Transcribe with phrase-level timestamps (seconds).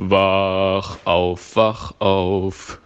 [0.00, 2.80] Wach auf, wach auf.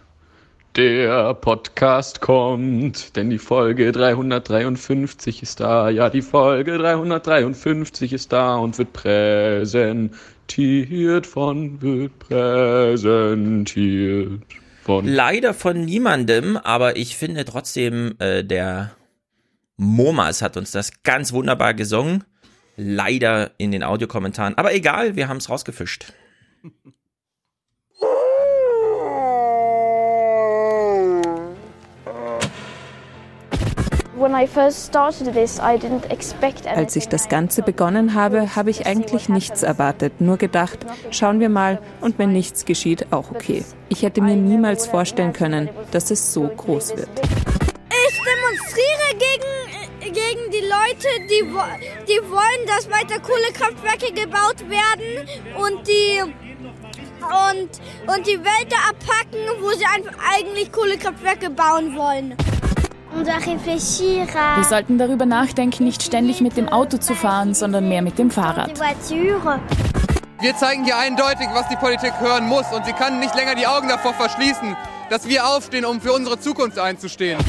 [0.75, 5.91] Der Podcast kommt, denn die Folge 353 ist da.
[5.91, 10.17] Ja, die Folge 353 ist da und wird präsentiert
[11.27, 12.81] von, wird präsentiert
[14.81, 15.05] von.
[15.05, 18.95] Leider von niemandem, aber ich finde trotzdem, äh, der
[19.77, 22.23] Momas hat uns das ganz wunderbar gesungen.
[22.75, 24.57] Leider in den Audiokommentaren.
[24.57, 26.11] Aber egal, wir haben es rausgefischt.
[36.75, 40.79] Als ich das Ganze begonnen habe, habe ich eigentlich nichts erwartet, nur gedacht,
[41.11, 43.63] schauen wir mal und wenn nichts geschieht, auch okay.
[43.89, 47.09] Ich hätte mir niemals vorstellen können, dass es so groß wird.
[47.89, 51.43] Ich demonstriere gegen, gegen die Leute, die,
[52.07, 55.27] die wollen, dass weiter Kohlekraftwerke gebaut werden
[55.57, 56.21] und die
[57.23, 57.69] und,
[58.13, 62.35] und die Wälder abpacken, wo sie eigentlich Kohlekraftwerke bauen wollen.
[63.15, 68.31] Wir sollten darüber nachdenken, nicht ständig mit dem Auto zu fahren, sondern mehr mit dem
[68.31, 68.79] Fahrrad.
[70.41, 73.65] Wir zeigen hier eindeutig, was die Politik hören muss und sie kann nicht länger die
[73.65, 74.75] Augen davor verschließen,
[75.09, 77.39] dass wir aufstehen, um für unsere Zukunft einzustehen.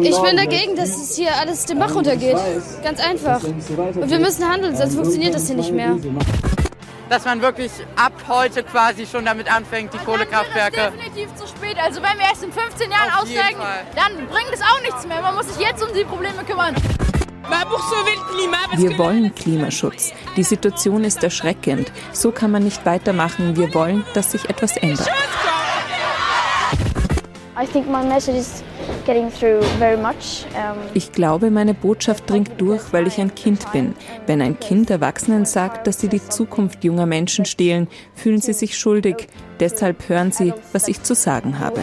[0.00, 2.38] Ich bin dagegen, dass es hier alles den Bach runtergeht.
[2.82, 3.42] Ganz einfach.
[3.42, 5.96] Und wir müssen handeln, sonst funktioniert das hier nicht mehr
[7.12, 10.76] dass man wirklich ab heute quasi schon damit anfängt, die und Kohlekraftwerke.
[10.76, 11.76] Das ist definitiv zu spät.
[11.78, 13.60] Also wenn wir erst in 15 Jahren Auf aussteigen,
[13.94, 15.20] dann bringt es auch nichts mehr.
[15.20, 16.74] Man muss sich jetzt um die Probleme kümmern.
[18.76, 20.12] Wir wollen Klimaschutz.
[20.36, 21.92] Die Situation ist erschreckend.
[22.12, 23.56] So kann man nicht weitermachen.
[23.56, 25.10] Wir wollen, dass sich etwas ändert.
[27.60, 28.64] I think my message is
[30.94, 33.94] ich glaube, meine Botschaft dringt durch, weil ich ein Kind bin.
[34.26, 38.78] Wenn ein Kind Erwachsenen sagt, dass sie die Zukunft junger Menschen stehlen, fühlen sie sich
[38.78, 39.28] schuldig.
[39.60, 41.82] Deshalb hören sie, was ich zu sagen habe.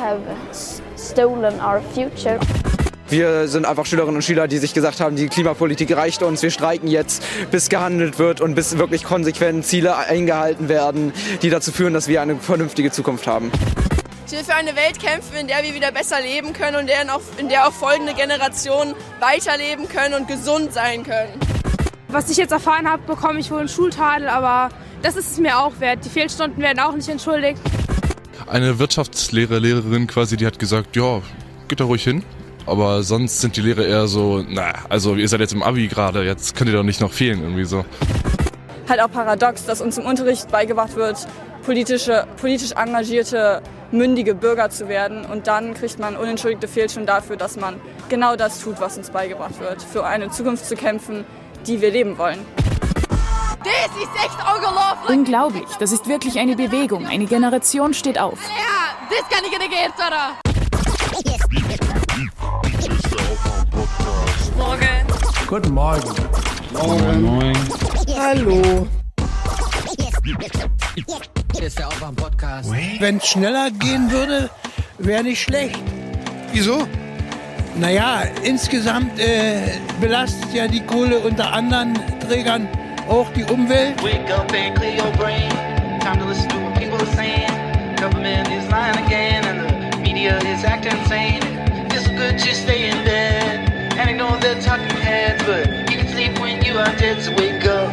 [3.09, 6.43] Wir sind einfach Schülerinnen und Schüler, die sich gesagt haben, die Klimapolitik reicht uns.
[6.43, 11.11] Wir streiken jetzt, bis gehandelt wird und bis wirklich konsequent Ziele eingehalten werden,
[11.41, 13.51] die dazu führen, dass wir eine vernünftige Zukunft haben.
[14.31, 16.87] Ich will für eine Welt kämpfen, in der wir wieder besser leben können und in
[16.87, 21.33] der auch, in der auch folgende Generationen weiterleben können und gesund sein können.
[22.09, 24.69] Was ich jetzt erfahren habe, bekomme ich wohl einen Schultadel, aber
[25.01, 26.05] das ist es mir auch wert.
[26.05, 27.59] Die Fehlstunden werden auch nicht entschuldigt.
[28.45, 31.23] Eine Wirtschaftslehre-Lehrerin quasi, die hat gesagt, ja,
[31.67, 32.23] geht da ruhig hin.
[32.67, 36.23] Aber sonst sind die Lehrer eher so, na, also ihr seid jetzt im Abi gerade,
[36.23, 37.83] jetzt könnt ihr doch nicht noch fehlen, irgendwie so.
[38.87, 41.27] Halt auch paradox, dass uns im Unterricht beigebracht wird,
[41.69, 45.23] politische, politisch engagierte mündige Bürger zu werden.
[45.23, 49.59] Und dann kriegt man unentschuldigte Fehlstunden dafür, dass man genau das tut, was uns beigebracht
[49.59, 49.83] wird.
[49.83, 51.25] Für eine Zukunft zu kämpfen,
[51.67, 52.43] die wir leben wollen.
[53.59, 55.15] Das ist echt unglaublich.
[55.15, 55.75] Unglaublich.
[55.79, 57.05] Das ist wirklich eine Bewegung.
[57.05, 58.39] Eine Generation steht auf.
[58.49, 60.39] Ja, das kann ich nicht oder?
[64.57, 64.87] Morgen.
[65.47, 66.15] Guten Morgen.
[66.73, 67.21] Morgen.
[67.21, 67.57] Moin.
[68.17, 68.87] Hallo.
[71.55, 72.71] Hier ist der Aufwärm-Podcast.
[72.99, 74.49] Wenn es schneller gehen würde,
[74.97, 75.79] wäre nicht schlecht.
[76.53, 76.87] Wieso?
[77.75, 81.93] Naja, insgesamt äh, belastet ja die Kohle unter anderen
[82.27, 82.67] Trägern
[83.07, 84.01] auch die Umwelt.
[84.03, 85.49] Wake up and clear your brain.
[85.99, 87.47] Time to listen to what people are saying.
[87.97, 91.41] Government is lying again and the media is acting insane.
[91.91, 96.39] It's good to stay in bed and ignore the talking heads, but you can sleep
[96.39, 97.89] when you are dead, so wake up.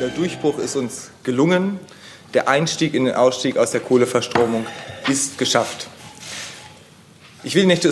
[0.00, 1.78] Der Durchbruch ist uns gelungen
[2.34, 4.66] der Einstieg in den Ausstieg aus der Kohleverstromung
[5.08, 5.88] ist geschafft.
[7.44, 7.86] Ich will nicht,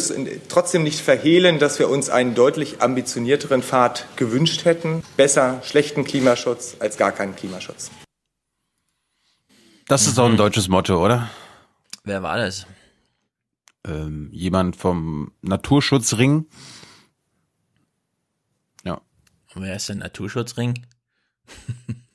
[0.48, 5.04] trotzdem nicht verhehlen, dass wir uns einen deutlich ambitionierteren Pfad gewünscht hätten.
[5.16, 7.90] Besser schlechten Klimaschutz als gar keinen Klimaschutz.
[9.86, 11.28] Das ist doch ein deutsches Motto, oder?
[12.02, 12.66] Wer war das?
[13.84, 16.46] Ähm, jemand vom Naturschutzring.
[18.84, 19.02] Ja.
[19.54, 20.86] Und wer ist der Naturschutzring?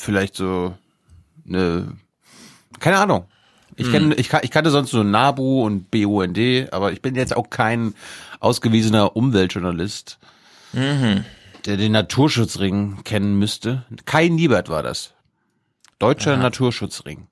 [0.00, 0.76] vielleicht so
[1.46, 1.96] eine,
[2.80, 3.26] keine Ahnung.
[3.76, 7.48] Ich, kenn, ich, ich kannte sonst so NABU und BUND, aber ich bin jetzt auch
[7.48, 7.94] kein
[8.40, 10.18] ausgewiesener Umweltjournalist,
[10.72, 11.24] mhm.
[11.64, 13.84] der den Naturschutzring kennen müsste.
[14.04, 15.14] Kai Niebert war das.
[16.00, 16.42] Deutscher Aha.
[16.42, 17.28] Naturschutzring.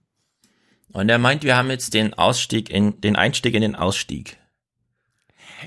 [0.92, 4.38] Und er meint, wir haben jetzt den Ausstieg in, den Einstieg in den Ausstieg.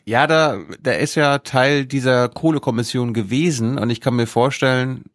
[0.06, 5.06] Ja, da, der ist ja Teil dieser Kohlekommission gewesen und ich kann mir vorstellen,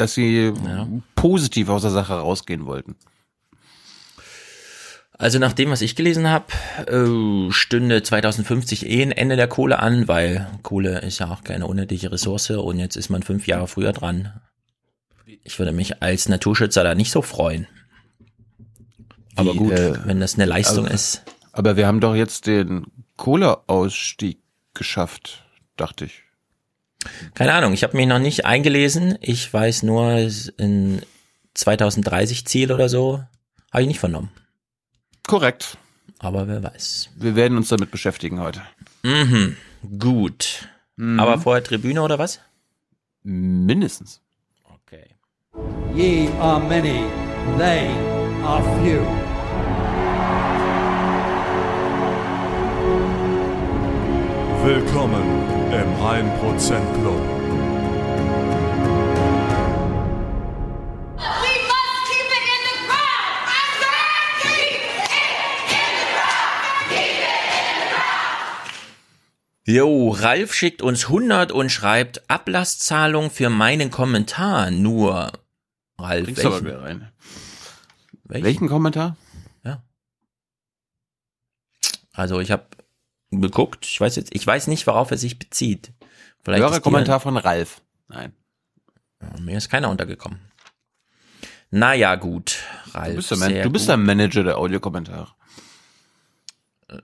[0.00, 0.88] dass sie ja.
[1.14, 2.96] positiv aus der Sache rausgehen wollten.
[5.12, 6.46] Also nach dem, was ich gelesen habe,
[6.86, 11.66] äh, stünde 2050 eh ein Ende der Kohle an, weil Kohle ist ja auch keine
[11.66, 14.40] unendliche Ressource und jetzt ist man fünf Jahre früher dran.
[15.42, 17.66] Ich würde mich als Naturschützer da nicht so freuen.
[19.34, 21.22] Aber Wie, gut, äh, wenn das eine Leistung aber- ist.
[21.52, 22.86] Aber wir haben doch jetzt den
[23.16, 24.38] Kohleausstieg
[24.74, 25.44] geschafft,
[25.76, 26.22] dachte ich.
[27.34, 29.16] Keine Ahnung, ich habe mich noch nicht eingelesen.
[29.20, 31.02] Ich weiß nur, es in
[31.54, 33.22] 2030 Ziel oder so,
[33.72, 34.30] habe ich nicht vernommen.
[35.26, 35.78] Korrekt.
[36.18, 37.10] Aber wer weiß.
[37.16, 38.62] Wir werden uns damit beschäftigen heute.
[39.02, 39.56] Mhm,
[39.98, 40.68] gut.
[40.98, 42.40] Aber vorher Tribüne oder was?
[43.22, 44.20] Mindestens.
[44.64, 45.14] Okay.
[45.94, 47.04] Ye are many,
[47.56, 47.88] they
[48.42, 49.00] are few.
[54.64, 57.20] Willkommen im 1% Club.
[69.66, 74.70] Jo, Ralf schickt uns 100 und schreibt Ablasszahlung für meinen Kommentar.
[74.70, 75.30] Nur,
[75.98, 76.66] Ralf, Bringst aber welchen?
[76.66, 77.12] wieder rein.
[78.24, 78.44] Welchen?
[78.44, 79.16] Welchen Kommentar?
[82.18, 82.66] Also ich habe
[83.30, 85.92] geguckt, ich weiß jetzt, ich weiß nicht, worauf er sich bezieht.
[86.44, 87.82] Vielleicht Hörer dir- Kommentar von Ralf.
[88.08, 88.32] Nein.
[89.40, 90.38] Mir ist keiner untergekommen.
[91.70, 92.58] Naja, gut,
[92.94, 93.10] Ralf.
[93.10, 95.28] Du bist, der, Man du bist der Manager der Audiokommentare.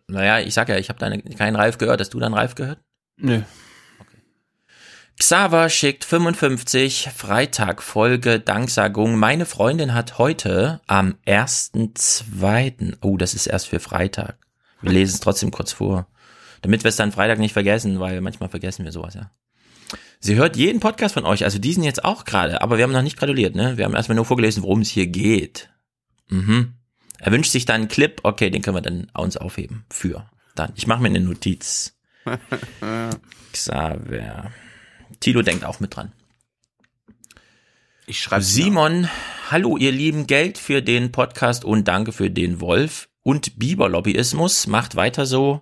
[0.07, 0.99] Naja, ich sag ja, ich habe
[1.37, 2.01] keinen Ralf gehört.
[2.01, 2.79] Hast du dann Ralf gehört?
[3.17, 3.43] Nö.
[5.19, 9.17] Xaver schickt 55 Freitag Folge Danksagung.
[9.17, 12.97] Meine Freundin hat heute am 1.2.
[13.03, 14.39] Oh, das ist erst für Freitag.
[14.81, 16.07] Wir lesen es trotzdem kurz vor.
[16.65, 19.31] Damit wir es dann Freitag nicht vergessen, weil manchmal vergessen wir sowas, ja.
[20.19, 23.03] Sie hört jeden Podcast von euch, also diesen jetzt auch gerade, aber wir haben noch
[23.03, 23.77] nicht gratuliert, ne?
[23.77, 25.69] Wir haben erstmal nur vorgelesen, worum es hier geht.
[26.29, 26.73] Mhm.
[27.19, 29.85] Er wünscht sich dann einen Clip, okay, den können wir dann uns aufheben.
[29.91, 30.31] Für.
[30.55, 30.73] Dann.
[30.75, 31.99] Ich mache mir eine Notiz.
[33.53, 34.51] Xaver.
[35.21, 36.13] Tilo denkt auch mit dran.
[38.07, 39.11] Ich schreibe Simon,
[39.51, 44.67] hallo ihr lieben, Geld für den Podcast und danke für den Wolf und Biber-Lobbyismus.
[44.67, 45.61] Macht weiter so.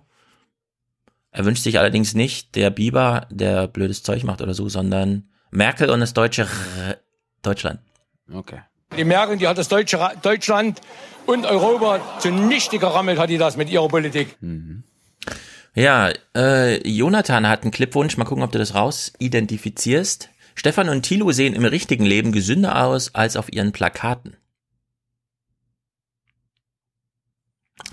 [1.33, 5.89] Er wünscht sich allerdings nicht der Biber, der blödes Zeug macht oder so, sondern Merkel
[5.89, 6.97] und das deutsche R
[7.41, 7.81] Deutschland.
[8.31, 8.61] Okay.
[8.95, 10.79] Die Merkel, die hat das deutsche Ra Deutschland
[11.25, 14.37] und Europa zunichte gerammelt, hat die das mit ihrer Politik.
[15.73, 18.15] Ja, äh, Jonathan hat einen Clipwunsch.
[18.15, 20.29] Mal gucken, ob du das raus identifizierst.
[20.55, 24.37] Stefan und Thilo sehen im richtigen Leben gesünder aus als auf ihren Plakaten.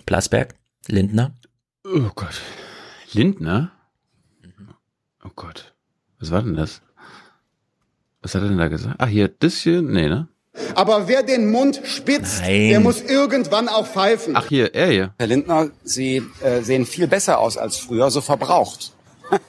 [0.05, 0.55] Plasberg,
[0.87, 1.33] Lindner.
[1.85, 2.41] Oh Gott.
[3.13, 3.73] Lindner?
[5.25, 5.75] Oh Gott.
[6.19, 6.83] Was war denn das?
[8.23, 8.97] Was hat er denn da gesagt?
[8.99, 9.83] Ach, hier, das hier?
[9.83, 10.29] Nee, ne?
[10.75, 12.71] Aber wer den Mund spitzt, Nein.
[12.71, 14.37] der muss irgendwann auch pfeifen.
[14.37, 15.15] Ach, hier, er hier.
[15.19, 18.93] Herr Lindner, Sie äh, sehen viel besser aus als früher, so verbraucht.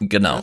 [0.00, 0.42] Genau.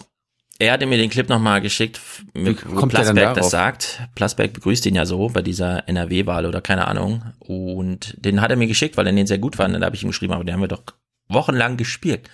[0.60, 2.00] Er hatte mir den Clip nochmal geschickt,
[2.34, 4.02] wo Plasberg das sagt.
[4.16, 7.24] Plasberg begrüßt ihn ja so bei dieser NRW-Wahl oder keine Ahnung.
[7.40, 9.76] Und den hat er mir geschickt, weil er den sehr gut fand.
[9.76, 10.84] Und da habe ich ihm geschrieben, aber den haben wir doch
[11.30, 12.30] wochenlang gespielt.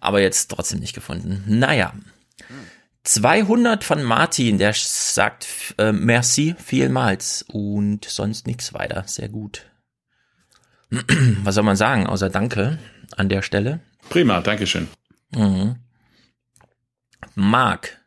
[0.00, 1.42] Aber jetzt trotzdem nicht gefunden.
[1.46, 1.92] Naja.
[3.04, 9.04] 200 von Martin, der sagt äh, merci vielmals und sonst nichts weiter.
[9.06, 9.66] Sehr gut.
[10.90, 12.78] Was soll man sagen, außer Danke
[13.16, 13.80] an der Stelle?
[14.10, 14.88] Prima, Dankeschön.
[15.30, 15.76] Mhm.
[17.34, 17.98] Mark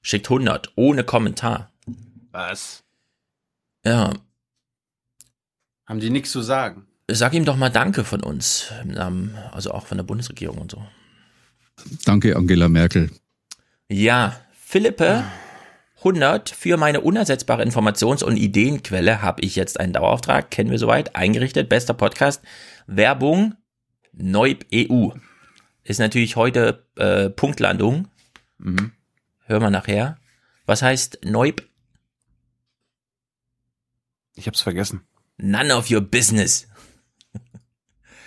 [0.00, 1.70] schickt 100 ohne Kommentar.
[2.30, 2.82] Was?
[3.84, 4.14] Ja,
[5.86, 6.86] Haben die nichts zu sagen?
[7.10, 10.70] Sag ihm doch mal Danke von uns, im Namen, also auch von der Bundesregierung und
[10.70, 10.84] so.
[12.04, 13.10] Danke, Angela Merkel.
[13.88, 15.24] Ja, Philippe
[15.98, 21.16] 100 für meine unersetzbare Informations- und Ideenquelle habe ich jetzt einen Dauerauftrag, kennen wir soweit,
[21.16, 22.42] eingerichtet, bester Podcast,
[22.86, 23.54] Werbung,
[24.12, 25.10] Neub EU.
[25.82, 28.08] Ist natürlich heute äh, Punktlandung.
[28.58, 28.92] Mhm.
[29.46, 30.18] Hören wir nachher.
[30.66, 31.62] Was heißt Neub?
[34.34, 35.02] Ich hab's vergessen.
[35.36, 36.68] None of your business.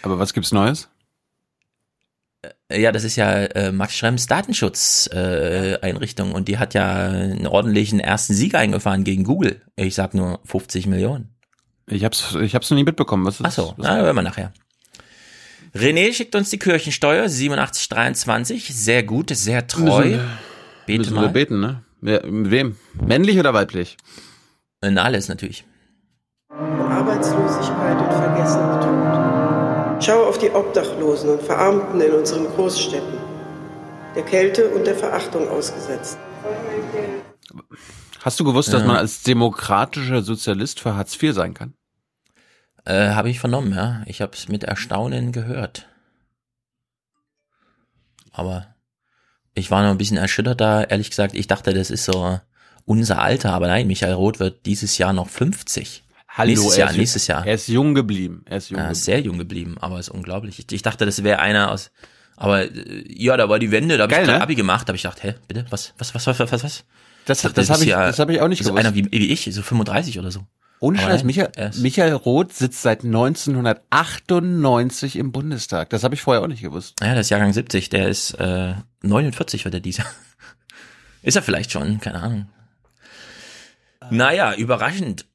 [0.08, 0.88] Aber was gibt's Neues?
[2.72, 8.00] Ja, das ist ja äh, Max Schrems Datenschutzeinrichtung äh, und die hat ja einen ordentlichen
[8.00, 9.62] ersten Sieg eingefahren gegen Google.
[9.76, 11.36] Ich sag nur 50 Millionen.
[11.88, 13.26] Ich hab's, ich hab's noch nie mitbekommen.
[13.26, 14.54] Was ist, Ach so, was na, hören wir nachher.
[15.76, 20.06] René schickt uns die Kirchensteuer 8723, sehr gut, sehr treu.
[20.06, 20.26] Müssen,
[20.86, 21.24] Bete müssen mal.
[21.24, 21.84] wir beten, ne?
[22.00, 22.78] Wer, mit wem?
[22.94, 23.98] Männlich oder weiblich?
[24.82, 25.66] In alles natürlich.
[26.50, 29.07] Arbeitslosigkeit und vergessener Tod.
[30.00, 33.18] Schau auf die Obdachlosen und Verarmten in unseren Großstädten,
[34.16, 36.18] der Kälte und der Verachtung ausgesetzt.
[38.22, 38.88] Hast du gewusst, dass Ja.
[38.88, 41.74] man als demokratischer Sozialist für Hartz IV sein kann?
[42.86, 44.04] Äh, habe ich vernommen, ja.
[44.06, 45.88] Ich habe es mit Erstaunen gehört.
[48.32, 48.76] Aber
[49.56, 51.34] ich war noch ein bisschen erschüttert da, ehrlich gesagt.
[51.34, 52.40] Ich dachte, das ist so
[52.86, 56.04] unser Alter, aber nein, Michael Roth wird dieses Jahr noch 50.
[56.38, 57.46] Hallo, nächstes Jahr, nächstes Jahr.
[57.48, 58.44] Er ist jung geblieben.
[58.46, 59.04] Er ist jung Ja, geblieben.
[59.04, 60.60] sehr jung geblieben, aber ist unglaublich.
[60.60, 61.90] Ich, ich dachte, das wäre einer aus,
[62.36, 64.40] aber äh, ja, da war die Wende, da habe ich ne?
[64.42, 66.62] Abi gemacht, da habe ich gedacht, hä, bitte, was, was, was, was, was, was?
[67.26, 68.86] Das- das du hab bist ich- das hab ich auch nicht so gewusst.
[68.86, 70.46] einer wie, wie ich, so 35 oder so.
[70.80, 75.90] Ohne Scheiß, nein, Michael, Michael Roth sitzt seit 1998 im Bundestag.
[75.90, 76.94] Das habe ich vorher auch nicht gewusst.
[77.02, 80.06] Ja, der ist Jahrgang 70, der ist äh, 49 wird er dieser.
[81.24, 82.48] Ist er vielleicht schon, keine Ahnung.
[84.12, 85.26] Naja, überraschend.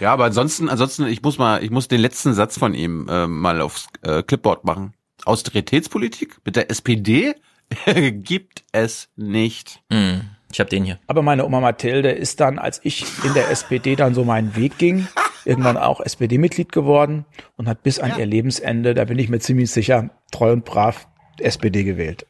[0.00, 3.26] Ja, aber ansonsten, ansonsten, ich muss mal, ich muss den letzten Satz von ihm äh,
[3.26, 4.94] mal aufs äh, Clipboard machen.
[5.24, 7.34] Austeritätspolitik mit der SPD
[8.12, 9.80] gibt es nicht.
[9.90, 10.22] Hm,
[10.52, 10.98] ich habe den hier.
[11.06, 14.78] Aber meine Oma Mathilde ist dann, als ich in der SPD dann so meinen Weg
[14.78, 15.08] ging,
[15.44, 17.24] irgendwann auch SPD-Mitglied geworden
[17.56, 21.08] und hat bis an ihr Lebensende, da bin ich mir ziemlich sicher, treu und brav
[21.38, 22.26] SPD gewählt.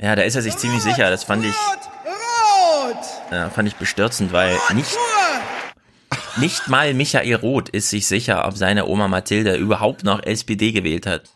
[0.00, 1.10] Ja, da ist er sich ziemlich sicher.
[1.10, 1.54] Das fand ich,
[3.30, 4.96] ja, fand ich bestürzend, weil nicht,
[6.38, 11.06] nicht mal Michael Roth ist sich sicher, ob seine Oma Mathilde überhaupt noch SPD gewählt
[11.06, 11.30] hat.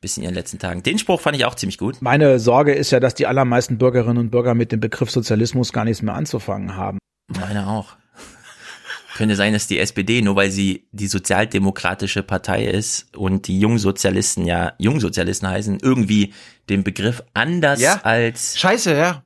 [0.00, 0.82] Bis in ihren letzten Tagen.
[0.82, 2.00] Den Spruch fand ich auch ziemlich gut.
[2.00, 5.84] Meine Sorge ist ja, dass die allermeisten Bürgerinnen und Bürger mit dem Begriff Sozialismus gar
[5.84, 6.98] nichts mehr anzufangen haben.
[7.28, 7.96] Meine auch.
[9.16, 14.46] Könnte sein, dass die SPD, nur weil sie die sozialdemokratische Partei ist und die Jungsozialisten
[14.46, 16.32] ja Jungsozialisten heißen, irgendwie
[16.70, 18.00] den Begriff anders Ja.
[18.02, 19.22] als Scheiße, ja.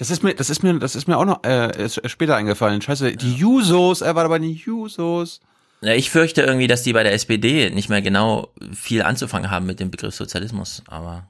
[0.00, 2.80] Das ist mir, das ist mir, das ist mir auch noch äh, ist später eingefallen.
[2.80, 5.42] Scheiße, die Jusos, er war aber die Jusos.
[5.82, 9.66] Ja, ich fürchte irgendwie, dass die bei der SPD nicht mehr genau viel anzufangen haben
[9.66, 11.28] mit dem Begriff Sozialismus, aber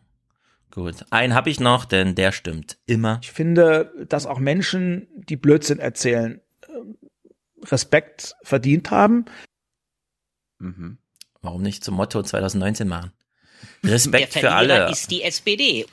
[0.70, 1.04] gut.
[1.10, 3.18] Einen habe ich noch, denn der stimmt immer.
[3.24, 6.96] Ich finde, dass auch Menschen, die Blödsinn erzählen, ähm,
[7.64, 9.24] Respekt verdient haben.
[10.60, 10.98] Mhm.
[11.42, 13.10] Warum nicht zum Motto 2019 machen?
[13.82, 14.88] Der Respekt für alle.
[14.92, 15.86] ist die SPD.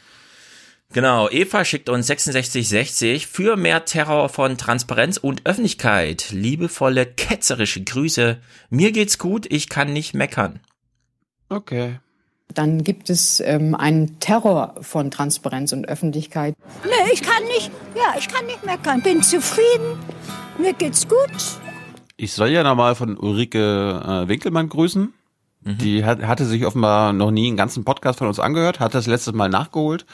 [0.94, 6.32] Genau, Eva schickt uns 6660 für mehr Terror von Transparenz und Öffentlichkeit.
[6.32, 8.38] Liebevolle, ketzerische Grüße.
[8.70, 10.62] Mir geht's gut, ich kann nicht meckern.
[11.50, 12.00] Okay.
[12.54, 16.56] Dann gibt es ähm, einen Terror von Transparenz und Öffentlichkeit.
[16.86, 19.02] Nee, ich kann nicht, ja, ich kann nicht meckern.
[19.02, 20.00] Bin zufrieden.
[20.58, 21.60] Mir geht's gut.
[22.16, 25.14] Ich soll ja nochmal von Ulrike äh, Winkelmann grüßen.
[25.62, 29.06] Die hat, hatte sich offenbar noch nie einen ganzen Podcast von uns angehört, hat das
[29.06, 30.06] letztes Mal nachgeholt,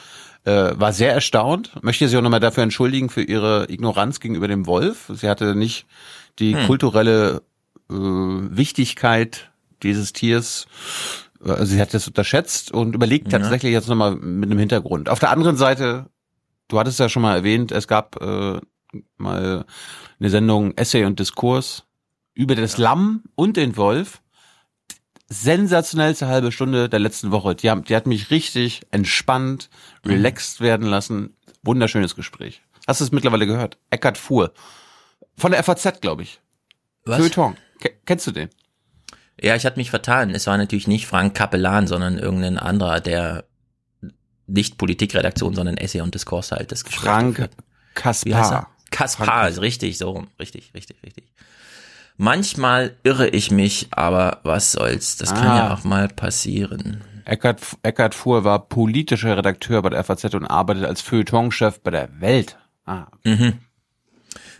[0.44, 4.66] äh, war sehr erstaunt, möchte sich auch nochmal dafür entschuldigen für ihre Ignoranz gegenüber dem
[4.66, 5.10] Wolf.
[5.14, 5.86] Sie hatte nicht
[6.38, 6.66] die Hm.
[6.66, 7.42] kulturelle
[7.90, 9.50] äh, Wichtigkeit
[9.82, 10.66] dieses Tiers,
[11.44, 13.38] äh, sie hat das unterschätzt und überlegt Ja.
[13.38, 15.08] tatsächlich jetzt nochmal mit einem Hintergrund.
[15.08, 16.06] Auf der anderen Seite,
[16.68, 18.60] du hattest ja schon mal erwähnt, es gab äh,
[19.16, 19.64] mal
[20.20, 21.84] eine Sendung Essay und Diskurs
[22.34, 24.20] über das Lamm und den Wolf.
[25.28, 27.54] Sensationellste halbe Stunde der letzten Woche.
[27.54, 29.70] Die, haben, die hat mich richtig entspannt,
[30.04, 31.34] relaxed werden lassen.
[31.62, 32.62] Wunderschönes Gespräch.
[32.86, 33.78] Hast du es mittlerweile gehört?
[33.90, 34.52] Eckart Fuhr.
[35.36, 36.40] Von der FAZ, glaube ich.
[37.04, 37.16] Was?
[37.18, 37.56] Feuilleton.
[37.80, 38.50] Ke- Kennst du den?
[39.40, 40.30] Ja, ich hatte mich vertan.
[40.30, 43.44] Es war natürlich nicht Frank Kapellan, sondern irgendein anderer, der
[44.46, 47.48] nicht Politikredaktion, sondern Essay und Diskurs halt das Gespräch Frank.
[47.94, 48.70] Kaspar.
[48.90, 50.28] Kaspar, ist richtig, so rum.
[50.38, 51.32] Richtig, richtig, richtig.
[52.16, 55.16] Manchmal irre ich mich, aber was soll's.
[55.16, 55.56] Das kann Ah.
[55.56, 57.02] ja auch mal passieren.
[57.24, 62.20] Eckart, Eckart Fuhr war politischer Redakteur bei der FAZ und arbeitet als Feuilletonchef bei der
[62.20, 62.56] Welt.
[62.86, 63.54] Ah, Mhm.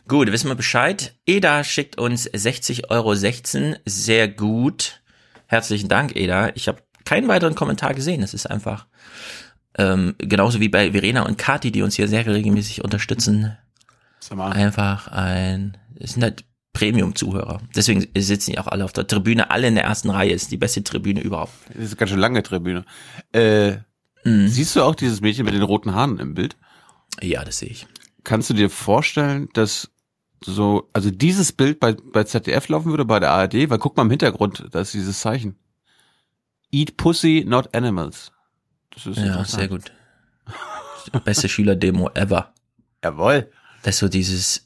[0.08, 1.14] Gut, wissen wir Bescheid.
[1.26, 3.14] Eda schickt uns 60,16 Euro.
[3.86, 5.00] Sehr gut.
[5.46, 6.50] Herzlichen Dank, Eda.
[6.54, 8.22] Ich habe keinen weiteren Kommentar gesehen.
[8.22, 8.86] Es ist einfach
[9.78, 13.56] ähm, genauso wie bei Verena und Kati, die uns hier sehr regelmäßig unterstützen.
[14.20, 14.52] Sag mal.
[14.52, 16.44] Einfach ein, es sind halt
[16.74, 17.60] Premium-Zuhörer.
[17.74, 20.32] Deswegen sitzen die auch alle auf der Tribüne, alle in der ersten Reihe.
[20.32, 21.52] Ist die beste Tribüne überhaupt.
[21.68, 22.84] Das ist eine ganz schön lange Tribüne.
[23.32, 23.78] Äh,
[24.24, 24.48] Mhm.
[24.48, 26.56] Siehst du auch dieses Mädchen mit den roten Haaren im Bild?
[27.20, 27.86] Ja, das sehe ich.
[28.24, 29.90] Kannst du dir vorstellen, dass
[30.42, 33.68] so, also dieses Bild bei, bei ZDF laufen würde, bei der ARD?
[33.68, 35.56] Weil guck mal im Hintergrund, da ist dieses Zeichen.
[36.72, 38.32] Eat Pussy, not Animals.
[38.94, 39.92] Das ist Ja, sehr gut.
[41.24, 42.54] Beste Schülerdemo ever.
[43.02, 43.50] Jawohl.
[43.82, 44.63] Das ist so dieses,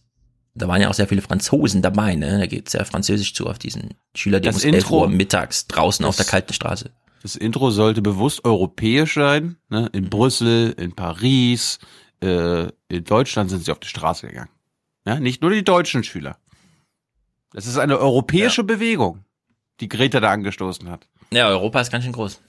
[0.58, 2.38] da waren ja auch sehr viele Franzosen dabei, ne?
[2.38, 6.16] Da geht sehr französisch zu auf diesen Schülerdemos Das 11 Intro- Uhr mittags draußen auf
[6.16, 6.90] der kalten Straße.
[7.22, 9.56] Das Intro sollte bewusst europäisch sein.
[9.70, 9.88] Ne?
[9.92, 11.78] In Brüssel, in Paris,
[12.22, 14.50] äh, in Deutschland sind sie auf die Straße gegangen.
[15.04, 15.18] Ja?
[15.18, 16.38] Nicht nur die deutschen Schüler.
[17.52, 19.24] Das ist eine europäische Bewegung,
[19.80, 21.08] die Greta da angestoßen hat.
[21.32, 22.40] Ja, Europa ist ganz schön groß.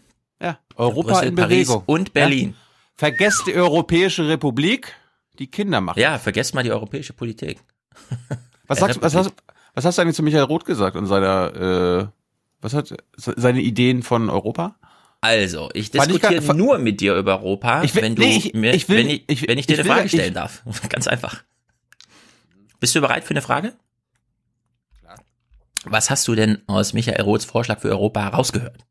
[0.41, 1.83] Ja, Europa Brüssel, in Paris Bewegung.
[1.87, 2.49] und Berlin.
[2.51, 2.55] Ja?
[2.95, 4.93] Vergesst die Europäische Republik,
[5.39, 5.99] die Kinder machen.
[5.99, 7.59] Ja, vergesst mal die europäische Politik.
[8.67, 9.31] Was, sagst, was, hast,
[9.73, 12.07] was hast du eigentlich zu Michael Roth gesagt und seiner, äh,
[12.61, 14.75] was hat se- seine Ideen von Europa?
[15.21, 18.37] Also, ich ich diskutiere gar- nur mit dir über Europa, Ich will- wenn du nee,
[18.37, 20.33] ich- mir, ich will- wenn ich, ich- wenn ich dir ich eine Frage ich- stellen
[20.33, 20.63] darf.
[20.89, 21.43] Ganz einfach.
[22.79, 23.73] Bist du bereit für eine Frage?
[25.85, 28.85] Was hast du denn aus Michael Roths Vorschlag für Europa herausgehört?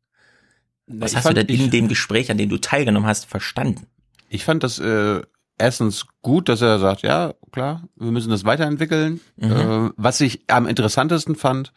[0.87, 3.85] Was ich hast du denn in ich- dem Gespräch, an dem du teilgenommen hast, verstanden?
[4.27, 5.21] Ich fand das äh,
[5.59, 9.19] erstens gut, dass er sagt, ja, klar, wir müssen das weiterentwickeln.
[9.37, 9.51] Mhm.
[9.51, 11.71] Äh, was ich am interessantesten fand,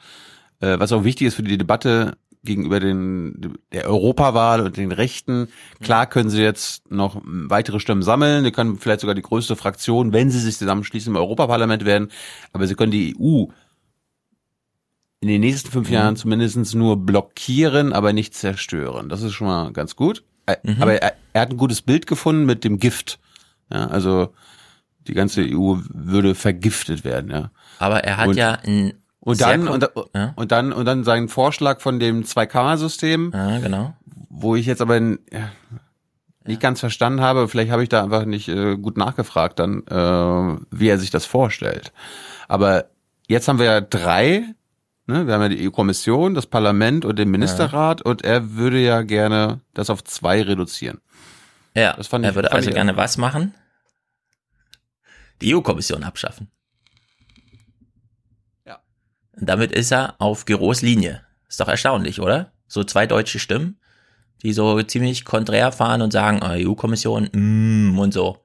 [0.61, 5.47] äh, was auch wichtig ist für die Debatte gegenüber den der Europawahl und den Rechten,
[5.81, 10.13] klar können sie jetzt noch weitere Stimmen sammeln, sie können vielleicht sogar die größte Fraktion,
[10.13, 12.09] wenn sie sich zusammenschließen, im Europaparlament werden,
[12.53, 13.45] aber sie können die EU
[15.21, 15.95] in den nächsten fünf Mhm.
[15.95, 19.09] Jahren zumindest nur blockieren, aber nicht zerstören.
[19.09, 20.25] Das ist schon mal ganz gut.
[20.49, 20.83] Ä- Mhm.
[20.83, 23.21] Aber er, er hat ein gutes Bild gefunden mit dem Gift.
[23.73, 24.35] Ja, also
[25.09, 27.31] die ganze EU würde vergiftet werden.
[27.31, 27.51] Ja.
[27.79, 30.33] Aber er hat Und- ja ein Und dann und, ja.
[30.37, 33.95] und dann und dann sein Vorschlag von dem 2K-System, ja, genau.
[34.31, 35.49] wo ich jetzt aber n- ja,
[36.45, 37.47] nicht ganz verstanden habe.
[37.49, 41.25] Vielleicht habe ich da einfach nicht äh, gut nachgefragt, dann äh, wie er sich das
[41.25, 41.93] vorstellt.
[42.49, 42.87] Aber
[43.29, 44.45] jetzt haben wir ja drei.
[45.07, 45.27] Ne?
[45.27, 48.03] Wir haben ja die EU-Kommission, das Parlament und den Ministerrat.
[48.03, 50.99] Und er würde ja gerne das auf zwei reduzieren.
[51.75, 53.55] Ja, Das fand er ich- würde fand also gerne was machen?
[55.43, 56.51] Die EU-Kommission abschaffen.
[58.65, 58.81] Ja.
[59.33, 61.23] Und damit ist er auf Giros Linie.
[61.49, 62.53] Ist doch erstaunlich, oder?
[62.69, 63.79] So zwei deutsche Stimmen,
[64.43, 68.39] die so ziemlich konträr fahren und sagen, oh, EU-Kommission, mm, und so.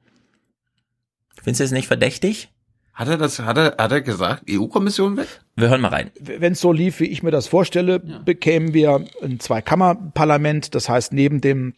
[1.42, 2.50] Findest du es nicht verdächtig?
[2.94, 5.28] Hat er das, hat er, hat er gesagt, EU-Kommission weg?
[5.56, 6.10] Wir hören mal rein.
[6.20, 11.14] Wenn es so lief, wie ich mir das vorstelle, bekämen wir ein Zweikammerparlament, das heißt
[11.14, 11.76] neben dem,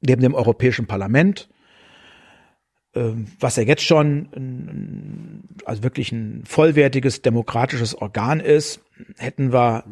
[0.00, 1.48] neben dem Europäischen Parlament,
[2.92, 4.28] was ja jetzt schon
[5.64, 8.80] also wirklich ein vollwertiges demokratisches Organ ist,
[9.16, 9.84] hätten wir,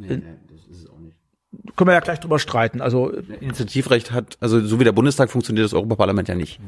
[1.76, 2.80] können wir ja gleich drüber streiten.
[2.80, 6.60] Also Initiativrecht hat, also so wie der Bundestag funktioniert das Europaparlament ja nicht.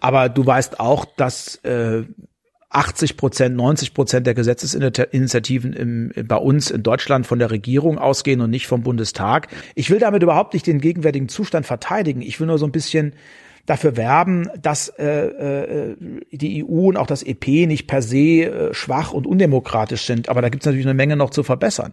[0.00, 2.04] Aber du weißt auch, dass äh,
[2.70, 8.40] 80 Prozent, 90 Prozent der Gesetzesinitiativen im, bei uns in Deutschland von der Regierung ausgehen
[8.40, 9.48] und nicht vom Bundestag.
[9.74, 12.22] Ich will damit überhaupt nicht den gegenwärtigen Zustand verteidigen.
[12.22, 13.14] Ich will nur so ein bisschen
[13.66, 15.96] dafür werben, dass äh, äh,
[16.32, 20.28] die EU und auch das EP nicht per se äh, schwach und undemokratisch sind.
[20.28, 21.92] Aber da gibt es natürlich eine Menge noch zu verbessern.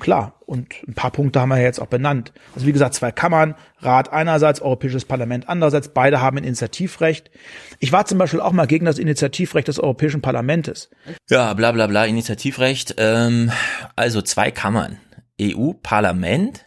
[0.00, 2.32] Klar, und ein paar Punkte haben wir ja jetzt auch benannt.
[2.54, 7.30] Also wie gesagt, zwei Kammern, Rat einerseits, Europäisches Parlament andererseits, beide haben ein Initiativrecht.
[7.78, 10.90] Ich war zum Beispiel auch mal gegen das Initiativrecht des Europäischen Parlamentes.
[11.30, 12.96] Ja, bla bla bla, Initiativrecht.
[12.98, 13.52] Ähm,
[13.94, 14.98] also zwei Kammern.
[15.40, 16.66] EU-Parlament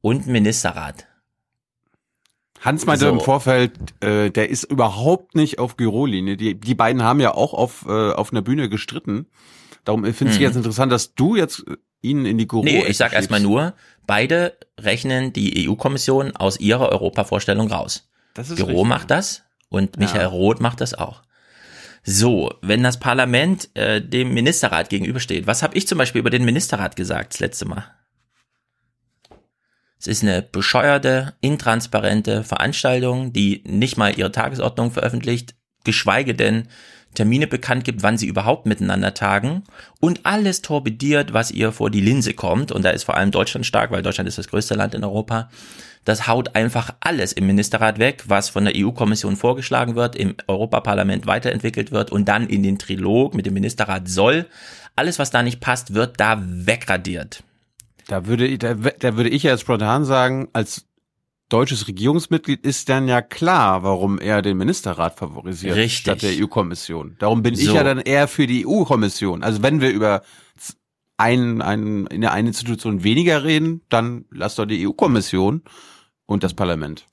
[0.00, 1.06] und Ministerrat.
[2.60, 3.10] Hans meinte So.
[3.10, 6.36] im Vorfeld, äh, der ist überhaupt nicht auf Giro-Linie.
[6.36, 9.26] Die, die beiden haben ja auch auf, äh, auf einer Bühne gestritten.
[9.84, 10.44] Darum finde ich Mhm.
[10.44, 13.74] jetzt interessant, dass du jetzt äh, ihn in die Giro Nee, ich sag erstmal nur,
[14.06, 18.10] beide rechnen die EU-Kommission aus ihrer Europavorstellung raus.
[18.34, 18.84] Das ist richtig.
[18.84, 20.02] macht das und Ja.
[20.02, 21.22] Michael Roth macht das auch.
[22.02, 26.44] So, wenn das Parlament äh, dem Ministerrat gegenübersteht, was habe ich zum Beispiel über den
[26.44, 27.84] Ministerrat gesagt das letzte Mal?
[30.00, 36.68] Es ist eine bescheuerte, intransparente Veranstaltung, die nicht mal ihre Tagesordnung veröffentlicht, geschweige denn
[37.14, 39.64] Termine bekannt gibt, wann sie überhaupt miteinander tagen
[39.98, 42.72] und alles torpediert, was ihr vor die Linse kommt.
[42.72, 45.50] Und da ist vor allem Deutschland stark, weil Deutschland ist das größte Land in Europa.
[46.06, 51.26] Das haut einfach alles im Ministerrat weg, was von der EU-Kommission vorgeschlagen wird, im Europaparlament
[51.26, 54.46] weiterentwickelt wird und dann in den Trilog mit dem Ministerrat soll.
[54.96, 57.42] Alles, was da nicht passt, wird da wegradiert.
[58.10, 60.84] Da würde, ich- da, da würde ich ja jetzt spontan sagen, als
[61.48, 66.00] deutsches Regierungsmitglied ist dann ja klar, warum er den Ministerrat favorisiert Richtig.
[66.00, 67.14] statt der EU-Kommission.
[67.20, 67.74] Darum bin ich So.
[67.74, 69.44] ja dann eher für die EU-Kommission.
[69.44, 70.22] Also wenn wir über
[71.18, 75.62] ein, ein, in der einen Institution weniger reden, dann lass doch die EU-Kommission
[76.26, 77.06] und das Parlament.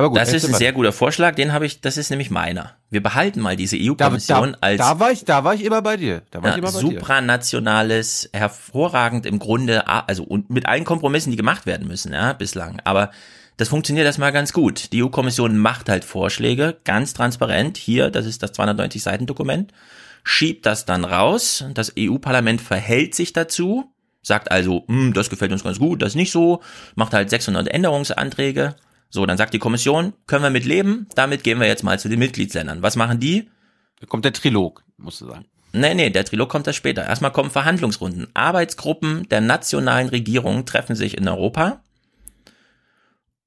[0.00, 2.76] Aber gut, das ist ein sehr guter Vorschlag, den habe ich, das ist nämlich meiner.
[2.88, 5.82] Wir behalten mal diese da, EU-Kommission da, als da war ich, da war ich immer
[5.82, 6.22] bei dir.
[6.30, 11.30] Da war ich ja, immer bei supranationales, hervorragend im Grunde, also und mit allen Kompromissen,
[11.30, 12.80] die gemacht werden müssen, ja, bislang.
[12.84, 13.10] Aber
[13.58, 14.90] das funktioniert erstmal ganz gut.
[14.92, 17.76] Die EU-Kommission macht halt Vorschläge, ganz transparent.
[17.76, 19.70] Hier, das ist das 290 Seiten Dokument,
[20.24, 21.66] schiebt das dann raus.
[21.74, 26.32] Das EU-Parlament verhält sich dazu, sagt also, hm, das gefällt uns ganz gut, das nicht
[26.32, 26.62] so,
[26.94, 28.76] macht halt 600 Änderungsanträge.
[29.10, 32.08] So, dann sagt die Kommission, können wir mit leben, damit gehen wir jetzt mal zu
[32.08, 32.82] den Mitgliedsländern.
[32.82, 33.50] Was machen die?
[33.98, 35.46] Da kommt der Trilog, musst du sagen.
[35.72, 37.04] Nee, nee, der Trilog kommt das später.
[37.04, 38.28] Erstmal kommen Verhandlungsrunden.
[38.34, 41.82] Arbeitsgruppen der nationalen Regierungen treffen sich in Europa,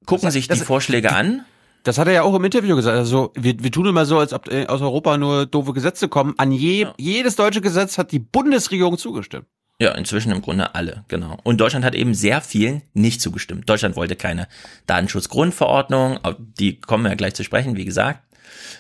[0.06, 1.46] gucken sich die Vorschläge an.
[1.84, 2.98] Das hat er ja auch im Interview gesagt.
[2.98, 6.34] Also wir, wir tun immer so, als ob äh, aus Europa nur doofe Gesetze kommen.
[6.38, 9.48] An je, jedes deutsche Gesetz hat die Bundesregierung zugestimmt.
[9.82, 11.38] Ja, inzwischen im Grunde alle, genau.
[11.44, 13.68] Und Deutschland hat eben sehr vielen nicht zugestimmt.
[13.70, 14.48] Deutschland wollte keine
[14.88, 16.20] Datenschutzgrundverordnung,
[16.60, 18.20] die kommen wir ja gleich zu sprechen, wie gesagt.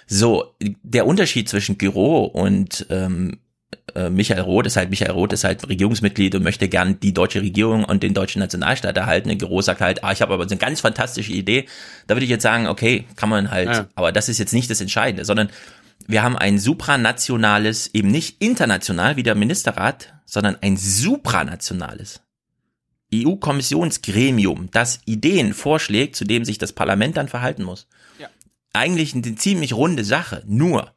[0.08, 3.40] So, der Unterschied zwischen Giro und ähm,
[3.96, 7.42] äh, Michael Roth ist halt, Michael Roth ist halt Regierungsmitglied und möchte gern die deutsche
[7.42, 9.30] Regierung und den deutschen Nationalstaat erhalten.
[9.32, 11.66] Und Giro sagt halt, ah, ich habe aber so eine ganz fantastische Idee.
[12.08, 13.88] Da würde ich jetzt sagen, okay, kann man halt, Ja.
[13.96, 15.50] aber das ist jetzt nicht das Entscheidende, sondern
[16.08, 22.22] wir haben ein supranationales, eben nicht international wie der Ministerrat, sondern ein supranationales
[23.13, 27.88] EU-Kommissionsgremium, das Ideen vorschlägt, zu dem sich das Parlament dann verhalten muss.
[28.20, 28.28] Ja.
[28.74, 30.94] Eigentlich eine ziemlich runde Sache, nur.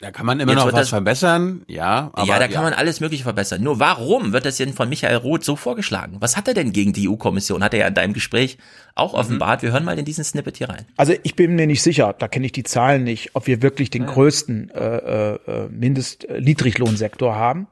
[0.00, 2.10] Da kann man immer Jetzt noch was das- verbessern, ja.
[2.12, 3.62] Aber, ja, da kann man alles Mögliche verbessern.
[3.64, 6.18] Nur warum wird das denn von Michael Roth so vorgeschlagen?
[6.20, 7.64] Was hat er denn gegen die EU-Kommission?
[7.64, 8.58] Hat er ja in deinem Gespräch
[8.94, 9.18] auch Mhm.
[9.18, 9.62] offenbart.
[9.62, 10.84] Wir hören mal in diesen Snippet hier rein.
[10.96, 13.90] Also ich bin mir nicht sicher, da kenne ich die Zahlen nicht, ob wir wirklich
[13.90, 17.66] den größten äh, äh, Mindest-Niedriglohnsektor haben.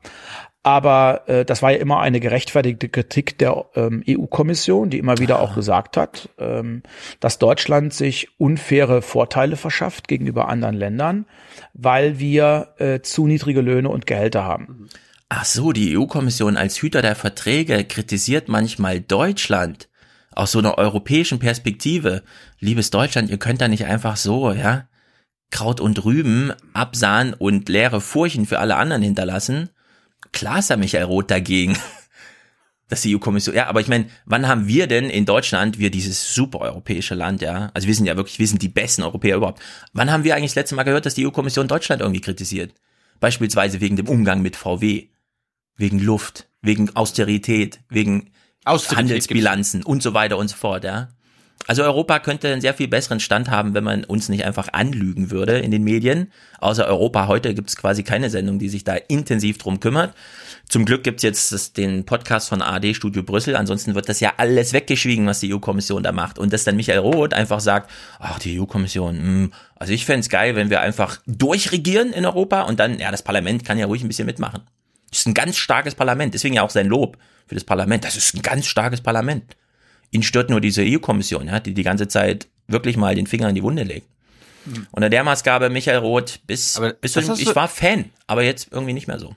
[0.66, 5.38] Aber äh, das war ja immer eine gerechtfertigte Kritik der ähm, EU-Kommission, die immer wieder
[5.38, 6.82] auch gesagt hat, ähm,
[7.20, 11.26] dass Deutschland sich unfaire Vorteile verschafft gegenüber anderen Ländern,
[11.72, 14.88] weil wir äh, zu niedrige Löhne und Gehälter haben.
[15.28, 19.88] Ach so, die EU-Kommission als Hüter der Verträge kritisiert manchmal Deutschland
[20.32, 22.24] aus so einer europäischen Perspektive.
[22.58, 24.88] Liebes Deutschland, ihr könnt da nicht einfach so, ja,
[25.52, 29.70] Kraut und Rüben absahen und leere Furchen für alle anderen hinterlassen.
[30.32, 31.76] Klar ist da Michael Roth dagegen.
[32.88, 36.34] Das die EU-Kommission, ja, aber ich meine, wann haben wir denn in Deutschland, wir dieses
[36.34, 39.60] super europäische Land, ja, also wir sind ja wirklich, wir sind die besten Europäer überhaupt.
[39.92, 42.74] Wann haben wir eigentlich das letzte Mal gehört, dass die EU-Kommission Deutschland irgendwie kritisiert?
[43.18, 45.08] Beispielsweise wegen dem Umgang mit VW,
[45.76, 48.30] wegen Luft, wegen Austerität, wegen
[48.64, 51.08] Austerität Handelsbilanzen und so weiter und so fort, ja.
[51.68, 55.32] Also Europa könnte einen sehr viel besseren Stand haben, wenn man uns nicht einfach anlügen
[55.32, 56.30] würde in den Medien.
[56.60, 60.14] Außer Europa heute gibt es quasi keine Sendung, die sich da intensiv drum kümmert.
[60.68, 63.56] Zum Glück gibt's jetzt das, den Podcast von AD Studio Brüssel.
[63.56, 66.38] Ansonsten wird das ja alles weggeschwiegen, was die EU-Kommission da macht.
[66.38, 67.90] Und dass dann Michael Roth einfach sagt,
[68.20, 72.78] ach, die EU-Kommission, hm, also ich fänd's geil, wenn wir einfach durchregieren in Europa und
[72.78, 74.62] dann, ja, das Parlament kann ja ruhig ein bisschen mitmachen.
[75.10, 76.34] Das ist ein ganz starkes Parlament.
[76.34, 77.16] Deswegen ja auch sein Lob
[77.46, 78.04] für das Parlament.
[78.04, 79.56] Das ist ein ganz starkes Parlament.
[80.10, 83.54] Ihn stört nur diese EU-Kommission, ja, die die ganze Zeit wirklich mal den Finger in
[83.54, 84.08] die Wunde legt.
[84.90, 89.06] Unter der Maßgabe Michael Roth bis, bis zu, ich war Fan, aber jetzt irgendwie nicht
[89.06, 89.36] mehr so.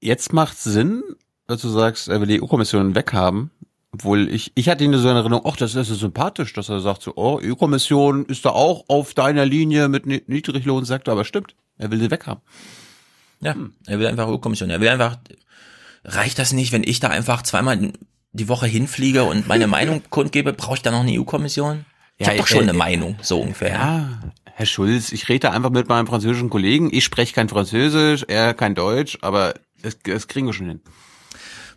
[0.00, 1.02] Jetzt macht Sinn,
[1.46, 3.50] dass du sagst, er will die EU-Kommission weghaben.
[3.92, 6.80] Obwohl ich, ich hatte ihn so in Erinnerung, ach, das ist ja sympathisch, dass er
[6.80, 11.54] sagt so, oh, EU-Kommission ist da auch auf deiner Linie mit Ni- Niedriglohnsektor, aber stimmt,
[11.78, 12.42] er will sie weghaben.
[13.40, 13.54] Ja,
[13.86, 14.68] er will einfach EU-Kommission.
[14.68, 15.16] Er will einfach,
[16.04, 17.92] reicht das nicht, wenn ich da einfach zweimal
[18.36, 21.84] die Woche hinfliege und meine Meinung kundgebe, brauche ich da noch eine EU-Kommission?
[22.18, 23.70] Ich Ja, habe doch äh, schon eine äh, Meinung, so ungefähr.
[23.70, 24.20] Ja,
[24.54, 26.88] Herr Schulz, ich rede einfach mit meinem französischen Kollegen.
[26.92, 30.80] Ich spreche kein Französisch, er kein Deutsch, aber das, das kriegen wir schon hin.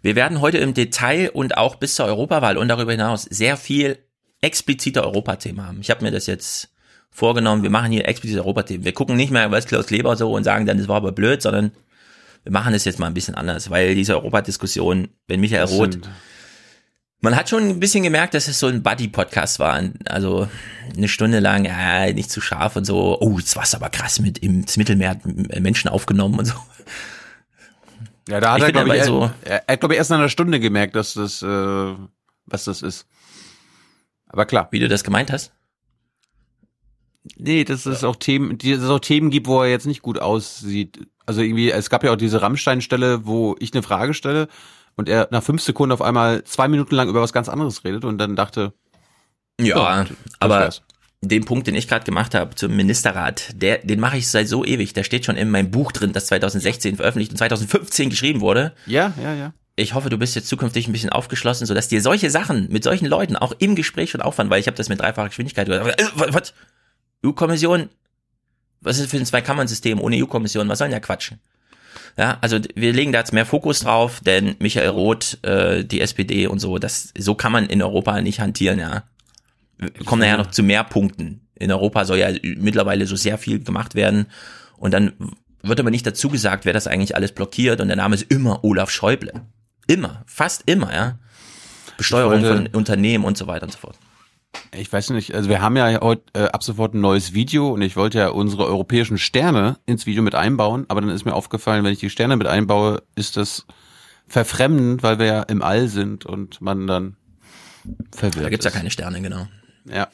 [0.02, 4.00] Wir werden heute im Detail und auch bis zur Europawahl und darüber hinaus sehr viel
[4.42, 5.82] explizite Europathemen haben.
[5.82, 6.70] Ich habe mir das jetzt
[7.12, 8.86] vorgenommen, wir machen hier explizite Europathemen.
[8.86, 11.42] Wir gucken nicht mehr, was Klaus Kleber so und sagen dann, das war aber blöd,
[11.42, 11.72] sondern
[12.44, 16.00] wir machen das jetzt mal ein bisschen anders, weil diese Europadiskussion, wenn Michael Roth,
[17.22, 19.82] man hat schon ein bisschen gemerkt, dass es so ein Buddy-Podcast war.
[20.06, 20.48] Also
[20.96, 24.20] eine Stunde lang, ja, nicht zu scharf und so, oh, jetzt war es aber krass
[24.20, 26.54] mit im ins Mittelmeer hat Menschen aufgenommen und so.
[28.30, 30.18] Ja, da hat Ich er, glaube ich, so- er, er hat, glaube ich, erst nach
[30.20, 31.96] einer Stunde gemerkt, dass das, äh,
[32.46, 33.06] was das ist.
[34.28, 34.68] Aber klar.
[34.72, 35.52] Wie du das gemeint hast?
[37.38, 40.02] Nee, dass es auch Themen, die- dass es auch Themen gibt, wo er jetzt nicht
[40.02, 41.08] gut aussieht.
[41.26, 44.48] Also irgendwie, es gab ja auch diese Rammstein-Stelle, wo ich eine Frage stelle
[45.00, 48.04] und er nach fünf Sekunden auf einmal zwei Minuten lang über was ganz anderes redet
[48.04, 48.74] und dann dachte,
[49.60, 50.82] Ja, das aber wär's.
[51.22, 54.66] den Punkt, den ich gerade gemacht habe zum Ministerrat, der, den mache ich seit so
[54.66, 54.92] ewig.
[54.94, 58.74] Der steht schon in meinem Buch drin, das 2016 veröffentlicht und 2015 geschrieben wurde.
[58.88, 59.54] Ja, ja, ja.
[59.78, 63.06] Ich hoffe, du bist jetzt zukünftig ein bisschen aufgeschlossen, sodass dir solche Sachen mit solchen
[63.06, 65.98] Leuten auch im Gespräch schon auffallen, weil ich habe das mit dreifacher Geschwindigkeit gehört.
[65.98, 66.34] Äh, was?
[66.34, 66.54] was?
[67.26, 67.88] EU-Kommission?
[68.82, 70.68] Was ist das für ein Zwei-Kammern-System ohne EU-Kommission?
[70.68, 71.40] Was soll denn der quatschen?
[72.20, 76.48] Ja, also wir legen da jetzt mehr Fokus drauf, denn Michael Roth, äh, die SPD
[76.48, 79.04] und so, das so kann man in Europa nicht hantieren, ja.
[79.78, 81.48] Wir kommen nachher noch zu mehr Punkten.
[81.56, 84.26] In Europa soll ja mittlerweile so sehr viel gemacht werden
[84.76, 85.14] und dann
[85.64, 88.66] wird aber nicht dazu gesagt, wer das eigentlich alles blockiert und der Name ist immer
[88.66, 89.32] Olaf Schäuble.
[89.88, 91.20] Immer, fast immer, ja.
[91.96, 93.98] Besteuerung wollte- von Unternehmen und so weiter und so fort.
[94.76, 97.82] Ich weiß nicht, also wir haben ja heute äh, ab sofort ein neues Video und
[97.82, 101.84] ich wollte ja unsere europäischen Sterne ins Video mit einbauen, aber dann ist mir aufgefallen,
[101.84, 103.66] wenn ich die Sterne mit einbaue, ist das
[104.28, 107.16] verfremdend, weil wir ja im All sind und man dann
[108.16, 108.78] verwirrt Da gibt's ja ist.
[108.78, 109.48] keine Sterne, genau.
[109.86, 110.08] Ja.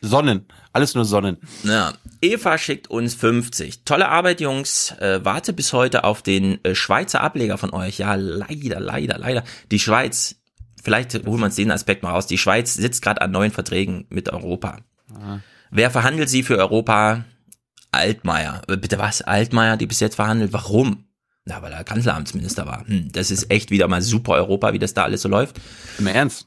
[0.00, 0.46] Sonnen.
[0.72, 1.38] Alles nur Sonnen.
[1.64, 1.92] Ja.
[2.20, 3.84] Eva schickt uns 50.
[3.84, 4.92] Tolle Arbeit, Jungs.
[4.98, 7.98] Äh, warte bis heute auf den äh, Schweizer Ableger von euch.
[7.98, 9.44] Ja, leider, leider, leider.
[9.70, 10.36] Die Schweiz,
[10.82, 12.26] vielleicht holen wir uns den Aspekt mal raus.
[12.26, 14.78] Die Schweiz sitzt gerade an neuen Verträgen mit Europa.
[15.14, 15.40] Ah.
[15.70, 17.24] Wer verhandelt sie für Europa?
[17.92, 18.62] Altmaier.
[18.68, 19.22] Äh, Bitte was?
[19.22, 20.52] Altmaier, die bis jetzt verhandelt.
[20.52, 21.04] Warum?
[21.44, 22.86] Na, weil er Kanzleramtsminister war.
[22.86, 25.58] Hm, das ist echt wieder mal super Europa, wie das da alles so läuft.
[25.98, 26.46] Im Ernst?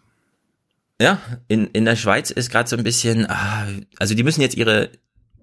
[1.02, 3.66] Ja, in, in der Schweiz ist gerade so ein bisschen, ah,
[3.98, 4.92] also die müssen jetzt ihre,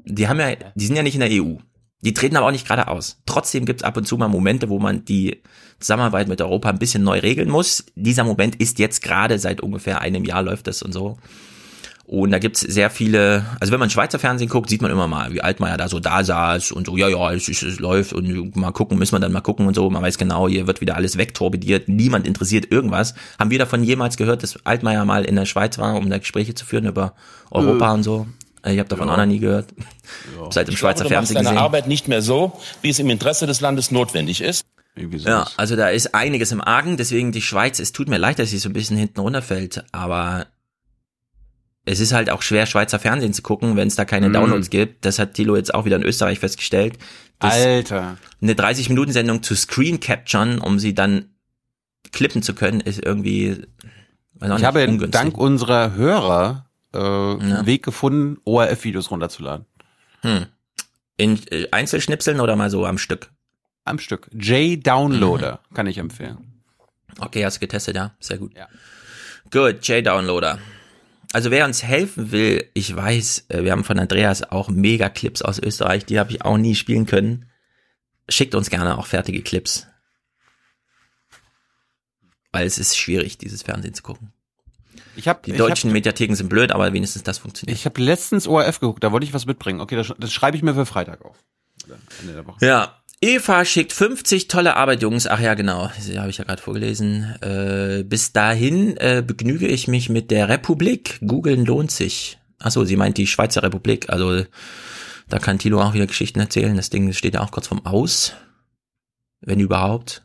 [0.05, 1.57] die haben ja, die sind ja nicht in der EU.
[2.01, 3.21] Die treten aber auch nicht gerade aus.
[3.27, 5.43] Trotzdem gibt's ab und zu mal Momente, wo man die
[5.81, 7.87] Zusammenarbeit mit Europa ein bisschen neu regeln muss.
[7.97, 11.19] Dieser Moment ist jetzt gerade seit ungefähr einem Jahr läuft das und so.
[12.09, 15.35] Und da gibt's sehr viele, also wenn man Schweizer Fernsehen guckt, sieht man immer mal,
[15.35, 18.57] wie Altmaier da so da saß und so, ja, ja, es, es, es läuft und
[18.57, 19.91] mal gucken, müssen wir dann mal gucken und so.
[19.91, 23.13] Man weiß genau, hier wird wieder alles wegtorpediert, niemand interessiert irgendwas.
[23.39, 26.55] Haben wir davon jemals gehört, dass Altmaier mal in der Schweiz war, um da Gespräche
[26.55, 27.13] zu führen über
[27.51, 28.27] Europa Äh, und so?
[28.63, 29.67] Äh, Ich habe davon auch noch nie gehört.
[30.51, 31.59] Seit dem Ich Schweizer glaube, du machst Fernsehen deine gesehen.
[31.59, 34.65] Arbeit nicht mehr so, wie es im Interesse des Landes notwendig ist.
[34.97, 38.51] Ja, also da ist einiges im Argen, deswegen die Schweiz, es tut mir leid, dass
[38.51, 40.47] sie so ein bisschen hinten runterfällt, aber
[41.85, 44.33] es ist halt auch schwer, Schweizer Fernsehen zu gucken, wenn es da keine Mm.
[44.33, 45.05] Downloads gibt.
[45.05, 46.99] Das hat Tilo jetzt auch wieder in Österreich festgestellt.
[47.39, 48.19] Alter.
[48.43, 51.27] Eine 30-Minuten-Sendung zu screen capturen, um sie dann
[52.13, 53.67] klippen zu können, ist irgendwie
[54.43, 55.13] Ich habe ungünstig.
[55.13, 59.67] dank unserer Hörer äh, einen Weg gefunden, ORF-Videos runterzuladen.
[60.23, 60.47] Hm.
[61.17, 63.31] In äh, Einzelschnipseln oder mal so am Stück?
[63.85, 64.29] Am Stück.
[64.33, 65.75] J-Downloader Mhm.
[65.75, 66.63] kann ich empfehlen.
[67.19, 68.15] Okay, hast du getestet, ja?
[68.21, 68.53] Sehr gut.
[69.51, 70.59] Gut, J-Downloader.
[71.33, 75.43] Also wer uns helfen will, ich weiß, äh, wir haben von Andreas auch mega Clips
[75.43, 77.51] aus Österreich, die habe ich auch nie spielen können.
[78.29, 79.87] Schickt uns gerne auch fertige Clips.
[82.53, 84.33] Weil es ist schwierig, dieses Fernsehen zu gucken.
[85.19, 87.77] Ich hab, Die ich deutschen hab, Mediatheken sind blöd, aber wenigstens das funktioniert.
[87.77, 89.81] ich habe letztens ORF geguckt, da wollte ich was mitbringen.
[89.81, 91.37] Okay, das, das schreibe ich mir für Freitag auf.
[91.87, 92.65] Oder Ende der Woche.
[92.65, 92.95] Ja.
[93.21, 95.27] Eva schickt 50 tolle Arbeit, Jungs.
[95.27, 95.91] Ach ja, genau.
[95.97, 97.35] Das habe ich ja gerade vorgelesen.
[97.41, 101.19] Äh, bis dahin äh, begnüge ich mich mit der Republik.
[101.27, 102.39] Googeln lohnt sich.
[102.61, 104.09] Achso, sie meint die Schweizer Republik.
[104.09, 104.45] Also
[105.29, 106.77] da kann Tilo auch wieder Geschichten erzählen.
[106.77, 108.35] Das Ding steht ja auch kurz vom Aus.
[109.41, 110.23] Wenn überhaupt.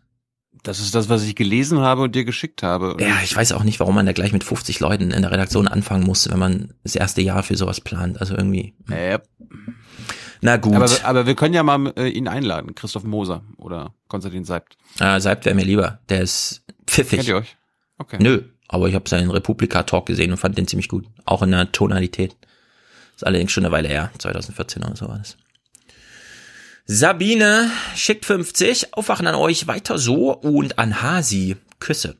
[0.64, 2.96] Das ist das, was ich gelesen habe und dir geschickt habe.
[3.00, 5.68] Ja, ich weiß auch nicht, warum man da gleich mit 50 Leuten in der Redaktion
[5.68, 8.22] anfangen muss, wenn man das erste Jahr für sowas plant.
[8.22, 8.74] Also irgendwie.
[8.90, 9.20] Ja.
[10.40, 10.76] Na gut.
[10.76, 12.76] Aber, aber wir können ja mal äh, ihn einladen.
[12.76, 14.78] Christoph Moser oder Konstantin Seibt.
[15.00, 16.00] Ah, Seibt wäre mir lieber.
[16.08, 17.20] Der ist pfiffig.
[17.20, 17.58] Kennt ihr euch?
[17.98, 18.18] Okay.
[18.22, 21.06] Nö, aber ich habe seinen Republika-Talk gesehen und fand den ziemlich gut.
[21.26, 22.38] Auch in der Tonalität.
[23.16, 24.12] Ist allerdings schon eine Weile her.
[24.18, 25.38] 2014 oder so war das.
[26.86, 28.94] Sabine schickt 50.
[28.94, 29.68] Aufwachen an euch.
[29.68, 30.34] Weiter so.
[30.34, 31.56] Und an Hasi.
[31.80, 32.18] Küsse.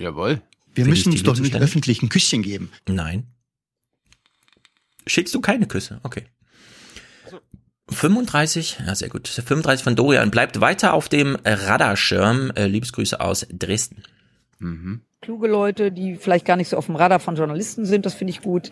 [0.00, 0.42] Jawohl.
[0.74, 2.70] Wir Bin müssen uns dir doch nicht öffentlich ein Küsschen geben.
[2.86, 3.26] Nein.
[5.06, 6.00] Schickst du keine Küsse?
[6.02, 6.24] Okay.
[7.88, 9.28] 35, ja sehr gut.
[9.28, 12.50] 35 von Dorian bleibt weiter auf dem Radarschirm.
[12.56, 14.02] Äh, Liebesgrüße aus Dresden.
[15.20, 18.04] kluge Leute, die vielleicht gar nicht so auf dem Radar von Journalisten sind.
[18.04, 18.70] Das finde ich gut.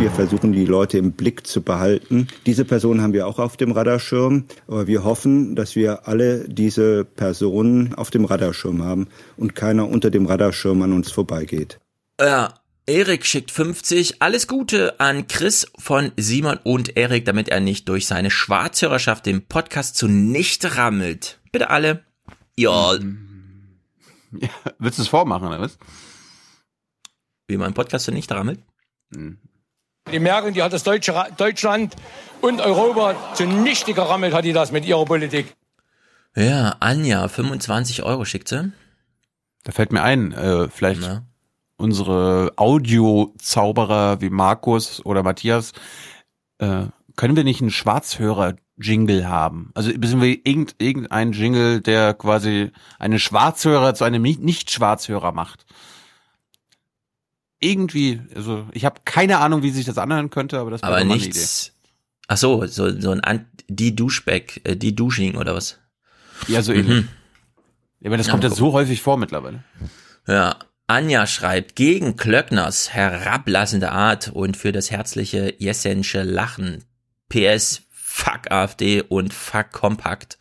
[0.00, 2.26] Wir versuchen, die Leute im Blick zu behalten.
[2.46, 4.46] Diese Person haben wir auch auf dem Radarschirm.
[4.66, 10.10] Aber wir hoffen, dass wir alle diese Personen auf dem Radarschirm haben und keiner unter
[10.10, 11.78] dem Radarschirm an uns vorbeigeht.
[12.18, 12.54] Ja,
[12.86, 14.22] Erik schickt 50.
[14.22, 19.44] Alles Gute an Chris von Simon und Erik, damit er nicht durch seine Schwarzhörerschaft den
[19.46, 21.40] Podcast zunichte rammelt.
[21.52, 22.04] Bitte alle.
[22.56, 22.94] Ja.
[24.32, 25.76] Ja, willst du es vormachen, oder was?
[27.48, 28.60] Wie man einen Podcast zunichte rammelt?
[30.08, 31.94] Die Merkel, die hat das Deutsche, Deutschland
[32.40, 35.54] und Europa zunichte gerammelt, hat die das mit ihrer Politik.
[36.34, 38.72] Ja, Anja, 25 Euro schickt sie.
[39.62, 41.22] Da fällt mir ein, äh, vielleicht Na?
[41.76, 45.72] unsere Audio-Zauberer wie Markus oder Matthias,
[46.58, 46.86] äh,
[47.16, 49.70] können wir nicht einen Schwarzhörer-Jingle haben?
[49.74, 55.66] Also müssen wir irgend, irgendeinen Jingle, der quasi einen Schwarzhörer zu einem Nicht- Nicht-Schwarzhörer macht?
[57.60, 61.04] Irgendwie, also ich habe keine Ahnung, wie sich das anhören könnte, aber das wäre Aber
[61.04, 61.72] nichts.
[62.26, 65.78] Ach so, so, so ein Ant die Duschback, äh, die Dusching oder was?
[66.44, 66.52] Idee.
[66.54, 67.02] Ja, so ähnlich.
[67.04, 67.08] Mhm.
[68.00, 69.62] Ja, aber das Ja, kommt ja so häufig vor mittlerweile.
[70.26, 76.84] Ja, Anja schreibt, gegen Klöckners herablassende Art und für das herzliche Jessensche Lachen.
[77.28, 80.38] PS, fuck AfD und fuck Kompakt.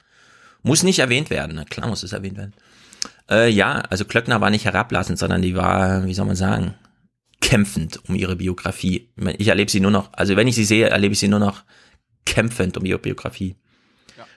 [0.63, 2.53] Muss nicht erwähnt werden, na klar muss es erwähnt werden.
[3.29, 6.73] Äh, ja, also Klöckner war nicht herablassend, sondern die war, wie soll man sagen,
[7.41, 9.09] kämpfend um ihre Biografie.
[9.37, 11.63] Ich, erlebe sie nur noch, also wenn ich sie sehe, erlebe ich sie nur noch
[12.25, 13.55] kämpfend um ihre Biografie.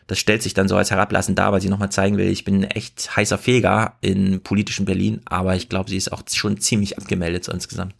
[0.07, 2.57] Das stellt sich dann so als herablassend dar, weil sie nochmal zeigen will, ich bin
[2.57, 6.99] ein echt heißer Feger in politischen Berlin, aber ich glaube, sie ist auch schon ziemlich
[6.99, 7.95] abgemeldet so insgesamt.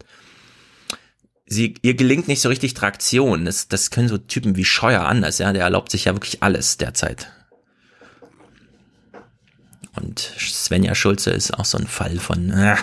[1.45, 3.45] sie, ihr gelingt nicht so richtig Traktion.
[3.45, 5.53] Das, das können so Typen wie Scheuer anders, ja.
[5.53, 7.31] Der erlaubt sich ja wirklich alles derzeit.
[9.95, 12.49] Und Svenja Schulze ist auch so ein Fall von.
[12.49, 12.75] Äh.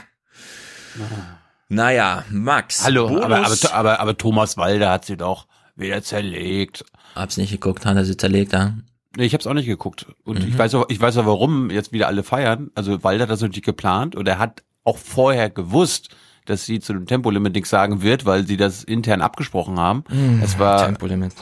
[1.71, 2.85] Naja, Max.
[2.85, 6.85] Hallo, aber, aber, aber, aber Thomas Walder hat sie doch wieder zerlegt.
[7.15, 8.75] Hab's nicht geguckt, hat er sie zerlegt, ja?
[9.17, 10.07] Nee, ich hab's auch nicht geguckt.
[10.25, 10.49] Und Mhm.
[10.49, 12.71] ich weiß auch, ich weiß auch, warum jetzt wieder alle feiern.
[12.75, 16.09] Also Walder hat das natürlich geplant und er hat auch vorher gewusst,
[16.45, 20.03] dass sie zu dem Tempolimit nichts sagen wird, weil sie das intern abgesprochen haben.
[20.11, 21.35] Mhm, Es war Tempolimit.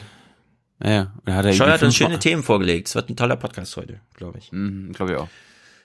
[0.78, 2.88] Naja, dann hat er Scheuer hat uns schöne Themen vorgelegt.
[2.88, 4.52] Es wird ein toller Podcast heute, glaube ich.
[4.52, 5.28] Mhm, glaube ich auch.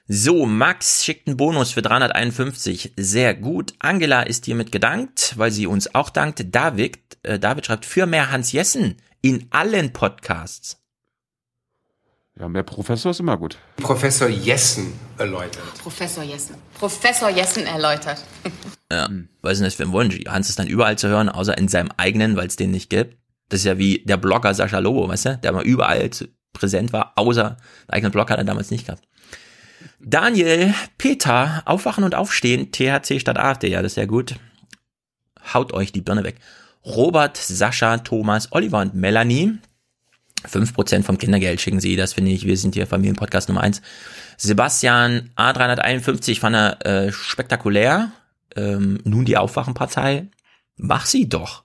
[0.08, 2.94] So, Max schickt einen Bonus für 351.
[2.98, 3.74] Sehr gut.
[3.80, 6.54] Angela ist hiermit gedankt, weil sie uns auch dankt.
[6.54, 10.82] David, äh, David schreibt für mehr Hans Jessen in allen Podcasts.
[12.38, 13.58] Ja, mehr Professor ist immer gut.
[13.78, 15.64] Professor Jessen erläutert.
[15.82, 16.56] Professor Jessen.
[16.78, 18.24] Professor Jessen erläutert.
[18.92, 19.10] Ja,
[19.42, 20.20] was ist denn das für ein Wunsch?
[20.28, 23.18] Hans ist dann überall zu hören, außer in seinem eigenen, weil es den nicht gibt.
[23.50, 25.38] Das ist ja wie der Blogger Sascha Lobo, weißt du?
[25.38, 29.08] Der mal überall zu, präsent war, außer einen eigenen Blog hat er damals nicht gehabt.
[30.06, 34.36] Daniel, Peter, Aufwachen und Aufstehen, THC statt AfD, ja, das ist ja gut.
[35.54, 36.36] Haut euch die Birne weg.
[36.86, 39.58] Robert, Sascha, Thomas, Oliver und Melanie.
[40.46, 43.82] 5% vom Kindergeld schicken sie, das finde ich, wir sind hier Familienpodcast Nummer 1.
[44.38, 48.12] Sebastian, A351 fand er äh, spektakulär.
[48.56, 50.28] Ähm, nun die Aufwachenpartei.
[50.76, 51.64] Mach sie doch.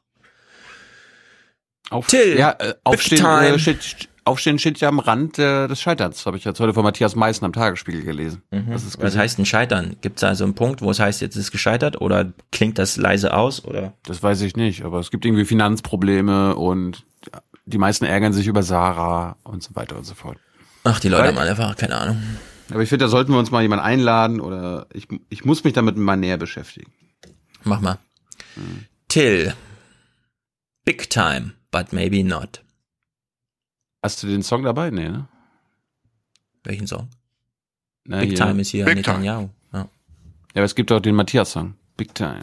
[1.90, 6.24] Auf, Till, ja, äh, aufstehen, äh, steht, aufstehen steht ja am Rand äh, des Scheiterns.
[6.26, 8.42] Habe ich jetzt heute von Matthias Meißen am Tagesspiegel gelesen.
[8.50, 9.96] Das ist Was heißt ein Scheitern?
[10.00, 12.96] Gibt es da so einen Punkt, wo es heißt, jetzt ist gescheitert oder klingt das
[12.96, 13.94] leise aus oder?
[14.04, 17.04] Das weiß ich nicht, aber es gibt irgendwie Finanzprobleme und
[17.66, 20.38] die meisten ärgern sich über Sarah und so weiter und so fort.
[20.84, 22.22] Ach, die Leute Weil- haben einfach keine Ahnung.
[22.70, 25.72] Aber ich finde, da sollten wir uns mal jemanden einladen oder ich, ich muss mich
[25.72, 26.92] damit mal näher beschäftigen.
[27.64, 27.98] Mach mal.
[29.08, 29.54] Till.
[30.84, 32.62] Big time, but maybe not.
[34.02, 34.90] Hast du den Song dabei?
[34.90, 35.26] Nee, ne?
[36.64, 37.08] Welchen Song?
[38.04, 39.50] Na, Big Time ist hier Big Netanyahu.
[39.72, 39.78] Ja.
[39.80, 39.86] Ja,
[40.54, 41.74] aber es gibt auch den Matthias-Song.
[41.96, 42.40] Big Time.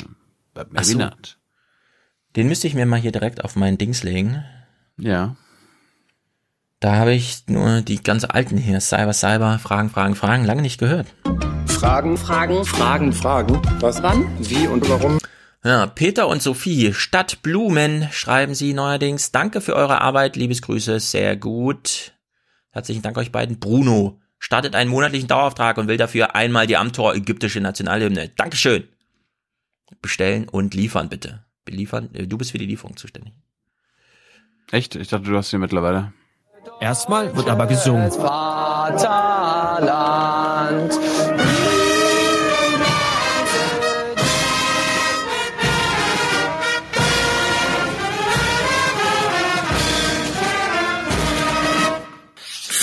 [0.55, 1.09] Ach so.
[2.35, 4.43] Den müsste ich mir mal hier direkt auf mein Dings legen.
[4.97, 5.35] Ja.
[6.79, 8.79] Da habe ich nur die ganz alten hier.
[8.81, 10.45] Cyber, Cyber, Fragen, Fragen, Fragen.
[10.45, 11.07] Lange nicht gehört.
[11.67, 13.61] Fragen, Fragen, Fragen, Fragen.
[13.79, 14.03] Was?
[14.03, 14.27] Wann?
[14.39, 15.17] Wie und warum?
[15.65, 19.32] Ja, Peter und Sophie, Stadt Blumen, schreiben sie neuerdings.
[19.32, 22.13] Danke für eure Arbeit, Liebesgrüße, sehr gut.
[22.69, 23.60] Herzlichen Dank euch beiden.
[23.60, 28.30] Bruno startet einen monatlichen Dauerauftrag und will dafür einmal die Amtor ägyptische Nationalhymne.
[28.38, 28.88] Dankeschön.
[30.04, 31.43] Bestellen und liefern bitte.
[31.63, 33.34] Beliefern, äh, du bist für die Lieferung zuständig.
[34.69, 34.93] Echt?
[34.95, 36.13] Ich dachte, du hast den mittlerweile.
[36.80, 38.12] Erstmal wird aber gesungen.
[38.12, 38.95] Vaterland.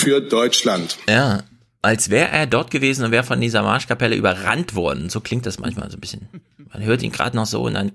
[0.03, 0.99] Für Deutschland.
[1.09, 1.45] Ja,
[1.81, 5.11] als wäre er dort gewesen und wäre von dieser Marschkapelle überrannt worden.
[5.11, 6.29] So klingt das manchmal so ein bisschen.
[6.73, 7.93] Man hört ihn gerade noch so und dann.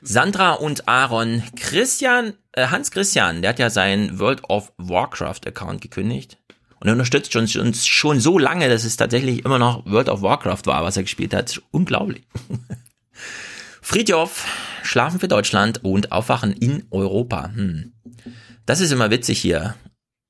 [0.00, 5.80] Sandra und Aaron, Christian, äh, Hans Christian, der hat ja seinen World of Warcraft Account
[5.80, 6.38] gekündigt
[6.80, 10.22] und er unterstützt uns, uns schon so lange, dass es tatsächlich immer noch World of
[10.22, 11.62] Warcraft war, was er gespielt hat.
[11.70, 12.24] Unglaublich.
[13.80, 14.44] Friedhof,
[14.82, 17.50] Schlafen für Deutschland und Aufwachen in Europa.
[17.54, 17.92] Hm.
[18.66, 19.76] Das ist immer witzig hier.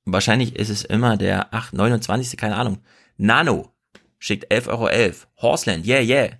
[0.04, 2.36] Wahrscheinlich ist es immer der 8, 29.
[2.36, 2.78] keine Ahnung.
[3.16, 3.72] Nano
[4.18, 5.12] schickt 11,11 Euro.
[5.40, 6.30] Horseland, yeah, yeah.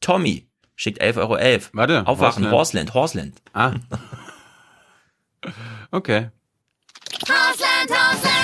[0.00, 1.38] Tommy schickt 11,11 Euro.
[1.72, 2.06] Warte.
[2.06, 2.94] Aufwachen, Horseland.
[2.94, 3.42] Horseland, Horseland.
[3.52, 3.74] Ah.
[5.92, 6.28] Okay.
[7.22, 8.40] Hausland, Hausland!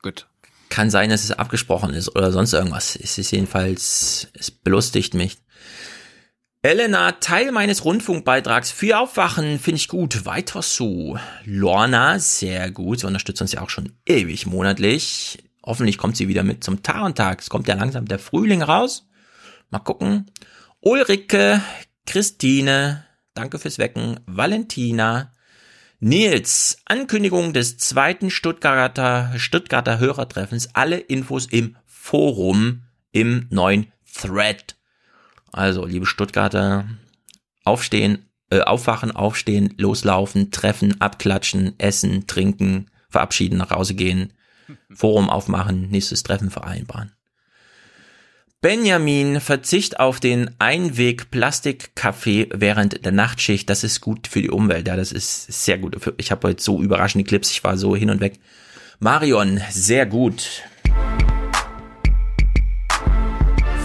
[0.00, 0.26] Gut.
[0.70, 2.96] Kann sein, dass es abgesprochen ist oder sonst irgendwas.
[2.96, 5.38] Es ist jedenfalls, es belustigt mich.
[6.64, 10.24] Elena, Teil meines Rundfunkbeitrags für Aufwachen, finde ich gut.
[10.24, 11.18] Weiter so.
[11.44, 13.00] Lorna, sehr gut.
[13.00, 15.44] Sie unterstützt uns ja auch schon ewig monatlich.
[15.62, 17.42] Hoffentlich kommt sie wieder mit zum Tarentag.
[17.42, 19.06] Es kommt ja langsam der Frühling raus.
[19.68, 20.30] Mal gucken.
[20.80, 21.60] Ulrike,
[22.06, 24.20] Christine, danke fürs Wecken.
[24.24, 25.34] Valentina,
[26.00, 30.70] Nils, Ankündigung des zweiten Stuttgarter, Stuttgarter Hörertreffens.
[30.72, 34.76] Alle Infos im Forum, im neuen Thread.
[35.54, 36.86] Also, liebe Stuttgarter,
[37.64, 44.32] aufstehen, äh, aufwachen, aufstehen, loslaufen, treffen, abklatschen, essen, trinken, verabschieden, nach Hause gehen,
[44.90, 47.12] Forum aufmachen, nächstes Treffen vereinbaren.
[48.60, 54.88] Benjamin, Verzicht auf den Einweg-Plastikkaffee während der Nachtschicht, das ist gut für die Umwelt.
[54.88, 55.98] Ja, das ist sehr gut.
[56.16, 58.40] Ich habe heute so überraschende Clips, ich war so hin und weg.
[59.00, 60.62] Marion, sehr gut.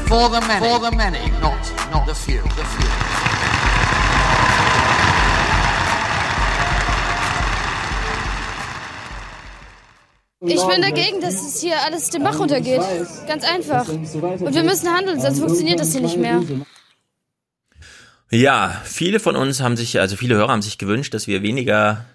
[0.09, 0.67] For the many.
[0.67, 2.41] For the many, not, not the few.
[2.41, 2.89] The few.
[10.41, 12.81] Ich bin dagegen, dass es hier alles den Bach runtergeht.
[13.27, 13.87] Ganz einfach.
[13.87, 16.41] Und wir müssen handeln, sonst funktioniert das hier nicht mehr.
[18.31, 22.05] Ja, viele von uns haben sich, also viele Hörer haben sich gewünscht, dass wir weniger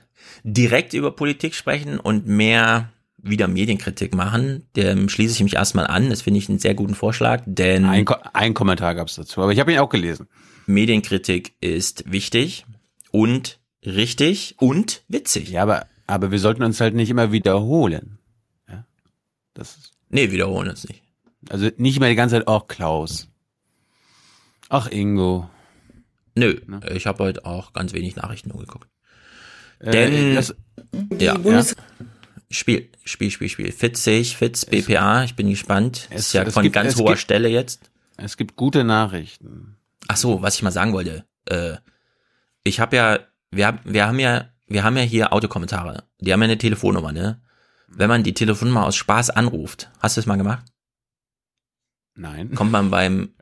[0.43, 2.89] direkt über Politik sprechen und mehr
[3.25, 4.67] wieder Medienkritik machen.
[4.77, 6.11] Dem schließe ich mich erstmal an.
[6.11, 7.85] Das finde ich einen sehr guten Vorschlag, denn.
[7.87, 10.29] Ein, Ko ein Kommentar gab es dazu, aber ich habe ihn auch gelesen.
[10.67, 12.65] Medienkritik ist wichtig
[13.11, 15.51] und richtig und witzig.
[15.51, 18.19] Ja, aber, aber wir sollten uns halt nicht immer wiederholen.
[18.69, 18.85] Ja?
[19.55, 21.03] Das ist nee, wiederholen uns nicht.
[21.51, 23.29] Also nicht immer die ganze Zeit, ach Klaus.
[24.69, 25.49] Ach Ingo.
[26.35, 26.57] Nö,
[26.93, 28.89] ich habe heute auch ganz wenig Nachrichten nur geguckt.
[29.79, 30.55] Äh, Denn das-
[31.19, 32.07] ja, Bundes- ja.
[32.55, 33.73] Spiel, Spiel, Spiel, Spiel.
[33.73, 36.09] Fitz sehe ich, Fitz, BPA, ich bin gespannt.
[36.11, 37.91] Es- ist ja von gibt- ganz hoher gibt- Stelle jetzt.
[38.17, 39.77] Es gibt gute Nachrichten.
[40.09, 41.25] Ach so, was ich mal sagen wollte.
[41.47, 41.77] Äh,
[42.63, 43.19] ich habe ja,
[43.51, 46.05] wir, haben- wir haben ja, wir haben ja hier Autokommentare.
[46.21, 47.41] Die haben ja eine Telefonnummer, ne?
[47.89, 50.65] Wenn man die Telefonnummer aus Spaß anruft, hast du es mal gemacht?
[52.15, 52.55] Nein.
[52.55, 53.35] Kommt man beim,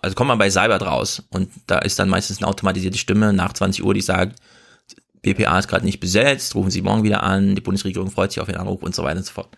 [0.00, 3.52] also kommt man bei Cybert raus und da ist dann meistens eine automatisierte Stimme nach
[3.52, 4.38] 20 Uhr, die sagt,
[5.22, 8.48] BPA ist gerade nicht besetzt, rufen Sie morgen wieder an, die Bundesregierung freut sich auf
[8.48, 9.48] Ihren Anruf und so weiter und so fort.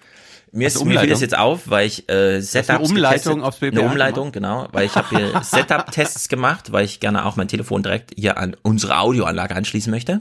[0.54, 3.42] Mir, Hast ist, mir fiel das jetzt auf, weil ich äh, Setups eine Umleitung getestet-
[3.42, 7.36] aufs BPA Eine Umleitung, genau, weil ich habe hier Setup-Tests gemacht, weil ich gerne auch
[7.36, 10.20] mein Telefon direkt hier an unsere Audioanlage anschließen möchte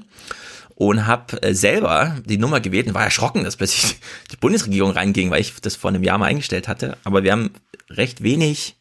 [0.75, 3.97] und habe äh, selber die Nummer gewählt und war erschrocken, dass plötzlich
[4.31, 6.97] die Bundesregierung reinging, weil ich das vor einem Jahr mal eingestellt hatte.
[7.03, 7.51] Aber wir haben
[7.89, 8.77] recht wenig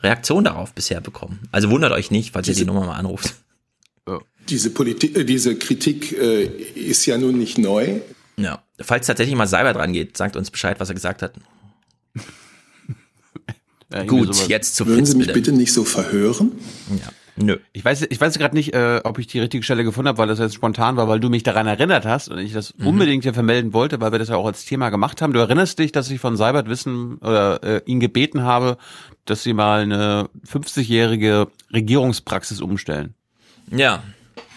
[0.00, 1.48] Reaktion darauf bisher bekommen.
[1.50, 3.34] Also wundert euch nicht, falls ihr die Nummer mal anruft.
[4.48, 8.00] Diese, Politik, äh, diese Kritik äh, ist ja nun nicht neu.
[8.36, 8.62] Ja.
[8.80, 11.34] Falls tatsächlich mal Cyber dran geht, sagt uns Bescheid, was er gesagt hat.
[14.06, 15.38] Gut, jetzt zu Würden Fitz Sie mich bitte.
[15.38, 16.52] bitte nicht so verhören?
[16.90, 17.12] Ja.
[17.36, 17.58] Nö.
[17.72, 20.28] Ich weiß, ich weiß gerade nicht, äh, ob ich die richtige Stelle gefunden habe, weil
[20.28, 22.86] das jetzt spontan war, weil du mich daran erinnert hast und ich das Mhm.
[22.86, 25.32] unbedingt hier vermelden wollte, weil wir das ja auch als Thema gemacht haben.
[25.32, 28.78] Du erinnerst dich, dass ich von Seibert wissen oder äh, ihn gebeten habe,
[29.24, 33.14] dass sie mal eine 50-jährige Regierungspraxis umstellen.
[33.70, 34.02] Ja.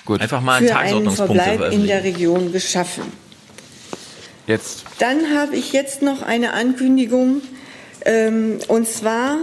[0.07, 0.21] Gut.
[0.21, 3.03] Einfach mal für einen Verbleib in der Region geschaffen.
[4.47, 4.85] Jetzt.
[4.99, 7.41] Dann habe ich jetzt noch eine Ankündigung.
[8.05, 9.37] Ähm, und zwar,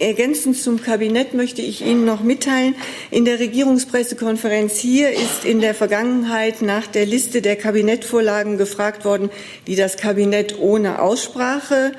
[0.00, 2.74] ergänzend zum Kabinett möchte ich Ihnen noch mitteilen,
[3.10, 9.30] in der Regierungspressekonferenz hier ist in der Vergangenheit nach der Liste der Kabinettvorlagen gefragt worden,
[9.66, 11.92] die das Kabinett ohne Aussprache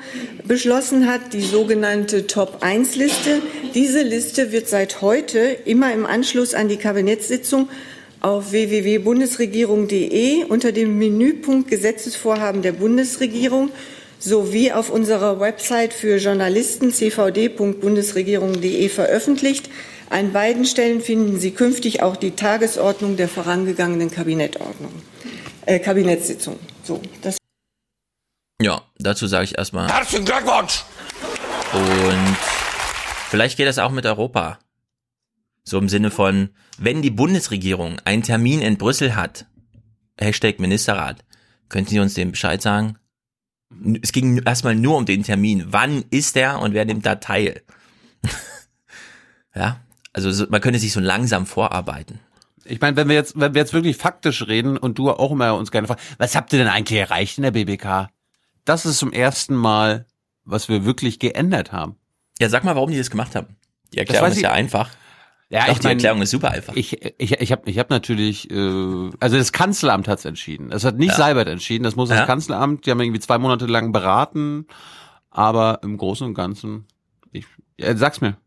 [0.44, 3.40] beschlossen hat, die sogenannte Top-1-Liste.
[3.74, 7.68] Diese Liste wird seit heute immer im Anschluss an die Kabinettssitzung
[8.20, 13.70] auf www.bundesregierung.de unter dem Menüpunkt Gesetzesvorhaben der Bundesregierung
[14.22, 19.68] sowie auf unserer Website für Journalisten cvd.bundesregierung.de veröffentlicht.
[20.10, 24.92] An beiden Stellen finden Sie künftig auch die Tagesordnung der vorangegangenen Kabinettordnung,
[25.66, 26.58] äh, Kabinettssitzung.
[26.84, 27.38] So, das
[28.60, 29.88] Ja, dazu sage ich erstmal.
[29.88, 30.84] Herzlichen Glückwunsch!
[31.72, 32.36] Und
[33.30, 34.58] vielleicht geht das auch mit Europa.
[35.64, 39.46] So im Sinne von, wenn die Bundesregierung einen Termin in Brüssel hat,
[40.20, 41.24] Hashtag Ministerrat,
[41.68, 42.98] könnten Sie uns den Bescheid sagen?
[44.02, 45.66] Es ging erstmal nur um den Termin.
[45.68, 47.62] Wann ist der und wer nimmt da teil?
[49.54, 49.80] ja,
[50.12, 52.20] also so, man könnte sich so langsam vorarbeiten.
[52.64, 55.56] Ich meine, wenn wir jetzt, wenn wir jetzt wirklich faktisch reden und du auch immer
[55.56, 58.08] uns gerne fragst, was habt ihr denn eigentlich erreicht in der BBK?
[58.64, 60.06] Das ist zum ersten Mal,
[60.44, 61.96] was wir wirklich geändert haben.
[62.38, 63.56] Ja, sag mal, warum die das gemacht haben.
[63.92, 64.90] Die Erklärung ist ja einfach.
[65.52, 66.74] Ja, Doch, ich die mein, Erklärung ist super einfach.
[66.74, 70.72] Ich, ich, ich habe ich hab natürlich, äh, also das Kanzleramt hat's entschieden.
[70.72, 71.16] Es hat nicht Ja.
[71.16, 72.26] Seibert entschieden, das muss das Ja.
[72.26, 74.66] Kanzleramt, die haben irgendwie zwei Monate lang beraten,
[75.30, 76.86] aber im Großen und Ganzen,
[77.32, 77.44] ich,
[77.78, 78.38] ja, sag's mir.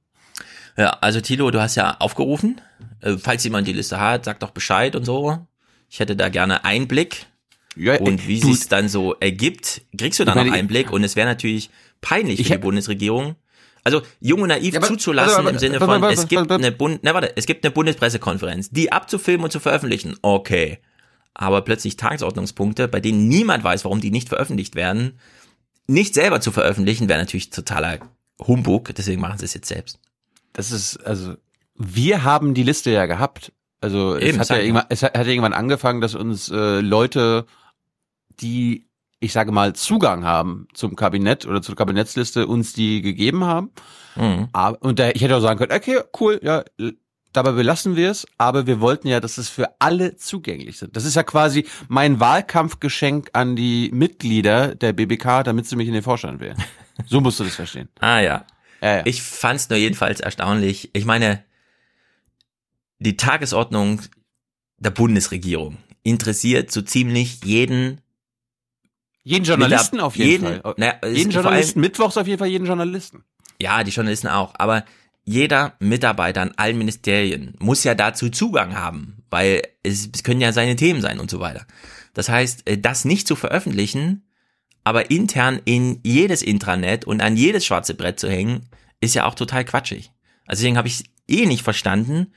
[0.78, 2.60] Ja, also Tilo, du hast ja aufgerufen.
[3.02, 5.46] Äh, falls jemand die Liste hat, sag doch Bescheid und so.
[5.90, 7.28] Ich hätte da gerne Einblick.
[7.76, 10.92] Ja, und wie sich's dann so ergibt, kriegst du dann noch Einblick.
[10.92, 11.70] Und es wäre natürlich
[12.02, 13.36] peinlich Ich für die Budesregierung.
[13.86, 16.42] Also jung und naiv Ja, aber- zuzulassen aber- im Sinne aber- von, aber- es gibt
[16.42, 20.18] aber- eine Bund, na warte, es gibt eine Bundespressekonferenz, die abzufilmen und zu veröffentlichen.
[20.22, 20.80] Okay.
[21.34, 25.20] Aber plötzlich Tagesordnungspunkte, bei denen niemand weiß, warum die nicht veröffentlicht werden,
[25.88, 28.00] nicht selber zu veröffentlichen, wäre natürlich totaler
[28.46, 28.94] Humbug.
[28.96, 30.00] Deswegen machen sie es jetzt selbst.
[30.54, 31.36] Das ist, also,
[31.76, 33.52] wir haben die Liste ja gehabt.
[33.82, 34.64] Also Eben, es, hat ja.
[34.64, 37.46] irgendwann, es hat hat irgendwann angefangen, dass uns äh, Leute,
[38.40, 38.88] die,
[39.20, 43.72] ich sage mal, Zugang haben zum Kabinett oder zur Kabinettsliste, uns die gegeben haben.
[44.16, 44.50] Mhm.
[44.54, 46.64] Aber, und da, ich hätte auch sagen können, okay, cool, ja,
[47.36, 50.96] dabei belassen wir es, aber wir wollten ja, dass es für alle zugänglich sind.
[50.96, 55.94] Das ist ja quasi mein Wahlkampfgeschenk an die Mitglieder der BBK, damit sie mich in
[55.94, 56.58] den Vorstand wählen.
[57.08, 57.90] So musst du das verstehen.
[58.00, 58.46] Ah ja.
[58.82, 59.02] Ja, ja.
[59.06, 60.92] Ich fand's nur jedenfalls erstaunlich.
[60.94, 61.44] Ich meine,
[63.00, 64.02] die Tagesordnung
[64.78, 68.00] der Bundesregierung interessiert so ziemlich jeden
[69.26, 70.76] Jeden Journalisten auf jeden, jeden- Fall.
[70.78, 73.24] naja, jeden Journalisten, mittwochs auf jeden Fall jeden Journalisten.
[73.60, 74.54] Ja, die Journalisten auch.
[74.58, 74.86] Aber
[75.24, 80.54] jeder Mitarbeiter an allen Ministerien muss ja dazu Zugang haben, weil es, es können ja
[80.54, 81.66] seine Themen sein und so weiter.
[82.14, 84.28] Das heißt, äh, das nicht zu veröffentlichen,
[84.84, 88.70] aber intern in jedes Intranet und an jedes schwarze Brett zu hängen,
[89.02, 90.12] ist ja auch total quatschig.
[90.46, 92.32] Also deswegen habe ich eh nicht verstanden.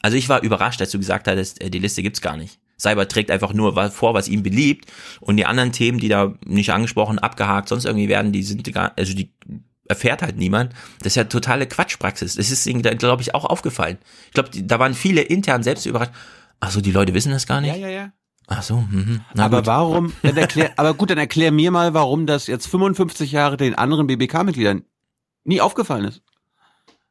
[0.00, 2.58] Also ich war überrascht, als du gesagt hattest, äh, die Liste gibt's gar nicht.
[2.80, 6.72] Cyber trägt einfach nur vor, was ihm beliebt und die anderen Themen, die da nicht
[6.72, 9.32] angesprochen, abgehakt, sonst irgendwie werden, die sind gar, also die
[9.86, 10.72] erfährt halt niemand.
[11.00, 12.36] Das ist ja totale Quatschpraxis.
[12.36, 13.98] Das ist ihnen, glaube ich, auch aufgefallen.
[14.28, 16.12] Ich glaube, da waren viele intern selbst überrascht.
[16.60, 17.74] Ach so, die Leute wissen das gar nicht?
[17.74, 18.12] Ja, ja, ja.
[18.46, 19.20] Ach so, mhm.
[19.34, 19.66] Na aber gut.
[19.66, 23.74] warum, dann erklär, aber gut, dann erklär mir mal, warum das jetzt 55 Jahre den
[23.74, 24.84] anderen BBK-Mitgliedern
[25.44, 26.22] nie aufgefallen ist.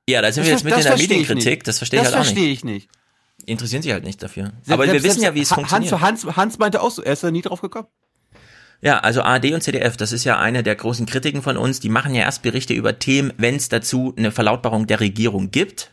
[0.08, 1.64] Ja, da sind wir Das jetzt mit in der das Medienkritik.
[1.64, 2.60] Das verstehe ich Das halt auch verstehe nicht.
[2.60, 2.90] ich nicht.
[3.50, 4.46] Interessieren sich halt nicht dafür.
[4.46, 5.92] Selbst- Aber wir selbst- wissen ja, wie es funktioniert.
[5.94, 7.88] Hans, Hans, Hans meinte auch so, er ist da nie drauf gekommen.
[8.82, 11.82] Ja, also ARD und ZDF, das ist ja eine der großen Kritiken von uns.
[11.82, 15.92] Die machen ja erst Berichte über Themen, wenn es dazu eine Verlautbarung der Regierung gibt.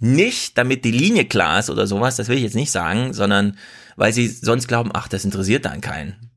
[0.00, 3.56] Nicht, damit die Linie klar ist oder sowas, das will ich jetzt nicht sagen, sondern
[3.96, 6.30] weil sie sonst glauben, ach, das interessiert dann keinen.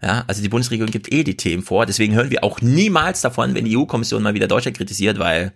[0.00, 3.54] Ja, also die Bundesregierung gibt eh die Themen vor, deswegen hören wir auch niemals davon,
[3.54, 5.52] wenn die EU-Kommission mal wieder Deutschland kritisiert, weil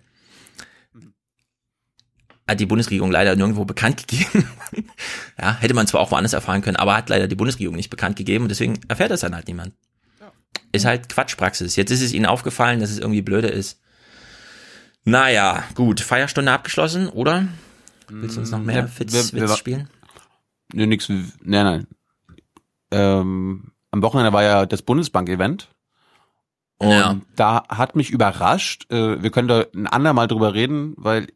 [2.47, 4.47] hat die Bundesregierung leider nirgendwo bekannt gegeben.
[5.39, 8.15] ja, hätte man zwar auch woanders erfahren können, aber hat leider die Bundesregierung nicht bekannt
[8.15, 9.73] gegeben und deswegen erfährt das dann halt niemand.
[10.71, 11.75] Ist halt Quatschpraxis.
[11.75, 13.79] Jetzt ist es ihnen aufgefallen, dass es irgendwie blöde ist.
[15.03, 17.47] Naja, gut, Feierstunde abgeschlossen, oder?
[18.09, 19.89] Willst du uns noch mehr Ja, Fitz, wir- wir Witz spielen?
[20.73, 21.87] Nö, nix, nein, nein.
[22.91, 25.69] Ähm, am Wochenende war ja das Bundesbank-Event.
[26.79, 27.19] Und Ja.
[27.35, 31.27] da hat mich überrascht, äh, wir können da ein andermal drüber reden, weil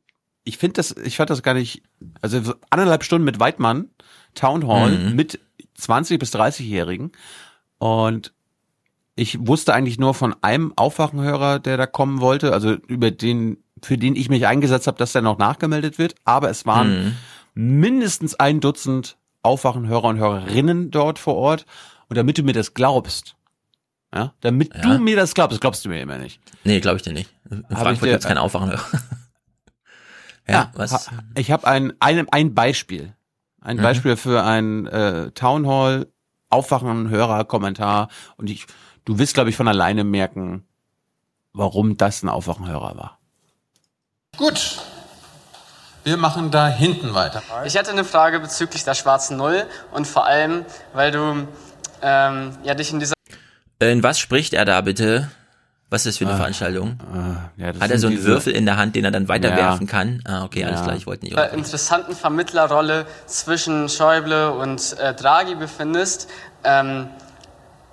[0.43, 1.83] ich finde das, ich fand das gar nicht,
[2.21, 3.89] also so anderthalb Stunden mit Weidmann,
[4.35, 5.15] Town Hall, Mhm.
[5.15, 5.39] mit
[5.79, 7.11] 20- bis 30-Jährigen.
[7.77, 8.33] Und
[9.15, 13.97] ich wusste eigentlich nur von einem Aufwachenhörer, der da kommen wollte, also über den, für
[13.97, 16.15] den ich mich eingesetzt habe, dass der noch nachgemeldet wird.
[16.23, 17.15] Aber es waren
[17.55, 17.79] Mhm.
[17.79, 21.65] mindestens ein Dutzend Aufwachenhörer und Hörerinnen dort vor Ort.
[22.09, 23.35] Und damit du mir das glaubst,
[24.13, 24.81] ja, damit Ja.
[24.81, 26.39] du mir das glaubst, glaubst du mir immer nicht.
[26.63, 27.29] Nee, glaube ich dir nicht.
[27.49, 28.73] In Frankfurt dir- gibt's kein Aufwachen.
[30.47, 31.09] Ja, was?
[31.35, 33.13] Ich habe ein, ein, ein Beispiel.
[33.61, 33.81] Ein Mhm.
[33.81, 36.07] Beispiel für ein äh, Town Hall
[36.49, 38.09] Aufwachen, Hörer, Kommentar.
[38.37, 38.67] Und ich,
[39.05, 40.65] du wirst, glaube ich, von alleine merken,
[41.53, 43.19] warum das ein Aufwachenhörer war.
[44.37, 44.79] Gut.
[46.03, 47.43] Wir machen da hinten weiter.
[47.65, 51.47] Ich hätte eine Frage bezüglich der schwarzen Null und vor allem, weil du
[52.01, 53.13] ähm, ja dich in dieser
[53.79, 55.29] In was spricht er da bitte?
[55.91, 56.97] Was ist das für eine Ah, Veranstaltung?
[57.57, 59.87] ja, das Hat er so einen diese- Würfel in der Hand, den er dann weiterwerfen
[59.87, 59.91] Ja.
[59.91, 60.21] kann?
[60.25, 60.85] Ah, okay, alles Ja.
[60.85, 61.37] klar, ich wollte nicht.
[61.37, 66.29] äh, interessanten Vermittlerrolle zwischen Schäuble und äh, Draghi befindest,
[66.63, 67.09] ähm,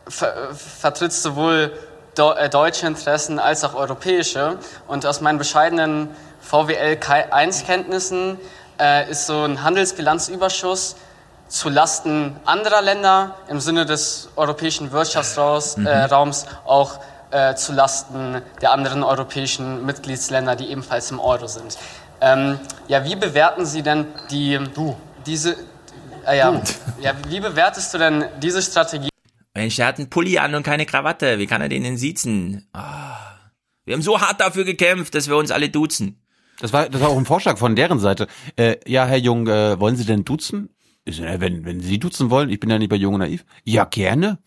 [0.09, 1.73] ver vertrittst sowohl
[2.15, 4.59] do äh, deutsche Interessen als auch europäische.
[4.87, 6.99] Und aus meinen bescheidenen VWL
[7.33, 8.39] 1-Kenntnissen
[8.81, 10.95] äh, ist so ein Handelsbilanzüberschuss
[11.49, 15.87] zu Lasten anderer Länder im Sinne des europäischen Wirtschaftsraums Mhm.
[15.89, 16.09] äh,
[16.65, 17.01] auch
[17.31, 21.79] äh, zu Lasten der anderen europäischen Mitgliedsländer, die ebenfalls im Euro sind.
[22.21, 22.59] Ähm,
[22.89, 24.59] ja, wie bewerten Sie denn die
[25.27, 25.57] diese
[26.27, 26.63] äh, ja,
[27.01, 29.09] ja, wie bewertest du denn diese Strategie?
[29.55, 31.39] Mensch, der hat einen Pulli an und keine Krawatte.
[31.39, 32.69] Wie kann er den denn siezen?
[32.73, 33.17] Ah.
[33.85, 36.21] Wir haben so hart dafür gekämpft, dass wir uns alle duzen.
[36.61, 38.27] Das war, das war auch ein Vorschlag von deren Seite.
[38.57, 40.71] Äh, ja, Herr Jung, äh, wollen Sie denn duzen?
[41.05, 43.45] Ich ja, wenn, wenn Sie duzen wollen, ich bin ja nicht bei Jung und Naiv.
[43.65, 44.39] Ja, gerne.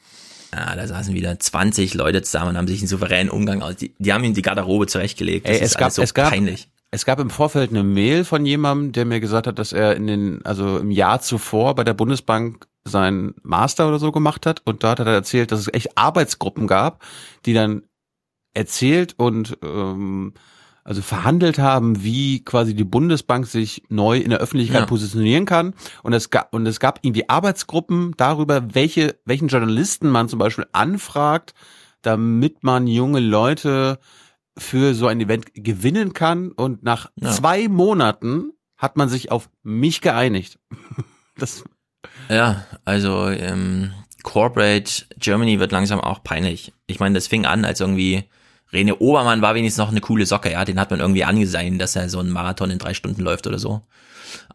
[0.54, 3.78] Ja, da saßen wieder 20 Leute zusammen und haben sich einen souveränen Umgang aus.
[3.78, 5.48] Die, die haben ihm die Garderobe zurechtgelegt.
[5.48, 6.70] Das Ey, ist es gab, alles so es gab, peinlich.
[6.92, 10.08] es gab im Vorfeld eine Mail von jemandem, der mir gesagt hat, dass er in
[10.08, 14.84] den, also im Jahr zuvor bei der Bundesbank seinen Master oder so gemacht hat und
[14.84, 17.04] dort hat er erzählt, dass es echt Arbeitsgruppen gab,
[17.46, 17.84] die dann
[18.54, 20.34] erzählt und ähm,
[20.92, 24.86] also verhandelt haben, wie quasi die Bundesbank sich neu in der Öffentlichkeit Ja.
[24.86, 25.74] positionieren kann.
[26.04, 30.66] Und es gab und es gab irgendwie Arbeitsgruppen darüber, welche welchen Journalisten man zum Beispiel
[30.74, 31.54] anfragt,
[32.02, 34.00] damit man junge Leute
[34.58, 36.52] für so ein Event gewinnen kann.
[36.52, 37.30] Und nach Ja.
[37.32, 40.60] zwei Monaten hat man sich auf mich geeinigt.
[41.38, 41.64] Das
[42.30, 46.74] Ja, also ähm, Corporate Germany wird langsam auch peinlich.
[46.86, 48.26] Ich meine, das fing an als irgendwie
[48.74, 51.96] Rene Obermann war wenigstens noch eine coole Socke, ja, den hat man irgendwie angesehen, dass
[51.96, 53.82] er so einen Marathon in drei Stunden läuft oder so.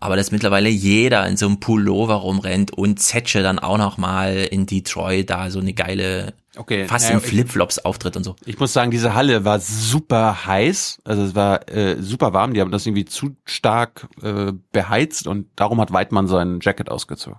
[0.00, 4.34] Aber dass mittlerweile jeder in so einem Pullover rumrennt und Zetsche dann auch noch mal
[4.34, 8.34] in Detroit da so eine geile Okay, fast naja, in Flipflops auftritt und so.
[8.46, 12.54] Ich muss sagen, diese Halle war super heiß, also es war äh, super warm.
[12.54, 17.38] Die haben das irgendwie zu stark äh, beheizt und darum hat Weidmann sein Jacket ausgezogen.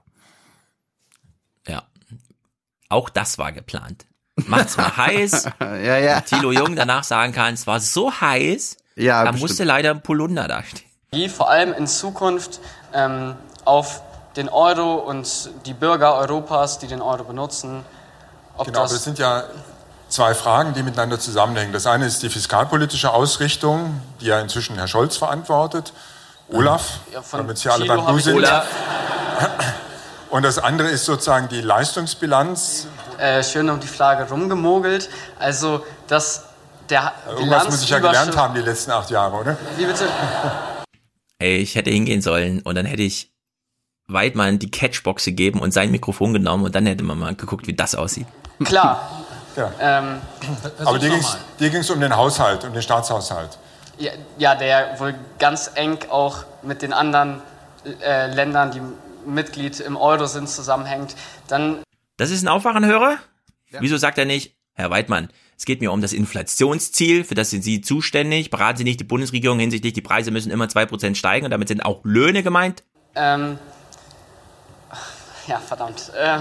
[1.68, 1.84] Ja.
[2.90, 4.06] Auch das war geplant.
[4.46, 5.46] Macht's mal heiß.
[5.60, 6.22] ja, ja.
[6.22, 9.42] Thilo Jung danach sagen kann, es war so heiß, Ja, da bestimmt.
[9.50, 10.84] musste leider ein Polunder da stehen.
[11.12, 12.60] Wie vor allem in Zukunft
[12.94, 13.36] ähm,
[13.66, 14.02] auf
[14.36, 17.84] den Euro und die Bürger Europas, die den Euro benutzen,
[18.58, 19.44] ob Genau, das das sind ja
[20.10, 21.74] zwei Fragen, die miteinander zusammenhängen.
[21.74, 25.92] Das eine ist die fiskalpolitische Ausrichtung, die ja inzwischen Herr Scholz verantwortet.
[26.50, 28.36] Olaf, Ja, von damit Sie alle beim Du sind.
[28.36, 28.66] Olaf.
[30.30, 32.88] Und das andere ist sozusagen die Leistungsbilanz.
[33.18, 35.10] äh, schön um die Flagge rumgemogelt.
[35.40, 36.46] Also, dass
[36.90, 39.58] der Irgendwas muss ich ja gelernt haben die letzten acht Jahre, oder?
[39.78, 40.08] Wie bitte?
[41.40, 43.32] Ey, ich hätte hingehen sollen und dann hätte ich
[44.08, 47.74] Weidmann die Catchbox gegeben und sein Mikrofon genommen und dann hätte man mal geguckt, wie
[47.74, 48.28] das aussieht.
[48.64, 49.26] Klar.
[49.56, 49.72] Ja.
[49.80, 50.22] Ähm,
[50.86, 51.10] Aber dir
[51.70, 53.58] ging es um den Haushalt, um den Staatshaushalt.
[53.98, 57.42] ja, ja, der wohl ganz eng auch mit den anderen
[58.02, 58.82] äh, Ländern, die
[59.34, 61.16] Mitglied im Euro sind, zusammenhängt.
[61.48, 61.84] Dann
[62.18, 63.18] Das ist ein Aufwachenhörer?
[63.80, 67.64] Wieso sagt er nicht, Herr Weidmann, es geht mir um das Inflationsziel, für das sind
[67.64, 68.52] Sie zuständig.
[68.52, 71.84] Beraten Sie nicht die Bundesregierung hinsichtlich, die Preise müssen immer 2% steigen und damit sind
[71.84, 72.84] auch Löhne gemeint?
[73.16, 73.58] Ähm,
[75.48, 76.12] ja, verdammt.
[76.16, 76.40] Äh,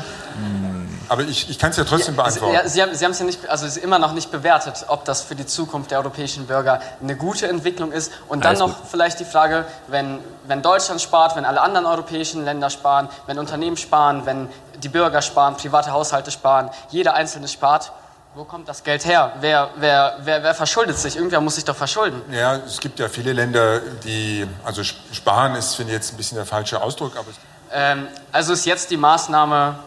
[1.08, 2.54] Aber ich, ich kann es ja trotzdem Sie, beantworten.
[2.54, 5.46] ja, Sie haben es ja nicht, also immer noch nicht bewertet, ob das für die
[5.46, 8.12] Zukunft der europäischen Bürger eine gute Entwicklung ist.
[8.28, 12.44] Und dann Alles noch vielleicht die Frage, wenn, wenn Deutschland spart, wenn alle anderen europäischen
[12.44, 14.48] Länder sparen, wenn Unternehmen sparen, wenn
[14.82, 17.92] die Bürger sparen, private Haushalte sparen, jeder Einzelne spart,
[18.34, 19.32] wo kommt das Geld her?
[19.40, 21.16] Wer, wer, wer, wer verschuldet sich?
[21.16, 22.20] Irgendwer muss sich doch verschulden.
[22.30, 26.36] Ja, es gibt ja viele Länder, die, also sparen ist, finde ich jetzt ein bisschen
[26.36, 27.28] der falsche Ausdruck, aber
[27.72, 29.78] Ähm, also ist jetzt die Maßnahme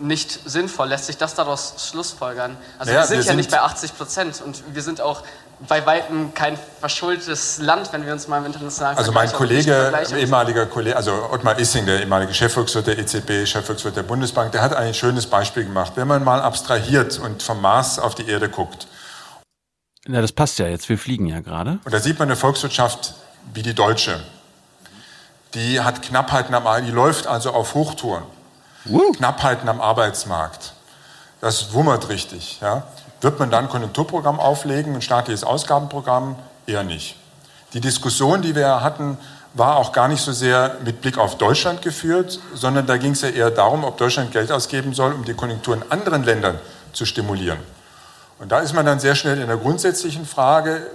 [0.00, 0.88] nicht sinnvoll?
[0.88, 2.56] Lässt sich das daraus schlussfolgern?
[2.78, 5.22] Also Naja, wir sind wir ja sind- nicht bei 80 Prozent und wir sind auch
[5.68, 10.64] bei weitem kein verschuldetes Land, wenn wir uns mal im internationalen Also mein Kollege, ehemaliger
[10.66, 14.94] Kollege, also Ottmar Issing, der ehemalige Chefvolkswirt der EZB, Chefvolkswirt der Bundesbank, der hat ein
[14.94, 15.92] schönes Beispiel gemacht.
[15.96, 18.86] Wenn man mal abstrahiert und vom Mars auf die Erde guckt,
[20.06, 20.88] Na, das passt ja jetzt.
[20.88, 21.78] Wir fliegen ja gerade.
[21.84, 23.12] und da sieht man eine Volkswirtschaft
[23.52, 24.18] wie die deutsche,
[25.52, 28.22] die hat Knappheiten am Ar- die läuft also auf Hochtouren.
[29.16, 30.72] Knappheiten am Arbeitsmarkt.
[31.40, 32.60] Das wummert richtig.
[32.60, 32.84] Ja.
[33.20, 36.36] Wird man dann ein Konjunkturprogramm auflegen, ein staatliches Ausgabenprogramm?
[36.66, 37.16] Eher nicht.
[37.72, 39.18] Die Diskussion, die wir hatten,
[39.54, 43.22] war auch gar nicht so sehr mit Blick auf Deutschland geführt, sondern da ging es
[43.22, 46.58] ja eher darum, ob Deutschland Geld ausgeben soll, um die Konjunktur in anderen Ländern
[46.92, 47.58] zu stimulieren.
[48.38, 50.86] Und da ist man dann sehr schnell in der grundsätzlichen Frage,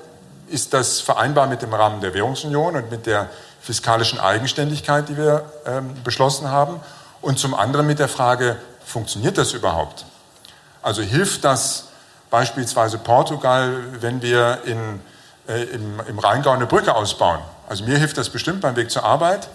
[0.48, 3.30] ist das vereinbar mit dem Rahmen der Währungsunion und mit der
[3.62, 6.80] fiskalischen Eigenständigkeit, die wir ähm, beschlossen haben?
[7.26, 8.56] Und zum anderen mit der Frage,
[8.86, 10.06] funktioniert das überhaupt?
[10.84, 11.86] Also hilft das
[12.30, 15.02] beispielsweise Portugal, wenn wir in,
[15.48, 17.40] äh, im, im Rheingau eine Brücke ausbauen?
[17.68, 19.48] Also mir hilft das bestimmt beim Weg zur Arbeit.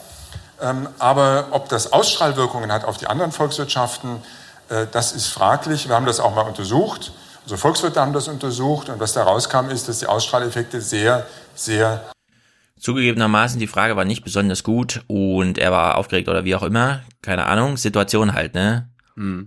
[0.60, 4.20] Ähm, aber ob das Ausstrahlwirkungen hat auf die anderen Volkswirtschaften,
[4.68, 5.88] äh, das ist fraglich.
[5.88, 7.12] Wir haben das auch mal untersucht.
[7.44, 8.88] Unsere Volkswirte haben das untersucht.
[8.88, 12.02] Und was da rauskam, ist, dass die Ausstrahleffekte sehr, sehr
[12.80, 17.02] Zugegebenermaßen, die Frage war nicht besonders gut und er war aufgeregt oder wie auch immer.
[17.22, 18.88] Keine Ahnung, Situation halt, ne?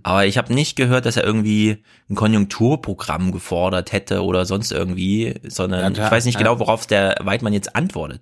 [0.04, 5.40] Aber ich habe nicht gehört, dass er irgendwie ein Konjunkturprogramm gefordert hätte oder sonst irgendwie,
[5.42, 6.38] sondern Ja, ich weiß nicht ja.
[6.38, 8.20] genau, worauf der Weidmann jetzt antwortet.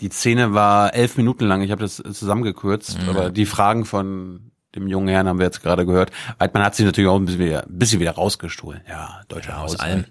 [0.00, 1.62] Die Szene war elf Minuten lang.
[1.62, 3.00] Ich habe das zusammengekürzt.
[3.00, 3.08] Mhm.
[3.10, 6.10] Aber die Fragen von dem jungen Herrn haben wir jetzt gerade gehört.
[6.38, 8.80] Weidmann hat sich natürlich auch ein bisschen wieder, ein bisschen wieder rausgestohlen.
[8.88, 9.80] Ja, deutscher aus Haushalt.
[9.80, 10.04] allem.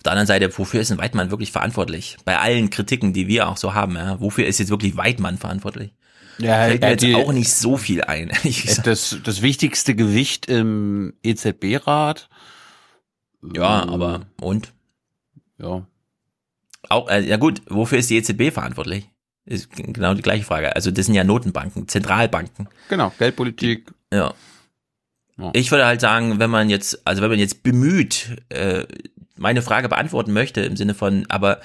[0.00, 2.16] Auf der anderen Seite, wofür ist ein Weidmann wirklich verantwortlich?
[2.24, 5.92] Bei allen Kritiken, die wir auch so haben, ja, wofür ist jetzt wirklich Weidmann verantwortlich?
[6.38, 8.30] Ja, Fällt mir er jetzt die- auch nicht so viel ein.
[8.30, 8.86] ehrlich gesagt.
[8.86, 12.30] Das, das wichtigste Gewicht im EZB-Rat.
[13.54, 14.72] Ja, aber und?
[15.58, 15.86] Ja.
[16.88, 19.06] Auch, äh, ja gut, wofür ist die EZB verantwortlich?
[19.44, 20.74] Ist genau die gleiche Frage.
[20.76, 22.68] Also das sind ja Notenbanken, Zentralbanken.
[22.88, 23.92] Genau, Geldpolitik.
[24.10, 24.32] Ja.
[25.36, 25.50] Ja.
[25.54, 28.86] Ich würde halt sagen, wenn man jetzt, also wenn man jetzt bemüht, äh,
[29.40, 31.60] meine Frage beantworten möchte im Sinne von, aber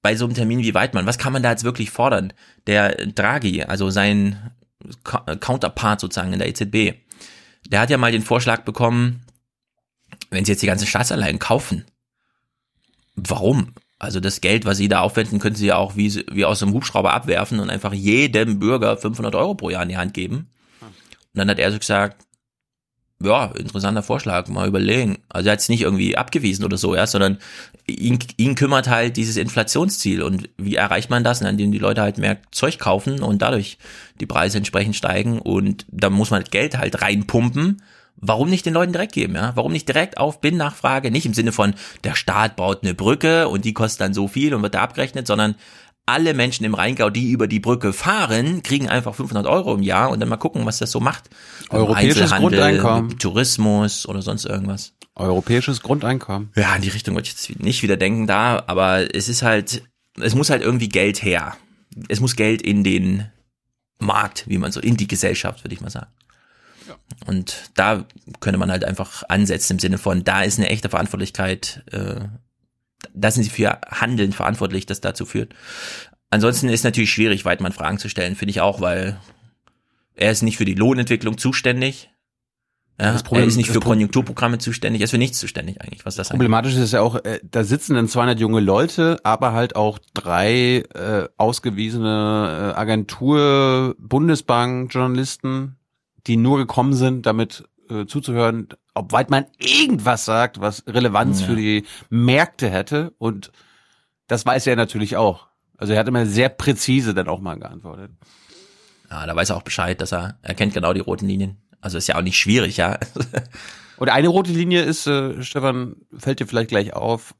[0.00, 2.32] bei so einem Termin wie Weidmann, was kann man da jetzt wirklich fordern?
[2.66, 4.52] Der Draghi, also sein
[5.04, 6.94] Co- Counterpart sozusagen in der EZB,
[7.68, 9.26] der hat ja mal den Vorschlag bekommen,
[10.30, 11.84] wenn sie jetzt die ganzen Staatsanleihen kaufen,
[13.16, 13.74] warum?
[13.98, 16.72] Also das Geld, was sie da aufwenden, können sie ja auch wie, wie aus einem
[16.72, 20.48] Hubschrauber abwerfen und einfach jedem Bürger 500 Euro pro Jahr in die Hand geben.
[20.80, 20.94] Und
[21.34, 22.24] dann hat er so gesagt,
[23.22, 25.18] ja, interessanter Vorschlag, mal überlegen.
[25.28, 27.38] Also er hat es nicht irgendwie abgewiesen oder so, ja, sondern
[27.86, 32.18] ihn, ihn kümmert halt dieses Inflationsziel und wie erreicht man das, indem die Leute halt
[32.18, 33.78] mehr Zeug kaufen und dadurch
[34.20, 37.82] die Preise entsprechend steigen und da muss man Geld halt reinpumpen,
[38.22, 39.52] Warum nicht den Leuten direkt geben, ja?
[39.54, 41.10] Warum nicht direkt auf Bin-Nachfrage?
[41.10, 44.52] Nicht im Sinne von, der Staat baut eine Brücke und die kostet dann so viel
[44.52, 45.54] und wird da abgerechnet, sondern
[46.06, 50.10] alle Menschen im Rheingau, die über die Brücke fahren, kriegen einfach 500 Euro im Jahr
[50.10, 51.30] und dann mal gucken, was das so macht.
[51.70, 53.18] Europäisches Grundeinkommen.
[53.18, 54.92] Tourismus oder sonst irgendwas.
[55.14, 56.50] Europäisches Grundeinkommen.
[56.56, 59.82] Ja, in die Richtung würde ich jetzt nicht wieder denken da, aber es ist halt,
[60.20, 61.56] es muss halt irgendwie Geld her.
[62.08, 63.30] Es muss Geld in den
[63.98, 66.10] Markt, wie man so, in die Gesellschaft, würde ich mal sagen.
[67.26, 68.06] Und da
[68.40, 72.20] könnte man halt einfach ansetzen im Sinne von, da ist eine echte Verantwortlichkeit, äh,
[73.14, 75.54] da sind sie für Handeln verantwortlich, das dazu führt.
[76.30, 79.18] Ansonsten ist natürlich schwierig, Weidmann Fragen zu stellen, finde ich auch, weil
[80.14, 82.10] er ist nicht für die Lohnentwicklung zuständig.
[83.00, 85.80] Ja, Das Problem- er ist nicht für Pro- Konjunkturprogramme zuständig, er ist für nichts zuständig
[85.80, 86.38] eigentlich, was das angeht.
[86.40, 90.84] Problematisch ist ja auch, äh, da sitzen dann 200 junge Leute, aber halt auch drei
[90.94, 95.76] äh, ausgewiesene äh, Agentur, Bundesbank, Journalisten,
[96.26, 101.46] die nur gekommen sind, damit äh, zuzuhören, ob Weidmann irgendwas sagt, was Relevanz Ja.
[101.46, 103.12] für die Märkte hätte.
[103.18, 103.52] Und
[104.26, 105.48] das weiß er natürlich auch.
[105.76, 108.10] Also er hat immer sehr präzise dann auch mal geantwortet.
[109.10, 111.60] Ja, da weiß er auch Bescheid, dass er, er kennt genau die roten Linien.
[111.80, 112.98] Also ist ja auch nicht schwierig, ja.
[113.96, 117.34] Und eine rote Linie ist, äh, Stefan, fällt dir vielleicht gleich auf,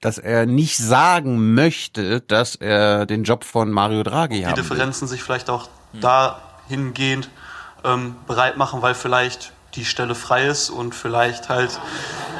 [0.00, 4.62] dass er nicht sagen möchte, dass er den Job von Mario Draghi die haben will.
[4.62, 5.68] Differenzen sich vielleicht auch
[6.00, 7.30] dahingehend
[7.84, 11.78] ähm, bereit machen, weil vielleicht die Stelle frei ist und vielleicht halt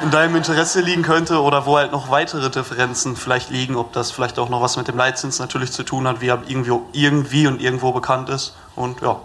[0.03, 4.11] in deinem Interesse liegen könnte oder wo halt noch weitere Differenzen vielleicht liegen, ob das
[4.11, 7.47] vielleicht auch noch was mit dem Leitzins natürlich zu tun hat, wie er irgendwie, irgendwie
[7.47, 9.19] und irgendwo bekannt ist und ja.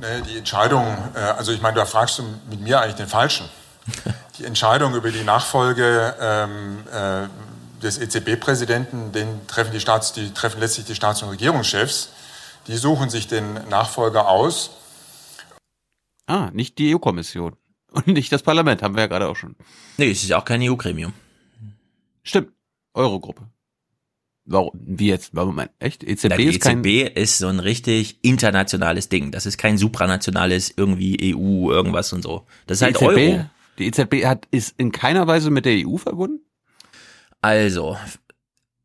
[0.00, 3.48] Nee, die Entscheidung, äh, also ich meine, da fragst du mit mir eigentlich den Falschen.
[4.38, 7.28] Die Entscheidung über die Nachfolge ähm, äh,
[7.82, 12.08] des EZB-Präsidenten, den treffen die Staats, die treffen letztlich die Staats- und Regierungschefs.
[12.66, 14.70] Die suchen sich den Nachfolger aus.
[16.30, 17.56] Ah, nicht die EU-Kommission.
[17.90, 19.56] Und nicht das Parlament, haben wir ja gerade auch schon.
[19.98, 21.12] Nee, es ist ja auch kein EU-Gremium.
[22.22, 22.52] Stimmt.
[22.94, 23.48] Eurogruppe.
[24.44, 24.70] Warum?
[24.74, 25.34] Wie jetzt?
[25.34, 25.56] Warum?
[25.56, 26.04] mein- Echt?
[26.04, 26.84] EZB die ist kein...
[26.84, 29.32] EZB ist so ein richtig internationales Ding.
[29.32, 32.46] Das ist kein supranationales irgendwie EU irgendwas und so.
[32.66, 33.50] Das ist halt EZB, Euro.
[33.78, 36.44] Die EZB hat, ist in keiner Weise mit der EU verbunden?
[37.40, 37.96] Also,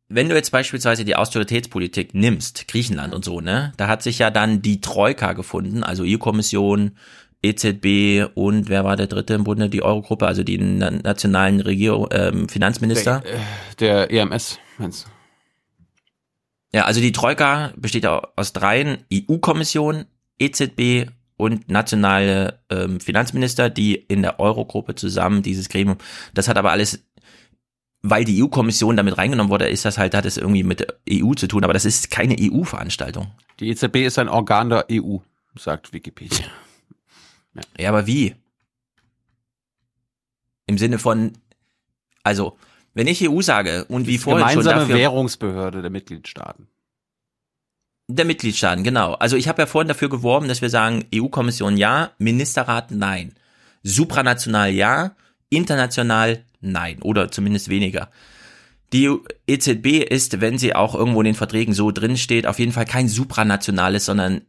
[0.08, 4.30] wenn du jetzt beispielsweise die Austeritätspolitik nimmst, Griechenland und so, ne, da hat sich ja
[4.30, 6.96] dann die Troika gefunden, also EU-Kommission,
[7.42, 12.08] EZB und wer war der dritte im Bunde, die Eurogruppe, also die na nationalen Regierung,
[12.10, 13.22] ähm, Finanzminister.
[13.78, 15.10] Der, der EMS, meinst du?
[16.76, 20.06] Ja, also die Troika besteht aus dreien, EU-Kommission,
[20.38, 25.98] EZB und nationale ähm, Finanzminister, die in der Eurogruppe zusammen dieses Gremium,
[26.34, 27.04] das hat aber alles,
[28.02, 31.34] weil die EU-Kommission damit reingenommen wurde, ist das halt, hat es irgendwie mit der EU
[31.34, 33.28] zu tun, aber das ist keine EU-Veranstaltung.
[33.60, 35.18] Die EZB ist ein Organ der EU,
[35.56, 36.46] sagt Wikipedia.
[37.78, 38.34] Ja, aber wie?
[40.66, 41.32] Im Sinne von,
[42.22, 42.58] also,
[42.94, 46.66] wenn ich EU sage und wie vorhin schon gemeinsame dafür, Währungsbehörde der Mitgliedstaaten.
[48.08, 49.14] Der Mitgliedstaaten, genau.
[49.14, 53.34] Also ich habe ja vorhin dafür geworben, dass wir sagen, EU-Kommission ja, Ministerrat nein.
[53.82, 55.16] Supranational ja,
[55.50, 58.10] international nein oder zumindest weniger.
[58.92, 59.10] Die
[59.46, 62.84] EZB ist, wenn sie auch irgendwo in den Verträgen so drin steht, auf jeden Fall
[62.84, 64.42] kein supranationales, sondern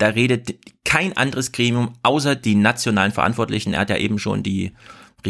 [0.00, 3.74] da redet kein anderes Gremium außer die nationalen Verantwortlichen.
[3.74, 4.72] Er hat ja eben schon die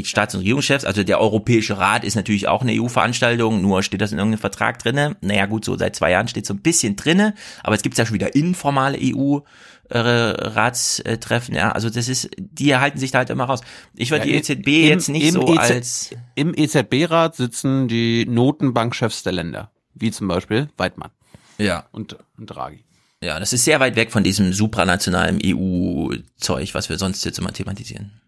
[0.05, 4.13] Staats- und Regierungschefs, also der Europäische Rat ist natürlich auch eine EU-Veranstaltung, nur steht das
[4.13, 5.17] in irgendeinem Vertrag drinne.
[5.21, 8.07] Naja gut, so seit zwei Jahren steht so ein bisschen drinne, aber es gibt ja
[8.07, 13.63] schon wieder informale EU-Ratstreffen, ja, also das ist, die halten sich da halt immer raus.
[13.97, 16.11] Ich würde die EZB jetzt nicht so EZ als...
[16.37, 21.11] Im EZB-Rat sitzen die Notenbankchefs der Länder, wie zum Beispiel Weidmann.
[21.59, 21.89] Ja.
[21.91, 22.85] Und, und Draghi.
[23.23, 27.53] Ja, das ist sehr weit weg von diesem supranationalen EU-Zeug, was wir sonst jetzt immer
[27.53, 28.21] thematisieren.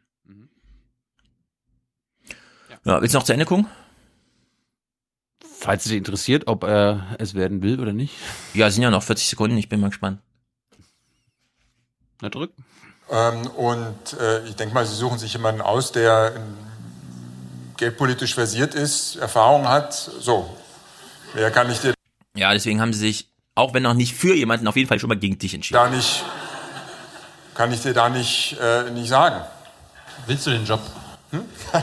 [2.85, 3.67] Ja, willst du noch zu Ende gucken?
[5.59, 8.15] Falls es dich interessiert, ob er es werden will oder nicht.
[8.53, 10.21] Ja, es sind ja noch 40 Sekunden, ich bin mal gespannt.
[12.21, 12.53] Na drück.
[13.11, 16.57] Ähm, und äh, ich denke mal, Sie suchen sich jemanden aus, der ähm,
[17.77, 19.95] geldpolitisch versiert ist, Erfahrung hat.
[19.95, 20.55] So,
[21.35, 21.95] wer kann ich dir
[22.37, 25.09] Ja, deswegen haben sie sich, auch wenn noch nicht für jemanden, auf jeden Fall schon
[25.09, 25.81] mal gegen dich entschieden.
[25.83, 26.25] da nicht,
[27.55, 29.43] kann ich dir da nicht, äh, nicht sagen.
[30.27, 30.81] Willst du den Job?
[31.31, 31.45] Hm?
[31.73, 31.83] ja.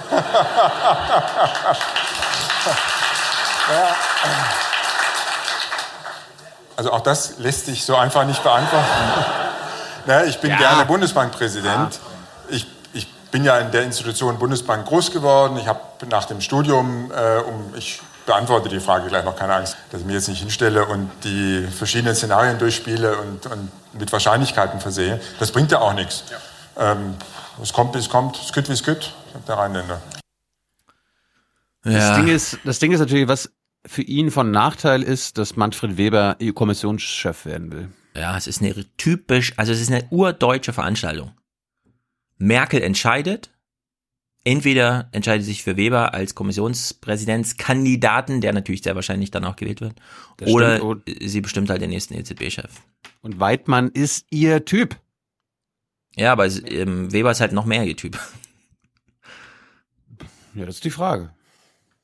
[6.76, 8.86] Also auch das lässt sich so einfach nicht beantworten.
[10.06, 10.58] Na, ich bin Ja.
[10.58, 12.00] gerne Bundesbankpräsident.
[12.50, 15.58] Ich, ich bin ja in der Institution Bundesbank groß geworden.
[15.58, 18.00] Ich habe nach dem Studium, äh, um, ich
[18.30, 21.66] beantworte die Frage gleich noch, keine Angst, dass ich mir jetzt nicht hinstelle und die
[21.76, 25.20] verschiedenen Szenarien durchspiele und, und mit Wahrscheinlichkeiten versehe.
[25.40, 26.26] Das bringt ja auch nichts.
[26.78, 27.16] Ähm,
[27.60, 29.14] es kommt, wie es kommt, es geht, wie es geht,
[29.48, 30.00] der Rheinländer.
[31.82, 32.16] Das, Ja.
[32.18, 33.52] Ding ist, das Ding ist natürlich, was
[33.84, 37.90] für ihn von Nachteil ist, dass Manfred Weber EU-Kommissionschef werden will.
[38.16, 41.32] Ja, es ist eine typisch, also es ist eine urdeutsche Veranstaltung.
[42.38, 43.50] Merkel entscheidet.
[44.50, 49.94] Entweder entscheidet sich für Weber als Kommissionspräsidentskandidaten, der natürlich sehr wahrscheinlich dann auch gewählt wird,
[50.38, 51.04] Das oder stimmt.
[51.22, 52.72] sie bestimmt halt den nächsten EZB-Chef.
[53.22, 54.96] Und Weidmann ist ihr Typ.
[56.16, 58.18] Ja, aber ähm, Weber ist halt noch mehr ihr Typ.
[60.56, 61.30] Ja, das ist die Frage.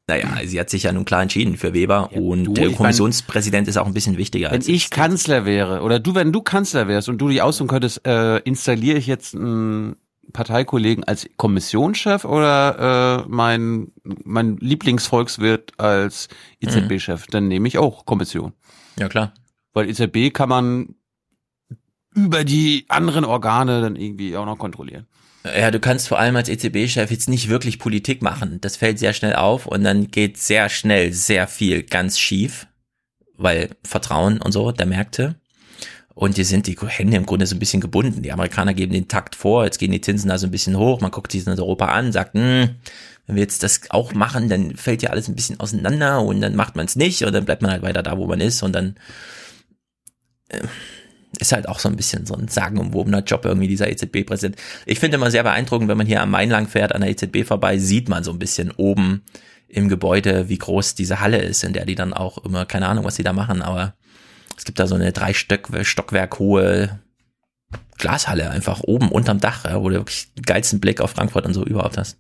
[0.08, 2.78] Naja, sie hat sich ja nun klar entschieden für Weber und du, der ich mein-
[2.78, 6.44] Kommissionspräsident ist auch ein bisschen wichtiger Wenn als ich Kanzler wäre oder du, wenn du
[6.44, 9.96] Kanzler wärst und du die aussuchen könntest, äh, installiere ich jetzt einen
[10.34, 16.28] Parteikollegen als Kommissionschef oder äh, mein mein Lieblingsvolkswirt als
[16.62, 18.54] EZB-Chef, dann nehme ich auch Kommission.
[18.98, 19.34] Ja, klar.
[19.74, 20.96] Weil EZB kann man
[22.14, 25.08] über die anderen Organe dann irgendwie auch noch kontrollieren.
[25.44, 28.60] Ja, du kannst vor allem als EZB-Chef jetzt nicht wirklich Politik machen.
[28.62, 32.68] Das fällt sehr schnell auf und dann geht sehr schnell sehr viel ganz schief,
[33.38, 35.36] weil Vertrauen und so der Märkte.
[36.16, 38.22] Und die sind die Hände im Grunde so ein bisschen gebunden.
[38.22, 41.02] Die Amerikaner geben den Takt vor, jetzt gehen die Zinsen da so ein bisschen hoch,
[41.02, 42.70] man guckt sich in Europa an, sagt, hm,
[43.28, 46.56] wenn wir jetzt das auch machen, dann fällt ja alles ein bisschen auseinander und dann
[46.56, 48.74] macht man es nicht und dann bleibt man halt weiter da, wo man ist und
[48.74, 48.96] dann
[50.48, 50.62] äh,
[51.38, 54.56] ist halt auch so ein bisschen so ein sagenumwobener Job irgendwie dieser EZB-Präsident.
[54.86, 57.46] Ich finde immer sehr beeindruckend, wenn man hier am Main lang fährt, an der EZB
[57.46, 59.24] vorbei, sieht man so ein bisschen oben
[59.68, 63.04] im Gebäude, wie groß diese Halle ist, in der die dann auch immer, keine Ahnung,
[63.04, 63.96] was sie da machen, aber
[64.58, 67.00] es gibt da so eine drei Stock, Stockwerk hohe
[67.98, 71.54] Glashalle einfach oben unterm Dach, ja, wo du wirklich den geilsten Blick auf Frankfurt und
[71.54, 72.18] so überhaupt hast.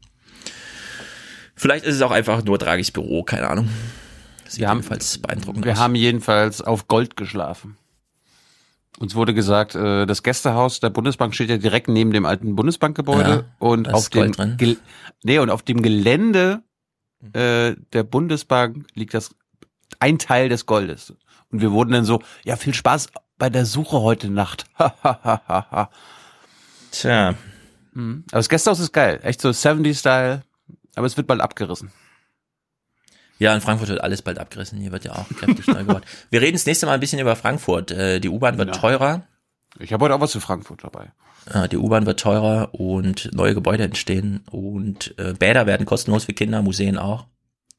[1.56, 3.70] Vielleicht ist es auch einfach nur Dragis Büro, keine Ahnung.
[4.48, 5.80] Sieht Wir haben- jedenfalls beeindruckend Wir aus.
[5.80, 7.78] haben jedenfalls auf Gold geschlafen.
[9.00, 13.30] Uns wurde gesagt, äh, das Gästehaus der Bundesbank steht ja direkt neben dem alten Bundesbankgebäude
[13.30, 14.32] Ja, und auf dem.
[14.58, 14.78] Gel
[15.24, 16.62] nee, und auf dem Gelände
[17.34, 19.36] äh, der Bundesbank liegt das
[20.00, 21.14] ein Teil des Goldes.
[21.52, 24.66] Und wir wurden dann so, ja, viel Spaß bei der Suche heute Nacht.
[26.92, 27.36] Tja.
[27.94, 28.24] Mhm.
[28.32, 30.44] Aber das Gästehaus ist geil, echt so 70-Style,
[30.96, 31.92] aber es wird bald abgerissen.
[33.38, 34.80] Ja, in Frankfurt wird alles bald abgerissen.
[34.80, 36.04] Hier wird ja auch kräftig neu gebaut.
[36.30, 37.92] Wir reden das nächste Mal ein bisschen über Frankfurt.
[37.92, 38.76] Äh, Die U-Bahn wird Ja.
[38.82, 39.24] teurer.
[39.78, 41.12] Ich habe heute auch was für Frankfurt dabei.
[41.70, 46.62] Die U-Bahn wird teurer und neue Gebäude entstehen und äh, Bäder werden kostenlos für Kinder,
[46.64, 47.28] Museen auch.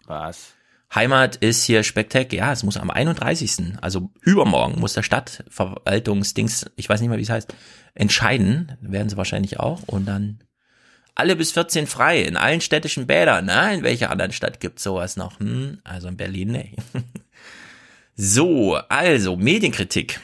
[0.05, 0.53] Was?
[0.95, 2.47] Heimat ist hier spektakulär.
[2.47, 3.75] Ja, es muss am 31.
[3.81, 7.55] Also übermorgen muss der Stadtverwaltungsdings, ich weiß nicht mehr, wie es heißt,
[7.95, 8.73] entscheiden.
[8.81, 9.83] Werden sie wahrscheinlich auch.
[9.87, 10.39] Und dann
[11.15, 13.47] alle bis 14 frei in allen städtischen Bädern.
[13.47, 15.41] Na, in welcher anderen Stadt gibt's sowas noch?
[15.41, 16.77] Hm, also in Berlin, nee.
[18.19, 20.21] So, also Medienkritik.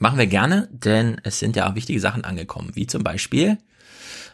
[0.00, 3.56] Machen wir gerne, denn es sind ja auch wichtige Sachen angekommen, wie zum Beispiel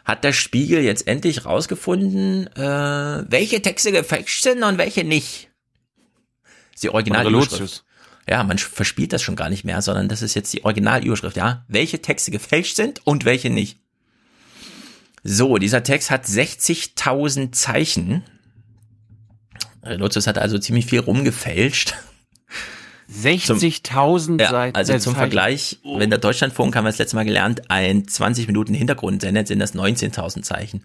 [0.05, 5.49] hat der Spiegel jetzt endlich rausgefunden, äh, welche Texte gefälscht sind und welche nicht.
[6.43, 7.83] Das ist die Originalüberschrift.
[8.29, 11.65] Ja, man verspielt das schon gar nicht mehr, sondern das ist jetzt die Originalüberschrift, ja.
[11.67, 13.79] Welche Texte gefälscht sind und welche nicht.
[15.23, 18.23] So, dieser Text hat 60.000 Zeichen.
[19.83, 21.95] Relotius hat also ziemlich viel rumgefälscht.
[23.11, 24.75] 60.000 Ja, Seiten.
[24.75, 25.15] also zum.
[25.15, 29.47] Vergleich, wenn der Deutschlandfunk, haben wir das letzte Mal gelernt, ein 20 Minuten Hintergrund sendet,
[29.47, 30.83] sind das 19.000 Zeichen.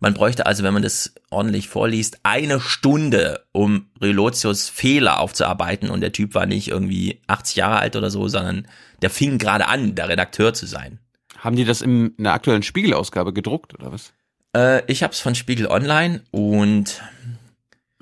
[0.00, 6.00] Man bräuchte also, wenn man das ordentlich vorliest, eine Stunde, um Relotius Fehler aufzuarbeiten und
[6.00, 8.66] der Typ war nicht irgendwie 80 Jahre alt oder so, sondern
[9.02, 10.98] der fing gerade an, der Redakteur zu sein.
[11.38, 14.12] Haben die das in einer aktuellen Spiegelausgabe gedruckt oder was?
[14.56, 17.02] Äh, ich hab's von Spiegel Online und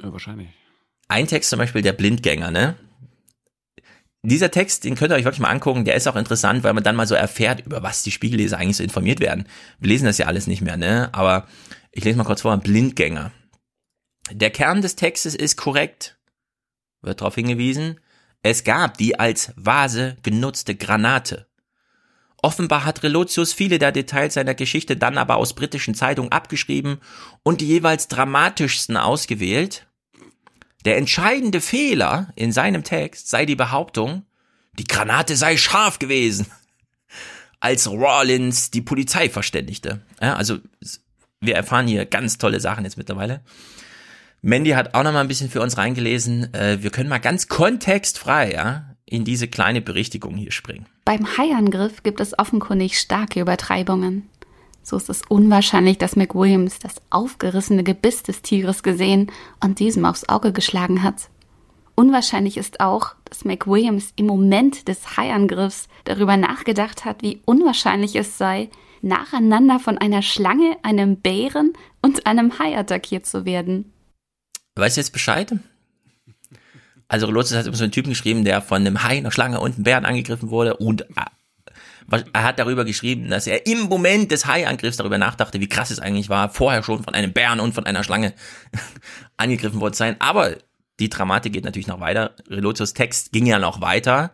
[0.02, 0.48] Ja, wahrscheinlich.
[1.08, 2.76] ein Text zum Beispiel der Blindgänger, ne?
[4.24, 6.84] Dieser Text, den könnt ihr euch wirklich mal angucken, der ist auch interessant, weil man
[6.84, 9.48] dann mal so erfährt, über was die Spiegelleser eigentlich so informiert werden.
[9.80, 11.08] Wir lesen das ja alles nicht mehr, ne?
[11.12, 11.48] Aber
[11.90, 13.32] ich lese mal kurz vor, Blindgänger.
[14.30, 16.18] Der Kern des Textes ist korrekt.
[17.00, 17.98] Wird darauf hingewiesen,
[18.44, 21.46] es gab die als Vase genutzte Granate.
[22.42, 26.98] Offenbar hat Relotius viele der Details seiner Geschichte dann aber aus britischen Zeitungen abgeschrieben
[27.44, 29.86] und die jeweils dramatischsten ausgewählt.
[30.84, 34.24] Der entscheidende Fehler in seinem Text sei die Behauptung,
[34.78, 36.46] die Granate sei scharf gewesen,
[37.60, 40.02] als Rawlins die Polizei verständigte.
[40.20, 40.58] Ja, also
[41.40, 43.42] wir erfahren hier ganz tolle Sachen jetzt mittlerweile.
[44.40, 46.52] Mandy hat auch noch mal ein bisschen für uns reingelesen.
[46.52, 50.86] Äh, wir können mal ganz kontextfrei ja, in diese kleine Berichtigung hier springen.
[51.04, 54.28] Beim Haiangriff gibt es offenkundig starke Übertreibungen.
[54.82, 59.30] So ist es unwahrscheinlich, dass McWilliams das aufgerissene Gebiss des Tieres gesehen
[59.62, 61.28] und diesem aufs Auge geschlagen hat.
[61.94, 68.38] Unwahrscheinlich ist auch, dass McWilliams im Moment des Haiangriffs darüber nachgedacht hat, wie unwahrscheinlich es
[68.38, 68.70] sei,
[69.02, 73.92] nacheinander von einer Schlange, einem Bären und einem Hai attackiert zu werden.
[74.76, 75.54] Weißt du jetzt Bescheid?
[77.08, 79.74] Also Relotius hat immer so einen Typen geschrieben, der von einem Hai, einer Schlange und
[79.74, 81.26] einem Bären angegriffen wurde und äh,
[82.32, 85.98] er hat darüber geschrieben, dass er im Moment des Hai-Angriffs darüber nachdachte, wie krass es
[86.00, 88.34] eigentlich war, vorher schon von einem Bären und von einer Schlange
[89.36, 90.16] angegriffen worden zu sein.
[90.20, 90.56] Aber
[91.00, 92.34] die Dramatik geht natürlich noch weiter.
[92.48, 94.32] Relotius Text ging ja noch weiter.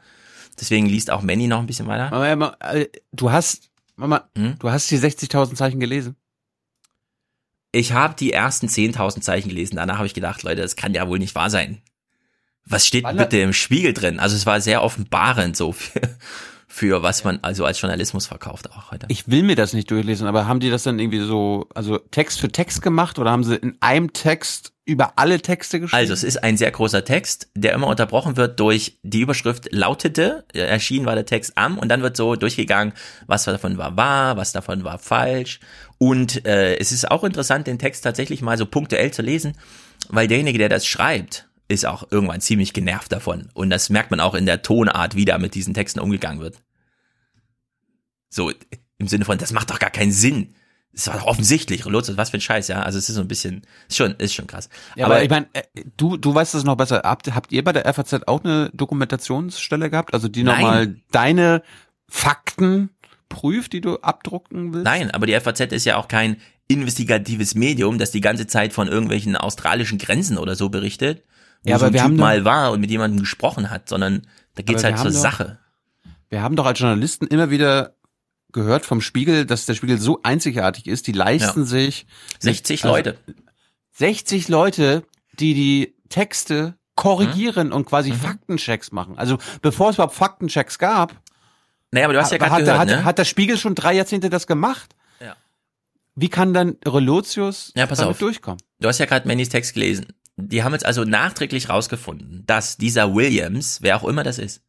[0.60, 2.10] Deswegen liest auch Manny noch ein bisschen weiter.
[2.10, 4.56] Mama, Mama, äh, du hast, Mama, Hm?
[4.58, 6.16] du hast die 60.000 Zeichen gelesen.
[7.70, 9.76] Ich habe die ersten 10.000 Zeichen gelesen.
[9.76, 11.80] Danach habe ich gedacht, Leute, das kann ja wohl nicht wahr sein.
[12.64, 14.18] Was steht Wann- bitte im Spiegel drin?
[14.18, 16.00] Also es war sehr offenbarend so für,
[16.70, 19.06] für was man also als Journalismus verkauft auch heute.
[19.08, 22.38] Ich will mir das nicht durchlesen, aber haben die das dann irgendwie so, also Text
[22.38, 25.98] für Text gemacht oder haben sie in einem Text über alle Texte geschrieben?
[25.98, 30.44] Also es ist ein sehr großer Text, der immer unterbrochen wird durch die Überschrift lautete,
[30.52, 32.92] äh, erschienen war der Text am und dann wird so durchgegangen,
[33.26, 35.60] was davon war wahr, was davon war falsch.
[35.96, 39.56] Und äh, es ist auch interessant, den Text tatsächlich mal so punktuell zu lesen,
[40.10, 43.50] weil derjenige, der das schreibt, ist auch irgendwann ziemlich genervt davon.
[43.54, 46.62] Und das merkt man auch in der Tonart, wie da mit diesen Texten umgegangen wird.
[48.30, 48.50] So
[48.98, 50.54] im Sinne von, das macht doch gar keinen Sinn.
[50.92, 52.82] Das war doch offensichtlich, Relotius, was für ein Scheiß, ja.
[52.82, 54.68] Also es ist so ein bisschen, ist schon, ist schon krass.
[54.96, 55.46] Ja, aber, ich meine,
[55.96, 57.02] du, du weißt es noch besser.
[57.04, 60.14] Habt, habt ihr bei der FAZ auch eine Dokumentationsstelle gehabt?
[60.14, 61.62] Also die nochmal deine
[62.08, 62.90] Fakten
[63.28, 64.86] prüft, die du abdrucken willst?
[64.86, 68.88] Nein, aber die FAZ ist ja auch kein investigatives Medium, das die ganze Zeit von
[68.88, 71.24] irgendwelchen australischen Grenzen oder so berichtet,
[71.64, 73.88] wo Ja, so aber ein wir Typ haben mal war und mit jemandem gesprochen hat,
[73.88, 75.58] sondern da geht's halt zur doch- Sache.
[76.30, 77.94] Wir haben doch als Journalisten immer wieder
[78.52, 81.66] gehört vom Spiegel, dass der Spiegel so einzigartig ist, die leisten Ja.
[81.66, 82.06] sich
[82.40, 83.18] 60 also Leute.
[83.92, 85.04] 60 Leute,
[85.38, 87.86] die die Texte korrigieren und Mhm.
[87.86, 89.18] quasi Faktenchecks machen.
[89.18, 91.14] Also bevor es überhaupt Faktenchecks gab,
[91.92, 93.04] Naja, aber du hast ja gerade hat, gehört, hat, ne?
[93.04, 94.94] hat der Spiegel schon drei Jahrzehnte das gemacht.
[95.20, 95.36] Ja.
[96.14, 98.18] Wie kann dann Relotius Ja, pass auf.
[98.18, 98.60] durchkommen?
[98.80, 100.06] Du hast ja gerade Mannys Text gelesen.
[100.40, 104.62] Die haben jetzt also nachträglich rausgefunden, dass dieser Williams, wer auch immer das ist,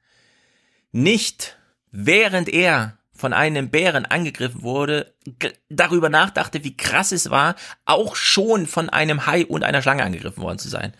[0.92, 1.58] nicht
[1.92, 5.14] während er von einem Bären angegriffen wurde,
[5.70, 7.56] darüber nachdachte, wie krass es war,
[7.86, 10.94] auch schon von einem Hai und einer Schlange angegriffen worden zu sein.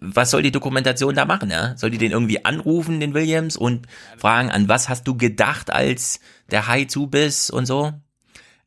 [0.00, 1.76] Was soll die Dokumentation da machen, ja?
[1.76, 6.20] Soll die den irgendwie anrufen, den Williams, und fragen, an was hast du gedacht, als
[6.50, 7.92] der Hai zubiss und so?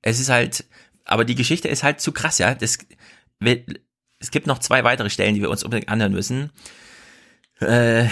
[0.01, 0.65] Es ist halt,
[1.05, 2.53] aber die Geschichte ist halt zu krass, ja.
[2.55, 2.77] Das,
[4.19, 6.51] es gibt noch zwei weitere Stellen, die wir uns unbedingt anhören müssen.
[7.59, 8.05] Äh,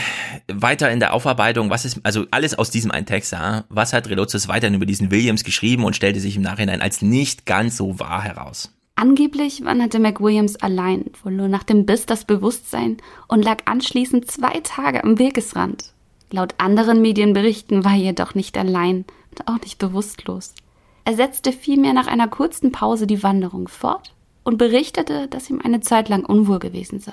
[0.52, 4.10] weiter in der Aufarbeitung, was ist, also alles aus diesem einen Text, ja, was hat
[4.10, 8.00] Relotius weiterhin über diesen Williams geschrieben und stellte sich im Nachhinein als nicht ganz so
[8.00, 8.72] wahr heraus.
[8.96, 12.98] Angeblich wanderte McWilliams allein, verlor nach dem Biss das Bewusstsein
[13.28, 15.92] und lag anschließend zwei Tage am Wegesrand.
[16.32, 20.56] Laut anderen Medienberichten war er jedoch nicht allein und auch nicht bewusstlos.
[21.04, 24.15] Er setzte vielmehr nach einer kurzen Pause die Wanderung fort
[24.46, 27.12] und berichtete, dass ihm eine Zeit lang unwohl gewesen sei.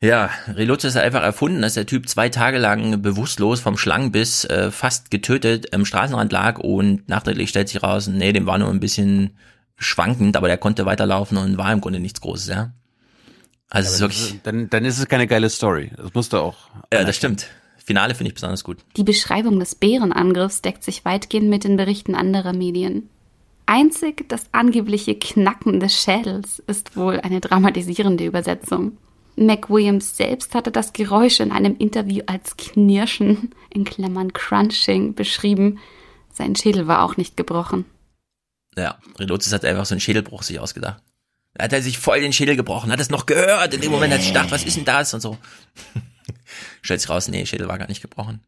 [0.00, 4.70] Ja, Relotius hat einfach erfunden, dass der Typ zwei Tage lang bewusstlos vom Schlangenbiss äh,
[4.70, 8.78] fast getötet am Straßenrand lag und nachträglich stellt sich raus, nee, dem war nur ein
[8.78, 9.38] bisschen
[9.78, 12.72] schwankend, aber der konnte weiterlaufen und war im Grunde nichts Großes, ja.
[13.70, 15.90] Also es ist wirklich, dann, dann ist es keine geile Story.
[15.96, 16.70] Das musst du auch.
[16.92, 17.48] ja, das stimmt.
[17.84, 18.78] Finale finde ich besonders gut.
[18.96, 23.08] Die Beschreibung des Bärenangriffs deckt sich weitgehend mit den Berichten anderer Medien.
[23.66, 28.96] Einzig das angebliche Knacken des Schädels ist wohl eine dramatisierende Übersetzung.
[29.36, 35.78] McWilliams selbst hatte das Geräusch in einem Interview als Knirschen, in Klammern Crunching, beschrieben.
[36.32, 37.84] Sein Schädel war auch nicht gebrochen.
[38.76, 41.02] Ja, Relotius hat einfach so einen Schädelbruch sich ausgedacht.
[41.54, 43.74] Da hat er sich voll den Schädel gebrochen, hat es noch gehört.
[43.74, 45.38] In dem Moment hat er gedacht, was ist denn das und so.
[46.82, 48.40] Stellt sich raus, nee, Schädel war gar nicht gebrochen.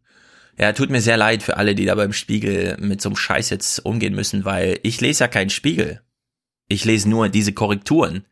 [0.58, 3.50] Ja, tut mir sehr leid für alle, die da beim Spiegel mit so einem Scheiß
[3.50, 6.00] jetzt umgehen müssen, weil ich lese ja keinen Spiegel.
[6.66, 8.24] Ich lese nur diese Korrekturen.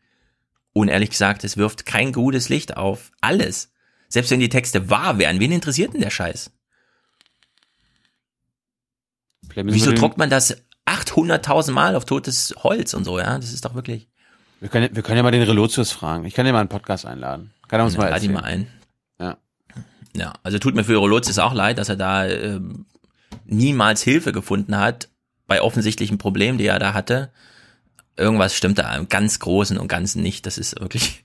[0.73, 3.71] Und ehrlich gesagt, es wirft kein gutes Licht auf alles.
[4.09, 6.51] Selbst wenn die Texte wahr wären, wen interessiert denn der Scheiß?
[9.55, 10.55] Wieso druckt man das
[10.85, 13.37] 800.000 Mal auf totes Holz und so, ja?
[13.37, 14.07] Das ist doch wirklich.
[14.59, 16.25] Wir können, wir können ja mal den Relotius fragen.
[16.25, 17.53] Ich kann ja mal einen Podcast einladen.
[17.67, 18.41] Kann er uns Ja, mal lad ihn erzählen.
[18.41, 18.67] mal ein.
[20.15, 20.33] Ja.
[20.43, 22.85] Also tut mir für Rolotz auch leid, dass er da ähm,
[23.45, 25.09] niemals Hilfe gefunden hat
[25.47, 27.31] bei offensichtlichen Problemen, die er da hatte.
[28.15, 30.45] Irgendwas stimmt da im ganz Großen und Ganzen nicht.
[30.45, 31.23] Das ist wirklich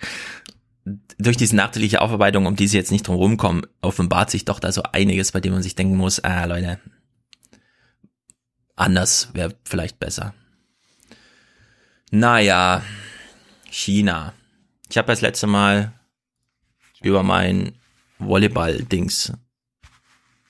[1.18, 4.72] durch diese nachträgliche Aufarbeitung, um die sie jetzt nicht drum rumkommen, offenbart sich doch da
[4.72, 6.78] so einiges, bei dem man sich denken muss, ah Leute,
[8.76, 10.34] anders wäre vielleicht besser.
[12.10, 12.82] Naja,
[13.70, 14.34] China.
[14.90, 15.92] Ich habe das letzte Mal
[17.00, 17.72] über mein
[18.24, 19.32] Volleyball-Dings.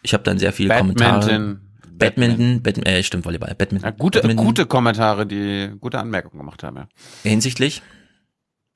[0.03, 1.59] Ich habe dann sehr viele Kommentare.
[1.91, 3.91] Badminton, Badminton, äh, stimmt, Volleyball, Badminton.
[3.91, 4.47] Ja, gute, Badminton.
[4.47, 6.89] gute Kommentare, die gute Anmerkungen gemacht haben, ja.
[7.23, 7.83] Hinsichtlich?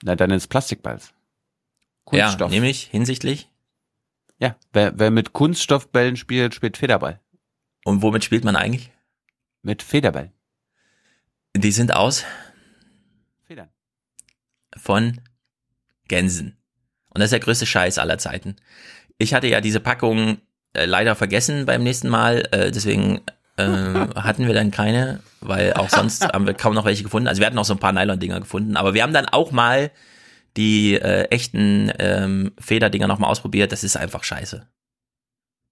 [0.02, 1.12] Na, dann ins Plastikballs.
[2.12, 3.50] Ja, nämlich hinsichtlich?
[4.38, 7.20] Ja, wer, wer mit Kunststoffbällen spielt, spielt Federball.
[7.84, 8.92] Und womit spielt man eigentlich?
[9.62, 10.32] Mit Federball.
[11.56, 12.24] Die sind aus
[13.44, 13.70] Federn.
[14.76, 15.20] von
[16.06, 16.58] Gänsen.
[17.16, 18.56] Und das ist der größte Scheiß aller Zeiten.
[19.16, 20.36] Ich hatte ja diese Packung
[20.74, 23.22] äh, leider vergessen beim nächsten Mal, äh, deswegen
[23.56, 23.64] äh,
[24.16, 27.26] hatten wir dann keine, weil auch sonst haben wir kaum noch welche gefunden.
[27.26, 29.90] Also wir hatten auch so ein paar Nylon-Dinger gefunden, aber wir haben dann auch mal
[30.58, 33.72] die äh, echten ähm, Federdinger nochmal ausprobiert.
[33.72, 34.66] Das ist einfach scheiße.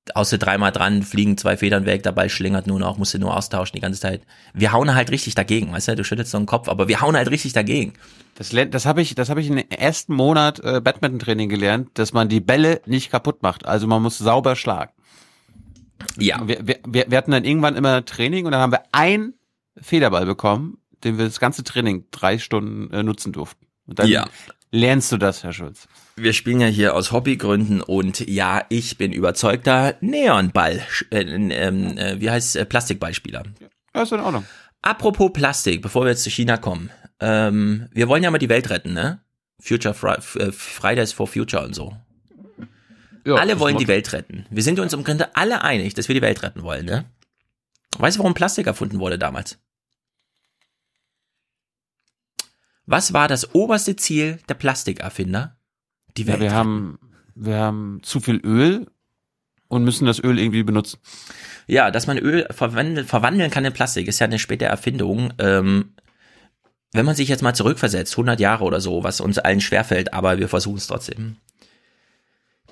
[0.06, 3.74] Du dreimal dran, fliegen zwei Federn weg, Ball schlingert nur noch, musst du nur austauschen
[3.74, 4.22] die ganze Zeit.
[4.52, 7.16] Wir hauen halt richtig dagegen, weißt du, du schüttelst so den Kopf, aber wir hauen
[7.16, 7.94] halt richtig dagegen.
[8.34, 12.28] Das, das habe ich, das habe ich im ersten Monat äh, Badminton-Training gelernt, dass man
[12.28, 13.64] die Bälle nicht kaputt macht.
[13.64, 14.92] Also man muss sauber schlagen.
[16.18, 16.46] Ja.
[16.46, 19.34] Wir, wir, wir, wir hatten dann irgendwann immer Training und dann haben wir einen
[19.80, 23.66] Federball bekommen, den wir das ganze Training drei Stunden äh, nutzen durften.
[23.86, 24.26] Und dann Ja.
[24.70, 25.88] lernst du das, Herr Schulz.
[26.16, 32.20] Wir spielen ja hier aus Hobbygründen und ja, ich bin überzeugter Neonball, äh, ähm, äh,
[32.20, 33.42] wie heißt äh, Plastikballspieler.
[33.94, 34.44] Ja, ist in Ordnung.
[34.80, 36.90] Apropos Plastik, bevor wir jetzt zu China kommen.
[37.18, 39.20] Ähm, wir wollen ja mal die Welt retten, ne?
[39.60, 41.96] Future Fri äh, Fridays for Future und so.
[43.24, 44.44] Ja, alle wollen die Welt retten.
[44.50, 47.06] Wir sind uns im Grunde alle einig, dass wir die Welt retten wollen, ne?
[47.98, 49.58] Weißt du, warum Plastik erfunden wurde damals?
[52.86, 55.56] Was war das oberste Ziel der Plastikerfinder?
[56.16, 56.56] Die Ja, Welt wir retten.
[56.56, 56.98] haben,
[57.34, 58.86] wir haben zu viel Öl
[59.68, 60.98] und müssen das Öl irgendwie benutzen.
[61.66, 65.32] Ja, dass man Öl verwandeln, verwandeln kann in Plastik, ist ja eine späte Erfindung.
[65.38, 65.94] Ähm,
[66.92, 70.38] wenn man sich jetzt mal zurückversetzt, 100 Jahre oder so, was uns allen schwerfällt, aber
[70.38, 71.36] wir versuchen es trotzdem.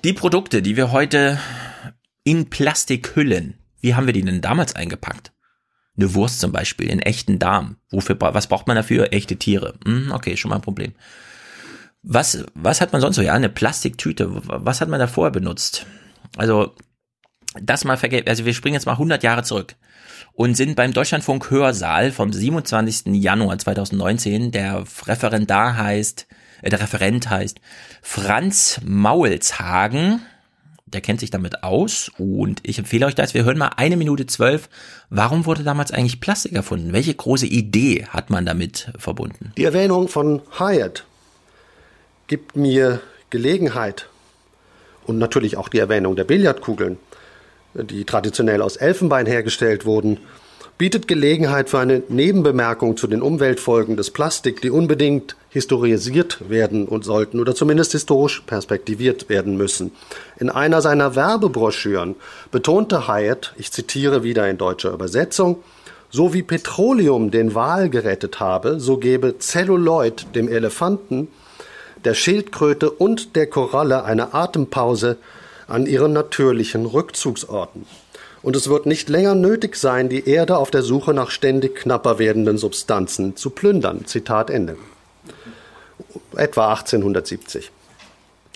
[0.03, 1.39] Die Produkte, die wir heute
[2.23, 5.33] in Plastik hüllen, wie haben wir die denn damals eingepackt?
[5.97, 7.77] Eine Wurst zum Beispiel, in echten Darm.
[7.89, 9.11] Wofür, was braucht man dafür?
[9.13, 9.75] Echte Tiere.
[9.85, 10.93] Hm, okay, schon mal ein Problem.
[12.03, 13.21] Was, was hat man sonst so?
[13.21, 14.29] Ja, eine Plastiktüte.
[14.45, 15.85] Was hat man da vorher benutzt?
[16.37, 16.75] Also,
[17.61, 19.75] das mal vergessen, also wir springen jetzt mal 100 Jahre zurück
[20.33, 23.13] und sind beim Deutschlandfunk Hörsaal vom 27.
[23.13, 24.51] Januar 2019.
[24.51, 26.27] Der Referendar heißt,
[26.61, 27.59] äh, der Referent heißt
[28.01, 30.21] Franz Maulshagen.
[30.85, 33.33] Der kennt sich damit aus und ich empfehle euch das.
[33.33, 34.69] Wir hören mal eine Minute zwölf.
[35.09, 36.93] Warum wurde damals eigentlich Plastik erfunden?
[36.93, 39.53] Welche große Idee hat man damit verbunden?
[39.57, 41.05] Die Erwähnung von Hyatt
[42.27, 44.07] gibt mir Gelegenheit
[45.05, 46.97] und natürlich auch die Erwähnung der Billardkugeln,
[47.73, 50.19] die traditionell aus Elfenbein hergestellt wurden,
[50.77, 57.05] bietet Gelegenheit für eine Nebenbemerkung zu den Umweltfolgen des Plastik, die unbedingt historisiert werden und
[57.05, 59.91] sollten oder zumindest historisch perspektiviert werden müssen.
[60.39, 62.15] In einer seiner Werbebroschüren
[62.51, 65.63] betonte Hyatt, ich zitiere wieder in deutscher Übersetzung,
[66.09, 71.27] so wie Petroleum den Wal gerettet habe, so gebe Celluloid dem Elefanten,
[72.05, 75.17] der Schildkröte und der Koralle eine Atempause
[75.67, 77.85] an ihren natürlichen Rückzugsorten.
[78.41, 82.19] Und es wird nicht länger nötig sein, die Erde auf der Suche nach ständig knapper
[82.19, 84.05] werdenden Substanzen zu plündern.
[84.05, 84.75] Zitat Ende.
[86.35, 87.71] Etwa 1870.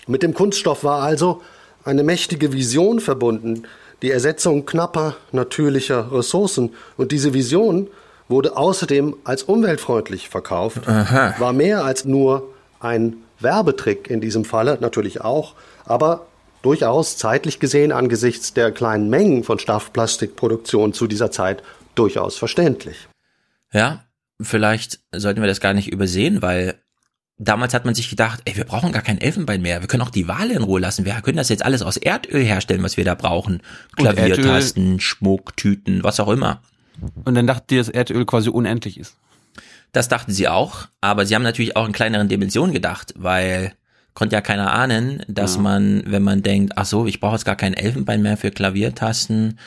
[0.06, 1.40] Mit dem Kunststoff war also
[1.84, 3.64] eine mächtige Vision verbunden,
[4.02, 6.74] die Ersetzung knapper natürlicher Ressourcen.
[6.98, 7.88] Und diese Vision
[8.28, 11.34] wurde außerdem als umweltfreundlich verkauft, Aha.
[11.38, 16.26] war mehr als nur ein Werbetrick in diesem Falle, natürlich auch, aber
[16.62, 21.62] durchaus zeitlich gesehen angesichts der kleinen Mengen von Stoffplastikproduktion zu dieser Zeit
[21.94, 23.08] durchaus verständlich.
[23.72, 24.04] Ja,
[24.40, 26.80] vielleicht sollten wir das gar nicht übersehen, weil
[27.38, 29.80] damals hat man sich gedacht, ey, wir brauchen gar kein Elfenbein mehr.
[29.80, 31.04] Wir können auch die Wale in Ruhe lassen.
[31.04, 33.62] Wir können das jetzt alles aus Erdöl herstellen, was wir da brauchen.
[33.96, 36.62] Klaviertasten, Schmuck, Tüten, was auch immer.
[37.24, 39.16] Und dann dachten die, dass Erdöl quasi unendlich ist.
[39.92, 43.72] Das dachten sie auch, aber sie haben natürlich auch in kleineren Dimensionen gedacht, weil
[44.14, 45.62] konnte ja keiner ahnen, dass Ja.
[45.62, 49.58] man, wenn man denkt, ach so, ich brauche jetzt gar kein Elfenbein mehr für Klaviertasten,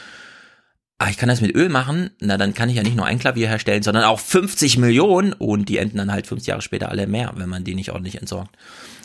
[0.99, 3.17] ah, ich kann das mit Öl machen, na dann kann ich ja nicht nur ein
[3.17, 7.07] Klavier herstellen, sondern auch 50 Millionen und die enden dann halt 50 Jahre später alle
[7.07, 8.55] mehr, wenn man die nicht ordentlich entsorgt.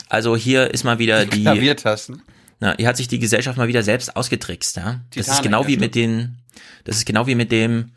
[0.09, 2.23] Also hier ist mal wieder die, Klaviertasten.
[2.61, 5.01] na, hier hat sich die Gesellschaft mal wieder selbst ausgetrickst, ja.
[5.15, 6.37] Das ist genau wie mit den,
[6.85, 7.93] das ist genau wie mit dem,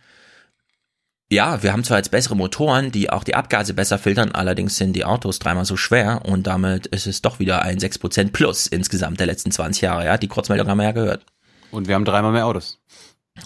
[1.32, 4.94] ja, wir haben zwar jetzt bessere Motoren, die auch die Abgase besser filtern, allerdings sind
[4.94, 9.20] die Autos dreimal so schwer und damit ist es doch wieder ein 6% plus insgesamt
[9.20, 10.18] der letzten 20 Jahre, ja.
[10.18, 11.26] Die Kurzmeldung haben wir ja gehört.
[11.70, 12.80] Und wir haben dreimal mehr Autos.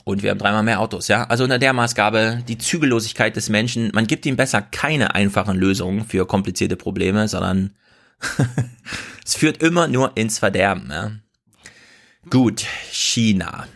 [0.06, 1.26] Und wir haben dreimal mehr Autos, ja.
[1.26, 6.06] Also unter der Maßgabe, die Zügellosigkeit des Menschen, man gibt ihm besser keine einfachen Lösungen
[6.06, 7.74] für komplizierte Probleme, sondern
[9.26, 11.12] es führt immer nur ins Verderben, ja.
[12.30, 13.68] Gut, China.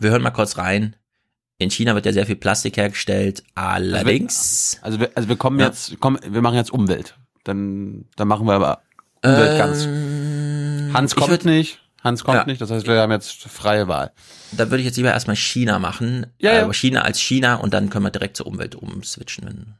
[0.00, 0.96] Wir hören mal kurz rein,
[1.62, 3.42] In China wird ja sehr viel Plastik hergestellt.
[3.54, 4.78] Allerdings.
[4.82, 5.66] Also wir, also wir kommen ja.
[5.66, 7.16] jetzt, kommen, wir machen jetzt Umwelt.
[7.44, 8.82] Dann, dann machen wir aber
[9.24, 9.84] Umwelt ganz.
[9.84, 11.80] Ähm, Hans kommt würd, nicht.
[12.02, 12.44] Hans kommt ja.
[12.44, 12.60] nicht.
[12.60, 14.12] Das heißt, wir haben jetzt freie Wahl.
[14.52, 16.26] Da würde ich jetzt lieber erstmal China machen.
[16.38, 16.64] Ja, ja.
[16.64, 19.74] Aber China als China und dann können wir direkt zur Umwelt umswitchen.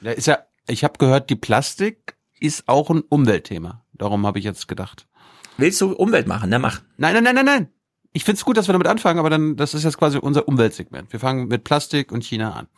[0.00, 0.38] Ja, ist ja,
[0.68, 3.84] ich habe gehört, die Plastik ist auch ein Umweltthema.
[3.92, 5.06] Darum habe ich jetzt gedacht.
[5.56, 6.50] Willst du Umwelt machen?
[6.50, 6.80] Ne, mach.
[6.96, 7.68] Nein, nein, nein, nein, nein.
[8.14, 11.12] Ich find's gut, dass wir damit anfangen, aber dann, das ist jetzt quasi unser Umweltsegment.
[11.12, 12.68] Wir fangen mit Plastik und China an.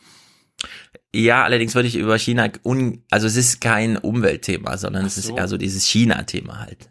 [1.13, 5.07] Ja, allerdings würde ich über China un, also es ist kein Umweltthema, sondern so.
[5.07, 6.89] es ist eher so dieses China-Thema halt.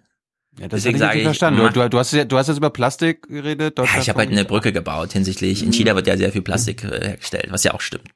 [0.59, 1.61] Ja, das Deswegen sage ich, verstanden.
[1.61, 3.79] Du, du, du, hast, du hast jetzt über Plastik geredet.
[3.79, 5.65] Ja, ich habe halt eine Brücke gebaut hinsichtlich.
[5.65, 8.09] In China wird ja sehr viel Plastik äh, hergestellt, was ja auch stimmt.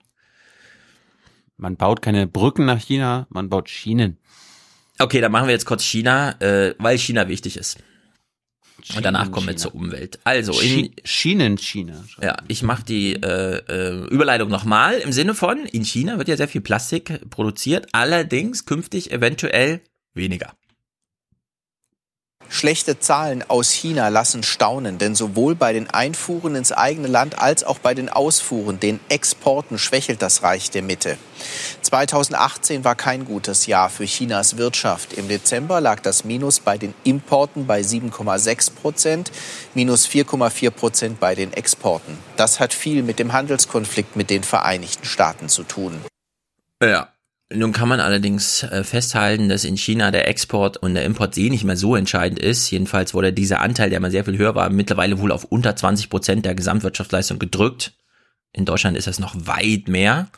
[1.57, 4.19] Man baut keine Brücken nach China, man baut Schienen.
[4.99, 7.79] Okay, dann machen wir jetzt kurz China, äh, weil China wichtig ist.
[8.97, 10.19] Und danach kommen wir zur Umwelt.
[10.25, 12.05] Also in Schienen China.
[12.23, 16.37] Ja, ich mache die äh, äh, Überleitung nochmal im Sinne von, in China wird ja
[16.37, 19.81] sehr viel Plastik produziert, allerdings künftig eventuell
[20.15, 20.55] weniger.
[22.53, 27.63] Schlechte Zahlen aus China lassen staunen, denn sowohl bei den Einfuhren ins eigene Land als
[27.63, 31.17] auch bei den Ausfuhren, den Exporten schwächelt das Reich der Mitte.
[31.83, 35.13] 2018 war kein gutes Jahr für Chinas Wirtschaft.
[35.13, 39.31] Im Dezember lag das Minus bei den Importen bei 7,6 Prozent,
[39.75, 42.19] minus 4,4 Prozent bei den Exporten.
[42.37, 46.01] Das hat viel mit dem Handelskonflikt mit den Vereinigten Staaten zu tun.
[46.83, 47.11] Ja,
[47.53, 51.51] nun kann man allerdings äh, festhalten, dass in China der Export und der Import eh
[51.51, 52.71] nicht mehr so entscheidend ist.
[52.71, 56.11] Jedenfalls wurde dieser Anteil, der mal sehr viel höher war, mittlerweile wohl auf unter 20
[56.11, 57.93] Prozent der Gesamtwirtschaftsleistung gedrückt.
[58.53, 60.29] In Deutschland ist das noch weit mehr.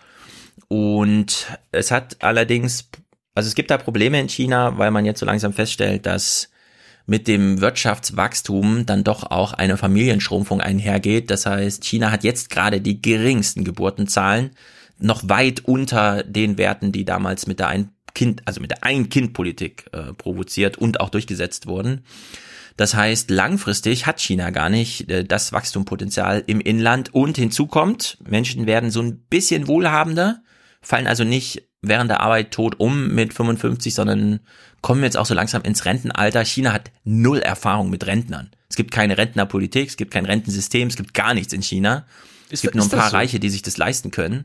[0.68, 2.89] Und es hat allerdings,
[3.34, 6.48] also es gibt da Probleme in China, weil man jetzt so langsam feststellt, dass
[7.05, 11.30] mit dem Wirtschaftswachstum dann doch auch eine Familienschrumpfung einhergeht.
[11.30, 14.52] Das heißt, China hat jetzt gerade die geringsten Geburtenzahlen
[15.02, 19.86] noch weit unter den Werten, die damals mit der ein Kind, also mit der Ein-Kind-Politik
[19.92, 22.02] äh, provoziert und auch durchgesetzt wurden.
[22.76, 28.18] Das heißt, langfristig hat China gar nicht äh, das Wachstumpotenzial im Inland und hinzu kommt,
[28.26, 30.42] Menschen werden so ein bisschen wohlhabender,
[30.80, 34.40] fallen also nicht während der Arbeit tot um mit 55, sondern
[34.82, 36.44] kommen jetzt auch so langsam ins Rentenalter.
[36.44, 38.50] China hat null Erfahrung mit Rentnern.
[38.68, 42.06] Es gibt keine Rentnerpolitik, es gibt kein Rentensystem, es gibt gar nichts in China.
[42.50, 43.16] Es gibt nur ein paar so?
[43.16, 44.44] Reiche, die sich das leisten können.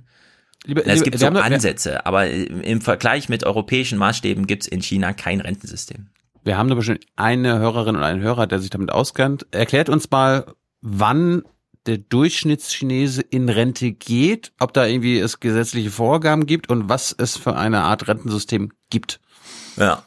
[0.65, 5.13] Liebe, es gibt so Ansätze, aber im Vergleich mit europäischen Maßstäben gibt es in China
[5.13, 6.07] kein Rentensystem.
[6.43, 9.45] Wir haben da bestimmt eine Hörerin und einen Hörer, der sich damit auskennt.
[9.51, 10.45] Erklärt uns mal,
[10.81, 11.43] wann
[11.85, 17.37] der Durchschnittschinese in Rente geht, ob da irgendwie es gesetzliche Vorgaben gibt und was es
[17.37, 19.19] für eine Art Rentensystem gibt.
[19.77, 20.03] Ja.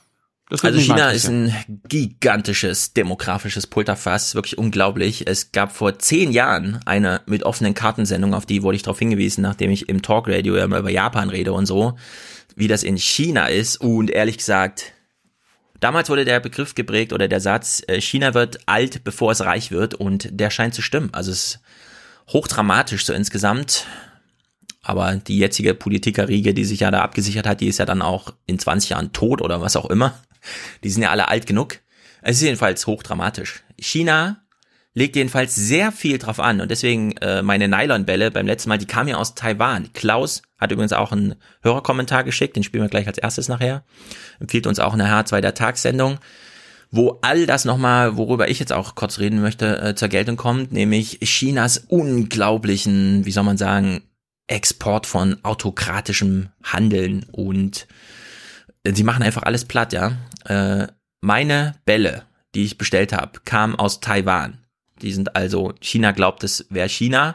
[0.51, 1.55] Also China ist ein
[1.89, 5.27] gigantisches demografisches Pulterfass, wirklich unglaublich.
[5.28, 9.43] Es gab vor zehn Jahren eine mit offenen Kartensendung, auf die wurde ich darauf hingewiesen,
[9.43, 11.97] nachdem ich im Talkradio ja immer über Japan rede und so,
[12.56, 13.77] wie das in China ist.
[13.77, 14.93] Und ehrlich gesagt,
[15.78, 19.70] damals wurde der Begriff geprägt oder der Satz, äh, China wird alt, bevor es reich
[19.70, 21.10] wird und der scheint zu stimmen.
[21.12, 21.60] Also es ist
[22.28, 23.86] hochdramatisch so insgesamt.
[24.82, 28.32] Aber die jetzige Politikerriege, die sich ja da abgesichert hat, die ist ja dann auch
[28.47, 30.14] in 20 Jahren tot oder was auch immer.
[30.85, 31.79] Die sind ja alle alt genug.
[32.23, 33.62] Es ist jedenfalls hochdramatisch.
[33.79, 34.43] China
[34.93, 38.87] legt jedenfalls sehr viel drauf an und deswegen äh, meine Nylonbälle beim letzten Mal, die
[38.87, 39.93] kamen ja aus Taiwan.
[39.93, 43.85] Klaus hat übrigens auch einen Hörerkommentar geschickt, den spielen wir gleich als erstes nachher.
[44.41, 46.19] Empfiehlt uns auch eine H2 der Tagssendung,
[46.91, 50.73] wo all das nochmal, worüber ich jetzt auch kurz reden möchte, äh, zur Geltung kommt,
[50.73, 54.03] nämlich Chinas unglaublichen, wie soll man sagen,
[54.49, 57.87] Export von autokratischem Handeln und
[58.85, 60.17] sie machen einfach alles platt, ja.
[60.45, 60.87] Äh,
[61.21, 64.59] meine Bälle, die ich bestellt habe, kamen aus Taiwan.
[65.03, 67.35] Die sind also, China glaubt, es wäre China,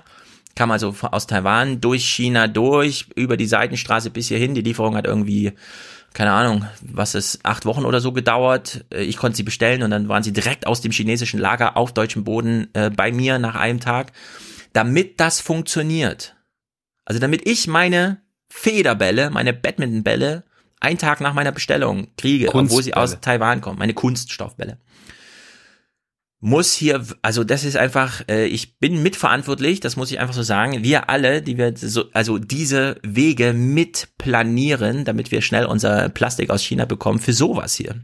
[0.56, 4.56] kam also aus Taiwan durch China durch, über die Seitenstraße bis hierhin.
[4.56, 5.54] Die Lieferung hat irgendwie,
[6.14, 8.86] keine Ahnung, was ist, acht Wochen oder so gedauert.
[8.92, 11.94] Äh, ich konnte sie bestellen und dann waren sie direkt aus dem chinesischen Lager auf
[11.94, 14.14] deutschem Boden äh, bei mir nach einem Tag.
[14.74, 16.36] Damit das funktioniert,
[17.06, 20.44] also damit ich meine Federbälle, meine Badmintonbälle
[20.86, 24.78] einen Tag nach meiner Bestellung kriege, obwohl sie aus Taiwan kommen, meine Kunststoffbälle.
[26.40, 30.44] Muss hier, also das ist einfach, äh, ich bin mitverantwortlich, das muss ich einfach so
[30.44, 30.84] sagen.
[30.84, 36.62] Wir alle, die wir so, also diese Wege mitplanieren, damit wir schnell unser Plastik aus
[36.62, 37.96] China bekommen, für sowas hier.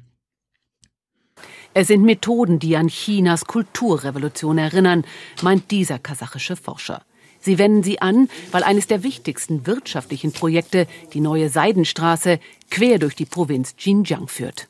[1.73, 5.05] Es sind Methoden, die an Chinas Kulturrevolution erinnern,
[5.41, 7.03] meint dieser kasachische Forscher.
[7.41, 12.39] Sie wenden sie an, weil eines der wichtigsten wirtschaftlichen Projekte, die neue Seidenstraße,
[12.69, 14.67] quer durch die Provinz Xinjiang führt.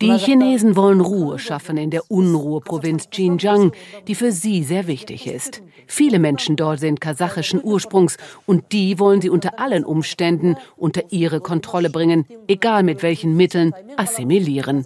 [0.00, 3.72] Die Chinesen wollen Ruhe schaffen in der Unruheprovinz Xinjiang,
[4.08, 5.62] die für sie sehr wichtig ist.
[5.86, 11.40] Viele Menschen dort sind kasachischen Ursprungs und die wollen sie unter allen Umständen unter ihre
[11.40, 14.84] Kontrolle bringen, egal mit welchen Mitteln, assimilieren.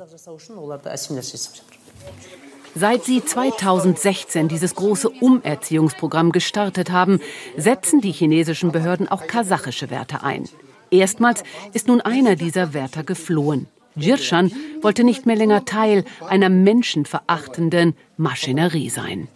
[2.75, 7.21] Seit sie 2016 dieses große Umerziehungsprogramm gestartet haben,
[7.57, 10.49] setzen die chinesischen Behörden auch kasachische Wärter ein.
[10.91, 11.43] Erstmals
[11.73, 13.67] ist nun einer dieser Wärter geflohen.
[13.97, 14.53] Jirshan
[14.83, 19.29] wollte nicht mehr länger Teil einer menschenverachtenden Maschinerie sein.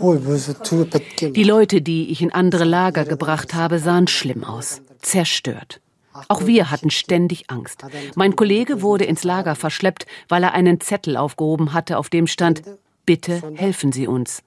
[0.00, 5.80] Die Leute, die ich in andere Lager gebracht habe, sahen schlimm aus, zerstört.
[6.28, 7.84] Auch wir hatten ständig Angst.
[8.14, 12.62] Mein Kollege wurde ins Lager verschleppt, weil er einen Zettel aufgehoben hatte, auf dem stand,
[13.04, 14.42] bitte helfen Sie uns.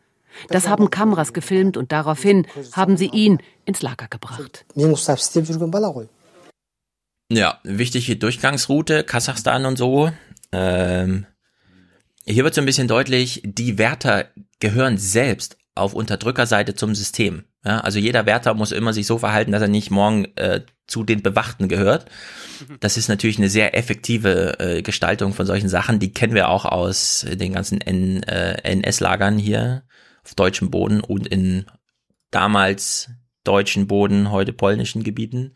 [0.47, 4.65] Das haben Kameras gefilmt und daraufhin haben sie ihn ins Lager gebracht.
[7.31, 10.11] Ja, wichtige Durchgangsroute, Kasachstan und so.
[10.51, 11.25] Ähm,
[12.25, 14.29] hier wird so ein bisschen deutlich, die Wärter
[14.59, 17.45] gehören selbst auf Unterdrückerseite zum System.
[17.65, 21.03] Ja, also jeder Wärter muss immer sich so verhalten, dass er nicht morgen äh, zu
[21.03, 22.06] den Bewachten gehört.
[22.80, 25.99] Das ist natürlich eine sehr effektive äh, Gestaltung von solchen Sachen.
[25.99, 29.84] Die kennen wir auch aus den ganzen N, äh, NS-Lagern hier
[30.23, 31.65] auf deutschem Boden und in
[32.31, 33.10] damals
[33.43, 35.56] deutschen Boden, heute polnischen Gebieten.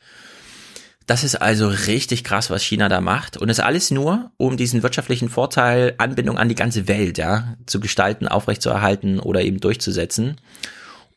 [1.06, 3.38] Das ist also richtig krass, was China da macht.
[3.38, 7.80] Und es alles nur, um diesen wirtschaftlichen Vorteil, Anbindung an die ganze Welt, ja, zu
[7.80, 10.40] gestalten, aufrechtzuerhalten oder eben durchzusetzen.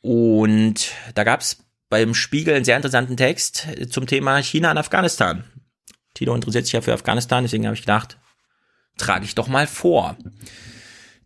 [0.01, 1.59] Und da gab's
[1.89, 5.45] beim Spiegel einen sehr interessanten Text zum Thema China und Afghanistan.
[6.15, 8.19] Tito interessiert sich ja für Afghanistan, deswegen habe ich gedacht,
[8.97, 10.17] trage ich doch mal vor.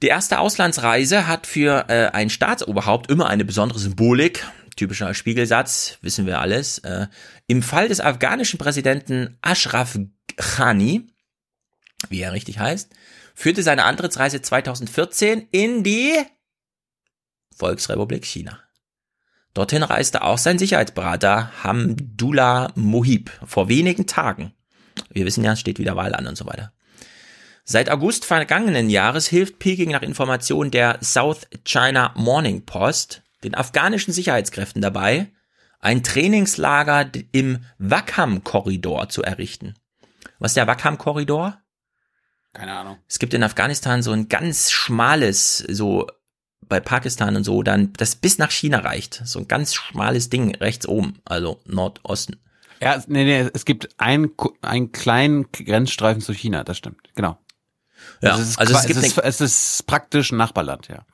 [0.02, 6.26] Die erste Auslandsreise hat für äh, ein Staatsoberhaupt immer eine besondere Symbolik typischer Spiegelsatz, wissen
[6.26, 6.78] wir alles.
[6.78, 7.06] Äh,
[7.46, 9.98] Im Fall des afghanischen Präsidenten Ashraf
[10.36, 11.06] Ghani,
[12.08, 12.90] wie er richtig heißt,
[13.34, 16.14] führte seine Antrittsreise 2014 in die
[17.56, 18.60] Volksrepublik China.
[19.54, 24.52] Dorthin reiste auch sein Sicherheitsberater Hamdullah Mohib vor wenigen Tagen.
[25.10, 26.72] Wir wissen ja, es steht wieder Wahl an und so weiter.
[27.64, 34.12] Seit August vergangenen Jahres hilft Peking nach Informationen der South China Morning Post den afghanischen
[34.12, 35.32] Sicherheitskräften dabei,
[35.80, 39.74] ein Trainingslager im Wakam-Korridor zu errichten.
[40.38, 41.58] Was ist der Wakam-Korridor?
[42.52, 42.98] Keine Ahnung.
[43.08, 46.06] Es gibt in Afghanistan so ein ganz schmales, so
[46.68, 49.22] bei Pakistan und so, dann das bis nach China reicht.
[49.24, 52.40] So ein ganz schmales Ding rechts oben, also Nordosten.
[52.80, 54.30] Ja, nee, nee, es gibt einen,
[54.62, 57.38] einen kleinen Grenzstreifen zu China, das stimmt, genau.
[58.22, 61.04] Ja, also es ist, also es, gibt es, ist, es ist praktisch ein Nachbarland, ja.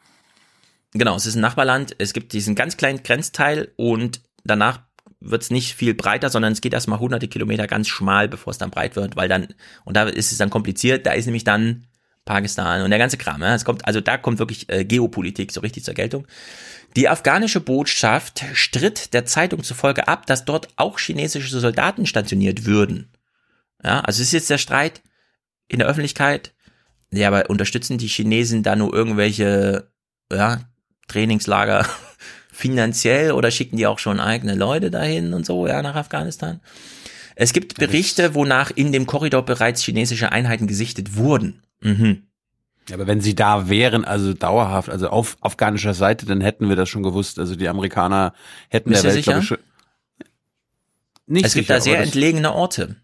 [0.99, 1.95] Genau, es ist ein Nachbarland.
[1.99, 4.81] Es gibt diesen ganz kleinen Grenzteil und danach
[5.21, 8.59] wird es nicht viel breiter, sondern es geht erstmal hunderte Kilometer ganz schmal, bevor es
[8.59, 9.49] dann breit wird, weil dann,
[9.85, 11.87] und da ist es dann kompliziert, da ist nämlich dann
[12.25, 13.41] Pakistan und der ganze Kram.
[13.43, 13.55] Ja.
[13.55, 16.27] Es kommt, also da kommt wirklich äh, Geopolitik so richtig zur Geltung.
[16.97, 23.13] Die afghanische Botschaft stritt der Zeitung zufolge ab, dass dort auch chinesische Soldaten stationiert würden.
[23.85, 25.03] Ja, also ist jetzt der Streit
[25.69, 26.55] in der Öffentlichkeit.
[27.13, 29.91] Ja, aber unterstützen die Chinesen da nur irgendwelche
[30.33, 30.61] ja,
[31.09, 31.87] Trainingslager
[32.53, 36.61] finanziell oder schicken die auch schon eigene Leute dahin und so, ja, nach Afghanistan?
[37.35, 41.63] Es gibt Berichte, wonach in dem Korridor bereits chinesische Einheiten gesichtet wurden.
[41.81, 42.23] Mhm.
[42.93, 46.89] Aber wenn sie da wären, also dauerhaft, also auf afghanischer Seite, dann hätten wir das
[46.89, 47.39] schon gewusst.
[47.39, 48.33] Also die Amerikaner
[48.69, 49.39] hätten Bist der Welt, sicher?
[49.39, 49.59] ich, schon.
[51.27, 52.97] Nicht es gibt sicher, da sehr entlegene Orte,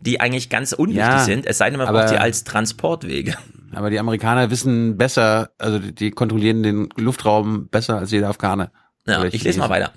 [0.00, 3.36] die eigentlich ganz unwichtig Ja, sind, es sei denn, man braucht die als Transportwege.
[3.72, 8.70] Aber die Amerikaner wissen besser, also die, kontrollieren den Luftraum besser als jeder Afghane.
[9.06, 9.92] Ja, ich lese mal weiter.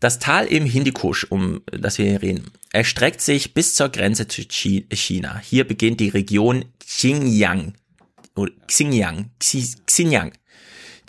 [0.00, 4.42] Das Tal im Hindukusch, um das wir hier reden, erstreckt sich bis zur Grenze zu
[4.42, 5.38] Chi- China.
[5.38, 7.74] Hier beginnt die Region Xinjiang.
[8.34, 9.30] Oder Xinjiang.
[9.40, 10.32] Xi- Xinjiang.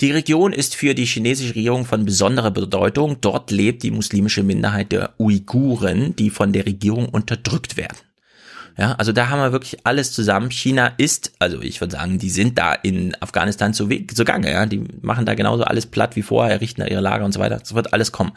[0.02, 3.18] Die Region ist für die chinesische Regierung von besonderer Bedeutung.
[3.22, 7.98] Dort lebt die muslimische Minderheit der Uiguren, die von der Regierung unterdrückt werden.
[8.78, 10.52] Ja, also da haben wir wirklich alles zusammen.
[10.52, 14.66] China ist, also ich würde sagen, die sind da in Afghanistan zu Weg, zugange, ja.
[14.66, 17.58] Die machen da genauso alles platt wie vorher, errichten da ihre Lager und so weiter.
[17.58, 18.34] Das wird alles kommen.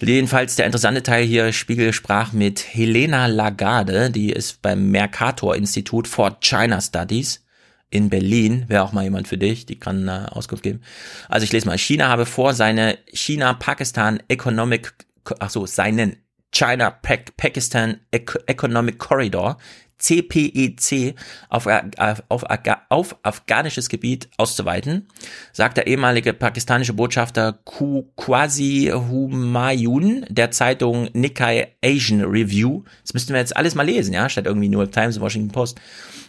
[0.00, 6.38] Jedenfalls der interessante Teil hier, Spiegel sprach mit Helena Lagarde, die ist beim Mercator-Institut for
[6.40, 7.44] China Studies
[7.88, 8.64] in Berlin.
[8.68, 10.82] Wäre auch mal jemand für dich, die kann äh, Auskunft geben.
[11.28, 14.92] Also ich lese mal, China habe vor, seine China-Pakistan Economic,
[15.38, 16.16] ach so, seinen
[16.56, 19.58] China-Pakistan Economic Corridor
[19.98, 21.14] CPEC
[21.48, 21.66] auf,
[22.28, 22.44] auf,
[22.88, 25.08] auf afghanisches Gebiet auszuweiten,
[25.52, 27.58] sagt der ehemalige pakistanische Botschafter
[28.16, 32.82] Quasi Humayun der Zeitung Nikkei Asian Review.
[33.02, 35.52] Das müssten wir jetzt alles mal lesen, ja, statt irgendwie New York Times und Washington
[35.52, 35.80] Post.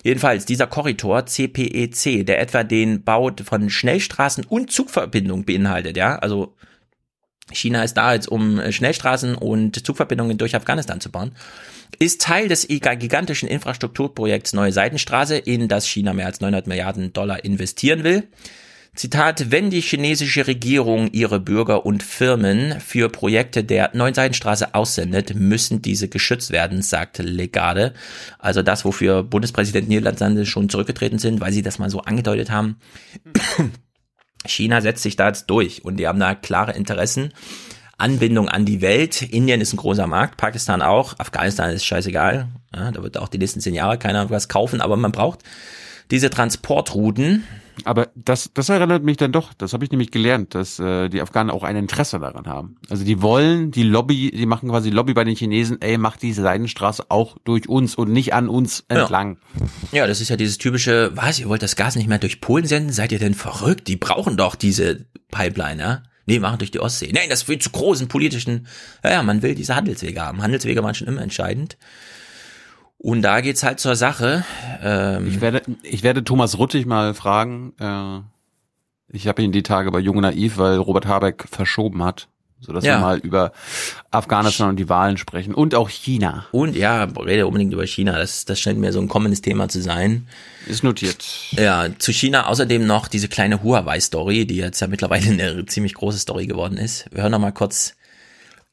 [0.04, 6.56] Jedenfalls, dieser Korridor CPEC, der etwa den Bau von Schnellstraßen und Zugverbindungen beinhaltet, ja, also
[7.52, 11.32] China ist da jetzt, um Schnellstraßen und Zugverbindungen durch Afghanistan zu bauen
[12.00, 17.44] ist Teil des gigantischen Infrastrukturprojekts Neue Seitenstraße, in das China mehr als 900 Milliarden Dollar
[17.44, 18.28] investieren will.
[18.96, 25.36] Zitat, wenn die chinesische Regierung ihre Bürger und Firmen für Projekte der Neuen Seidenstraße aussendet,
[25.36, 27.94] müssen diese geschützt werden, sagt Legade.
[28.40, 32.78] Also das, wofür Bundespräsident Niederlande schon zurückgetreten sind, weil sie das mal so angedeutet haben.
[34.46, 37.34] China setzt sich da jetzt durch und die haben da klare Interessen.
[37.98, 39.24] Anbindung an die Welt.
[39.24, 42.48] Indien ist ein großer Markt, Pakistan auch, Afghanistan ist scheißegal.
[42.76, 45.40] Ja, da wird auch die nächsten zehn Jahre keiner was kaufen, aber man braucht
[46.12, 47.44] diese Transportrouten.
[47.84, 51.22] Aber das, das erinnert mich dann doch, das habe ich nämlich gelernt, dass äh, die
[51.22, 52.78] Afghanen auch ein Interesse daran haben.
[52.90, 56.42] Also die wollen, die Lobby, die machen quasi Lobby bei den Chinesen, ey, macht diese
[56.42, 59.38] Seidenstraße auch durch uns und nicht an uns entlang.
[59.92, 60.00] Ja.
[60.00, 62.66] ja, das ist ja dieses typische, was, ihr wollt das Gas nicht mehr durch Polen
[62.66, 62.92] senden?
[62.92, 63.88] Seid ihr denn verrückt?
[63.88, 66.04] Die brauchen doch diese Pipeline, ja?
[66.26, 67.12] Nee, machen durch die Ostsee.
[67.14, 68.68] Nein, das führt zu großen politischen,
[69.04, 70.42] ja, ja, man will diese Handelswege haben.
[70.42, 71.78] Handelswege waren schon immer entscheidend.
[72.98, 74.44] Und da geht's halt zur Sache.
[74.82, 77.74] Ähm, ich werde, ich werde Thomas Ruttig mal fragen.
[77.80, 78.22] Äh,
[79.16, 82.28] ich habe ihn die Tage bei Jung Naiv, weil Robert Habeck verschoben hat
[82.60, 82.96] so dass ja.
[82.96, 83.52] wir mal über
[84.10, 86.48] Afghanistan und die Wahlen sprechen und auch China.
[86.52, 88.18] Und ja, rede unbedingt über China.
[88.18, 90.28] Das, das scheint mir so ein kommendes Thema zu sein.
[90.66, 91.26] Ist notiert.
[91.52, 96.20] Ja, zu China außerdem noch diese kleine Huawei-Story, die jetzt ja mittlerweile eine ziemlich große
[96.20, 97.06] Story geworden ist.
[97.12, 97.94] Wir hören noch mal kurz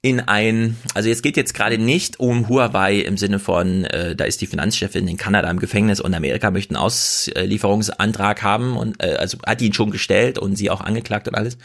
[0.04, 4.26] in ein, also jetzt geht jetzt gerade nicht um Huawei im Sinne von, äh, da
[4.26, 9.14] ist die Finanzchefin in Kanada im Gefängnis und Amerika möchte einen Auslieferungsantrag haben und äh,
[9.14, 11.56] also hat ihn schon gestellt und sie auch angeklagt und alles,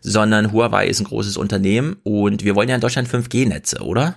[0.00, 4.14] sondern Huawei ist ein großes Unternehmen und wir wollen ja in Deutschland 5G-Netze, oder?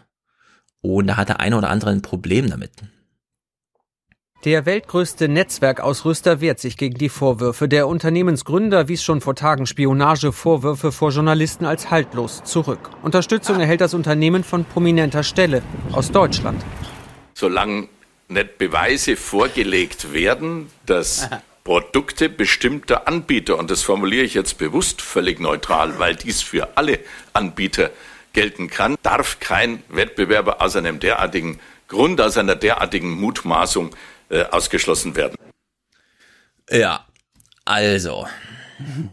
[0.82, 2.70] Und da hat der eine oder andere ein Problem damit.
[4.46, 7.68] Der weltgrößte Netzwerkausrüster wehrt sich gegen die Vorwürfe.
[7.68, 12.92] Der Unternehmensgründer wies schon vor Tagen Spionagevorwürfe vor Journalisten als haltlos zurück.
[13.02, 15.64] Unterstützung erhält das Unternehmen von prominenter Stelle
[15.94, 16.64] aus Deutschland.
[17.34, 17.88] Solange
[18.28, 21.28] nicht Beweise vorgelegt werden, dass
[21.64, 27.00] Produkte bestimmter Anbieter, und das formuliere ich jetzt bewusst völlig neutral, weil dies für alle
[27.34, 27.90] Anbieter
[28.34, 33.96] gelten kann, darf kein Wettbewerber aus einem derartigen Grund, aus einer derartigen Mutmaßung
[34.36, 35.36] äh, ausgeschlossen werden.
[36.70, 37.06] Ja,
[37.64, 38.28] also.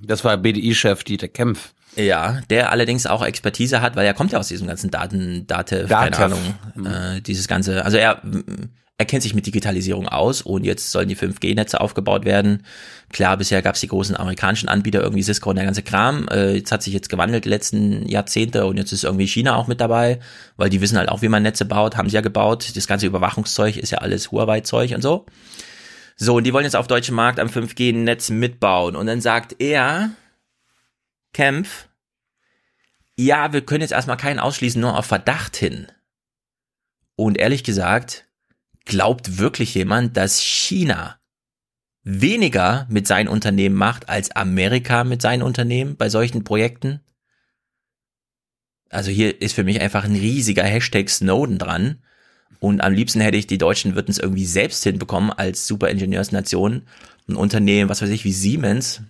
[0.02, 1.72] Das war BDI-Chef Dieter Kempf.
[1.94, 5.88] Ja, der allerdings auch Expertise hat, weil er kommt ja aus diesem ganzen Daten, Date,
[5.88, 6.54] keine Ahnung,
[6.84, 8.22] äh, dieses ganze, also er
[8.98, 12.64] er kennt sich mit Digitalisierung aus und jetzt sollen die 5G-Netze aufgebaut werden.
[13.10, 16.28] Klar, bisher gab es die großen amerikanischen Anbieter, irgendwie Cisco und der ganze Kram.
[16.28, 19.66] Äh, jetzt hat sich jetzt gewandelt die letzten Jahrzehnte und jetzt ist irgendwie China auch
[19.66, 20.20] mit dabei,
[20.56, 22.76] weil die wissen halt auch, wie man Netze baut, haben sie ja gebaut.
[22.76, 25.26] Das ganze Überwachungszeug ist ja alles Huawei-Zeug und so.
[26.16, 28.94] So, und die wollen jetzt auf deutschem Markt am 5G-Netz mitbauen.
[28.94, 30.10] Und dann sagt er,
[31.32, 31.88] Kempf,
[33.16, 35.88] ja, wir können jetzt erstmal keinen ausschließen, nur auf Verdacht hin.
[37.16, 38.26] Und ehrlich gesagt,
[38.84, 41.18] Glaubt wirklich jemand, dass China
[42.04, 47.00] weniger mit seinen Unternehmen macht als Amerika mit seinen Unternehmen bei solchen Projekten?
[48.90, 52.02] Also hier ist für mich einfach ein riesiger Hashtag Snowden dran.
[52.60, 56.82] Und am liebsten hätte ich, die Deutschen würden es irgendwie selbst hinbekommen als Superingenieursnation.
[57.28, 59.02] Ein Unternehmen, was weiß ich, wie Siemens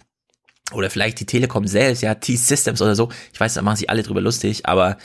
[0.73, 3.11] oder vielleicht die Telekom selbst, ja, T-Systems oder so.
[3.33, 4.97] Ich weiß, da machen sich alle drüber lustig, aber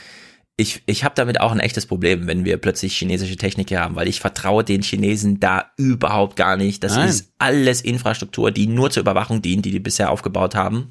[0.60, 3.94] ich, ich habe damit auch ein echtes Problem, wenn wir plötzlich chinesische Technik hier haben,
[3.94, 6.82] weil ich vertraue den Chinesen da überhaupt gar nicht.
[6.82, 7.08] Das Nein.
[7.08, 10.90] ist alles Infrastruktur, die nur zur Überwachung dient, die die bisher aufgebaut haben.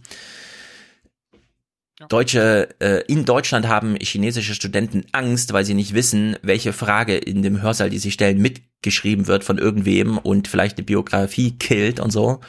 [2.07, 7.41] Deutsche, äh, in Deutschland haben chinesische Studenten Angst, weil sie nicht wissen, welche Frage in
[7.41, 12.11] dem Hörsaal, die sie stellen, mitgeschrieben wird von irgendwem und vielleicht eine Biografie killt und
[12.11, 12.39] so.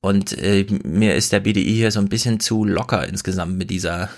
[0.00, 4.10] Und äh, mir ist der BDI hier so ein bisschen zu locker insgesamt mit dieser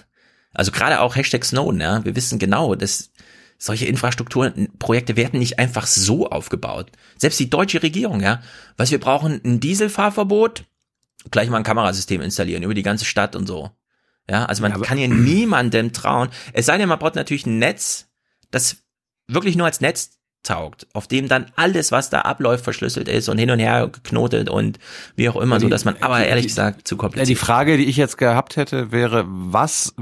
[0.53, 2.05] also gerade auch Hashtag Snowden, ja.
[2.05, 3.11] Wir wissen genau, dass
[3.59, 6.91] solche Infrastrukturprojekte werden nicht einfach so aufgebaut.
[7.19, 8.43] Selbst die deutsche Regierung, ja.
[8.77, 10.65] Was wir brauchen, ein Dieselfahrverbot,
[11.31, 13.71] gleich mal ein Kamerasystem installieren über die ganze Stadt und so.
[14.29, 16.29] Ja, also man ja, kann hier niemandem trauen.
[16.53, 18.07] Es sei denn, man braucht natürlich ein Netz,
[18.51, 18.77] das
[19.27, 23.39] wirklich nur als Netz taugt, auf dem dann alles, was da abläuft, verschlüsselt ist und
[23.39, 24.79] hin und her geknotet und
[25.17, 27.29] wie auch immer, die, so dass man aber ehrlich gesagt zu kompliziert.
[27.29, 29.95] Die Frage, die ich jetzt gehabt hätte, wäre, was,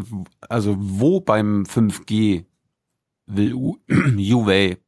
[0.49, 2.45] also wo beim 5G
[3.27, 3.53] will
[3.89, 4.79] Huawei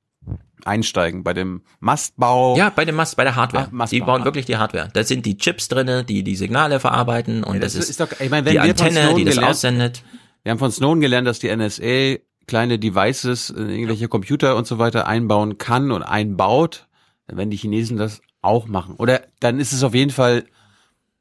[0.65, 2.57] einsteigen bei dem Mastbau.
[2.57, 3.67] Ja, bei dem Mast, bei der Hardware.
[3.69, 3.97] Ach, Mastbau.
[3.97, 4.91] die bauen wirklich die Hardware.
[4.93, 8.31] Da sind die Chips drinne, die die Signale verarbeiten und Ja, das, ist, doch, ich
[8.31, 10.03] meine, wenn die Antenne, die das gelernt- aussendet.
[10.43, 14.79] Wir haben von Snowden gelernt, dass die NSA kleine Devices in irgendwelche Computer und so
[14.79, 16.87] weiter einbauen kann und einbaut.
[17.27, 18.97] Dann werden die Chinesen das auch machen.
[18.97, 20.45] Oder dann ist es auf jeden Fall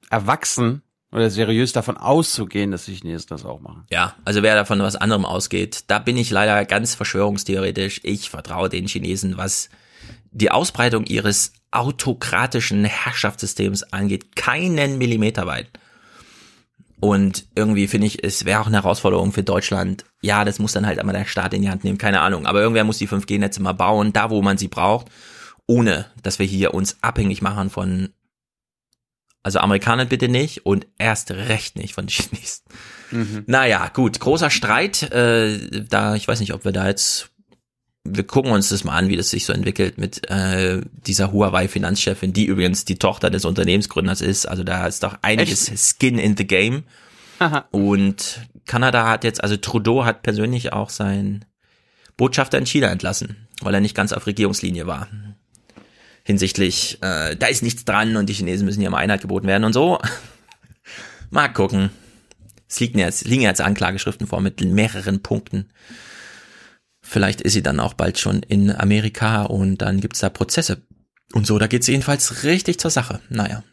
[0.09, 0.81] erwachsen
[1.11, 3.85] oder seriös davon auszugehen, dass die Chinesen das auch machen.
[3.89, 8.01] Ja, also wer davon was anderem ausgeht, da bin ich leider ganz verschwörungstheoretisch.
[8.03, 9.69] Ich vertraue den Chinesen, was
[10.31, 15.69] die Ausbreitung ihres autokratischen Herrschaftssystems angeht, keinen Millimeter weit.
[16.99, 20.03] Und irgendwie finde ich, es wäre auch eine Herausforderung für Deutschland.
[20.21, 22.45] Ja, das muss dann halt einmal der Staat in die Hand nehmen, keine Ahnung.
[22.45, 25.07] Aber irgendwer muss die 5G-Netze mal bauen, da wo man sie braucht,
[25.65, 28.09] ohne dass wir hier uns abhängig machen von,
[29.43, 32.65] also Amerikanern bitte nicht und erst recht nicht von den Chinesen.
[33.11, 33.43] Mhm.
[33.47, 35.03] Naja, gut, großer Streit.
[35.11, 37.29] Äh, da, ich weiß nicht, ob wir da jetzt.
[38.11, 42.33] Wir gucken uns das mal an, wie das sich so entwickelt mit äh, dieser Huawei-Finanzchefin,
[42.33, 44.47] die übrigens die Tochter des Unternehmensgründers ist.
[44.47, 46.83] Also da ist doch einiges Skin in the Game.
[47.71, 51.45] Und Kanada hat jetzt, also Trudeau hat persönlich auch seinen
[52.17, 55.07] Botschafter in China entlassen, weil er nicht ganz auf Regierungslinie war.
[56.23, 59.63] Hinsichtlich, äh, da ist nichts dran und die Chinesen müssen hier mal Einheit geboten werden
[59.63, 59.99] und so.
[61.29, 61.89] mal gucken.
[62.67, 65.69] Es liegen jetzt, liegen jetzt Anklageschriften vor mit mehreren Punkten.
[67.09, 70.83] Vielleicht ist sie dann auch bald schon in Amerika und dann gibt's da Prozesse.
[71.33, 73.19] Und so, da geht's jedenfalls richtig zur Sache.
[73.29, 73.63] Naja.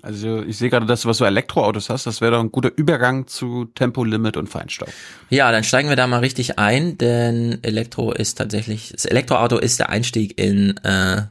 [0.00, 2.06] Also ich sehe gerade, dass du was so Elektroautos hast.
[2.06, 4.90] Das wäre doch ein guter Übergang zu Tempolimit und Feinstaub.
[5.28, 9.80] Ja, dann steigen wir da mal richtig ein, denn Elektro ist tatsächlich, das Elektroauto ist
[9.80, 11.22] der Einstieg in äh,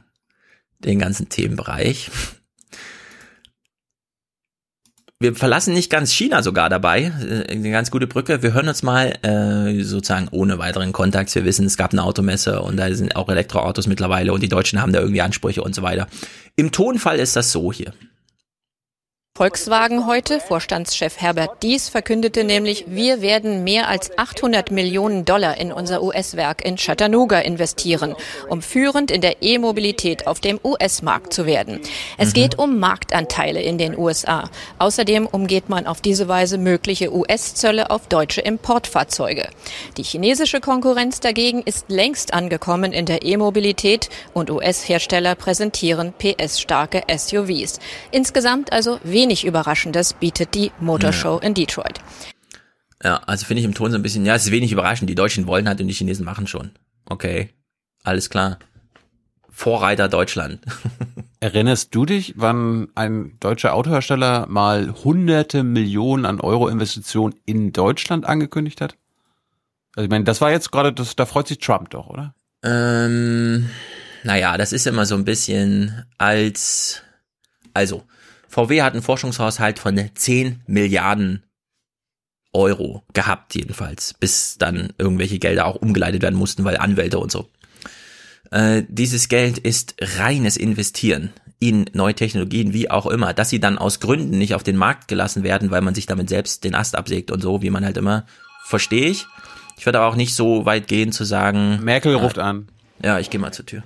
[0.80, 2.10] den ganzen Themenbereich.
[5.22, 8.42] Wir verlassen nicht ganz China sogar dabei, äh, eine ganz gute Brücke.
[8.42, 11.34] Wir hören uns mal äh, sozusagen ohne weiteren Kontakt.
[11.34, 14.80] Wir wissen, es gab eine Automesse und da sind auch Elektroautos mittlerweile und die Deutschen
[14.80, 16.06] haben da irgendwie Ansprüche und so weiter.
[16.56, 17.92] Im Tonfall ist das so hier.
[19.40, 25.72] Volkswagen heute, Vorstandschef Herbert Dies, verkündete nämlich, wir werden mehr als 800 Millionen Dollar in
[25.72, 28.14] unser US-Werk in Chattanooga investieren,
[28.50, 31.80] um führend in der E-Mobilität auf dem US-Markt zu werden.
[32.18, 34.50] Es geht um Marktanteile in den USA.
[34.78, 39.48] Außerdem umgeht man auf diese Weise mögliche US-Zölle auf deutsche Importfahrzeuge.
[39.96, 47.78] Die chinesische Konkurrenz dagegen ist längst angekommen in der E-Mobilität und US-Hersteller präsentieren PS-starke SUVs.
[48.10, 48.98] Insgesamt also
[49.30, 52.00] wenig Überraschendes bietet die Motorshow in Detroit.
[53.00, 55.08] Ja, also finde ich im Ton so ein bisschen, ja, es ist wenig überraschend.
[55.08, 56.72] Die Deutschen wollen halt und die Chinesen machen schon.
[57.08, 57.50] Okay,
[58.02, 58.58] alles klar.
[59.48, 60.60] Vorreiter Deutschland.
[61.40, 68.26] Erinnerst du dich, wann ein deutscher Autohersteller mal hunderte Millionen an Euro Investitionen in Deutschland
[68.26, 68.96] angekündigt hat?
[69.94, 72.34] Also ich meine, das war jetzt gerade, das, da freut sich Trump doch, oder?
[72.64, 73.70] Ähm,
[74.24, 77.02] naja, das ist immer so ein bisschen als,
[77.74, 78.02] also,
[78.50, 81.44] VW hat einen Forschungshaushalt von 10 Milliarden
[82.52, 87.48] Euro gehabt, jedenfalls, bis dann irgendwelche Gelder auch umgeleitet werden mussten, weil Anwälte und so.
[88.50, 93.78] Äh, dieses Geld ist reines Investieren in neue Technologien, wie auch immer, dass sie dann
[93.78, 96.96] aus Gründen nicht auf den Markt gelassen werden, weil man sich damit selbst den Ast
[96.96, 98.26] absägt und so, wie man halt immer,
[98.64, 99.26] verstehe ich.
[99.78, 101.78] Ich würde aber auch nicht so weit gehen zu sagen.
[101.84, 102.68] Merkel äh, ruft an.
[103.02, 103.84] Ja, ich gehe mal zur Tür.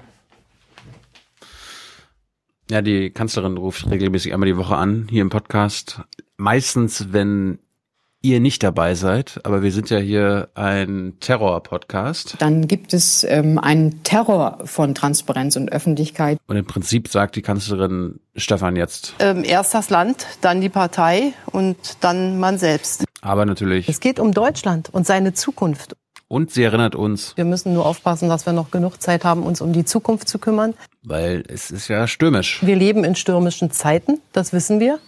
[2.71, 6.01] Ja, die Kanzlerin ruft regelmäßig einmal die Woche an, hier im Podcast.
[6.37, 7.59] Meistens, wenn
[8.23, 12.37] ihr nicht dabei seid, aber wir sind ja hier ein Terror-Podcast.
[12.39, 16.39] Dann gibt es ähm, einen Terror von Transparenz und Öffentlichkeit.
[16.47, 19.15] Und im Prinzip sagt die Kanzlerin Stefan jetzt.
[19.19, 23.05] Ähm, erst das Land, dann die Partei und dann man selbst.
[23.21, 23.91] Aber natürlich.
[23.91, 25.95] Es geht um Deutschland und seine Zukunft.
[26.29, 29.61] Und sie erinnert uns, Wir müssen nur aufpassen, dass wir noch genug Zeit haben, uns
[29.61, 30.75] um die Zukunft zu kümmern.
[31.03, 32.65] weil es ist ja stürmisch.
[32.65, 34.99] Wir leben in stürmischen Zeiten, das wissen wir.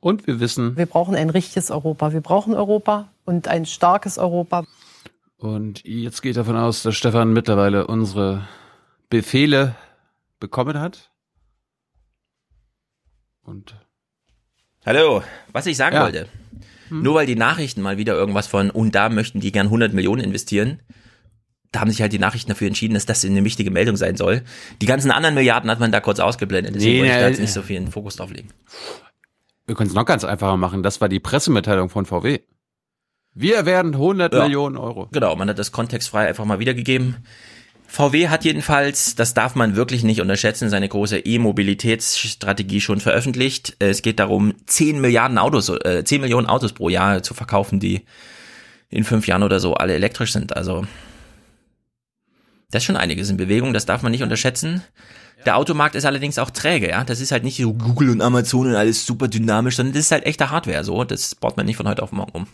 [0.00, 2.12] Und wir wissen, Wir brauchen ein richtiges Europa.
[2.12, 4.64] Wir brauchen Europa und ein starkes Europa.
[5.36, 8.48] und jetzt geht davon aus, dass Stefan mittlerweile unsere
[9.10, 9.74] Befehle
[10.40, 11.10] bekommen hat.
[13.42, 13.74] Und
[14.86, 15.22] Hallo,
[15.52, 16.02] was ich sagen Ja.
[16.04, 16.28] wollte.
[17.00, 20.22] Nur weil die Nachrichten mal wieder irgendwas von, und da möchten die gern 100 Millionen
[20.22, 20.80] investieren,
[21.70, 24.42] da haben sich halt die Nachrichten dafür entschieden, dass das eine wichtige Meldung sein soll.
[24.82, 27.40] Die ganzen anderen Milliarden hat man da kurz ausgeblendet, deswegen Nee, wollte ich da jetzt
[27.40, 28.48] nicht so viel in den Fokus drauf legen.
[29.66, 30.82] wir können es noch ganz einfacher machen.
[30.82, 32.40] Das war die Pressemitteilung von VW.
[33.34, 34.42] Wir werden 100 Ja.
[34.42, 35.08] Millionen Euro.
[35.12, 37.16] Genau, man hat das kontextfrei einfach mal wiedergegeben.
[37.92, 43.76] VW hat jedenfalls, das darf man wirklich nicht unterschätzen, seine große E-Mobilitätsstrategie schon veröffentlicht.
[43.80, 48.06] Es geht darum, 10 Milliarden Autos, äh, 10 Millionen Autos pro Jahr zu verkaufen, die
[48.88, 50.56] in fünf Jahren oder so alle elektrisch sind.
[50.56, 50.86] Also
[52.70, 54.82] Das ist schon einiges in Bewegung, das darf man nicht unterschätzen.
[55.44, 57.04] Der Automarkt ist allerdings auch träge, ja.
[57.04, 60.12] Das ist halt nicht so Google und Amazon und alles super dynamisch, sondern das ist
[60.12, 61.04] halt echte Hardware, so.
[61.04, 62.46] Das baut man nicht von heute auf morgen um.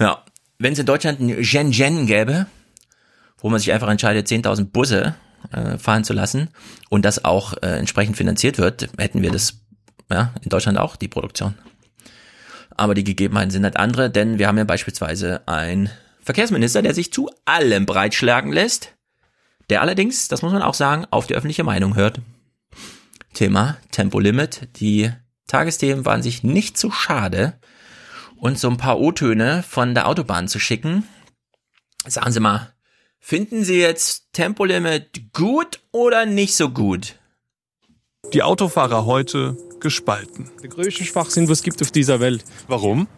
[0.00, 0.24] Ja.
[0.58, 2.46] Wenn es in Deutschland ein Gen Gen gäbe,
[3.42, 5.14] wo man sich einfach entscheidet, 10.000 Busse
[5.50, 6.48] äh, fahren zu lassen
[6.88, 9.60] und das auch äh, entsprechend finanziert wird, hätten wir das
[10.10, 11.54] ja, in Deutschland auch, die Produktion.
[12.70, 15.90] Aber die Gegebenheiten sind halt andere, denn wir haben ja beispielsweise einen
[16.22, 18.94] Verkehrsminister, der sich zu allem breitschlagen lässt,
[19.68, 22.20] der allerdings, das muss man auch sagen, auf die öffentliche Meinung hört.
[23.34, 24.68] Thema Tempolimit.
[24.76, 25.10] Die
[25.46, 27.58] Tagesthemen waren sich nicht so schade,
[28.36, 31.04] uns so ein paar O-Töne von der Autobahn zu schicken.
[32.06, 32.72] Sagen Sie mal,
[33.22, 37.18] finden Sie jetzt Tempolimit gut oder nicht so gut?
[38.34, 40.50] Die Autofahrer heute gespalten.
[40.62, 42.44] Der größte Schwachsinn, was es gibt auf dieser Welt.
[42.68, 43.08] Warum?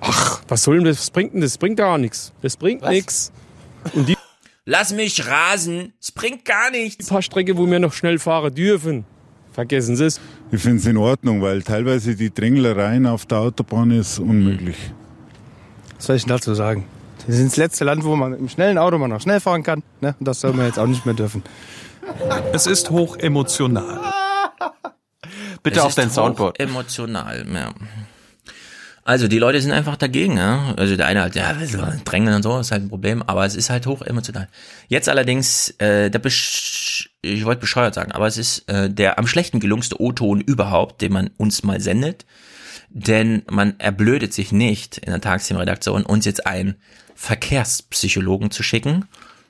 [0.00, 0.98] Ach, was soll denn das?
[0.98, 1.52] Was bringt denn das?
[1.52, 2.32] Das bringt gar nichts.
[2.42, 3.30] Das bringt nichts.
[3.94, 4.16] Und die
[4.64, 7.08] Lass mich rasen, es bringt gar nichts.
[7.08, 9.04] paar Strecke, wo wir noch schnell fahren dürfen,
[9.50, 10.20] vergessen Sie es.
[10.52, 14.76] Ich finde es in Ordnung, weil teilweise die Dränglereien auf der Autobahn ist unmöglich.
[15.96, 16.84] Was soll ich denn dazu sagen?
[17.26, 19.82] Wir sind das letzte Land, wo man im schnellen Auto mal noch schnell fahren kann.
[20.00, 20.14] Ne?
[20.18, 21.42] Und das soll man jetzt auch nicht mehr dürfen.
[22.52, 24.00] Es ist hoch emotional.
[25.62, 26.58] Bitte Es auf dein Soundboard.
[26.58, 27.72] Emotional, ja.
[29.04, 30.74] Also die Leute sind einfach dagegen, ja.
[30.76, 31.52] Also der eine halt, ja,
[32.04, 34.48] drängen und so, ist halt ein Problem, aber es ist halt hoch emotional.
[34.88, 39.26] Jetzt allerdings, äh, der Besch ich wollte bescheuert sagen, aber es ist äh, der am
[39.26, 42.26] schlechten gelungste O-Ton überhaupt, den man uns mal sendet.
[42.90, 46.74] Denn man erblödet sich nicht in der Tagesthemenredaktion, uns jetzt einen
[47.22, 49.04] Verkehrspsychologen zu schicken,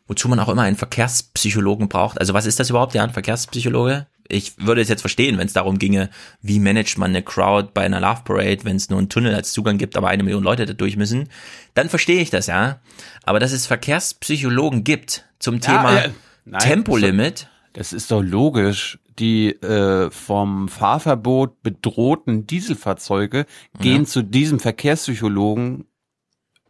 [0.07, 2.21] wozu man auch immer einen Verkehrspsychologen braucht.
[2.21, 4.07] Also was ist das überhaupt, ja, ein Verkehrspsychologe?
[4.29, 6.11] Ich würde es jetzt verstehen, wenn es darum ginge,
[6.43, 9.53] wie managt man eine Crowd bei einer Love Parade, wenn es nur einen Tunnel als
[9.53, 11.31] Zugang gibt, aber eine Million Leute da durch müssen,
[11.73, 12.81] dann verstehe ich das, ja.
[13.25, 16.11] Aber dass es Verkehrspsychologen gibt zum Thema äh,
[16.45, 18.99] nein, Tempolimit, Das ist doch logisch.
[19.19, 23.47] Die äh, vom Fahrverbot bedrohten Dieselfahrzeuge
[23.81, 24.09] gehen Ja.
[24.09, 25.87] zu diesem Verkehrspsychologen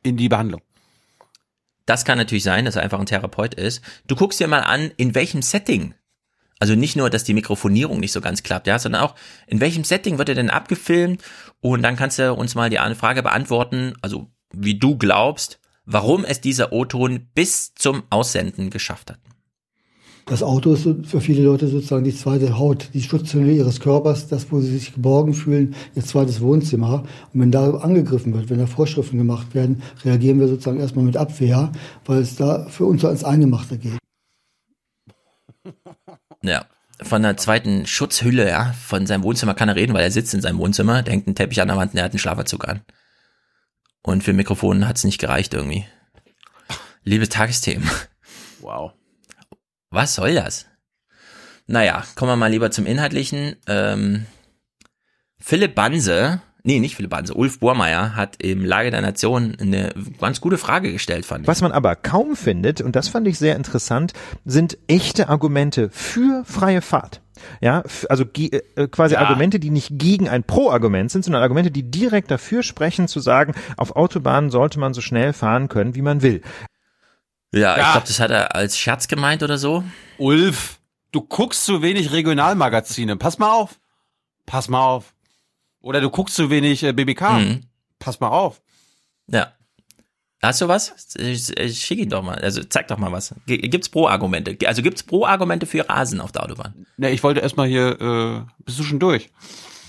[0.05, 0.63] in die Behandlung.
[1.87, 3.83] Das kann natürlich sein, dass er einfach ein Therapeut ist.
[4.07, 5.95] Du guckst dir mal an, in welchem Setting.
[6.59, 9.17] Also nicht nur, dass die Mikrofonierung nicht so ganz klappt, ja, sondern auch,
[9.49, 11.23] in welchem Setting wird er denn abgefilmt?
[11.61, 16.41] Und dann kannst du uns mal die Frage beantworten, also wie du glaubst, warum es
[16.41, 19.19] dieser O-Ton bis zum Aussenden geschafft hat.
[20.27, 24.51] Das Auto ist für viele Leute sozusagen die zweite Haut, die Schutzhülle ihres Körpers, das,
[24.53, 27.05] wo sie sich geborgen fühlen, ihr zweites Wohnzimmer.
[27.35, 31.17] Und wenn da angegriffen wird, wenn da Vorschriften gemacht werden, reagieren wir sozusagen erstmal mit
[31.17, 31.73] Abwehr,
[32.05, 33.99] weil es da für uns ans Eingemachte geht.
[36.45, 36.65] Ja.
[37.01, 40.41] Von der zweiten Schutzhülle, ja, von seinem Wohnzimmer kann er reden, weil er sitzt in
[40.41, 42.81] seinem Wohnzimmer, der hängt einen Teppich an der Wand und er hat einen Schlafanzug an.
[44.03, 45.85] Und für Mikrofon hat es nicht gereicht irgendwie.
[47.05, 47.89] Liebe Tagesthemen.
[48.61, 48.93] Wow.
[49.93, 50.67] Was soll das?
[51.67, 53.57] Naja, kommen wir mal lieber zum Inhaltlichen.
[53.69, 54.27] Ähm,
[55.39, 60.41] Philipp Banse, nee, nicht Philipp Banse, Ulf Burmeier hat im Lage der Nation eine ganz
[60.41, 61.49] gute Frage gestellt, fand ich.
[61.49, 64.13] Was man aber kaum findet, und das fand ich sehr interessant,
[64.45, 67.21] sind echte Argumente für freie Fahrt.
[67.61, 69.21] Ja, also ge- äh, quasi Ja.
[69.21, 73.55] Argumente, die nicht gegen ein Pro-Argument sind, sondern Argumente, die direkt dafür sprechen, zu sagen,
[73.77, 76.41] auf Autobahnen sollte man so schnell fahren können, wie man will.
[77.53, 77.93] Ja, ich Ja.
[77.93, 79.85] glaube, das hat er als Scherz gemeint oder so.
[80.19, 80.79] Ulf,
[81.13, 83.17] du guckst zu wenig Regionalmagazine.
[83.17, 83.79] Pass mal auf.
[84.47, 85.15] Pass mal auf.
[85.81, 87.31] Oder du guckst zu wenig äh, BBK.
[87.33, 87.61] Mhm.
[87.99, 88.61] Pass mal auf.
[89.29, 89.53] Ja.
[90.43, 91.15] Hast du was?
[91.19, 92.37] Ich, ich schick ihn doch mal.
[92.39, 93.33] Also zeig doch mal was.
[93.47, 94.57] Gibt's Pro-Argumente?
[94.67, 96.87] Also gibt's Pro-Argumente für Rasen auf der Autobahn?
[96.97, 99.31] Ne, ich wollte erstmal hier, äh, bist du schon durch?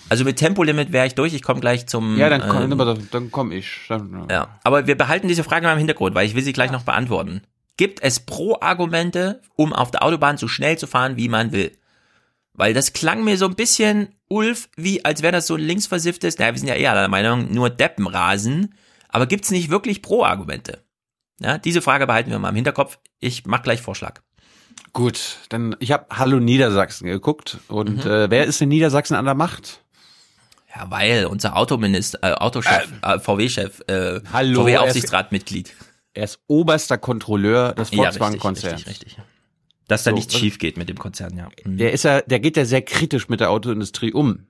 [0.09, 1.33] Also mit Tempolimit wäre ich durch.
[1.33, 2.17] Ich komme gleich zum.
[2.17, 3.67] Ja, dann, komm, ähm, dann, komm ich.
[3.89, 6.71] Dann, Ja, aber wir behalten diese Frage mal im Hintergrund, weil ich will sie gleich
[6.71, 7.41] noch beantworten.
[7.77, 11.71] Gibt es Pro-Argumente, um auf der Autobahn so schnell zu fahren, wie man will?
[12.53, 16.37] Weil das klang mir so ein bisschen, Ulf, wie als wäre das so ein linksversifftes,
[16.37, 18.75] naja, wir sind ja eher der Meinung, nur Deppenrasen.
[19.09, 20.83] Aber gibt's nicht wirklich Pro-Argumente?
[21.39, 22.99] Ja, diese Frage behalten wir mal im Hinterkopf.
[23.19, 24.21] Ich mach gleich Vorschlag.
[24.91, 28.11] Gut, dann ich habe Hallo Niedersachsen geguckt und Mhm.
[28.11, 29.81] äh, wer ist in Niedersachsen an der Macht?
[30.75, 35.73] Ja, weil unser Autominister, äh, Autochef, äh, VW-Chef, äh, VW-Aufsichtsratmitglied.
[36.13, 38.87] Er ist oberster Kontrolleur des Ja, richtig, Volkswagen-Konzerns.
[38.87, 39.17] richtig, richtig.
[39.87, 41.49] Dass da So, nichts schief geht mit dem Konzern, ja.
[41.65, 41.77] Mhm.
[41.77, 44.47] Der ist ja, der geht ja sehr kritisch mit der Autoindustrie um.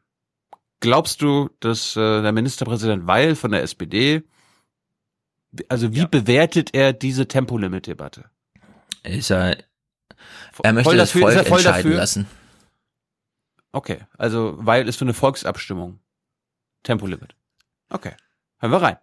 [0.80, 4.24] Glaubst du, dass äh, der Ministerpräsident Weil von der SPD,
[5.70, 8.30] also wie bewertet er diese Tempolimit-Debatte?
[9.04, 9.58] Ist er,
[10.64, 11.98] er möchte Voll das dafür- Volk ist er voll entscheiden dafür?
[11.98, 12.28] lassen.
[13.72, 16.00] Okay, also Weil ist für eine Volksabstimmung.
[16.84, 17.34] Tempolimit.
[17.90, 18.14] Okay,
[18.60, 18.98] hören wir rein.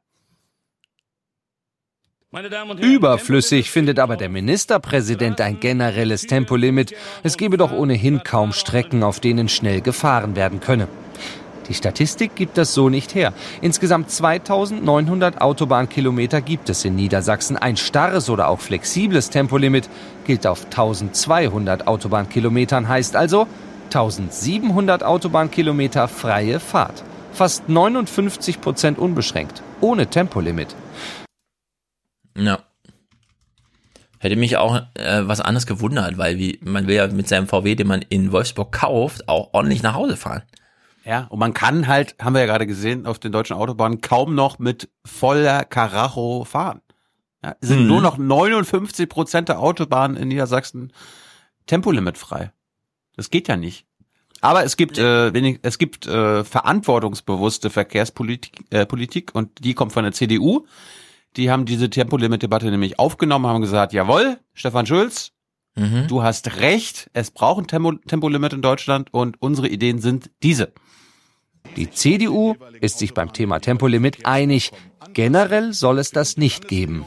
[2.81, 6.95] Überflüssig findet aber der Ministerpräsident ein generelles Tempolimit.
[7.25, 10.87] Es gebe doch ohnehin kaum Strecken, auf denen schnell gefahren werden könne.
[11.69, 13.33] Die Statistik gibt das so nicht her.
[13.63, 17.57] Insgesamt 2900 Autobahnkilometer gibt es in Niedersachsen.
[17.57, 19.91] Ein starres oder auch flexibles Tempolimit
[20.25, 23.49] gilt auf 1200 Autobahnkilometern, heißt also
[23.87, 27.03] 1700 Autobahnkilometer freie Fahrt.
[27.33, 30.77] Fast 59 Prozent unbeschränkt, ohne Tempolimit.
[32.41, 32.61] Ja.
[34.19, 37.75] Hätte mich auch äh, was anderes gewundert, weil wie, man will ja mit seinem VW,
[37.75, 40.43] den man in Wolfsburg kauft, auch ordentlich nach Hause fahren.
[41.07, 44.35] Ja, und man kann halt, haben wir ja gerade gesehen, auf den deutschen Autobahnen kaum
[44.35, 46.83] noch mit voller Karacho fahren.
[47.43, 47.87] Ja, es sind Mhm.
[47.87, 50.93] nur noch 59 Prozent der Autobahnen in Niedersachsen
[51.67, 52.53] tempolimitfrei.
[53.17, 53.87] Das geht ja nicht.
[54.43, 59.93] Aber es gibt, äh, wenig, es gibt äh, verantwortungsbewusste Verkehrspolitik äh, Politik und die kommt
[59.93, 60.67] von der CDU.
[61.37, 65.33] Die haben diese Tempolimit-Debatte nämlich aufgenommen, haben gesagt, jawohl, Stefan Schulz,
[65.77, 66.09] Mhm.
[66.09, 70.73] du hast recht, es braucht ein Tempo, Tempolimit in Deutschland und unsere Ideen sind diese.
[71.77, 74.73] Die CDU ist sich beim Thema Tempolimit einig.
[75.13, 77.05] Generell soll es das nicht geben.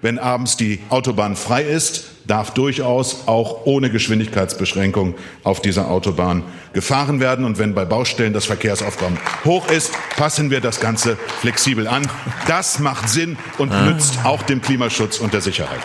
[0.00, 7.20] Wenn abends die Autobahn frei ist, darf durchaus auch ohne Geschwindigkeitsbeschränkung auf dieser Autobahn gefahren
[7.20, 7.44] werden.
[7.44, 12.08] Und wenn bei Baustellen das Verkehrsaufkommen hoch ist, passen wir das Ganze flexibel an.
[12.46, 13.90] Das macht Sinn und Ah.
[13.90, 15.82] nützt auch dem Klimaschutz und der Sicherheit.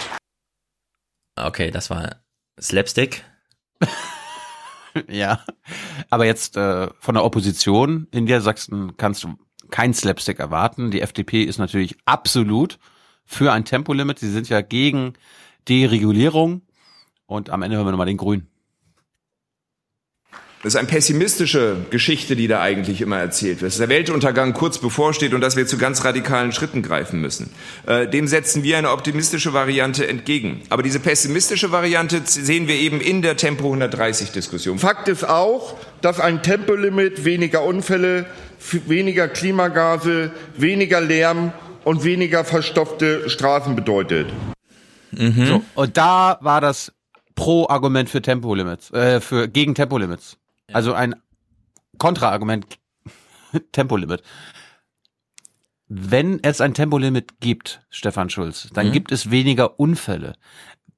[1.36, 2.16] Okay, das war
[2.60, 3.26] Slapstick.
[5.10, 5.44] Ja,
[6.10, 9.36] aber jetzt äh, von der Opposition in Niedersachsen kannst du
[9.72, 10.90] kein Slapstick erwarten.
[10.90, 12.80] Die FDP ist natürlich absolut
[13.30, 14.20] für ein Tempolimit.
[14.20, 15.14] Sie sind ja gegen
[15.70, 16.64] Deregulierung.
[17.28, 18.48] Und am Ende hören wir nochmal den Grünen.
[20.64, 23.72] Das ist eine pessimistische Geschichte, die da eigentlich immer erzählt wird.
[23.72, 27.52] Dass der Weltuntergang kurz bevorsteht und dass wir zu ganz radikalen Schritten greifen müssen.
[27.86, 30.64] Äh, dem setzen wir eine optimistische Variante entgegen.
[30.70, 34.80] Aber diese pessimistische Variante sehen wir eben in der Tempo 130 Diskussion.
[34.80, 38.26] Fakt ist auch, dass ein Tempolimit weniger Unfälle,
[38.88, 41.54] weniger Klimagase, weniger Lärm
[41.90, 44.32] und weniger verstopfte Straßen bedeutet.
[45.12, 46.94] So, und da war das
[47.34, 50.38] Pro-Argument für Tempolimits, äh, für gegen Tempolimits.
[50.72, 51.16] Also ein
[51.98, 52.78] Kontraargument
[53.72, 54.22] Tempolimit.
[55.88, 58.92] Wenn es ein Tempolimit gibt, Stefan Schulz, dann Mhm.
[58.92, 60.36] gibt es weniger Unfälle.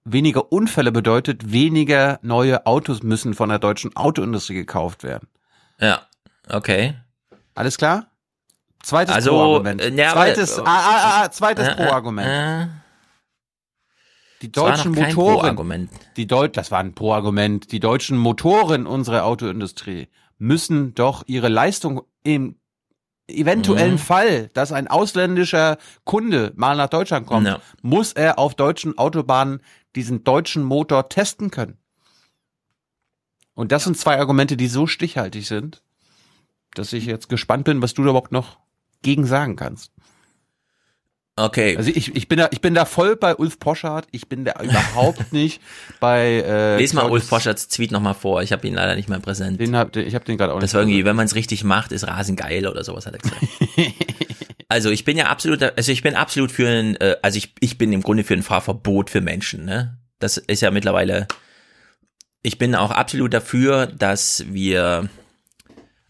[0.04, 5.30] Weniger Unfälle bedeutet, weniger neue Autos müssen von der deutschen Autoindustrie gekauft werden.
[5.80, 6.02] Ja,
[6.50, 6.96] okay.
[7.56, 8.11] Alles klar?
[8.84, 9.82] Zweites Also, Pro-Argument.
[9.82, 12.28] äh, ja, aber- zweites, ah, ah, ah, zweites Äh, äh, Pro-Argument.
[12.28, 12.68] äh.
[14.42, 17.72] Die Das war deutschen Motoren, die Deut das war ein Pro-Argument.
[17.72, 20.08] Die deutschen Motoren unserer Autoindustrie
[20.40, 22.56] müssen doch ihre Leistung im
[23.28, 23.98] eventuellen Mhm.
[24.00, 27.60] Fall, dass ein ausländischer Kunde mal nach Deutschland kommt, Ja.
[27.84, 29.62] muss er auf deutschen Autobahnen
[29.96, 31.78] diesen deutschen Motor testen können.
[33.54, 35.84] Und das sind zwei Argumente, die so stichhaltig sind,
[36.74, 38.58] dass ich jetzt gespannt bin, was du da überhaupt noch
[39.02, 39.92] gegen sagen kannst.
[41.38, 41.78] Okay.
[41.78, 44.08] Also ich, ich bin da, ich bin da voll bei Ulf Poschardt.
[44.12, 45.62] Ich bin da überhaupt nicht
[46.00, 46.44] bei.
[46.46, 48.42] Äh, Les mal Ulf Poscharts Tweet nochmal vor.
[48.44, 49.60] Ich habe ihn leider nicht mehr präsent.
[49.60, 50.74] Den hab, den, ich habe den gerade auch Das nicht.
[50.76, 53.42] war irgendwie, wenn man es richtig macht, ist rasend geil oder sowas hat er gesagt.
[54.68, 57.78] also ich bin ja absolut, also ich bin absolut für ein, äh, also ich, ich
[57.78, 59.66] bin im Grunde für ein Fahrverbot für Menschen.
[59.66, 59.98] Ne?
[60.20, 61.28] Das ist ja mittlerweile.
[62.44, 65.10] Ich bin auch absolut dafür, dass wir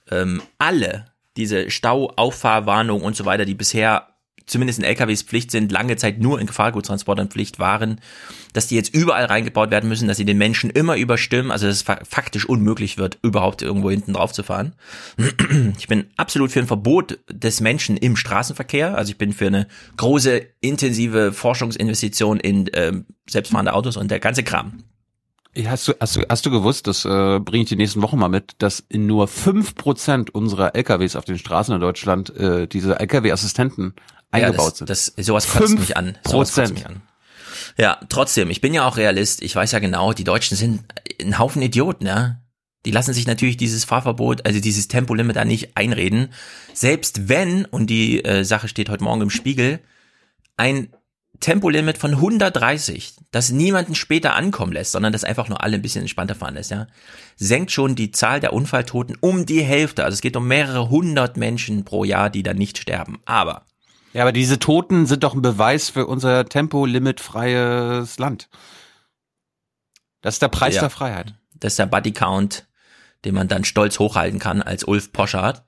[0.09, 4.07] ähm, alle diese Stauauffahrwarnung und so weiter, die bisher
[4.47, 8.01] zumindest in LKWs Pflicht sind, lange Zeit nur in Gefahrguttransportern Pflicht waren,
[8.53, 11.77] dass die jetzt überall reingebaut werden müssen, dass sie den Menschen immer überstimmen, also dass
[11.77, 14.73] es fa- faktisch unmöglich wird, überhaupt irgendwo hinten drauf zu fahren.
[15.77, 19.67] Ich bin absolut für ein Verbot des Menschen im Straßenverkehr, also ich bin für eine
[19.97, 24.83] große, intensive Forschungsinvestition in ähm, selbstfahrende Autos und der ganze Kram.
[25.53, 28.18] Ja, Hast du, hast du, hast du gewusst, das äh, bringe ich die nächsten Wochen
[28.18, 32.68] mal mit, dass in nur fünf Prozent unserer LKWs auf den Straßen in Deutschland äh,
[32.68, 33.94] diese LKW-Assistenten
[34.32, 35.18] eingebaut ja, das, sind.
[35.18, 36.18] Das, sowas kotzt mich an.
[36.26, 36.73] Sowas kotzt Prozent.
[36.73, 37.02] mich an.
[37.78, 39.41] Ja, trotzdem, ich bin ja auch Realist.
[39.41, 40.84] Ich weiß ja genau, die Deutschen sind
[41.22, 42.38] ein Haufen Idioten, ja.
[42.86, 46.30] Die lassen sich natürlich dieses Fahrverbot, also dieses Tempolimit da nicht einreden.
[46.73, 49.82] Selbst wenn, und die äh, Sache steht heute Morgen im Spiegel,
[50.57, 50.90] ein
[51.41, 56.01] Tempolimit von 130, das niemanden später ankommen lässt, sondern das einfach nur alle ein bisschen
[56.03, 56.88] entspannter fahren lässt, ja,
[57.35, 60.05] senkt schon die Zahl der Unfalltoten um die Hälfte.
[60.05, 63.19] Also es geht um mehrere hundert Menschen pro Jahr, die da nicht sterben.
[63.26, 63.65] Aber
[64.13, 68.49] Ja, aber diese Toten sind doch ein Beweis für unser tempolimitfreies Land.
[70.22, 70.81] Das ist der Preis Ja.
[70.81, 71.34] der Freiheit.
[71.55, 72.68] Das ist der Buddy Count,
[73.26, 75.63] den man dann stolz hochhalten kann als Ulf Poschardt.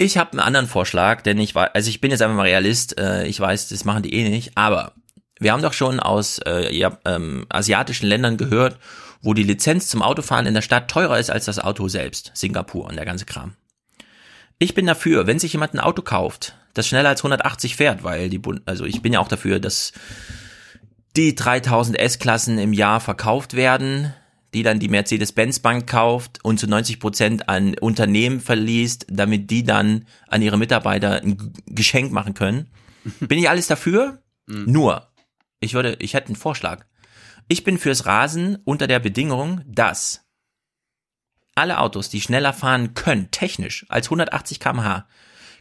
[0.00, 2.98] Ich habe einen anderen Vorschlag, denn ich war, also ich bin jetzt einfach mal Realist.
[2.98, 4.56] Äh, ich weiß, das machen die eh nicht.
[4.56, 4.92] Aber
[5.40, 8.78] wir haben doch schon aus äh, ja, ähm, asiatischen Ländern gehört,
[9.22, 12.30] wo die Lizenz zum Autofahren in der Stadt teurer ist als das Auto selbst.
[12.34, 13.56] Singapur und der ganze Kram.
[14.60, 18.28] Ich bin dafür, wenn sich jemand ein Auto kauft, das schneller als 180 fährt, weil
[18.28, 19.92] die, Bund also ich bin ja auch dafür, dass
[21.16, 24.14] die 3000 S-Klassen im Jahr verkauft werden,
[24.54, 30.06] die dann die Mercedes-Benz-Bank kauft und zu 90 Prozent an Unternehmen verliest, damit die dann
[30.26, 32.70] an ihre Mitarbeiter ein Geschenk machen können.
[33.20, 34.22] Bin ich alles dafür?
[34.46, 35.08] Nur,
[35.60, 36.86] ich würde, ich hätte einen Vorschlag.
[37.48, 40.26] Ich bin fürs Rasen unter der Bedingung, dass
[41.54, 45.08] alle Autos, die schneller fahren können, technisch als 180 km/h,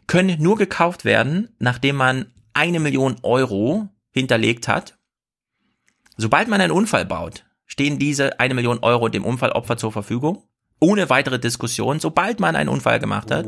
[0.06, 4.98] können nur gekauft werden, nachdem man eine Million Euro hinterlegt hat.
[6.18, 10.44] Sobald man einen Unfall baut, stehen diese eine Million Euro dem Unfallopfer zur Verfügung.
[10.80, 12.00] Ohne weitere Diskussion.
[12.00, 13.46] Sobald man einen Unfall gemacht hat,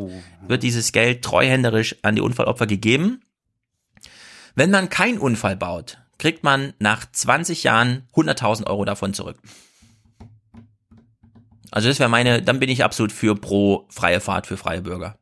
[0.47, 3.21] wird dieses Geld treuhänderisch an die Unfallopfer gegeben.
[4.55, 9.37] Wenn man keinen Unfall baut, kriegt man nach 20 Jahren 100.000 Euro davon zurück.
[11.71, 15.17] Also das wäre meine, dann bin ich absolut für pro freie Fahrt für freie Bürger.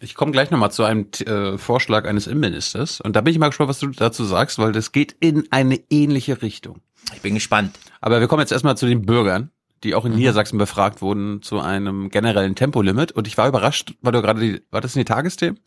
[0.00, 3.48] Ich komme gleich nochmal zu einem äh, Vorschlag eines Innenministers und da bin ich mal
[3.48, 6.80] gespannt, was du dazu sagst, weil das geht in eine ähnliche Richtung.
[7.14, 7.78] Ich bin gespannt.
[8.00, 9.50] Aber wir kommen jetzt erstmal zu den Bürgern,
[9.82, 10.18] die auch in mhm.
[10.18, 14.62] Niedersachsen befragt wurden zu einem generellen Tempolimit und ich war überrascht, weil du gerade die,
[14.70, 15.58] war das in die Tagesthemen?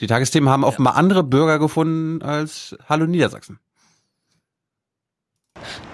[0.00, 3.60] Die Tagesthemen haben offenbar andere Bürger gefunden als Hallo Niedersachsen.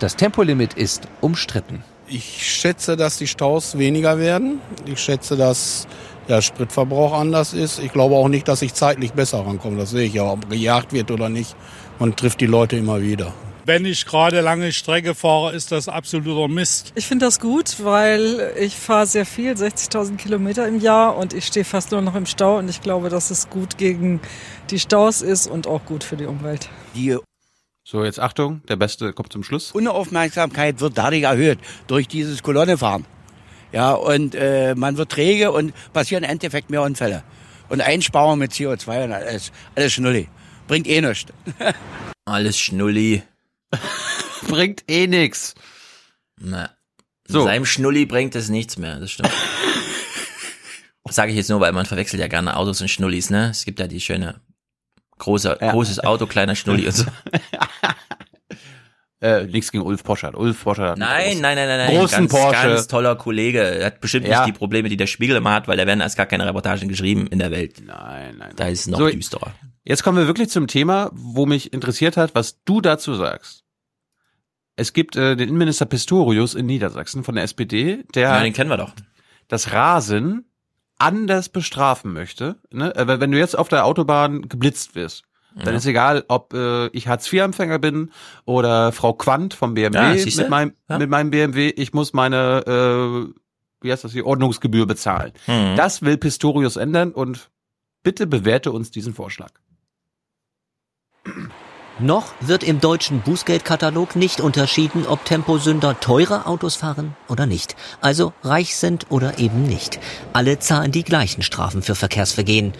[0.00, 1.84] Das Tempolimit ist umstritten.
[2.06, 4.60] Ich schätze, dass die Staus weniger werden.
[4.86, 5.86] Ich schätze, dass
[6.28, 7.78] der Spritverbrauch anders ist.
[7.78, 9.78] Ich glaube auch nicht, dass ich zeitlich besser rankomme.
[9.78, 11.56] Das sehe ich ja, ob gejagt wird oder nicht.
[11.98, 13.32] Man trifft die Leute immer wieder.
[13.64, 16.92] Wenn ich gerade lange Strecke fahre, ist das absoluter Mist.
[16.94, 21.44] Ich finde das gut, weil ich fahre sehr viel, 60.000 Kilometer im Jahr und ich
[21.44, 24.20] stehe fast nur noch im Stau und ich glaube, dass es gut gegen
[24.70, 26.70] die Staus ist und auch gut für die Umwelt.
[26.94, 27.18] Die
[27.90, 29.72] so, jetzt Achtung, der Beste kommt zum Schluss.
[29.72, 33.06] Unaufmerksamkeit wird dadurch erhöht, durch dieses Kolonnefahren.
[33.72, 37.22] Ja, und äh, man wird träge und passieren im Endeffekt mehr Unfälle.
[37.68, 40.28] Und Einsparung mit CO2 und alles, alles Schnulli.
[40.66, 41.32] Bringt eh nichts.
[42.24, 43.22] alles Schnulli.
[44.48, 45.54] bringt eh nix.
[46.40, 46.70] Na,
[47.26, 47.44] so.
[47.44, 49.30] Seinem Schnulli bringt es nichts mehr, das stimmt.
[51.04, 53.50] das sage ich jetzt nur, weil man verwechselt ja gerne Autos und Schnullis, ne?
[53.50, 54.40] Es gibt ja die schöne
[55.18, 55.72] großer, ja.
[55.72, 57.04] großes Auto, kleiner Schnulli und so.
[59.20, 60.36] Äh, nichts gegen Ulf Poschert.
[60.36, 62.68] Ulf Poschert hat nein, nein, nein, nein, nein, großen ganz, Porsche.
[62.68, 63.60] ganz toller Kollege.
[63.60, 64.44] Er hat bestimmt ja.
[64.44, 66.88] nicht die Probleme, die der Spiegel immer hat, weil da werden erst gar keine Reportagen
[66.88, 67.82] geschrieben in der Welt.
[67.84, 68.52] Nein, nein.
[68.54, 69.52] Da ist es noch so, düsterer.
[69.82, 73.64] Jetzt kommen wir wirklich zum Thema, wo mich interessiert hat, was du dazu sagst.
[74.76, 78.70] Es gibt äh, den Innenminister Pistorius in Niedersachsen von der SPD, der ja, den kennen
[78.70, 78.92] wir doch.
[79.48, 80.44] das Rasen
[80.98, 82.60] anders bestrafen möchte.
[82.70, 82.94] Ne?
[82.94, 85.24] Äh, wenn du jetzt auf der Autobahn geblitzt wirst,
[85.58, 85.78] dann ja.
[85.78, 88.10] ist egal, ob äh, ich Hartz-IV-Empfänger bin
[88.44, 90.98] oder Frau Quandt vom BMW ja, mit, meinem, ja.
[90.98, 93.34] mit meinem BMW, ich muss meine, äh,
[93.80, 95.32] wie heißt das, die Ordnungsgebühr bezahlen.
[95.46, 95.76] Mhm.
[95.76, 97.50] Das will Pistorius ändern und
[98.02, 99.50] bitte bewerte uns diesen Vorschlag.
[102.00, 107.74] Noch wird im deutschen Bußgeldkatalog nicht unterschieden, ob Temposünder teure Autos fahren oder nicht.
[108.00, 109.98] Also reich sind oder eben nicht.
[110.32, 112.72] Alle zahlen die gleichen Strafen für Verkehrsvergehen.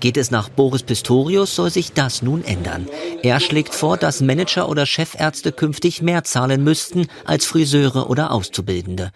[0.00, 2.88] Geht es nach Boris Pistorius, soll sich das nun ändern.
[3.22, 9.12] Er schlägt vor, dass Manager oder Chefärzte künftig mehr zahlen müssten als Friseure oder Auszubildende.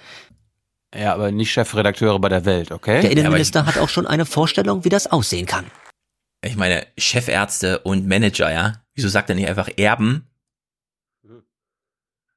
[0.95, 3.03] Ja, aber nicht Chefredakteure bei der Welt, okay?
[3.03, 5.67] Der Innenminister ja, hat auch schon eine Vorstellung, wie das aussehen kann.
[6.43, 8.75] Ich meine, Chefärzte und Manager, ja?
[8.95, 10.27] Wieso sagt er nicht einfach Erben?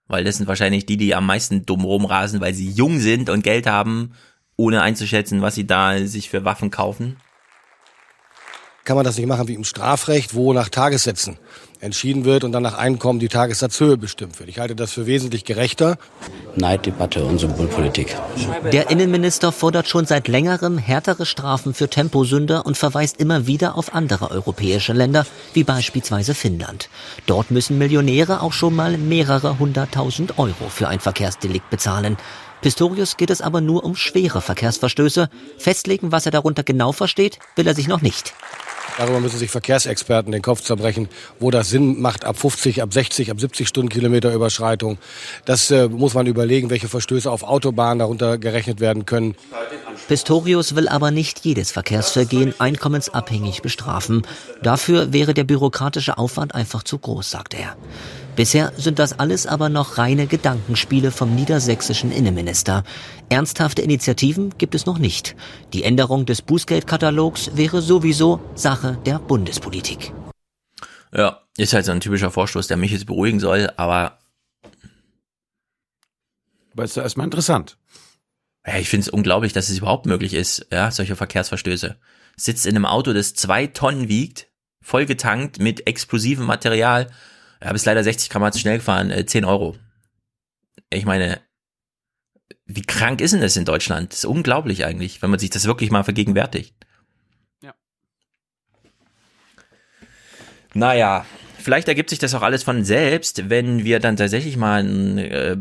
[0.08, 3.44] Weil das sind wahrscheinlich die, die am meisten dumm rumrasen, weil sie jung sind und
[3.44, 4.14] Geld haben,
[4.58, 7.16] ohne einzuschätzen, was sie da sich für Waffen kaufen
[8.84, 11.38] kann man das nicht machen wie im Strafrecht, wo nach Tagessätzen
[11.82, 14.50] entschieden wird und dann nach Einkommen die Tagessatzhöhe bestimmt wird.
[14.50, 15.98] Ich halte das für wesentlich gerechter.
[16.56, 18.16] Neiddebatte und Symbolpolitik.
[18.72, 23.96] Der Innenminister fordert schon seit längerem härtere Strafen für Temposünder und verweist immer wieder auf
[23.96, 26.90] andere europäische Länder, wie beispielsweise Finnland.
[27.26, 32.18] Dort müssen Millionäre auch schon mal mehrere hunderttausend Euro für ein Verkehrsdelikt bezahlen.
[32.62, 35.30] Pistorius geht es aber nur um schwere Verkehrsverstöße.
[35.58, 38.34] Festlegen, was er darunter genau versteht, will er sich noch nicht.
[38.98, 41.08] Darüber müssen sich Verkehrsexperten den Kopf zerbrechen,
[41.40, 44.98] wo das Sinn macht ab 50, ab 60, ab 70 Stundenkilometer Überschreitung.
[45.46, 49.36] Das äh, muss man überlegen, welche Verstöße auf Autobahnen darunter gerechnet werden können.
[50.08, 54.24] Pistorius will aber nicht jedes Verkehrsvergehen einkommensabhängig bestrafen.
[54.62, 57.76] Dafür wäre der bürokratische Aufwand einfach zu groß, sagt er.
[58.36, 62.84] Bisher sind das alles aber noch reine Gedankenspiele vom niedersächsischen Innenminister.
[63.30, 65.36] Ernsthafte Initiativen gibt es noch nicht.
[65.74, 70.14] Die Änderung des Bußgeldkatalogs wäre sowieso Sache der Bundespolitik.
[71.14, 74.20] Ja, ist halt so ein typischer Vorstoß, der mich jetzt beruhigen soll, aber.
[76.78, 77.78] Ist ja erstmal interessant.
[78.66, 81.98] Ja, ich finde es unglaublich, dass es überhaupt möglich ist, ja, solche Verkehrsverstöße.
[82.38, 84.48] Sitzt in einem Auto, das zwei Tonnen wiegt,
[84.82, 87.08] voll getankt mit explosivem Material.
[87.64, 89.76] Ja, bis leider 60 km zu schnell gefahren, äh, 10 Euro.
[90.90, 91.40] Ich meine,
[92.66, 94.12] wie krank ist denn das in Deutschland?
[94.12, 96.76] Das ist unglaublich eigentlich, wenn man sich das wirklich mal vergegenwärtigt.
[97.62, 97.74] Ja.
[100.74, 101.26] Naja,
[101.60, 105.58] vielleicht ergibt sich das auch alles von selbst, wenn wir dann tatsächlich mal einen äh,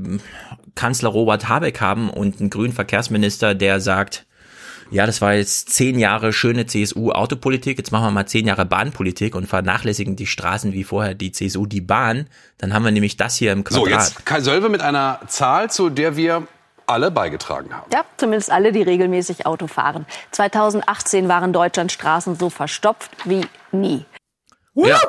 [0.75, 4.27] Kanzler Robert Habeck haben und einen grünen Verkehrsminister, der sagt,
[4.91, 9.35] ja, das war jetzt zehn Jahre schöne CSU-Autopolitik, jetzt machen wir mal zehn Jahre Bahnpolitik
[9.35, 12.27] und vernachlässigen die Straßen wie vorher die CSU die Bahn.
[12.59, 13.85] Dann haben wir nämlich das hier im Quadrat.
[13.85, 16.47] So, jetzt Kai Sölve mit einer Zahl, zu der wir
[16.87, 17.89] alle beigetragen haben.
[17.93, 20.07] Ja, zumindest alle, die regelmäßig Auto fahren.
[20.33, 24.05] 2018 waren Deutschlands Straßen so verstopft wie nie.
[24.75, 25.01] Ja.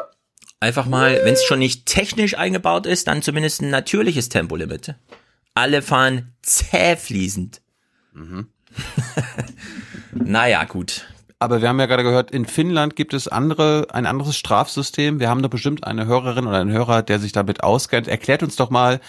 [0.59, 4.93] Einfach mal, wenn es schon nicht technisch eingebaut ist, dann zumindest ein natürliches Tempolimit.
[5.55, 7.61] Alle fahren zähfließend.
[8.13, 8.47] Mhm.
[10.13, 11.07] naja, gut.
[11.39, 15.19] Aber wir haben ja gerade gehört, in Finnland gibt es andere, ein anderes Strafsystem.
[15.19, 18.07] Wir haben da bestimmt eine Hörerin oder einen Hörer, der sich damit auskennt.
[18.07, 18.99] Erklärt uns doch mal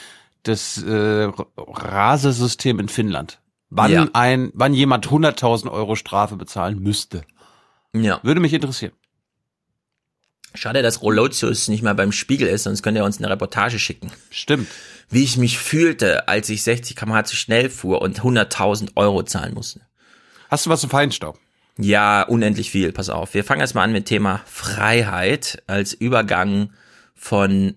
[0.44, 1.28] das äh,
[1.58, 3.38] Rasesystem in Finnland.
[3.68, 4.08] Wann Ja.
[4.14, 7.22] ein, wann jemand 100.000 Euro Strafe bezahlen müsste.
[7.94, 8.20] Ja.
[8.22, 8.92] Würde mich interessieren.
[10.54, 14.12] Schade, dass Rolotius nicht mehr beim Spiegel ist, sonst könnt ihr uns eine Reportage schicken.
[14.30, 14.68] Stimmt.
[15.12, 19.52] Wie ich mich fühlte, als ich 60 km zu schnell fuhr und 100.000 Euro zahlen
[19.52, 19.82] musste.
[20.48, 21.38] Hast du was zum Feinstaub?
[21.76, 22.92] Ja, unendlich viel.
[22.92, 23.34] Pass auf.
[23.34, 26.72] Wir fangen erstmal an mit Thema Freiheit als Übergang
[27.14, 27.74] von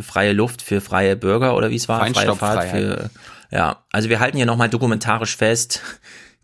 [0.00, 2.06] freie Luft für freie Bürger oder wie es war?
[2.06, 3.10] Freie Fahrt für,
[3.50, 3.84] ja.
[3.90, 5.82] Also wir halten hier nochmal dokumentarisch fest.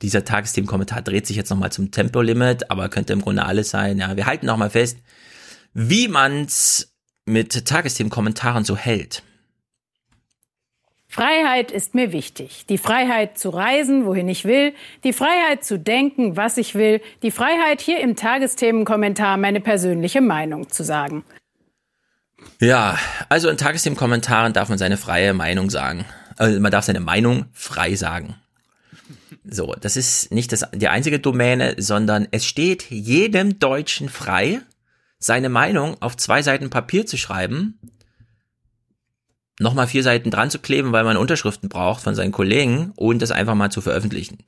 [0.02, 3.98] Dieser Tagesthemenkommentar dreht sich jetzt nochmal zum Tempolimit, aber könnte im Grunde alles sein.
[3.98, 4.98] Ja, wir halten nochmal fest,
[5.72, 6.96] wie man's
[7.26, 9.22] mit Tagesthemenkommentaren so hält.
[11.12, 12.64] Freiheit ist mir wichtig.
[12.70, 14.72] Die Freiheit zu reisen, wohin ich will,
[15.04, 20.70] die Freiheit zu denken, was ich will, die Freiheit hier im Tagesthemenkommentar meine persönliche Meinung
[20.70, 21.22] zu sagen.
[22.60, 22.98] Ja,
[23.28, 26.06] also in Tagesthemenkommentaren darf man seine freie Meinung sagen.
[26.38, 28.36] Also man darf seine Meinung frei sagen.
[29.44, 34.62] So, das ist nicht das, die einzige Domäne, sondern es steht jedem Deutschen frei,
[35.18, 37.78] seine Meinung auf zwei Seiten Papier zu schreiben,
[39.62, 43.30] nochmal vier Seiten dran zu kleben, weil man Unterschriften braucht von seinen Kollegen und das
[43.30, 44.38] einfach mal zu veröffentlichen.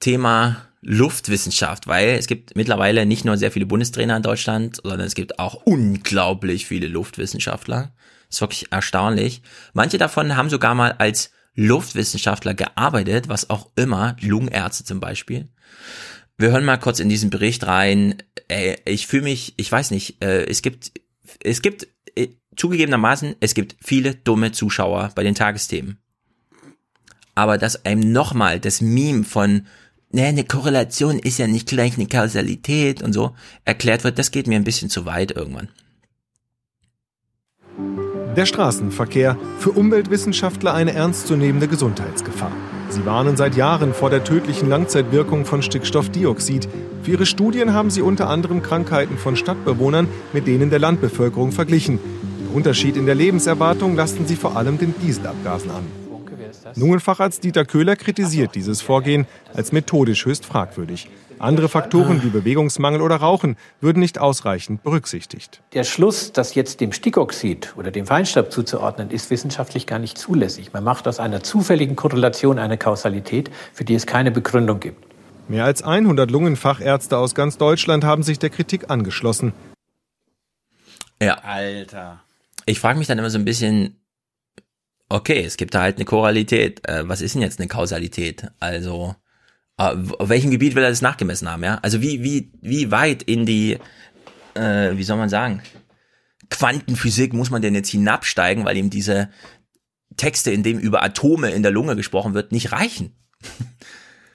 [0.00, 5.14] Thema Luftwissenschaft, weil es gibt mittlerweile nicht nur sehr viele Bundestrainer in Deutschland, sondern es
[5.14, 7.94] gibt auch unglaublich viele Luftwissenschaftler.
[8.28, 9.40] ist wirklich erstaunlich.
[9.72, 15.48] Manche davon haben sogar mal als Luftwissenschaftler gearbeitet, was auch immer, Lungenärzte zum Beispiel.
[16.36, 18.16] Wir hören mal kurz in diesen Bericht rein.
[18.48, 20.92] Ey, ich fühle mich, ich weiß nicht, äh, es gibt,
[21.42, 21.86] es gibt
[22.56, 25.98] zugegebenermaßen, es gibt viele dumme Zuschauer bei den Tagesthemen.
[27.34, 29.66] Aber dass einem nochmal das Meme von,
[30.10, 34.46] ne, eine Korrelation ist ja nicht gleich eine Kausalität und so erklärt wird, das geht
[34.46, 35.68] mir ein bisschen zu weit irgendwann.
[38.36, 42.50] Der Straßenverkehr für Umweltwissenschaftler eine ernstzunehmende Gesundheitsgefahr.
[42.88, 46.68] Sie warnen seit Jahren vor der tödlichen Langzeitwirkung von Stickstoffdioxid.
[47.02, 52.00] Für ihre Studien haben sie unter anderem Krankheiten von Stadtbewohnern mit denen der Landbevölkerung verglichen.
[52.54, 55.84] Unterschied in der Lebenserwartung lasten sie vor allem den Dieselabgasen an.
[56.76, 61.10] Lungenfacharzt Dieter Köhler kritisiert dieses Vorgehen als methodisch höchst fragwürdig.
[61.40, 65.62] Andere Faktoren wie Bewegungsmangel oder Rauchen würden nicht ausreichend berücksichtigt.
[65.72, 70.72] Der Schluss, das jetzt dem Stickoxid oder dem Feinstaub zuzuordnen, ist wissenschaftlich gar nicht zulässig.
[70.72, 75.04] Man macht aus einer zufälligen Korrelation eine Kausalität, für die es keine Begründung gibt.
[75.48, 79.52] Mehr als 100 Lungenfachärzte aus ganz Deutschland haben sich der Kritik angeschlossen.
[81.20, 81.34] Ja.
[81.42, 82.23] Alter.
[82.66, 84.00] Ich frage mich dann immer so ein bisschen,
[85.08, 86.86] okay, es gibt da halt eine Korralität.
[86.88, 88.48] Äh, was ist denn jetzt eine Kausalität?
[88.60, 89.14] Also,
[89.78, 91.78] äh, auf welchem Gebiet will er das nachgemessen haben, ja?
[91.82, 93.78] Also wie, wie, wie weit in die,
[94.54, 95.62] äh, wie soll man sagen,
[96.50, 99.30] Quantenphysik muss man denn jetzt hinabsteigen, weil ihm diese
[100.16, 103.16] Texte, in dem über Atome in der Lunge gesprochen wird, nicht reichen?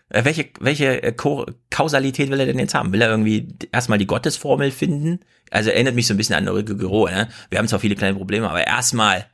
[0.10, 2.92] Äh, welche, welche äh, Ko Kausalität will er denn jetzt haben?
[2.92, 5.20] Will er irgendwie erstmal die Gottesformel finden?
[5.52, 7.30] Also erinnert mich so ein bisschen an Ulrike Gero, ne?
[7.50, 9.26] Wir haben zwar viele kleine Probleme, aber erstmal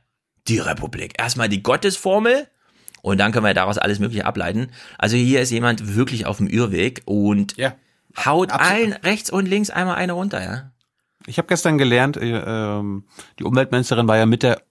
[0.48, 1.14] die Republik.
[1.18, 2.46] Erstmal die Gottesformel
[3.02, 4.68] und dann können wir daraus alles Mögliche ableiten.
[4.98, 7.74] Also hier ist jemand wirklich auf dem Irrweg und ja,
[8.24, 8.72] haut absolut.
[8.72, 10.72] allen rechts und links einmal eine runter, ja?
[11.26, 13.04] Ich habe gestern gelernt, äh, ähm,
[13.38, 14.62] die Umweltministerin war ja mit der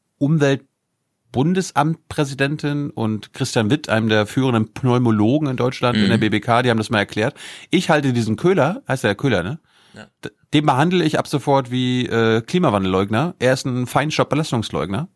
[1.35, 6.21] Umweltbundesamtpräsidentin und Christian Witt, einem der führenden Pneumologen in Deutschland in der Mhm.
[6.21, 7.35] BBK, die haben das mal erklärt.
[7.69, 9.59] Ich halte diesen Köhler, heißt der Köhler, ne?
[9.93, 10.07] Ja.
[10.53, 13.35] Den behandle ich ab sofort wie äh, Klimawandelleugner.
[13.39, 15.07] Er ist ein Feinstaub-Belastungsleugner.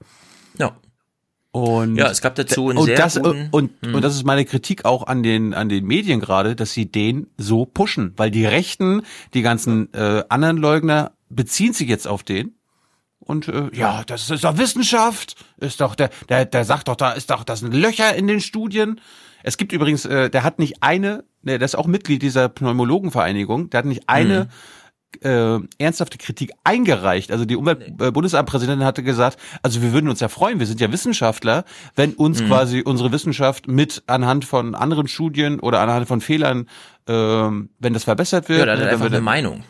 [0.57, 0.77] Ja.
[1.51, 3.95] Und Ja, es gab dazu einen und sehr das, guten- und, Mhm.
[3.95, 7.27] und das ist meine Kritik auch an den an den Medien gerade, dass sie den
[7.37, 9.01] so pushen, weil die Rechten,
[9.33, 12.53] die ganzen äh, anderen Leugner beziehen sich jetzt auf den
[13.29, 17.11] und äh, ja, das ist doch Wissenschaft, ist doch der der der sagt doch da
[17.11, 18.99] ist doch das sind Löcher in den Studien.
[19.43, 23.69] Es gibt übrigens, äh, der hat nicht eine, ne, der ist auch Mitglied dieser Pneumologenvereinigung,
[23.69, 24.49] der hat nicht eine
[25.23, 27.31] äh, ernsthafte Kritik eingereicht.
[27.31, 31.63] Also die Umweltbundesamtpräsidentin hatte gesagt, also wir würden uns ja freuen, wir sind ja Wissenschaftler,
[31.95, 32.47] wenn uns Mhm.
[32.47, 36.67] quasi unsere Wissenschaft mit anhand von anderen Studien oder anhand von Fehlern,
[37.07, 38.59] ähm, wenn das verbessert wird.
[38.59, 39.63] Ja, da hat er dann einfach wird- eine Meinung.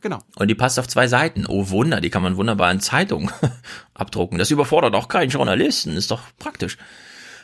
[0.00, 0.20] Genau.
[0.36, 1.46] Und die passt auf zwei Seiten.
[1.46, 3.30] Oh Wunder, die kann man wunderbar in Zeitung
[3.94, 4.38] abdrucken.
[4.38, 6.78] Das überfordert auch keinen Journalisten, ist doch praktisch.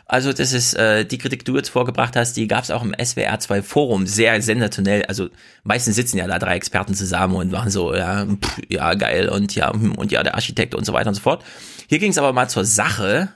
[0.07, 2.83] Also das ist äh, die Kritik, die du jetzt vorgebracht hast, die gab es auch
[2.83, 5.05] im SWR 2 Forum, sehr sensationell.
[5.07, 5.31] Also
[5.63, 9.55] meistens sitzen ja da drei Experten zusammen und machen so, ja, pff, ja geil und
[9.55, 11.43] ja hm, und ja der Architekt und so weiter und so fort.
[11.89, 13.33] Hier ging es aber mal zur Sache,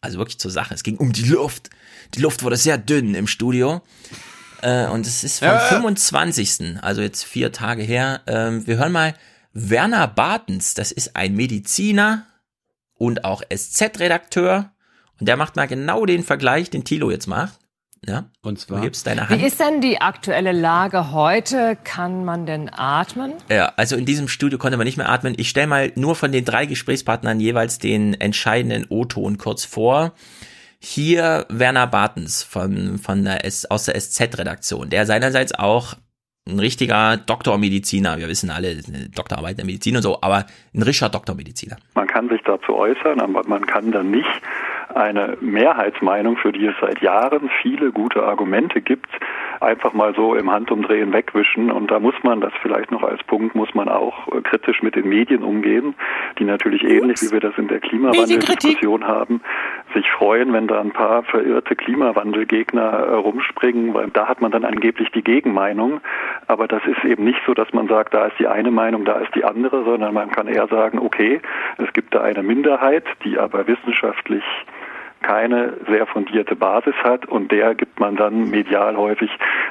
[0.00, 0.72] also wirklich zur Sache.
[0.72, 1.70] Es ging um die Luft.
[2.14, 3.82] Die Luft wurde sehr dünn im Studio.
[4.64, 5.58] Äh, und es ist vom Ja.
[5.58, 6.78] 25.
[6.82, 8.22] Also jetzt vier Tage her.
[8.26, 9.14] Ähm, wir hören mal
[9.52, 10.74] Werner Bartens.
[10.74, 12.24] Das ist ein Mediziner
[12.94, 14.70] und auch SZ-Redakteur.
[15.20, 17.58] Und der macht mal genau den Vergleich, den Thilo jetzt macht.
[18.06, 18.24] Ja.
[18.42, 18.78] Und zwar.
[18.78, 19.42] Du gibst deine Wie Hand.
[19.42, 21.76] ist denn die aktuelle Lage heute?
[21.84, 23.32] Kann man denn atmen?
[23.48, 25.34] Ja, also in diesem Studio konnte man nicht mehr atmen.
[25.38, 30.12] Ich stelle mal nur von den drei Gesprächspartnern jeweils den entscheidenden O-Ton kurz vor.
[30.86, 35.94] Hier Werner Bartens von, von der S, aus der SZ-Redaktion, der seinerseits auch
[36.46, 38.76] ein richtiger Doktormediziner, wir wissen alle,
[39.16, 40.44] Doktorarbeit in der Medizin und so, aber
[40.74, 41.76] ein richtiger Doktormediziner.
[41.94, 44.28] Man kann sich dazu äußern, aber man kann dann nicht
[44.94, 49.08] eine Mehrheitsmeinung, für die es seit Jahren viele gute Argumente gibt,
[49.64, 51.70] einfach mal so im Handumdrehen wegwischen.
[51.70, 54.94] Und da muss man, das vielleicht noch als Punkt, muss man auch äh, kritisch mit
[54.94, 55.94] den Medien umgehen,
[56.38, 59.40] die natürlich ähnlich wie wir das in der Klimawandel-Diskussion haben,
[59.94, 64.64] sich freuen, wenn da ein paar verirrte Klimawandelgegner äh, rumspringen, weil da hat man dann
[64.64, 66.00] angeblich die Gegenmeinung.
[66.46, 69.14] Aber das ist eben nicht so, dass man sagt, da ist die eine Meinung, da
[69.14, 71.40] ist die andere, sondern man kann eher sagen, okay,
[71.78, 74.44] es gibt da eine Minderheit, die aber wissenschaftlich
[75.26, 79.30] keine sehr fundierte Basis hat und der gibt man dann medial häufig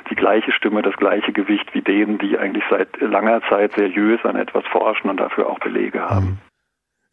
[0.09, 4.35] die gleiche Stimme, das gleiche Gewicht wie denen, die eigentlich seit langer Zeit seriös an
[4.35, 6.39] etwas forschen und dafür auch Belege haben.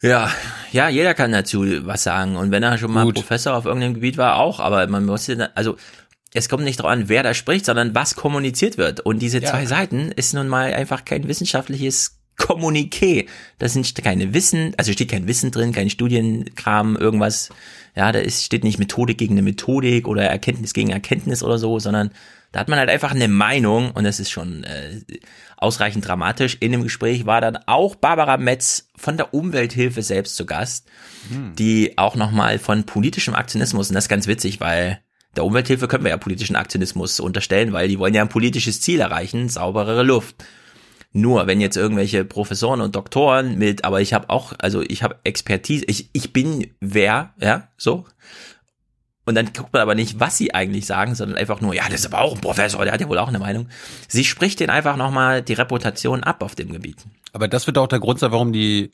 [0.02, 0.30] Ja,
[0.72, 2.36] ja, jeder kann dazu was sagen.
[2.36, 4.58] Und wenn er schon mal Professor auf irgendeinem Gebiet war, auch.
[4.58, 5.76] Aber man muss, ja- also
[6.32, 9.00] es kommt nicht darauf an, wer da spricht, sondern was kommuniziert wird.
[9.00, 9.50] Und diese Ja.
[9.50, 13.28] zwei Seiten ist nun mal einfach kein wissenschaftliches Kommuniqué.
[13.58, 17.50] Das sind keine Wissen, also steht kein Wissen drin, kein Studienkram, irgendwas.
[17.96, 21.78] Ja, da ist, steht nicht Methodik gegen eine Methodik oder Erkenntnis gegen Erkenntnis oder so,
[21.78, 22.10] sondern
[22.52, 25.00] da hat man halt einfach eine Meinung und das ist schon äh,
[25.56, 26.56] ausreichend dramatisch.
[26.60, 30.88] In dem Gespräch war dann auch Barbara Metz von der Umwelthilfe selbst zu Gast,
[31.58, 35.00] die auch nochmal von politischem Aktionismus, und das ist ganz witzig, weil
[35.36, 39.00] der Umwelthilfe können wir ja politischen Aktionismus unterstellen, weil die wollen ja ein politisches Ziel
[39.00, 40.36] erreichen, sauberere Luft.
[41.12, 45.16] Nur, wenn jetzt irgendwelche Professoren und Doktoren mit, aber ich habe auch, also ich habe
[45.24, 48.06] Expertise, ich, ich bin wer, ja, so.
[49.26, 52.00] Und dann guckt man aber nicht, was sie eigentlich sagen, sondern einfach nur, ja, das
[52.00, 53.68] ist aber auch ein Professor, der hat ja wohl auch eine Meinung.
[54.08, 57.04] Sie spricht den einfach nochmal die Reputation ab auf dem Gebiet.
[57.32, 58.92] Aber das wird auch der Grund sein, warum die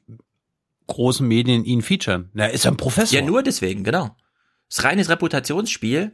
[0.87, 2.31] großen Medien ihn featuren.
[2.33, 3.19] Na, ist er ein Professor.
[3.19, 4.17] Ja, nur deswegen, genau.
[4.69, 6.13] Das ist reines Reputationsspiel,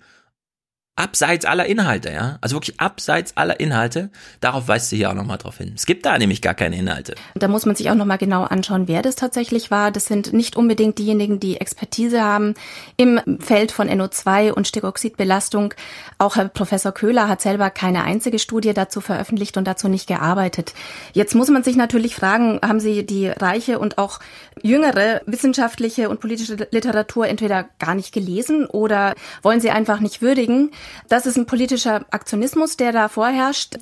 [0.94, 2.38] abseits aller Inhalte, ja.
[2.42, 4.10] Also wirklich abseits aller Inhalte.
[4.40, 5.72] Darauf weist sie hier auch nochmal drauf hin.
[5.74, 7.14] Es gibt da nämlich gar keine Inhalte.
[7.34, 9.90] Da muss man sich auch nochmal genau anschauen, wer das tatsächlich war.
[9.90, 12.54] Das sind nicht unbedingt diejenigen, die Expertise haben
[12.98, 15.72] im Feld von NO2 und Stickoxidbelastung.
[16.18, 20.74] Auch Herr Professor Köhler hat selber keine einzige Studie dazu veröffentlicht und dazu nicht gearbeitet.
[21.14, 24.20] Jetzt muss man sich natürlich fragen, haben Sie die reiche und auch
[24.62, 30.70] jüngere wissenschaftliche und politische Literatur entweder gar nicht gelesen oder wollen Sie einfach nicht würdigen?
[31.08, 33.78] Das ist ein politischer Aktionismus, der da vorherrscht.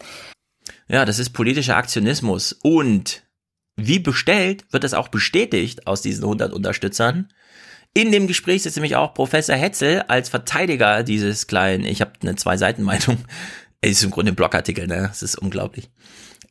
[0.89, 2.53] Ja, das ist politischer Aktionismus.
[2.63, 3.23] Und
[3.77, 7.33] wie bestellt wird das auch bestätigt aus diesen 100 Unterstützern.
[7.95, 12.37] In dem Gespräch sitzt nämlich auch Professor Hetzel als Verteidiger dieses kleinen, ich habe eine
[12.37, 13.25] Zwei-Seiten-Meinung,
[13.81, 15.07] ist im Grunde ein Blogartikel, ne?
[15.09, 15.91] Das ist unglaublich.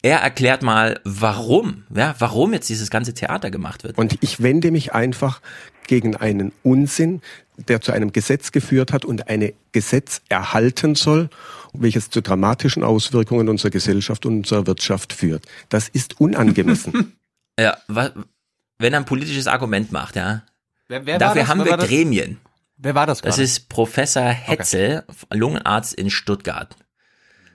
[0.02, 3.98] Er erklärt mal, warum, ja, warum jetzt dieses ganze Theater gemacht wird.
[3.98, 5.42] Und ich wende mich einfach
[5.88, 7.22] gegen einen Unsinn,
[7.68, 11.30] der zu einem Gesetz geführt hat und eine Gesetz erhalten soll,
[11.74, 15.46] welches zu dramatischen Auswirkungen unserer Gesellschaft und unserer Wirtschaft führt.
[15.70, 17.16] Das ist unangemessen.
[17.60, 20.44] Ja, wenn er ein politisches Argument macht, ja.
[20.88, 21.50] Wer, wer Dafür das?
[21.50, 21.90] haben Wer wir das?
[21.90, 22.38] Gremien.
[22.78, 23.44] Wer war das Das gerade?
[23.44, 26.78] ist Professor Hetzel, Lungenarzt in Stuttgart.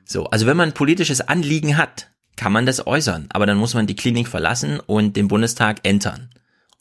[0.05, 3.75] So, also wenn man ein politisches Anliegen hat, kann man das äußern, aber dann muss
[3.75, 6.31] man die Klinik verlassen und den Bundestag entern.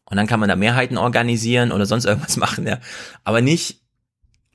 [0.06, 2.80] Und dann kann man da Mehrheiten organisieren oder sonst irgendwas machen, ja.
[3.24, 3.82] Aber nicht,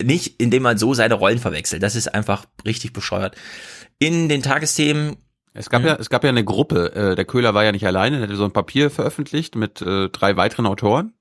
[0.02, 1.82] nicht indem man so seine Rollen verwechselt.
[1.82, 3.36] Das ist einfach richtig bescheuert.
[3.98, 5.16] In den Tagesthemen
[5.54, 6.94] Es gab ja, es gab ja eine Gruppe.
[6.94, 8.18] Äh, der Köhler war ja nicht alleine.
[8.18, 11.14] Er hatte so ein Papier veröffentlicht mit äh, drei weiteren Autoren.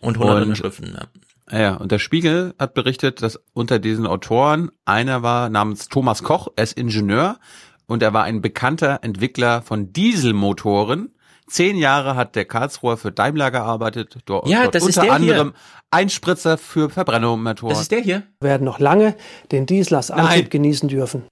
[0.00, 1.06] und 100 Unterschriften, ja.
[1.50, 6.48] Ja, und der Spiegel hat berichtet, dass unter diesen Autoren einer war namens Thomas Koch.
[6.56, 7.38] Er ist Ingenieur
[7.86, 11.12] und er war ein bekannter Entwickler von Dieselmotoren.
[11.48, 14.18] Zehn Jahre hat der Karlsruher für Daimler gearbeitet.
[14.24, 15.32] Dort, Ja, dort das ist unter der hier.
[15.34, 15.54] anderem
[15.92, 17.72] Einspritzer für Verbrennungsmotoren.
[17.72, 18.24] Das ist der hier.
[18.40, 19.14] werden noch lange
[19.52, 21.24] den Diesel als Antrieb genießen dürfen.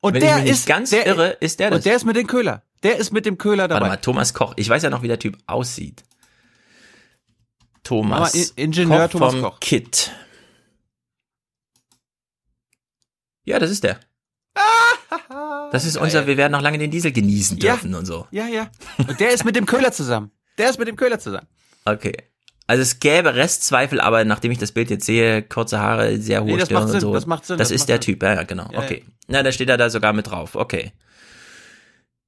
[0.00, 1.84] Und Wenn der ich mich nicht ist ganz der, irre, ist der Und das.
[1.84, 2.62] der ist mit dem Köhler.
[2.82, 3.82] Der ist mit dem Köhler dabei.
[3.82, 4.54] Warte mal, Thomas Koch.
[4.56, 6.02] Ich weiß ja noch, wie der Typ aussieht.
[7.84, 9.60] Thomas Aber Ingenieur Koch Thomas vom Koch.
[9.60, 10.10] Kit.
[13.44, 14.00] Ja, das ist der.
[15.72, 17.74] Das ist unser, wir werden noch lange den Diesel genießen Ja.
[17.74, 18.26] dürfen und so.
[18.32, 18.68] Ja, ja.
[18.98, 20.30] Und der ist mit dem Köhler zusammen.
[20.58, 21.46] Der ist mit dem Köhler zusammen.
[21.84, 22.14] Okay.
[22.66, 26.52] Also es gäbe Restzweifel, aber nachdem ich das Bild jetzt sehe, kurze Haare, sehr hohe
[26.52, 27.12] Nee, das Stirn macht und Sinn, so.
[27.12, 28.02] das macht Sinn, Das, das ist der Sinn.
[28.02, 28.68] Typ, ja, ja, genau.
[28.72, 29.04] Ja, okay.
[29.28, 30.54] Na, da steht er da sogar mit drauf.
[30.56, 30.92] Okay.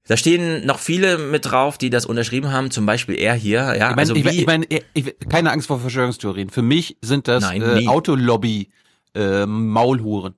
[0.08, 3.60] Da stehen noch viele mit drauf, die das unterschrieben haben, zum Beispiel er hier.
[3.60, 6.50] Ja, Ich meine, also ich, wie, ich mein, ich, keine Angst vor Verschwörungstheorien.
[6.50, 7.86] Für mich sind das Nein, äh.
[7.86, 8.70] Autolobby
[9.14, 10.34] äh, Maulhuren.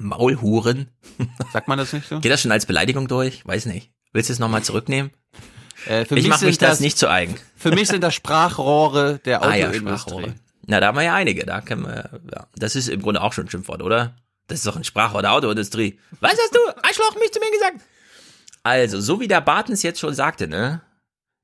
[0.00, 0.88] Maulhuren.
[1.52, 2.20] Sagt man das nicht so?
[2.20, 3.46] Geht das schon als Beleidigung durch?
[3.46, 3.90] Weiß nicht.
[4.12, 5.10] Willst du es nochmal zurücknehmen?
[5.86, 7.36] Äh, für ich mache mich das, das- nicht zu eigen.
[7.56, 10.32] Für mich sind das Sprachrohre der Ah ja, Autoindustrie.
[10.66, 11.46] Na, da haben wir ja einige.
[11.46, 12.46] Da können wir, ja.
[12.56, 14.14] Das ist im Grunde auch schon ein Schimpfwort, oder?
[14.48, 15.98] Das ist doch ein Sprachrohr der Autoindustrie.
[16.20, 17.80] Was hast du, Arschloch, mich zu mir gesagt?
[18.62, 20.82] Also, so wie der Bartens jetzt schon sagte, ne?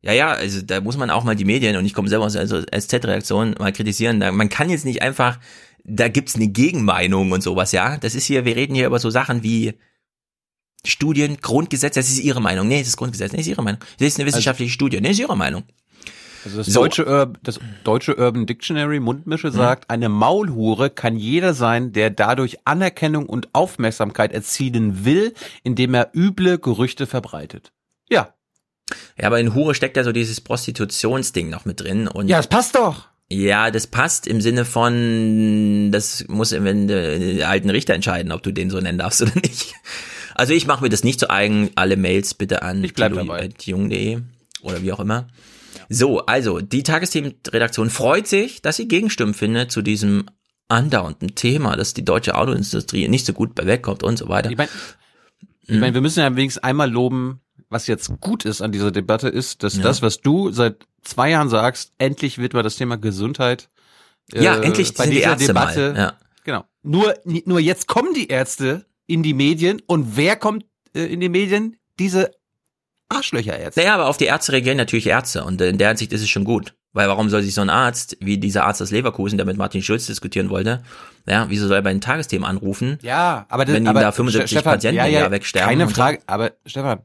[0.02, 2.34] Ja, ja, also da muss man auch mal die Medien, und ich komme selber aus
[2.34, 4.20] der SZ-Reaktion, mal kritisieren.
[4.20, 5.38] Da, man kann jetzt nicht einfach,
[5.84, 7.98] da gibt's eine Gegenmeinung und sowas, ja?
[7.98, 9.74] Das ist hier, wir reden hier über so Sachen wie
[10.86, 12.68] Studien, Grundgesetz, das ist ihre Meinung.
[12.68, 13.80] Nee, das ist Grundgesetz, nee, das ist ihre Meinung.
[13.98, 15.62] Das ist eine wissenschaftliche Studie, nee, das ist ihre Meinung.
[16.44, 16.80] Also das, So.
[16.82, 22.58] deutsche, Ur- das deutsche Urban Dictionary Mundmische sagt, eine Maulhure kann jeder sein, der dadurch
[22.66, 25.32] Anerkennung und Aufmerksamkeit erzielen will,
[25.62, 27.72] indem er üble Gerüchte verbreitet.
[28.10, 28.34] Ja.
[29.18, 32.48] Ja, aber in Hure steckt ja so dieses Prostitutionsding noch mit drin und Ja, das
[32.48, 33.08] passt doch.
[33.30, 38.52] Ja, das passt im Sinne von, das muss wenn die alten Richter entscheiden, ob du
[38.52, 39.74] den so nennen darfst oder nicht.
[40.34, 41.70] Also ich mache mir das nicht zu eigen.
[41.74, 44.18] Alle Mails bitte an jung.de
[44.62, 45.28] oder wie auch immer.
[45.88, 50.26] So, also die Tagesthemenredaktion freut sich, dass sie Gegenstimmen findet zu diesem
[50.68, 54.50] andauernden Thema, dass die deutsche Autoindustrie nicht so gut bei wegkommt und so weiter.
[54.50, 54.70] Ich meine,
[55.66, 59.28] ich mein, wir müssen ja wenigstens einmal loben, was jetzt gut ist an dieser Debatte,
[59.28, 59.82] ist, dass Ja.
[59.82, 63.68] das, was du seit zwei Jahren sagst, endlich wird mal das Thema Gesundheit
[64.32, 65.94] Ja, endlich bei sind die dieser Ärzte mal, Debatte.
[65.98, 66.12] ja.
[66.44, 66.64] Genau.
[66.82, 70.64] Nur, nur jetzt kommen die Ärzte in die Medien und wer kommt
[70.94, 71.76] äh, in die Medien?
[71.98, 72.30] Diese
[73.08, 73.80] Arschlöcherärzte.
[73.80, 76.44] Naja, aber auf die Ärzte reagieren natürlich Ärzte und in der Hinsicht ist es schon
[76.44, 76.74] gut.
[76.92, 79.82] Weil warum soll sich so ein Arzt, wie dieser Arzt aus Leverkusen, der mit Martin
[79.82, 80.82] Schulz diskutieren wollte,
[81.26, 82.98] ja, wieso soll er bei den Tagesthemen anrufen?
[83.02, 85.70] Ja, aber das, wenn ihm aber da 75 Stefan, Patienten ja, ja, wegsterben.
[85.78, 85.88] Keine.
[85.90, 87.00] Frage, aber Stefan,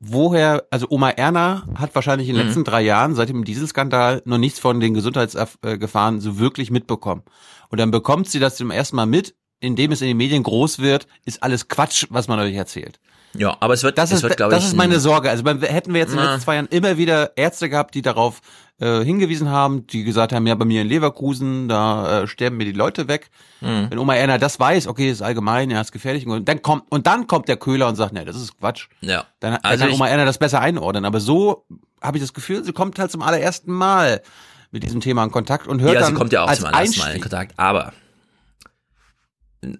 [0.00, 2.48] woher, also Oma Erna hat wahrscheinlich in den Mhm.
[2.48, 7.22] letzten drei Jahren seit dem Dieselskandal noch nichts von den Gesundheitsgefahren so wirklich mitbekommen.
[7.70, 10.78] Und dann bekommt sie das zum ersten Mal mit, indem es in den Medien groß
[10.80, 13.00] wird, ist alles Quatsch, was man euch erzählt.
[13.36, 15.28] Ja, aber es wird, Das es ist, wird, glaube das ich, ist meine ein- Sorge.
[15.30, 18.02] Also man, hätten wir jetzt in den letzten zwei Jahren immer wieder Ärzte gehabt, die
[18.02, 18.40] darauf
[18.80, 22.64] äh, hingewiesen haben, die gesagt haben, ja, bei mir in Leverkusen, da äh, sterben mir
[22.64, 23.30] die Leute weg.
[23.60, 23.86] Mhm.
[23.90, 26.26] Wenn Oma Erna das weiß, okay, ist allgemein, ja, ist gefährlich.
[26.26, 28.86] Und dann kommt, und dann kommt der Köhler und sagt, nee, das ist Quatsch.
[29.00, 29.24] Ja.
[29.40, 31.04] Dann, dann Also kann Oma Erna das besser einordnen.
[31.04, 31.66] Aber so
[32.02, 34.22] habe ich das Gefühl, sie kommt halt zum allerersten Mal
[34.70, 36.66] mit diesem Thema in Kontakt und hört ja, dann sie kommt ja auch als zum
[36.68, 37.20] allerersten Mal in.
[37.20, 37.54] Kontakt.
[37.56, 37.92] Aber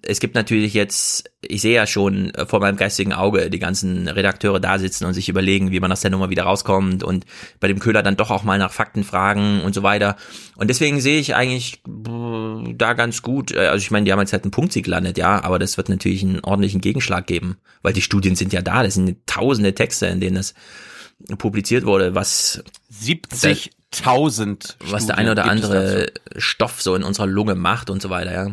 [0.03, 4.09] es gibt natürlich jetzt, ich sehe ja schon äh, vor meinem geistigen Auge die ganzen
[4.09, 7.25] Redakteure da sitzen und sich überlegen, wie man aus der Nummer wieder rauskommt und
[7.61, 10.17] bei dem Köhler dann doch auch mal nach Fakten fragen und so weiter.
[10.57, 14.33] Und deswegen sehe ich eigentlich da ganz gut, äh, also ich meine, die haben jetzt
[14.33, 18.03] halt einen Punktsieg gelandet, ja, aber das wird natürlich einen ordentlichen Gegenschlag geben, weil die
[18.03, 20.55] Studien sind ja da, das sind tausende Texte, in denen das
[21.39, 22.63] publiziert wurde, was
[24.03, 26.07] 70.000 was der Studien eine oder andere
[26.37, 28.45] Stoff so in unserer Lunge macht und so weiter, ja.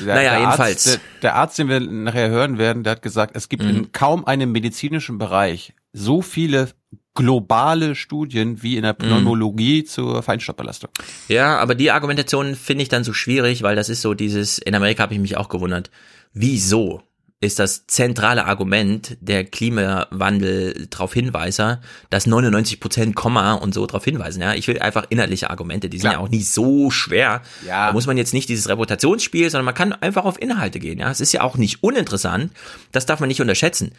[0.00, 0.86] Der, naja, der jedenfalls.
[0.86, 3.68] Arzt, der, der Arzt, den wir nachher hören werden, der hat gesagt, es gibt Mhm.
[3.70, 6.68] in kaum einem medizinischen Bereich so viele
[7.14, 8.98] globale Studien wie in der Mhm.
[8.98, 10.90] Pneumologie zur Feinstaubbelastung.
[11.28, 14.74] Ja, aber die Argumentation finde ich dann so schwierig, weil das ist so dieses, in
[14.74, 15.90] Amerika habe ich mich auch gewundert,
[16.32, 17.02] wieso?
[17.40, 24.04] Ist das zentrale Argument der Klimawandel darauf Hinweiser, dass 99 Prozent Komma und so darauf
[24.04, 24.42] hinweisen.
[24.42, 27.42] Ja, ich will einfach inhaltliche Argumente, die sind ja auch nicht so schwer.
[27.64, 27.86] Ja.
[27.86, 30.98] Da muss man jetzt nicht dieses Reputationsspiel, sondern man kann einfach auf Inhalte gehen.
[30.98, 32.52] Ja, es ist ja auch nicht uninteressant.
[32.90, 33.92] Das darf man nicht unterschätzen.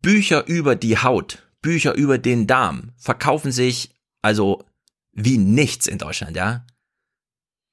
[0.00, 3.90] Bücher über die Haut, Bücher über den Darm verkaufen sich
[4.22, 4.64] also
[5.12, 6.36] wie nichts in Deutschland.
[6.36, 6.64] Ja,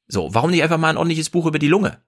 [0.08, 2.02] so, warum nicht einfach mal ein ordentliches Buch über die Lunge?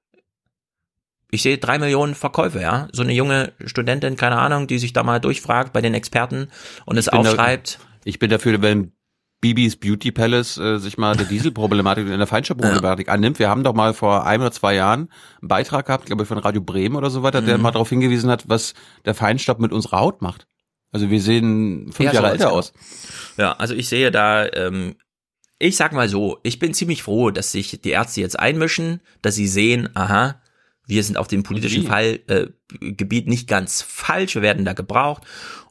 [1.32, 2.88] Ich sehe drei Millionen Verkäufe, ja.
[2.94, 6.48] So eine junge Studentin, keine Ahnung, die sich da mal durchfragt bei den Experten
[6.86, 7.80] und es bin da- aufschreibt.
[8.06, 8.94] Ich bin dafür, wenn
[9.41, 13.38] Bibis Beauty Palace äh, sich mal der Dieselproblematik und der Feinstaubproblematik annimmt.
[13.40, 15.10] Wir haben doch mal vor ein oder zwei Jahren
[15.41, 17.64] einen Beitrag gehabt, glaube ich, von Radio Bremen oder so weiter, der Mhm.
[17.64, 18.74] mal darauf hingewiesen hat, was
[19.06, 20.48] der Feinstaub mit unserer Haut macht.
[20.91, 22.74] Also wir sehen fünf Ja, so Jahre als älter aus.
[23.38, 24.95] Ja, also ich sehe da, ähm,
[25.60, 29.36] ich sag mal so, ich bin ziemlich froh, dass sich die Ärzte jetzt einmischen, dass
[29.36, 30.41] sie sehen, aha,
[30.88, 31.88] wir sind auf dem politischen Wie?
[31.88, 32.48] Fall, äh,
[32.80, 35.24] Gebiet nicht ganz falsch, wir werden da gebraucht.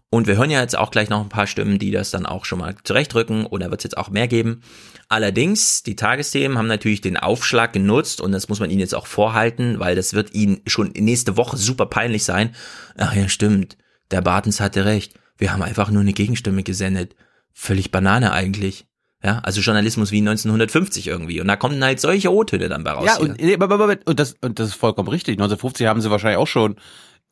[0.08, 2.44] Und wir hören ja jetzt auch gleich noch ein paar Stimmen, die das dann auch
[2.44, 4.62] schon mal zurechtrücken und da wird es jetzt auch mehr geben.
[5.08, 9.06] Allerdings, die Tagesthemen haben natürlich den Aufschlag genutzt und das muss man ihnen jetzt auch
[9.06, 12.54] vorhalten, weil das wird ihnen schon nächste Woche super peinlich sein.
[12.96, 13.76] Ach ja, stimmt,
[14.12, 15.14] der Bartens hatte recht.
[15.38, 17.16] Wir haben einfach nur eine Gegenstimme gesendet.
[17.52, 18.86] Völlig Banane eigentlich.
[19.22, 21.40] Ja, also Journalismus wie 1950 irgendwie.
[21.40, 23.06] Und da kommen halt solche O-Töne dann bei raus.
[23.06, 25.34] Ja, und, nee, und, das, und das ist vollkommen richtig.
[25.34, 26.76] 1950 haben sie wahrscheinlich auch schon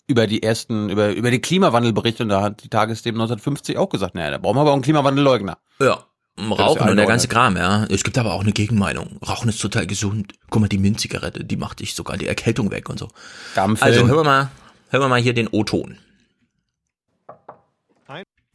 [0.06, 3.88] über die ersten, über, über den Klimawandel berichtet und da hat die Tagesthemen 1950 auch
[3.88, 5.58] gesagt, naja, da brauchen wir aber auch einen Klimawandelleugner.
[5.80, 6.04] Ja,
[6.36, 7.28] ist Rauchen ja und der ganze.
[7.28, 7.84] Kram, ja.
[7.88, 9.18] Es gibt aber auch eine Gegenmeinung.
[9.26, 10.32] Rauchen ist total gesund.
[10.50, 13.08] Guck mal, die Minzzigarette, die macht dich sogar die Erkältung weg und so.
[13.54, 13.94] Dampfwellen.
[13.94, 14.50] Also hören wir mal,
[14.90, 15.98] hören wir mal hier den O-Ton.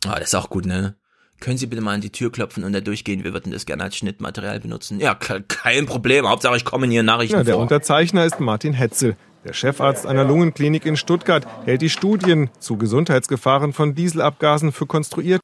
[0.05, 0.95] Ah, das ist auch gut, ne?
[1.39, 3.23] Können Sie bitte mal an die Tür klopfen und da durchgehen?
[3.23, 4.99] Wir würden das gerne als Schnittmaterial benutzen.
[4.99, 6.27] Ja, ke- kein Problem.
[6.27, 7.63] Hauptsache, ich komme in Ihren Nachrichten Ja, der vor.
[7.63, 9.15] Unterzeichner ist Martin Hetzel.
[9.45, 15.41] Der Chefarzt einer Lungenklinik in Stuttgart hält die Studien zu Gesundheitsgefahren von Dieselabgasen für konstruierte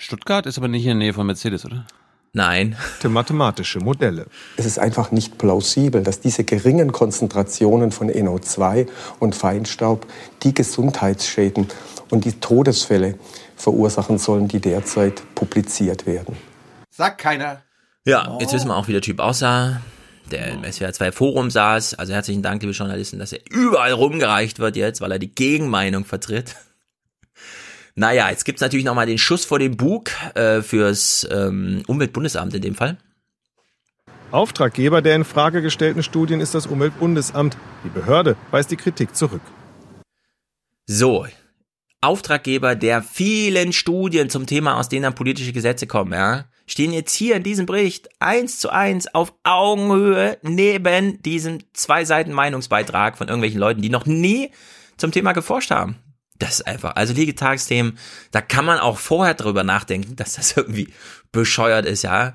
[0.00, 1.86] Stuttgart ist aber nicht in der Nähe von Mercedes, oder?
[2.32, 2.76] Nein.
[3.08, 4.26] mathematische Modelle.
[4.56, 8.88] Es ist einfach nicht plausibel, dass diese geringen Konzentrationen von NO2
[9.20, 10.04] und Feinstaub
[10.42, 11.68] die Gesundheitsschäden
[12.10, 13.16] und die Todesfälle
[13.64, 16.36] verursachen sollen, die derzeit publiziert werden.
[16.90, 17.62] Sagt keiner.
[18.04, 19.80] Ja, jetzt wissen wir auch, wie der Typ aussah.
[20.30, 21.94] Der im SWR 2 Forum saß.
[21.94, 26.04] Also herzlichen Dank, liebe Journalisten, dass er überall rumgereicht wird jetzt, weil er die Gegenmeinung
[26.04, 26.56] vertritt.
[27.96, 32.60] Naja, jetzt gibt's natürlich nochmal den Schuss vor dem Bug äh, fürs ähm, Umweltbundesamt in
[32.60, 32.96] dem Fall.
[34.32, 37.56] Auftraggeber der in Frage gestellten Studien ist das Umweltbundesamt.
[37.84, 39.42] Die Behörde weist die Kritik zurück.
[40.88, 41.24] So,
[42.04, 47.14] Auftraggeber der vielen Studien zum Thema, aus denen dann politische Gesetze kommen, ja, stehen jetzt
[47.14, 53.28] hier in diesem Bericht eins zu eins auf Augenhöhe neben diesem zwei Seiten Meinungsbeitrag von
[53.28, 54.50] irgendwelchen Leuten, die noch nie
[54.96, 55.96] zum Thema geforscht haben.
[56.38, 57.98] Das ist einfach, also liege Tagesthemen,
[58.32, 60.92] da kann man auch vorher drüber nachdenken, dass das irgendwie
[61.32, 62.34] bescheuert ist, ja.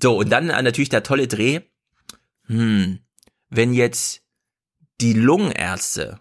[0.00, 1.60] So, und dann äh, natürlich der tolle Dreh.
[2.46, 3.00] Hm,
[3.48, 4.22] wenn jetzt
[5.00, 6.20] die Lungenärzte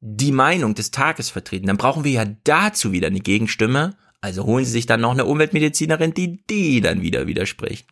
[0.00, 3.94] die Meinung des Tages vertreten, dann brauchen wir ja dazu wieder eine Gegenstimme.
[4.20, 7.86] Also holen Sie sich dann noch eine Umweltmedizinerin, die die dann wieder widerspricht.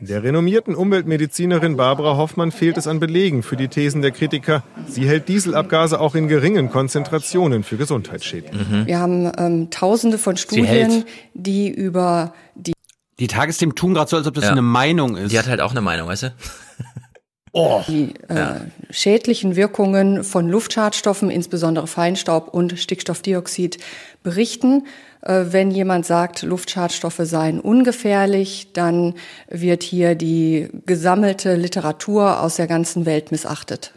[0.00, 4.64] Der renommierten Umweltmedizinerin Barbara Hoffmann fehlt es an Belegen für die Thesen der Kritiker.
[4.88, 8.60] Sie hält Dieselabgase auch in geringen Konzentrationen für Gesundheitsschädlich.
[8.84, 10.36] Wir haben ähm, tausende von.
[10.36, 11.04] Studien,
[11.34, 12.72] die über die
[13.20, 14.50] Die Tagesthemen tun gerade so, als ob das Ja.
[14.52, 15.30] eine Meinung ist.
[15.30, 16.34] Die hat halt auch eine Meinung, weißt du?
[17.54, 17.82] Oh.
[17.86, 23.76] die äh, schädlichen Wirkungen von Luftschadstoffen, insbesondere Feinstaub und Stickstoffdioxid,
[24.22, 24.86] berichten.
[25.20, 29.14] Äh, wenn jemand sagt, Luftschadstoffe seien ungefährlich, dann
[29.50, 33.92] wird hier die gesammelte Literatur aus der ganzen Welt missachtet.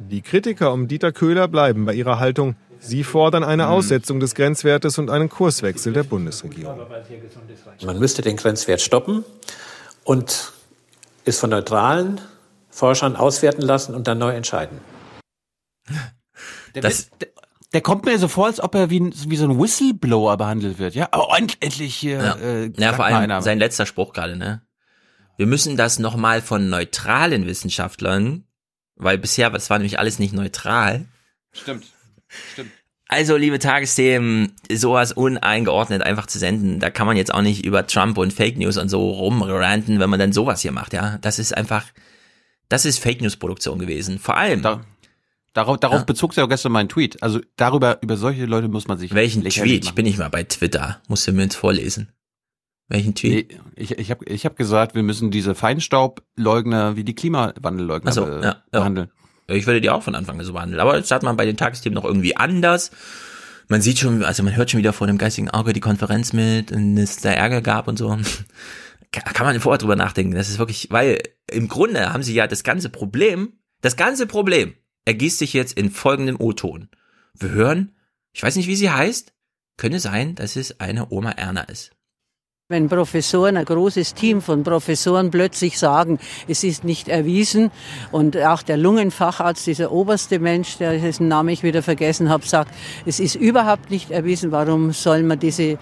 [0.00, 2.56] Die Kritiker um Dieter Köhler bleiben bei ihrer Haltung.
[2.80, 6.80] Sie fordern eine Aussetzung des Grenzwertes und einen Kurswechsel der Bundesregierung.
[7.84, 9.22] Man müsste den Grenzwert stoppen
[10.02, 10.52] und
[11.24, 12.20] es von neutralen
[12.80, 14.78] Forschern auswerten lassen und dann neu entscheiden.
[16.74, 17.28] Der, das, der,
[17.72, 20.78] der kommt mir so vor, als ob er wie, ein- wie so ein Whistleblower behandelt
[20.78, 20.94] wird.
[20.94, 21.26] Ja, oh,
[21.60, 22.18] endlich hier.
[22.22, 23.42] Ja, Äh, ja vor allem einer.
[23.42, 24.62] sein letzter Spruch gerade, ne?
[25.36, 28.44] Wir müssen das nochmal von neutralen Wissenschaftlern,
[28.96, 31.06] weil bisher, das war nämlich alles nicht neutral.
[31.52, 31.84] Stimmt.
[32.52, 32.70] Stimmt.
[33.08, 37.86] Also, liebe Tagesthemen, sowas uneingeordnet einfach zu senden, da kann man jetzt auch nicht über
[37.86, 41.18] Trump und Fake News und so rumranten, wenn man dann sowas hier macht, ja.
[41.18, 41.84] Das ist einfach,
[42.70, 44.18] das ist Fake News Produktion gewesen.
[44.18, 44.62] Vor allem.
[45.52, 46.04] Darauf, darauf Ja.
[46.04, 47.22] bezog sich auch gestern mein Tweet.
[47.22, 49.84] Also darüber, über solche Leute muss man sich Welchen Tweet?
[49.84, 51.02] Ich bin nicht mal bei Twitter.
[51.08, 52.12] Musst du mir jetzt vorlesen.
[52.88, 53.50] Welchen Tweet?
[53.50, 58.24] Nee, ich ich habe ich hab gesagt, wir müssen diese Feinstaubleugner wie die Klimawandelleugner so,
[58.24, 58.62] be ja, ja.
[58.70, 59.10] behandeln.
[59.48, 60.80] Ich würde die auch von Anfang an so behandeln.
[60.80, 62.92] Aber das hat man bei den Tagesthemen noch irgendwie anders.
[63.66, 66.70] Man sieht schon, also man hört schon wieder vor dem geistigen Auge die Konferenz mit
[66.70, 68.16] und es da Ärger gab und so.
[69.12, 70.34] Kann man vorher drüber nachdenken.
[70.34, 71.20] Das ist wirklich, weil
[71.50, 74.74] im Grunde haben sie ja das ganze Problem, das ganze Problem
[75.04, 76.88] ergießt sich jetzt in folgendem O-Ton.
[77.34, 77.96] Wir hören,
[78.32, 79.32] ich weiß nicht, wie sie heißt,
[79.76, 81.90] könnte sein, dass es eine Oma Erna ist.
[82.68, 87.72] Wenn Professoren, ein großes Team von Professoren plötzlich sagen, es ist nicht erwiesen
[88.12, 92.72] und auch der Lungenfacharzt, dieser oberste Mensch, dessen Namen ich wieder vergessen habe, sagt,
[93.06, 95.78] es ist überhaupt nicht erwiesen, warum soll man diese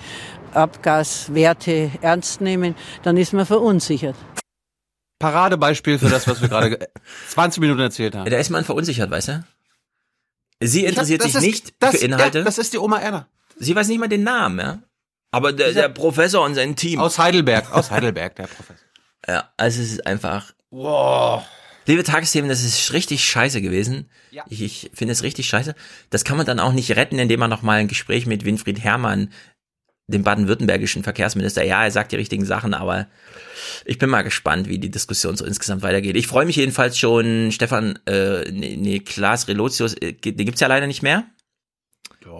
[0.54, 4.16] Abgaswerte ernst nehmen, dann ist man verunsichert.
[5.18, 6.88] Paradebeispiel für das, was wir gerade
[7.30, 8.30] 20 Minuten erzählt haben.
[8.30, 9.44] Da ist man verunsichert, weißt du?
[10.60, 12.38] Sie interessiert das sich ist- nicht das- für Inhalte.
[12.38, 13.28] ja, das ist die Oma Erna.
[13.56, 14.78] Sie weiß nicht mal den Namen, ja.
[15.30, 17.00] Aber der, der Professor und sein Team.
[17.00, 18.76] Aus Heidelberg, aus Heidelberg, der Professor.
[19.26, 20.54] Ja, also es ist einfach.
[20.70, 21.42] Wow.
[21.86, 24.08] Liebe Tagesthemen, das ist richtig scheiße gewesen.
[24.48, 25.74] Ich, ich finde es richtig scheiße.
[26.08, 29.30] Das kann man dann auch nicht retten, indem man nochmal ein Gespräch mit Winfried Herrmann,
[30.08, 33.06] dem baden-württembergischen Verkehrsminister, ja, er sagt die richtigen Sachen, aber
[33.84, 36.16] ich bin mal gespannt, wie die Diskussion so insgesamt weitergeht.
[36.16, 40.86] Ich freue mich jedenfalls schon, Stefan, äh, nee, Klaas Relotius, äh, den gibt's ja leider
[40.86, 41.26] nicht mehr.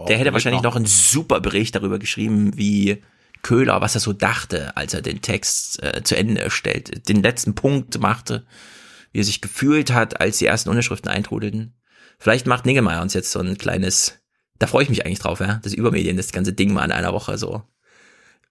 [0.09, 0.73] Der hätte wahrscheinlich noch.
[0.73, 3.03] noch einen super Bericht darüber geschrieben, wie
[3.43, 7.55] Köhler, was er so dachte, als er den Text äh, zu Ende erstellte, den letzten
[7.55, 8.47] Punkt machte,
[9.13, 11.75] wie er sich gefühlt hat, als die ersten Unterschriften eintrudelten.
[12.19, 14.19] Vielleicht macht Niggemeier uns jetzt so ein kleines,
[14.59, 17.13] da freue ich mich eigentlich drauf, ja, das Übermedien, das ganze Ding mal in einer
[17.13, 17.63] Woche so.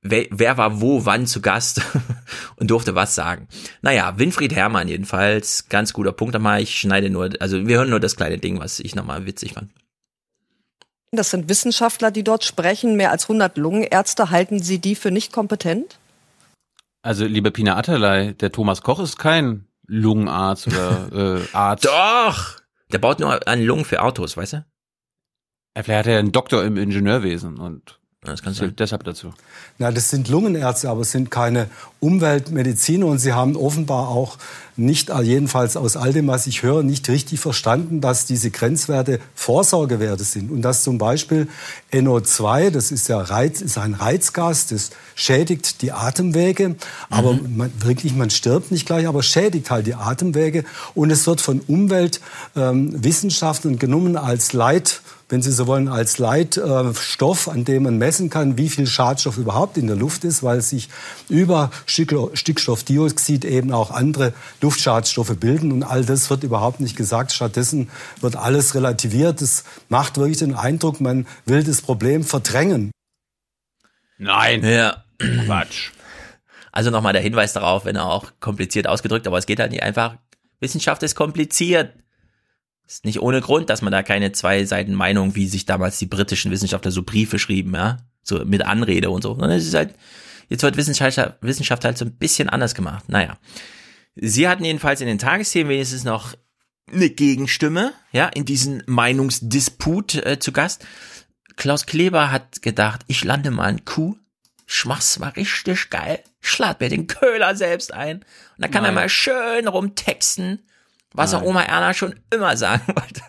[0.01, 1.81] Wer, wer war wo, wann zu Gast
[2.55, 3.47] und durfte was sagen.
[3.81, 6.61] Naja, Winfried Herrmann jedenfalls, ganz guter Punkt nochmal.
[6.61, 9.71] Ich schneide nur, also wir hören nur das kleine Ding, was ich nochmal witzig fand.
[11.11, 12.95] Das sind Wissenschaftler, die dort sprechen.
[12.95, 14.29] Mehr als 100 Lungenärzte.
[14.29, 15.97] Halten Sie die für nicht kompetent?
[17.01, 21.85] Also, liebe Pina Atterlei, der Thomas Koch ist kein Lungenarzt oder äh, Arzt.
[21.85, 22.57] Doch!
[22.91, 24.65] Der baut nur an Lungen für Autos, weißt du?
[25.77, 29.31] Ja, Vielleicht hat er einen Doktor im Ingenieurwesen und das kann zählt deshalb dazu.
[29.77, 34.39] Na, das sind Lungenärzte, aber es sind keine Umweltmediziner und sie haben offenbar auch
[34.75, 39.19] nicht, äh, jedenfalls aus all dem, was ich höre, nicht richtig verstanden, dass diese Grenzwerte
[39.35, 40.49] Vorsorgewerte sind.
[40.49, 41.47] Und dass zum Beispiel
[41.93, 46.75] NO2, das ist ja Reiz, ist ein Reizgas, das schädigt die Atemwege,
[47.11, 50.65] aber man, wirklich, man stirbt nicht gleich, aber schädigt halt die Atemwege.
[50.95, 57.65] Und es wird von Umweltwissenschaftlern genommen als Leit wenn Sie so wollen, als Leitstoff, an
[57.65, 60.89] dem man messen kann, wie viel Schadstoff überhaupt in der Luft ist, weil sich
[61.27, 65.71] über Stickstoffdioxid eben auch andere Luftschadstoffe bilden.
[65.73, 67.33] Und all das wird überhaupt nicht gesagt.
[67.33, 67.89] Stattdessen
[68.21, 69.41] wird alles relativiert.
[69.41, 72.91] Das macht wirklich den Eindruck, man will das Problem verdrängen.
[74.17, 74.63] Nein.
[74.63, 75.03] Ja.
[75.45, 75.91] Quatsch.
[76.71, 80.15] Also nochmal der Hinweis darauf, wenn auch kompliziert ausgedrückt, aber es geht halt nicht einfach.
[80.59, 81.93] Wissenschaft ist kompliziert.
[82.87, 86.05] Ist nicht ohne Grund, dass man da keine zwei Seiten Meinung, wie sich damals die
[86.05, 89.31] britischen Wissenschaftler so Briefe schrieben, ja, so mit Anrede und so.
[89.31, 89.93] Sondern es ist halt,
[90.47, 93.09] jetzt wird Wissenschaft, Wissenschaft halt so ein bisschen anders gemacht.
[93.09, 93.37] Naja.
[94.15, 96.33] Sie hatten jedenfalls in den Tagesthemen wenigstens noch
[96.91, 100.85] eine Gegenstimme, ja, in diesen Meinungsdisput äh, zu Gast.
[101.55, 104.15] Klaus Kleber hat gedacht, ich lande mal ein Kuh,
[104.65, 108.25] schmach's mal richtig geil, schlad mir den Köhler selbst ein und
[108.59, 108.91] dann kann Nein.
[108.91, 110.63] er mal schön rumtexten,
[111.17, 111.41] was Nein.
[111.41, 113.21] auch Oma Erna schon immer sagen wollte.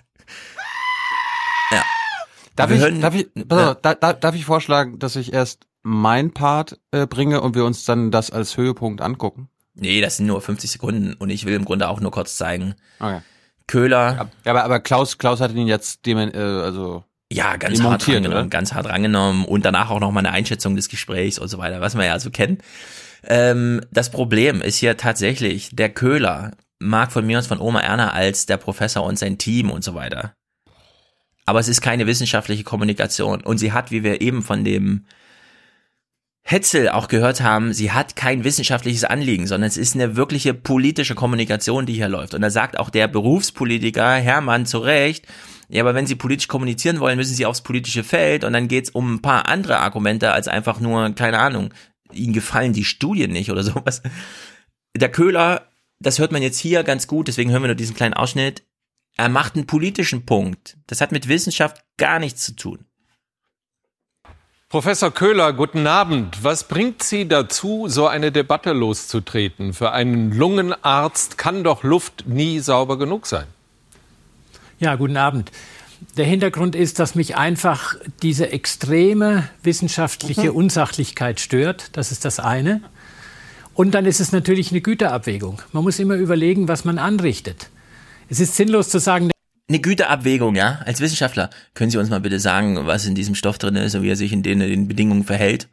[1.72, 1.82] Ja.
[2.56, 6.32] Darf ich, hören- darf, ich, auf, da, da, darf ich vorschlagen, dass ich erst mein
[6.32, 9.48] Part äh, bringe und wir uns dann das als Höhepunkt angucken?
[9.74, 12.74] Nee, das sind nur 50 Sekunden und ich will im Grunde auch nur kurz zeigen.
[12.98, 13.20] Okay.
[13.68, 14.30] Köhler.
[14.44, 18.50] Ja, aber, aber Klaus, Klaus hat ihn jetzt dem, äh, also Ja, ganz hart rangenommen,
[18.50, 21.80] ganz hart rangenommen und danach auch noch mal eine Einschätzung des Gesprächs und so weiter,
[21.80, 22.58] was wir ja so kennen.
[23.24, 28.12] Ähm, das Problem ist hier tatsächlich, der Köhler mag von mir und von Oma Erna
[28.12, 30.34] als der Professor und sein Team und so weiter.
[31.46, 35.06] Aber es ist keine wissenschaftliche Kommunikation und sie hat, wie wir eben von dem
[36.42, 41.14] Hetzel auch gehört haben, sie hat kein wissenschaftliches Anliegen, sondern es ist eine wirkliche politische
[41.14, 42.32] Kommunikation, die hier läuft.
[42.34, 45.26] Und da sagt auch der Berufspolitiker Hermann zu Recht,
[45.68, 48.88] ja, aber wenn Sie politisch kommunizieren wollen, müssen Sie aufs politische Feld und dann geht's
[48.88, 51.74] um ein paar andere Argumente als einfach nur, keine Ahnung,
[52.12, 54.02] Ihnen gefallen die Studien nicht oder sowas.
[54.96, 55.67] Der Köhler,
[56.00, 58.62] das hört man jetzt hier ganz gut, deswegen hören wir nur diesen kleinen Ausschnitt.
[59.16, 60.76] Er macht einen politischen Punkt.
[60.86, 62.84] Das hat mit Wissenschaft gar nichts zu tun.
[64.68, 66.44] Professor Köhler, guten Abend.
[66.44, 69.72] Was bringt Sie dazu, so eine Debatte loszutreten?
[69.72, 73.46] Für einen Lungenarzt kann doch Luft nie sauber genug sein.
[74.78, 75.50] Ja, guten Abend.
[76.16, 81.96] Der Hintergrund ist, dass mich einfach diese extreme wissenschaftliche Unsachlichkeit stört.
[81.96, 82.82] Das ist das eine.
[83.78, 85.62] Und dann ist es natürlich eine Güterabwägung.
[85.70, 87.70] Man muss immer überlegen, was man anrichtet.
[88.28, 89.30] Es ist sinnlos zu sagen,
[89.68, 91.48] eine Güterabwägung, ja, als Wissenschaftler.
[91.74, 94.16] Können Sie uns mal bitte sagen, was in diesem Stoff drin ist und wie er
[94.16, 95.68] sich in den, in den Bedingungen verhält?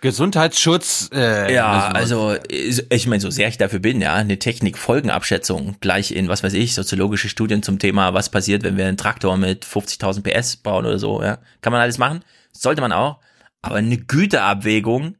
[0.00, 1.10] Gesundheitsschutz.
[1.12, 6.28] Äh, ja, also ich meine, so sehr ich dafür bin, ja, eine Technik-Folgenabschätzung gleich in,
[6.28, 10.22] was weiß ich, soziologische Studien zum Thema, was passiert, wenn wir einen Traktor mit 50.000
[10.22, 13.18] PS bauen oder so, ja, kann man alles machen, sollte man auch,
[13.60, 15.16] aber eine Güterabwägung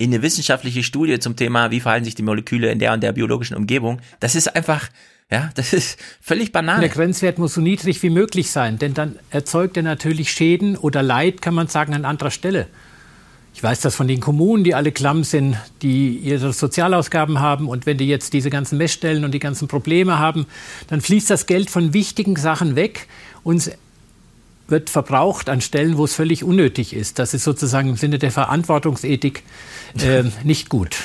[0.00, 3.12] in eine wissenschaftliche Studie zum Thema, wie verhalten sich die Moleküle in der und der
[3.12, 4.88] biologischen Umgebung, das ist einfach,
[5.30, 6.80] ja, das ist völlig banal.
[6.80, 11.02] Der Grenzwert muss so niedrig wie möglich sein, denn dann erzeugt er natürlich Schäden oder
[11.02, 12.66] Leid, kann man sagen, an anderer Stelle.
[13.52, 17.68] Ich weiß das von den Kommunen, die alle klamm sind, die ihre Sozialausgaben haben.
[17.68, 20.46] Und wenn die jetzt diese ganzen Messstellen und die ganzen Probleme haben,
[20.86, 23.06] dann fließt das Geld von wichtigen Sachen weg
[23.42, 23.70] und
[24.70, 27.18] wird verbraucht an Stellen, wo es völlig unnötig ist.
[27.18, 29.42] Das ist sozusagen im Sinne der Verantwortungsethik
[30.00, 30.96] äh, nicht gut.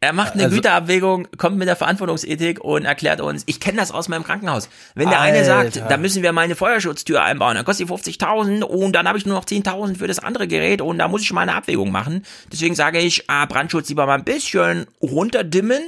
[0.00, 3.90] Er macht eine Also- Güterabwägung, kommt mit der Verantwortungsethik und erklärt uns, ich kenne das
[3.90, 4.68] aus meinem Krankenhaus.
[4.94, 5.88] Wenn der eine sagt, Alter.
[5.88, 9.26] da müssen wir mal eine Feuerschutztür einbauen, dann kostet die 50.000 und dann habe ich
[9.26, 12.24] nur noch 10.000 für das andere Gerät und da muss ich mal eine Abwägung machen.
[12.52, 15.82] Deswegen sage ich, ah, Brandschutz lieber mal ein bisschen runterdimmen,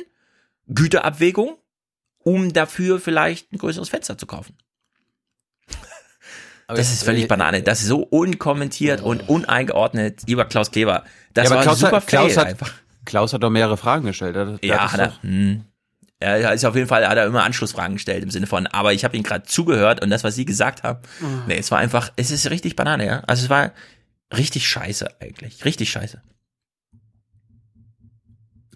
[0.66, 1.56] Güterabwägung,
[2.18, 4.56] um dafür vielleicht ein größeres Fenster zu kaufen.
[6.76, 7.62] Das ist völlig Banane.
[7.62, 10.22] Das ist so unkommentiert und uneingeordnet.
[10.26, 12.72] Lieber Klaus Kleber, das ja, war Klaus, super hat, Klaus, hat, einfach.
[13.04, 14.36] Klaus hat doch mehrere Fragen gestellt.
[14.36, 15.22] Der, der Ja, hat er.
[15.22, 15.64] Hm.
[16.22, 19.04] Er ist auf jeden Fall, hat er immer Anschlussfragen gestellt im Sinne von, aber ich
[19.04, 21.44] habe ihn gerade zugehört und das, was Sie gesagt haben, Mhm.
[21.46, 23.20] nee, es war einfach, es ist richtig Banane, ja.
[23.26, 23.72] Also es war
[24.36, 26.20] richtig scheiße eigentlich, richtig scheiße.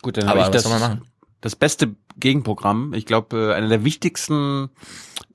[0.01, 1.03] Gut, dann Aber habe ich was das, soll man machen?
[1.45, 2.95] Das beste Gegenprogramm.
[2.95, 4.71] Ich glaube, äh, eine der wichtigsten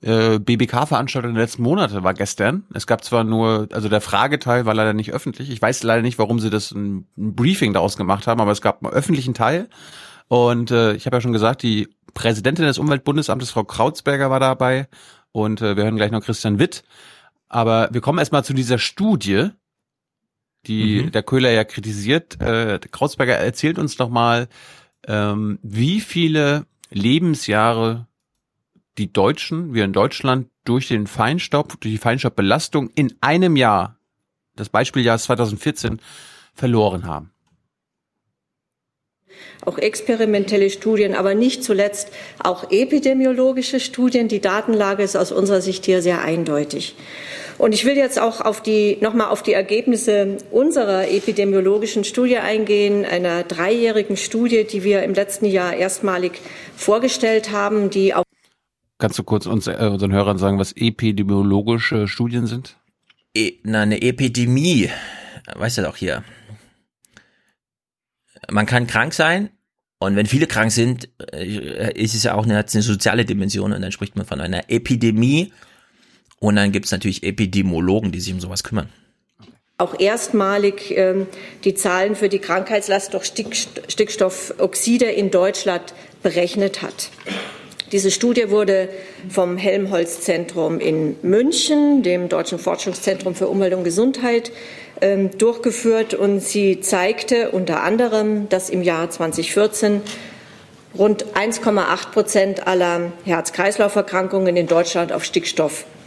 [0.00, 2.64] äh, BBK-Veranstaltungen der letzten Monate war gestern.
[2.74, 5.50] Es gab zwar nur, also der Frageteil war leider nicht öffentlich.
[5.50, 8.60] Ich weiß leider nicht, warum sie das ein, ein Briefing daraus gemacht haben, aber es
[8.60, 9.68] gab einen öffentlichen Teil.
[10.26, 14.88] Und äh, ich habe ja schon gesagt, die Präsidentin des Umweltbundesamtes, Frau Krautsberger, war dabei.
[15.30, 16.82] Und äh, wir hören gleich noch Christian Witt.
[17.48, 19.50] Aber wir kommen erstmal zu dieser Studie,
[20.66, 21.12] die Mhm.
[21.12, 22.40] der Köhler ja kritisiert.
[22.40, 24.48] Äh, Krautsberger erzählt uns noch mal,
[25.06, 28.06] ähm, wie viele Lebensjahre
[28.98, 33.98] die Deutschen, wir in Deutschland, durch den Feinstaub, durch die Feinstaubbelastung in einem Jahr,
[34.56, 36.00] das Beispieljahr 2014,
[36.54, 37.32] verloren haben.
[39.64, 42.08] auch experimentelle Studien, aber nicht zuletzt
[42.42, 44.28] auch epidemiologische Studien.
[44.28, 46.96] Die Datenlage ist aus unserer Sicht hier sehr eindeutig.
[47.60, 53.04] Und ich will jetzt auch auf die, nochmal auf die Ergebnisse unserer epidemiologischen Studie eingehen,
[53.04, 56.40] einer dreijährigen Studie, die wir im letzten Jahr erstmalig
[56.74, 58.24] vorgestellt haben, die auf
[58.96, 62.78] Kannst du kurz uns, äh, unseren Hörern sagen, was epidemiologische Studien sind?
[63.34, 64.88] E na, eine Epidemie,
[65.54, 66.24] weißt du doch hier.
[68.50, 69.50] Man kann krank sein
[69.98, 73.82] und wenn viele krank sind, äh, ist es ja auch eine, eine soziale Dimension und
[73.82, 75.52] dann spricht man von einer Epidemie
[76.40, 78.88] und dann gibt's natürlich Epidemiologen, die sich um sowas kümmern.
[79.78, 81.26] auch erstmalig ähm,
[81.64, 83.56] die Zahlen für die Krankheitslast durch Stick
[83.88, 87.10] Stickstoffoxide in Deutschland berechnet hat.
[87.92, 88.88] Diese Studie wurde
[89.28, 94.52] vom Helmholtz-Zentrum in München, dem Deutschen Forschungszentrum für Umwelt und Gesundheit,
[95.00, 100.02] ähm, durchgeführt und sie zeigte unter anderem, dass im Jahr 2014
[100.96, 105.24] rund 1,8 Prozent aller Herz-Kreislauf-Erkrankungen in Deutschland auf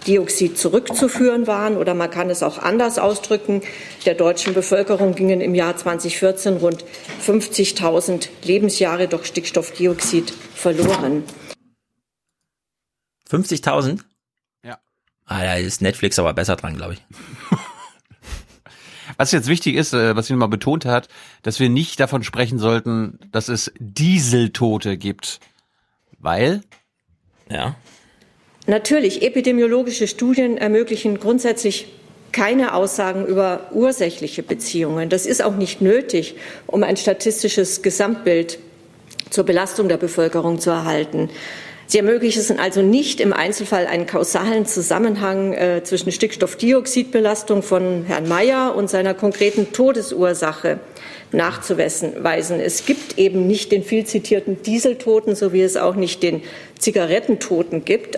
[0.03, 1.77] Stickstoffdioxid zurückzuführen waren.
[1.77, 3.61] Oder man kann es auch anders ausdrücken.
[4.05, 6.83] Der deutschen Bevölkerung gingen im Jahr 2014 rund
[7.25, 11.23] 50.000 Lebensjahre durch Stickstoffdioxid verloren.
[13.29, 14.01] 50.000?
[14.63, 14.79] Ja.
[15.25, 17.03] Ah, da ist Netflix aber besser dran, glaube ich.
[19.17, 21.07] Was jetzt wichtig ist, äh, was sie nochmal betont hat,
[21.43, 25.39] dass wir nicht davon sprechen sollten, dass es Dieseltote gibt.
[26.17, 26.63] Weil?
[27.47, 27.75] Ja.
[28.65, 31.87] Natürlich, epidemiologische Studien ermöglichen grundsätzlich
[32.31, 35.09] keine Aussagen über ursächliche Beziehungen.
[35.09, 36.35] Das ist auch nicht nötig,
[36.65, 38.59] um ein statistisches Gesamtbild
[39.29, 41.29] zur Belastung der Bevölkerung zu erhalten.
[41.87, 48.73] Sie ermöglichen also nicht im Einzelfall einen kausalen Zusammenhang äh, zwischen Stickstoffdioxidbelastung von Herrn Mayer
[48.75, 50.79] und seiner konkreten Todesursache
[51.31, 52.59] nachzuweisen.
[52.59, 56.41] Es gibt eben nicht den viel zitierten Dieseltoten, so wie es auch nicht den
[56.79, 58.17] Zigarettentoten gibt.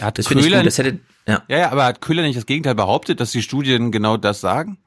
[0.00, 1.42] Hat Das Köhler- gut, das hätte, ja.
[1.48, 4.78] Ja, ja, aber hat Köhler nicht das Gegenteil behauptet, dass die Studien genau das sagen?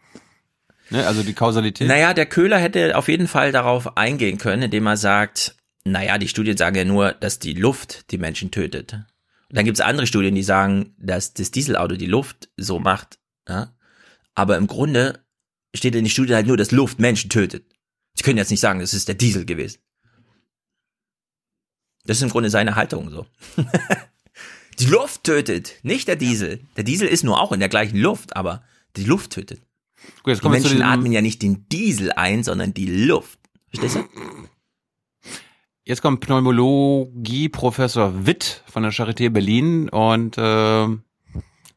[0.89, 1.87] Ne, also die Kausalität?
[1.87, 5.55] Naja, der Köhler hätte auf jeden Fall darauf eingehen können, indem er sagt,
[5.85, 8.93] naja, die Studien sagen ja nur, dass die Luft die Menschen tötet.
[8.93, 13.19] Und dann gibt's andere Studien, die sagen, dass das Dieselauto die Luft so macht.
[13.47, 13.73] Ja?
[14.35, 15.23] Aber im Grunde
[15.75, 17.65] steht in der Studie halt nur, dass Luft Menschen tötet.
[18.15, 19.79] Sie können jetzt nicht sagen, das ist der Diesel gewesen.
[22.05, 23.25] Das ist im Grunde seine Haltung so.
[24.79, 26.61] Die Luft tötet, nicht der Diesel.
[26.77, 28.63] Der Diesel ist nur auch in der gleichen Luft, aber
[28.95, 29.61] die Luft tötet.
[30.23, 33.39] Gut, jetzt die Menschen atmen ja nicht den Diesel ein, sondern die Luft.
[33.69, 34.03] Verstehst du?
[35.85, 40.87] Jetzt kommt Pneumologie-Professor Witt von der Charité Berlin und äh,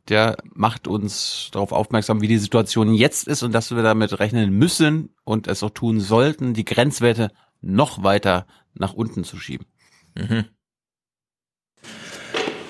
[0.09, 4.57] der macht uns darauf aufmerksam, wie die Situation jetzt ist und dass wir damit rechnen
[4.57, 9.67] müssen und es auch tun sollten, die Grenzwerte noch weiter nach unten zu schieben.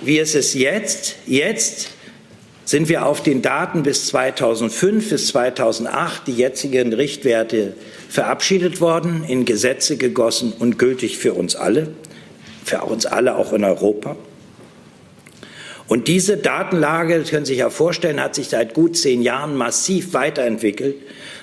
[0.02, 1.16] Wie ist es jetzt?
[1.26, 1.90] Jetzt
[2.64, 7.74] sind wir auf den Daten bis 2005, bis 2008, die jetzigen Richtwerte
[8.08, 11.88] verabschiedet worden, in Gesetze gegossen und gültig für uns alle,
[12.64, 14.16] für uns alle auch in Europa.
[15.88, 19.54] Und diese Datenlage, das können Sie sich ja vorstellen, hat sich seit gut zehn Jahren
[19.54, 20.96] massiv weiterentwickelt,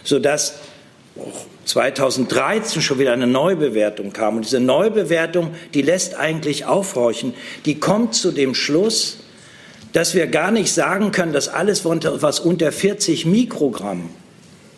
[0.04, 0.56] sodass
[1.66, 4.38] 2013 schon wieder eine Neubewertung kam.
[4.38, 7.34] Und diese Neubewertung, die lässt eigentlich aufhorchen.
[7.66, 9.18] Die kommt zu dem Schluss,
[9.94, 14.10] dass wir gar nicht sagen können, dass alles, was unter 40 Mikrogramm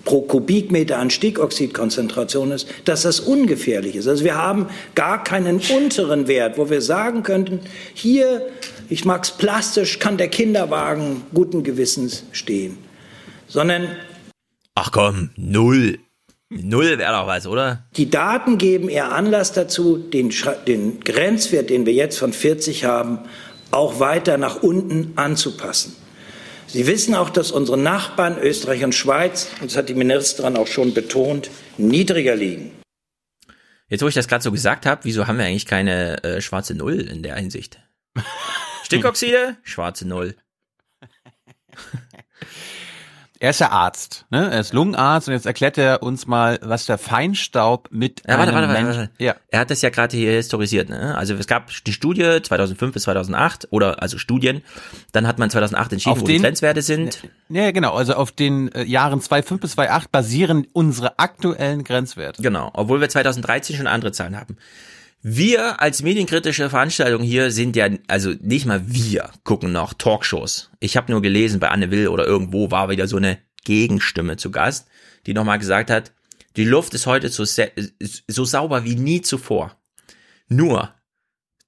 [0.04, 4.08] pro Kubikmeter an Stickoxidkonzentration ist, dass das ungefährlich ist.
[4.08, 7.60] Also wir haben gar keinen unteren Wert, wo wir sagen könnten,
[7.94, 8.48] hier,
[8.88, 12.78] ich mag's plastisch, kann der Kinderwagen guten Gewissens stehen.
[13.48, 13.88] Sondern
[14.76, 16.00] Ach komm, null.
[16.62, 17.84] Null wäre doch was, oder?
[17.98, 20.34] Die Daten geben eher Anlass dazu, den,
[20.68, 23.20] den Grenzwert, den wir jetzt von 40 haben,
[23.72, 25.96] auch weiter nach unten anzupassen.
[26.68, 30.68] Sie wissen auch, dass unsere Nachbarn Österreich und Schweiz, und das hat die Ministerin auch
[30.68, 32.72] schon betont, niedriger liegen.
[33.88, 36.74] Jetzt, wo ich das gerade so gesagt habe, wieso haben wir eigentlich keine äh, schwarze
[36.74, 37.80] Null in der Hinsicht?
[38.84, 40.36] Stickoxide, schwarze Null.
[43.46, 44.50] Er ist ja Arzt, ne?
[44.52, 48.56] Er ist Lungenarzt und jetzt erklärt er uns mal, was der Feinstaub mit Ja, warte,
[48.56, 49.10] warte, warte, warte.
[49.20, 49.36] Ja.
[49.52, 50.90] Er hat das ja gerade hier historisiert.
[50.90, 51.16] Ne?
[51.16, 54.64] Also es gab die Studie 2005 bis 2008 oder also Studien.
[55.12, 57.20] Dann hat man 2008 entschieden, Auf wo die den- Grenzwerte sind.
[57.50, 57.94] Ja, genau.
[57.94, 62.42] Also auf den äh, Jahren 2005 bis 2008 basieren unsere aktuellen Grenzwerte.
[62.42, 64.58] Genau, obwohl wir 2013 schon andere Zahlen haben.
[65.28, 70.70] Wir als medienkritische Veranstaltung hier sind ja, also nicht mal wir gucken noch Talkshows.
[70.80, 74.52] Ich habe nur gelesen, bei Anne Will oder irgendwo war wieder so eine Gegenstimme zu
[74.52, 74.88] Gast,
[75.26, 76.14] die nochmal gesagt hat,
[76.58, 79.76] die Luft ist heute so, so sauber wie nie zuvor.
[80.48, 80.94] Nur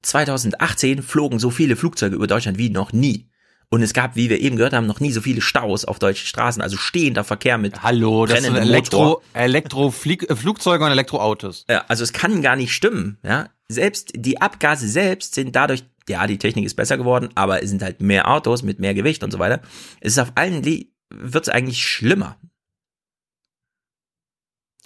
[0.04, 3.32] 2018 flogen so viele Flugzeuge über Deutschland wie noch nie.
[3.70, 6.26] Und es gab, wie wir eben gehört haben, noch nie so viele Staus auf deutschen
[6.26, 8.56] Straßen, also stehender Verkehr mit Hallo, das sind.
[8.56, 11.66] Elektro, Elektro äh, Flugzeuge und Elektroautos.
[11.70, 13.50] Ja, also es kann gar nicht stimmen, ja.
[13.70, 17.82] Selbst die Abgase selbst sind dadurch, ja, die Technik ist besser geworden, aber es sind
[17.82, 19.62] halt mehr Autos mit mehr Gewicht und so weiter.
[20.00, 22.38] Es ist auf allen, wird es eigentlich schlimmer.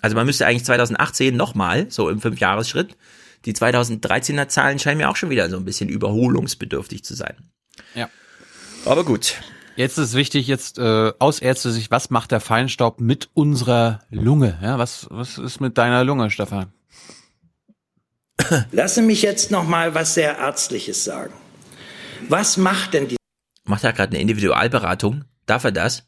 [0.02, 2.98] Also man müsste eigentlich 2018 nochmal, so im Fünfjahresschritt,
[3.46, 7.36] die 2013er Zahlen scheinen mir auch schon wieder so ein bisschen überholungsbedürftig zu sein.
[7.94, 8.10] Ja.
[8.86, 9.36] Aber gut.
[9.76, 14.58] Jetzt ist wichtig, jetzt äh, aus Ärzte-Sicht, was macht der Feinstaub mit unserer Lunge?
[14.62, 16.74] Ja, was, was ist mit deiner Lunge, Stefan?
[18.72, 21.34] Lassen mich jetzt noch mal was sehr Ärztliches sagen.
[22.28, 23.18] Was macht denn die
[23.64, 25.26] Macht er gerade eine Individualberatung?
[25.46, 26.04] Darf er das?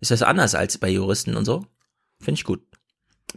[0.00, 1.66] Ist das anders als bei Juristen und so?
[2.20, 2.62] Finde ich gut.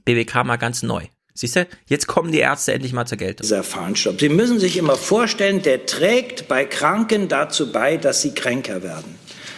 [0.05, 1.07] BWK mal ganz neu.
[1.37, 3.43] Siehst du, jetzt kommen die Ärzte endlich mal zur Geltung.
[3.43, 4.19] dieser Feinstaub?
[4.19, 9.13] Sie müssen sich immer vorstellen, der trägt bei Kranken dazu bei, dass sie kränker werden.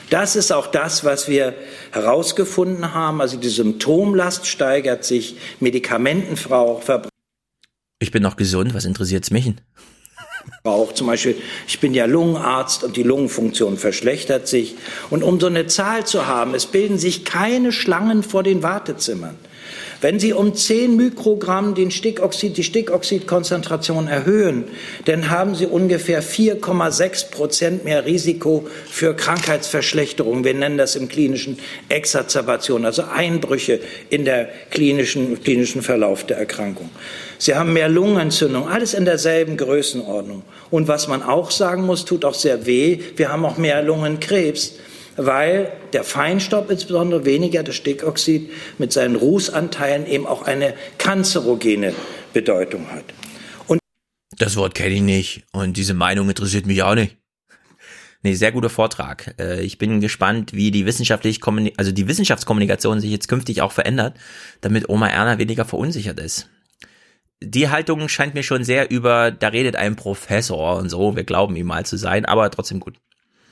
[0.09, 1.53] Das ist auch das, was wir
[1.91, 3.22] herausgefunden haben.
[3.22, 6.82] Also die Symptomlast steigert sich, Medikamentenverbrauch
[7.99, 9.45] Ich bin noch gesund, was interessiert's mich?
[9.45, 9.61] denn?
[10.64, 14.75] Auch zum Beispiel, ich bin ja Lungenarzt und die Lungenfunktion verschlechtert sich.
[15.09, 19.38] Und um so eine Zahl zu haben, es bilden sich keine Schlangen vor den Wartezimmern.
[20.02, 24.64] Wenn Sie um 10 Mikrogramm den Stickoxid, die Stickoxidkonzentration erhöhen,
[25.06, 30.45] dann haben Sie ungefähr 4,6 Prozent mehr Risiko für Krankheitsverschlechterung.
[30.45, 36.90] Wir nennen das im klinischen Exazerbation, also Einbrüche in der klinischen, klinischen Verlauf der Erkrankung.
[37.38, 40.44] Sie haben mehr Lungenentzündung, alles in derselben Größenordnung.
[40.72, 44.76] Und was man auch sagen muss, tut auch sehr weh, wir haben auch mehr Lungenkrebs
[45.19, 51.93] weil der Feinstaub, insbesondere weniger das Stickoxid, mit seinen Rußanteilen eben auch eine kanzerogene
[52.33, 53.03] Bedeutung hat.
[54.38, 57.17] Das Wort kenne ich nicht und diese Meinung interessiert mich auch nicht.
[58.22, 59.35] Nee, sehr guter Vortrag.
[59.38, 63.73] Äh, Ich bin gespannt, wie die wissenschaftlich kommuni- also die Wissenschaftskommunikation sich jetzt künftig auch
[63.73, 64.17] verändert,
[64.61, 66.49] damit Oma Erna weniger verunsichert ist.
[67.41, 71.56] Die Haltung scheint mir schon sehr über, da redet ein Professor und so, wir glauben
[71.56, 72.98] ihm mal zu sein, aber trotzdem gut.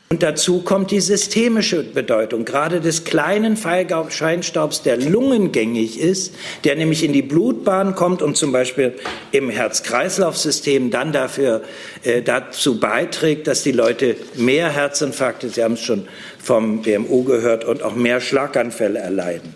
[0.09, 7.03] Und dazu kommt die systemische Bedeutung, gerade des kleinen Feinstaubs, der lungengängig ist, der nämlich
[7.03, 8.93] in die Blutbahn kommt und zum Beispiel
[9.33, 11.61] im Herz-Kreislauf-System dann dafür,
[12.03, 16.07] äh, dazu beiträgt, dass die Leute mehr Herzinfarkte, Sie haben es schon
[16.41, 19.53] vom BMU gehört, und auch mehr Schlaganfälle erleiden.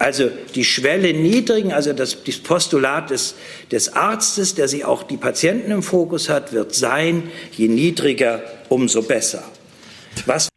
[0.00, 3.36] Also die Schwelle niedrigen, also das, das Postulat des,
[3.70, 9.02] des Arztes, der sich auch die Patienten im Fokus hat, wird sein, je niedriger, umso
[9.02, 9.44] besser.
[10.26, 10.48] Was?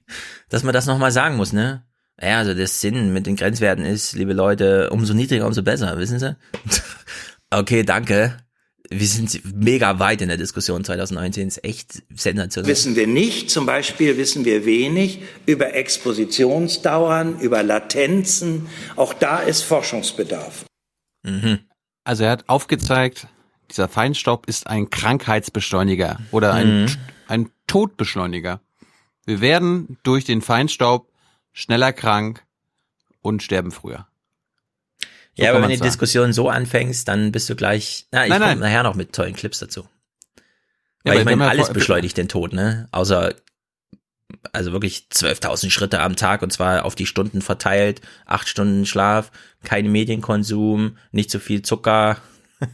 [0.49, 1.83] Dass man das nochmal sagen muss, ne?
[2.21, 6.19] Ja, also der Sinn mit den Grenzwerten ist, liebe Leute, umso niedriger, umso besser, wissen
[6.19, 6.35] Sie?
[7.51, 8.37] okay, danke.
[8.89, 12.71] Wir sind mega weit in der Diskussion 2019, ist echt sensationell.
[12.71, 18.67] Wissen wir nicht, zum Beispiel wissen wir wenig über Expositionsdauern, über Latenzen.
[18.95, 20.65] Auch da ist Forschungsbedarf.
[21.23, 21.59] Mhm.
[22.05, 23.27] Also er hat aufgezeigt,
[23.69, 26.89] dieser Feinstaub ist ein Krankheitsbeschleuniger oder ein, Mhm.
[27.27, 28.61] ein Todbeschleuniger.
[29.27, 31.11] Wir werden durch den Feinstaub
[31.51, 32.45] schneller krank
[33.21, 34.07] und sterben früher.
[35.35, 35.89] So ja, aber wenn die sagen.
[35.89, 38.07] Diskussion so anfängst, dann bist du gleich.
[38.11, 39.81] Na, ich Nein, nachher noch mit tollen Clips dazu.
[41.03, 42.87] Ja, Weil ich meine, alles beschleunigt den Tod, ne?
[42.91, 43.35] Außer
[44.53, 49.31] also wirklich 12.000 Schritte am Tag und zwar auf die Stunden verteilt, acht Stunden Schlaf,
[49.63, 52.17] kein Medienkonsum, nicht zu viel Zucker.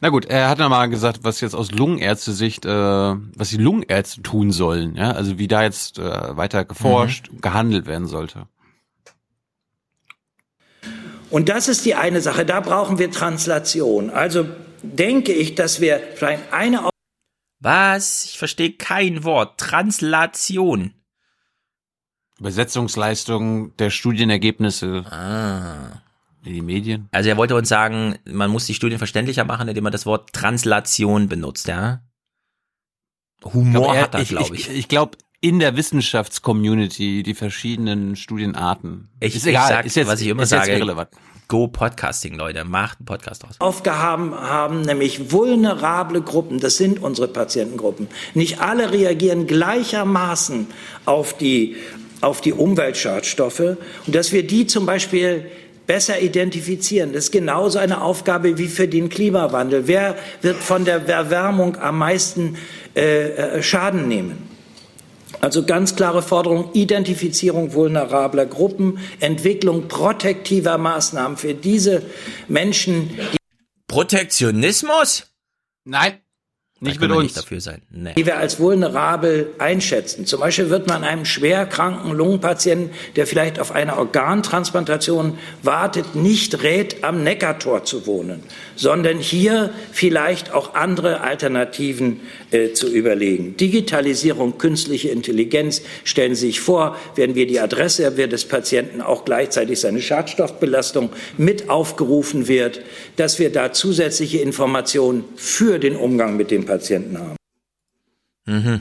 [0.00, 4.50] Na gut, er hat nochmal gesagt, was jetzt aus Lungenärzte-Sicht, äh, was die Lungenärzte tun
[4.50, 8.46] sollen, ja, also wie da jetzt äh, weiter geforscht, gehandelt werden sollte.
[11.30, 14.10] Und das ist die eine Sache, da brauchen wir Translation.
[14.10, 14.46] Also
[14.82, 16.90] denke ich, dass wir vielleicht eine
[17.60, 18.24] Was?
[18.26, 19.58] Ich verstehe kein Wort.
[19.58, 20.92] Translation.
[22.38, 26.02] Übersetzungsleistung der Studienergebnisse Ah.
[26.44, 27.08] In die Medien.
[27.12, 30.32] Also er wollte uns sagen, man muss die Studien verständlicher machen, indem man das Wort
[30.32, 32.00] Translation benutzt, ja?
[33.44, 34.68] Humor Aber er- hat er, glaube ich.
[34.70, 39.10] Ich, ich glaube, in der Wissenschaftscommunity die verschiedenen Studienarten.
[39.20, 41.10] Ich, ist egal, ich sag, ist jetzt, was ich immer sage, irrelevant.
[41.48, 43.56] Go Podcasting, Leute, macht einen Podcast draus.
[43.58, 48.08] Aufgaben haben, nämlich vulnerable Gruppen, das sind unsere Patientengruppen.
[48.32, 50.68] Nicht alle reagieren gleichermaßen
[51.04, 51.76] auf die,
[52.22, 53.60] auf die Umweltschadstoffe
[54.06, 55.50] und dass wir die zum Beispiel
[55.86, 57.12] besser identifizieren.
[57.12, 59.86] Das ist genauso eine Aufgabe wie für den Klimawandel.
[59.86, 62.56] Wer wird von der Erwärmung am meisten
[62.94, 64.48] äh, äh, Schaden nehmen?
[65.40, 72.02] Also ganz klare Forderung, Identifizierung vulnerabler Gruppen, Entwicklung protektiver Maßnahmen für diese
[72.48, 73.36] Menschen, die
[73.88, 75.26] Protektionismus?
[75.84, 76.14] Nein,
[76.80, 77.22] nicht mit uns.
[77.22, 77.82] Nicht dafür sein.
[77.90, 78.14] Nee.
[78.16, 80.26] die wir als vulnerabel einschätzen.
[80.26, 86.62] Zum Beispiel wird man einem schwer kranken Lungenpatienten, der vielleicht auf eine Organtransplantation wartet, nicht
[86.62, 88.42] rät, am Neckartor zu wohnen,
[88.74, 92.20] sondern hier vielleicht auch andere Alternativen
[92.50, 93.56] äh, zu überlegen.
[93.56, 99.24] Digitalisierung, künstliche Intelligenz, stellen Sie sich vor, werden wir die Adresse wir des Patienten auch
[99.24, 102.80] gleichzeitig seine Schadstoffbelastung mit aufgerufen wird,
[103.16, 107.36] dass wir da zusätzliche Informationen für den Umgang mit dem Patienten haben.
[108.46, 108.80] Mhm.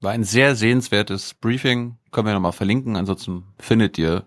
[0.00, 1.98] War ein sehr sehenswertes Briefing.
[2.10, 2.96] Können wir nochmal verlinken.
[2.96, 4.24] Ansonsten findet ihr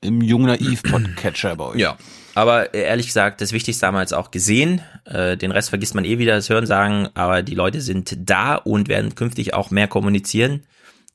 [0.00, 1.78] im Jung Naiv Podcatcher bei euch.
[1.78, 1.98] Ja.
[2.34, 4.80] Aber ehrlich gesagt, das Wichtigste haben wir jetzt auch gesehen.
[5.04, 7.08] Äh, den Rest vergisst man eh wieder, das Hören sagen.
[7.14, 10.64] Aber die Leute sind da und werden künftig auch mehr kommunizieren.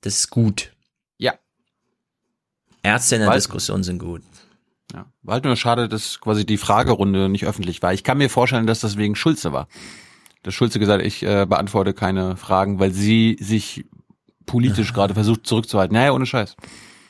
[0.01, 0.73] Das ist gut.
[1.17, 1.33] Ja.
[2.83, 4.21] Ärzte in der Weil- Diskussion sind gut.
[4.93, 5.11] Ja.
[5.23, 7.93] War halt nur schade, dass quasi die Fragerunde nicht öffentlich war.
[7.93, 9.67] Ich kann mir vorstellen, dass das wegen Schulze war.
[10.43, 13.85] Dass Schulze gesagt hat, ich äh, beantworte keine Fragen, weil sie sich
[14.45, 15.95] politisch gerade versucht zurückzuhalten.
[15.95, 16.55] Naja, ohne Scheiß.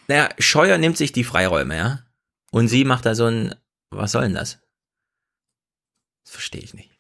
[0.08, 2.00] Naja, Scheuer nimmt sich die Freiräume, ja?
[2.52, 3.56] Und sie macht da so ein,
[3.90, 4.60] was soll denn das?
[6.24, 6.92] Das verstehe ich nicht.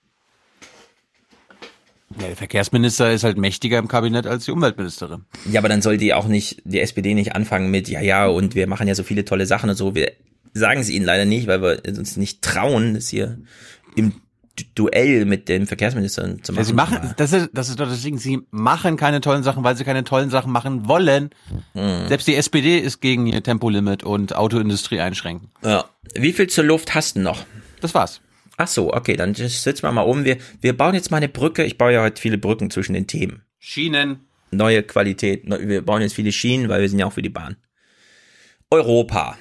[2.19, 5.25] Ja, der Verkehrsminister ist halt mächtiger im Kabinett als die Umweltministerin.
[5.51, 8.55] Ja, aber dann soll die auch nicht, die SPD nicht anfangen mit, ja, ja, und
[8.55, 9.95] wir machen ja so viele tolle Sachen und so.
[9.95, 10.13] Wir
[10.55, 13.37] sagen es ihnen leider nicht, weil wir uns nicht trauen, das hier
[13.95, 14.13] im
[14.57, 16.61] Du- Duell mit dem Verkehrsminister zu machen.
[16.61, 19.65] Ja, sie machen, das ist, das ist doch das Ding, sie machen keine tollen Sachen,
[19.65, 21.31] weil sie keine tollen Sachen machen wollen.
[21.73, 22.07] Mhm.
[22.07, 25.49] Selbst die SPD ist gegen ihr Tempolimit und Autoindustrie einschränken.
[25.61, 25.83] Ja.
[26.13, 27.45] Wie viel zur Luft hast du noch?
[27.81, 28.21] Das war's.
[28.55, 30.23] Ach so, okay, dann sitzen wir mal um.
[30.23, 31.65] Wir, wir bauen jetzt mal eine Brücke.
[31.65, 33.41] Ich baue ja heute viele Brücken zwischen den Themen.
[33.59, 34.21] Schienen.
[34.51, 35.43] Neue Qualität.
[35.45, 37.57] Wir bauen jetzt viele Schienen, weil wir sind ja auch für die Bahn.
[38.71, 39.37] Europa.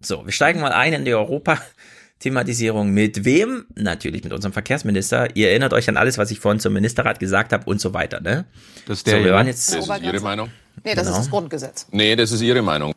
[0.00, 2.90] So, wir steigen mal ein in die Europa-Thematisierung.
[2.90, 3.66] Mit wem?
[3.74, 5.34] Natürlich mit unserem Verkehrsminister.
[5.36, 8.20] Ihr erinnert euch an alles, was ich vorhin zum Ministerrat gesagt habe und so weiter,
[8.20, 8.44] ne?
[8.86, 9.74] Das ist so, der wir hier, waren jetzt.
[9.74, 10.50] Das ist Ihre Meinung?
[10.84, 11.16] Nee, das Genau.
[11.16, 11.86] ist das Grundgesetz.
[11.90, 12.94] Nee, das ist Ihre Meinung.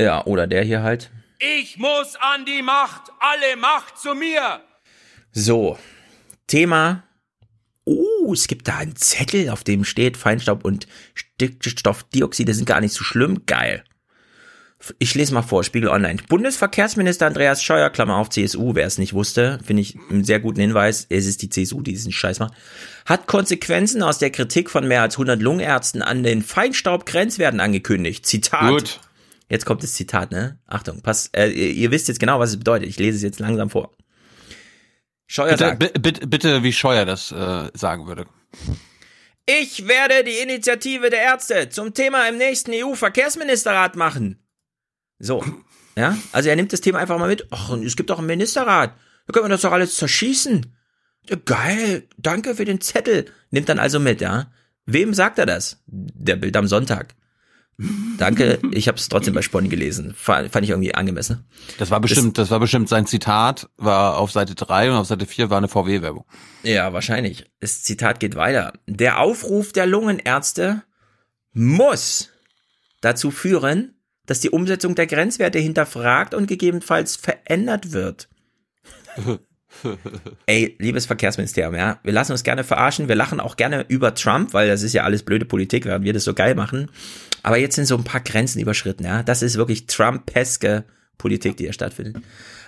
[0.00, 1.10] Ja, oder der hier halt.
[1.38, 4.60] Ich muss an die Macht, alle Macht zu mir.
[5.32, 5.78] So,
[6.46, 7.04] Thema.
[7.84, 12.92] Oh, es gibt da einen Zettel, auf dem steht, Feinstaub und Stickstoffdioxide sind gar nicht
[12.92, 13.46] so schlimm.
[13.46, 13.82] Geil.
[15.00, 16.20] Ich lese mal vor, Spiegel Online.
[16.28, 20.60] Bundesverkehrsminister Andreas Scheuer, Klammer auf CSU, wer es nicht wusste, finde ich einen sehr guten
[20.60, 22.54] Hinweis, es ist die CSU, die diesen Scheiß macht,
[23.04, 28.24] hat Konsequenzen aus der Kritik von mehr als 100 Lungenärzten an den Feinstaubgrenzwerten angekündigt.
[28.24, 28.70] Zitat.
[28.70, 29.00] Gut.
[29.50, 30.58] Jetzt kommt das Zitat, ne?
[30.66, 32.88] Achtung, pass, äh, ihr wisst jetzt genau, was es bedeutet.
[32.88, 33.96] Ich lese es jetzt langsam vor.
[35.26, 36.02] Scheuer bitte, sagt.
[36.02, 38.26] Bitte, bitte, wie Scheuer das äh, sagen würde.
[39.46, 44.38] Ich werde die Initiative der Ärzte zum Thema im nächsten EU-Verkehrsministerrat machen.
[45.18, 45.44] So.
[45.96, 47.48] Ja, also er nimmt das Thema einfach mal mit.
[47.50, 48.94] Ach, es gibt doch einen Ministerrat.
[49.26, 50.74] Da können wir das doch alles zerschießen.
[51.44, 53.26] Geil, danke für den Zettel.
[53.50, 54.50] Nimmt dann also mit, ja.
[54.86, 55.82] Wem sagt er das?
[55.86, 57.14] Der Bild am Sonntag.
[58.16, 60.12] Danke, ich habe es trotzdem bei Sponni gelesen.
[60.16, 61.44] Fand, fand ich irgendwie angemessen.
[61.78, 65.06] Das war bestimmt, das, das war bestimmt sein Zitat, war auf Seite 3 und auf
[65.06, 66.24] Seite 4 war eine VW-Werbung.
[66.64, 67.44] Ja, wahrscheinlich.
[67.60, 68.72] Das Zitat geht weiter.
[68.86, 70.82] Der Aufruf der Lungenärzte
[71.52, 72.30] muss
[73.00, 73.94] dazu führen,
[74.28, 78.28] dass die Umsetzung der Grenzwerte hinterfragt und gegebenenfalls verändert wird.
[80.46, 84.52] Ey, liebes Verkehrsministerium, ja, wir lassen uns gerne verarschen, wir lachen auch gerne über Trump,
[84.52, 86.90] weil das ist ja alles blöde Politik, während wir das so geil machen.
[87.42, 89.22] Aber jetzt sind so ein paar Grenzen überschritten, ja.
[89.22, 90.84] Das ist wirklich Trumpeske
[91.16, 92.22] Politik, die hier stattfindet.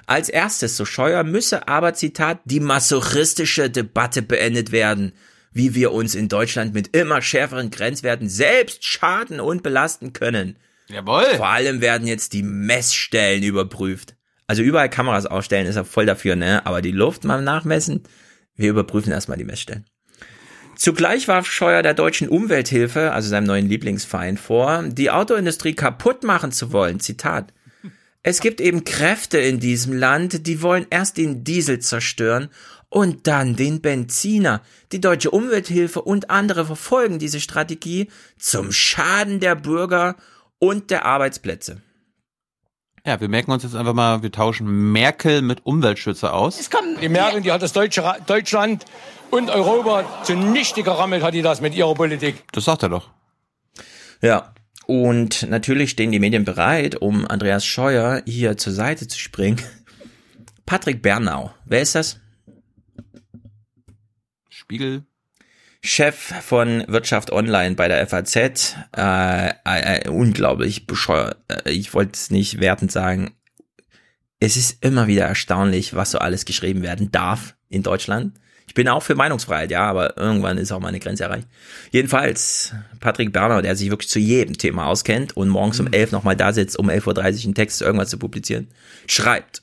[0.07, 5.13] Als erstes, so scheuer müsse aber, Zitat, die masochistische Debatte beendet werden,
[5.53, 10.57] wie wir uns in Deutschland mit immer schärferen Grenzwerten selbst schaden und belasten können.
[10.91, 11.37] Jawohl.
[11.37, 14.17] Vor allem werden jetzt die Messstellen überprüft.
[14.47, 16.67] Also überall Kameras aufstellen ist er voll dafür, ne?
[16.67, 18.03] Aber die Luft mal nachmessen,
[18.57, 19.87] wir überprüfen erstmal die Messstellen.
[20.77, 26.53] Zugleich warf Scheuer der deutschen Umwelthilfe, also seinem neuen Lieblingsfeind, vor, die Autoindustrie kaputt machen
[26.53, 27.01] zu wollen.
[27.01, 27.53] Zitat.
[28.23, 32.49] Es gibt eben Kräfte in diesem Land, die wollen erst den Diesel zerstören
[32.89, 34.63] und dann den Benziner.
[34.93, 40.17] Die deutsche Umwelthilfe und andere verfolgen diese Strategie zum Schaden der Bürger
[40.61, 41.83] und der Arbeitsplätze.
[43.05, 46.71] Ja, wir merken uns jetzt einfach mal, wir tauschen Merkel mit Umweltschützer aus.
[47.01, 48.85] Die Merkel, die hat das Deutsche, Deutschland
[49.31, 52.45] und Europa zunichte gerammelt, hat die das mit ihrer Politik.
[52.53, 53.09] Das sagt er doch.
[54.21, 54.53] Ja,
[54.87, 59.61] und natürlich stehen die Medien bereit, um Andreas Scheuer hier zur Seite zu springen.
[60.67, 62.21] Patrick Bernau, wer ist das?
[64.51, 65.05] Spiegel.
[65.83, 68.37] Chef von Wirtschaft Online bei der FAZ.
[68.37, 71.39] Äh, äh, äh, unglaublich bescheuert.
[71.49, 73.33] Äh, ich wollte es nicht wertend sagen.
[74.41, 78.35] Es ist immer wieder erstaunlich, was so alles geschrieben werden darf in Deutschland.
[78.67, 81.49] Ich bin auch für Meinungsfreiheit, ja, aber irgendwann ist auch meine Grenze erreicht.
[81.91, 85.93] Jedenfalls, Patrick Berner, der sich wirklich zu jedem Thema auskennt und morgens um mhm.
[85.93, 88.69] elf nochmal da sitzt, um 11.30 Uhr einen Text irgendwas zu publizieren,
[89.09, 89.63] schreibt,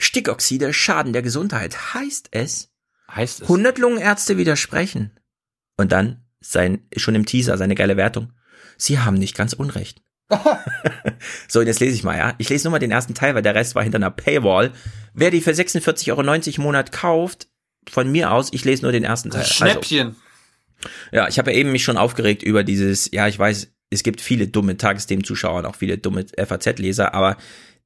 [0.00, 1.94] Stickoxide schaden der Gesundheit.
[1.94, 2.70] Heißt es,
[3.08, 5.12] heißt es 100 Lungenärzte widersprechen.
[5.76, 8.32] Und dann sein, schon im Teaser seine geile Wertung.
[8.76, 10.02] Sie haben nicht ganz unrecht.
[11.48, 12.34] so, jetzt lese ich mal, ja.
[12.38, 14.72] Ich lese nur mal den ersten Teil, weil der Rest war hinter einer Paywall.
[15.12, 17.48] Wer die für 46,90 Euro im Monat kauft,
[17.88, 19.42] von mir aus, ich lese nur den ersten Teil.
[19.42, 20.08] Also Schnäppchen.
[20.08, 20.18] Also,
[21.12, 24.20] ja, ich habe ja eben mich schon aufgeregt über dieses, ja, ich weiß, es gibt
[24.20, 27.36] viele dumme Tagesthemen-Zuschauer und auch viele dumme FAZ-Leser, aber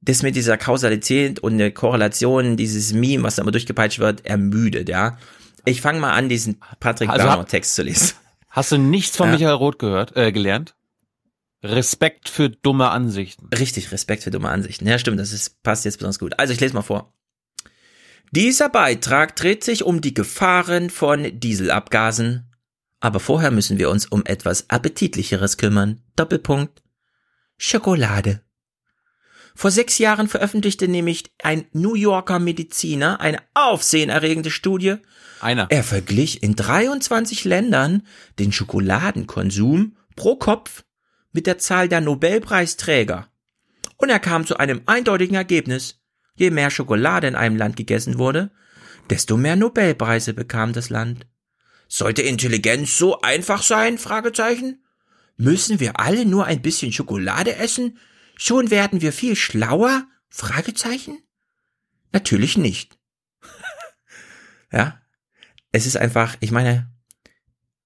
[0.01, 4.89] das mit dieser Kausalität und der Korrelation, dieses Meme, was da immer durchgepeitscht wird, ermüdet,
[4.89, 5.17] ja.
[5.65, 8.15] Ich fange mal an, diesen Patrick also Bernau Text zu lesen.
[8.49, 9.33] Hast du nichts von ja.
[9.33, 10.75] Michael Roth gehört, äh, gelernt?
[11.61, 13.49] Respekt für dumme Ansichten.
[13.53, 14.87] Richtig, Respekt für dumme Ansichten.
[14.87, 16.39] Ja, stimmt, das ist, passt jetzt besonders gut.
[16.39, 17.13] Also ich lese mal vor.
[18.31, 22.45] Dieser Beitrag dreht sich um die Gefahren von Dieselabgasen.
[22.99, 26.01] Aber vorher müssen wir uns um etwas Appetitlicheres kümmern.
[26.15, 26.81] Doppelpunkt.
[27.57, 28.41] Schokolade.
[29.55, 34.95] Vor sechs Jahren veröffentlichte nämlich ein New Yorker Mediziner eine aufsehenerregende Studie.
[35.41, 35.67] Einer.
[35.69, 38.03] Er verglich in 23 Ländern
[38.39, 40.83] den Schokoladenkonsum pro Kopf
[41.31, 43.27] mit der Zahl der Nobelpreisträger.
[43.97, 45.99] Und er kam zu einem eindeutigen Ergebnis.
[46.35, 48.51] Je mehr Schokolade in einem Land gegessen wurde,
[49.09, 51.25] desto mehr Nobelpreise bekam das Land.
[51.87, 53.97] Sollte Intelligenz so einfach sein?
[53.97, 54.83] Fragezeichen.
[55.37, 57.97] Müssen wir alle nur ein bisschen Schokolade essen,
[58.41, 60.07] Schon werden wir viel schlauer?
[60.29, 61.17] Fragezeichen?
[62.13, 62.97] Natürlich nicht.
[64.71, 65.01] ja.
[65.73, 66.89] Es ist einfach, ich meine,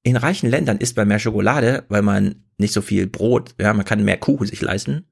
[0.04, 3.84] in reichen Ländern isst man mehr Schokolade, weil man nicht so viel Brot, ja, man
[3.84, 5.10] kann mehr Kuchen sich leisten.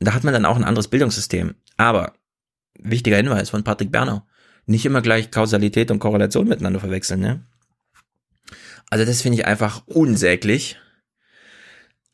[0.00, 1.54] Da hat man dann auch ein anderes Bildungssystem.
[1.76, 2.14] Aber,
[2.76, 4.26] wichtiger Hinweis von Patrick Bernau,
[4.66, 7.46] nicht immer gleich Kausalität und Korrelation miteinander verwechseln, ne?
[8.90, 10.76] Also das finde ich einfach unsäglich.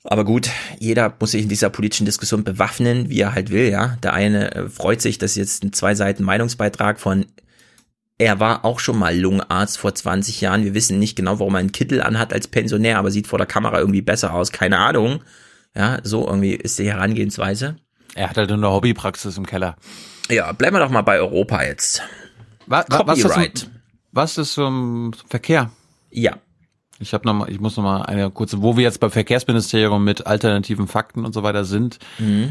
[0.08, 3.96] Aber gut, jeder muss sich in dieser politischen Diskussion bewaffnen, wie er halt will, ja.
[4.02, 7.26] Der eine äh, freut sich, dass jetzt ein zwei Seiten Meinungsbeitrag von
[8.18, 10.64] er war auch schon mal Lungenarzt vor 20 Jahren.
[10.64, 13.46] Wir wissen nicht genau, warum er einen Kittel anhat als Pensionär, aber sieht vor der
[13.46, 14.52] Kamera irgendwie besser aus.
[14.52, 15.22] Keine Ahnung.
[15.74, 17.76] Ja, so irgendwie ist die Herangehensweise.
[18.14, 19.76] Er hat halt eine Hobbypraxis im Keller.
[20.30, 22.02] Ja, bleiben wir doch mal bei Europa jetzt.
[22.66, 23.54] Was, was, Copyright.
[23.54, 23.70] ist,
[24.12, 25.70] was ist zum Verkehr?
[26.10, 26.38] Ja.
[26.98, 30.02] Ich habe noch mal, ich muss noch mal eine kurze, wo wir jetzt beim Verkehrsministerium
[30.02, 31.98] mit alternativen Fakten und so weiter sind.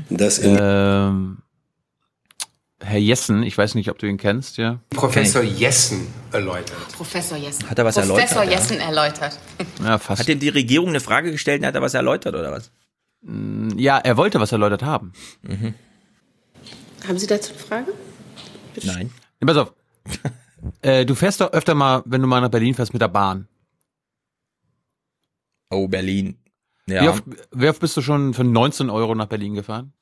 [0.09, 1.37] Das in- ähm,
[2.81, 4.79] Herr Jessen, ich weiß nicht, ob du ihn kennst, ja.
[4.91, 6.75] Professor Jessen erläutert.
[6.95, 7.67] Professor Jessen.
[7.69, 8.51] Hat er was Professor erläutert, ja?
[8.51, 9.39] Jessen erläutert.
[9.83, 10.21] Ja, fast.
[10.21, 12.71] Hat ihm die Regierung eine Frage gestellt und hat er was erläutert oder was?
[13.75, 15.13] Ja, er wollte was erläutert haben.
[17.07, 17.93] Haben Sie dazu eine Frage?
[18.83, 19.09] Nein.
[19.41, 19.73] Ja, pass auf.
[20.81, 23.47] äh, du fährst doch öfter mal, wenn du mal nach Berlin fährst, mit der Bahn.
[25.69, 26.37] Oh, Berlin.
[26.87, 27.03] Ja.
[27.03, 29.93] Wie, oft, wie oft bist du schon für 19 Euro nach Berlin gefahren?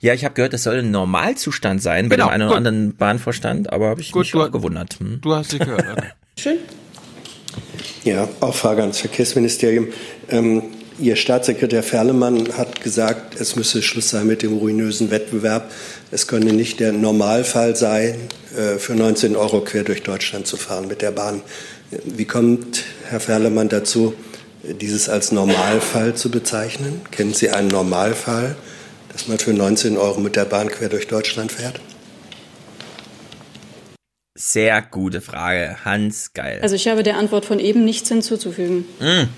[0.00, 2.96] Ja, ich habe gehört, das soll ein Normalzustand sein bei Genau, dem einen oder anderen
[2.96, 4.98] Bahnvorstand, aber habe ich Gut, mich du- auch gewundert.
[5.00, 5.20] Hm.
[5.20, 5.84] Du hast dich gehört.
[5.90, 6.08] Okay.
[6.38, 6.58] Schön.
[8.04, 9.88] Ja, auch Frage ans Verkehrsministerium.
[10.28, 10.62] Ähm,
[10.98, 15.70] Ihr Staatssekretär Ferlemann hat gesagt, es müsse Schluss sein mit dem ruinösen Wettbewerb.
[16.10, 18.16] Es könne nicht der Normalfall sein,
[18.54, 21.40] äh, für 19 Euro quer durch Deutschland zu fahren mit der Bahn.
[22.04, 24.12] Wie kommt Herr Ferlemann dazu,
[24.62, 27.00] dieses als Normalfall zu bezeichnen?
[27.10, 28.56] Kennen Sie einen Normalfall,
[29.12, 31.80] dass man für 19 Euro mit der Bahn quer durch Deutschland fährt?
[34.36, 35.76] Sehr gute Frage.
[35.84, 36.60] Hans, geil.
[36.62, 38.86] Also ich habe der Antwort von eben nichts hinzuzufügen.
[38.98, 39.28] Hm.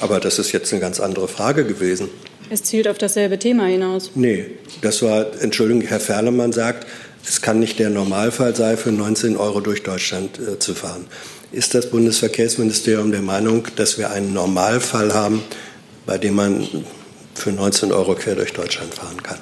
[0.00, 2.08] Aber das ist jetzt eine ganz andere Frage gewesen.
[2.50, 4.12] Es zielt auf dasselbe Thema hinaus.
[4.14, 4.46] Nee,
[4.80, 6.86] das war, Entschuldigung, Herr Ferlemann sagt,
[7.26, 11.06] es kann nicht der Normalfall sein, für 19 Euro durch Deutschland äh, zu fahren.
[11.50, 15.42] Ist das Bundesverkehrsministerium der Meinung, dass wir einen Normalfall haben,
[16.04, 16.68] bei dem man
[17.34, 19.38] für 19 Euro quer durch Deutschland fahren kann?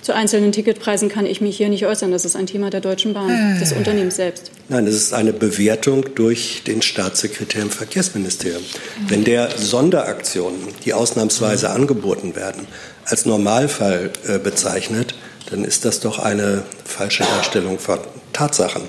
[0.00, 2.10] Zu einzelnen Ticketpreisen kann ich mich hier nicht äußern.
[2.10, 4.50] Das ist ein Thema der Deutschen Bahn, des Unternehmens selbst.
[4.70, 8.62] Nein, es ist eine Bewertung durch den Staatssekretär im Verkehrsministerium.
[9.06, 12.66] Wenn der Sonderaktionen, die ausnahmsweise angeboten werden,
[13.04, 15.14] als Normalfall äh, bezeichnet,
[15.50, 17.98] dann ist das doch eine falsche Darstellung von
[18.32, 18.82] Tatsachen.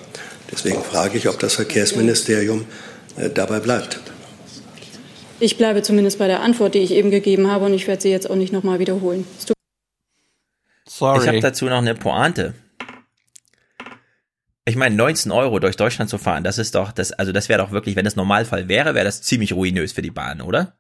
[0.51, 2.65] Deswegen frage ich, ob das Verkehrsministerium
[3.17, 3.99] äh, dabei bleibt.
[5.39, 8.11] Ich bleibe zumindest bei der Antwort, die ich eben gegeben habe, und ich werde sie
[8.11, 9.25] jetzt auch nicht nochmal wiederholen.
[9.45, 9.55] Tut
[10.85, 12.53] Ich habe dazu noch eine Pointe.
[14.65, 17.63] Ich meine, 19 Euro durch Deutschland zu fahren, das ist doch, das, also das wäre
[17.63, 20.77] doch wirklich, wenn das Normalfall wäre, wäre das ziemlich ruinös für die Bahn, oder?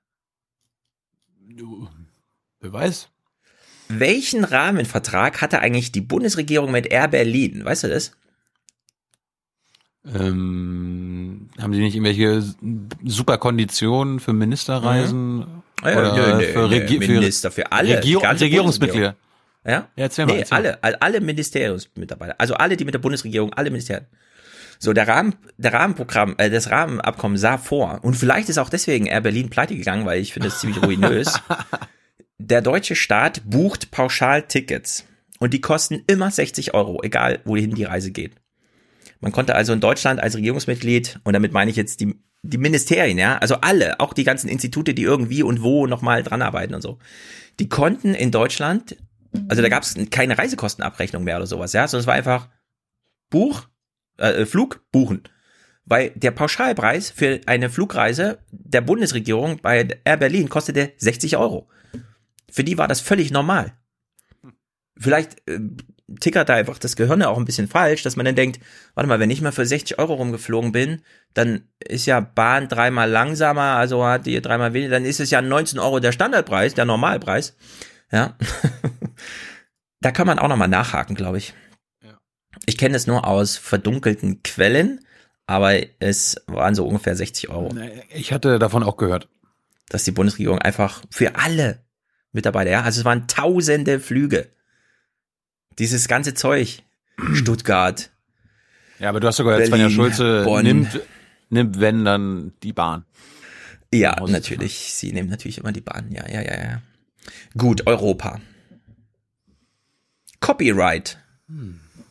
[2.59, 3.09] Wer weiß.
[3.89, 7.65] Welchen Rahmenvertrag hatte eigentlich die Bundesregierung mit Air Berlin?
[7.65, 8.11] Weißt du das?
[10.05, 12.43] Ähm, haben die nicht irgendwelche
[13.05, 15.45] super Konditionen für Ministerreisen?
[15.81, 19.15] Ah ja, Oder nö, nö, für, nö, Minister, für alle, Regierung, Regierungsmitglieder.
[19.65, 19.71] Ja?
[19.71, 23.53] Ja, erzähl mal, Nee, erzähl alle, all- alle Ministeriumsmitarbeiter, also alle, die mit der Bundesregierung,
[23.53, 24.05] alle Ministerien.
[24.79, 29.05] So, der Rahmen, der Rahmenprogramm, äh, das Rahmenabkommen sah vor, und vielleicht ist auch deswegen
[29.05, 31.39] Air Berlin pleite gegangen, weil ich finde es ziemlich ruinös.
[32.39, 35.05] der deutsche Staat bucht pauschal Tickets.
[35.39, 38.33] Und die kosten immer 60 Euro, egal wohin die Reise geht.
[39.21, 43.17] Man konnte also in Deutschland als Regierungsmitglied, und damit meine ich jetzt die, die Ministerien,
[43.17, 46.81] ja, also alle, auch die ganzen Institute, die irgendwie und wo nochmal dran arbeiten und
[46.81, 46.97] so,
[47.59, 48.97] die konnten in Deutschland,
[49.47, 52.49] also da gab es keine Reisekostenabrechnung mehr oder sowas, ja, sondern es war einfach
[53.29, 53.67] Buch,
[54.17, 55.23] äh, Flug, buchen.
[55.85, 61.69] Weil der Pauschalpreis für eine Flugreise der Bundesregierung bei Air Berlin kostete 60 Euro.
[62.51, 63.73] Für die war das völlig normal.
[64.97, 65.59] Vielleicht äh,
[66.19, 68.59] tickert da einfach das Gehirn auch ein bisschen falsch, dass man dann denkt,
[68.95, 71.01] warte mal, wenn ich mal für 60 Euro rumgeflogen bin,
[71.33, 75.41] dann ist ja Bahn dreimal langsamer, also hat die dreimal weniger, dann ist es ja
[75.41, 77.55] 19 Euro der Standardpreis, der Normalpreis.
[78.11, 78.37] Ja.
[80.01, 81.53] da kann man auch nochmal nachhaken, glaube ich.
[82.65, 84.99] Ich kenne es nur aus verdunkelten Quellen,
[85.47, 87.69] aber es waren so ungefähr 60 Euro.
[88.09, 89.29] Ich hatte davon auch gehört.
[89.89, 91.83] Dass die Bundesregierung einfach für alle
[92.31, 94.49] Mitarbeiter, ja, also es waren tausende Flüge.
[95.81, 96.83] Dieses ganze Zeug.
[97.33, 98.11] Stuttgart.
[98.99, 100.63] Ja, aber du hast sogar gehört, Berlin, Svenja Schulze Bonn.
[100.63, 101.01] nimmt,
[101.49, 103.03] nimmt, wenn, dann die Bahn.
[103.91, 104.93] Ja, natürlich.
[104.93, 106.11] Sie nehmen natürlich immer die Bahn.
[106.11, 106.81] Ja, ja, ja, ja.
[107.57, 108.39] Gut, Europa.
[110.39, 111.17] Copyright.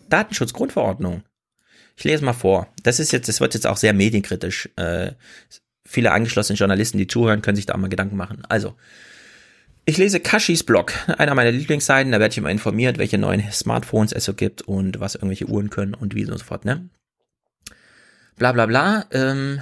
[0.08, 1.23] Datenschutzgrundverordnung.
[1.97, 2.66] Ich lese mal vor.
[2.82, 4.68] Das ist jetzt, das wird jetzt auch sehr medienkritisch.
[4.74, 5.12] Äh,
[5.86, 8.42] viele angeschlossene Journalisten, die zuhören, können sich da mal Gedanken machen.
[8.49, 8.74] Also,
[9.90, 12.12] ich lese Kashis Blog, einer meiner Lieblingsseiten.
[12.12, 15.68] Da werde ich immer informiert, welche neuen Smartphones es so gibt und was irgendwelche Uhren
[15.68, 16.88] können und wie und so fort, ne?
[18.36, 19.04] Bla bla bla.
[19.10, 19.60] Ähm,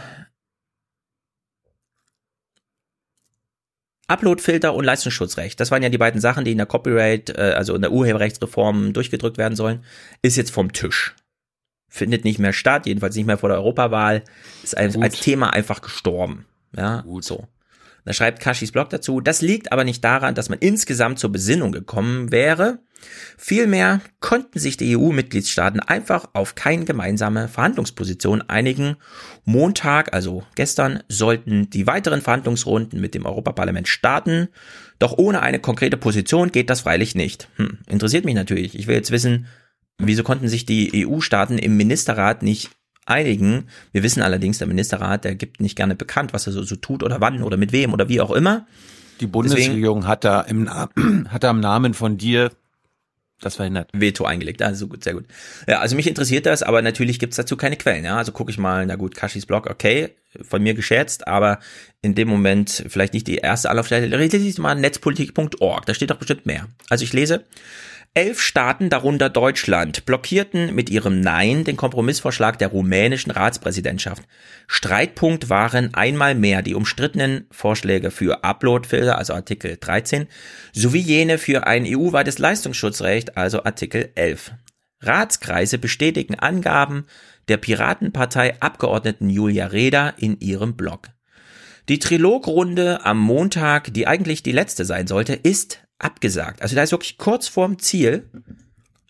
[4.07, 5.59] Uploadfilter und Leistungsschutzrecht.
[5.61, 8.93] Das waren ja die beiden Sachen, die in der Copyright, äh, also in der Urheberrechtsreform
[8.93, 9.83] durchgedrückt werden sollen.
[10.23, 11.15] Ist jetzt vom Tisch.
[11.91, 14.23] findet nicht mehr statt, jedenfalls nicht mehr vor der Europawahl,
[14.63, 16.45] ist als, als Thema einfach gestorben.
[16.77, 17.25] Ja, Gut.
[17.25, 17.49] so.
[18.09, 21.73] Da schreibt Kashis Blog dazu, das liegt aber nicht daran, dass man insgesamt zur Besinnung
[21.73, 22.79] gekommen wäre.
[23.37, 28.97] Vielmehr konnten sich die EU-Mitgliedstaaten einfach auf keine gemeinsame Verhandlungsposition einigen.
[29.45, 34.49] Montag, also gestern, sollten die weiteren Verhandlungsrunden mit dem Europaparlament starten.
[34.99, 37.51] Doch ohne eine konkrete Position geht das freilich nicht.
[37.57, 38.75] Hm, interessiert mich natürlich.
[38.75, 39.49] Ich will jetzt wissen,
[39.99, 42.71] wieso konnten sich die EU-Staaten im Ministerrat nicht
[43.09, 43.69] einigen.
[43.93, 47.03] Wir wissen allerdings, der Ministerrat, der gibt nicht gerne bekannt, was er so, so tut
[47.03, 48.67] oder wann oder mit wem oder wie auch immer.
[49.21, 50.69] Die Bundesregierung Deswegen, hat da im
[51.31, 52.51] hat da im Namen von dir
[53.41, 53.91] das verhindert.
[53.93, 55.25] Veto eingelegt, also gut, sehr gut.
[55.69, 58.05] Ja, also mich interessiert das, aber natürlich gibt's dazu keine Quellen.
[58.05, 60.11] Ja, also gucke ich mal, na gut, Kashis Blog, okay,
[60.43, 61.61] von mir geschätzt, aber
[62.03, 64.07] in dem Moment vielleicht nicht die erste Anlaufstelle.
[64.07, 66.69] Lese mal netzpolitik.org, da steht doch bestimmt mehr.
[66.89, 67.45] Also ich lese,
[68.15, 74.23] Elf Staaten, darunter Deutschland, blockierten mit ihrem Nein den Kompromissvorschlag der rumänischen Ratspräsidentschaft.
[74.67, 80.27] Streitpunkt waren einmal mehr die umstrittenen Vorschläge für Uploadfilter, also Artikel 13,
[80.73, 84.53] sowie jene für ein EU-weites Leistungsschutzrecht, also Artikel 11.
[85.01, 87.07] Ratskreise bestätigen Angaben
[87.47, 91.09] der Piratenpartei Abgeordneten Julia Reda in ihrem Blog.
[91.89, 96.63] Die Trilogrunde am Montag, die eigentlich die letzte sein sollte, ist abgesagt.
[96.63, 98.29] Also da ist wirklich kurz vorm Ziel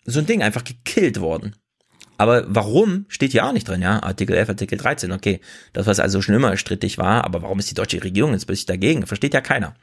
[0.05, 1.55] so ein Ding einfach gekillt worden.
[2.17, 4.03] Aber warum steht hier auch nicht drin, ja?
[4.03, 5.39] Artikel 11, Artikel 13, okay.
[5.71, 8.65] Das, was also schon immer strittig war, aber warum ist die deutsche Regierung jetzt plötzlich
[8.65, 9.05] dagegen?
[9.07, 9.75] Versteht ja keiner.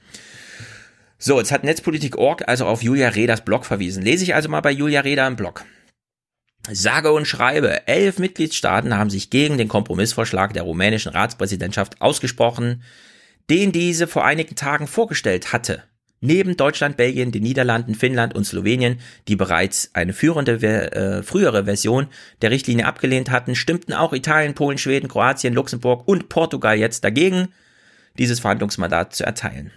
[1.18, 4.02] So, jetzt hat Netzpolitik.org also auf Julia Reders Blog verwiesen.
[4.02, 5.64] Lese ich also mal bei Julia Reda im Blog.
[6.70, 12.82] Sage und schreibe, elf Mitgliedstaaten haben sich gegen den Kompromissvorschlag der rumänischen Ratspräsidentschaft ausgesprochen,
[13.50, 15.82] den diese vor einigen Tagen vorgestellt hatte.
[16.20, 22.08] Neben Deutschland, Belgien, den Niederlanden, Finnland und Slowenien, die bereits eine führende, äh, frühere Version
[22.42, 27.48] der Richtlinie abgelehnt hatten, stimmten auch Italien, Polen, Schweden, Kroatien, Luxemburg und Portugal jetzt dagegen,
[28.18, 29.70] dieses Verhandlungsmandat zu erteilen.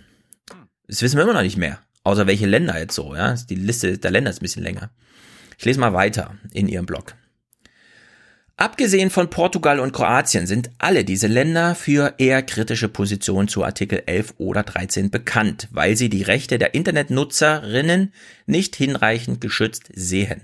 [0.87, 1.79] Das wissen wir immer noch nicht mehr.
[2.03, 3.35] Außer welche Länder jetzt so, ja.
[3.49, 4.89] Die Liste der Länder ist ein bisschen länger.
[5.59, 7.15] Ich lese mal weiter in ihrem Blog.
[8.55, 14.03] Abgesehen von Portugal und Kroatien sind alle diese Länder für eher kritische Positionen zu Artikel
[14.05, 18.13] 11 oder 13 bekannt, weil sie die Rechte der Internetnutzerinnen
[18.45, 20.43] nicht hinreichend geschützt sehen.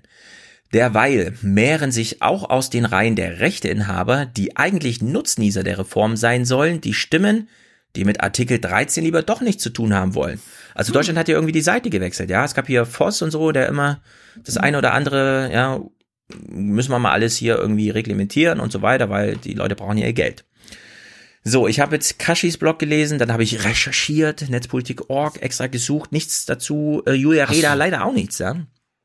[0.73, 6.43] Derweil mehren sich auch aus den Reihen der Rechteinhaber, die eigentlich Nutznießer der Reform sein
[6.43, 7.47] sollen, die Stimmen,
[7.95, 10.41] die mit Artikel 13 lieber doch nichts zu tun haben wollen.
[10.73, 12.43] Also Deutschland hat ja irgendwie die Seite gewechselt, ja.
[12.43, 14.01] Es gab hier Voss und so, der immer
[14.43, 15.81] das eine oder andere, ja,
[16.47, 20.07] müssen wir mal alles hier irgendwie reglementieren und so weiter, weil die Leute brauchen ja
[20.07, 20.45] ihr Geld.
[21.43, 26.45] So, ich habe jetzt Kashis Blog gelesen, dann habe ich recherchiert, Netzpolitik.org extra gesucht, nichts
[26.45, 27.03] dazu.
[27.05, 28.55] Äh, Julia Reda du, leider auch nichts, ja.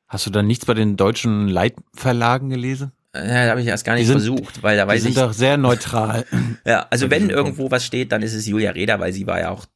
[0.09, 2.92] Hast du dann nichts bei den deutschen Leitverlagen gelesen?
[3.15, 5.09] Ja, da habe ich erst gar nicht sind, versucht, weil da weiß ich.
[5.09, 6.25] Die sind doch sehr neutral.
[6.65, 9.50] ja, also wenn irgendwo was steht, dann ist es Julia Reda, weil sie war ja
[9.50, 9.67] auch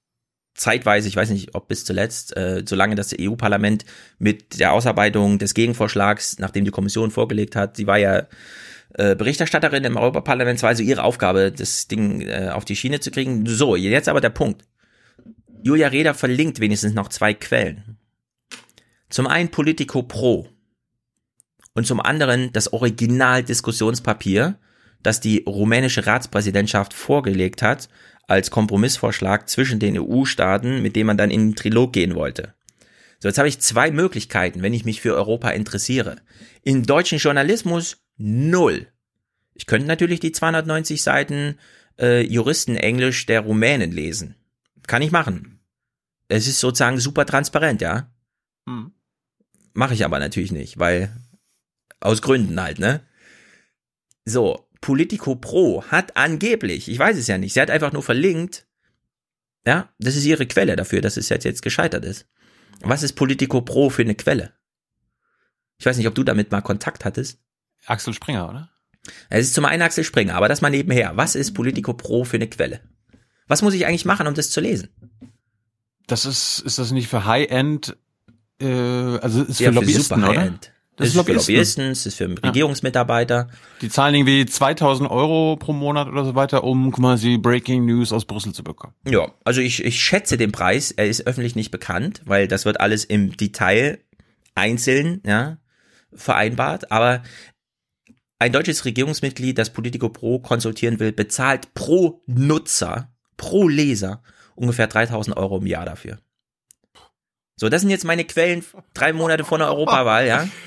[0.55, 3.85] zeitweise, ich weiß nicht, ob bis zuletzt, äh, solange das EU-Parlament
[4.19, 8.27] mit der Ausarbeitung des Gegenvorschlags, nachdem die Kommission vorgelegt hat, sie war ja
[8.95, 13.11] äh, Berichterstatterin im Europaparlament, war also ihre Aufgabe, das Ding äh, auf die Schiene zu
[13.11, 13.45] kriegen.
[13.47, 14.63] So, jetzt aber der Punkt.
[15.63, 17.99] Julia Reda verlinkt wenigstens noch zwei Quellen.
[19.09, 20.49] Zum einen Politico Pro
[21.75, 24.59] und zum anderen das Original-Diskussionspapier,
[25.03, 27.89] das die rumänische Ratspräsidentschaft vorgelegt hat,
[28.27, 32.55] als Kompromissvorschlag zwischen den EU-Staaten, mit dem man dann in den Trilog gehen wollte.
[33.19, 36.17] So, jetzt habe ich zwei Möglichkeiten, wenn ich mich für Europa interessiere.
[36.63, 38.87] In deutschen Journalismus null.
[39.55, 41.59] Ich könnte natürlich die 290 Seiten
[41.99, 44.35] äh, Juristenenglisch der Rumänen lesen.
[44.87, 45.61] Kann ich machen.
[46.29, 48.11] Es ist sozusagen super transparent, ja.
[48.67, 48.93] Hm.
[49.73, 51.15] Mache ich aber natürlich nicht, weil
[52.01, 53.01] aus Gründen halt, ne?
[54.25, 58.67] So, Politico Pro hat angeblich, ich weiß es ja nicht, sie hat einfach nur verlinkt,
[59.67, 62.27] ja, das ist ihre Quelle dafür, dass es jetzt, jetzt gescheitert ist.
[62.83, 64.53] Was ist Politico Pro für eine Quelle?
[65.79, 67.39] Ich weiß nicht, ob du damit mal Kontakt hattest.
[67.87, 68.71] Axel Springer, oder?
[69.31, 71.17] Es ist zum einen Axel Springer, aber das mal nebenher.
[71.17, 72.83] Was ist Politico Pro für eine Quelle?
[73.47, 74.91] Was muss ich eigentlich machen, um das zu lesen?
[76.07, 77.97] Das ist, ist das nicht für High-End,
[78.61, 80.59] äh, also ist für ja, Lobbyisten, für oder?
[80.97, 83.49] Das, ist, ist für Lobbyisten, das ist für Regierungsmitarbeiter.
[83.81, 88.25] Die zahlen irgendwie 2000 Euro pro Monat oder so weiter, um quasi Breaking News aus
[88.25, 88.95] Brüssel zu bekommen.
[89.09, 90.93] Ja, also ich, ich schätze den Preis.
[90.93, 93.99] Er ist öffentlich nicht bekannt, weil das wird alles im Detail
[94.55, 95.59] einzeln ja,
[96.13, 96.93] vereinbart.
[96.93, 97.23] Aber
[98.39, 104.23] ein deutsches Regierungsmitglied, das Politico Pro konsultieren will, bezahlt pro Nutzer, pro Leser
[104.55, 106.19] ungefähr 3000 Euro im Jahr dafür.
[107.57, 108.65] So, das sind jetzt meine Quellen
[108.95, 110.49] drei Monate vor der Europawahl, ja.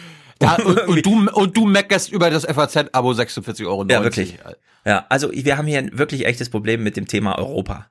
[0.41, 3.85] Ja, und, und, du, und du meckerst über das FAZ-Abo 46,90 Euro.
[3.89, 4.37] Ja, wirklich.
[4.85, 7.89] Ja, also wir haben hier ein wirklich echtes Problem mit dem Thema Europa.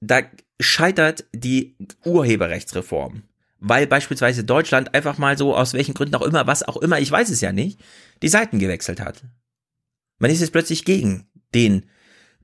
[0.00, 0.22] Da
[0.60, 3.22] scheitert die Urheberrechtsreform,
[3.60, 7.10] weil beispielsweise Deutschland einfach mal so, aus welchen Gründen auch immer, was auch immer, ich
[7.10, 7.80] weiß es ja nicht,
[8.22, 9.24] die Seiten gewechselt hat.
[10.18, 11.88] Man ist jetzt plötzlich gegen den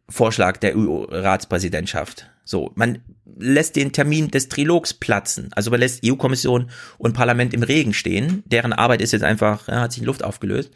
[0.09, 2.30] Vorschlag der EU-Ratspräsidentschaft.
[2.51, 2.99] So, man
[3.39, 5.51] lässt den Termin des Trilogs platzen.
[5.53, 8.43] Also man lässt EU-Kommission und Parlament im Regen stehen.
[8.45, 10.73] Deren Arbeit ist jetzt einfach, ja, hat sich in Luft aufgelöst.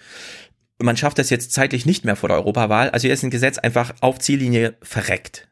[0.80, 2.90] Man schafft das jetzt zeitlich nicht mehr vor der Europawahl.
[2.90, 5.48] Also hier ist ein Gesetz einfach auf Ziellinie verreckt.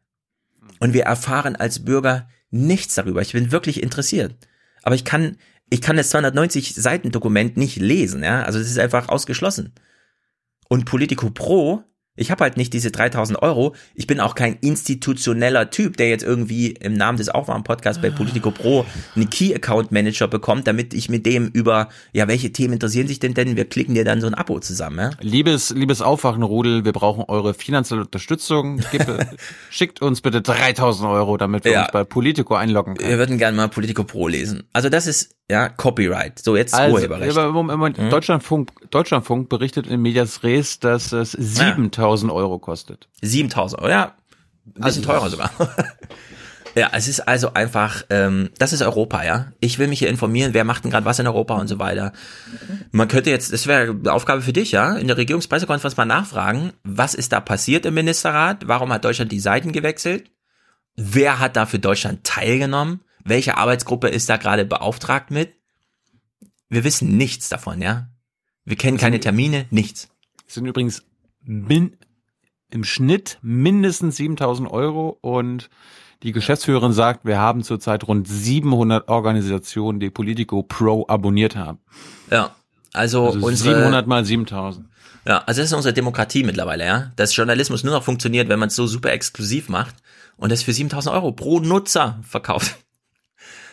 [0.78, 3.20] Und wir erfahren als Bürger nichts darüber.
[3.20, 4.36] Ich bin wirklich interessiert.
[4.84, 5.38] Aber ich kann,
[5.70, 8.44] ich kann das 290 Seiten Dokument nicht lesen, ja.
[8.44, 9.72] Also es ist einfach ausgeschlossen.
[10.68, 11.82] Und Politico Pro
[12.14, 13.74] ich habe halt nicht diese 3000 Euro.
[13.94, 18.50] Ich bin auch kein institutioneller Typ, der jetzt irgendwie im Namen des Aufwärm-Podcasts bei Politico
[18.50, 18.84] Pro
[19.16, 23.56] einen Key-Account-Manager bekommt, damit ich mit dem über, ja, welche Themen interessieren sich denn denn?
[23.56, 24.98] Wir klicken dir dann so ein Abo zusammen.
[24.98, 25.10] Ja?
[25.20, 28.80] Liebes, liebes Aufwachenrudel, wir brauchen eure finanzielle Unterstützung.
[28.90, 29.06] Gib,
[29.70, 31.82] schickt uns bitte 3000 Euro, damit wir Ja.
[31.84, 33.08] uns bei Politico einloggen können.
[33.10, 34.64] Wir würden gerne mal Politico Pro lesen.
[34.74, 36.38] Also das ist, ja, Copyright.
[36.38, 37.36] So, jetzt Also, Urheberrecht.
[37.36, 38.10] aber Moment, Hm?
[38.10, 43.08] Deutschlandfunk, Deutschlandfunk berichtet in Medias Res, dass es 7000 Euro kostet.
[43.20, 44.14] 7000 Euro, ja.
[44.66, 45.50] Ein bisschen Also, teurer sogar.
[46.74, 49.52] ja, es ist also einfach, ähm, das ist Europa, ja.
[49.60, 52.12] Ich will mich hier informieren, wer macht denn gerade was in Europa und so weiter.
[52.92, 56.72] Man könnte jetzt, das wäre eine Aufgabe für dich, ja, in der Regierungspressekonferenz mal nachfragen,
[56.84, 58.68] was ist da passiert im Ministerrat?
[58.68, 60.30] Warum hat Deutschland die Seiten gewechselt?
[60.96, 63.00] Wer hat da für Deutschland teilgenommen?
[63.24, 65.54] Welche Arbeitsgruppe ist da gerade beauftragt mit?
[66.68, 68.08] Wir wissen nichts davon, ja.
[68.64, 70.08] Wir kennen keine Termine, nichts.
[70.46, 71.02] Es sind übrigens
[71.44, 71.96] min,
[72.70, 75.68] im Schnitt mindestens 7000 Euro und
[76.22, 81.78] die Geschäftsführerin sagt, wir haben zurzeit rund 700 Organisationen, die Politico Pro abonniert haben.
[82.30, 82.54] Ja,
[82.92, 84.86] also, Also unsere 700 mal 7000.
[85.26, 87.12] Ja, also das ist unsere Demokratie mittlerweile, ja.
[87.16, 89.96] Dass Journalismus nur noch funktioniert, wenn man es so super exklusiv macht
[90.36, 92.76] und das für 7000 Euro pro Nutzer verkauft.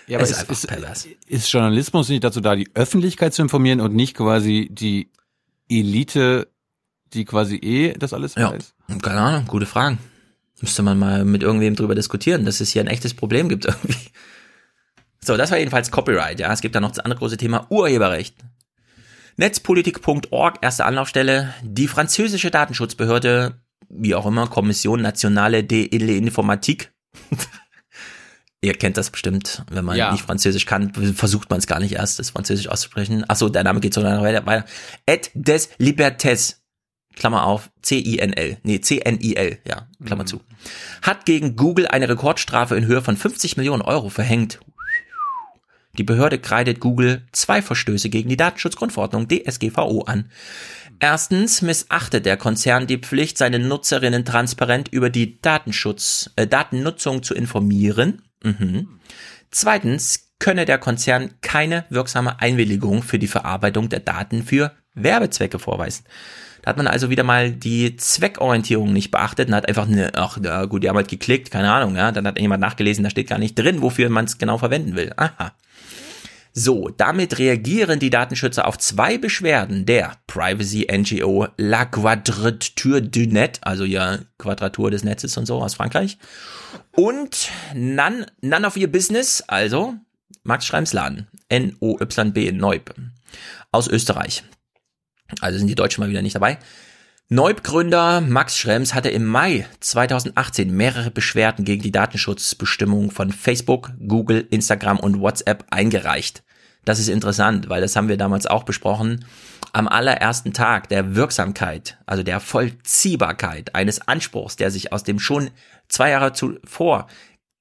[0.09, 3.93] Ja, aber ist, ist ist, ist Journalismus nicht dazu da, die Öffentlichkeit zu informieren und
[3.95, 5.11] nicht quasi die
[5.69, 6.47] Elite,
[7.13, 8.73] die quasi eh das alles Ja, weiß?
[9.01, 9.99] keine Ahnung, gute Fragen.
[10.61, 14.09] Müsste man mal mit irgendwem drüber diskutieren, dass es hier ein echtes Problem gibt irgendwie.
[15.21, 16.51] So, das war jedenfalls Copyright, ja.
[16.51, 18.35] Es gibt da noch das andere große Thema Urheberrecht.
[19.37, 21.53] Netzpolitik.org, erste Anlaufstelle.
[21.61, 26.87] Die französische Datenschutzbehörde, wie auch immer, Kommission Nationale de l'Informatique.
[28.61, 30.11] Ihr kennt das bestimmt, wenn man Ja.
[30.11, 33.23] nicht Französisch kann, versucht man es gar nicht erst, das Französisch auszusprechen.
[33.29, 34.45] Achso, der Name geht so lange weiter.
[34.45, 34.65] weiter.
[35.05, 36.55] Et des Libertés,
[37.15, 40.41] Klammer auf, C-I-N-L, nee, C-N-I-L, ja, Klammer zu,
[41.01, 44.59] hat gegen Google eine Rekordstrafe in Höhe von 50 Millionen Euro verhängt.
[45.97, 50.29] Die Behörde kreidet Google zwei Verstöße gegen die Datenschutzgrundverordnung DSGVO an.
[50.99, 57.33] Erstens missachtet der Konzern die Pflicht, seine Nutzerinnen transparent über die Datenschutz, äh, Datennutzung zu
[57.33, 58.21] informieren.
[58.43, 58.99] Mhm.
[59.51, 66.05] Zweitens könne der Konzern keine wirksame Einwilligung für die Verarbeitung der Daten für Werbezwecke vorweisen.
[66.61, 70.37] Da hat man also wieder mal die Zweckorientierung nicht beachtet und hat einfach eine, ach,
[70.43, 73.29] ja, gut, die haben halt geklickt, keine Ahnung, ja, dann hat jemand nachgelesen, da steht
[73.29, 75.13] gar nicht drin, wofür man es genau verwenden will.
[75.15, 75.53] Aha.
[76.51, 83.59] So, damit reagieren die Datenschützer auf zwei Beschwerden der Privacy NGO La Quadrature du Net,
[83.61, 86.17] also ja Quadratur des Netzes und so aus Frankreich,
[86.91, 89.95] und None, None of Your Business, also
[90.43, 92.93] Max Schreims Laden, N-O-Y-B, Neub,
[93.71, 94.43] aus Österreich.
[95.41, 96.57] Also sind die Deutschen mal wieder nicht dabei.
[97.31, 104.47] Neub-Gründer Max Schrems hatte im Mai 2018 mehrere Beschwerden gegen die Datenschutzbestimmungen von Facebook, Google,
[104.49, 106.41] Instagram und WhatsApp eingereicht.
[106.85, 109.25] Das ist interessant, weil das haben wir damals auch besprochen.
[109.73, 115.51] Am allerersten Tag der Wirksamkeit, also der Vollziehbarkeit eines Anspruchs, der sich aus dem schon
[115.87, 117.05] zwei Jahre zuvor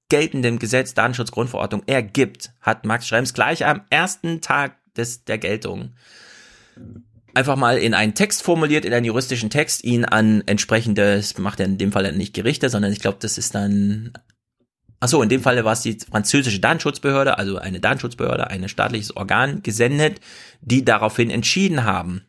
[0.09, 5.93] geltenden Gesetz Datenschutzgrundverordnung ergibt, hat Max Schrems gleich am ersten Tag des, der Geltung
[7.39, 11.67] einfach mal in einen Text formuliert, in einen juristischen Text, ihn an entsprechendes, macht er
[11.67, 14.13] in dem Fall nicht Gerichte, sondern ich glaube, das ist dann,
[14.99, 19.17] ach so, in dem Falle war es die französische Datenschutzbehörde, also eine Datenschutzbehörde, ein staatliches
[19.17, 20.21] Organ gesendet,
[20.61, 22.23] die daraufhin entschieden haben.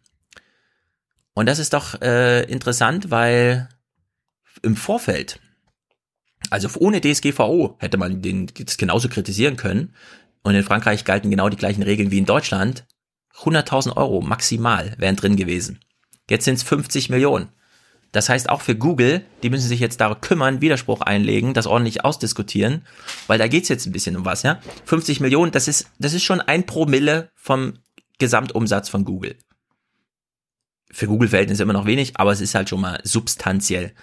[1.33, 3.67] Und das ist doch äh, interessant, weil
[4.61, 5.39] im Vorfeld,
[6.51, 9.95] also ohne DSGVO hätte man den das genauso kritisieren können.
[10.43, 12.85] Und in Frankreich galten genau die gleichen Regeln wie in Deutschland.
[13.43, 15.79] 100.000 Euro maximal wären drin gewesen.
[16.29, 17.49] Jetzt sind es 50 Millionen.
[18.11, 22.03] Das heißt auch für Google, die müssen sich jetzt darum kümmern, Widerspruch einlegen, das ordentlich
[22.03, 22.85] ausdiskutieren,
[23.27, 24.59] weil da geht's jetzt ein bisschen um was, ja.
[24.85, 27.73] 50 Millionen, das ist, das ist schon ein Promille vom
[28.17, 29.35] Gesamtumsatz von Google.
[30.91, 33.93] Für Google-Verhältnisse immer noch wenig, aber es ist halt schon mal substanziell.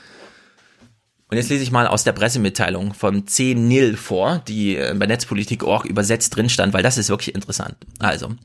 [1.29, 3.55] Und jetzt lese ich mal aus der Pressemitteilung von C.
[3.55, 7.77] Nil vor, die äh, bei Netzpolitik.org übersetzt drin stand, weil das ist wirklich interessant.
[7.99, 8.37] Also,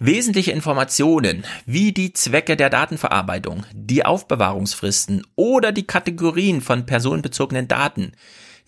[0.00, 8.12] wesentliche Informationen wie die Zwecke der Datenverarbeitung, die Aufbewahrungsfristen oder die Kategorien von personenbezogenen Daten,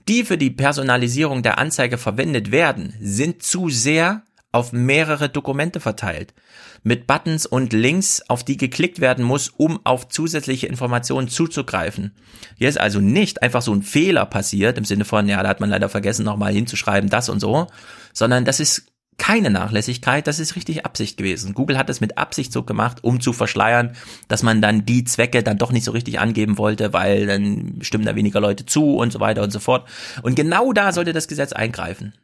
[0.08, 6.34] die für die Personalisierung der Anzeige verwendet werden, sind zu sehr auf mehrere Dokumente verteilt,
[6.82, 12.14] mit Buttons und Links, auf die geklickt werden muss, um auf zusätzliche Informationen zuzugreifen.
[12.58, 15.60] Hier ist also nicht einfach so ein Fehler passiert, im Sinne von, ja, da hat
[15.60, 17.68] man leider vergessen, nochmal hinzuschreiben, das und so,
[18.12, 21.54] sondern das ist keine Nachlässigkeit, das ist richtig Absicht gewesen.
[21.54, 23.94] Google hat es mit Absicht so gemacht, um zu verschleiern,
[24.28, 28.04] dass man dann die Zwecke dann doch nicht so richtig angeben wollte, weil dann stimmen
[28.04, 29.88] da weniger Leute zu und so weiter und so fort.
[30.22, 32.14] Und genau da sollte das Gesetz eingreifen.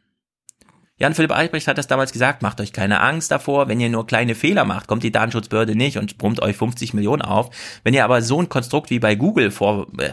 [0.97, 4.05] Jan Philipp Albrecht hat das damals gesagt, macht euch keine Angst davor, wenn ihr nur
[4.05, 7.49] kleine Fehler macht, kommt die Datenschutzbehörde nicht und brummt euch 50 Millionen auf.
[7.85, 10.11] Wenn ihr aber so ein Konstrukt wie bei Google vor, äh,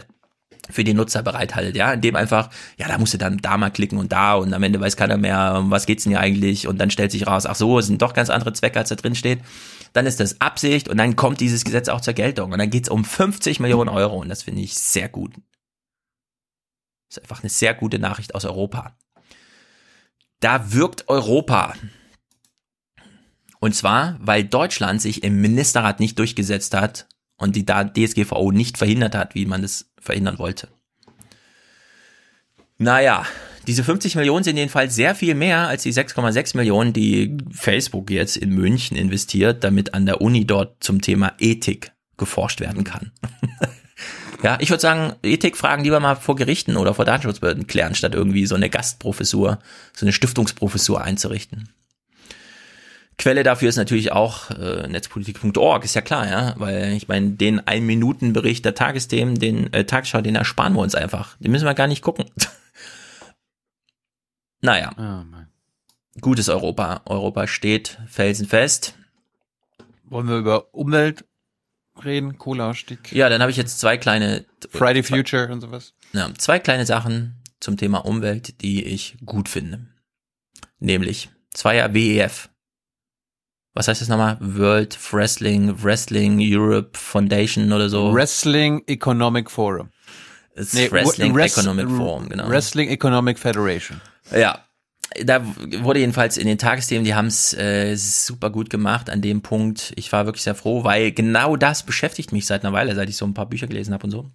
[0.69, 3.97] für die Nutzer bereithaltet, ja, indem einfach, ja, da musst du dann da mal klicken
[3.97, 6.91] und da und am Ende weiß keiner mehr, was geht's denn hier eigentlich und dann
[6.91, 9.39] stellt sich raus, ach so, es sind doch ganz andere Zwecke, als da drin steht,
[9.93, 12.89] dann ist das Absicht und dann kommt dieses Gesetz auch zur Geltung und dann geht's
[12.89, 15.33] um 50 Millionen Euro und das finde ich sehr gut.
[17.09, 18.95] Das ist einfach eine sehr gute Nachricht aus Europa
[20.39, 21.73] da wirkt Europa.
[23.59, 29.15] Und zwar, weil Deutschland sich im Ministerrat nicht durchgesetzt hat und die DSGVO nicht verhindert
[29.15, 30.69] hat, wie man es verhindern wollte.
[32.77, 33.25] Naja,
[33.65, 38.37] diese 50 Millionen sind jedenfalls sehr viel mehr als die 6,6 Millionen, die Facebook jetzt
[38.37, 43.11] in München investiert, damit an der Uni dort zum Thema Ethik geforscht werden kann.
[44.43, 48.45] Ja, ich würde sagen, Ethikfragen lieber mal vor Gerichten oder vor Datenschutzbehörden klären, statt irgendwie
[48.45, 49.59] so eine Gastprofessur,
[49.93, 51.69] so eine Stiftungsprofessur einzurichten.
[53.17, 57.65] Quelle dafür ist natürlich auch äh, netzpolitik.org, ist ja klar, ja, weil ich meine, den
[57.65, 61.35] ein Minuten Bericht der Tagesthemen, den äh, Tagesschau, den ersparen wir uns einfach.
[61.37, 62.25] Den müssen wir gar nicht gucken.
[64.61, 64.91] naja.
[64.97, 65.37] Oh,
[66.21, 67.01] Gutes Europa.
[67.05, 68.95] Europa steht felsenfest.
[70.05, 71.25] Wollen wir über Umwelt
[72.03, 73.11] reden, Kohleausstieg.
[73.11, 75.93] Ja, dann habe ich jetzt zwei kleine Friday Future und sowas.
[76.13, 79.87] Ja, zwei kleine Sachen zum Thema Umwelt, die ich gut finde.
[80.79, 82.49] Nämlich zweier WEF.
[83.77, 84.37] Was heißt das nochmal?
[84.39, 88.11] World Wrestling, Wrestling Europe Foundation oder so.
[88.11, 89.89] Wrestling Economic Forum.
[90.55, 92.49] Nee, Wrestling Rest Economic Forum, genau.
[92.49, 94.01] Wrestling Economic Federation.
[94.31, 94.65] Ja,
[95.23, 99.43] da wurde jedenfalls in den Tagesthemen, die haben es äh, super gut gemacht an dem
[99.43, 99.93] Punkt.
[99.95, 103.17] Ich war wirklich sehr froh, weil genau das beschäftigt mich seit einer Weile, seit ich
[103.17, 104.31] so ein paar Bücher gelesen habe und so.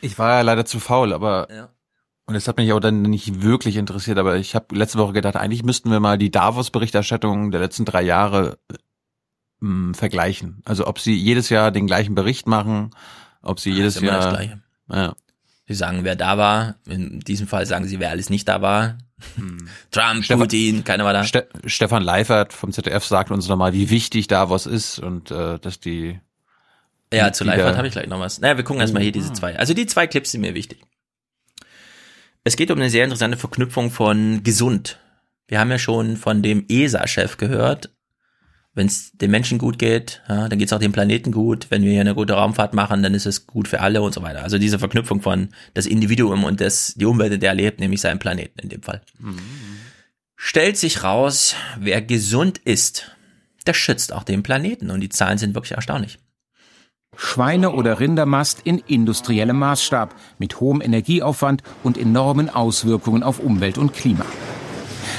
[0.00, 1.68] Ich war ja leider zu faul, aber ja.
[2.26, 4.18] Und es hat mich auch dann nicht wirklich interessiert.
[4.18, 8.02] Aber ich habe letzte Woche gedacht, eigentlich müssten wir mal die Davos-Berichterstattung der letzten drei
[8.02, 8.58] Jahre
[9.60, 10.62] mh, mm, vergleichen.
[10.64, 12.90] Also ob sie jedes Jahr den gleichen Bericht machen,
[13.42, 14.62] ob sie jedes Jahr das Gleiche.
[14.90, 15.14] Ja.
[15.66, 16.76] Sie sagen, wer da war.
[16.86, 18.98] In diesem Fall sagen sie, wer alles nicht da war.
[19.36, 19.68] Hm.
[19.90, 21.24] Trump, Stefan, Putin, keiner war da.
[21.24, 25.58] Ste Stefan Leifert vom ZDF sagt uns nochmal, wie wichtig da was ist und äh,
[25.58, 26.20] dass die.
[27.12, 28.40] Ja, zu Leifert habe ich gleich noch was.
[28.40, 29.58] Naja, wir gucken erstmal hier diese zwei.
[29.58, 30.82] Also die zwei Clips sind mir wichtig.
[32.44, 34.98] Es geht um eine sehr interessante Verknüpfung von gesund.
[35.46, 37.90] Wir haben ja schon von dem ESA-Chef gehört,
[38.74, 41.66] wenn es den Menschen gut geht, ja, dann geht es auch dem Planeten gut.
[41.68, 44.22] Wenn wir hier eine gute Raumfahrt machen, dann ist es gut für alle und so
[44.22, 44.42] weiter.
[44.42, 48.00] Also diese Verknüpfung von das Individuum und das, die Umwelt, in der er lebt, nämlich
[48.00, 49.02] seinen Planeten in dem Fall.
[49.18, 49.38] Mhm.
[50.36, 53.14] Stellt sich raus, wer gesund ist,
[53.66, 56.18] der schützt auch den Planeten und die Zahlen sind wirklich erstaunlich.
[57.32, 63.92] Schweine- oder Rindermast in industriellem Maßstab, mit hohem Energieaufwand und enormen Auswirkungen auf Umwelt und
[63.92, 64.24] Klima.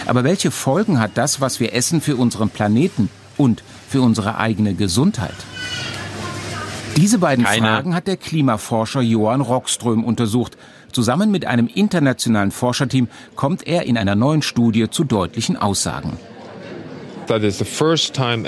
[0.06, 4.74] Aber welche Folgen hat das, was wir essen, für unseren Planeten und für unsere eigene
[4.74, 5.36] Gesundheit?
[6.98, 7.66] Diese beiden Keine.
[7.68, 10.58] Fragen hat der Klimaforscher Johann Rockström untersucht.
[10.92, 16.18] Zusammen mit einem internationalen Forscherteam kommt er in einer neuen Studie zu deutlichen Aussagen.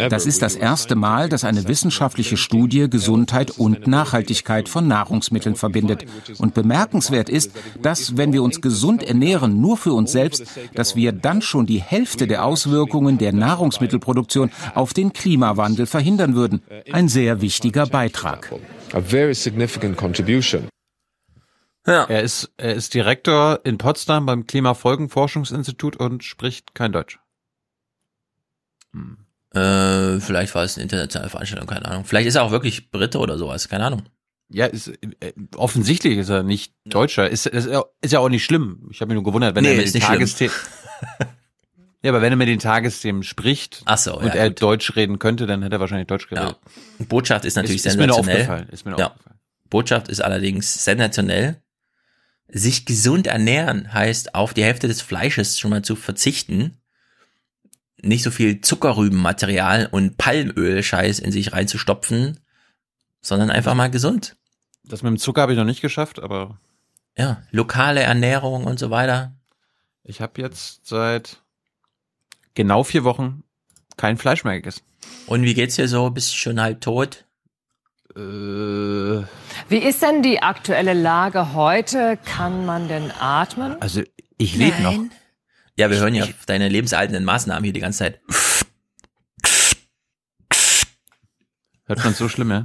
[0.10, 6.06] Das ist das erste Mal, dass eine wissenschaftliche Studie Gesundheit und Nachhaltigkeit von Nahrungsmitteln verbindet.
[6.38, 11.12] Und bemerkenswert ist, dass, wenn wir uns gesund ernähren, nur für uns selbst, dass wir
[11.12, 16.62] dann schon die Hälfte der Auswirkungen der Nahrungsmittelproduktion auf den Klimawandel verhindern würden.
[16.92, 18.52] Ein sehr wichtiger Beitrag.
[21.88, 22.06] Ja.
[22.06, 27.20] Er ist, er ist Direktor in Potsdam beim Klimafolgenforschungsinstitut und spricht kein Deutsch.
[28.96, 29.18] Hm.
[29.54, 32.06] Äh, vielleicht war es eine internationale Veranstaltung, keine Ahnung.
[32.06, 34.04] Vielleicht ist er auch wirklich Brite oder sowas, keine Ahnung.
[34.50, 37.30] Ja, ist, äh, offensichtlich ist er nicht Deutscher.
[37.30, 37.68] Ist, ist,
[38.02, 38.88] ist ja auch nicht schlimm.
[38.92, 40.54] Ich habe mich nur gewundert, wenn nee, er mit Tagesthemen.
[42.04, 44.62] Ja, aber wenn er mit den Tagesthemen spricht so, und ja, er gut.
[44.62, 46.56] Deutsch reden könnte, dann hätte er wahrscheinlich Deutsch geredet.
[47.00, 48.36] Botschaft ist natürlich Ist- ist mir sensationell.
[48.42, 49.16] aufgefallen, ist mir ja.
[49.72, 51.64] Botschaft ist allerdings sensationell.
[52.48, 56.78] Sich gesund ernähren heißt, auf die Hälfte des Fleisches schon mal zu verzichten,
[58.06, 62.40] nicht so viel Zuckerrübenmaterial und Palmöl-Scheiß in sich reinzustopfen,
[63.22, 64.36] sondern einfach mal gesund.
[64.84, 66.60] Das mit dem Zucker habe ich noch nicht geschafft, aber
[67.18, 69.34] Ja, lokale Ernährung und so weiter.
[70.04, 71.42] ich habe jetzt seit
[72.54, 73.44] genau vier Wochen
[73.98, 74.84] kein Fleisch mehr gegessen.
[75.28, 76.10] Und wie geht's dir so?
[76.12, 77.26] Bist du schon halb tot?
[78.16, 78.20] Äh,
[79.70, 82.18] Wie ist denn die aktuelle Lage heute?
[82.26, 83.82] Kann man denn atmen?
[83.82, 84.02] also
[84.38, 84.96] ich lebe noch.
[85.78, 88.22] Ja, wir hören ja deine lebenserhaltenden Maßnahmen hier die ganze Zeit.
[91.86, 92.64] Hört man so schlimm, ja?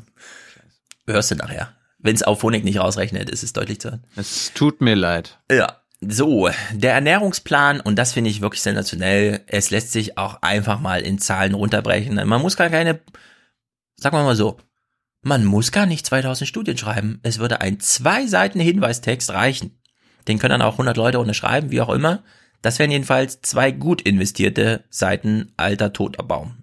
[1.07, 1.75] Hörst du nachher.
[1.99, 4.05] Wenn es auf Phonik nicht rausrechnet, ist es deutlich zu hören.
[4.17, 5.39] Es tut mir leid.
[5.51, 5.77] Ja.
[6.01, 11.03] So, der Ernährungsplan, und das finde ich wirklich sensationell, es lässt sich auch einfach mal
[11.03, 12.15] in Zahlen runterbrechen.
[12.15, 13.01] Man muss gar keine,
[13.97, 14.57] sagen wir mal so,
[15.21, 17.21] man muss gar nicht 2000 Studien schreiben.
[17.23, 19.79] Es würde ein zwei Seiten Hinweistext reichen.
[20.27, 22.23] Den können dann auch 100 Leute unterschreiben, wie auch immer.
[22.63, 26.57] Das wären jedenfalls zwei gut investierte Seiten alter toter Baum.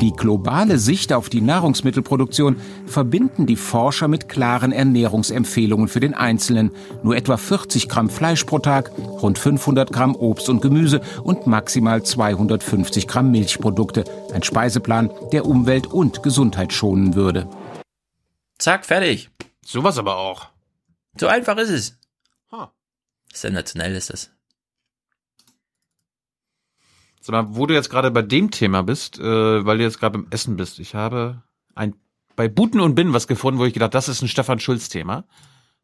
[0.00, 6.70] Die globale Sicht auf die Nahrungsmittelproduktion verbinden die Forscher mit klaren Ernährungsempfehlungen für den Einzelnen.
[7.02, 12.04] Nur etwa 40 Gramm Fleisch pro Tag, rund 500 Gramm Obst und Gemüse und maximal
[12.04, 14.04] 250 Gramm Milchprodukte.
[14.32, 17.48] Ein Speiseplan, der Umwelt und Gesundheit schonen würde.
[18.58, 19.30] Zack, fertig.
[19.64, 20.46] Sowas aber auch.
[21.18, 21.97] So einfach ist es.
[23.40, 24.30] Sensationell ist das.
[27.20, 29.22] Sag mal, wo du jetzt gerade bei dem Thema bist, äh,
[29.64, 30.78] weil du jetzt gerade beim Essen bist.
[30.78, 31.42] Ich habe
[31.74, 31.94] ein
[32.36, 35.24] bei Buten und Binnen was gefunden, wo ich gedacht, das ist ein Stefan Schulz Thema.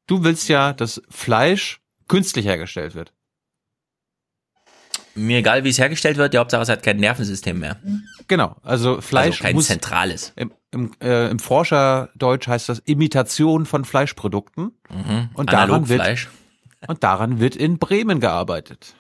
[0.07, 3.13] Du willst ja, dass Fleisch künstlich hergestellt wird.
[5.17, 7.81] Mir egal, wie es hergestellt wird, die Hauptsache es hat kein Nervensystem mehr.
[8.29, 10.33] Genau, also Fleisch Also kein muss zentrales.
[10.37, 14.73] Im, im, äh, im Forscherdeutsch heißt das Imitation von Fleischprodukten.
[14.91, 15.31] Mhm.
[15.35, 16.31] Und daran wird Analogfleisch.
[16.89, 18.95] Und daran wird in Bremen gearbeitet.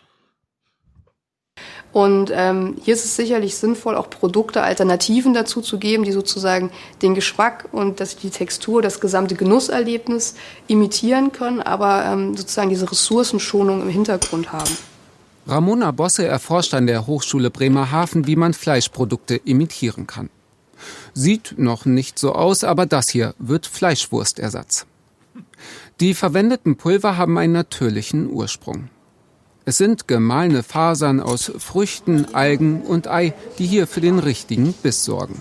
[1.92, 6.70] Und ähm, hier ist es sicherlich sinnvoll, auch Produkte, Alternativen dazu zu geben, die sozusagen
[7.02, 10.34] den Geschmack und das, die Textur, das gesamte Genusserlebnis
[10.66, 14.76] imitieren können, aber ähm, sozusagen diese Ressourcenschonung im Hintergrund haben.
[15.46, 20.30] Ramona Bosse erforscht an der Hochschule Bremerhaven, wie man Fleischprodukte imitieren kann.
[21.12, 24.86] Sieht noch nicht so aus, aber das hier wird Fleischwurstersatz.
[26.00, 28.88] Die verwendeten Pulver haben einen natürlichen Ursprung.
[29.64, 35.04] Es sind gemahlene Fasern aus Früchten, Algen und Ei, die hier für den richtigen Biss
[35.04, 35.40] sorgen.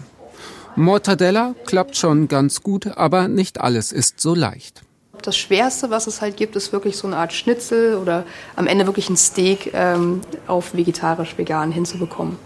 [0.75, 4.83] Mortadella klappt schon ganz gut, aber nicht alles ist so leicht.
[5.23, 8.23] Das Schwerste, was es halt gibt, ist wirklich so eine Art Schnitzel oder
[8.55, 12.37] am Ende wirklich ein Steak ähm, auf vegetarisch-vegan hinzubekommen.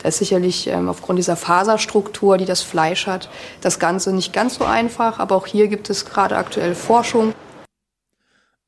[0.00, 3.28] Da ist sicherlich ähm, aufgrund dieser Faserstruktur, die das Fleisch hat,
[3.60, 7.34] das Ganze nicht ganz so einfach, aber auch hier gibt es gerade aktuell Forschung.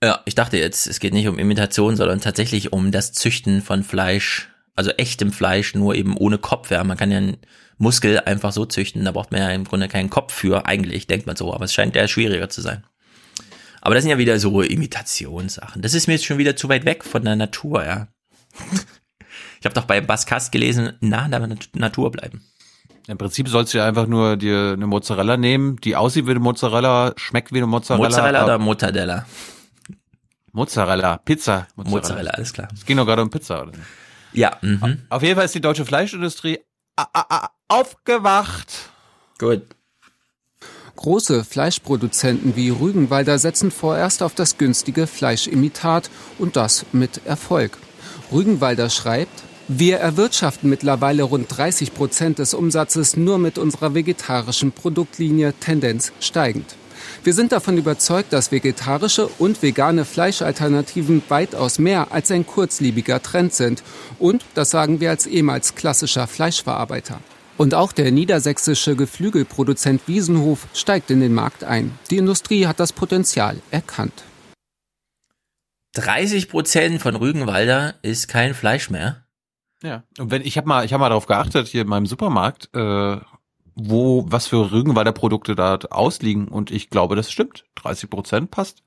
[0.03, 3.83] Ja, ich dachte jetzt, es geht nicht um Imitation, sondern tatsächlich um das Züchten von
[3.83, 6.71] Fleisch, also echtem Fleisch, nur eben ohne Kopf.
[6.71, 7.37] Ja, man kann ja einen
[7.77, 11.27] Muskel einfach so züchten, da braucht man ja im Grunde keinen Kopf für, eigentlich, denkt
[11.27, 12.85] man so, aber es scheint eher schwieriger zu sein.
[13.83, 15.83] Aber das sind ja wieder so Imitationssachen.
[15.83, 18.09] Das ist mir jetzt schon wieder zu weit weg von der Natur, ja.
[19.61, 22.43] Ich habe doch bei Baskast gelesen, nah an der Nat- Natur bleiben.
[23.07, 26.41] Im Prinzip sollst du ja einfach nur dir eine Mozzarella nehmen, die aussieht wie eine
[26.41, 28.09] Mozzarella, schmeckt wie eine Mozzarella.
[28.09, 29.27] Mozzarella oder Mortadella?
[30.53, 31.69] Mozzarella, Pizza.
[31.77, 32.69] Mozzarella, alles klar.
[32.75, 33.73] Es ging doch gerade um Pizza, oder?
[34.33, 35.03] Ja, mhm.
[35.09, 36.61] Auf jeden Fall ist die deutsche Fleischindustrie
[37.69, 38.91] aufgewacht.
[39.39, 39.63] Gut.
[40.97, 47.79] Große Fleischproduzenten wie Rügenwalder setzen vorerst auf das günstige Fleischimitat und das mit Erfolg.
[48.31, 55.55] Rügenwalder schreibt, wir erwirtschaften mittlerweile rund 30 Prozent des Umsatzes nur mit unserer vegetarischen Produktlinie,
[55.55, 56.75] Tendenz steigend.
[57.23, 63.53] Wir sind davon überzeugt, dass vegetarische und vegane Fleischalternativen weitaus mehr als ein kurzlebiger Trend
[63.53, 63.83] sind.
[64.19, 67.21] Und das sagen wir als ehemals klassischer Fleischverarbeiter.
[67.59, 71.93] Und auch der niedersächsische Geflügelproduzent Wiesenhof steigt in den Markt ein.
[72.11, 74.25] Die Industrie hat das Potenzial erkannt.
[75.93, 79.27] 30 Prozent von Rügenwalder ist kein Fleisch mehr.
[79.83, 80.05] Ja.
[80.19, 83.19] Und wenn ich habe mal, ich habe mal darauf geachtet hier in meinem Supermarkt, äh,
[83.75, 87.65] wo was für Rügenwalder Produkte da ausliegen und ich glaube, das stimmt.
[87.77, 88.83] 30 Prozent passt.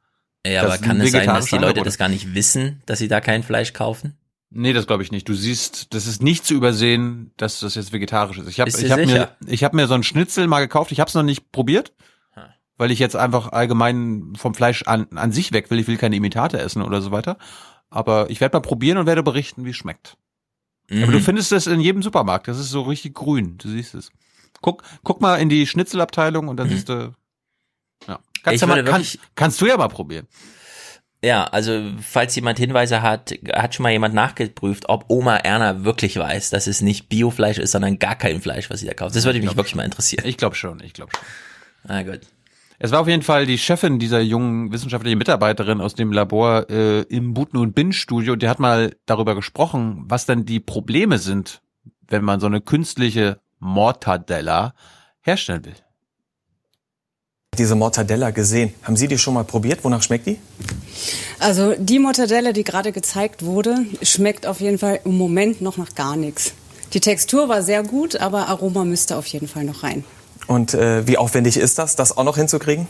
[0.46, 1.86] Ja, Das aber kann es sein, dass die Leute Angebote.
[1.86, 4.18] das gar nicht wissen, dass sie da kein Fleisch kaufen?
[4.50, 5.28] Nee, das glaube ich nicht.
[5.28, 8.48] Du siehst, das ist nicht zu übersehen, dass das jetzt vegetarisch ist.
[8.48, 10.92] Ich habe ich hab mir ich habe mir so ein Schnitzel mal gekauft.
[10.92, 11.94] Ich habe es noch nicht probiert,
[12.78, 15.80] weil ich jetzt einfach allgemein vom Fleisch an, an sich weg will.
[15.80, 17.38] Ich will keine Imitate essen oder so weiter.
[17.90, 20.18] aber ich werde mal probieren und werde berichten, wie es schmeckt.
[20.90, 21.04] Mhm.
[21.04, 22.48] Aber du findest es in jedem Supermarkt.
[22.48, 23.58] Das ist so richtig grün.
[23.58, 24.12] Du siehst es.
[24.64, 27.14] Guck, guck mal in die Schnitzelabteilung und dann siehst du.
[28.08, 28.20] Ja.
[28.44, 28.70] Kannst, Mhm.
[28.70, 30.26] Du mal, kann, kannst du ja mal probieren.
[31.24, 36.18] Ja, also falls jemand Hinweise hat, hat schon mal jemand nachgeprüft, ob Oma Erna wirklich
[36.18, 39.16] weiß, dass es nicht Biofleisch ist, sondern gar kein Fleisch, was sie da kauft.
[39.16, 40.26] Das würde mich wirklich mal interessieren.
[40.28, 41.90] Ich glaube schon, ich glaube schon.
[41.96, 42.22] Ah, gut.
[42.80, 47.02] Es war auf jeden Fall die Chefin dieser jungen wissenschaftlichen Mitarbeiterin aus dem Labor äh,
[47.04, 48.36] im Buten und Bin Studio.
[48.36, 51.62] Die hat mal darüber gesprochen, was denn die Probleme sind,
[52.10, 54.74] wenn man so eine künstliche Mortadella
[55.22, 55.76] herstellen will.
[57.58, 58.74] Diese Mortadella gesehen.
[58.84, 59.84] Haben Sie die schon mal probiert?
[59.84, 60.40] Wonach schmeckt die?
[61.40, 65.94] Also die Mortadella, die gerade gezeigt wurde, schmeckt auf jeden Fall im Moment noch nach
[65.96, 66.54] gar nichts.
[66.94, 70.04] Die Textur war sehr gut, aber Aroma müsste auf jeden Fall noch rein.
[70.48, 72.88] Und äh, wie aufwendig ist das, das auch noch hinzukriegen?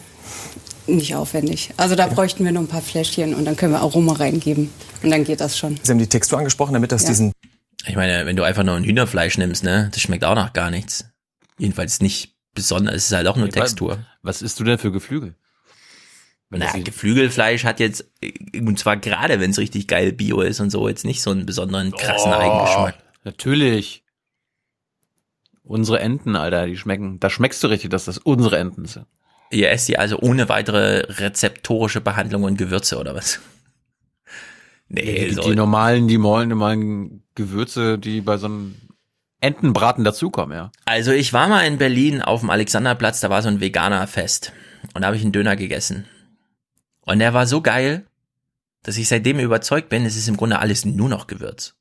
[0.88, 1.72] Nicht aufwendig.
[1.77, 4.69] Also da bräuchten wir noch ein paar Fläschchen und dann können wir Aroma reingeben.
[5.02, 5.80] Und dann geht das schon.
[5.84, 7.10] Sie haben die Textur angesprochen, damit das Ja.
[7.10, 7.32] diesen
[7.85, 10.71] Ich meine, wenn du einfach nur ein Hühnerfleisch nimmst, ne, das schmeckt auch nach gar
[10.71, 11.05] nichts.
[11.57, 12.95] Jedenfalls nicht besonders.
[12.95, 14.05] Es ist halt auch nur Textur.
[14.21, 15.35] Was isst du denn für Geflügel?
[16.49, 18.05] Na, Geflügelfleisch hat jetzt,
[18.53, 21.47] und zwar gerade wenn es richtig geil Bio ist und so, jetzt nicht so einen
[21.47, 22.95] besonderen krassen Oh, Eigengeschmack.
[23.23, 24.03] Natürlich.
[25.63, 27.19] Unsere Enten, Alter, die schmecken.
[27.19, 29.07] Da schmeckst du richtig, dass das unsere Enten sind.
[29.49, 33.39] Ihr esst die also ohne weitere rezeptorische Behandlung und Gewürze oder was?
[34.89, 35.41] Nee, die, so.
[35.41, 38.75] die normalen, die normalen, normalen Gewürze, die bei so einem
[39.41, 40.71] Entenbraten dazukommen, ja.
[40.85, 44.53] Also ich war mal in Berlin auf dem Alexanderplatz, da war so ein Veganer-Fest.
[44.93, 46.05] Und da habe ich einen Döner gegessen.
[47.01, 48.05] Und der war so geil,
[48.83, 51.75] dass ich seitdem überzeugt bin, es ist im Grunde alles nur noch Gewürz.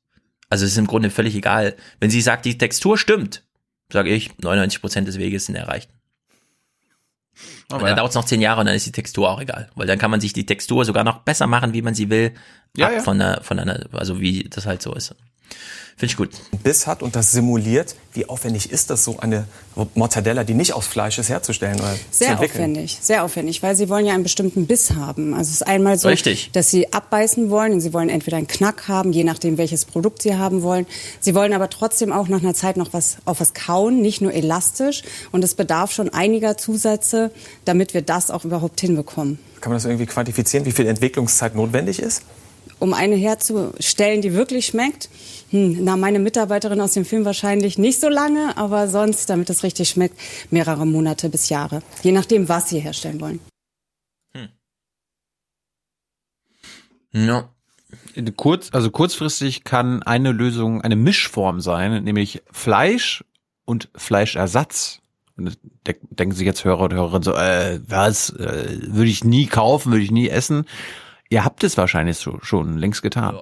[0.49, 1.75] Also es ist im Grunde völlig egal.
[1.99, 3.43] Wenn sie sagt, die Textur stimmt,
[3.91, 5.89] sage ich, 99% des Weges sind erreicht.
[7.73, 8.01] Und Aber dann ja.
[8.01, 9.69] dauert es noch zehn Jahre und dann ist die Textur auch egal.
[9.75, 12.33] Weil dann kann man sich die Textur sogar noch besser machen, wie man sie will.
[12.75, 13.01] Ja, ja.
[13.01, 15.15] Von einer, von einer, also wie das halt so ist.
[15.95, 16.29] Finde ich gut.
[16.63, 17.95] Biss hat und das simuliert.
[18.13, 19.45] Wie aufwendig ist das, so eine
[19.93, 24.05] Mortadella, die nicht aus Fleisch ist, herzustellen oder Sehr aufwendig, sehr aufwendig, weil sie wollen
[24.05, 25.33] ja einen bestimmten Biss haben.
[25.33, 26.49] Also es ist einmal so, Richtig.
[26.51, 30.23] dass sie abbeißen wollen und sie wollen entweder einen Knack haben, je nachdem welches Produkt
[30.23, 30.87] sie haben wollen.
[31.19, 34.33] Sie wollen aber trotzdem auch nach einer Zeit noch was auf was kauen, nicht nur
[34.33, 35.03] elastisch.
[35.31, 37.31] Und es bedarf schon einiger Zusätze,
[37.65, 39.37] damit wir das auch überhaupt hinbekommen.
[39.61, 42.23] Kann man das irgendwie quantifizieren, wie viel Entwicklungszeit notwendig ist?
[42.79, 45.07] Um eine herzustellen, die wirklich schmeckt,
[45.53, 49.61] hm, na meine Mitarbeiterin aus dem Film wahrscheinlich nicht so lange, aber sonst, damit es
[49.61, 53.39] richtig schmeckt, mehrere Monate bis Jahre, je nachdem, was sie herstellen wollen.
[57.13, 57.49] Ja.
[58.35, 63.23] Kurz, also kurzfristig kann eine Lösung eine Mischform sein, nämlich Fleisch
[63.65, 65.01] und Fleischersatz.
[65.37, 69.91] Und denken sich jetzt Hörer und Hörerinnen so, äh, was, äh, würde ich nie kaufen,
[69.91, 70.65] würde ich nie essen.
[71.29, 73.39] Ihr habt es wahrscheinlich so, schon längst getan.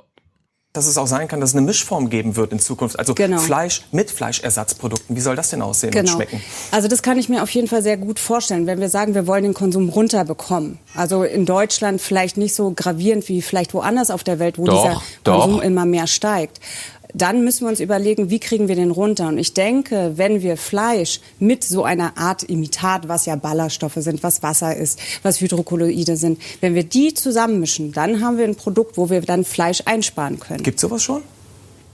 [0.74, 2.98] Dass es auch sein kann, dass es eine Mischform geben wird in Zukunft.
[2.98, 3.40] Also Genau.
[3.40, 5.18] Fleisch mit Fleischersatzprodukten.
[5.18, 6.14] Wie soll das denn aussehen und Genau.
[6.14, 6.42] schmecken?
[6.72, 9.28] Also das kann ich mir auf jeden Fall sehr gut vorstellen, wenn wir sagen, wir
[9.28, 10.80] wollen den Konsum runterbekommen.
[10.96, 14.82] Also in Deutschland vielleicht nicht so gravierend wie vielleicht woanders auf der Welt, wo Doch,
[14.84, 15.42] dieser doch.
[15.42, 16.62] Konsum immer mehr steigt.
[17.14, 19.28] Dann müssen wir uns überlegen, wie kriegen wir den runter?
[19.28, 24.24] Und ich denke, wenn wir Fleisch mit so einer Art Imitat, was ja Ballaststoffe sind,
[24.24, 28.98] was Wasser ist, was Hydrokolloide sind, wenn wir die zusammenmischen, dann haben wir ein Produkt,
[28.98, 30.64] wo wir dann Fleisch einsparen können.
[30.64, 31.24] Gibt sowas schon?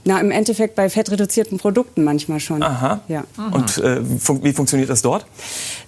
[0.04, 2.62] Na, im Endeffekt bei fettreduzierten Produkten manchmal schon.
[2.62, 3.00] Aha.
[3.08, 3.24] Ja.
[3.52, 5.26] Und äh, fun wie funktioniert das dort?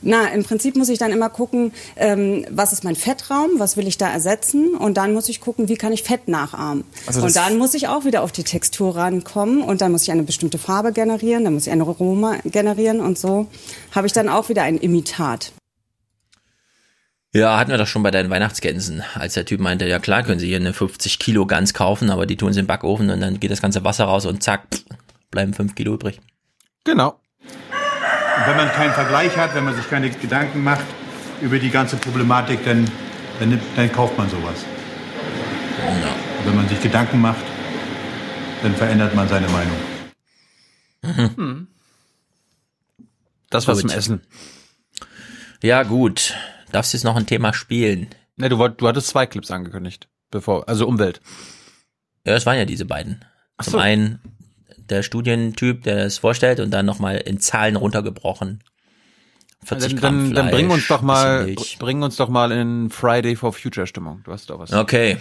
[0.03, 3.87] Na, im Prinzip muss ich dann immer gucken, ähm, was ist mein Fettraum, was will
[3.87, 6.85] ich da ersetzen und dann muss ich gucken, wie kann ich Fett nachahmen.
[7.07, 10.11] Also und dann muss ich auch wieder auf die Textur rankommen und dann muss ich
[10.11, 13.47] eine bestimmte Farbe generieren, dann muss ich ein Aroma generieren und so
[13.93, 15.53] habe ich dann auch wieder ein Imitat.
[17.33, 20.41] Ja, hatten wir doch schon bei deinen Weihnachtsgänsen, als der Typ meinte, ja klar können
[20.41, 23.39] Sie hier eine 50 Kilo Gans kaufen, aber die tun sie im Backofen und dann
[23.39, 24.67] geht das ganze Wasser raus und zack,
[25.31, 26.21] bleiben 5 Kilo übrig.
[26.83, 27.21] Genau.
[27.71, 30.85] Und wenn man keinen Vergleich hat, wenn man sich keine Gedanken macht
[31.41, 32.91] über die ganze Problematik, dann,
[33.39, 34.65] dann, nimmt, dann kauft man sowas.
[35.87, 37.45] Und wenn man sich Gedanken macht,
[38.63, 39.77] dann verändert man seine Meinung.
[41.37, 41.69] Hm.
[43.51, 43.83] Das war Gut.
[43.83, 44.21] zum Essen.
[45.63, 46.35] Ja, gut.
[46.73, 48.09] Darfst du jetzt noch ein Thema spielen?
[48.37, 50.09] Ne, du, wollt, du hattest zwei Clips angekündigt.
[50.31, 51.21] Bevor, also Umwelt.
[52.25, 53.25] Ja, es waren ja diese beiden.
[53.57, 53.79] Ach Zum so.
[53.79, 54.21] einen
[54.77, 58.63] der Studientyp, der es vorstellt und dann nochmal in Zahlen runtergebrochen.
[59.65, 63.37] 40 Dann, Gramm dann, dann bring uns doch mal, bring uns doch mal in Friday
[63.37, 64.23] for Future Stimmung.
[64.25, 64.73] Du hast doch was.
[64.73, 65.19] Okay.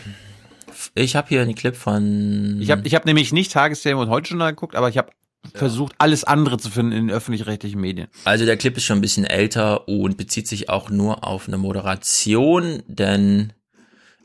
[0.96, 2.60] Ich habe hier einen Clip von.
[2.62, 5.12] Ich habe ich hab nämlich nicht Tagesthemen und heute Journal geguckt, aber ich habe
[5.54, 8.08] versucht, alles andere zu finden in den öffentlich-rechtlichen Medien.
[8.26, 11.58] Also der Clip ist schon ein bisschen älter und bezieht sich auch nur auf eine
[11.58, 13.54] Moderation, denn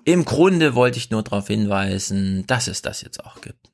[0.05, 3.71] Im Grunde wollte ich nur darauf hinweisen, dass es das jetzt auch gibt.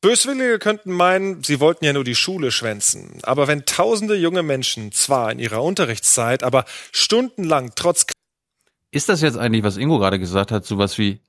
[0.00, 3.18] Böswillige könnten meinen, sie wollten ja nur die Schule schwänzen.
[3.22, 8.06] Aber wenn tausende junge Menschen zwar in ihrer Unterrichtszeit, aber stundenlang trotz
[8.90, 11.20] Ist das jetzt eigentlich, was Ingo gerade gesagt hat, sowas wie,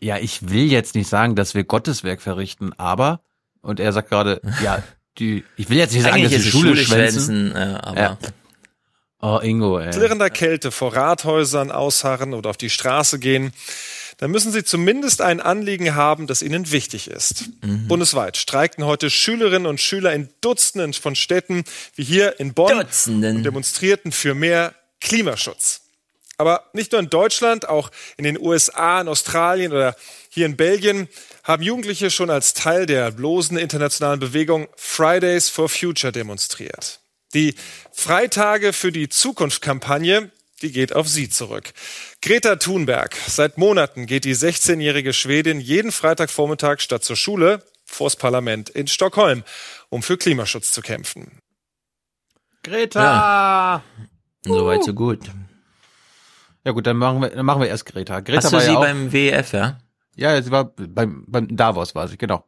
[0.00, 3.22] ja, ich will jetzt nicht sagen, dass wir Gotteswerk verrichten, aber,
[3.62, 4.82] und er sagt gerade, ja,
[5.18, 8.18] die, ich will jetzt nicht sagen, dass die Schule, Schule schwänzen, schwänzen, äh, aber- ja.
[9.20, 9.90] Oh, Ingo, ey.
[9.90, 13.52] klirrender Kälte vor Rathäusern ausharren oder auf die Straße gehen,
[14.18, 17.46] dann müssen sie zumindest ein Anliegen haben, das ihnen wichtig ist.
[17.64, 17.88] Mhm.
[17.88, 21.64] Bundesweit streikten heute Schülerinnen und Schüler in Dutzenden von Städten,
[21.96, 25.80] wie hier in Bonn, und demonstrierten für mehr Klimaschutz.
[26.36, 29.96] Aber nicht nur in Deutschland, auch in den USA, in Australien oder
[30.30, 31.08] hier in Belgien
[31.48, 37.00] haben Jugendliche schon als Teil der losen internationalen Bewegung Fridays for Future demonstriert.
[37.32, 37.54] Die
[37.90, 41.72] Freitage für die Zukunft-Kampagne, die geht auf sie zurück.
[42.20, 43.16] Greta Thunberg.
[43.26, 49.42] Seit Monaten geht die 16-jährige Schwedin jeden Freitagvormittag statt zur Schule vors Parlament in Stockholm,
[49.88, 51.40] um für Klimaschutz zu kämpfen.
[52.62, 53.02] Greta!
[53.02, 53.82] Ja.
[54.44, 55.20] Soweit, so gut.
[56.64, 58.20] Ja gut, dann machen wir, dann machen wir erst Greta.
[58.20, 59.78] Greta Hast du war sie ja auch, beim WEF, ja?
[60.18, 62.44] Ja, sie war beim, beim Davos, war sie, genau.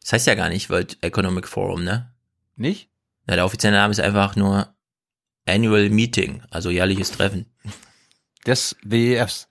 [0.00, 2.10] Das heißt ja gar nicht World Economic Forum, ne?
[2.56, 2.88] Nicht?
[3.28, 4.74] Ja, der offizielle Name ist einfach nur
[5.46, 7.46] Annual Meeting, also jährliches Treffen.
[8.46, 9.48] Des WEFs.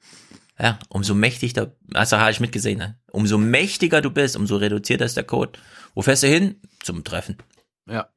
[0.58, 3.00] Ja, umso mächtiger, also habe ich mitgesehen, ne?
[3.12, 5.60] Umso mächtiger du bist, umso reduzierter ist der Code.
[5.94, 6.60] Wo fährst du hin?
[6.82, 7.38] Zum Treffen.
[7.88, 8.10] Ja.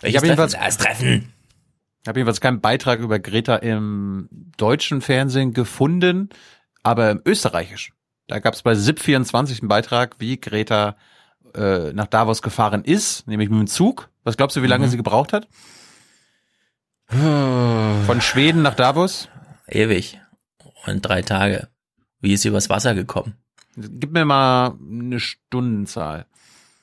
[0.00, 0.52] Welches ich habe jedenfalls?
[0.52, 1.32] Das Treffen.
[2.02, 6.28] Ich habe jedenfalls keinen Beitrag über Greta im deutschen Fernsehen gefunden,
[6.82, 7.94] aber im österreichischen.
[8.30, 10.96] Da gab es bei SIP24 einen Beitrag, wie Greta
[11.54, 14.08] äh, nach Davos gefahren ist, nämlich mit dem Zug.
[14.22, 14.90] Was glaubst du, wie lange Mhm.
[14.90, 15.48] sie gebraucht hat?
[17.08, 19.28] Von Schweden nach Davos?
[19.66, 20.20] Ewig.
[20.86, 21.68] Und drei Tage.
[22.20, 23.34] Wie ist sie übers Wasser gekommen?
[23.76, 26.26] Gib mir mal eine Stundenzahl.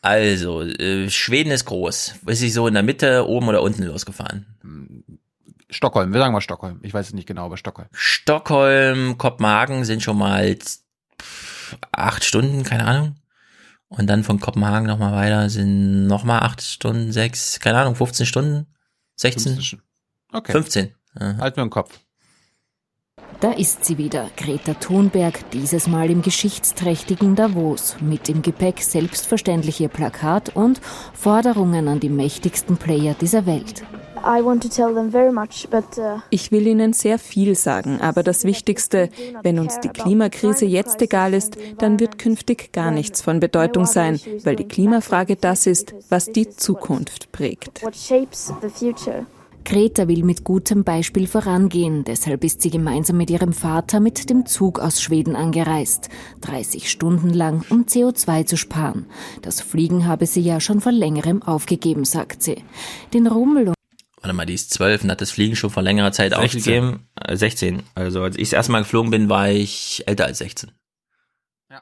[0.01, 2.15] Also, äh, Schweden ist groß.
[2.25, 4.45] Ist sie so in der Mitte, oben oder unten losgefahren?
[5.69, 6.79] Stockholm, wir sagen mal Stockholm.
[6.83, 7.87] Ich weiß es nicht genau, aber Stockholm.
[7.93, 10.57] Stockholm, Kopenhagen sind schon mal
[11.91, 13.15] acht Stunden, keine Ahnung.
[13.89, 18.67] Und dann von Kopenhagen nochmal weiter sind nochmal acht Stunden, sechs, keine Ahnung, 15 Stunden,
[19.15, 19.81] 16, 15.
[20.33, 20.51] Okay.
[20.51, 20.93] 15.
[21.15, 21.37] Aha.
[21.37, 21.97] Halt mir im Kopf.
[23.39, 29.79] Da ist sie wieder, Greta Thunberg, dieses Mal im geschichtsträchtigen Davos, mit im Gepäck selbstverständlich
[29.79, 30.81] ihr Plakat und
[31.13, 33.83] Forderungen an die mächtigsten Player dieser Welt.
[34.25, 37.99] I want to tell them very much, but uh, Ich will Ihnen sehr viel sagen,
[38.01, 39.09] aber das Wichtigste,
[39.43, 44.19] wenn uns die Klimakrise jetzt egal ist, dann wird künftig gar nichts von Bedeutung sein,
[44.43, 47.81] weil die Klimafrage das ist, was die Zukunft prägt.
[49.67, 54.45] Greta will mit gutem Beispiel vorangehen, deshalb ist sie gemeinsam mit ihrem Vater mit dem
[54.45, 56.07] Zug aus Schweden angereist.
[56.39, 59.07] 30 Stunden lang, um CO2 zu sparen.
[59.41, 62.63] Das Fliegen habe sie ja schon vor längerem aufgegeben, sagt sie.
[63.13, 63.73] Den Rummel
[64.27, 66.43] Warte mal, die ist zwölf und hat das Fliegen schon vor längerer Zeit 16.
[66.43, 67.07] aufgegeben.
[67.15, 67.83] Äh, 16.
[67.95, 70.69] Also als ich das erste Mal geflogen bin, war ich älter als 16.
[71.71, 71.81] Ja.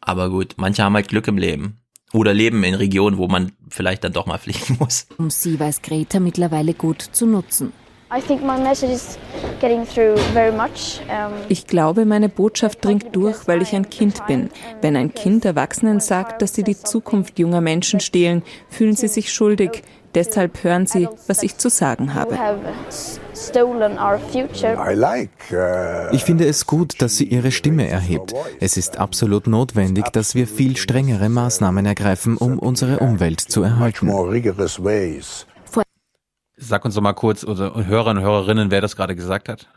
[0.00, 1.82] Aber gut, manche haben halt Glück im Leben.
[2.14, 5.06] Oder leben in Regionen, wo man vielleicht dann doch mal fliegen muss.
[5.18, 7.74] um sie weiß Greta mittlerweile gut zu nutzen.
[11.48, 14.48] Ich glaube, meine Botschaft dringt durch, weil ich ein Kind bin.
[14.80, 19.30] Wenn ein Kind Erwachsenen sagt, dass sie die Zukunft junger Menschen stehlen, fühlen sie sich
[19.30, 19.82] schuldig.
[20.16, 22.38] Deshalb hören sie, was ich zu sagen habe.
[24.18, 26.08] future.
[26.12, 28.32] Ich finde es gut, dass sie ihre Stimme erhebt.
[28.58, 34.08] Es ist absolut notwendig, dass wir viel strengere Maßnahmen ergreifen, um unsere Umwelt zu erhalten.
[36.56, 39.68] Sag uns doch mal kurz, unsere Hörer und Hörerinnen, wer das gerade gesagt hat.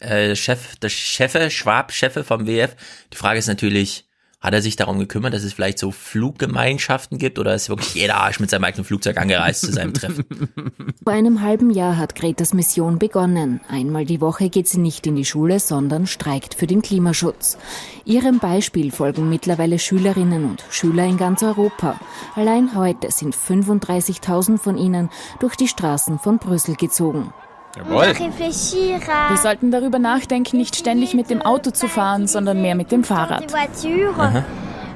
[0.00, 2.74] Äh, Chef, der Chefe, Schwab, Chefe vom WF.
[3.12, 4.06] Die Frage ist natürlich,
[4.42, 8.16] hat er sich darum gekümmert, dass es vielleicht so Fluggemeinschaften gibt oder ist wirklich jeder
[8.16, 10.24] Arsch mit seinem eigenen Flugzeug angereist zu seinem Treffen?
[11.04, 13.60] Vor einem halben Jahr hat Gretas Mission begonnen.
[13.68, 17.56] Einmal die Woche geht sie nicht in die Schule, sondern streikt für den Klimaschutz.
[18.04, 22.00] Ihrem Beispiel folgen mittlerweile Schülerinnen und Schüler in ganz Europa.
[22.34, 27.32] Allein heute sind 35.000 von ihnen durch die Straßen von Brüssel gezogen.
[27.74, 33.02] Wir sollten darüber nachdenken, nicht ständig mit dem Auto zu fahren, sondern mehr mit dem
[33.02, 33.50] Fahrrad.
[33.50, 34.42] voitures, euh,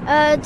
[0.07, 0.37] euh.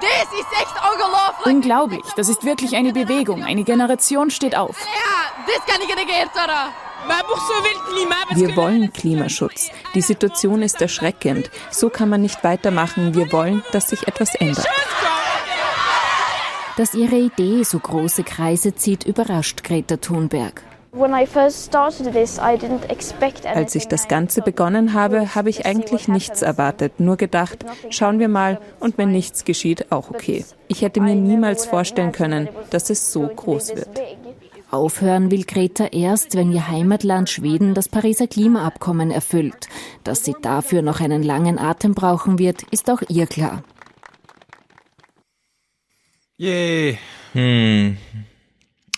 [0.00, 1.46] Das ist echt unglaublich.
[1.46, 2.12] Unglaublich.
[2.16, 3.44] Das ist wirklich eine Bewegung.
[3.44, 4.76] Eine Generation steht auf.
[8.34, 9.70] Wir wollen Klimaschutz.
[9.94, 11.50] Die Situation ist erschreckend.
[11.70, 13.14] So kann man nicht weitermachen.
[13.14, 14.66] Wir wollen, dass sich etwas ändert.
[16.78, 20.62] Dass ihre Idee so große Kreise zieht, überrascht Greta Thunberg.
[23.44, 28.28] Als ich das Ganze begonnen habe, habe ich eigentlich nichts erwartet, nur gedacht, schauen wir
[28.28, 30.44] mal und wenn nichts geschieht, auch okay.
[30.68, 34.00] Ich hätte mir niemals vorstellen können, dass es so groß wird.
[34.70, 39.66] Aufhören will Greta erst, wenn ihr Heimatland Schweden das Pariser Klimaabkommen erfüllt.
[40.04, 43.64] Dass sie dafür noch einen langen Atem brauchen wird, ist auch ihr klar.
[46.38, 46.98] Yay.
[47.32, 47.98] Hm.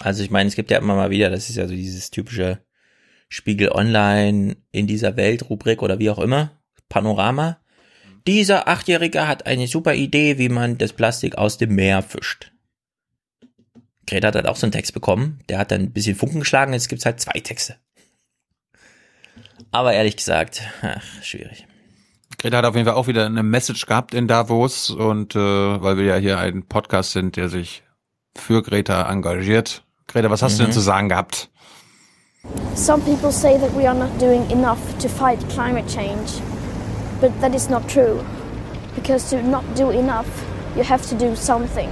[0.01, 2.62] Also ich meine, es gibt ja immer mal wieder, das ist ja so dieses typische
[3.31, 6.60] Spiegel Online in dieser Welt Rubrik oder wie auch immer,
[6.91, 7.59] Panorama.
[8.27, 12.52] Dieser Achtjährige hat eine super Idee, wie man das Plastik aus dem Meer fischt.
[14.07, 16.75] Greta hat halt auch so einen Text bekommen, der hat dann ein bisschen Funken geschlagen,
[16.75, 17.77] jetzt gibt's halt zwei Texte.
[19.70, 21.67] Aber ehrlich gesagt, ach, schwierig.
[22.41, 25.99] Greta hat auf jeden Fall auch wieder eine Message gehabt in Davos und äh, weil
[25.99, 27.83] wir ja hier ein Podcast sind, der sich
[28.35, 29.85] für Greta engagiert.
[30.07, 30.57] Greta, was hast mhm.
[30.57, 30.75] du denn mhm.
[30.75, 31.51] zu sagen gehabt?
[32.75, 36.41] Some people say that we are not doing enough to fight climate change,
[37.20, 38.25] but that is not true.
[38.94, 40.27] Because to not do enough,
[40.75, 41.91] you have to do something.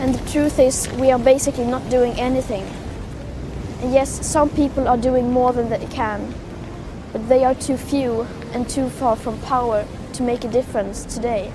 [0.00, 2.62] And the truth is, we are basically not doing anything.
[3.82, 6.32] And yes, some people are doing more than they can,
[7.12, 8.22] but they are too few
[8.52, 11.52] and too far from power to make a difference today.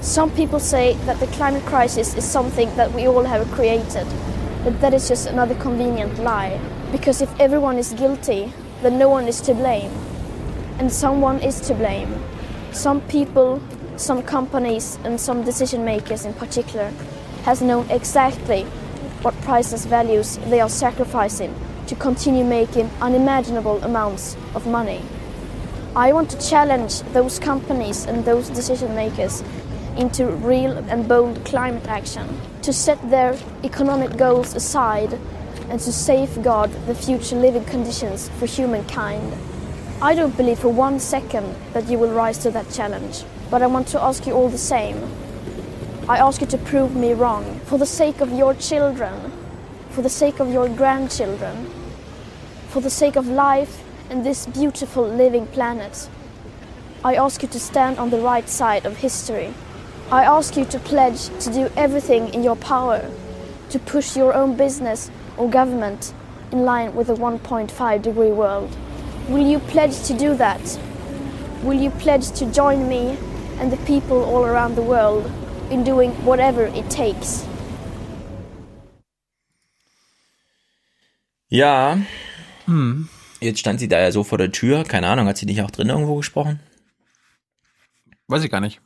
[0.00, 4.06] Some people say that the climate crisis is something that we all have created,
[4.64, 6.60] but that is just another convenient lie.
[6.92, 9.90] Because if everyone is guilty, then no one is to blame.
[10.78, 12.14] And someone is to blame.
[12.72, 13.60] Some people,
[13.96, 16.92] some companies, and some decision makers in particular
[17.42, 18.62] has known exactly
[19.22, 21.54] what priceless values they are sacrificing
[21.88, 25.02] to continue making unimaginable amounts of money.
[25.96, 29.42] I want to challenge those companies and those decision makers
[29.96, 35.18] into real and bold climate action, to set their economic goals aside
[35.70, 39.34] and to safeguard the future living conditions for humankind.
[40.00, 43.66] I don't believe for one second that you will rise to that challenge, but I
[43.66, 45.02] want to ask you all the same.
[46.08, 49.32] I ask you to prove me wrong for the sake of your children,
[49.90, 51.68] for the sake of your grandchildren,
[52.68, 56.08] for the sake of life and this beautiful living planet.
[57.04, 59.52] I ask you to stand on the right side of history.
[60.10, 63.10] I ask you to pledge to do everything in your power
[63.70, 66.14] to push your own business or government
[66.52, 68.74] in line with a 1.5 degree world.
[69.28, 70.78] Will you pledge to do that?
[71.62, 73.18] Will you pledge to join me
[73.58, 75.30] and the people all around the world
[75.70, 77.44] in doing whatever it takes?
[81.50, 81.96] Ja.
[82.68, 83.08] Hm.
[83.40, 84.84] Jetzt stand sie da ja so vor der Tür.
[84.84, 86.60] Keine Ahnung, hat sie nicht auch drin irgendwo gesprochen?
[88.26, 88.80] Weiß ich gar nicht.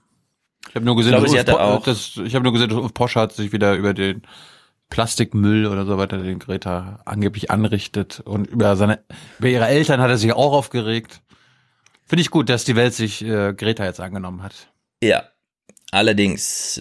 [0.68, 3.20] Ich habe nur gesehen, ich glaube, dass, auch das, ich habe nur gesehen, dass Porsche
[3.20, 4.22] hat sich wieder über den
[4.88, 9.04] Plastikmüll oder so weiter, den Greta angeblich anrichtet und über seine,
[9.38, 11.20] über ihre Eltern hat er sich auch aufgeregt.
[12.04, 14.70] Finde ich gut, dass die Welt sich äh, Greta jetzt angenommen hat.
[15.02, 15.24] Ja,
[15.90, 16.80] allerdings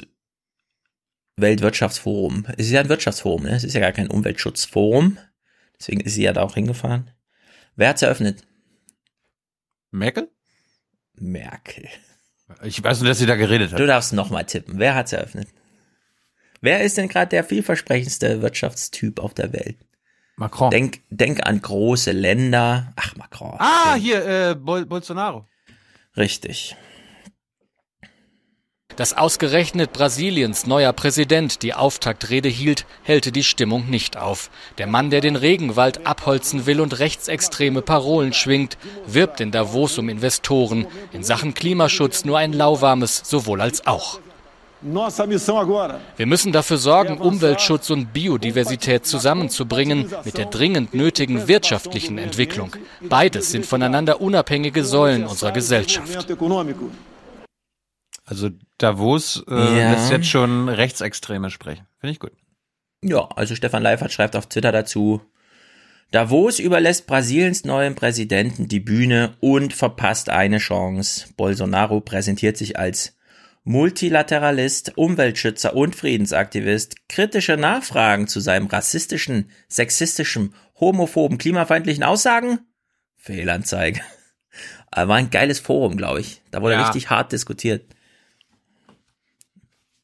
[1.37, 2.45] Weltwirtschaftsforum.
[2.57, 3.55] Es ist ja ein Wirtschaftsforum, ne?
[3.55, 5.17] Es ist ja gar kein Umweltschutzforum.
[5.81, 7.09] Deswegen ist sie ja da auch hingefahren.
[7.75, 8.45] Wer hat's eröffnet?
[9.89, 10.29] Merkel?
[11.15, 11.89] Merkel.
[12.61, 13.79] Ich weiß nur, dass sie da geredet hat.
[13.79, 14.77] Du darfst nochmal tippen.
[14.77, 15.47] Wer hat's eröffnet?
[16.61, 19.77] Wer ist denn gerade der vielversprechendste Wirtschaftstyp auf der Welt?
[20.35, 20.69] Macron.
[20.69, 22.93] Denk, denk an große Länder.
[22.95, 23.55] Ach, Macron.
[23.57, 25.47] Ah, hier, äh, Bol Bolsonaro.
[26.15, 26.75] Richtig.
[28.95, 34.49] Dass ausgerechnet Brasiliens neuer Präsident die Auftaktrede hielt, hellte die Stimmung nicht auf.
[34.77, 40.09] Der Mann, der den Regenwald abholzen will und rechtsextreme Parolen schwingt, wirbt in Davos um
[40.09, 40.87] Investoren.
[41.13, 44.19] In Sachen Klimaschutz nur ein lauwarmes sowohl als auch.
[44.83, 52.75] Wir müssen dafür sorgen, Umweltschutz und Biodiversität zusammenzubringen mit der dringend nötigen wirtschaftlichen Entwicklung.
[53.01, 56.27] Beides sind voneinander unabhängige Säulen unserer Gesellschaft.
[58.31, 59.91] Also Davos äh, ja.
[59.91, 61.85] lässt jetzt schon Rechtsextreme sprechen.
[61.99, 62.31] Finde ich gut.
[63.03, 65.21] Ja, also Stefan Leifert schreibt auf Twitter dazu,
[66.11, 71.27] Davos überlässt Brasiliens neuen Präsidenten die Bühne und verpasst eine Chance.
[71.35, 73.17] Bolsonaro präsentiert sich als
[73.65, 77.09] Multilateralist, Umweltschützer und Friedensaktivist.
[77.09, 82.59] Kritische Nachfragen zu seinem rassistischen, sexistischen, homophoben, klimafeindlichen Aussagen?
[83.17, 83.99] Fehlanzeige.
[84.95, 86.41] War ein geiles Forum, glaube ich.
[86.51, 86.83] Da wurde ja.
[86.83, 87.83] richtig hart diskutiert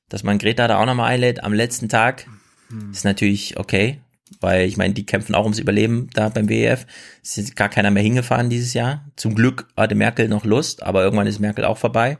[0.09, 2.27] dass man Greta da auch nochmal einlädt am letzten Tag,
[2.69, 2.91] hm.
[2.91, 4.01] ist natürlich okay,
[4.39, 6.85] weil ich meine, die kämpfen auch ums Überleben da beim WEF.
[7.23, 9.05] Es ist gar keiner mehr hingefahren dieses Jahr.
[9.15, 12.17] Zum Glück hatte Merkel noch Lust, aber irgendwann ist Merkel auch vorbei.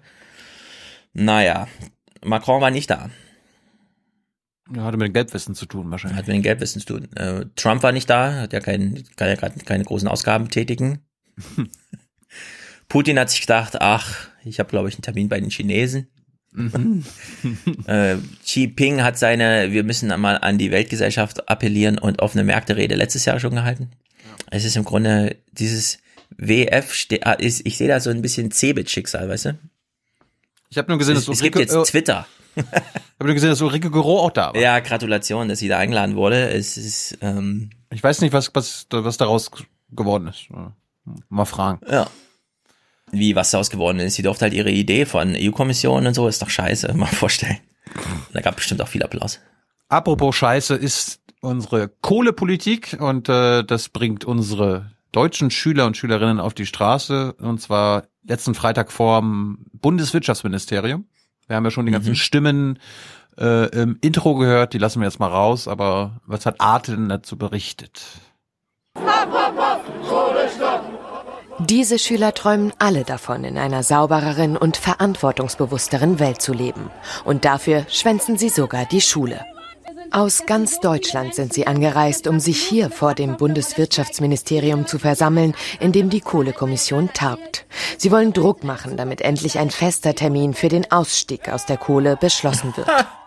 [1.13, 1.67] Naja,
[2.23, 3.09] Macron war nicht da.
[4.75, 6.17] Ja, hatte mit den Gelbwesten zu tun wahrscheinlich.
[6.17, 7.15] Hat mit den Gelbwesten zu tun.
[7.15, 11.05] Äh, Trump war nicht da, hat ja kein, kann ja gerade keine großen Ausgaben tätigen.
[12.89, 16.07] Putin hat sich gedacht, ach, ich habe glaube ich einen Termin bei den Chinesen.
[16.57, 17.03] Mhm.
[17.87, 22.95] äh, Xi Jinping hat seine, wir müssen mal an die Weltgesellschaft appellieren und offene Märkte-Rede
[22.95, 23.91] letztes Jahr schon gehalten.
[24.49, 25.99] Es ist im Grunde dieses
[26.37, 29.59] WF, ah, ist, ich sehe da so ein bisschen Cebit-Schicksal, weißt du?
[30.69, 32.27] Ich habe nur gesehen, es, dass es gibt Ulrike, jetzt äh, Twitter.
[32.57, 34.61] Ich habe nur gesehen, dass Ulrike Gero auch da war.
[34.61, 36.49] Ja, Gratulation, dass sie da eingeladen wurde.
[36.49, 39.49] Es ist, ähm, Ich weiß nicht, was, was, was daraus
[39.91, 40.47] geworden ist.
[41.29, 41.79] Mal fragen.
[41.89, 42.07] Ja.
[43.11, 44.15] Wie, was daraus geworden ist.
[44.15, 47.57] Sie durfte halt ihre Idee von EU-Kommission und so, ist doch scheiße, mal vorstellen.
[48.33, 49.39] Da gab bestimmt auch viel Applaus.
[49.89, 56.53] Apropos Scheiße ist unsere Kohlepolitik und äh, das bringt unsere deutschen Schüler und Schülerinnen auf
[56.53, 61.05] die Straße und zwar letzten Freitag vorm Bundeswirtschaftsministerium.
[61.47, 62.79] Wir haben ja schon die ganzen Stimmen
[63.37, 67.07] äh, im Intro gehört, die lassen wir jetzt mal raus, aber was hat Arte denn
[67.07, 68.03] dazu berichtet?
[71.59, 76.91] Diese Schüler träumen alle davon, in einer saubereren und verantwortungsbewussteren Welt zu leben.
[77.25, 79.43] Und dafür schwänzen sie sogar die Schule.
[80.11, 85.91] Aus ganz Deutschland sind sie angereist, um sich hier vor dem Bundeswirtschaftsministerium zu versammeln, in
[85.91, 87.65] dem die Kohlekommission tagt.
[87.97, 92.17] Sie wollen Druck machen, damit endlich ein fester Termin für den Ausstieg aus der Kohle
[92.17, 92.87] beschlossen wird.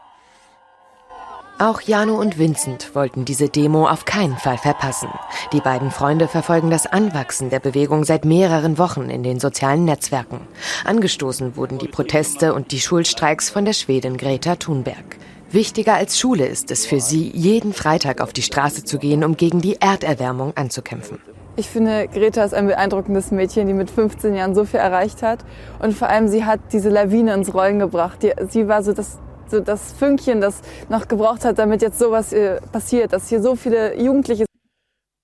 [1.60, 5.10] Auch Jano und Vincent wollten diese Demo auf keinen Fall verpassen.
[5.52, 10.40] Die beiden Freunde verfolgen das Anwachsen der Bewegung seit mehreren Wochen in den sozialen Netzwerken.
[10.86, 15.18] Angestoßen wurden die Proteste und die Schulstreiks von der Schwedin Greta Thunberg.
[15.50, 19.36] Wichtiger als Schule ist es für sie, jeden Freitag auf die Straße zu gehen, um
[19.36, 21.18] gegen die Erderwärmung anzukämpfen.
[21.56, 25.40] Ich finde, Greta ist ein beeindruckendes Mädchen, die mit 15 Jahren so viel erreicht hat.
[25.78, 28.26] Und vor allem, sie hat diese Lawine ins Rollen gebracht.
[28.48, 29.18] Sie war so das,
[29.50, 33.56] so das Fünkchen, das noch gebraucht hat, damit jetzt sowas äh, passiert, dass hier so
[33.56, 34.44] viele Jugendliche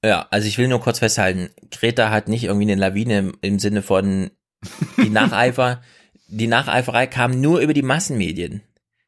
[0.05, 3.59] Ja, also ich will nur kurz festhalten, Greta hat nicht irgendwie eine Lawine im, im
[3.59, 4.31] Sinne von
[4.97, 5.83] die Nacheifer.
[6.29, 8.63] die Nacheiferei kam nur über die Massenmedien.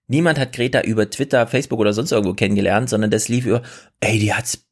[0.06, 3.62] Niemand hat Greta über Twitter, Facebook oder sonst irgendwo kennengelernt, sondern das lief über,
[4.00, 4.64] ey, die hat's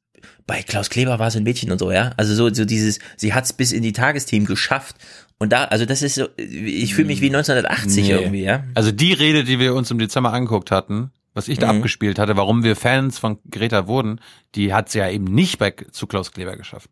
[0.47, 2.13] bei Klaus Kleber war so ein Mädchen und so, ja.
[2.17, 4.97] Also so, so dieses, sie hat's bis in die Tagesteam geschafft.
[5.39, 8.11] Und da, also das ist so, ich fühle mich wie 1980 Nee.
[8.13, 8.65] irgendwie, ja.
[8.75, 11.79] Also die Rede, die wir uns im Dezember angeguckt hatten, was ich da Mhm.
[11.79, 14.21] abgespielt hatte, warum wir Fans von Greta wurden,
[14.55, 16.89] die hat sie ja eben nicht bei zu Klaus Kleber geschafft.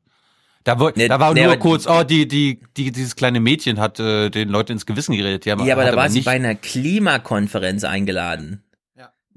[0.65, 3.79] Da, wo, da war nee, nur aber- kurz, oh, die, die, die, dieses kleine Mädchen
[3.81, 5.45] hat äh, den Leuten ins Gewissen geredet.
[5.45, 8.63] Die haben, Ja, aber da war sie nicht, bei einer Klimakonferenz eingeladen.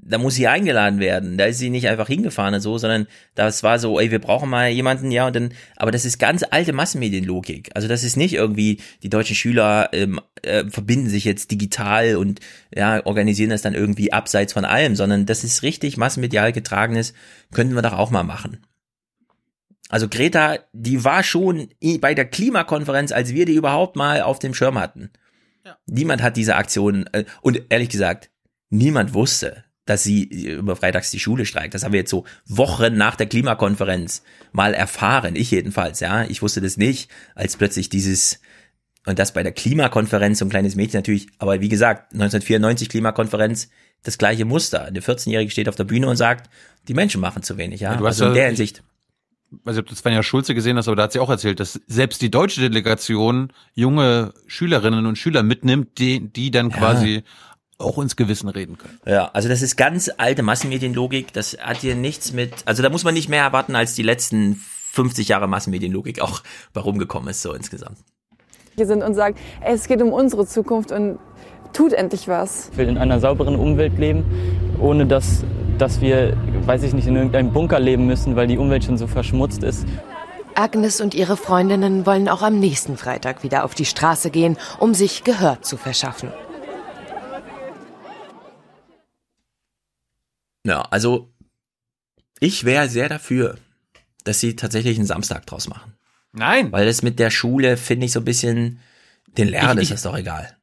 [0.08, 1.36] Da muss sie eingeladen werden.
[1.36, 4.48] Da ist sie nicht einfach hingefahren und so, sondern das war so, ey, wir brauchen
[4.48, 7.70] mal jemanden, ja, und dann, aber das ist ganz alte Massenmedienlogik.
[7.74, 12.40] Also das ist nicht irgendwie, die deutschen Schüler ähm, äh, verbinden sich jetzt digital und
[12.74, 17.12] ja, organisieren das dann irgendwie abseits von allem, sondern das ist richtig massenmedial getragenes,
[17.52, 18.64] könnten wir doch auch mal machen.
[19.88, 21.68] Also Greta, die war schon
[22.00, 25.10] bei der Klimakonferenz, als wir die überhaupt mal auf dem Schirm hatten.
[25.86, 28.30] Niemand hat diese Aktion, äh, und ehrlich gesagt,
[28.70, 31.72] niemand wusste, dass sie über freitags die Schule streikt.
[31.72, 35.34] Das haben wir jetzt so Wochen nach der Klimakonferenz mal erfahren.
[35.34, 36.24] Ich jedenfalls, ja.
[36.24, 38.40] Ich wusste das nicht, als plötzlich dieses,
[39.06, 43.70] und das bei der Klimakonferenz, so ein kleines Mädchen natürlich, aber wie gesagt, 1994 Klimakonferenz,
[44.02, 44.84] das gleiche Muster.
[44.84, 46.50] Eine 14-Jährige steht auf der Bühne und sagt,
[46.86, 47.92] die Menschen machen zu wenig, ja.
[47.92, 48.82] Ja, du hast also in ja- der Hinsicht.
[49.50, 51.80] weiß nicht, ob du Svenja Schulze gesehen hast, aber da hat sie auch erzählt, dass
[51.86, 57.22] selbst die deutsche Delegation junge Schülerinnen und Schüler mitnimmt, die, die dann quasi
[57.78, 58.98] auch ins Gewissen reden können.
[59.06, 61.32] Ja, also das ist ganz alte Massenmedienlogik.
[61.32, 64.60] Das hat hier nichts mit, also da muss man nicht mehr erwarten, als die letzten
[64.92, 66.42] 50 Jahre Massenmedienlogik auch
[66.72, 67.98] bei rumgekommen ist, so insgesamt.
[68.74, 71.18] hier sind und sagen, ey, es geht um unsere Zukunft und
[71.72, 72.70] tut endlich was.
[72.72, 74.24] Ich will in einer sauberen Umwelt leben,
[74.80, 75.44] ohne dass,
[75.78, 79.06] dass wir, weiß ich nicht, in irgendeinem Bunker leben müssen, weil die Umwelt schon so
[79.06, 79.86] verschmutzt ist.
[80.56, 84.92] Agnes und ihre Freundinnen wollen auch am nächsten Freitag wieder auf die Straße gehen, um
[84.94, 86.32] sich Gehör zu verschaffen.
[90.68, 91.32] Ja, also
[92.40, 93.56] ich wäre sehr dafür,
[94.24, 95.94] dass sie tatsächlich einen Samstag draus machen.
[96.32, 96.70] Nein.
[96.72, 98.80] Weil das mit der Schule finde ich so ein bisschen,
[99.38, 100.54] den Lehrern Ich- ist das doch egal.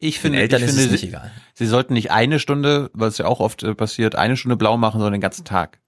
[0.00, 1.30] Ich Den finde, Eltern ich ist finde es nicht sie, egal.
[1.54, 4.98] sie sollten nicht eine Stunde, was ja auch oft äh, passiert, eine Stunde blau machen,
[4.98, 5.78] sondern den ganzen Tag.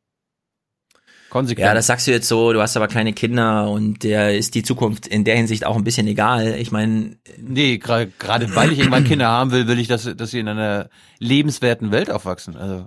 [1.28, 1.67] Konsequent.
[1.67, 4.62] Ja, das sagst du jetzt so, du hast aber keine Kinder und der ist die
[4.62, 6.55] Zukunft in der Hinsicht auch ein bisschen egal.
[6.55, 10.39] Ich meine, Nee, gerade weil ich irgendwann Kinder haben will, will ich, dass, dass sie
[10.39, 10.89] in einer
[11.19, 12.57] lebenswerten Welt aufwachsen.
[12.57, 12.86] Also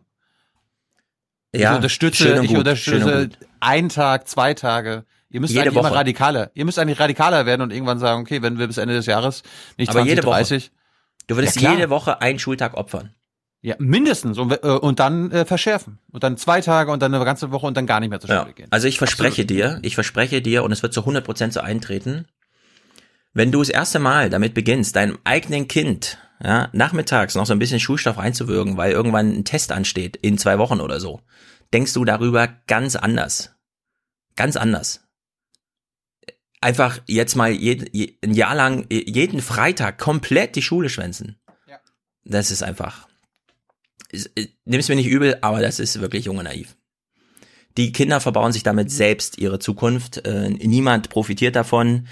[1.53, 3.29] Ja, schön unterstütze, und ich gut, unterstütze
[3.59, 5.05] einen Tag, zwei Tage.
[5.29, 5.95] Ihr müsst Jede eigentlich immer Woche.
[5.95, 6.51] radikaler.
[6.53, 9.43] Ihr müsst eigentlich radikaler werden und irgendwann sagen, okay, wenn wir bis Ende des Jahres
[9.77, 10.35] nicht aber 20, jede Woche.
[10.35, 10.71] 30.
[11.27, 13.13] Du würdest Ja, jede Woche einen Schultag opfern.
[13.61, 14.37] Ja, mindestens.
[14.37, 15.99] Und, äh, und dann äh, verschärfen.
[16.11, 18.29] Und dann zwei Tage und dann eine ganze Woche und dann gar nicht mehr zur
[18.29, 18.51] Schule ja.
[18.51, 18.67] gehen.
[18.71, 19.49] Also ich verspreche Absolut.
[19.49, 22.25] dir, ich verspreche dir, und es wird zu 100% so eintreten,
[23.33, 27.59] wenn du das erste Mal damit beginnst, deinem eigenen Kind ja, nachmittags noch so ein
[27.59, 31.21] bisschen Schulstoff reinzuwirken, weil irgendwann ein Test ansteht in zwei Wochen oder so,
[31.73, 33.55] denkst du darüber ganz anders.
[34.35, 35.01] Ganz anders.
[36.61, 41.39] Einfach jetzt mal je, ein Jahr lang jeden Freitag komplett die Schule schwänzen.
[41.67, 41.79] Ja.
[42.23, 43.07] Das ist einfach.
[44.11, 46.75] Äh, Nimm es mir nicht übel, aber das ist wirklich junge naiv.
[47.77, 50.25] Die Kinder verbauen sich damit selbst ihre Zukunft.
[50.25, 52.07] Äh, niemand profitiert davon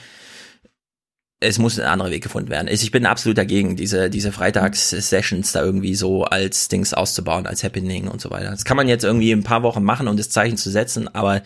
[1.39, 2.67] es muss ein anderer Weg gefunden werden.
[2.67, 8.07] Ich bin absolut dagegen, diese, diese Freitags-Sessions da irgendwie so als Dings auszubauen, als Happening
[8.07, 8.49] und so weiter.
[8.49, 11.43] Das kann man jetzt irgendwie ein paar Wochen machen, um das Zeichen zu setzen, aber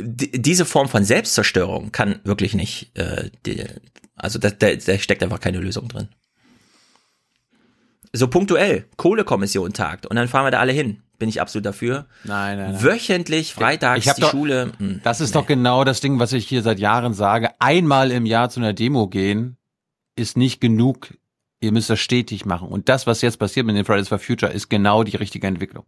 [0.00, 3.64] diese Form von Selbstzerstörung kann wirklich nicht, äh, die,
[4.16, 6.08] also da, da, da steckt einfach keine Lösung drin.
[8.12, 12.06] So punktuell, Kohlekommission tagt und dann fahren wir da alle hin bin ich absolut dafür.
[12.24, 12.82] Nein, nein, nein.
[12.82, 14.66] Wöchentlich, freitags die doch, Schule.
[14.66, 15.40] Mh, hm, das ist nee.
[15.40, 17.50] doch genau das Ding, was ich hier seit Jahren sage.
[17.58, 19.56] Einmal im Jahr zu einer Demo gehen
[20.16, 21.14] ist nicht genug.
[21.60, 22.68] Ihr müsst das stetig machen.
[22.68, 25.84] Und das, was jetzt passiert mit den Fridays for Future, ist genau die richtige Entwicklung.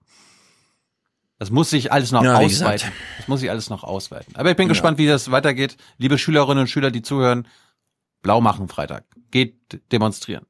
[1.39, 2.91] Das muss sich alles noch ja, ausweiten.
[3.19, 4.35] Das muss sich alles noch ausweiten.
[4.37, 4.71] Aber ich bin ja.
[4.71, 5.77] gespannt, wie das weitergeht.
[5.99, 7.47] Liebe Schülerinnen und Schüler, die zuhören,
[8.23, 9.05] blau machen Freitag.
[9.31, 10.47] Geht demonstrieren.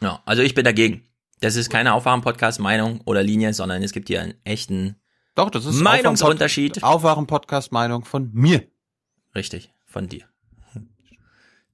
[0.00, 1.02] Ja, also ich bin dagegen.
[1.40, 4.96] Das ist keine Aufwachen-Podcast-Meinung oder Linie, sondern es gibt hier einen echten
[5.34, 6.82] Doch, das ist Meinungsunterschied.
[6.82, 8.64] Aufwachen-Podcast-Meinung von mir.
[9.34, 10.24] Richtig, von dir.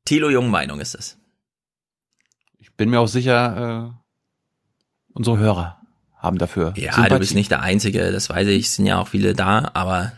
[0.04, 1.18] Thilo Jung Meinung ist es.
[2.58, 5.80] Ich bin mir auch sicher, äh, unsere Hörer
[6.16, 6.72] haben dafür.
[6.76, 7.08] Ja, Sympathie.
[7.14, 10.12] du bist nicht der Einzige, das weiß ich, es sind ja auch viele da, aber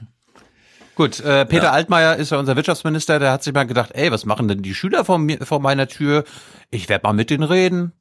[0.94, 1.70] Gut, äh, Peter ja.
[1.70, 4.74] Altmaier ist ja unser Wirtschaftsminister, der hat sich mal gedacht, ey, was machen denn die
[4.74, 6.24] Schüler vor, mir, vor meiner Tür?
[6.70, 7.92] Ich werde mal mit denen reden.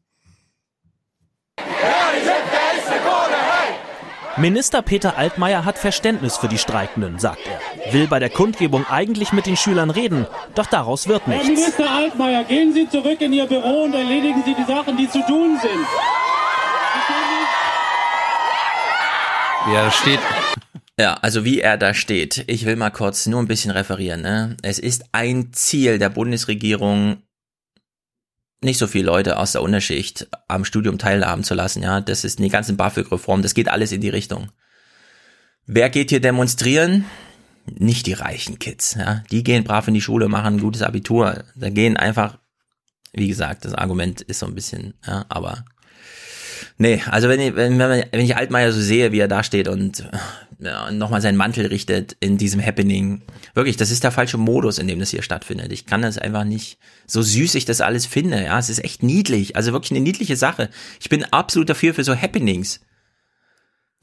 [4.40, 7.92] Minister Peter Altmaier hat Verständnis für die Streikenden, sagt er.
[7.92, 11.48] Will bei der Kundgebung eigentlich mit den Schülern reden, doch daraus wird nichts.
[11.48, 15.10] Herr Minister Altmaier, gehen Sie zurück in Ihr Büro und erledigen Sie die Sachen, die
[15.10, 15.88] zu tun sind.
[19.66, 20.20] Wie er steht.
[21.00, 22.44] Ja, also wie er da steht.
[22.46, 24.22] Ich will mal kurz nur ein bisschen referieren.
[24.22, 24.56] Ne?
[24.62, 27.24] Es ist ein Ziel der Bundesregierung,
[28.61, 32.02] nicht so viele Leute aus der Unterschicht am Studium teilhaben zu lassen, ja.
[32.02, 34.52] Das ist die ganzen BAföG-Reform, das geht alles in die Richtung.
[35.66, 37.06] Wer geht hier demonstrieren?
[37.66, 39.24] Nicht die reichen Kids, ja.
[39.32, 41.44] Die gehen brav in die Schule, machen ein gutes Abitur.
[41.56, 42.40] Da gehen einfach,
[43.14, 45.66] wie gesagt, das Argument ist so ein bisschen, ja, aber
[46.77, 50.10] nee, also wenn ich, wenn, wenn ich Altmaier so sehe, wie er da steht und
[50.60, 53.22] nochmal seinen Mantel richtet in diesem Happening.
[53.53, 55.72] Wirklich, das ist der falsche Modus, in dem das hier stattfindet.
[55.72, 58.44] Ich kann das einfach nicht, so süß ich das alles finde.
[58.44, 59.56] Ja, es ist echt niedlich.
[59.56, 60.69] Also wirklich eine niedliche Sache.
[61.00, 62.82] Ich bin absolut dafür für so Happenings.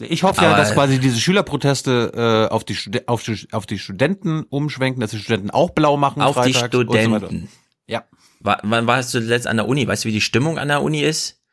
[0.01, 2.77] Ich hoffe Aber, ja, dass quasi diese Schülerproteste äh, auf, die
[3.07, 6.21] auf, die, auf die Studenten umschwenken, dass die Studenten auch blau machen.
[6.21, 7.43] Auf die Studenten.
[7.43, 7.49] So
[7.87, 8.05] ja.
[8.41, 9.87] Wann warst du zuletzt an der Uni?
[9.87, 11.44] Weißt du, wie die Stimmung an der Uni ist?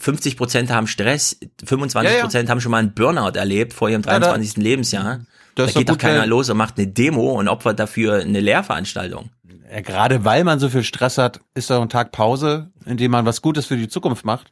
[0.00, 2.50] 50 Prozent haben Stress, 25 Prozent ja, ja.
[2.50, 4.56] haben schon mal einen Burnout erlebt vor ihrem 23.
[4.56, 5.20] Ja, Lebensjahr.
[5.54, 9.30] Da geht doch keiner los und macht eine Demo und opfert dafür eine Lehrveranstaltung.
[9.70, 13.10] Ja, gerade weil man so viel Stress hat, ist doch ein Tag Pause, in dem
[13.10, 14.50] man was Gutes für die Zukunft macht.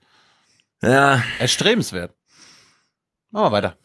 [0.82, 1.22] Ja.
[1.38, 2.14] Erstrebenswert.
[3.30, 3.76] Machen wir weiter.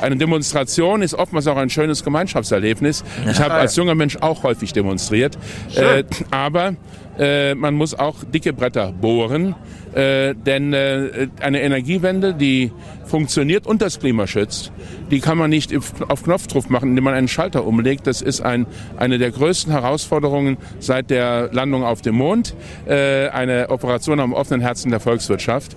[0.00, 3.04] Eine Demonstration ist oftmals auch ein schönes Gemeinschaftserlebnis.
[3.30, 5.38] Ich habe als junger Mensch auch häufig demonstriert.
[5.74, 6.76] Äh, aber
[7.18, 9.54] äh, man muss auch dicke Bretter bohren,
[9.94, 12.72] äh, denn äh, eine Energiewende, die
[13.04, 14.72] funktioniert und das Klima schützt,
[15.10, 15.72] die kann man nicht
[16.08, 18.06] auf Knopfdruck machen, indem man einen Schalter umlegt.
[18.06, 18.66] Das ist ein,
[18.96, 22.54] eine der größten Herausforderungen seit der Landung auf dem Mond,
[22.86, 25.76] äh, eine Operation am offenen Herzen der Volkswirtschaft.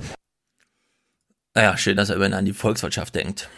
[1.55, 3.49] Naja, schön, dass er über an die Volkswirtschaft denkt.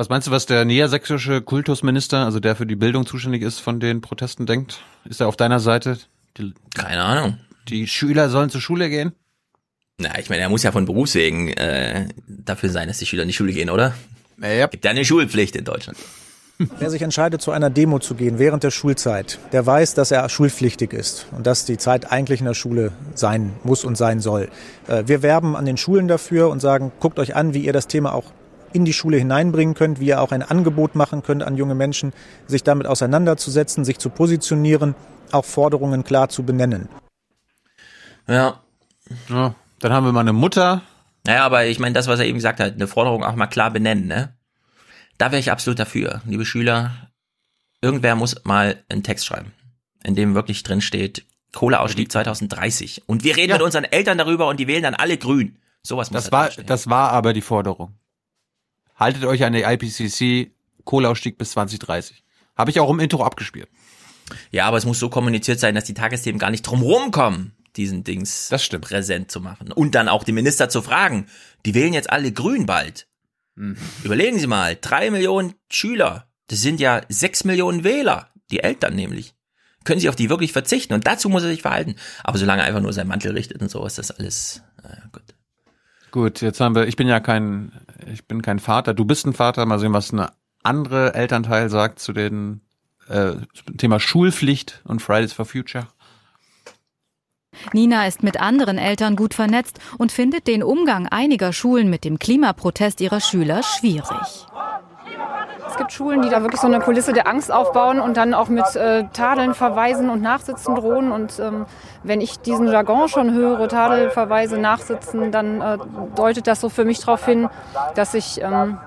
[0.00, 3.80] Was meinst du, was der niedersächsische Kultusminister, also der für die Bildung zuständig ist, von
[3.80, 4.80] den Protesten denkt?
[5.04, 5.98] Ist er auf deiner Seite?
[6.38, 7.36] Die, Keine Ahnung.
[7.68, 9.12] Die Schüler sollen zur Schule gehen?
[9.98, 13.28] Na, ich meine, er muss ja von Berufswegen äh, dafür sein, dass die Schüler in
[13.28, 13.92] die Schule gehen, oder?
[14.40, 14.68] Ja.
[14.68, 15.98] Gibt ja eine Schulpflicht in Deutschland.
[16.78, 20.26] Wer sich entscheidet, zu einer Demo zu gehen während der Schulzeit, der weiß, dass er
[20.30, 24.48] schulpflichtig ist und dass die Zeit eigentlich in der Schule sein muss und sein soll.
[24.88, 27.86] Äh, wir werben an den Schulen dafür und sagen, guckt euch an, wie ihr das
[27.86, 28.32] Thema auch
[28.72, 32.12] in die Schule hineinbringen könnt, wie ihr auch ein Angebot machen könnt an junge Menschen,
[32.46, 34.94] sich damit auseinanderzusetzen, sich zu positionieren,
[35.32, 36.88] auch Forderungen klar zu benennen.
[38.28, 38.60] Ja.
[39.28, 40.82] ja dann haben wir mal eine Mutter.
[41.26, 43.70] Naja, aber ich meine, das, was er eben gesagt hat, eine Forderung auch mal klar
[43.70, 44.34] benennen, ne?
[45.18, 47.10] Da wäre ich absolut dafür, liebe Schüler.
[47.82, 49.52] Irgendwer muss mal einen Text schreiben,
[50.02, 53.02] in dem wirklich drin steht, Kohleausstieg 2030.
[53.06, 53.56] Und wir reden ja.
[53.56, 55.58] mit unseren Eltern darüber und die wählen dann alle grün.
[55.82, 57.94] Sowas muss das war, das war aber die Forderung.
[59.00, 60.52] Haltet euch an die IPCC
[60.84, 62.22] Kohleausstieg bis 2030.
[62.56, 63.68] Habe ich auch im Intro abgespielt.
[64.50, 68.04] Ja, aber es muss so kommuniziert sein, dass die Tagesthemen gar nicht drumherum kommen, diesen
[68.04, 68.84] Dings das stimmt.
[68.84, 69.72] präsent zu machen.
[69.72, 71.26] Und dann auch die Minister zu fragen.
[71.64, 73.08] Die wählen jetzt alle grün bald.
[73.54, 73.76] Mhm.
[74.04, 76.28] Überlegen Sie mal, drei Millionen Schüler.
[76.48, 78.28] Das sind ja sechs Millionen Wähler.
[78.50, 79.34] Die Eltern nämlich.
[79.84, 80.92] Können Sie auf die wirklich verzichten?
[80.92, 81.94] Und dazu muss er sich verhalten.
[82.22, 85.22] Aber solange er einfach nur seinen Mantel richtet und so, ist das alles, naja, gut.
[86.10, 87.72] Gut, jetzt haben wir, ich bin ja kein,
[88.12, 88.94] ich bin kein Vater.
[88.94, 89.66] Du bist ein Vater.
[89.66, 90.30] Mal sehen, was eine
[90.62, 92.60] andere Elternteil sagt zu den
[93.08, 93.32] äh,
[93.76, 95.86] Thema Schulpflicht und Fridays for Future.
[97.72, 102.18] Nina ist mit anderen Eltern gut vernetzt und findet den Umgang einiger Schulen mit dem
[102.18, 104.46] Klimaprotest ihrer Schüler schwierig.
[105.70, 108.48] Es gibt Schulen, die da wirklich so eine Kulisse der Angst aufbauen und dann auch
[108.48, 111.12] mit äh, Tadeln verweisen und Nachsitzen drohen.
[111.12, 111.66] Und ähm,
[112.02, 115.78] wenn ich diesen Jargon schon höre, Tadel, Verweise, Nachsitzen, dann äh,
[116.16, 117.48] deutet das so für mich darauf hin,
[117.94, 118.78] dass ich ähm,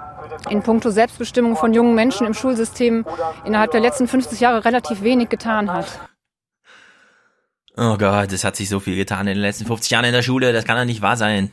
[0.50, 3.06] in puncto Selbstbestimmung von jungen Menschen im Schulsystem
[3.46, 5.88] innerhalb der letzten 50 Jahre relativ wenig getan hat.
[7.78, 10.22] Oh Gott, es hat sich so viel getan in den letzten 50 Jahren in der
[10.22, 11.50] Schule, das kann doch nicht wahr sein.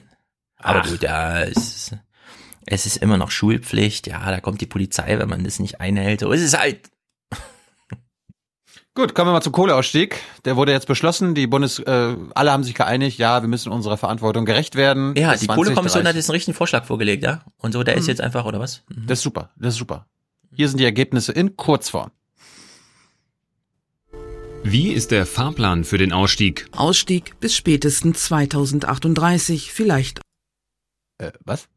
[0.58, 0.90] Aber Ach.
[0.90, 1.92] gut, ja, es,
[2.70, 6.20] es ist immer noch Schulpflicht, ja, da kommt die Polizei, wenn man das nicht einhält.
[6.20, 6.88] So ist es halt.
[8.94, 10.16] Gut, kommen wir mal zum Kohleausstieg.
[10.44, 11.34] Der wurde jetzt beschlossen.
[11.34, 15.14] Die Bundes, äh, alle haben sich geeinigt, ja, wir müssen unserer Verantwortung gerecht werden.
[15.16, 17.42] Ja, die Kohlekommission hat jetzt einen richtigen Vorschlag vorgelegt, ja.
[17.56, 18.00] Und so, der mhm.
[18.00, 18.84] ist jetzt einfach, oder was?
[18.88, 19.06] Mhm.
[19.08, 20.06] Das ist super, das ist super.
[20.54, 22.12] Hier sind die Ergebnisse in Kurzform.
[24.62, 26.68] Wie ist der Fahrplan für den Ausstieg?
[26.72, 30.20] Ausstieg bis spätestens 2038, vielleicht.
[31.18, 31.68] Äh, was?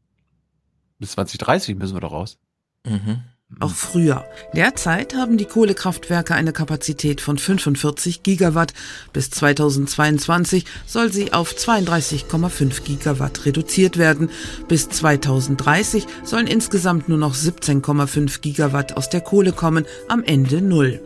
[1.04, 2.38] Bis 2030 müssen wir doch raus.
[2.86, 3.20] Mhm.
[3.60, 4.24] Auch früher.
[4.54, 8.72] Derzeit haben die Kohlekraftwerke eine Kapazität von 45 Gigawatt.
[9.12, 14.30] Bis 2022 soll sie auf 32,5 Gigawatt reduziert werden.
[14.66, 21.02] Bis 2030 sollen insgesamt nur noch 17,5 Gigawatt aus der Kohle kommen, am Ende null.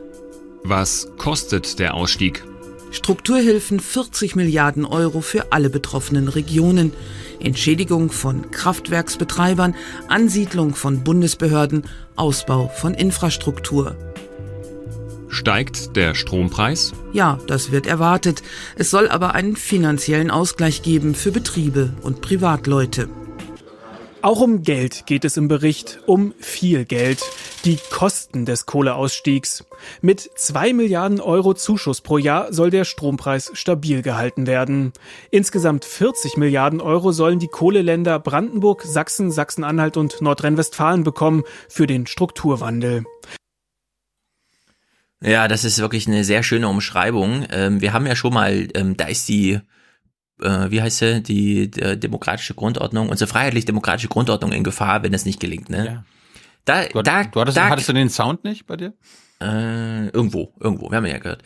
[0.62, 2.44] Was kostet der Ausstieg?
[2.90, 6.92] Strukturhilfen 40 Milliarden Euro für alle betroffenen Regionen.
[7.40, 9.74] Entschädigung von Kraftwerksbetreibern,
[10.08, 11.84] Ansiedlung von Bundesbehörden,
[12.16, 13.96] Ausbau von Infrastruktur.
[15.28, 16.92] Steigt der Strompreis?
[17.12, 18.42] Ja, das wird erwartet.
[18.76, 23.08] Es soll aber einen finanziellen Ausgleich geben für Betriebe und Privatleute.
[24.20, 27.22] Auch um Geld geht es im Bericht, um viel Geld.
[27.64, 29.64] Die Kosten des Kohleausstiegs.
[30.00, 34.92] Mit zwei Milliarden Euro Zuschuss pro Jahr soll der Strompreis stabil gehalten werden.
[35.30, 42.08] Insgesamt 40 Milliarden Euro sollen die Kohleländer Brandenburg, Sachsen, Sachsen-Anhalt und Nordrhein-Westfalen bekommen für den
[42.08, 43.04] Strukturwandel.
[45.20, 47.46] Ja, das ist wirklich eine sehr schöne Umschreibung.
[47.50, 49.60] Ähm, wir haben ja schon mal, ähm, da ist die
[50.42, 55.24] äh, wie heißt sie, die, die demokratische Grundordnung, unsere freiheitlich-demokratische Grundordnung in Gefahr, wenn es
[55.24, 55.86] nicht gelingt, ne?
[55.86, 56.04] Ja.
[56.64, 58.92] Da, du, da, du hattest, da, hattest du den Sound nicht bei dir?
[59.40, 61.42] Äh, irgendwo, irgendwo, wir haben ja gehört.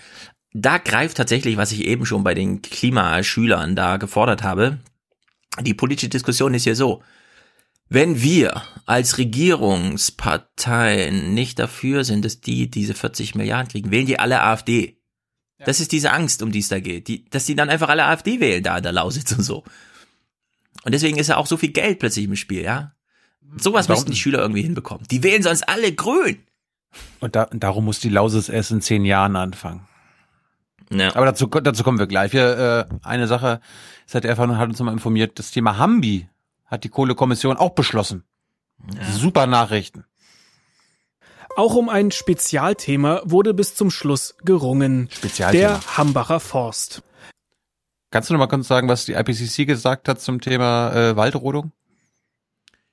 [0.52, 4.78] Da greift tatsächlich, was ich eben schon bei den Klimaschülern da gefordert habe.
[5.60, 7.02] Die politische Diskussion ist ja so.
[7.88, 14.18] Wenn wir als Regierungsparteien nicht dafür sind, dass die diese 40 Milliarden kriegen, wählen die
[14.18, 14.96] alle AfD.
[15.64, 17.08] Das ist diese Angst, um die es da geht.
[17.08, 19.64] Die, dass die dann einfach alle AfD wählen da in der Lausitz und so.
[20.84, 22.94] Und deswegen ist ja auch so viel Geld plötzlich im Spiel, ja.
[23.58, 25.06] Sowas müssten die Schüler irgendwie hinbekommen.
[25.10, 26.38] Die wählen sonst alle grün.
[27.20, 29.86] Und da, darum muss die Lausitz erst in zehn Jahren anfangen.
[30.90, 31.14] Ja.
[31.14, 32.32] Aber dazu, dazu kommen wir gleich.
[32.32, 33.60] Wir, äh, eine Sache,
[34.06, 36.28] ZDF hat uns nochmal informiert, das Thema Hambi
[36.66, 38.24] hat die Kohlekommission auch beschlossen.
[38.94, 39.04] Ja.
[39.12, 40.04] Super Nachrichten.
[41.54, 45.08] Auch um ein Spezialthema wurde bis zum Schluss gerungen.
[45.12, 45.68] Spezialthema.
[45.68, 47.02] Der Hambacher Forst.
[48.10, 51.72] Kannst du noch mal kurz sagen, was die IPCC gesagt hat zum Thema äh, Waldrodung?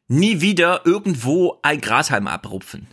[0.08, 2.88] Nie wieder irgendwo ein Grashalm abrupfen.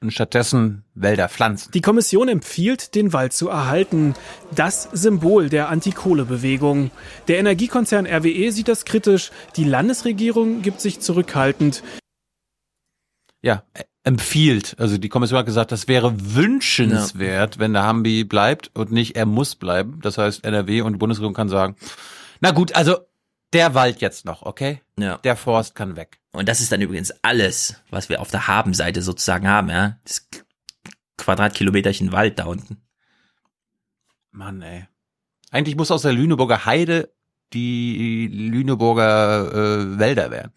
[0.00, 1.72] Und stattdessen Wälder pflanzen.
[1.72, 4.14] Die Kommission empfiehlt, den Wald zu erhalten.
[4.54, 6.90] Das Symbol der Antikohlebewegung.
[7.28, 9.30] Der Energiekonzern RWE sieht das kritisch.
[9.56, 11.82] Die Landesregierung gibt sich zurückhaltend.
[13.42, 13.62] Ja,
[14.06, 14.76] empfiehlt.
[14.78, 17.60] Also die Kommission hat gesagt, das wäre wünschenswert, ja.
[17.60, 19.98] wenn der Hambi bleibt und nicht er muss bleiben.
[20.00, 21.76] Das heißt, NRW und die Bundesregierung kann sagen,
[22.40, 22.98] na gut, also
[23.52, 24.80] der Wald jetzt noch, okay?
[24.96, 25.18] Ja.
[25.18, 26.20] Der Forst kann weg.
[26.32, 29.98] Und das ist dann übrigens alles, was wir auf der Habenseite sozusagen haben, ja?
[30.04, 30.28] Das
[31.18, 32.76] Quadratkilometerchen Wald da unten.
[34.30, 34.86] Mann, ey.
[35.50, 37.12] Eigentlich muss aus der Lüneburger Heide
[37.52, 40.52] die Lüneburger äh, Wälder werden.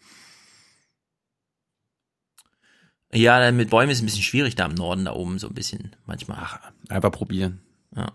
[3.12, 5.96] Ja, mit Bäumen ist ein bisschen schwierig da im Norden, da oben so ein bisschen
[6.06, 6.38] manchmal.
[6.40, 6.58] Ach,
[6.88, 7.60] einfach probieren.
[7.96, 8.12] Ja.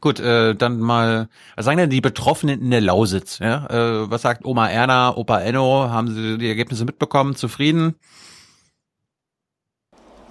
[0.00, 3.38] Gut, äh, dann mal, was sagen denn die Betroffenen in der Lausitz?
[3.38, 3.66] Ja?
[3.66, 5.90] Äh, was sagt Oma Erna, Opa Enno?
[5.90, 7.36] Haben sie die Ergebnisse mitbekommen?
[7.36, 7.96] Zufrieden?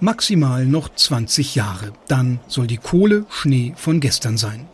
[0.00, 1.92] Maximal noch 20 Jahre.
[2.08, 4.66] Dann soll die Kohle Schnee von gestern sein.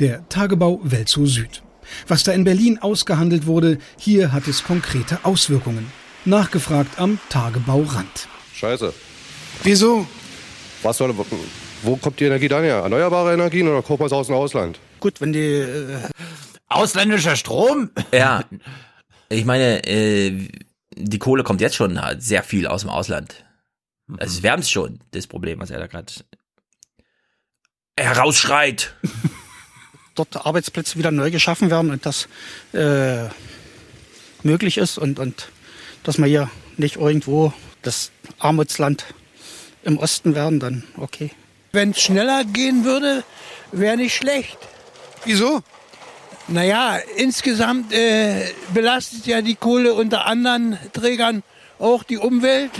[0.00, 1.62] Der Tagebau Welzow Süd.
[2.06, 5.90] Was da in Berlin ausgehandelt wurde, hier hat es konkrete Auswirkungen.
[6.28, 8.28] Nachgefragt am Tagebaurand.
[8.54, 8.92] Scheiße.
[9.62, 10.06] Wieso?
[10.82, 11.14] Was soll,
[11.82, 12.76] wo kommt die Energie dann her?
[12.76, 14.78] Erneuerbare Energien oder kauft man es aus dem Ausland?
[15.00, 15.40] Gut, wenn die...
[15.40, 16.08] Äh
[16.68, 17.90] Ausländischer Strom?
[18.12, 18.44] Ja.
[19.30, 20.48] Ich meine, äh,
[20.94, 23.46] die Kohle kommt jetzt schon sehr viel aus dem Ausland.
[24.18, 26.12] Also wir haben es schon, das Problem, was er da gerade
[27.98, 28.94] herausschreit.
[30.14, 32.28] Dort Arbeitsplätze wieder neu geschaffen werden und das
[32.74, 33.28] äh,
[34.42, 35.48] möglich ist und, und
[36.02, 37.52] dass wir hier nicht irgendwo
[37.82, 39.04] das Armutsland
[39.82, 41.30] im Osten werden, dann okay.
[41.72, 43.24] Wenn es schneller gehen würde,
[43.72, 44.58] wäre nicht schlecht.
[45.24, 45.62] Wieso?
[46.48, 51.42] Naja, insgesamt äh, belastet ja die Kohle unter anderen Trägern
[51.78, 52.72] auch die Umwelt.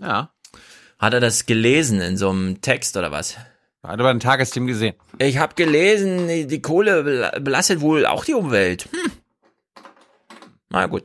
[0.00, 0.30] Ja.
[0.98, 3.36] Hat er das gelesen in so einem Text oder was?
[3.82, 4.94] Hat aber ein Tagesteam gesehen.
[5.18, 8.88] Ich habe gelesen, die Kohle belastet wohl auch die Umwelt.
[8.90, 9.12] Hm.
[10.70, 11.04] Na gut.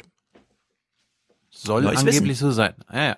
[1.64, 2.50] Soll Neues angeblich Wissen.
[2.50, 2.74] so sein.
[2.92, 3.18] Ja, ja.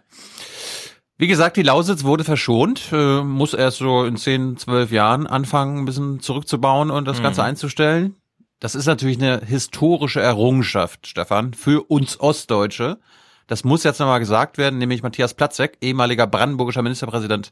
[1.17, 5.77] Wie gesagt, die Lausitz wurde verschont, äh, muss erst so in 10, 12 Jahren anfangen,
[5.77, 7.23] ein bisschen zurückzubauen und das mhm.
[7.23, 8.15] Ganze einzustellen.
[8.59, 12.99] Das ist natürlich eine historische Errungenschaft, Stefan, für uns Ostdeutsche.
[13.47, 17.51] Das muss jetzt nochmal gesagt werden, nämlich Matthias Platzek, ehemaliger brandenburgischer Ministerpräsident,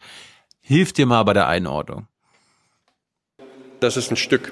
[0.59, 2.07] hilft dir mal bei der Einordnung.
[3.79, 4.51] Das ist ein Stück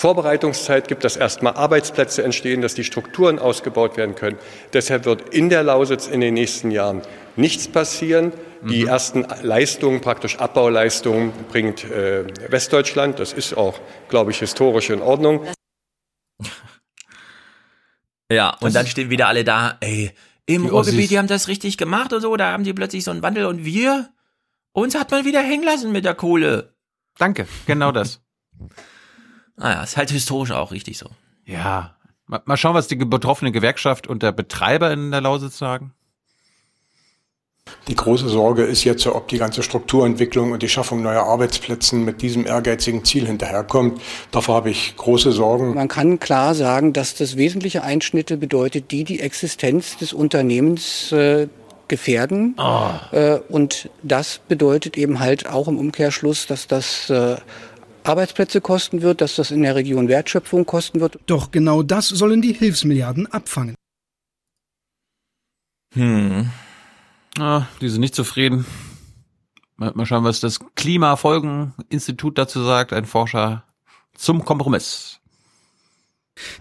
[0.00, 4.38] Vorbereitungszeit gibt, dass erstmal Arbeitsplätze entstehen, dass die Strukturen ausgebaut werden können.
[4.72, 7.02] Deshalb wird in der Lausitz in den nächsten Jahren
[7.36, 8.32] nichts passieren.
[8.62, 8.88] Die mhm.
[8.88, 13.18] ersten Leistungen, praktisch Abbauleistungen, bringt äh, Westdeutschland.
[13.18, 15.46] Das ist auch, glaube ich, historisch in Ordnung.
[18.32, 20.12] Ja, und das dann stehen wieder alle da, ey,
[20.46, 23.24] im Ruhrgebiet, die haben das richtig gemacht und so, da haben die plötzlich so einen
[23.24, 24.08] Wandel und wir,
[24.70, 26.72] uns hat man wieder hängen lassen mit der Kohle.
[27.18, 28.20] Danke, genau das.
[29.60, 31.10] naja, ist halt historisch auch richtig so.
[31.44, 31.94] Ja,
[32.26, 35.92] mal schauen, was die betroffene Gewerkschaft und der Betreiber in der Lausitz sagen.
[37.88, 42.22] Die große Sorge ist jetzt, ob die ganze Strukturentwicklung und die Schaffung neuer Arbeitsplätze mit
[42.22, 44.00] diesem ehrgeizigen Ziel hinterherkommt.
[44.30, 45.74] Davor habe ich große Sorgen.
[45.74, 51.48] Man kann klar sagen, dass das wesentliche Einschnitte bedeutet, die die Existenz des Unternehmens äh,
[51.86, 52.56] gefährden.
[52.58, 52.90] Oh.
[53.12, 57.36] Äh, und das bedeutet eben halt auch im Umkehrschluss, dass das äh,
[58.10, 61.18] Arbeitsplätze kosten wird, dass das in der Region Wertschöpfung kosten wird.
[61.26, 63.74] Doch genau das sollen die Hilfsmilliarden abfangen.
[65.94, 66.50] Hm.
[67.38, 68.66] Ah, die sind nicht zufrieden.
[69.76, 73.64] Mal schauen, was das Klimafolgeninstitut dazu sagt, ein Forscher
[74.14, 75.20] zum Kompromiss.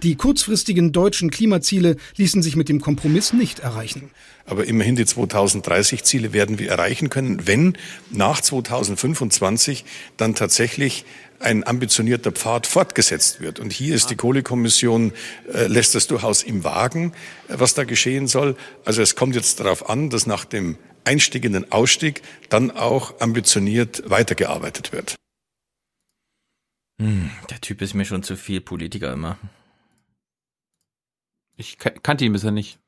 [0.04, 4.12] Die kurzfristigen deutschen Klimaziele ließen sich mit dem Kompromiss nicht erreichen.
[4.46, 7.78] Aber immerhin die 2030-Ziele werden wir erreichen können, wenn
[8.10, 9.86] nach 2025
[10.18, 11.06] dann tatsächlich
[11.40, 13.60] ein ambitionierter Pfad fortgesetzt wird.
[13.60, 15.14] Und hier ist die Kohlekommission,
[15.54, 17.14] äh, lässt es durchaus im Wagen,
[17.48, 18.56] äh, was da geschehen soll.
[18.86, 23.20] Also es kommt jetzt darauf an, dass nach dem Einstieg in den Ausstieg dann auch
[23.22, 25.16] ambitioniert weitergearbeitet wird.
[27.00, 29.38] Hm, der Typ ist mir schon zu viel Politiker immer.
[31.56, 32.80] Ich kannte ihn bisher nicht.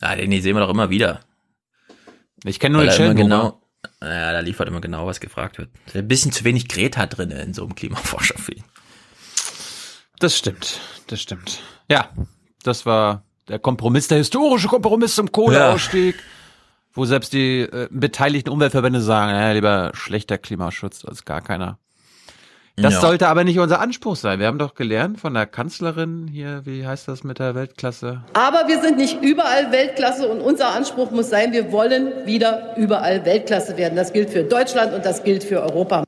[0.00, 1.20] Ah, den sehen wir doch immer wieder.
[2.44, 3.22] Ich kenne nur den Schellenhuber.
[3.22, 3.63] Genau,
[4.04, 5.70] ja, da liefert immer genau, was gefragt wird.
[5.94, 8.64] Ein bisschen zu wenig Greta drin in so einem Klimaforscher für ihn.
[10.18, 11.60] Das stimmt, das stimmt.
[11.88, 12.08] Ja,
[12.62, 16.22] das war der Kompromiss, der historische Kompromiss zum Kohleausstieg, ja.
[16.94, 21.78] wo selbst die äh, beteiligten Umweltverbände sagen, ja, lieber schlechter Klimaschutz als gar keiner.
[22.76, 23.00] Das ja.
[23.00, 24.40] sollte aber nicht unser Anspruch sein.
[24.40, 28.24] Wir haben doch gelernt von der Kanzlerin hier, wie heißt das mit der Weltklasse?
[28.32, 33.24] Aber wir sind nicht überall Weltklasse und unser Anspruch muss sein, wir wollen wieder überall
[33.24, 33.94] Weltklasse werden.
[33.94, 36.02] Das gilt für Deutschland und das gilt für Europa.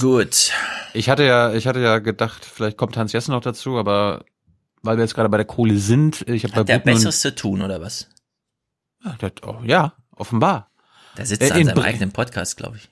[0.00, 0.52] Gut.
[0.94, 4.24] Ich hatte ja, ich hatte ja gedacht, vielleicht kommt Hans Jessen noch dazu, aber
[4.82, 7.60] weil wir jetzt gerade bei der Kohle sind, ich habe bei der Besseres zu tun
[7.60, 8.08] oder was?
[9.04, 10.70] Ja, der, oh, ja offenbar.
[11.16, 12.88] Da sitzt er äh, an seinem Bre eigenen Podcast, glaube ich.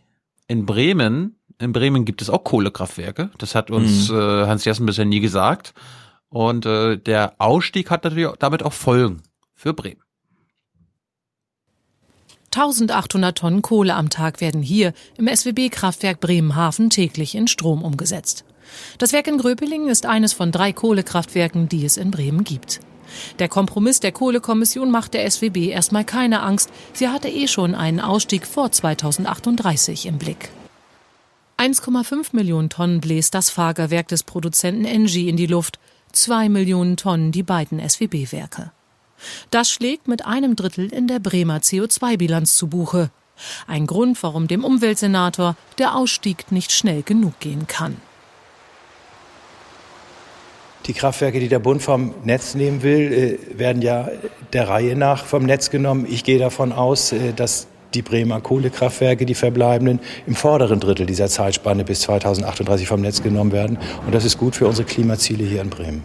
[0.49, 3.31] In Bremen in Bremen gibt es auch Kohlekraftwerke.
[3.39, 4.19] Das hat uns mhm.
[4.19, 5.75] äh, Hans Jessen bisher nie gesagt.
[6.29, 9.23] Und äh, der Ausstieg hat natürlich damit auch Folgen
[9.55, 10.01] für Bremen.
[12.53, 18.45] 1800 Tonnen Kohle am Tag werden hier im SWB-Kraftwerk Bremenhaven täglich in Strom umgesetzt.
[18.99, 22.81] Das Werk in Gröpelingen ist eines von drei Kohlekraftwerken, die es in Bremen gibt.
[23.39, 26.71] Der Kompromiss der Kohlekommission macht der SWB erstmal keine Angst.
[26.93, 30.51] Sie hatte eh schon einen Ausstieg vor 2038 im Blick.
[31.61, 35.79] 1,5 Millionen Tonnen bläst das Fagerwerk des Produzenten Engie in die Luft,
[36.11, 38.73] zwei Millionen Tonnen die beiden SWB-Werke.
[39.51, 43.11] Das schlägt mit einem Drittel in der Bremer CO2-Bilanz zu Buche.
[43.67, 47.99] Ein Grund, warum dem Umweltsenator der Ausstieg nicht schnell genug gehen kann.
[50.87, 54.09] Die Kraftwerke, die der Bund vom Netz nehmen will, äh, werden ja
[54.55, 56.07] der Reihe nach vom Netz genommen.
[56.09, 61.29] Ich gehe davon aus, äh, dass die Bremer Kohlekraftwerke, die verbleibenden, im vorderen Drittel dieser
[61.29, 63.79] Zeitspanne bis 2038 vom Netz genommen werden.
[64.07, 66.03] Und das ist gut für unsere Klimaziele hier in Bremen.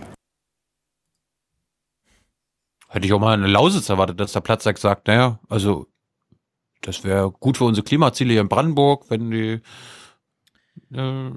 [2.89, 5.87] Hätte ich auch mal eine Lausitz erwartet, dass der Platzsack sagt, naja, also
[6.81, 9.61] das wäre gut für unsere Klimaziele hier in Brandenburg, wenn die
[10.93, 11.31] äh,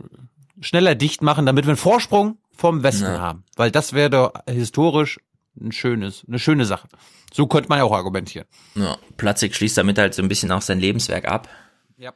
[0.61, 3.19] schneller dicht machen, damit wir einen Vorsprung vom Westen ja.
[3.19, 3.45] haben.
[3.57, 5.19] Weil das wäre doch historisch
[5.61, 6.89] ein schönes, eine schöne Sache.
[7.33, 8.47] So könnte man ja auch argumentieren.
[8.75, 11.49] Ja, Platzig schließt damit halt so ein bisschen auch sein Lebenswerk ab.
[11.97, 12.13] Ja.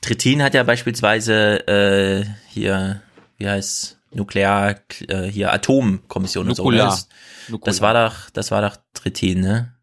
[0.00, 3.02] Trittin hat ja beispielsweise äh, hier,
[3.36, 4.76] wie heißt Nuklear,
[5.08, 6.92] äh, hier Atomkommission und Nukular.
[6.92, 7.56] so.
[7.56, 9.74] Das, das war doch, das war doch Trittin, ne?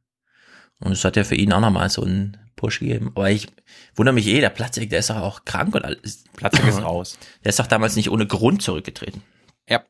[0.80, 3.11] Und es hat ja für ihn auch nochmal so einen Push gegeben.
[3.16, 3.48] Aber ich
[3.95, 6.24] wundere mich eh, der Platzig, der ist doch auch krank und alles.
[6.35, 7.17] Platzig ist raus.
[7.43, 9.22] Der ist doch damals nicht ohne Grund zurückgetreten.
[9.67, 9.83] Ja.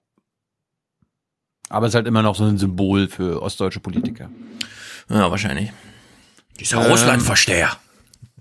[1.71, 4.29] Aber es ist halt immer noch so ein Symbol für ostdeutsche Politiker.
[5.09, 5.71] Ja, wahrscheinlich.
[6.59, 7.71] Dieser ähm, Russlandversteher.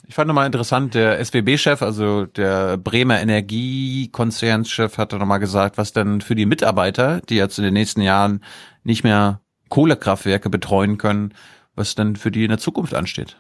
[0.09, 6.21] Ich fand nochmal interessant, der SWB-Chef, also der Bremer Energiekonzernschef, hat nochmal gesagt, was denn
[6.21, 8.43] für die Mitarbeiter, die jetzt in den nächsten Jahren
[8.83, 11.33] nicht mehr Kohlekraftwerke betreuen können,
[11.77, 13.37] was denn für die in der Zukunft ansteht.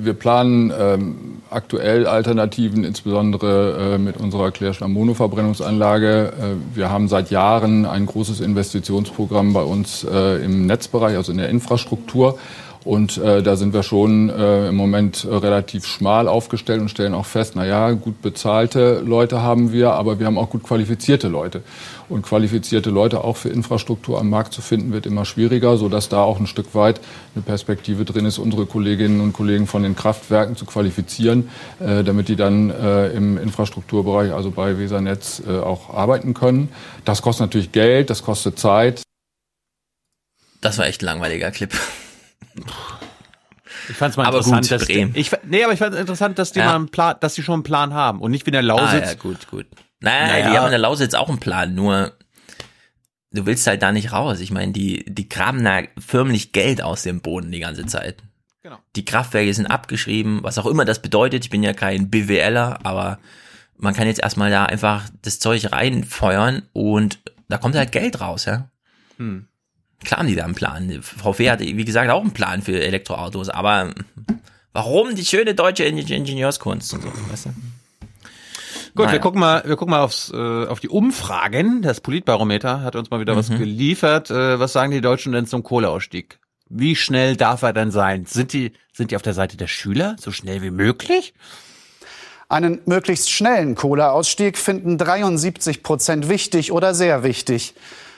[0.00, 6.32] Wir planen ähm, aktuell Alternativen, insbesondere äh, mit unserer Klärschlamm-Monoverbrennungsanlage.
[6.38, 11.38] Äh, wir haben seit Jahren ein großes Investitionsprogramm bei uns äh, im Netzbereich, also in
[11.38, 12.38] der Infrastruktur.
[12.84, 17.26] Und äh, da sind wir schon äh, im Moment relativ schmal aufgestellt und stellen auch
[17.26, 21.62] fest, na ja, gut bezahlte Leute haben wir, aber wir haben auch gut qualifizierte Leute.
[22.08, 26.22] Und qualifizierte Leute auch für Infrastruktur am Markt zu finden, wird immer schwieriger, sodass da
[26.22, 27.00] auch ein Stück weit
[27.34, 32.28] eine Perspektive drin ist, unsere Kolleginnen und Kollegen von den Kraftwerken zu qualifizieren, äh, damit
[32.28, 36.70] die dann äh, im Infrastrukturbereich, also bei Wesernetz, äh, auch arbeiten können.
[37.04, 39.02] Das kostet natürlich Geld, das kostet Zeit.
[40.60, 41.72] Das war echt ein langweiliger Clip.
[43.90, 45.12] Ich fand es mal aber interessant, gut, dass Bremen.
[45.12, 46.66] Die, ich, nee, aber ich fand es interessant, dass die Ja.
[46.66, 49.02] mal einen Plan, dass die schon einen Plan haben und nicht wie in der Lausitz.
[49.02, 49.66] Ah, ja, gut, gut.
[50.00, 50.50] Naja, Naja.
[50.50, 52.12] die haben in der Lausitz auch einen Plan, nur
[53.32, 54.40] du willst halt da nicht raus.
[54.40, 58.22] Ich meine, die, die graben da förmlich Geld aus dem Boden die ganze Zeit.
[58.62, 58.78] Genau.
[58.96, 61.44] Die Kraftwerke sind abgeschrieben, was auch immer das bedeutet.
[61.44, 63.18] Ich bin ja kein BWLer, aber
[63.76, 67.18] man kann jetzt erstmal da einfach das Zeug reinfeuern und
[67.48, 68.70] da kommt halt Geld raus, ja.
[69.18, 69.46] Hm.
[70.04, 71.02] Klar haben die da einen Plan.
[71.02, 73.94] VW hat, wie gesagt, auch einen Plan für Elektroautos, aber
[74.72, 77.50] warum die schöne deutsche Ing- Ingenieurskunst und so, weißt du?
[78.98, 79.12] Gut, Naja.
[79.12, 81.82] wir gucken mal, wir gucken mal aufs, äh, auf die Umfragen.
[81.82, 83.58] Das Politbarometer hat uns mal wieder was Mhm.
[83.58, 84.28] geliefert.
[84.28, 86.40] Äh, was sagen die Deutschen denn zum Kohleausstieg?
[86.68, 88.26] Wie schnell darf er denn sein?
[88.26, 90.16] Sind die, sind die auf der Seite der Schüler?
[90.18, 91.32] So schnell wie möglich?
[92.48, 97.74] Einen möglichst schnellen Kohleausstieg finden 73 Prozent wichtig oder sehr wichtig.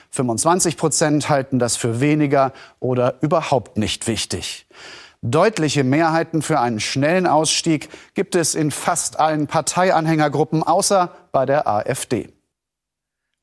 [0.09, 4.65] 25 Prozent halten das für weniger oder überhaupt nicht wichtig.
[5.23, 11.67] Deutliche Mehrheiten für einen schnellen Ausstieg gibt es in fast allen Parteianhängergruppen, außer bei der
[11.67, 12.29] AfD.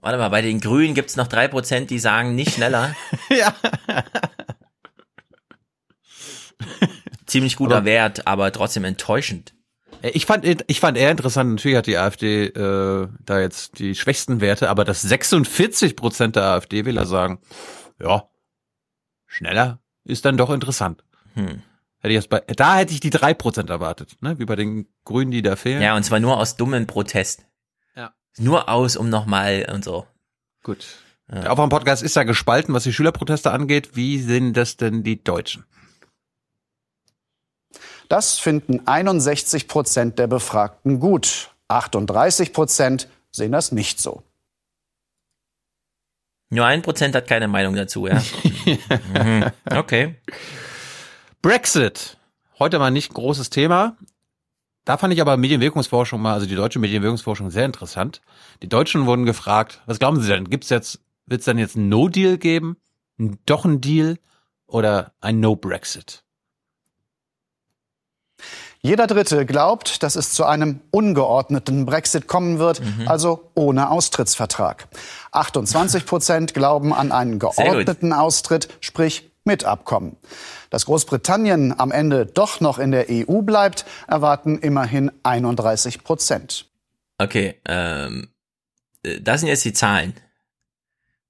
[0.01, 2.95] Warte mal, bei den Grünen gibt's noch drei Prozent, die sagen nicht schneller.
[3.31, 3.55] ja.
[7.27, 9.55] Ziemlich guter Aber- Wert, aber trotzdem enttäuschend.
[10.03, 13.95] Äh, Ich fand, ich fand eher interessant, natürlich hat die AfD äh, da jetzt die
[13.95, 17.41] schwächsten Werte, aber dass 46 Prozent der AfD-Wähler sagen,
[18.01, 18.29] ja,
[19.27, 21.05] schneller ist dann doch interessant.
[21.35, 21.63] Hm.
[22.01, 24.39] Hätte ich bei, da hätte ich die drei Prozent erwartet, ne?
[24.39, 25.83] wie bei den Grünen, die da fehlen.
[25.83, 27.44] Ja, und zwar nur aus dummen Protest.
[27.97, 28.15] Ja.
[28.39, 30.07] Nur aus, um nochmal und so.
[30.62, 30.86] Gut.
[31.31, 33.91] Der Aufwärm-Podcast ist ja gespalten, was die Schülerproteste angeht.
[33.94, 35.65] Wie sehen das denn die Deutschen?
[38.09, 41.51] Das finden 61 Prozent der Befragten gut.
[41.68, 44.23] 38 Prozent sehen das nicht so.
[46.51, 48.23] Nur ein Prozent hat keine Meinung dazu, ja.
[49.23, 49.51] mhm.
[49.70, 50.17] Okay.
[51.49, 52.18] Brexit.
[52.59, 53.97] Heute mal nicht großes Thema.
[54.85, 58.20] Da fand ich aber Medienwirkungsforschung mal, also die deutsche Medienwirkungsforschung sehr interessant.
[58.60, 60.51] Die Deutschen wurden gefragt, was glauben Sie denn?
[60.51, 62.77] Gibt's jetzt, wird's dann jetzt ein No-Deal geben?
[63.47, 64.18] Doch ein Deal?
[64.67, 66.23] Oder ein No-Brexit?
[68.83, 74.86] Jeder Dritte glaubt, dass es zu einem ungeordneten Brexit kommen wird, also ohne Austrittsvertrag.
[75.33, 80.18] 28 Prozent glauben an einen geordneten Austritt, sprich mit Abkommen.
[80.71, 86.67] Dass Großbritannien am Ende doch noch in der EU bleibt, erwarten immerhin 31 Prozent.
[87.19, 88.29] Okay, ähm,
[89.03, 90.15] äh, das sind jetzt die Zahlen.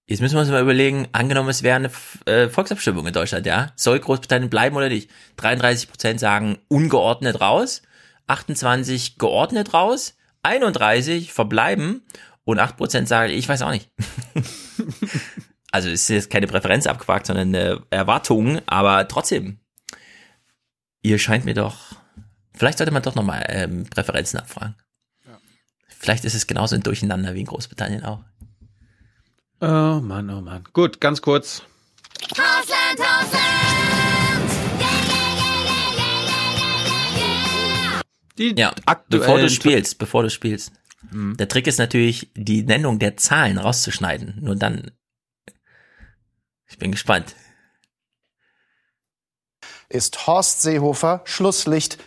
[0.07, 1.91] Jetzt müssen wir uns mal überlegen, angenommen, es wäre eine
[2.25, 3.73] äh, Volksabstimmung in Deutschland, ja?
[3.77, 5.11] Soll Großbritannien bleiben oder nicht?
[5.37, 7.83] 33 Prozent sagen ungeordnet raus,
[8.27, 12.03] 28 geordnet raus, 31 verbleiben
[12.45, 13.91] und 8 Prozent sagen, ich weiß auch nicht.
[15.71, 19.59] also es ist jetzt keine Präferenz abgefragt, sondern eine Erwartung, aber trotzdem,
[21.03, 21.77] ihr scheint mir doch,
[22.55, 24.77] vielleicht sollte man doch nochmal ähm, Präferenzen abfragen.
[26.01, 28.21] Vielleicht ist es genauso ein Durcheinander wie in Großbritannien auch.
[29.61, 30.65] Oh Mann, oh Mann.
[30.73, 31.63] Gut, ganz kurz.
[32.31, 33.49] Hausland, Hausland!
[38.39, 38.73] Die ja,
[39.09, 40.73] bevor du spielst, bevor du spielst.
[41.11, 41.37] Mhm.
[41.37, 44.39] Der Trick ist natürlich, die Nennung der Zahlen rauszuschneiden.
[44.41, 44.93] Nur dann.
[46.79, 47.35] Ich bin gespannt.
[49.89, 51.99] Ist Horst Seehofer Schlusslicht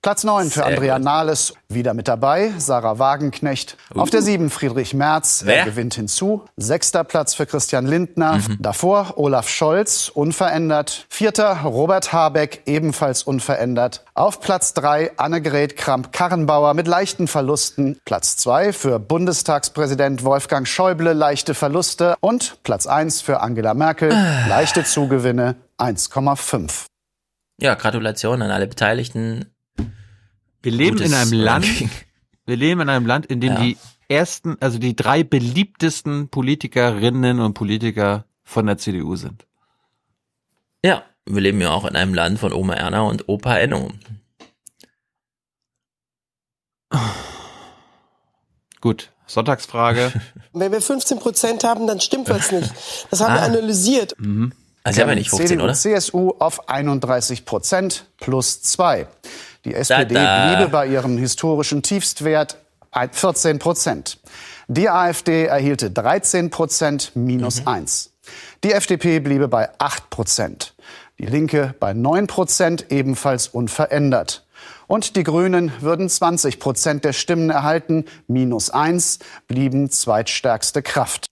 [0.00, 1.04] Platz 9 für Andrea gut.
[1.04, 2.52] Nahles, wieder mit dabei.
[2.56, 3.76] Sarah Wagenknecht.
[3.92, 4.00] Uh.
[4.00, 5.58] Auf der 7 Friedrich Merz, Wer?
[5.58, 6.44] er gewinnt hinzu.
[6.56, 8.34] Sechster Platz für Christian Lindner.
[8.36, 8.58] Mhm.
[8.60, 11.06] Davor Olaf Scholz, unverändert.
[11.08, 14.04] Vierter Robert Habeck, ebenfalls unverändert.
[14.14, 17.98] Auf Platz 3 Annegret Kramp-Karrenbauer mit leichten Verlusten.
[18.04, 22.14] Platz 2 für Bundestagspräsident Wolfgang Schäuble, leichte Verluste.
[22.20, 24.10] Und Platz 1 für Angela Merkel,
[24.48, 26.86] leichte Zugewinne 1,5.
[27.60, 29.52] Ja, Gratulation an alle Beteiligten.
[30.68, 31.66] Wir leben in einem Land,
[32.44, 33.60] wir leben in einem Land, in dem ja.
[33.60, 39.46] die ersten, also die drei beliebtesten Politikerinnen und Politiker von der CDU sind.
[40.84, 43.92] Ja, wir leben ja auch in einem Land von Oma Erna und Opa Enno.
[48.82, 50.12] Gut, Sonntagsfrage.
[50.52, 52.70] Wenn wir 15 Prozent haben, dann stimmt was nicht.
[53.10, 53.36] Das haben ah.
[53.36, 54.14] wir analysiert.
[54.18, 54.52] Mhm.
[54.82, 55.72] Also haben wir nicht 15, CDU, oder?
[55.72, 59.06] CSU auf 31 Prozent plus zwei.
[59.64, 60.54] Die SPD da, da.
[60.54, 62.58] bliebe bei ihrem historischen Tiefstwert
[63.12, 64.18] 14 Prozent.
[64.66, 67.68] Die AfD erhielte 13 Prozent minus mhm.
[67.68, 68.12] 1.
[68.64, 70.74] Die FDP bliebe bei 8 Prozent.
[71.18, 74.46] Die Linke bei 9 Prozent, ebenfalls unverändert.
[74.86, 81.26] Und die Grünen würden 20 Prozent der Stimmen erhalten, minus 1, blieben zweitstärkste Kraft.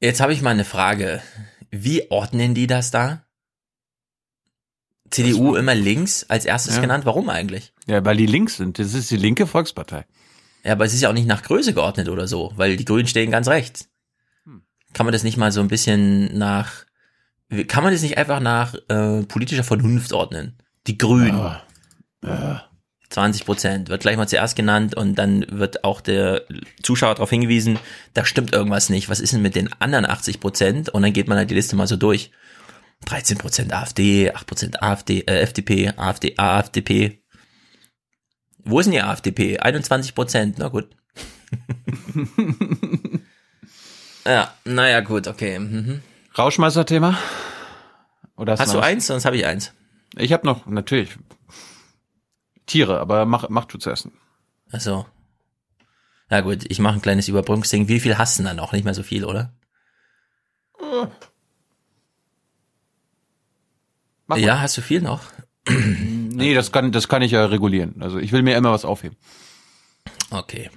[0.00, 1.22] Jetzt habe ich mal eine Frage.
[1.70, 3.24] Wie ordnen die das da?
[5.12, 6.80] CDU immer links als erstes ja.
[6.80, 7.06] genannt.
[7.06, 7.72] Warum eigentlich?
[7.86, 8.78] Ja, weil die links sind.
[8.78, 10.04] Das ist die linke Volkspartei.
[10.64, 13.06] Ja, aber es ist ja auch nicht nach Größe geordnet oder so, weil die Grünen
[13.06, 13.88] stehen ganz rechts.
[14.44, 14.62] Hm.
[14.92, 16.84] Kann man das nicht mal so ein bisschen nach,
[17.68, 20.58] kann man das nicht einfach nach äh, politischer Vernunft ordnen?
[20.86, 21.38] Die Grünen.
[21.38, 21.62] Ja.
[22.24, 22.64] ja.
[23.12, 26.42] 20 Prozent wird gleich mal zuerst genannt und dann wird auch der
[26.82, 27.78] Zuschauer darauf hingewiesen,
[28.14, 29.10] da stimmt irgendwas nicht.
[29.10, 30.88] Was ist denn mit den anderen 80 Prozent?
[30.88, 32.30] Und dann geht man halt die Liste mal so durch.
[33.06, 37.22] 13% AfD, 8% AfD, äh, FDP, AfD, AfDP.
[38.64, 39.58] Wo ist denn die AfDP?
[39.58, 40.88] 21%, na gut.
[44.24, 45.58] ja, naja, gut, okay.
[45.58, 46.02] Mhm.
[46.38, 47.18] Rauschmeister-Thema?
[48.36, 49.06] Oder hast, hast du eins?
[49.06, 49.72] Sonst habe ich eins.
[50.16, 51.10] Ich habe noch, natürlich,
[52.66, 54.08] Tiere, aber mach, mach du zuerst.
[54.72, 55.06] Ach so.
[56.28, 57.88] Na gut, ich mache ein kleines Überbrückungsding.
[57.88, 58.72] Wie viel hast du denn dann noch?
[58.72, 59.52] Nicht mehr so viel, oder?
[64.34, 64.38] Uh.
[64.38, 65.20] ja, hast du viel noch?
[65.68, 67.96] nee, das kann, das kann ich ja regulieren.
[68.00, 69.16] Also ich will mir immer was aufheben.
[70.30, 70.70] Okay.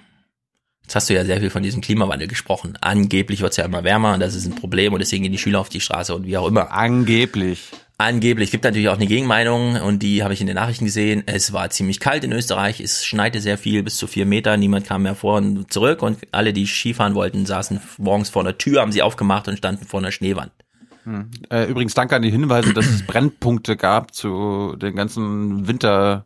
[0.83, 2.77] Jetzt hast du ja sehr viel von diesem Klimawandel gesprochen.
[2.79, 5.39] Angeblich wird es ja immer wärmer und das ist ein Problem und deswegen gehen die
[5.39, 6.71] Schüler auf die Straße und wie auch immer.
[6.71, 7.71] Angeblich.
[7.97, 11.23] Angeblich gibt natürlich auch eine Gegenmeinung und die habe ich in den Nachrichten gesehen.
[11.25, 14.85] Es war ziemlich kalt in Österreich, es schneite sehr viel, bis zu vier Meter, niemand
[14.85, 18.81] kam mehr vor und zurück und alle, die Skifahren wollten, saßen morgens vor einer Tür,
[18.81, 20.51] haben sie aufgemacht und standen vor einer Schneewand.
[21.05, 21.29] Hm.
[21.49, 26.25] Äh, übrigens danke an die Hinweise, dass es Brennpunkte gab zu den ganzen Winter,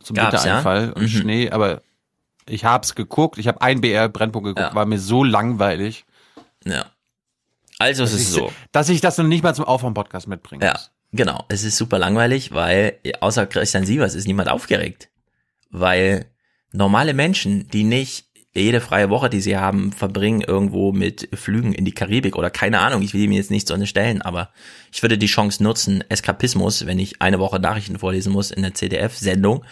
[0.00, 0.92] zum Gab's, Wintereinfall ja?
[0.92, 1.08] und mhm.
[1.08, 1.82] Schnee, aber
[2.46, 4.74] ich hab's geguckt, ich habe ein BR-Brennpunkt geguckt, ja.
[4.74, 6.04] war mir so langweilig.
[6.64, 6.86] Ja.
[7.78, 8.52] Also es ist so.
[8.70, 10.64] Dass ich das noch nicht mal zum Aufwärm-Podcast mitbringe.
[10.64, 10.78] Ja,
[11.12, 11.44] genau.
[11.48, 15.08] Es ist super langweilig, weil außer Christian Sievers ist niemand aufgeregt.
[15.70, 16.26] Weil
[16.70, 18.26] normale Menschen, die nicht
[18.60, 22.80] jede freie Woche, die sie haben, verbringen irgendwo mit Flügen in die Karibik oder keine
[22.80, 24.50] Ahnung, ich will mir jetzt nicht so eine stellen, aber
[24.92, 28.74] ich würde die Chance nutzen, Eskapismus, wenn ich eine Woche Nachrichten vorlesen muss in der
[28.74, 29.64] CDF-Sendung.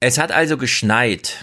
[0.00, 1.36] Es hat also geschneit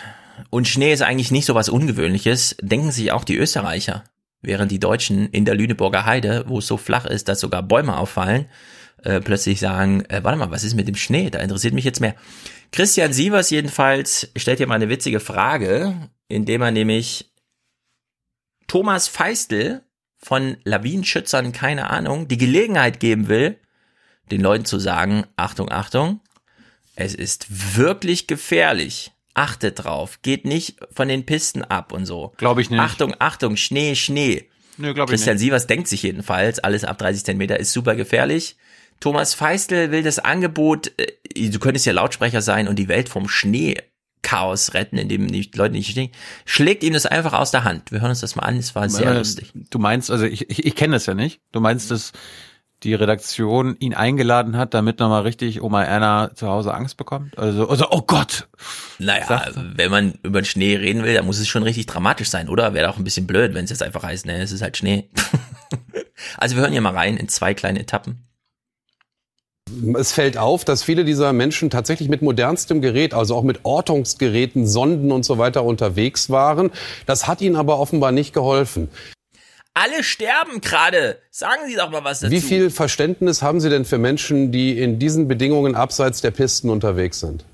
[0.49, 4.03] und Schnee ist eigentlich nicht so was Ungewöhnliches, denken sich auch die Österreicher,
[4.41, 7.97] während die Deutschen in der Lüneburger Heide, wo es so flach ist, dass sogar Bäume
[7.97, 8.47] auffallen,
[9.03, 11.29] äh, plötzlich sagen, äh, warte mal, was ist mit dem Schnee?
[11.29, 12.15] Da interessiert mich jetzt mehr.
[12.71, 17.31] Christian Sievers jedenfalls stellt hier mal eine witzige Frage, indem er nämlich
[18.67, 19.83] Thomas Feistel
[20.17, 23.57] von Lawinenschützern, keine Ahnung, die Gelegenheit geben will,
[24.31, 26.19] den Leuten zu sagen, Achtung, Achtung,
[26.95, 29.11] es ist wirklich gefährlich.
[29.33, 32.33] Achtet drauf, geht nicht von den Pisten ab und so.
[32.37, 32.79] Glaube ich nicht.
[32.79, 34.49] Achtung, Achtung, Schnee, Schnee.
[34.77, 35.43] Nö, glaube ich Christian nicht.
[35.43, 38.57] Sievers denkt sich jedenfalls, alles ab 30 Zentimeter ist super gefährlich.
[38.99, 43.29] Thomas Feistel will das Angebot, äh, du könntest ja Lautsprecher sein und die Welt vom
[43.29, 46.11] Schneechaos retten, indem die Leute nicht stehen,
[46.45, 47.91] schlägt ihm das einfach aus der Hand.
[47.91, 49.53] Wir hören uns das mal an, es war sehr Äh, lustig.
[49.69, 51.41] Du meinst, also ich, ich, ich kenne das ja nicht.
[51.51, 52.11] Du meinst, dass
[52.83, 57.35] die Redaktion ihn eingeladen hat, damit nochmal richtig Oma Erna zu Hause Angst bekommt?
[57.37, 58.47] Also, also oh Gott!
[58.99, 62.49] Naja, wenn man über den Schnee reden will, dann muss es schon richtig dramatisch sein,
[62.49, 62.75] oder?
[62.75, 65.09] Wäre auch ein bisschen blöd, wenn es jetzt einfach heißt, ne, es ist halt Schnee.
[66.37, 68.26] also wir hören hier mal rein in zwei kleine Etappen.
[69.97, 74.67] Es fällt auf, dass viele dieser Menschen tatsächlich mit modernstem Gerät, also auch mit Ortungsgeräten,
[74.67, 76.71] Sonden und so weiter unterwegs waren.
[77.05, 78.89] Das hat ihnen aber offenbar nicht geholfen.
[79.73, 81.19] Alle sterben gerade.
[81.29, 82.31] Sagen Sie doch mal was dazu.
[82.31, 86.71] Wie viel Verständnis haben Sie denn für Menschen, die in diesen Bedingungen abseits der Pisten
[86.71, 87.45] unterwegs sind?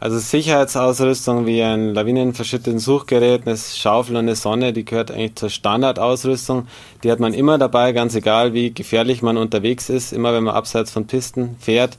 [0.00, 5.50] Also Sicherheitsausrüstung wie ein lawinenverschüttetes Suchgerät, eine Schaufel und eine Sonne, die gehört eigentlich zur
[5.50, 6.68] Standardausrüstung.
[7.04, 10.54] Die hat man immer dabei, ganz egal wie gefährlich man unterwegs ist, immer wenn man
[10.54, 11.98] abseits von Pisten fährt.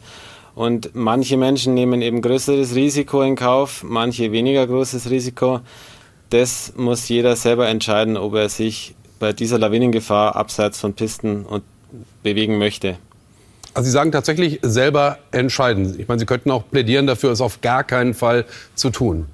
[0.55, 5.59] Und manche Menschen nehmen eben größeres Risiko in Kauf, manche weniger großes Risiko.
[6.31, 11.61] Das muss jeder selber entscheiden, ob er sich bei dieser Lawinengefahr abseits von Pisten und
[12.23, 12.97] bewegen möchte.
[13.73, 15.99] Also Sie sagen tatsächlich selber entscheiden.
[15.99, 19.27] Ich meine, Sie könnten auch plädieren dafür, es auf gar keinen Fall zu tun.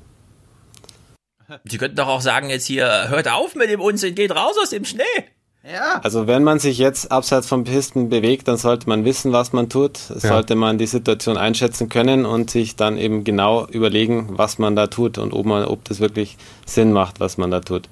[1.65, 4.69] Sie könnten doch auch sagen jetzt hier, hört auf mit dem Unsinn, geht raus aus
[4.69, 5.03] dem Schnee.
[5.69, 5.99] Ja.
[6.01, 9.67] Also wenn man sich jetzt abseits von Pisten bewegt, dann sollte man wissen, was man
[9.69, 9.99] tut.
[10.09, 10.19] Ja.
[10.19, 14.87] Sollte man die Situation einschätzen können und sich dann eben genau überlegen, was man da
[14.87, 17.89] tut und ob, man, ob das wirklich Sinn macht, was man da tut.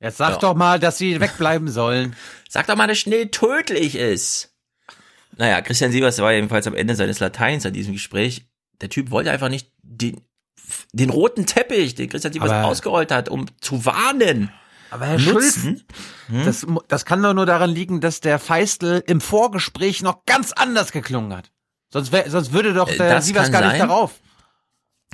[0.00, 2.16] Jetzt sag doch mal, dass sie wegbleiben sollen.
[2.48, 4.51] Sag doch mal, dass Schnee tödlich ist.
[5.36, 8.46] Naja, Christian Sievers war jedenfalls am Ende seines Lateins an diesem Gespräch.
[8.80, 10.20] Der Typ wollte einfach nicht den,
[10.92, 14.50] den roten Teppich, den Christian Sievers Aber- ausgerollt hat, um zu warnen.
[14.90, 15.82] Aber Herr nutzen.
[16.28, 20.26] Schulz, das, mu- das kann doch nur daran liegen, dass der Feistel im Vorgespräch noch
[20.26, 21.50] ganz anders geklungen hat.
[21.90, 23.88] Sonst, wär, sonst würde doch Äh, der das Sievers gar nicht sein.
[23.88, 24.20] darauf.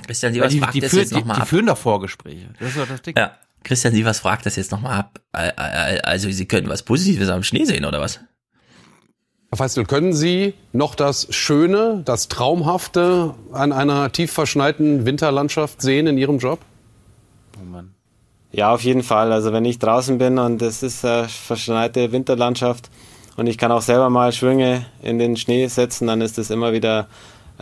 [0.05, 1.47] Christian Sievers die, fragt die, das führen, jetzt die, nochmal die ab.
[1.47, 2.49] führen doch Vorgespräche.
[2.59, 3.15] Das ist doch das Ding.
[3.17, 5.19] Ja, Christian Sievers fragt das jetzt nochmal ab.
[5.31, 8.19] Al- al- Also, Sie können was Positives am Schnee sehen, oder was?
[9.51, 16.05] Herr Feistel, können Sie noch das Schöne, das Traumhafte an einer tief verschneiten Winterlandschaft sehen
[16.05, 16.59] in Ihrem Job?
[18.51, 19.31] Ja, auf jeden Fall.
[19.31, 22.91] Also wenn ich draußen bin und es ist eine verschneite Winterlandschaft
[23.37, 26.71] und ich kann auch selber mal Schwünge in den Schnee setzen, dann ist das immer
[26.71, 27.07] wieder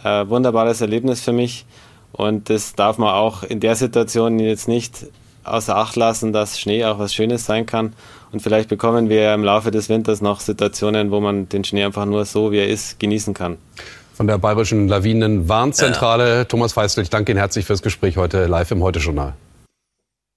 [0.03, 1.65] ein wunderbares Erlebnis für mich.
[2.11, 5.05] Und das darf man auch in der Situation jetzt nicht
[5.47, 7.93] außer Acht lassen, dass Schnee auch was Schönes sein kann.
[8.31, 12.05] Und vielleicht bekommen wir im Laufe des Winters noch Situationen, wo man den Schnee einfach
[12.05, 13.57] nur so, wie er ist, genießen kann.
[14.13, 16.47] Von der Bayerischen Lawinenwarnzentrale.
[16.47, 19.33] Thomas Feistel, ich danke Ihnen herzlich fürs Gespräch heute live im Heute-Journal.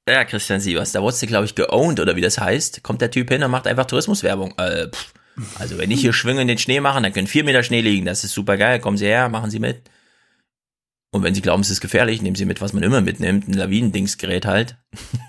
[0.08, 2.82] Ja, Christian Sievers, da wurdest du, glaube ich, geowned, oder wie das heißt.
[2.82, 4.55] Kommt der Typ hin und macht einfach Tourismuswerbung.
[4.58, 5.12] Äh, pff.
[5.58, 8.05] Also, wenn ich hier Schwünge in den Schnee machen, dann können vier Meter Schnee liegen.
[8.06, 8.80] Das ist super geil.
[8.80, 9.82] Kommen Sie her, machen Sie mit.
[11.12, 13.48] Und wenn Sie glauben, es ist gefährlich, nehmen Sie mit, was man immer mitnimmt.
[13.48, 14.76] Ein Lawinendingsgerät halt.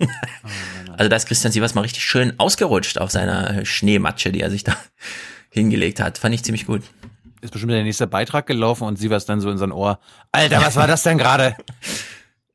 [0.97, 4.63] also, da ist Christian Sievers mal richtig schön ausgerutscht auf seiner Schneematsche, die er sich
[4.63, 4.77] da
[5.49, 6.19] hingelegt hat.
[6.19, 6.83] Fand ich ziemlich gut.
[7.41, 9.99] Ist bestimmt der nächste Beitrag gelaufen und Sievers dann so in sein Ohr.
[10.31, 11.55] Alter, was war das denn gerade?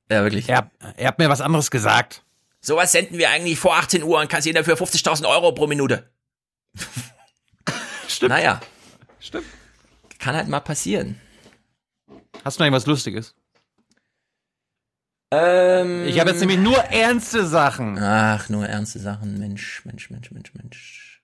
[0.08, 0.48] Ja, wirklich.
[0.48, 2.22] Er, er hat mir was anderes gesagt.
[2.60, 6.08] Sowas senden wir eigentlich vor 18 Uhr und kassieren dafür 50.000 Euro pro Minute.
[8.06, 8.30] Stimmt.
[8.30, 8.60] Naja.
[9.18, 9.46] Stimmt.
[10.20, 11.20] Kann halt mal passieren.
[12.44, 13.34] Hast du noch irgendwas Lustiges?
[15.30, 17.98] Ähm, Ich habe jetzt nämlich nur ernste Sachen.
[17.98, 19.38] Ach, nur ernste Sachen.
[19.38, 21.22] Mensch, Mensch, Mensch, Mensch, Mensch.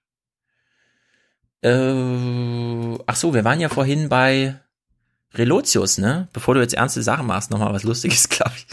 [1.63, 4.57] Äh, ach so, wir waren ja vorhin bei
[5.35, 6.29] Relotius, ne?
[6.33, 8.67] Bevor du jetzt ernste Sachen machst, nochmal was Lustiges, glaube ich.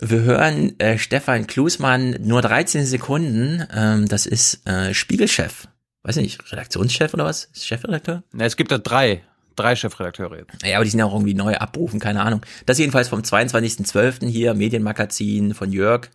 [0.00, 3.66] Wir hören äh, Stefan Klusmann nur 13 Sekunden.
[3.72, 5.68] Ähm, das ist äh, Spiegelchef.
[6.02, 7.44] Weiß nicht, Redaktionschef oder was?
[7.46, 8.22] Ist Chefredakteur?
[8.32, 9.22] Na, es gibt da drei.
[9.56, 10.62] Drei Chefredakteure jetzt.
[10.64, 12.40] Ja, aber die sind ja auch irgendwie neu abrufen, keine Ahnung.
[12.66, 14.26] Das jedenfalls vom 22.12.
[14.26, 16.08] hier, Medienmagazin von Jörg.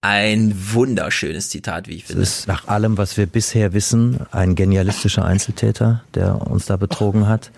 [0.00, 2.22] Ein wunderschönes Zitat, wie ich Es finde.
[2.22, 7.50] ist nach allem, was wir bisher wissen, ein genialistischer Einzeltäter, der uns da betrogen hat.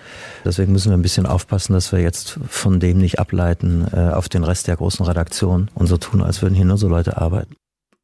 [0.43, 4.31] Deswegen müssen wir ein bisschen aufpassen, dass wir jetzt von dem nicht ableiten äh, auf
[4.31, 7.57] den Rest der großen Redaktion und so tun, als würden hier nur so Leute arbeiten.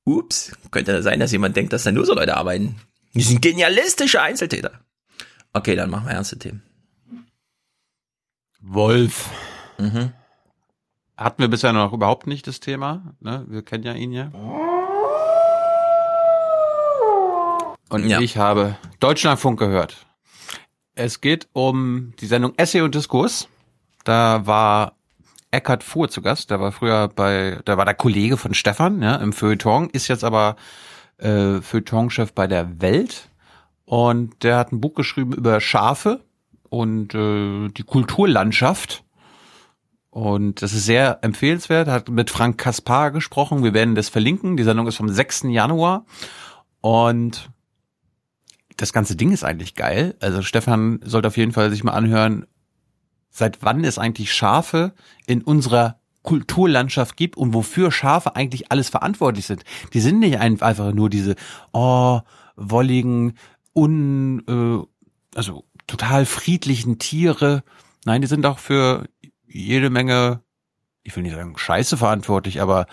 [0.05, 2.77] Ups, könnte sein, dass jemand denkt, dass da nur so Leute arbeiten.
[3.15, 4.73] Die sind genialistische Einzeltäter.
[5.55, 6.63] Okay, dann machen wir ernste Themen.
[8.69, 9.31] Wolf.
[9.79, 10.13] Mhm.
[11.17, 13.15] Hatten wir bisher noch überhaupt nicht das Thema.
[13.21, 13.45] Ne?
[13.49, 14.31] Wir kennen ja ihn ja.
[17.89, 20.07] Und ich habe Deutschlandfunk gehört.
[20.95, 23.49] Es geht um die Sendung Essay und Diskurs.
[24.05, 24.95] Da war
[25.53, 26.51] Eckhard Fuhr zu Gast.
[26.51, 30.25] Der war früher bei, der war der Kollege von Stefan, ja, im Feuilleton, ist jetzt
[30.25, 30.57] aber
[31.19, 33.29] äh, Feuilletonchef bei der Welt.
[33.85, 36.26] Und der hat ein Buch geschrieben über Schafe
[36.77, 39.03] und äh, die Kulturlandschaft.
[40.11, 41.89] Und das ist sehr empfehlenswert.
[41.89, 43.65] Hat mit Frank Kaspar gesprochen.
[43.65, 44.57] Wir werden das verlinken.
[44.57, 45.45] Die Sendung ist vom 6.
[45.45, 46.05] Januar.
[46.81, 47.51] Und
[48.77, 50.17] das ganze Ding ist eigentlich geil.
[50.21, 52.47] Also Stefan sollte auf jeden Fall sich mal anhören,
[53.31, 54.95] seit wann es eigentlich Schafe
[55.27, 59.65] in unserer Kulturlandschaft gibt und wofür Schafe eigentlich alles verantwortlich sind.
[59.95, 61.37] Die sind nicht einfach nur diese,
[61.73, 62.21] oh,
[62.57, 63.35] wolligen,
[63.75, 67.63] un, äh, also total friedlichen Tiere.
[68.05, 69.09] Nein, die sind auch für
[69.47, 70.43] jede Menge,
[71.03, 72.87] ich will nicht sagen Scheiße verantwortlich, aber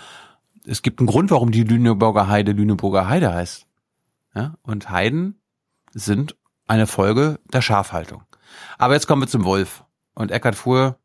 [0.65, 3.67] es gibt einen Grund, warum die Lüneburger Heide Lüneburger Heide heißt.
[4.35, 4.55] Ja?
[4.61, 5.41] Und Heiden
[5.91, 6.35] sind
[6.67, 8.23] eine Folge der Schafhaltung.
[8.77, 9.83] Aber jetzt kommen wir zum Wolf.
[10.15, 10.97] Und Eckhard Fuhr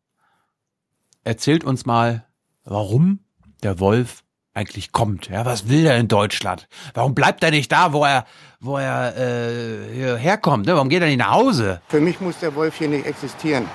[1.24, 2.26] erzählt uns mal,
[2.64, 3.20] warum
[3.62, 5.28] der Wolf eigentlich kommt.
[5.28, 6.68] Ja, was will er in Deutschland?
[6.94, 8.26] Warum bleibt er nicht da, wo er,
[8.60, 10.66] wo er äh, hier herkommt?
[10.66, 10.74] Ne?
[10.74, 11.80] Warum geht er nicht nach Hause?
[11.88, 13.66] Für mich muss der Wolf hier nicht existieren.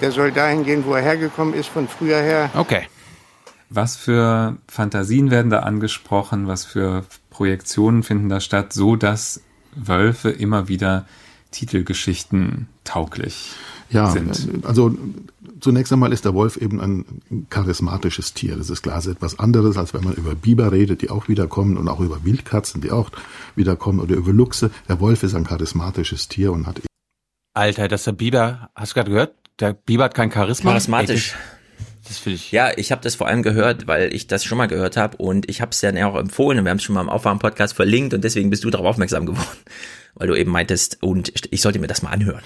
[0.00, 2.50] Der soll dahin gehen, wo er hergekommen ist, von früher her.
[2.54, 2.88] Okay.
[3.68, 6.46] Was für Fantasien werden da angesprochen?
[6.46, 9.40] Was für Projektionen finden da statt, so dass
[9.74, 11.06] Wölfe immer wieder
[11.50, 13.54] Titelgeschichten tauglich
[13.90, 14.64] ja, sind?
[14.64, 14.94] also
[15.62, 18.56] zunächst einmal ist der Wolf eben ein charismatisches Tier.
[18.56, 21.28] Das ist klar, das ist etwas anderes, als wenn man über Biber redet, die auch
[21.28, 23.10] wiederkommen und auch über Wildkatzen, die auch
[23.56, 24.70] wiederkommen oder über Luchse.
[24.88, 26.82] Der Wolf ist ein charismatisches Tier und hat
[27.54, 29.34] Alter, dass der Biber, hast du gerade gehört?
[29.60, 30.70] Der Biber hat kein Charisma.
[30.70, 31.34] Charismatisch.
[32.08, 32.50] Das finde ich.
[32.50, 35.48] Ja, ich habe das vor allem gehört, weil ich das schon mal gehört habe und
[35.48, 38.12] ich habe es dann auch empfohlen und wir haben es schon mal im Aufwärm-Podcast verlinkt
[38.14, 39.58] und deswegen bist du darauf aufmerksam geworden,
[40.14, 42.42] weil du eben meintest und ich sollte mir das mal anhören.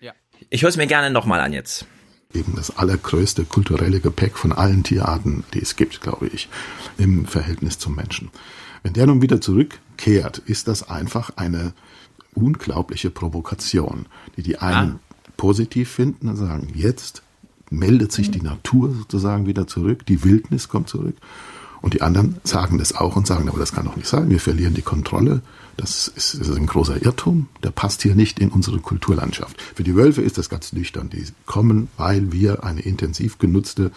[0.00, 0.12] Ja.
[0.50, 1.86] Ich höre es mir gerne nochmal an jetzt.
[2.34, 6.48] Eben das allergrößte kulturelle Gepäck von allen Tierarten, die es gibt, glaube ich,
[6.98, 8.30] im Verhältnis zum Menschen.
[8.82, 11.72] Wenn der nun wieder zurückkehrt, ist das einfach eine
[12.34, 14.98] unglaubliche Provokation, die die einen
[15.36, 17.22] positiv finden und sagen, jetzt
[17.70, 21.16] meldet sich die Natur sozusagen wieder zurück, die Wildnis kommt zurück.
[21.82, 24.40] Und die anderen sagen das auch und sagen, aber das kann doch nicht sein, wir
[24.40, 25.42] verlieren die Kontrolle.
[25.76, 29.60] Das ist, das ist ein großer Irrtum, der passt hier nicht in unsere Kulturlandschaft.
[29.74, 31.10] Für die Wölfe ist das ganz nüchtern.
[31.10, 33.90] Die kommen, weil wir eine intensiv genutzte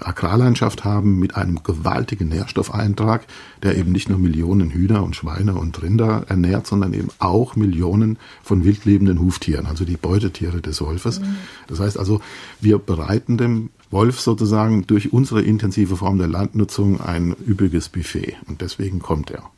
[0.00, 3.26] Agrarlandschaft haben mit einem gewaltigen Nährstoffeintrag,
[3.62, 8.18] der eben nicht nur Millionen Hühner und Schweine und Rinder ernährt, sondern eben auch Millionen
[8.42, 11.20] von wildlebenden Huftieren, also die Beutetiere des Wolfes.
[11.68, 12.20] Das heißt also,
[12.60, 18.60] wir bereiten dem Wolf sozusagen durch unsere intensive Form der Landnutzung ein üppiges Buffet und
[18.60, 19.50] deswegen kommt er.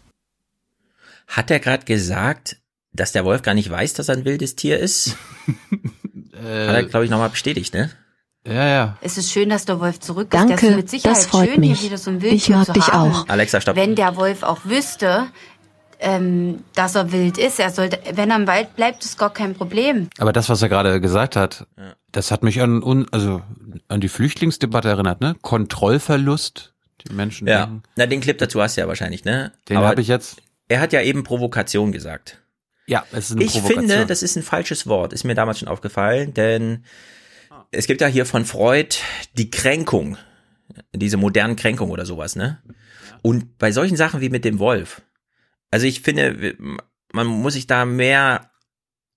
[1.26, 2.56] Hat er gerade gesagt,
[2.92, 5.16] dass der Wolf gar nicht weiß, dass er ein wildes Tier ist?
[6.34, 7.90] Hat er, glaube ich, nochmal bestätigt, ne?
[8.46, 8.98] Ja, ja.
[9.00, 10.34] Es ist schön, dass der Wolf zurück ist.
[10.34, 11.80] Danke, das ist mit Sicherheit das freut schön, mich.
[11.80, 13.12] hier wieder so ein Ich Wildtier mag dich haben.
[13.12, 13.28] auch.
[13.28, 13.76] Alexa, stopp.
[13.76, 15.28] Wenn der Wolf auch wüsste,
[16.04, 19.54] ähm, dass er wild ist, er sollte, wenn er im Wald bleibt, ist gar kein
[19.54, 20.08] Problem.
[20.18, 21.66] Aber das, was er gerade gesagt hat,
[22.12, 23.42] das hat mich an, un- also,
[23.88, 25.34] an die Flüchtlingsdebatte erinnert, ne?
[25.42, 26.72] Kontrollverlust.
[27.06, 27.66] Die Menschen Ja.
[27.66, 27.82] denken.
[27.96, 29.52] Na, den Clip dazu hast du ja wahrscheinlich, ne?
[29.68, 30.36] Den habe ich jetzt.
[30.68, 32.40] Er hat ja eben Provokation gesagt.
[32.86, 33.88] Ja, es ist eine Ich Provokation.
[33.88, 35.12] finde, das ist ein falsches Wort.
[35.12, 36.84] Ist mir damals schon aufgefallen, denn
[37.70, 38.96] es gibt ja hier von Freud
[39.36, 40.16] die Kränkung,
[40.94, 42.58] diese modernen Kränkung oder sowas, ne?
[43.22, 45.02] Und bei solchen Sachen wie mit dem Wolf,
[45.74, 46.54] also ich finde,
[47.12, 48.48] man muss sich da mehr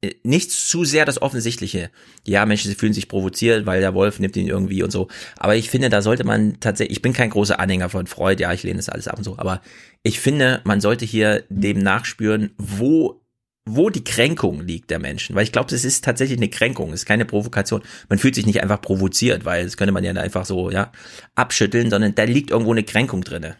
[0.01, 1.91] äh, nicht zu sehr das Offensichtliche.
[2.25, 5.07] Ja, Menschen sie fühlen sich provoziert, weil der Wolf nimmt ihn irgendwie und so.
[5.37, 8.51] Aber ich finde, da sollte man tatsächlich, ich bin kein großer Anhänger von Freud, ja,
[8.53, 9.61] ich lehne das alles ab und so, aber
[10.01, 13.21] ich finde, man sollte hier dem nachspüren, wo
[13.69, 17.01] wo die Kränkung liegt der Menschen, weil ich glaube, es ist tatsächlich eine Kränkung, es
[17.01, 17.83] ist keine Provokation.
[18.09, 20.91] Man fühlt sich nicht einfach provoziert, weil das könnte man ja einfach so ja
[21.35, 23.57] abschütteln, sondern da liegt irgendwo eine Kränkung drinne.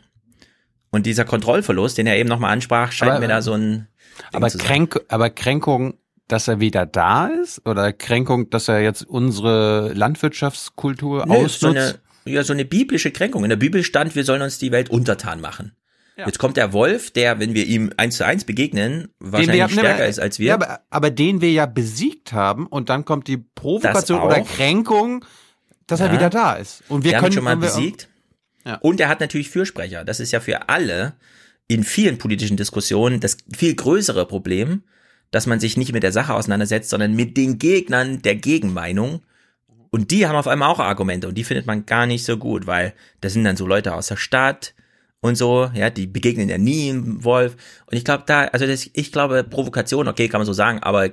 [0.90, 3.88] Und dieser Kontrollverlust, den er eben nochmal ansprach, scheint Aber- mir da so ein
[4.34, 4.50] Aber.
[4.50, 5.96] Kränk, aber Kränkung,
[6.28, 7.66] dass er wieder da ist?
[7.66, 11.60] Oder Kränkung, dass er jetzt unsere Landwirtschaftskultur Nö, ausnutzt?
[11.60, 13.44] so eine, ja, so eine biblische Kränkung.
[13.44, 15.74] In der Bibel stand, wir sollen uns die Welt untertan machen.
[16.26, 20.04] Jetzt kommt der Wolf, der, wenn wir ihm eins zu eins begegnen, wahrscheinlich haben- stärker
[20.04, 20.48] ne, ist als wir.
[20.48, 24.42] Ja, aber, aber den wir ja besiegt haben und dann kommt die Provokation oder.
[24.42, 25.24] Kränkung,
[25.86, 26.14] dass er Ja.
[26.14, 26.82] wieder da ist.
[26.90, 28.10] Und wir, Wir haben können ihn schon mal wir- besiegt.
[28.68, 28.76] Ja.
[28.82, 30.04] Und er hat natürlich Fürsprecher.
[30.04, 31.14] Das ist ja für alle
[31.70, 34.84] in vielen politischen Diskussionen das viel größere Problem,
[35.32, 39.22] dass man sich nicht mit der Sache auseinandersetzt, sondern mit den Gegnern der Gegenmeinung.
[39.90, 42.68] Und die haben auf einmal auch Argumente und die findet man gar nicht so gut,
[42.68, 44.74] weil das sind dann so Leute aus der Stadt
[45.22, 47.56] und so, ja, die begegnen ja nie einem Wolf.
[47.86, 51.10] Und ich glaube, da, also das, ich glaube, Provokation, okay, kann man so sagen, aber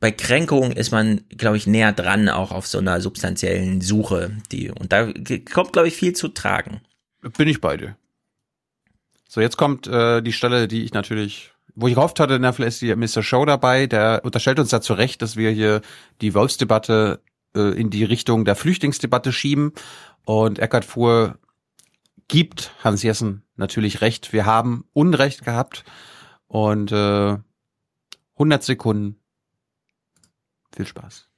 [0.00, 4.70] bei Kränkung ist man, glaube ich, näher dran, auch auf so einer substanziellen Suche, die,
[4.70, 5.12] und da
[5.52, 6.80] kommt, glaube ich, viel zu tragen.
[7.22, 7.96] Bin ich bei dir.
[9.28, 12.82] So, jetzt kommt äh, die Stelle, die ich natürlich, wo ich gehofft hatte, na, vielleicht
[12.82, 13.22] ist die Mr.
[13.22, 15.80] Show dabei, der unterstellt uns da zu Recht, dass wir hier
[16.20, 17.22] die Wolfsdebatte
[17.54, 19.72] äh, in die Richtung der Flüchtlingsdebatte schieben.
[20.24, 21.38] Und Eckart Fuhr
[22.28, 24.32] gibt Hans Jessen natürlich recht.
[24.32, 25.84] Wir haben Unrecht gehabt.
[26.46, 27.38] Und äh,
[28.34, 29.16] 100 Sekunden
[30.74, 31.28] viel Spaß.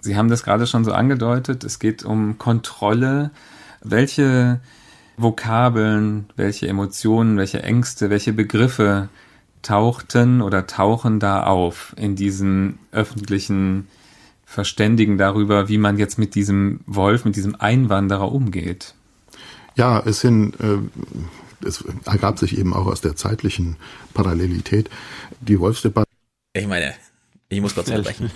[0.00, 1.64] Sie haben das gerade schon so angedeutet.
[1.64, 3.30] Es geht um Kontrolle.
[3.82, 4.60] Welche
[5.16, 9.08] Vokabeln, welche Emotionen, welche Ängste, welche Begriffe
[9.62, 13.86] tauchten oder tauchen da auf in diesem öffentlichen
[14.44, 18.94] Verständigen darüber, wie man jetzt mit diesem Wolf, mit diesem Einwanderer umgeht?
[19.76, 20.78] Ja, es sind, äh,
[21.66, 23.76] es ergab sich eben auch aus der zeitlichen
[24.12, 24.90] Parallelität
[25.40, 26.10] die Wolfsdebatte.
[26.54, 26.92] Ich meine,
[27.48, 28.30] ich muss kurz unterbrechen.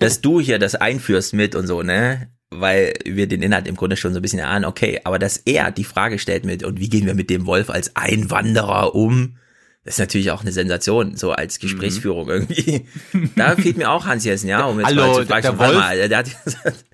[0.00, 2.28] Dass du hier das einführst mit und so, ne?
[2.52, 5.70] Weil wir den Inhalt im Grunde schon so ein bisschen erahnen, okay, aber dass er
[5.70, 9.36] die Frage stellt mit, und wie gehen wir mit dem Wolf als Einwanderer um?
[9.84, 12.86] Das ist natürlich auch eine Sensation, so als Gesprächsführung irgendwie.
[13.36, 15.74] Da fehlt mir auch Hans Jessen, ja, um jetzt Hallo, mal zu fragen, der Wolf-
[15.78, 16.26] mal, der, hat,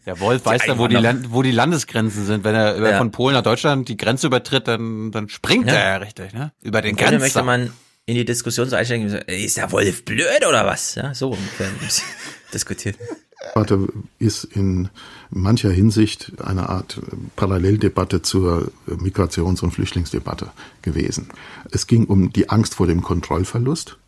[0.07, 0.94] Der Wolf weiß dann, wo die.
[0.97, 2.44] Land, wo die Landesgrenzen sind.
[2.44, 2.99] Wenn er Ja.
[2.99, 5.73] von Polen nach Deutschland die Grenze übertritt, dann, dann springt Ja.
[5.75, 6.52] er ja richtig, ne?
[6.62, 7.18] Über den Grenzer.
[7.18, 7.73] möchte man
[8.05, 10.94] in die Diskussion so einsteigen, ist der Wolf blöd oder was?
[10.94, 11.68] Ja, so ungefähr
[12.55, 12.97] diskutiert.
[13.44, 14.89] Debatte ist in
[15.31, 17.00] mancher Hinsicht eine Art
[17.36, 20.50] Paralleldebatte zur Migrations- und Flüchtlingsdebatte
[20.82, 21.28] gewesen.
[21.70, 23.98] Es ging um die Angst vor dem Kontrollverlust,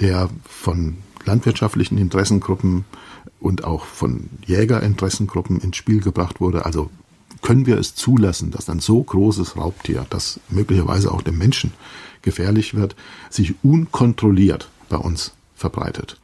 [0.00, 2.84] der von landwirtschaftlichen Interessengruppen
[3.40, 6.64] und auch von Jägerinteressengruppen ins Spiel gebracht wurde.
[6.64, 6.90] Also
[7.42, 11.72] können wir es zulassen, dass ein so großes Raubtier, das möglicherweise auch dem Menschen
[12.22, 12.96] gefährlich wird,
[13.30, 16.18] sich unkontrolliert bei uns verbreitet?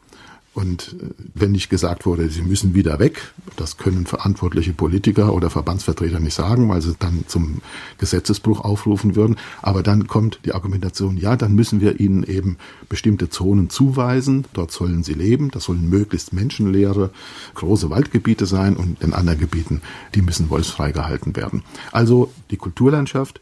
[0.54, 5.48] Und äh, wenn nicht gesagt wurde, sie müssen wieder weg, das können verantwortliche Politiker oder
[5.48, 7.62] Verbandsvertreter nicht sagen, weil sie dann zum
[7.98, 9.36] Gesetzesbruch aufrufen würden.
[9.62, 12.58] Aber dann kommt die Argumentation, ja, dann müssen wir ihnen eben
[12.88, 14.44] bestimmte Zonen zuweisen.
[14.52, 15.50] Dort sollen sie leben.
[15.50, 17.10] Das sollen möglichst menschenleere,
[17.54, 19.80] große Waldgebiete sein und in anderen Gebieten,
[20.14, 21.62] die müssen wolfsfrei gehalten werden.
[21.92, 23.40] Also die Kulturlandschaft,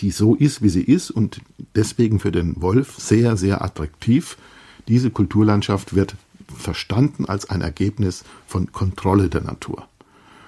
[0.00, 1.40] die so ist, wie sie ist und
[1.74, 4.38] deswegen für den Wolf sehr, sehr attraktiv.
[4.86, 6.14] Diese Kulturlandschaft wird
[6.58, 9.88] verstanden als ein Ergebnis von Kontrolle der Natur.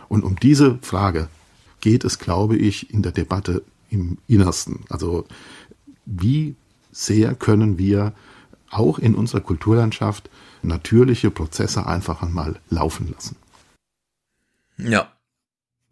[0.08, 1.28] Und um diese Frage
[1.80, 4.84] geht es, glaube ich, in der Debatte im Innersten.
[4.89, 5.26] Also
[6.05, 6.56] wie
[6.92, 8.12] sehr können wir
[8.70, 10.30] auch in unserer Kulturlandschaft
[10.62, 13.36] natürliche Prozesse einfach einmal laufen lassen?
[14.78, 15.12] Ja.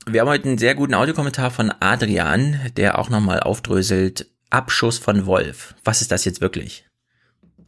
[0.07, 5.27] Wir haben heute einen sehr guten Audiokommentar von Adrian, der auch nochmal aufdröselt, Abschuss von
[5.27, 5.75] Wolf.
[5.85, 6.88] Was ist das jetzt wirklich?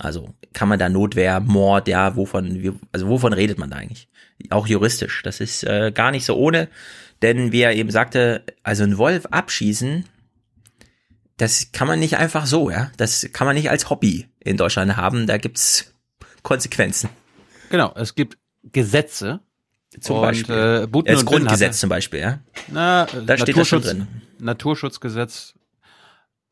[0.01, 4.09] Also kann man da Notwehr, Mord, ja, wovon, also wovon redet man da eigentlich?
[4.51, 5.23] Auch juristisch.
[5.23, 6.69] Das ist äh, gar nicht so ohne,
[7.23, 10.05] denn wie er eben sagte, also ein Wolf abschießen,
[11.37, 12.91] das kann man nicht einfach so, ja.
[12.97, 15.27] Das kann man nicht als Hobby in Deutschland haben.
[15.27, 15.95] Da gibt's
[16.43, 17.09] Konsequenzen.
[17.71, 18.37] Genau, es gibt
[18.73, 19.41] Gesetze.
[20.01, 20.83] Zum und, Beispiel.
[20.85, 22.39] Äh, Buten Das Grundgesetz hatte- zum Beispiel, ja.
[22.69, 24.07] Na, Da steht das schon Naturschutz- drin.
[24.39, 25.55] Naturschutzgesetz.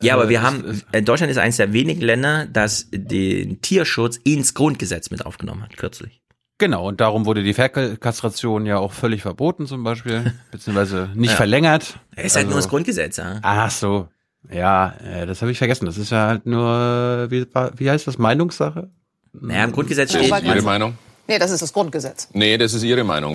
[0.02, 2.86] Ja, aber Äh, wir ist- haben, ist- äh, Deutschland ist eines der wenigen Länder, das
[2.92, 6.20] den Tierschutz ins Grundgesetz mit aufgenommen hat, kürzlich.
[6.58, 11.36] Genau, und darum wurde die Ferkelkastration ja auch völlig verboten zum Beispiel, beziehungsweise nicht Ja.
[11.36, 11.98] verlängert.
[12.16, 13.38] Er ist halt Also- nur das Grundgesetz, ja.
[13.42, 14.08] Ach so.
[14.52, 15.86] Ja, äh, das habe ich vergessen.
[15.86, 17.44] Das ist ja halt nur, wie,
[17.76, 18.90] wie heißt das, Meinungssache?
[19.32, 20.32] Naja, im Grundgesetz Ja, steht.
[20.32, 20.96] aber Ihre Meinung?
[21.26, 22.28] Nee, das ist das Grundgesetz.
[22.32, 23.34] Nee, das ist Ihre Meinung.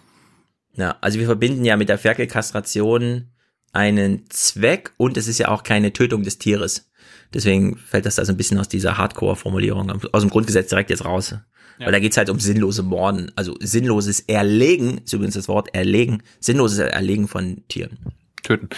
[0.75, 3.29] Ja, also wir verbinden ja mit der Ferkelkastration
[3.73, 6.89] einen Zweck und es ist ja auch keine Tötung des Tieres.
[7.33, 11.03] Deswegen fällt das da so ein bisschen aus dieser Hardcore-Formulierung aus dem Grundgesetz direkt jetzt
[11.03, 11.35] raus.
[11.79, 11.85] Ja.
[11.87, 13.31] Weil da geht's halt um sinnlose Morden.
[13.35, 17.97] Also sinnloses Erlegen, ist übrigens das Wort Erlegen, sinnloses Erlegen von Tieren.
[18.43, 18.69] Töten.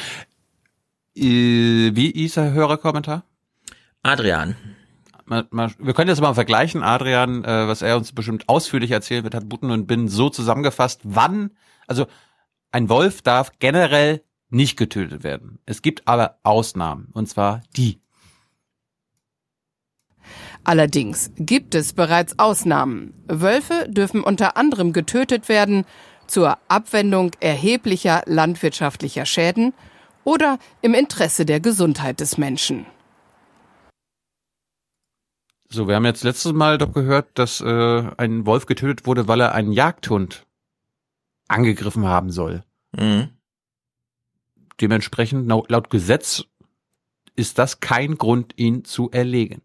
[1.17, 3.25] Äh, Wie ist der Hörerkommentar?
[4.03, 4.56] Adrian.
[5.25, 9.24] Mal, mal, wir können jetzt mal vergleichen, Adrian, äh, was er uns bestimmt ausführlich erzählen
[9.24, 11.51] wird, hat Butten und Bin so zusammengefasst, wann,
[11.88, 12.06] also
[12.72, 15.59] ein Wolf darf generell nicht getötet werden.
[15.65, 17.99] Es gibt aber Ausnahmen, und zwar die.
[20.64, 23.14] Allerdings gibt es bereits Ausnahmen.
[23.27, 25.85] Wölfe dürfen unter anderem getötet werden
[26.27, 29.74] zur Abwendung erheblicher landwirtschaftlicher Schäden
[30.24, 32.88] oder im Interesse der Gesundheit des Menschen.
[35.69, 39.41] So, wir haben jetzt letztes Mal doch gehört, dass äh, ein Wolf getötet wurde, weil
[39.41, 40.45] er einen Jagdhund
[41.48, 42.64] angegriffen haben soll.
[42.95, 43.34] Mhm.
[44.82, 46.44] Dementsprechend, laut Gesetz,
[47.36, 49.62] ist das kein Grund, ihn zu erlegen.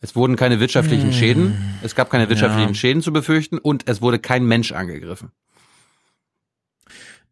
[0.00, 1.12] Es wurden keine wirtschaftlichen Hm.
[1.12, 2.74] Schäden, es gab keine wirtschaftlichen Ja.
[2.74, 5.32] Schäden zu befürchten und es wurde kein Mensch angegriffen.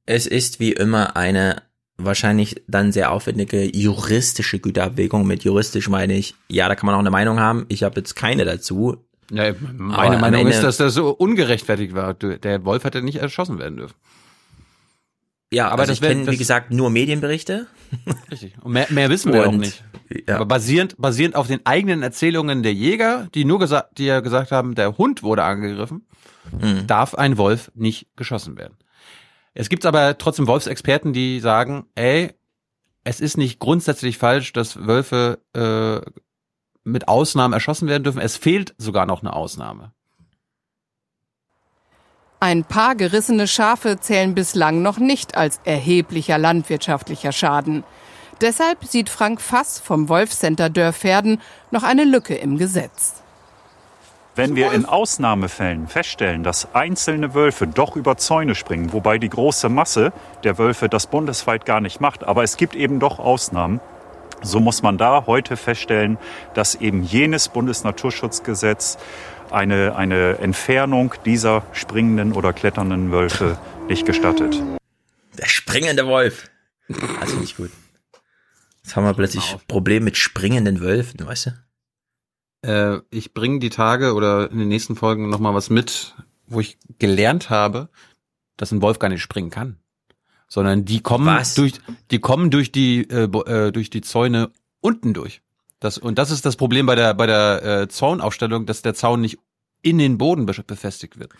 [0.04, 1.62] Es ist wie immer eine
[1.96, 5.26] wahrscheinlich dann sehr aufwendige juristische Güterabwägung.
[5.26, 7.66] Mit juristisch meine ich, ja, da kann man auch eine Meinung haben.
[7.68, 8.98] Ich habe jetzt keine dazu.
[9.30, 12.14] Ja, Aber meine am Meinung ist, dass das so ungerechtfertigt war.
[12.14, 13.94] Der Wolf hätte nicht erschossen werden dürfen.
[15.52, 17.66] Ja, Aber also das kenne, wie gesagt, nur Medienberichte.
[18.30, 18.54] Richtig.
[18.62, 19.82] Und mehr, mehr wissen wir auch Und- nicht.
[20.28, 24.52] Aber basierend, basierend auf den eigenen Erzählungen der Jäger, die nur gesagt, die ja gesagt
[24.52, 26.06] haben, der Hund wurde angegriffen,
[26.60, 26.86] Mhm.
[26.86, 28.76] darf ein Wolf nicht geschossen werden.
[29.54, 32.32] Es gibt aber trotzdem Wolfsexperten, die sagen, ey,
[33.02, 36.08] es ist nicht grundsätzlich falsch, dass Wölfe äh,
[36.84, 38.20] mit Ausnahmen erschossen werden dürfen.
[38.20, 39.92] Es fehlt sogar noch eine Ausnahme.
[42.38, 47.82] Ein paar gerissene Schafe zählen bislang noch nicht als erheblicher landwirtschaftlicher Schaden.
[48.42, 51.40] Deshalb sieht Frank Fass vom Wolfcenter Dörferden
[51.70, 53.22] noch eine Lücke im Gesetz.
[54.34, 59.70] Wenn wir in Ausnahmefällen feststellen, dass einzelne Wölfe doch über Zäune springen, wobei die große
[59.70, 60.12] Masse
[60.44, 63.80] der Wölfe das bundesweit gar nicht macht, aber es gibt eben doch Ausnahmen,
[64.42, 66.18] so muss man da heute feststellen,
[66.52, 68.98] dass eben jenes Bundesnaturschutzgesetz
[69.50, 73.58] eine, eine Entfernung dieser springenden oder kletternden Wölfe
[73.88, 74.62] nicht gestattet.
[75.38, 76.50] Der springende Wolf.
[77.20, 77.70] Also nicht gut.
[78.82, 81.66] Jetzt haben wir plötzlich Problem mit springenden Wölfen, weißt du?
[82.62, 86.14] Äh, ich bringe die Tage oder in den nächsten Folgen noch mal was mit,
[86.46, 87.88] wo ich gelernt habe,
[88.56, 89.78] dass ein Wolf gar nicht springen kann,
[90.48, 91.54] sondern die kommen Was?
[91.54, 91.74] durch,
[92.10, 95.42] die kommen durch die äh, äh, durch die Zäune unten durch.
[95.80, 99.20] Das und das ist das Problem bei der bei der äh, Zaunaufstellung, dass der Zaun
[99.20, 99.38] nicht
[99.82, 101.32] in den Boden be- befestigt wird.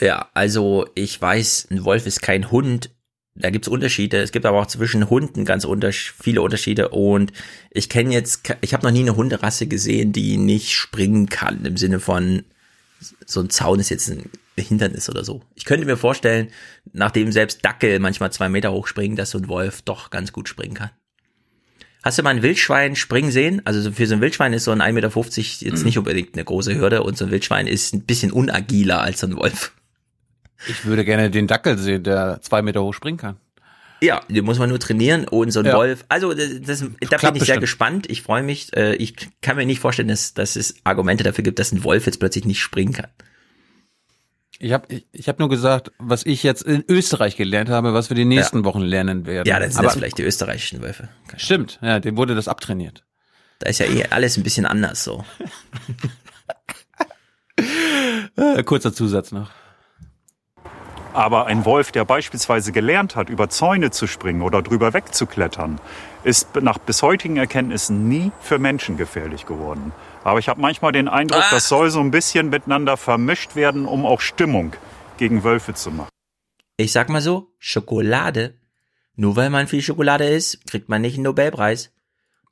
[0.00, 2.90] Ja, also ich weiß, ein Wolf ist kein Hund.
[3.36, 4.18] Da gibt's Unterschiede.
[4.18, 6.90] Es gibt aber auch zwischen Hunden ganz untersch viele Unterschiede.
[6.90, 7.32] Und
[7.70, 11.64] ich kenne jetzt, ich habe noch nie eine Hunderasse gesehen, die nicht springen kann.
[11.64, 12.44] Im Sinne von,
[13.26, 15.42] so ein Zaun ist jetzt ein Hindernis oder so.
[15.56, 16.50] Ich könnte mir vorstellen,
[16.92, 20.48] nachdem selbst Dackel manchmal zwei Meter hoch springen, dass so ein Wolf doch ganz gut
[20.48, 20.90] springen kann.
[22.04, 23.62] Hast du mal ein Wildschwein springen sehen?
[23.64, 25.10] Also so für so ein Wildschwein ist so ein 1,50 Meter
[25.70, 29.20] jetzt nicht unbedingt eine große Hürde und so ein Wildschwein ist ein bisschen unagiler als
[29.20, 29.72] so ein Wolf.
[30.68, 33.36] Ich würde gerne den Dackel sehen, der zwei Meter hoch springen kann.
[34.02, 35.76] Ja, den muss man nur trainieren und so ein Ja.
[35.76, 36.04] Wolf.
[36.10, 37.60] Also das, das, da bin ich sehr bestimmt.
[37.60, 38.10] gespannt.
[38.10, 38.76] Ich freue mich.
[38.76, 42.04] Äh, Ich kann mir nicht vorstellen, dass, dass es Argumente dafür gibt, dass ein Wolf
[42.04, 43.08] jetzt plötzlich nicht springen kann.
[44.64, 48.08] Ich habe ich, ich hab nur gesagt, was ich jetzt in Österreich gelernt habe, was
[48.08, 48.64] wir die nächsten Ja.
[48.64, 49.46] Wochen lernen werden.
[49.46, 51.10] Ja, dann sind Aber das vielleicht die österreichischen Wölfe.
[51.36, 53.04] Stimmt, ja, dem wurde das abtrainiert.
[53.58, 55.22] Da ist ja eh alles ein bisschen anders so.
[58.36, 59.50] Äh, kurzer Zusatz noch.
[61.12, 65.78] Aber ein Wolf, der beispielsweise gelernt hat, über Zäune zu springen oder drüber wegzuklettern,
[66.24, 69.92] ist nach bis heutigen Erkenntnissen nie für Menschen gefährlich geworden.
[70.24, 71.50] Aber ich habe manchmal den Eindruck, Ah.
[71.50, 74.74] das soll so ein bisschen miteinander vermischt werden, um auch Stimmung
[75.18, 76.08] gegen Wölfe zu machen.
[76.76, 78.58] Ich sag mal so, Schokolade.
[79.16, 81.92] Nur weil man viel Schokolade isst, kriegt man nicht einen Nobelpreis.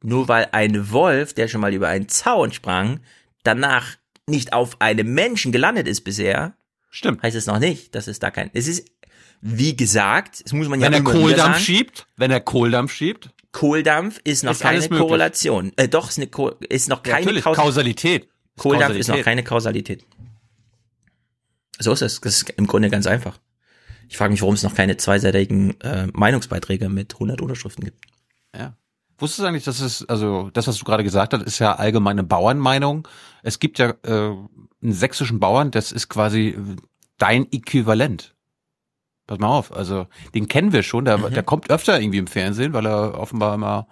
[0.02, 3.00] Nur weil ein Wolf, der schon mal über einen Zaun sprang,
[3.42, 3.96] danach
[4.28, 6.54] nicht auf einem Menschen gelandet ist bisher,
[6.90, 7.22] Stimmt.
[7.22, 8.50] heißt es noch nicht, dass es da kein.
[8.52, 8.86] Es ist,
[9.40, 11.64] wie gesagt, das muss man Wenn ja er immer wieder Kohldampf sagen.
[11.64, 14.88] schiebt, wenn er Kohldampf schiebt, Kohldampf ist noch Ist keine.
[14.88, 15.72] Korrelation.
[15.76, 18.28] Äh, doch, ist, eine Ko ist noch Ja, keine natürlich, Kaus- Kausalität.
[18.56, 19.00] Kohldampf Kausalität.
[19.00, 20.06] ist noch keine Kausalität.
[21.78, 22.20] So ist es.
[22.20, 23.38] Das ist im Grunde ganz einfach.
[24.08, 28.04] Ich frage mich, warum es noch keine zweiseitigen äh, Meinungsbeiträge mit 100 Unterschriften gibt.
[28.54, 28.76] Ja.
[29.18, 32.22] Wusstest du eigentlich, dass es, also das, was du gerade gesagt hast, ist ja allgemeine
[32.24, 33.06] Bauernmeinung.
[33.42, 34.48] Es gibt ja äh, einen
[34.82, 36.56] sächsischen Bauern, das ist quasi äh,
[37.18, 38.31] dein Äquivalent.
[39.26, 41.32] Pass mal auf, also den kennen wir schon, der, Mhm.
[41.32, 43.86] der kommt öfter irgendwie im Fernsehen, weil er offenbar immer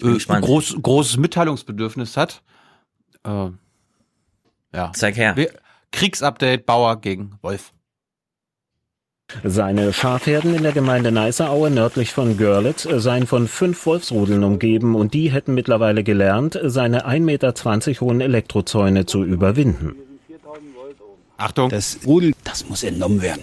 [0.00, 2.42] äh, groß, großes Mitteilungsbedürfnis hat.
[3.24, 3.48] Äh,
[4.72, 4.92] ja.
[4.94, 5.36] Zeig her.
[5.36, 5.52] Wir,
[5.90, 7.72] Kriegsupdate Bauer gegen Wolf.
[9.44, 15.14] Seine Schafherden in der Gemeinde Neißeraue nördlich von Görlitz seien von fünf Wolfsrudeln umgeben und
[15.14, 19.94] die hätten mittlerweile gelernt, seine 1,20 Meter hohen Elektrozäune zu überwinden.
[21.38, 21.70] Achtung.
[21.70, 23.42] Das Rudel, das muss entnommen werden.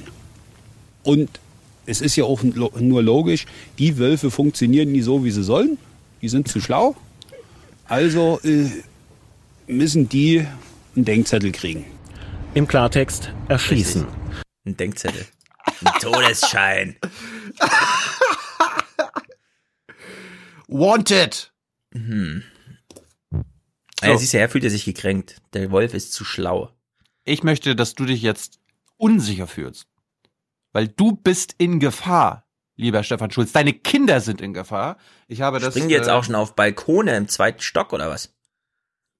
[1.03, 1.39] Und
[1.85, 3.45] es ist ja auch nur logisch,
[3.77, 5.77] die Wölfe funktionieren nie so, wie sie sollen.
[6.21, 6.95] Die sind zu schlau.
[7.85, 8.69] Also äh,
[9.67, 10.45] müssen die
[10.95, 11.85] einen Denkzettel kriegen.
[12.53, 14.05] Im Klartext erschießen.
[14.65, 15.25] Ein Denkzettel.
[15.83, 16.95] Ein Todesschein.
[20.67, 21.51] Wanted!
[21.93, 22.43] Hm.
[24.03, 25.37] Ja, siehst du, er fühlt er sich gekränkt.
[25.53, 26.71] Der Wolf ist zu schlau.
[27.25, 28.59] Ich möchte, dass du dich jetzt
[28.97, 29.87] unsicher fühlst.
[30.73, 33.51] Weil du bist in Gefahr, lieber Stefan Schulz.
[33.51, 34.97] Deine Kinder sind in Gefahr.
[35.27, 35.73] Ich habe das.
[35.73, 38.33] Springen jetzt äh, auch schon auf Balkone im zweiten Stock oder was?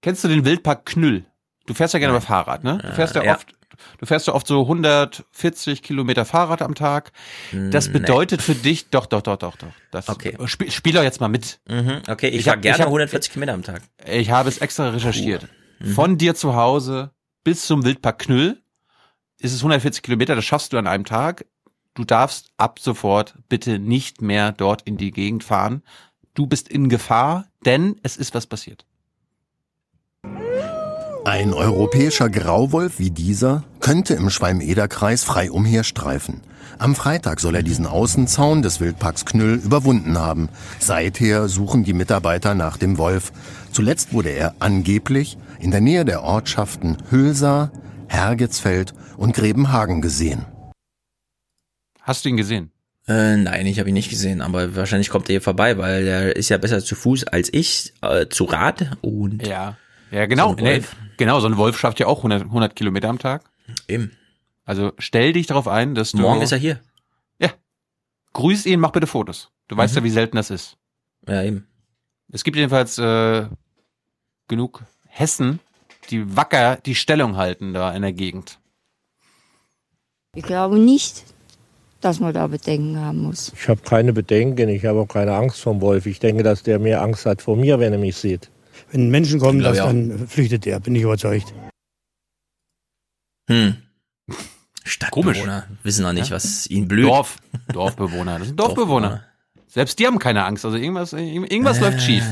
[0.01, 1.25] Kennst du den Wildpark Knüll?
[1.65, 2.79] Du fährst ja gerne mit Fahrrad, ne?
[2.81, 3.35] Du fährst ja, ja.
[3.35, 3.53] oft,
[3.99, 7.11] du fährst ja oft so 140 Kilometer Fahrrad am Tag.
[7.51, 7.99] Das Hm, Nee.
[7.99, 9.67] bedeutet für dich, doch, doch, doch, doch, doch.
[9.91, 10.35] Das, Okay.
[10.45, 11.59] Spiel, spiel doch jetzt mal mit.
[11.67, 13.81] Mhm, okay, ich, Ich fahr hab- gerne ich hab- 140 Kilometer am Tag.
[14.07, 15.47] Ich habe es extra recherchiert.
[15.79, 15.93] Mhm.
[15.93, 17.11] Von dir zu Hause
[17.43, 18.61] bis zum Wildpark Knüll
[19.40, 21.45] ist es 140 Kilometer, das schaffst du an einem Tag.
[21.93, 25.82] Du darfst ab sofort bitte nicht mehr dort in die Gegend fahren.
[26.34, 28.85] Du bist in Gefahr, denn es ist was passiert.
[31.26, 36.42] Ein europäischer Grauwolf wie dieser könnte im Schwalm-Eder-Kreis frei umherstreifen.
[36.77, 40.50] Am Freitag soll er diesen Außenzaun des Wildparks Knüll überwunden haben.
[40.80, 43.32] Seither suchen die Mitarbeiter nach dem Wolf.
[43.74, 47.72] Zuletzt wurde er angeblich in der Nähe der Ortschaften Hülsa,
[48.09, 50.45] Hergetsfeld und Grebenhagen gesehen.
[52.01, 52.71] Hast du ihn gesehen?
[53.07, 56.35] Äh, nein, ich habe ihn nicht gesehen, aber wahrscheinlich kommt er hier vorbei, weil der
[56.35, 59.77] ist ja besser zu Fuß als ich, äh, zu Rad und Ja.
[60.11, 60.49] Ja, genau.
[60.51, 60.95] So ein nee, Wolf.
[61.17, 63.43] genau, so ein Wolf schafft ja auch 100, 100 Kilometer am Tag.
[63.88, 64.11] Eben.
[64.65, 66.17] Also stell dich darauf ein, dass du...
[66.19, 66.79] Morgen ist er hier.
[67.39, 67.49] Ja.
[68.33, 69.51] Grüß ihn, mach bitte Fotos.
[69.67, 69.99] Du weißt Mhm.
[69.99, 70.77] ja, wie selten das ist.
[71.27, 71.67] Ja, eben.
[72.31, 73.47] Es gibt jedenfalls äh,
[74.47, 75.59] genug Hessen,
[76.09, 78.59] die wacker die Stellung halten da in der Gegend.
[80.35, 81.23] Ich glaube nicht,
[82.01, 83.51] dass man da Bedenken haben muss.
[83.55, 86.05] Ich habe keine Bedenken, ich habe auch keine Angst vom Wolf.
[86.05, 88.49] Ich denke, dass der mehr Angst hat vor mir, wenn er mich sieht.
[88.91, 91.53] Wenn Menschen kommen, Glaub das, dann flüchtet er, bin ich überzeugt.
[93.49, 93.75] Hm.
[94.85, 96.35] Stadtbewohner wissen noch nicht, Ja?
[96.35, 97.05] was ihnen blüht.
[97.05, 97.38] Dorf,
[97.73, 98.39] Dorfbewohner.
[98.39, 99.23] Das sind Dorfbewohner.
[99.67, 100.65] Selbst die haben keine Angst.
[100.65, 101.81] Also irgendwas, irgendwas Äh.
[101.81, 102.23] läuft schief.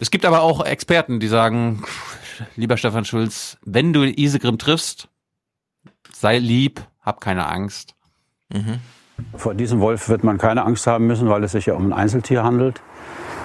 [0.00, 1.82] Es gibt aber auch Experten, die sagen,
[2.56, 5.08] lieber Stefan Schulz, wenn du Isegrim triffst,
[6.12, 7.94] sei lieb, hab keine Angst.
[8.50, 8.80] Mhm.
[9.34, 11.92] Vor diesem Wolf wird man keine Angst haben müssen, weil es sich ja um ein
[11.92, 12.80] Einzeltier handelt.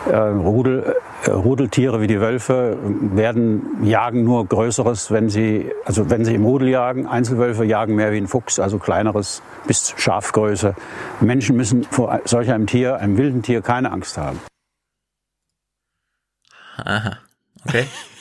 [0.05, 6.25] Äh, Rudel, äh, Rudeltiere wie die Wölfe werden jagen nur Größeres, wenn sie also wenn
[6.25, 7.07] sie im Rudel jagen.
[7.07, 10.75] Einzelwölfe jagen mehr wie ein Fuchs, also kleineres bis Schafgröße.
[11.21, 14.39] Menschen müssen vor solch einem Tier, einem wilden Tier, keine Angst haben.
[16.77, 17.17] Aha.
[17.65, 17.85] Okay.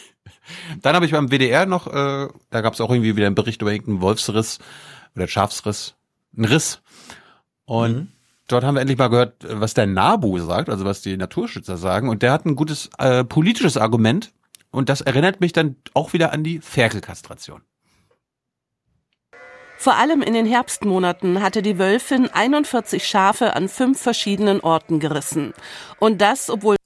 [0.80, 3.62] Dann habe ich beim WDR noch, äh, da gab es auch irgendwie wieder einen Bericht
[3.62, 4.58] über irgendeinen Wolfsriss
[5.16, 5.94] oder Schafsriss,
[6.36, 6.80] einen Riss.
[7.64, 8.08] Und Mhm.
[8.48, 12.08] dort haben wir endlich mal gehört, was der NABU sagt, also was die Naturschützer sagen.
[12.08, 14.32] Und der hat ein gutes äh, politisches Argument.
[14.70, 17.60] Und das erinnert mich dann auch wieder an die Ferkelkastration.
[19.76, 25.54] Vor allem in den Herbstmonaten hatte die Wölfin 41 Schafe an fünf verschiedenen Orten gerissen.
[25.98, 26.76] Und das, obwohl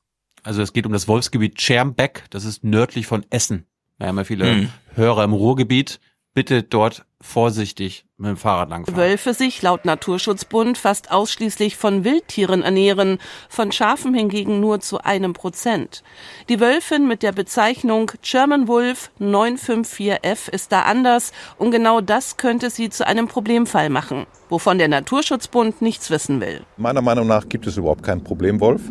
[0.46, 3.66] Also es geht um das Wolfsgebiet Schermbeck, das ist nördlich von Essen.
[3.98, 4.68] Wir haben ja viele Hm.
[4.94, 5.98] Hörer im Ruhrgebiet.
[6.34, 8.96] Bitte dort vorsichtig mit dem Fahrrad langfahren.
[8.96, 13.18] Wölfe sich laut Naturschutzbund fast ausschließlich von Wildtieren ernähren,
[13.48, 16.04] von Schafen hingegen nur zu einem Prozent.
[16.50, 22.70] Die Wölfin mit der Bezeichnung German Wolf 954F ist da anders und genau das könnte
[22.70, 26.60] sie zu einem Problemfall machen, wovon der Naturschutzbund nichts wissen will.
[26.76, 28.82] Meiner Meinung nach gibt es überhaupt kein Problemwolf.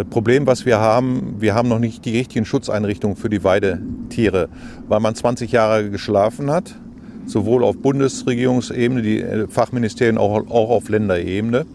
[0.00, 4.48] Das Problem, was wir haben, wir haben noch nicht die richtigen Schutzeinrichtungen für die Weidetiere,
[4.88, 6.74] weil man 20 Jahre geschlafen hat,
[7.26, 11.66] sowohl auf Bundesregierungsebene, die äh, Fachministerien, auch, auch auf Länderebene.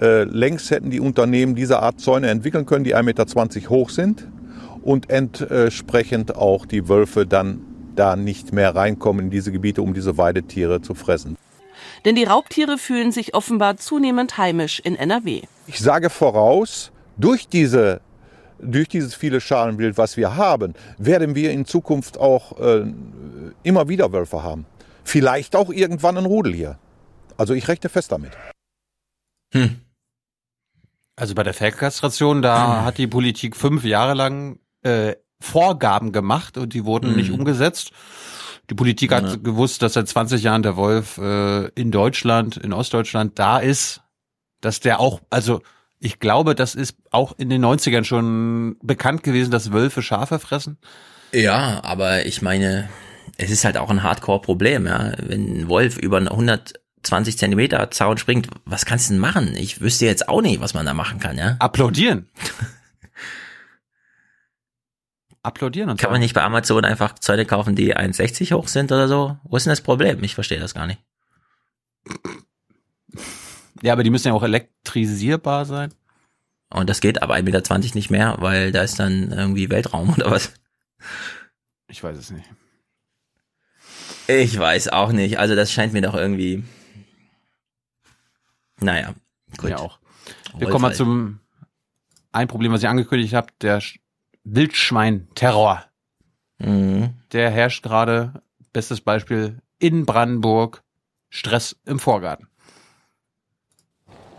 [0.00, 4.28] Äh, längst hätten die Unternehmen diese Art Zäune entwickeln können, die 1,20 Meter hoch sind
[4.82, 7.62] und entsprechend auch die Wölfe dann
[7.96, 11.36] da nicht mehr reinkommen in diese Gebiete, um diese Weidetiere zu fressen.
[12.04, 15.42] Denn die Raubtiere fühlen sich offenbar zunehmend heimisch in NRW.
[15.66, 18.00] Ich sage voraus, durch diese
[18.58, 22.86] durch dieses viele Schalenwild, was wir haben, werden wir in Zukunft auch äh,
[23.62, 24.64] immer wieder Wölfe haben.
[25.04, 26.78] Vielleicht auch irgendwann ein Rudel hier.
[27.36, 28.32] Also ich rechne fest damit.
[31.16, 36.72] Also bei der Ferkelkastration, da hat die Politik fünf Jahre lang äh, Vorgaben gemacht und
[36.74, 37.16] die wurden Mhm.
[37.16, 37.90] nicht umgesetzt.
[38.70, 39.36] Die Politik hat Ja.
[39.36, 44.00] gewusst, dass seit 20 Jahren der Wolf äh, in Deutschland, in Ostdeutschland da ist,
[44.60, 45.60] dass der auch, also
[46.06, 50.78] ich glaube, das ist auch in den 90ern schon bekannt gewesen, dass Wölfe Schafe fressen.
[51.32, 52.88] Ja, aber ich meine,
[53.38, 55.14] es ist halt auch ein Hardcore-Problem, ja.
[55.18, 59.56] Wenn ein Wolf über einen 120 Zentimeter Zaun springt, was kannst du denn machen?
[59.56, 61.56] Ich wüsste jetzt auch nicht, was man da machen kann, ja.
[61.58, 62.28] Applaudieren.
[65.42, 69.08] Applaudieren und Kann man nicht bei Amazon einfach Zäune kaufen, die 1,60 hoch sind oder
[69.08, 69.36] so?
[69.42, 70.22] Wo ist denn das Problem?
[70.22, 71.00] Ich verstehe das gar nicht.
[73.82, 75.92] Ja, aber die müssen ja auch elektrisierbar sein.
[76.70, 80.30] Und das geht aber 1,20 Meter nicht mehr, weil da ist dann irgendwie Weltraum oder
[80.30, 80.52] was?
[81.88, 82.48] Ich weiß es nicht.
[84.28, 85.38] Ich weiß auch nicht.
[85.38, 86.64] Also das scheint mir doch irgendwie.
[88.80, 89.14] Naja.
[89.56, 89.70] Gut.
[89.70, 89.98] Ja auch.
[90.54, 91.40] Wir Wolf kommen mal zum
[92.32, 93.98] ein Problem, was ich angekündigt habe, der Sch-
[94.44, 95.84] Wildschwein-Terror.
[96.58, 97.14] Mhm.
[97.32, 100.82] Der herrscht gerade, bestes Beispiel, in Brandenburg,
[101.30, 102.48] Stress im Vorgarten.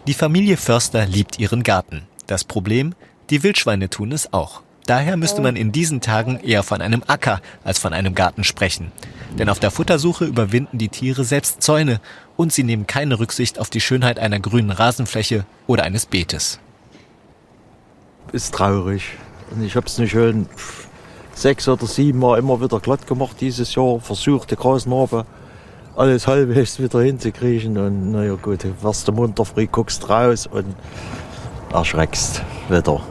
[0.07, 2.07] Die Familie Förster liebt ihren Garten.
[2.27, 2.95] Das Problem,
[3.29, 4.61] die Wildschweine tun es auch.
[4.85, 8.93] Daher müsste man in diesen Tagen eher von einem Acker als von einem Garten sprechen.
[9.37, 11.99] Denn auf der Futtersuche überwinden die Tiere selbst Zäune
[12.37, 16.61] und sie nehmen keine Rücksicht auf die Schönheit einer grünen Rasenfläche oder eines Beetes.
[18.31, 19.03] ist traurig.
[19.51, 20.47] Und ich habe es nicht schön
[21.33, 25.25] sechs oder sieben Mal immer wieder glatt gemacht dieses Jahr, versucht die Grasnarbe
[25.97, 30.75] alles halbwegs wieder hinzukriegen und naja gut, du wirst du munter früh, guckst raus und
[31.73, 33.01] erschreckst wieder.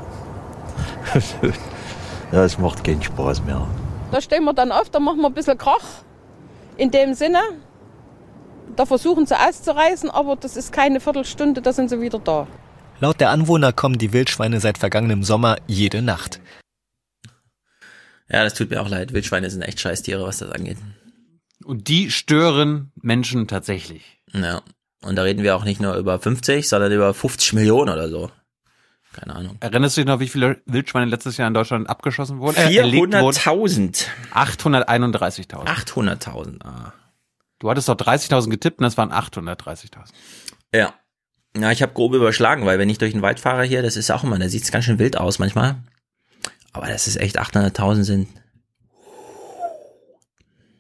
[2.33, 3.67] ja, es macht keinen Spaß mehr.
[4.13, 5.83] Da stehen wir dann auf, da machen wir ein bisschen Krach.
[6.77, 7.41] In dem Sinne,
[8.77, 12.47] da versuchen sie auszureißen, aber das ist keine Viertelstunde, da sind sie wieder da.
[13.01, 16.41] Laut der Anwohner kommen die Wildschweine seit vergangenem Sommer jede Nacht.
[18.29, 19.13] Ja, das tut mir auch leid.
[19.13, 20.79] Wildschweine sind echt Scheißtiere, was das angeht.
[21.67, 24.21] Und die stören Menschen tatsächlich.
[24.33, 24.63] Ja.
[25.03, 28.31] Und da reden wir auch nicht nur über 50, sondern über 50 Millionen oder so.
[29.13, 29.57] Keine Ahnung.
[29.59, 32.57] Erinnerst du dich noch, wie viele Wildschweine letztes Jahr in Deutschland abgeschossen wurden?
[32.57, 33.15] Äh, erlegt wurden?
[33.15, 34.07] 400.000.
[34.33, 35.65] 831.000.
[35.65, 36.65] 800.000.
[36.65, 36.93] Ah.
[37.59, 39.89] Du hattest doch 30.000 getippt und das waren 830.000.
[40.73, 40.95] Ja.
[41.57, 44.13] Ja, ich habe grob überschlagen, weil wenn ich durch den Wald fahre hier, das ist
[44.13, 45.79] auch immer, da sieht's ganz schön wild aus manchmal.
[46.73, 48.29] Aber das ist echt 800.000 sind.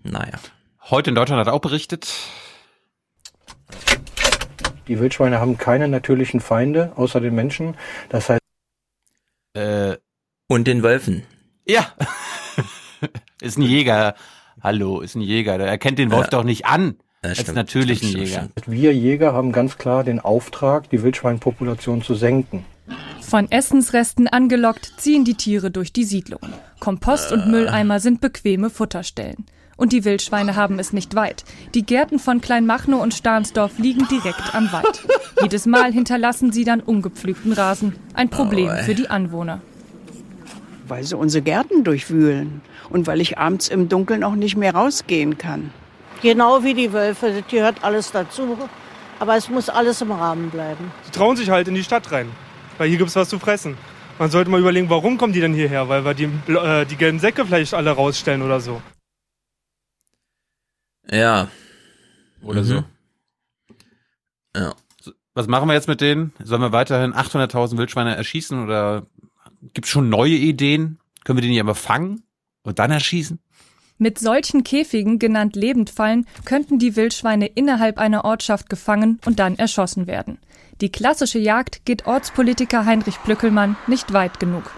[0.05, 0.39] Naja.
[0.89, 2.13] Heute in Deutschland hat er auch berichtet,
[4.89, 7.75] Die Wildschweine haben keine natürlichen Feinde außer den Menschen.
[8.09, 8.41] Das heißt,
[9.55, 9.97] äh,
[10.47, 11.25] Und den Wölfen.
[11.67, 11.89] Ja.
[13.41, 14.15] ist ein Jäger.
[14.63, 15.59] Hallo, ist ein Jäger.
[15.59, 16.31] Der erkennt den Wolf Ja.
[16.31, 16.97] doch nicht an.
[17.25, 18.49] Ja, als stimmt, natürlichen stimmt, Jäger.
[18.67, 22.65] wir Jäger haben ganz klar den Auftrag, die Wildschweinpopulation zu senken.
[23.21, 26.41] Von Essensresten angelockt ziehen die Tiere durch die Siedlung.
[26.79, 29.47] Kompost und Mülleimer sind bequeme Futterstellen.
[29.77, 31.45] Und die Wildschweine haben es nicht weit.
[31.75, 35.05] Die Gärten von Kleinmachnow und Stahnsdorf liegen direkt am Wald.
[35.43, 37.95] Jedes Mal hinterlassen sie dann ungepflügten Rasen.
[38.15, 39.61] Ein Problem Oh, für die Anwohner.
[40.89, 45.37] weil sie unsere Gärten durchwühlen und weil ich abends im Dunkeln auch nicht mehr rausgehen
[45.37, 45.71] kann.
[46.23, 48.57] Genau wie die Wölfe, das gehört alles dazu.
[49.19, 50.91] Aber es muss alles im Rahmen bleiben.
[51.07, 52.29] Die trauen sich halt in die Stadt rein,
[52.79, 53.77] weil hier gibt's was zu fressen.
[54.19, 55.89] Man sollte mal überlegen, warum kommen die denn hierher?
[55.89, 58.81] Weil wir die, äh, die gelben Säcke vielleicht alle rausstellen oder so.
[61.11, 61.49] Ja.
[62.43, 62.65] Oder Mhm.
[62.67, 62.85] so.
[64.57, 64.75] Ja.
[65.35, 66.33] Was machen wir jetzt mit denen?
[66.43, 69.07] Sollen wir weiterhin 800.000 Wildschweine erschießen oder
[69.75, 70.99] gibt es schon neue Ideen?
[71.25, 72.23] Können wir die nicht einmal fangen
[72.63, 73.39] und dann erschießen?
[73.99, 80.07] Mit solchen Käfigen, genannt Lebendfallen, könnten die Wildschweine innerhalb einer Ortschaft gefangen und dann erschossen
[80.07, 80.39] werden.
[80.81, 84.71] Die klassische Jagd geht Ortspolitiker Heinrich Plückelmann nicht weit genug.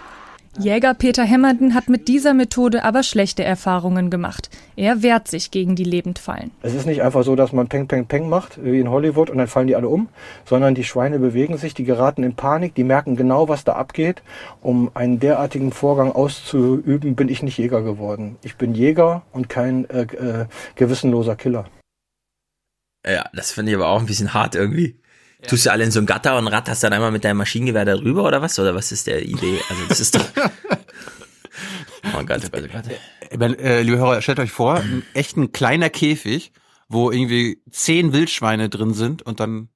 [0.57, 4.49] Jäger Peter Hemmerden hat mit dieser Methode aber schlechte Erfahrungen gemacht.
[4.75, 6.51] Er wehrt sich gegen die Lebendfallen.
[6.63, 9.37] Es ist nicht einfach so, dass man Peng, Peng, Peng macht, wie in Hollywood, und
[9.37, 10.09] dann fallen die alle um,
[10.45, 14.23] sondern die Schweine bewegen sich, die geraten in Panik, die merken genau, was da abgeht.
[14.61, 18.37] Um einen derartigen Vorgang auszuüben, bin ich nicht Jäger geworden.
[18.41, 20.45] Ich bin Jäger und kein äh, äh,
[20.75, 21.65] gewissenloser Killer.
[23.07, 24.98] Ja, das finde ich aber auch ein bisschen hart irgendwie.
[25.47, 27.95] Tust du alle in so ein Gatter und ratterst dann einmal mit deinem Maschinengewehr da
[27.95, 28.59] drüber oder was?
[28.59, 29.59] Oder was ist der Idee?
[29.69, 30.25] Also das ist doch.
[32.17, 32.85] Oh Gott, oh Gott, oh Gott.
[33.29, 36.53] Ich meine, äh, liebe Hörer, stellt euch vor, ein echt ein kleiner Käfig,
[36.87, 39.69] wo irgendwie zehn Wildschweine drin sind und dann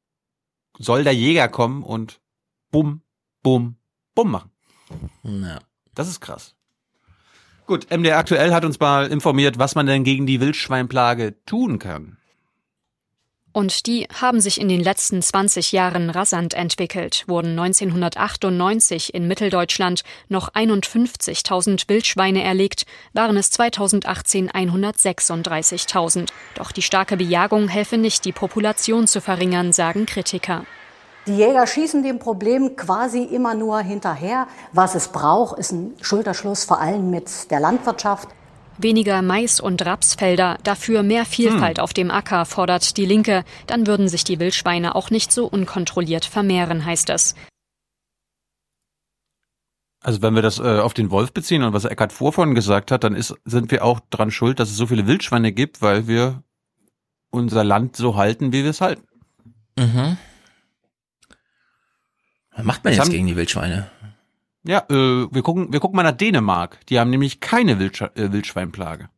[0.77, 2.21] soll der Jäger kommen und
[2.71, 3.01] bumm,
[3.43, 3.75] bumm,
[4.15, 4.51] bumm machen.
[5.23, 5.59] Ja.
[5.93, 6.55] Das ist krass.
[7.65, 12.17] Gut, MDR aktuell hat uns mal informiert, was man denn gegen die Wildschweinplage tun kann.
[13.53, 20.01] Und die haben sich in den letzten 20 Jahren rasant entwickelt, wurden 1998 in Mitteldeutschland
[20.27, 26.29] noch 51.000 Wildschweine erlegt, waren es 2018 136.000.
[26.55, 30.65] Doch die starke Bejagung helfe nicht, die Population zu verringern, sagen Kritiker.
[31.27, 34.47] Die Jäger schießen dem Problem quasi immer nur hinterher.
[34.73, 38.27] Was es braucht, ist ein Schulterschluss, vor allem mit der Landwirtschaft.
[38.83, 43.43] Weniger Mais- und Rapsfelder, dafür mehr Vielfalt auf dem Acker, fordert die Linke.
[43.67, 47.35] Dann würden sich die Wildschweine auch nicht so unkontrolliert vermehren, heißt es.
[50.01, 52.91] Also wenn wir das äh, auf den Wolf beziehen und was Eckhard Vor vorhin gesagt
[52.91, 56.07] hat, dann ist, sind wir auch dran schuld, dass es so viele Wildschweine gibt, weil
[56.07, 56.43] wir
[57.29, 59.07] unser Land so halten, wie wir es halten.
[59.79, 60.17] Mhm.
[62.55, 63.89] Was macht man Das jetzt haben- gegen die Wildschweine?
[64.65, 66.79] Ja, äh, wir gucken, wir gucken mal nach Dänemark.
[66.87, 69.09] Die haben nämlich keine Wildsch äh, Wildschweinplage.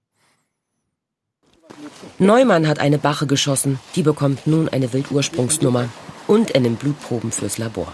[2.17, 3.80] Neumann hat eine Bache geschossen.
[3.95, 5.90] Die bekommt nun eine Wildursprungsnummer.
[6.27, 7.93] Und er nimmt Blutproben fürs Labor.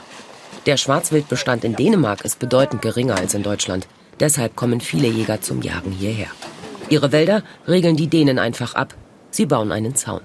[0.65, 3.87] Der Schwarzwildbestand in Dänemark ist bedeutend geringer als in Deutschland.
[4.19, 6.27] Deshalb kommen viele Jäger zum Jagen hierher.
[6.89, 8.95] Ihre Wälder regeln die Dänen einfach ab.
[9.31, 10.21] Sie bauen einen Zaun.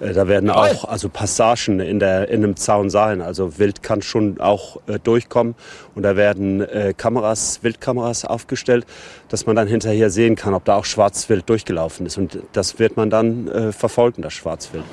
[0.00, 3.20] Äh, Da werden auch also Passagen in, der, in einem Zaun sein.
[3.20, 5.54] Also Wild kann schon auch äh, durchkommen.
[5.94, 8.86] Und da werden äh, Kameras, Wildkameras aufgestellt,
[9.28, 12.18] dass man dann hinterher sehen kann, ob da auch Schwarzwild durchgelaufen ist.
[12.18, 14.84] Und das wird man dann äh, verfolgen, das Schwarzwild.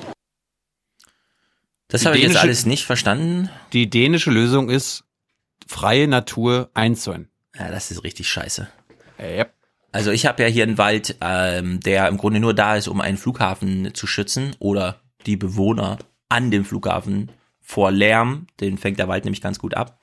[1.87, 3.49] Das Die habe ich jetzt alles nicht verstanden.
[3.71, 5.05] Die dänische Lösung ist,
[5.65, 7.29] freie Natur einzäunen.
[7.57, 8.67] Ja, das ist richtig scheiße.
[9.19, 9.53] Yep.
[9.91, 13.01] Also ich habe ja hier einen Wald, ähm, der im Grunde nur da ist, um
[13.01, 15.97] einen Flughafen zu schützen oder die Bewohner
[16.29, 18.47] an dem Flughafen vor Lärm.
[18.59, 19.99] Den fängt der Wald nämlich ganz gut ab.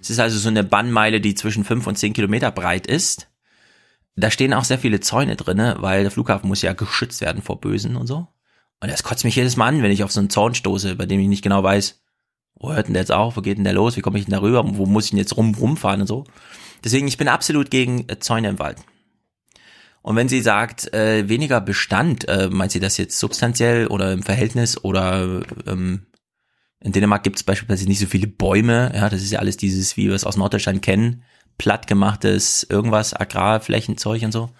[0.00, 3.28] Es ist also so eine Bannmeile, die zwischen fünf und zehn Kilometer breit ist.
[4.16, 7.60] Da stehen auch sehr viele Zäune drinne, weil der Flughafen muss ja geschützt werden vor
[7.60, 8.26] Bösen und so.
[8.80, 11.06] Und das kotzt mich jedes Mal an, wenn ich auf so einen Zaun stoße, bei
[11.06, 12.00] dem ich nicht genau weiß,
[12.56, 14.34] wo hört denn der jetzt auf, wo geht denn der los, wie komme ich denn
[14.34, 16.24] da rüber, wo muss ich denn jetzt rum, rumfahren und so.
[16.84, 18.78] Deswegen, ich bin absolut gegen Zäune im Wald.
[20.02, 24.22] Und wenn sie sagt, äh, weniger Bestand, äh, meint sie das jetzt substanziell oder im
[24.22, 26.06] Verhältnis oder ähm,
[26.80, 29.96] in Dänemark gibt es beispielsweise nicht so viele Bäume, ja, das ist ja alles dieses,
[29.96, 31.24] wie wir es aus Norddeutschland kennen,
[31.58, 34.50] plattgemachtes irgendwas, Agrarflächenzeug und so.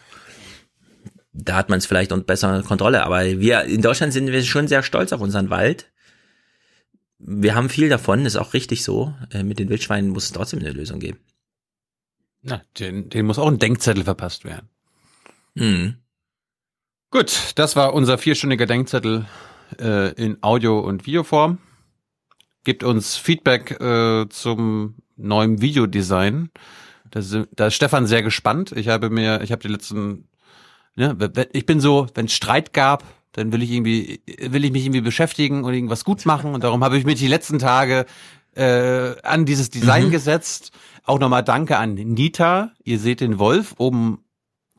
[1.33, 4.67] Da hat man es vielleicht und bessere Kontrolle, aber wir in Deutschland sind wir schon
[4.67, 5.93] sehr stolz auf unseren Wald.
[7.21, 9.15] Wir haben viel davon, ist auch richtig so.
[9.31, 11.19] Äh, mit den Wildschweinen muss es trotzdem eine Lösung geben.
[12.43, 14.69] Na, den, den muss auch ein Denkzettel verpasst werden.
[15.55, 15.97] Mhm.
[17.11, 19.27] Gut, das war unser vierstündiger Denkzettel
[19.81, 21.59] äh, in Audio- und Videoform.
[22.65, 26.51] Gibt uns Feedback äh, zum neuen Videodesign.
[27.11, 28.73] Da ist, da ist Stefan sehr gespannt.
[28.73, 30.29] Ich habe mir, ich habe die letzten,
[30.97, 31.17] ja,
[31.53, 35.01] ich bin so, wenn es Streit gab, dann will ich irgendwie, will ich mich irgendwie
[35.01, 36.55] beschäftigen und irgendwas gut machen.
[36.55, 38.05] Und darum habe ich mich die letzten Tage
[38.55, 40.11] äh, an dieses Design Mhm.
[40.11, 40.73] gesetzt.
[41.05, 42.73] Auch nochmal Danke an Nita.
[42.85, 44.23] Ihr seht den Wolf oben.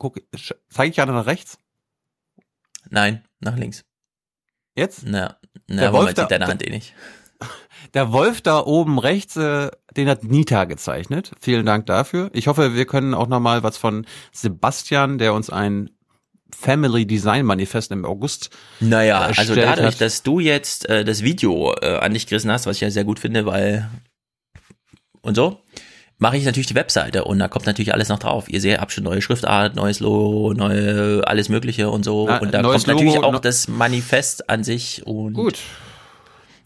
[0.00, 0.16] Guck,
[0.70, 1.58] zeige ich gerade nach rechts?
[2.88, 3.84] Nein, nach links.
[4.74, 5.02] Jetzt?
[5.04, 6.94] Na, na Der Wolf man da- sieht deine Hand eh nicht.
[7.94, 11.32] Der Wolf da oben rechts, äh, den hat Nita gezeichnet.
[11.40, 12.30] Vielen Dank dafür.
[12.32, 15.90] Ich hoffe, wir können auch noch mal was von Sebastian, der uns ein
[16.54, 20.00] Family Design Manifest im August Naja, also erstellt dadurch, hat.
[20.00, 23.04] dass du jetzt äh, das Video äh, an dich gerissen hast, was ich ja sehr
[23.04, 23.88] gut finde, weil
[25.22, 25.60] und so,
[26.20, 28.48] mache ich natürlich die Webseite und da kommt natürlich alles noch drauf.
[28.48, 32.26] Ihr seht, habt schon neue Schriftart, neues Logo, neue alles mögliche und so.
[32.28, 35.58] Na, und da kommt natürlich Logo, auch no- das Manifest an sich und Gut.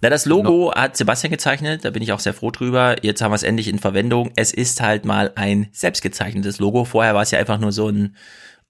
[0.02, 2.96] Na, das Logo hat Sebastian gezeichnet, da bin ich auch sehr froh drüber.
[3.02, 4.32] Jetzt haben wir es endlich in Verwendung.
[4.36, 6.84] Es ist halt mal ein selbstgezeichnetes Logo.
[6.84, 8.16] Vorher war es ja einfach nur so ein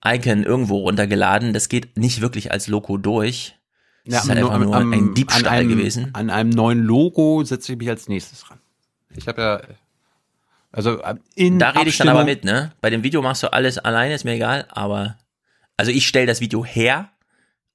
[0.06, 1.52] Icon irgendwo runtergeladen.
[1.52, 3.56] Das geht nicht wirklich als Logo durch.
[4.06, 6.10] Das ist halt einfach nur am- ein Diebstahl an einem, gewesen.
[6.12, 8.58] An einem neuen Logo setze ich mich als nächstes ran.
[9.16, 9.60] Ich habe ja,
[10.74, 12.72] also äh, in Da rede ich dann aber mit, ne?
[12.80, 15.16] Bei dem Video machst du alles alleine, ist mir egal, aber
[15.76, 17.10] also ich stelle das Video her,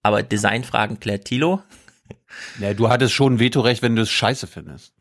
[0.03, 1.63] aber Designfragen klärt Tilo.
[2.59, 4.93] Ja, du hattest schon Vetorecht, wenn du es scheiße findest.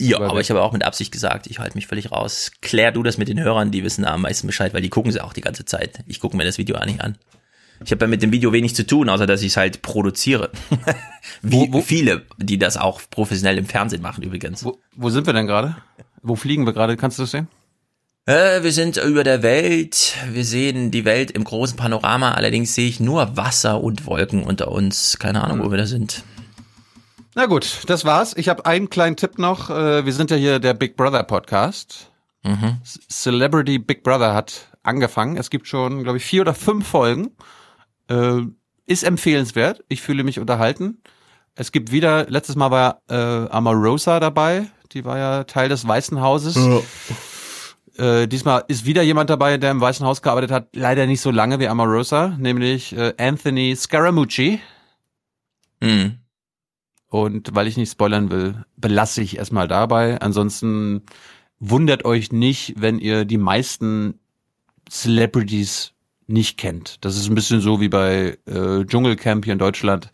[0.00, 2.50] Ja, aber ich habe auch mit Absicht gesagt, ich halte mich völlig raus.
[2.60, 5.20] Klär du das mit den Hörern, die wissen am meisten Bescheid, weil die gucken sie
[5.20, 6.02] auch die ganze Zeit.
[6.08, 7.16] Ich gucke mir das Video auch nicht an.
[7.84, 10.50] Ich habe ja mit dem Video wenig zu tun, außer dass ich es halt produziere.
[11.42, 14.64] Wie viele, die das auch professionell im Fernsehen machen übrigens.
[14.64, 15.76] Wo, wo sind wir denn gerade?
[16.22, 16.96] Wo fliegen wir gerade?
[16.96, 17.48] Kannst du das sehen?
[18.26, 20.14] Äh, wir sind über der Welt.
[20.30, 22.32] Wir sehen die Welt im großen Panorama.
[22.32, 25.18] Allerdings sehe ich nur Wasser und Wolken unter uns.
[25.18, 26.22] Keine Ahnung, wo wir da sind.
[27.34, 28.34] Na gut, das war's.
[28.36, 29.70] Ich habe einen kleinen Tipp noch.
[29.70, 32.10] Äh, Wir sind ja hier der Big Brother Podcast.
[32.44, 32.78] Mhm.
[33.08, 35.36] Celebrity Big Brother hat angefangen.
[35.36, 37.30] Es gibt schon, glaube ich, vier oder fünf Folgen.
[38.08, 38.42] Äh,
[38.86, 39.82] Ist empfehlenswert.
[39.88, 40.98] Ich fühle mich unterhalten.
[41.54, 43.14] Es gibt wieder, letztes Mal war äh,
[43.50, 44.66] Amarosa dabei.
[44.94, 46.56] Die war ja Teil des Weißen Hauses.
[47.96, 50.74] Äh, diesmal ist wieder jemand dabei, der im Weißen Haus gearbeitet hat.
[50.74, 54.60] Leider nicht so lange wie Amarosa, nämlich äh, Anthony Scaramucci.
[55.80, 56.18] Mhm.
[57.08, 60.20] Und weil ich nicht spoilern will, belasse ich erstmal dabei.
[60.20, 61.02] Ansonsten
[61.58, 64.18] wundert euch nicht, wenn ihr die meisten
[64.90, 65.92] Celebrities
[66.26, 67.04] nicht kennt.
[67.04, 70.10] Das ist ein bisschen so wie bei äh, Dschungelcamp hier in Deutschland.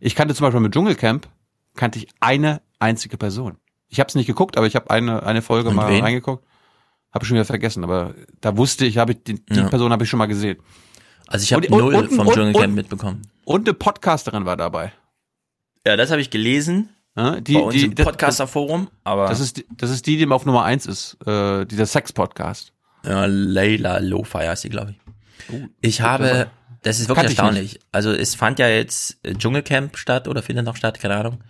[0.00, 1.28] Ich kannte zum Beispiel mit Dschungelcamp,
[1.76, 3.58] kannte ich eine einzige Person.
[3.92, 6.02] Ich habe es nicht geguckt, aber ich habe eine, eine Folge Und mal wen?
[6.02, 6.44] reingeguckt.
[7.12, 9.68] Habe schon wieder vergessen, aber da wusste ich, habe ich die, die Ja.
[9.68, 10.58] Person habe ich schon mal gesehen.
[11.26, 13.22] Also ich habe null und- vom und- Dschungelcamp und- mitbekommen.
[13.44, 14.92] Und eine Podcasterin war dabei.
[15.86, 16.88] Ja, das habe ich gelesen.
[17.16, 20.16] Ja, die, bei uns die, im das- Podcaster-Forum, aber Das ist, die- das ist die,
[20.16, 22.72] die auf Nummer eins ist, äh, dieser Sex-Podcast.
[23.04, 24.98] Ja, Layla Lo-Fi heißt die, glaube ich.
[25.82, 26.50] Ich habe,
[26.82, 27.80] das ist wirklich ich erstaunlich.
[27.92, 31.40] Also es fand ja jetzt Dschungelcamp statt oder findet noch statt, keine Ahnung.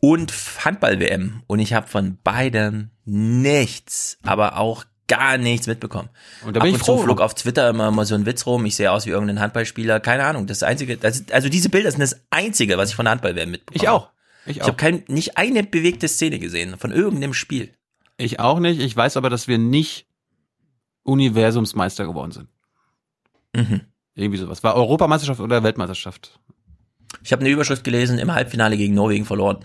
[0.00, 0.32] Und
[0.64, 1.42] Handball-WM.
[1.46, 6.08] Und ich habe von beidem nichts, aber auch gar nichts mitbekommen.
[6.44, 7.02] Und da bin Ab ich und zu froh.
[7.02, 8.64] flog auf Twitter immer mal so ein Witz rum.
[8.64, 10.00] Ich sehe aus wie irgendein Handballspieler.
[10.00, 10.46] Keine Ahnung.
[10.46, 13.82] Das einzige, das, also diese Bilder sind das einzige, was ich von der Handball-WM mitbekomme.
[13.82, 14.10] Ich auch.
[14.46, 17.74] Ich Ich habe kein, nicht eine bewegte Szene gesehen von irgendeinem Spiel.
[18.16, 18.80] Ich auch nicht.
[18.80, 20.06] Ich weiß aber, dass wir nicht
[21.02, 22.48] Universumsmeister geworden sind.
[23.54, 23.80] Mhm.
[24.14, 24.62] Irgendwie sowas.
[24.62, 26.38] War Europameisterschaft oder Weltmeisterschaft?
[27.24, 29.64] Ich habe eine Überschrift gelesen, im Halbfinale gegen Norwegen verloren.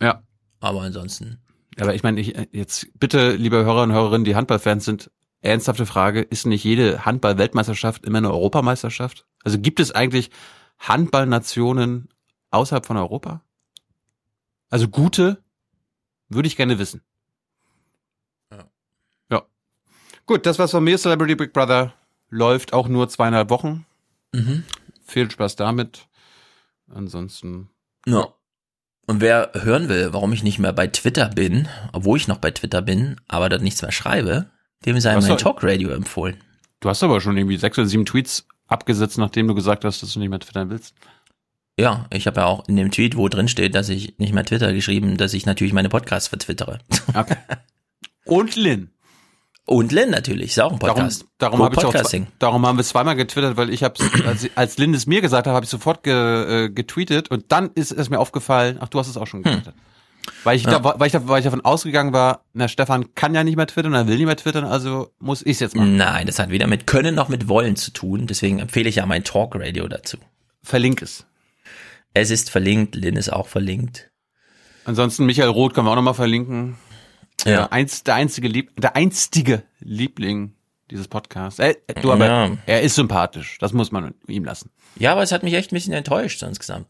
[0.00, 0.22] Ja.
[0.60, 1.40] Aber ansonsten.
[1.78, 6.20] Aber ich meine, ich, jetzt bitte, liebe Hörer und Hörerinnen, die Handballfans sind, ernsthafte Frage,
[6.22, 9.26] ist nicht jede Handball-Weltmeisterschaft immer eine Europameisterschaft?
[9.42, 10.30] Also gibt es eigentlich
[10.78, 12.08] Handballnationen
[12.50, 13.42] außerhalb von Europa?
[14.70, 15.42] Also gute,
[16.28, 17.02] würde ich gerne wissen.
[18.50, 18.64] Ja.
[19.30, 19.42] Ja.
[20.26, 20.98] Gut, das war's von mir.
[20.98, 21.92] Celebrity Big Brother
[22.30, 23.86] läuft auch nur zweieinhalb Wochen.
[24.32, 24.64] Mhm.
[25.04, 26.08] Viel Spaß damit.
[26.88, 27.70] Ansonsten.
[28.06, 28.34] Ja.
[29.06, 32.50] Und wer hören will, warum ich nicht mehr bei Twitter bin, obwohl ich noch bei
[32.50, 34.46] Twitter bin, aber dort nichts mehr schreibe,
[34.86, 36.36] dem sei mein soll- Talkradio empfohlen.
[36.80, 40.12] Du hast aber schon irgendwie sechs oder sieben Tweets abgesetzt, nachdem du gesagt hast, dass
[40.12, 40.94] du nicht mehr twittern willst.
[41.78, 44.44] Ja, ich habe ja auch in dem Tweet, wo drin steht, dass ich nicht mehr
[44.44, 46.78] Twitter geschrieben, dass ich natürlich meine Podcasts vertwittere.
[47.14, 47.36] Okay.
[48.26, 48.90] Und Lin.
[49.66, 51.24] Und Lynn natürlich, ist auch ein Podcast.
[51.38, 53.94] Darum, darum, hab ich auch darum haben wir zweimal getwittert, weil ich habe,
[54.26, 57.70] als, als Lynn es mir gesagt hat, habe ich sofort ge, äh, getweetet und dann
[57.74, 59.74] ist es mir aufgefallen, ach, du hast es auch schon getwittert.
[60.42, 60.72] Weil, ich Hm.
[60.72, 60.78] Ja.
[60.78, 63.66] da, weil, ich da, weil ich davon ausgegangen war, na, Stefan kann ja nicht mehr
[63.66, 65.96] twittern, er will nicht mehr twittern, also muss ich es jetzt machen.
[65.96, 68.26] Nein, das hat weder mit Können noch mit Wollen zu tun.
[68.26, 70.18] Deswegen empfehle ich ja mein Talkradio dazu.
[70.62, 71.26] Verlink es.
[72.12, 74.10] Es ist verlinkt, Lynn ist auch verlinkt.
[74.84, 76.76] Ansonsten Michael Roth können wir auch nochmal verlinken.
[77.40, 77.50] Ja.
[77.50, 80.54] Der, einz, der einzige Lieb, der einstige Liebling
[80.90, 81.58] dieses Podcasts.
[81.58, 82.56] Er, du aber, Ja.
[82.66, 83.58] er ist sympathisch.
[83.58, 84.70] Das muss man ihm lassen.
[84.96, 86.86] Ja, aber es hat mich echt ein bisschen enttäuscht so insgesamt.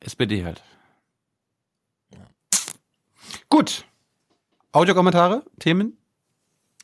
[0.00, 0.62] SPD halt.
[3.48, 3.84] Gut.
[4.72, 5.96] Audiokommentare, Themen?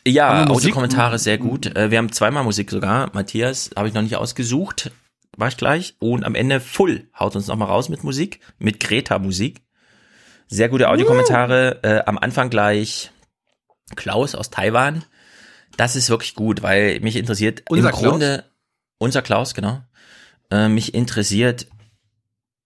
[0.07, 0.51] Ja, Musik?
[0.71, 1.67] Audiokommentare sehr gut.
[1.77, 3.11] Äh, Wir haben zweimal Musik sogar.
[3.15, 4.91] Matthias habe ich noch nicht ausgesucht.
[5.37, 5.97] Mach ich gleich.
[5.99, 8.41] Und am Ende Full haut uns nochmal raus mit Musik.
[8.59, 9.61] Mit Greta-Musik.
[10.53, 11.79] Sehr gute Audiokommentare.
[11.83, 13.13] Äh, am Anfang gleich
[13.95, 15.05] Klaus aus Taiwan.
[15.77, 18.45] Das ist wirklich gut, weil mich interessiert Unser im Grunde
[18.99, 19.81] unser Klaus, genau.
[20.51, 21.69] Äh, mich interessiert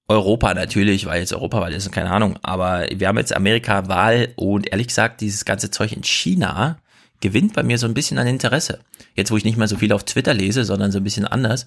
[0.08, 2.38] Europa natürlich, weil jetzt Europawahl ist, keine Ahnung.
[2.42, 6.78] Aber wir haben jetzt Amerika-Wahl und ehrlich gesagt, dieses ganze Zeug in China
[7.20, 8.80] gewinnt bei mir so ein bisschen an Interesse.
[9.14, 11.66] Jetzt, wo ich nicht mehr so viel auf Twitter lese, sondern so ein bisschen anders.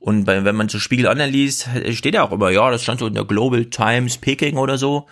[0.00, 3.00] Und bei, wenn man so Spiegel Online liest, steht ja auch immer, ja, das stand
[3.00, 5.06] so in der Global Times Peking oder so.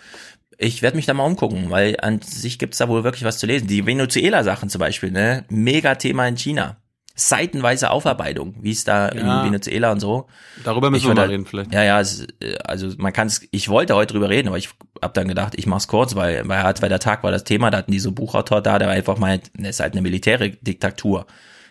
[0.59, 3.47] Ich werde mich da mal umgucken, weil an sich gibt's da wohl wirklich was zu
[3.47, 3.67] lesen.
[3.67, 5.44] Die Venezuela-Sachen zum Beispiel, ne?
[5.51, 6.76] Mega Thema in China.
[7.18, 9.41] Seitenweise Aufarbeitung, wie es da Ja.
[9.41, 10.26] in Venezuela und so.
[10.65, 11.73] Darüber müssen Ich wir mal da- reden vielleicht.
[11.73, 14.68] Ja, ja, also man kann es, ich wollte heute drüber reden, aber ich
[15.01, 17.91] hab dann gedacht, ich mach's kurz, weil bei Hartweiler Tag war das Thema, da hatten
[17.93, 21.26] die so Buchautor da, der einfach meint, ne, es ist halt eine militäre Diktatur.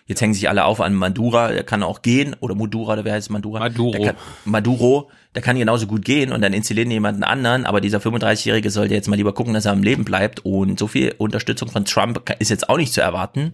[0.08, 3.14] Jetzt hängen sich alle auf an Madura, der kann auch gehen, oder Madura, oder wer
[3.14, 3.60] heißt Madura?
[3.60, 3.92] Maduro.
[3.92, 7.98] Der kann, Maduro, der kann genauso gut gehen und dann installieren jemanden anderen, aber dieser
[7.98, 11.70] 35-Jährige sollte jetzt mal lieber gucken, dass er am Leben bleibt und so viel Unterstützung
[11.70, 13.54] von Trump ist jetzt auch nicht zu erwarten.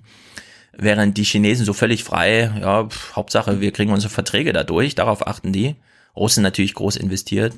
[0.78, 5.28] Während die Chinesen so völlig frei, ja, pf, Hauptsache, wir kriegen unsere Verträge dadurch, darauf
[5.28, 5.76] achten die.
[6.16, 7.54] Russen natürlich groß investiert.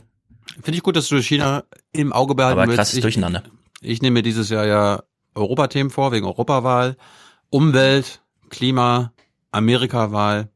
[0.62, 1.64] Finde ich gut, dass du China
[1.94, 2.78] im Auge behalten Aber willst.
[2.78, 3.44] krasses ich, Durcheinander.
[3.82, 5.04] Ich nehme mir dieses Jahr ja
[5.36, 6.96] Europathemen vor, wegen Europawahl,
[7.50, 8.22] Umwelt,
[8.54, 9.14] Klima,
[9.52, 10.50] Amerikawahl.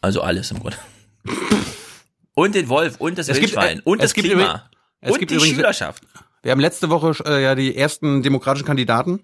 [0.00, 0.76] Also alles im Grunde.
[2.34, 4.42] Und den Wolf und das Es gibt, Wildschwein äh, und es das gibt Klima.
[4.42, 4.60] übrig-
[5.02, 6.04] es und gibt die übrigens- Schülerschaft.
[6.42, 9.22] Wir haben letzte Woche äh, ja die ersten demokratischen Kandidaten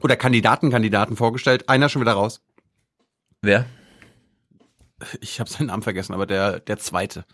[0.00, 1.68] oder Kandidatenkandidaten vorgestellt.
[1.70, 2.42] Einer schon wieder raus.
[3.40, 3.64] Wer?
[5.20, 7.24] Ich habe seinen Namen vergessen, aber der der zweite.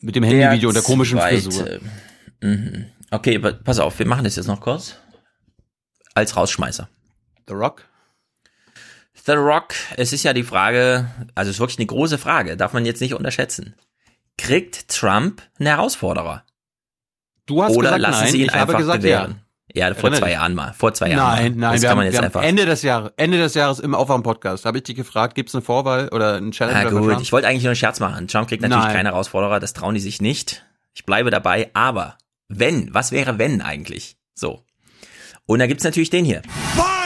[0.00, 1.42] Mit dem Handyvideo und der komischen zweite.
[1.42, 1.80] Frisur.
[2.42, 2.86] Mhm.
[3.10, 4.96] Okay, pass auf, wir machen das jetzt noch kurz.
[6.14, 6.88] Als Rausschmeißer.
[7.48, 7.84] The Rock?
[9.24, 12.72] The Rock, es ist ja die Frage, also es ist wirklich eine große Frage, darf
[12.72, 13.76] man jetzt nicht unterschätzen.
[14.36, 16.42] Kriegt Trump einen Herausforderer?
[17.46, 19.42] Du hast Oder gesagt lassen nein, sie ihn ich habe einfach gesagt bewähren?
[19.74, 20.34] Ja, vor Erinnere zwei dich.
[20.34, 20.72] Jahren mal.
[20.72, 21.36] Vor zwei Jahren.
[21.36, 22.42] Nein, nein, das wir kann haben, man jetzt einfach.
[22.42, 26.08] Ende des Jahres, Ende des Jahres im Aufwärm-Podcast habe ich dich gefragt, gibt's eine Vorwahl
[26.08, 26.88] oder einen Challenge?
[26.88, 28.26] Oder gut, ich wollte eigentlich nur einen Scherz machen.
[28.26, 28.92] Trump kriegt natürlich Nein.
[28.96, 30.64] keine Herausforderer, das trauen die sich nicht.
[30.94, 32.18] Ich bleibe dabei, aber
[32.48, 34.16] wenn, was wäre wenn eigentlich?
[34.34, 34.64] So.
[35.46, 36.42] Und da gibt's natürlich den hier.
[36.74, 37.01] Finally,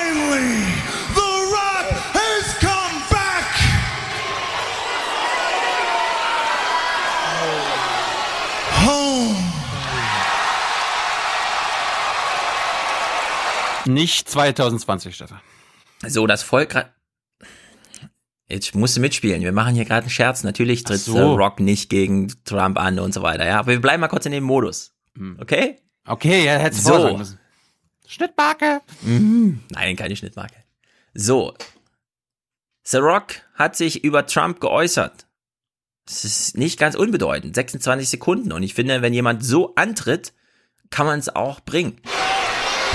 [13.87, 15.41] Nicht 2020, Stefan.
[16.07, 16.75] So, das Volk.
[16.75, 16.91] ra-
[18.49, 19.43] Jetzt musst du mitspielen.
[19.43, 20.45] Wir machen hier gerade einen Scherz.
[20.45, 21.15] Natürlich tritt so.
[21.15, 23.45] The Rock nicht gegen Trump an und so weiter.
[23.47, 24.93] Ja, aber wir bleiben mal kurz in dem Modus.
[25.39, 25.77] Okay?
[26.07, 27.17] Okay, ja, hättest du so.
[27.17, 27.41] müssen.
[28.07, 28.83] Schnittmarke.
[29.03, 29.63] Mhm.
[29.71, 30.55] Nein, keine Schnittmarke.
[31.15, 31.55] So.
[32.85, 35.27] The Rock hat sich über Trump geäußert.
[36.05, 37.57] Das ist nicht ganz unbedeutend.
[37.57, 38.53] 26 Sekunden.
[38.53, 40.33] Und ich finde, wenn jemand so antritt,
[40.91, 42.01] kann man es auch bringen.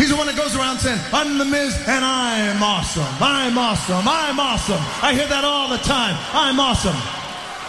[0.01, 3.05] He's the one that goes around saying, I'm the Miz and I'm awesome.
[3.21, 4.01] I'm awesome.
[4.01, 4.81] I'm awesome.
[4.97, 6.17] I hear that all the time.
[6.33, 6.97] I'm awesome.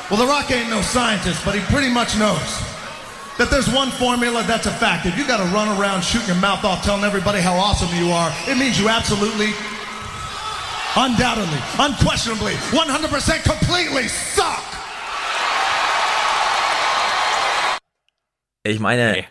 [0.08, 2.40] Well, The Rock ain't no scientist, but he pretty much knows
[3.36, 5.04] that there's one formula that's a fact.
[5.04, 8.08] If you got to run around shooting your mouth off telling everybody how awesome you
[8.08, 9.52] are, it means you absolutely,
[10.96, 14.64] undoubtedly, unquestionably, 100% completely suck.
[18.64, 19.26] Ich meine,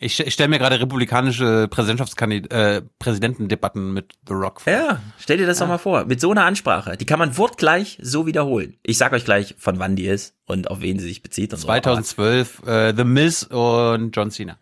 [0.00, 4.72] Ich, ich stelle mir gerade republikanische Präsidentschaftskandid äh, Präsidentendebatten mit The Rock vor.
[4.72, 6.04] Ja, stell dir das doch mal vor.
[6.04, 6.96] Mit so einer Ansprache.
[6.96, 8.76] Die kann man wortgleich so wiederholen.
[8.82, 11.60] Ich sag euch gleich, von wann die ist und auf wen sie sich bezieht und
[11.60, 11.66] so.
[11.66, 14.58] 2012 äh, The Miz und John Cena.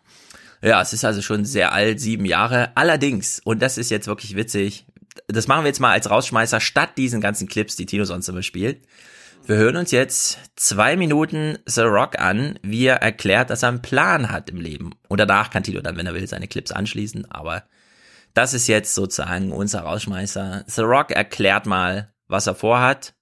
[0.61, 2.71] Ja, es ist also schon sehr alt, sieben Jahre.
[2.75, 4.85] Allerdings, und das ist jetzt wirklich witzig,
[5.27, 8.43] das machen wir jetzt mal als Rausschmeißer statt diesen ganzen Clips, die Tino sonst immer
[8.43, 8.81] spielt.
[9.45, 13.81] Wir hören uns jetzt zwei Minuten The Rock an, wie er erklärt, dass er einen
[13.81, 14.91] Plan hat im Leben.
[15.09, 17.29] Und danach kann Tino dann, wenn er will, seine Clips anschließen.
[17.29, 17.63] Aber
[18.33, 20.63] das ist jetzt sozusagen unser Rausschmeißer.
[20.67, 23.15] The Rock erklärt mal, was er vorhat.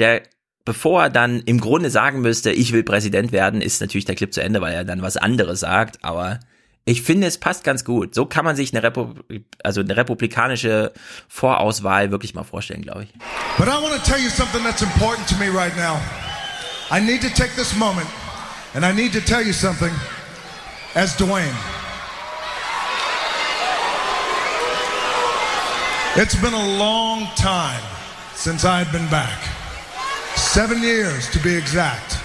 [0.00, 0.24] Der,
[0.64, 4.34] bevor er dann im Grunde sagen müsste, ich will Präsident werden, ist natürlich der Clip
[4.34, 6.02] zu Ende, weil er dann was anderes sagt.
[6.02, 6.40] Aber
[6.86, 8.14] ich finde, es passt ganz gut.
[8.14, 9.14] So kann man sich eine, Repu
[9.62, 10.92] also eine republikanische
[11.28, 13.12] Vorauswahl wirklich mal vorstellen, glaube ich.
[13.56, 15.98] But I want to tell you something that's important to me right now.
[16.90, 18.08] I need to take this moment
[18.74, 19.92] and I need to tell you something
[20.94, 21.56] as Dwayne.
[26.16, 27.82] It's been a long time
[28.34, 29.38] since I've been back.
[30.36, 32.18] Seven years to be exact.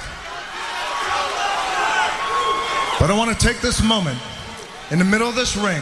[3.00, 4.20] But I want to take this moment
[4.92, 5.82] in the middle of this ring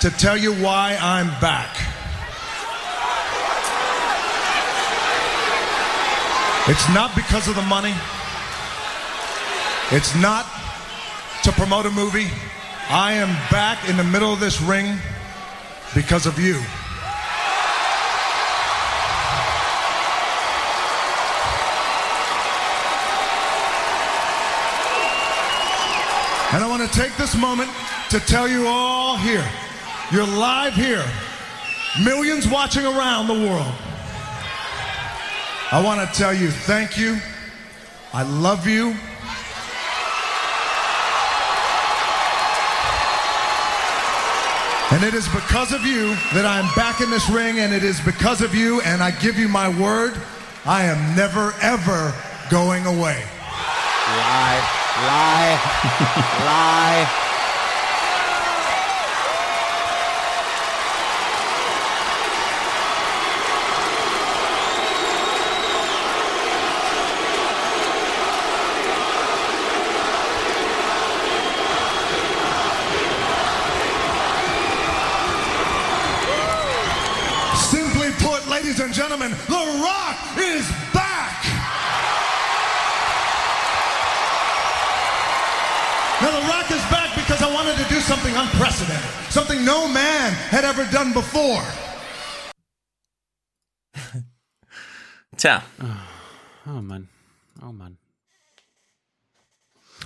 [0.00, 1.76] to tell you why I'm back.
[6.68, 7.94] It's not because of the money.
[9.90, 10.46] It's not
[11.42, 12.30] to promote a movie.
[12.88, 14.96] I am back in the middle of this ring
[15.94, 16.54] because of you.
[26.54, 27.70] And I want to take this moment
[28.12, 29.42] to tell you all here,
[30.10, 31.02] you're live here,
[32.04, 33.72] millions watching around the world.
[35.72, 37.16] I want to tell you thank you.
[38.12, 38.94] I love you.
[44.92, 47.98] And it is because of you that I'm back in this ring, and it is
[48.02, 50.12] because of you, and I give you my word,
[50.66, 52.12] I am never, ever
[52.50, 53.24] going away.
[54.06, 54.60] Lie,
[55.00, 55.60] lie,
[56.44, 57.31] lie.
[78.82, 81.44] And gentlemen, The Rock is back.
[86.20, 90.32] Now, The Rock is back because I wanted to do something unprecedented, something no man
[90.50, 91.62] had ever done before.
[95.36, 95.62] Tja.
[96.66, 97.08] Oh Mann.
[97.62, 97.98] Oh Mann.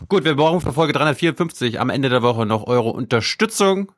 [0.08, 3.92] Gut, wir brauchen für Folge 354 am Ende der Woche noch eure Unterstützung.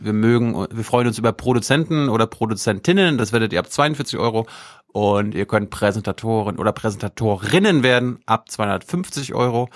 [0.00, 3.18] Wir mögen, wir freuen uns über Produzenten oder Produzentinnen.
[3.18, 4.46] Das werdet ihr ab 42 Euro.
[4.92, 9.68] Und ihr könnt Präsentatoren oder Präsentatorinnen werden ab 250 Euro.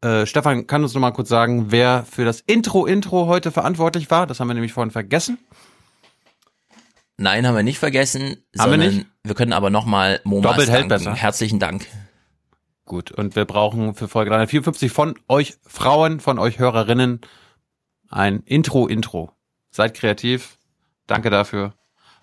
[0.00, 4.26] Äh, Stefan, kann uns noch mal kurz sagen, wer für das Intro-Intro heute verantwortlich war?
[4.26, 5.38] Das haben wir nämlich vorhin vergessen.
[7.16, 8.22] Nein, haben wir nicht vergessen.
[8.22, 9.06] Haben wir sondern nicht?
[9.24, 11.04] Wir können aber nochmal Momas Doppelt hält danken.
[11.04, 11.14] besser.
[11.14, 11.86] Herzlichen Dank.
[12.84, 17.20] Gut, und wir brauchen für Folge 354 von euch Frauen, von euch Hörerinnen
[18.12, 19.32] ein Intro-Intro.
[19.70, 20.58] Seid kreativ.
[21.06, 21.74] Danke dafür.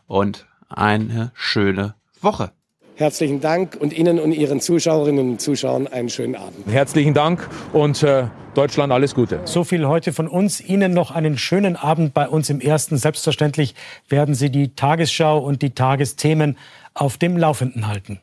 [0.08, 2.52] Und eine schöne Woche.
[2.96, 6.68] Herzlichen Dank und Ihnen und Ihren Zuschauerinnen und Zuschauern einen schönen Abend.
[6.68, 9.40] Herzlichen Dank und äh, Deutschland alles Gute.
[9.46, 10.60] So viel heute von uns.
[10.60, 12.98] Ihnen noch einen schönen Abend bei uns im Ersten.
[12.98, 13.74] Selbstverständlich
[14.10, 16.58] werden Sie die Tagesschau und die Tagesthemen
[16.94, 18.20] auf dem Laufenden halten.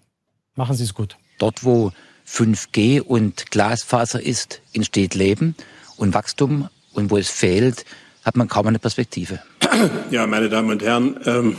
[0.56, 1.16] Machen Sie es gut.
[1.38, 1.92] Dort, wo
[2.28, 5.54] 5G und Glasfaser ist, entsteht Leben
[5.96, 6.68] und Wachstum.
[6.96, 7.84] Und wo es fehlt,
[8.24, 9.38] hat man kaum eine Perspektive.
[10.10, 11.56] Ja, meine Damen und Herren, ähm,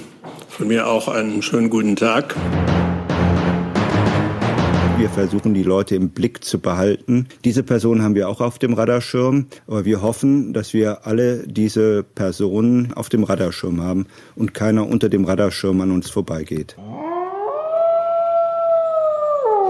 [0.49, 2.35] von mir auch einen schönen guten Tag.
[4.97, 7.27] Wir versuchen, die Leute im Blick zu behalten.
[7.45, 12.01] Diese Person haben wir auch auf dem Radarschirm, aber wir hoffen, dass wir alle diese
[12.01, 16.75] Personen auf dem Radarschirm haben und keiner unter dem Radarschirm an uns vorbeigeht.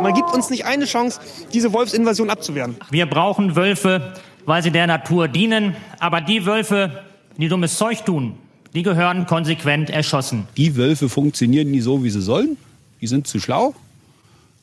[0.01, 1.19] Man gibt uns nicht eine Chance,
[1.53, 2.77] diese Wolfsinvasion abzuwehren.
[2.89, 4.13] Wir brauchen Wölfe,
[4.48, 5.76] weil sie der Natur dienen.
[6.00, 7.03] Aber die Wölfe,
[7.38, 8.40] die dummes Zeug tun,
[8.74, 10.48] die gehören konsequent erschossen.
[10.58, 12.58] Die Wölfe funktionieren nie so, wie sie sollen.
[13.00, 13.76] Die sind zu schlau.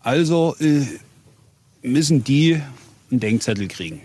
[0.00, 0.86] Also äh,
[1.82, 2.60] müssen die
[3.10, 4.00] einen Denkzettel kriegen.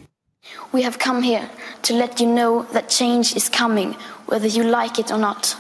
[0.71, 1.49] We have come here
[1.83, 3.95] to let you know that change is coming,
[4.27, 5.57] whether you like it or not.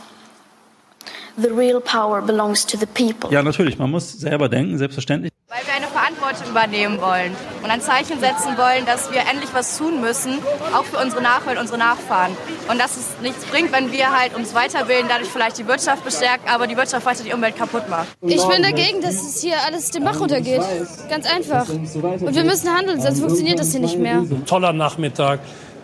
[1.41, 3.31] The real power belongs to the people.
[3.31, 3.77] Ja, natürlich.
[3.77, 5.31] Man muss selber denken, selbstverständlich.
[5.47, 9.77] Weil wir eine Verantwortung übernehmen wollen und ein Zeichen setzen wollen, dass wir endlich was
[9.77, 10.33] tun müssen,
[10.75, 12.33] auch für unsere Nachwelt, unsere Nachfahren.
[12.69, 16.49] Und dass es nichts bringt, wenn wir halt uns weiterbilden, dadurch vielleicht die Wirtschaft bestärken,
[16.49, 18.09] aber die Wirtschaft weiter die Umwelt kaputt macht.
[18.21, 20.61] Ich bin dagegen, dass es hier alles den Bach runtergeht.
[21.09, 21.67] Ganz einfach.
[21.69, 24.23] Und wir müssen handeln, sonst funktioniert das hier nicht mehr.
[24.45, 25.39] Toller Nachmittag,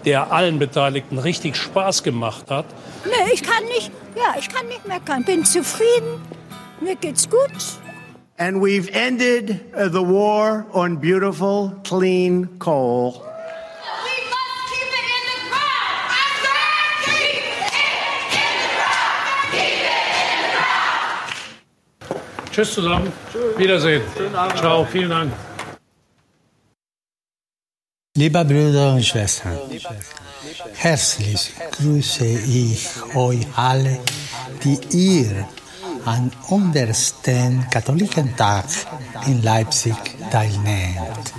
[0.05, 2.65] der allen Beteiligten richtig Spaß gemacht hat.
[3.05, 5.23] Nee, ich kann nicht, ja, ich kann nicht meckern.
[5.23, 6.21] Bin zufrieden.
[6.79, 7.51] Mir geht's gut.
[8.37, 13.21] And we've ended uh, the war on beautiful, clean coal.
[22.51, 23.11] Tschüss zusammen.
[23.57, 24.01] Wiedersehen.
[24.55, 25.33] Ciao, vielen Dank.
[28.17, 29.59] Liebe Brüder und Schwestern,
[30.73, 33.99] herzlich grüße ich euch alle,
[34.63, 35.45] die ihr
[36.05, 38.67] an untersten Katholikentag
[39.27, 39.95] in Leipzig
[40.31, 41.33] teilnehmt.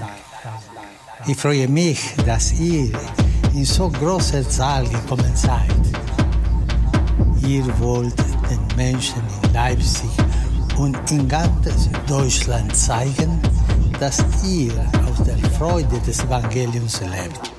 [1.27, 2.93] Ich freue mich, dass ihr
[3.55, 5.81] in so großer Zahl gekommen seid.
[7.41, 8.19] Ihr wollt
[8.51, 10.11] den Menschen in Leipzig
[10.79, 13.41] und in ganz Deutschland zeigen,
[13.99, 14.73] dass ihr
[15.09, 17.56] aus der Freude des Evangeliums lebt.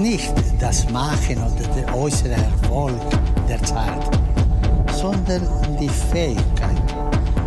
[0.00, 3.00] Nicht das Machen oder der äußere Erfolg
[3.48, 4.10] der Zeit,
[4.92, 5.46] sondern
[5.78, 6.82] die Fähigkeit,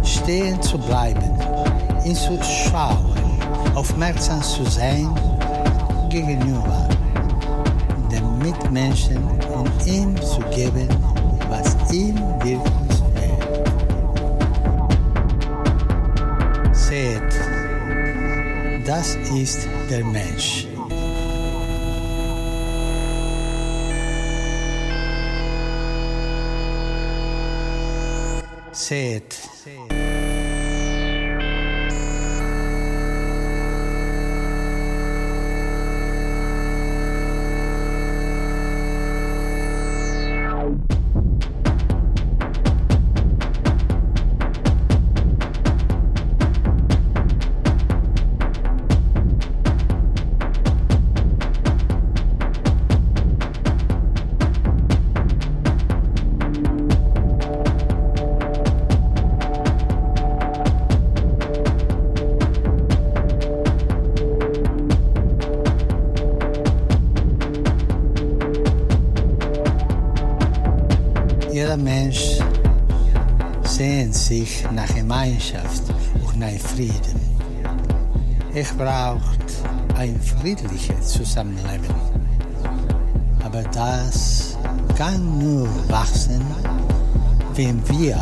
[0.04, 1.32] stehen zu bleiben,
[2.06, 3.18] ihn zu schauen,
[3.74, 5.10] aufmerksam zu sein
[6.10, 6.88] gegenüber
[8.12, 9.24] dem Mitmenschen
[9.56, 10.88] und ihm zu geben,
[11.50, 12.94] was ihm wirklich
[16.70, 17.24] fehlt.
[17.24, 17.34] Seht,
[18.86, 20.68] das ist der Mensch.
[28.94, 29.40] Seht.
[29.66, 29.93] Jeder
[80.44, 81.96] ein friedliches Zusammenleben.
[83.44, 84.58] Aber das
[84.98, 86.42] kann nur wachsen,
[87.56, 88.18] wenn wir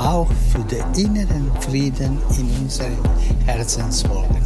[0.00, 2.98] auch für den inneren Frieden in unserem
[3.44, 4.40] Herzen sorgen.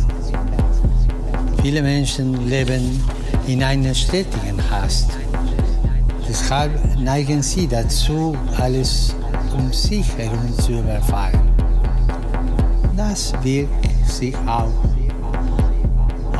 [1.62, 3.02] Viele Menschen leben
[3.46, 5.10] in einer stetigen Hast.
[6.28, 9.14] Deshalb neigen sie dazu, alles
[9.54, 11.40] um sich herum zu überfallen.
[12.96, 14.91] Das wirkt sich auch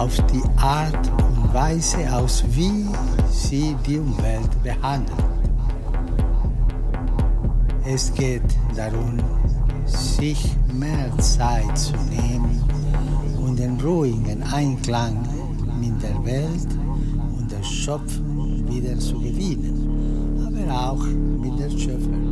[0.03, 2.87] auf die Art und Weise aus, wie
[3.31, 5.17] sie die Umwelt behandeln.
[7.85, 8.43] Es geht
[8.75, 9.19] darum,
[9.87, 12.65] sich mehr Zeit zu nehmen
[13.47, 15.19] und den ruhigen Einklang
[15.81, 16.69] mit der Welt
[17.39, 22.23] und der Schöpfung wieder zu gewinnen, aber auch mit der Schöpfer.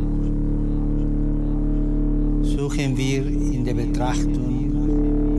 [2.43, 4.71] Suchen wir in der Betrachtung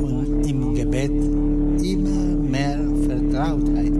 [0.02, 1.51] und im Gebet
[3.42, 3.91] Vertrautheit mit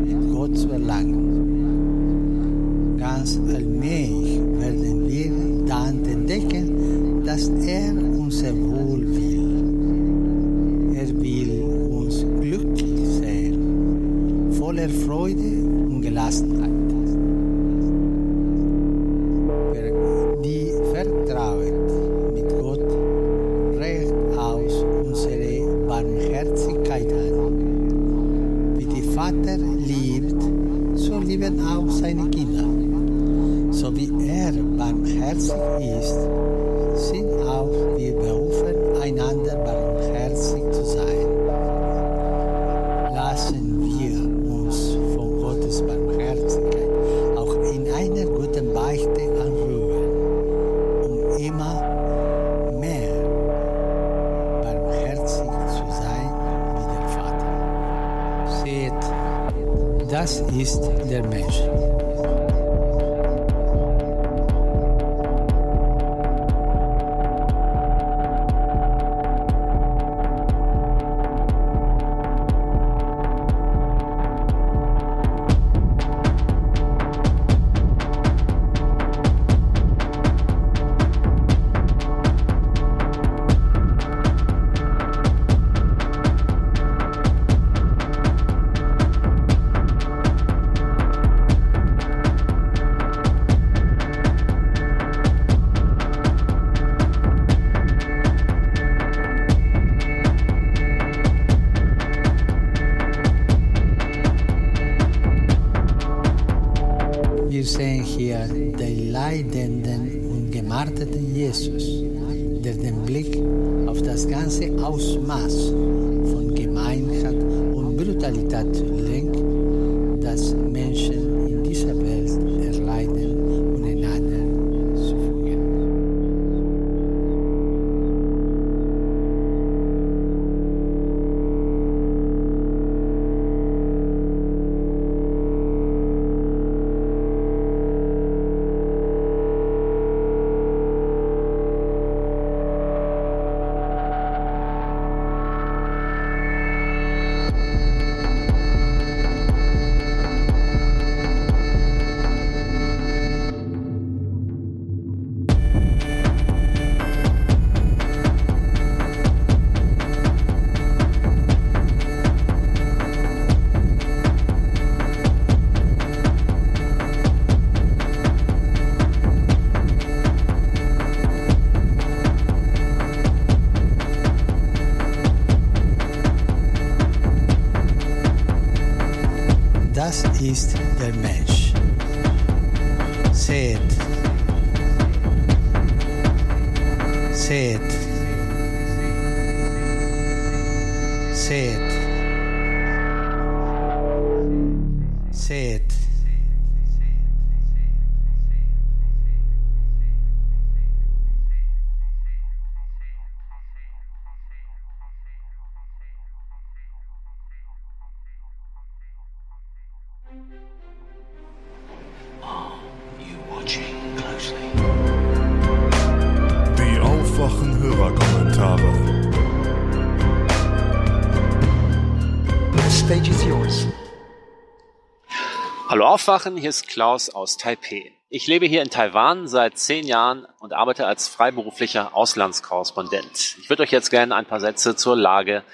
[226.22, 228.12] Aufwachen, hier ist Klaus aus Taipei.
[228.28, 233.56] Ich lebe hier in Taiwan seit zehn Jahren und arbeite als freiberuflicher Auslandskorrespondent.
[233.60, 235.64] Ich würde euch jetzt gerne ein paar Sätze zur Lage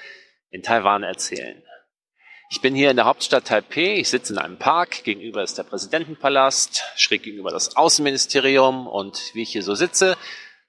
[0.49, 1.62] in Taiwan erzählen.
[2.49, 3.99] Ich bin hier in der Hauptstadt Taipei.
[3.99, 5.05] Ich sitze in einem Park.
[5.05, 8.86] Gegenüber ist der Präsidentenpalast, schräg gegenüber das Außenministerium.
[8.86, 10.17] Und wie ich hier so sitze,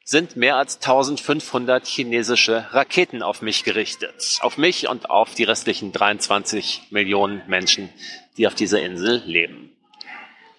[0.04, 4.40] sind mehr als 1500 chinesische Raketen auf mich gerichtet.
[4.42, 7.88] Auf mich und auf die restlichen 23 Millionen Menschen,
[8.36, 9.69] die auf dieser Insel leben.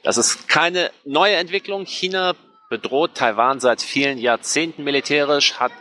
[0.03, 1.85] Das ist keine neue Entwicklung.
[1.85, 2.35] China
[2.71, 5.73] bedroht Taiwan seit vielen Jahrzehnten militärisch, hat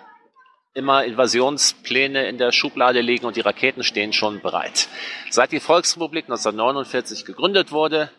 [0.73, 4.87] immer Invasionspläne in der Schublade liegen und die Raketen stehen schon bereit.
[5.29, 8.11] Seit die Volksrepublik 1949 gegründet wurde,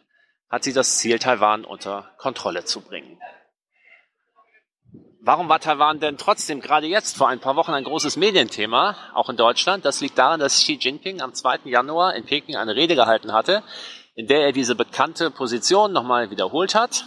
[0.48, 3.20] hat sie das Ziel, Taiwan unter Kontrolle zu bringen.
[5.22, 9.28] Warum war Taiwan denn trotzdem gerade jetzt vor ein paar Wochen ein großes Medienthema, auch
[9.28, 9.84] in Deutschland?
[9.84, 11.60] Das liegt daran, dass Xi Jinping am 2.
[11.64, 13.62] Januar in Peking eine Rede gehalten hatte,
[14.20, 17.06] in der er diese bekannte Position nochmal wiederholt hat,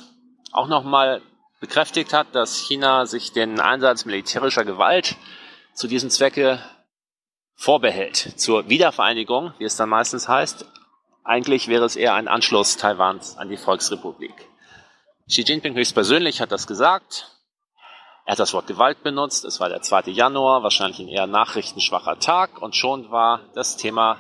[0.52, 1.22] auch nochmal
[1.60, 5.16] bekräftigt hat, dass China sich den Einsatz militärischer Gewalt
[5.76, 6.58] zu diesem Zwecke
[7.54, 8.18] vorbehält.
[8.38, 10.66] Zur Wiedervereinigung, wie es dann meistens heißt,
[11.24, 14.34] eigentlich wäre es eher ein Anschluss Taiwans an die Volksrepublik.
[15.30, 17.30] Xi Jinping höchstpersönlich hat das gesagt.
[18.26, 19.46] Er hat das Wort Gewalt benutzt.
[19.46, 20.10] Es war der 2.
[20.10, 22.60] Januar, wahrscheinlich ein eher nachrichtenschwacher Tag.
[22.60, 24.18] Und schon war das Thema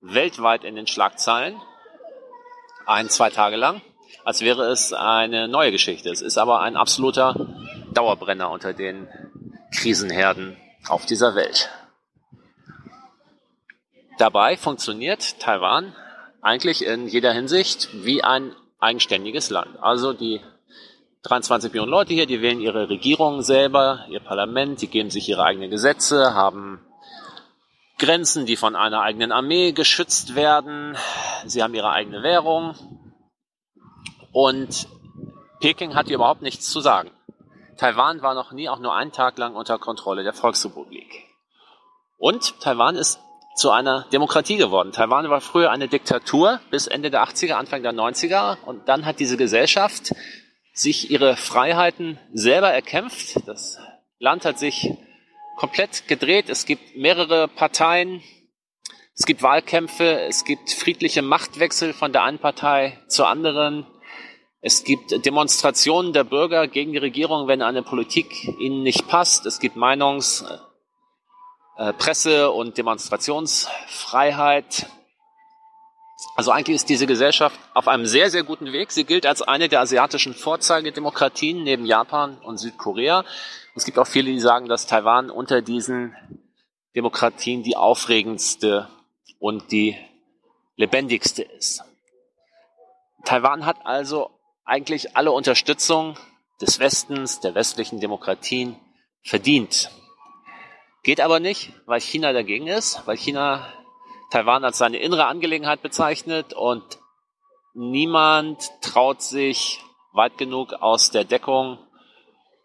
[0.00, 1.54] weltweit in den Schlagzeilen.
[2.86, 3.82] Ein, zwei Tage lang.
[4.24, 6.08] Als wäre es eine neue Geschichte.
[6.08, 7.34] Es ist aber ein absoluter
[7.92, 9.08] Dauerbrenner unter den
[9.74, 10.56] Krisenherden
[10.88, 11.68] auf dieser Welt.
[14.18, 15.94] Dabei funktioniert Taiwan
[16.40, 19.82] eigentlich in jeder Hinsicht wie ein eigenständiges Land.
[19.82, 20.40] Also die
[21.24, 25.42] 23 Millionen Leute hier, die wählen ihre Regierung selber, ihr Parlament, die geben sich ihre
[25.42, 26.85] eigenen Gesetze, haben
[27.98, 30.96] Grenzen, die von einer eigenen Armee geschützt werden.
[31.46, 32.74] Sie haben ihre eigene Währung.
[34.32, 34.86] Und
[35.60, 37.10] Peking hat hier überhaupt nichts zu sagen.
[37.78, 41.24] Taiwan war noch nie auch nur einen Tag lang unter Kontrolle der Volksrepublik.
[42.18, 43.20] Und Taiwan ist
[43.54, 44.92] zu einer Demokratie geworden.
[44.92, 48.58] Taiwan war früher eine Diktatur bis Ende der 80er, Anfang der 90er.
[48.66, 50.14] Und dann hat diese Gesellschaft
[50.74, 53.46] sich ihre Freiheiten selber erkämpft.
[53.46, 53.78] Das
[54.18, 54.94] Land hat sich
[55.56, 56.48] komplett gedreht.
[56.48, 58.22] Es gibt mehrere Parteien.
[59.14, 60.20] Es gibt Wahlkämpfe.
[60.20, 63.86] Es gibt friedliche Machtwechsel von der einen Partei zur anderen.
[64.60, 69.46] Es gibt Demonstrationen der Bürger gegen die Regierung, wenn eine Politik ihnen nicht passt.
[69.46, 70.44] Es gibt Meinungs-
[71.78, 74.86] äh, Presse- und Demonstrationsfreiheit.
[76.34, 78.92] Also eigentlich ist diese Gesellschaft auf einem sehr, sehr guten Weg.
[78.92, 83.26] Sie gilt als eine der asiatischen Vorzeigedemokratien neben Japan und Südkorea.
[83.76, 86.16] Es gibt auch viele, die sagen, dass Taiwan unter diesen
[86.94, 88.88] Demokratien die aufregendste
[89.38, 89.98] und die
[90.76, 91.84] lebendigste ist.
[93.26, 94.30] Taiwan hat also
[94.64, 96.16] eigentlich alle Unterstützung
[96.58, 98.76] des Westens, der westlichen Demokratien
[99.22, 99.90] verdient.
[101.02, 103.70] Geht aber nicht, weil China dagegen ist, weil China
[104.30, 106.98] Taiwan als seine innere Angelegenheit bezeichnet und
[107.74, 109.82] niemand traut sich
[110.14, 111.85] weit genug aus der Deckung,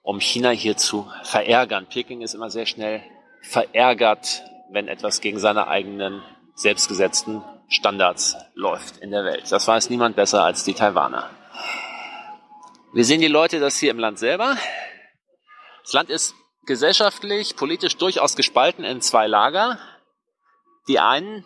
[0.01, 1.87] um China hier zu verärgern.
[1.87, 3.03] Peking ist immer sehr schnell
[3.41, 6.21] verärgert, wenn etwas gegen seine eigenen
[6.55, 9.51] selbstgesetzten Standards läuft in der Welt.
[9.51, 11.29] Das weiß niemand besser als die Taiwaner.
[12.93, 14.57] Wir sehen die Leute das hier im Land selber.
[15.83, 16.35] Das Land ist
[16.65, 19.79] gesellschaftlich, politisch durchaus gespalten in zwei Lager.
[20.87, 21.45] Die einen,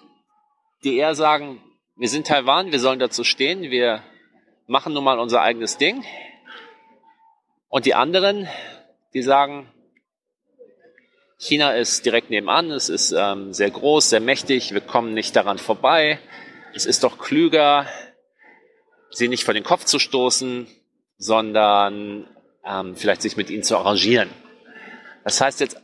[0.83, 1.61] die eher sagen,
[1.95, 4.03] wir sind Taiwan, wir sollen dazu stehen, wir
[4.67, 6.03] machen nun mal unser eigenes Ding.
[7.75, 8.47] Und die anderen,
[9.13, 9.69] die sagen,
[11.37, 15.57] China ist direkt nebenan, es ist ähm, sehr groß, sehr mächtig, wir kommen nicht daran
[15.57, 16.21] vorbei.
[16.73, 17.85] Es ist doch klüger,
[19.09, 20.67] sie nicht vor den Kopf zu stoßen,
[21.17, 24.29] sondern ähm, vielleicht sich mit ihnen zu arrangieren.
[25.25, 25.75] Das heißt jetzt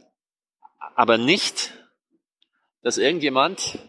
[0.96, 1.74] aber nicht,
[2.84, 3.80] dass irgendjemand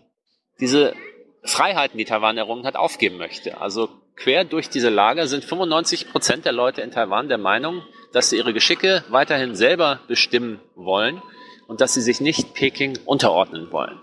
[0.59, 0.97] diese
[1.45, 3.61] Freiheiten, die Taiwan errungen hat, aufgeben möchte.
[3.61, 8.31] Also quer durch diese Lager sind 95 Prozent der Leute in Taiwan der Meinung, dass
[8.31, 11.23] sie ihre Geschicke weiterhin selber bestimmen wollen
[11.67, 13.99] und dass sie sich nicht Peking unterordnen wollen.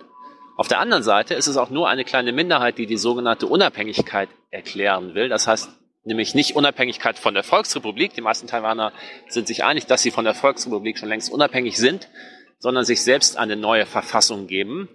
[0.57, 4.27] Auf der anderen Seite ist es auch nur eine kleine Minderheit, die die sogenannte Unabhängigkeit
[4.51, 5.29] erklären will.
[5.29, 5.69] Das heißt,
[6.03, 8.13] nämlich nicht Unabhängigkeit von der Volksrepublik.
[8.13, 8.91] Die meisten Taiwaner
[9.29, 12.09] sind sich einig, dass sie von der Volksrepublik schon längst unabhängig sind,
[12.57, 14.89] sondern sich selbst eine neue Verfassung geben.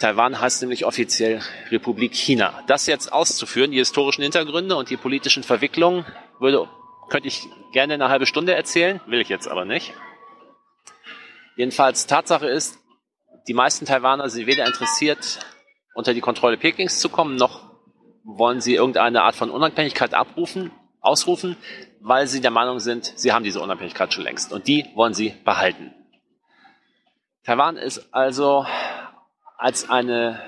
[0.00, 2.62] Taiwan heißt nämlich offiziell Republik China.
[2.66, 6.04] Das jetzt auszuführen, die historischen Hintergründe und die politischen Verwicklungen,
[6.40, 6.68] würde,
[7.08, 9.94] könnte ich gerne eine halbe Stunde erzählen, will ich jetzt aber nicht.
[11.56, 12.78] Jedenfalls Tatsache ist,
[13.46, 15.38] die meisten Taiwaner sind weder interessiert,
[15.94, 17.74] unter die Kontrolle Pekings zu kommen, noch
[18.24, 21.56] wollen sie irgendeine Art von Unabhängigkeit abrufen, ausrufen,
[22.00, 25.34] weil sie der Meinung sind, sie haben diese Unabhängigkeit schon längst und die wollen sie
[25.44, 25.94] behalten.
[27.44, 28.66] Taiwan ist also
[29.64, 30.42] als eine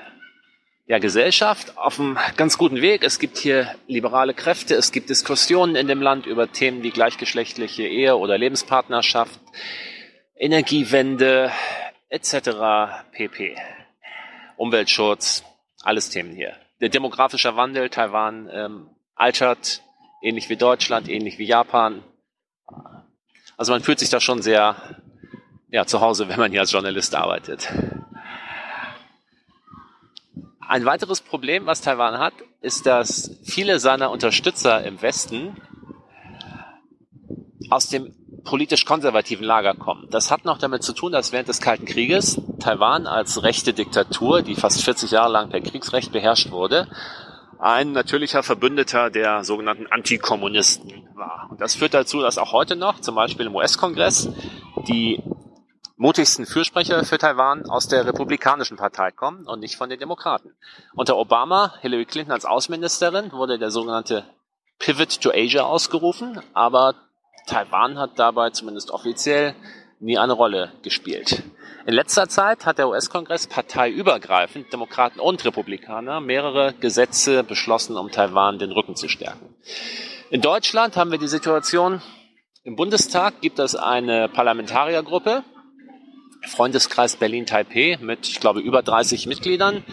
[0.87, 3.03] ja, Gesellschaft auf einem ganz guten Weg.
[3.03, 7.85] Es gibt hier liberale Kräfte, es gibt Diskussionen in dem Land über Themen wie gleichgeschlechtliche
[7.85, 9.41] Ehe oder Lebenspartnerschaft,
[10.37, 11.51] Energiewende
[12.11, 13.07] etc.
[13.13, 13.57] pp.
[14.59, 15.45] Umweltschutz,
[15.83, 19.81] alles Themen hier der demografische Wandel, Taiwan ähm, altert,
[20.23, 22.05] ähnlich wie Deutschland, ähnlich wie Japan.
[23.57, 24.77] Also man fühlt sich da schon sehr
[25.71, 27.73] ja, zu Hause, wenn man hier als Journalist arbeitet.
[30.69, 35.57] Ein weiteres Problem, was Taiwan hat, ist, dass viele seiner Unterstützer im Westen
[37.71, 40.09] aus dem politisch konservativen Lager kommen.
[40.11, 44.43] Das hat noch damit zu tun, dass während des Kalten Krieges Taiwan als rechte Diktatur,
[44.43, 46.89] die fast 40 Jahre lang per Kriegsrecht beherrscht wurde,
[47.59, 51.47] ein natürlicher Verbündeter der sogenannten Antikommunisten war.
[51.51, 54.31] Und das führt dazu, dass auch heute noch, zum Beispiel im US-Kongress,
[54.89, 55.23] die
[55.97, 60.55] mutigsten Fürsprecher für Taiwan aus der Republikanischen Partei kommen und nicht von den Demokraten.
[60.95, 64.25] Unter Obama, Hillary Clinton als Außenministerin, wurde der sogenannte
[64.79, 66.95] Pivot to Asia ausgerufen, aber
[67.47, 69.55] Taiwan hat dabei zumindest offiziell
[69.99, 71.43] nie eine Rolle gespielt.
[71.87, 78.59] In letzter Zeit hat der US-Kongress parteiübergreifend, Demokraten und Republikaner, mehrere Gesetze beschlossen, um Taiwan
[78.59, 79.55] den Rücken zu stärken.
[80.29, 82.03] In Deutschland haben wir die Situation,
[82.65, 85.45] im Bundestag gibt es eine Parlamentariergruppe,
[86.47, 89.85] Freundeskreis Berlin-Taipei mit, ich glaube, über 30 Mitgliedern.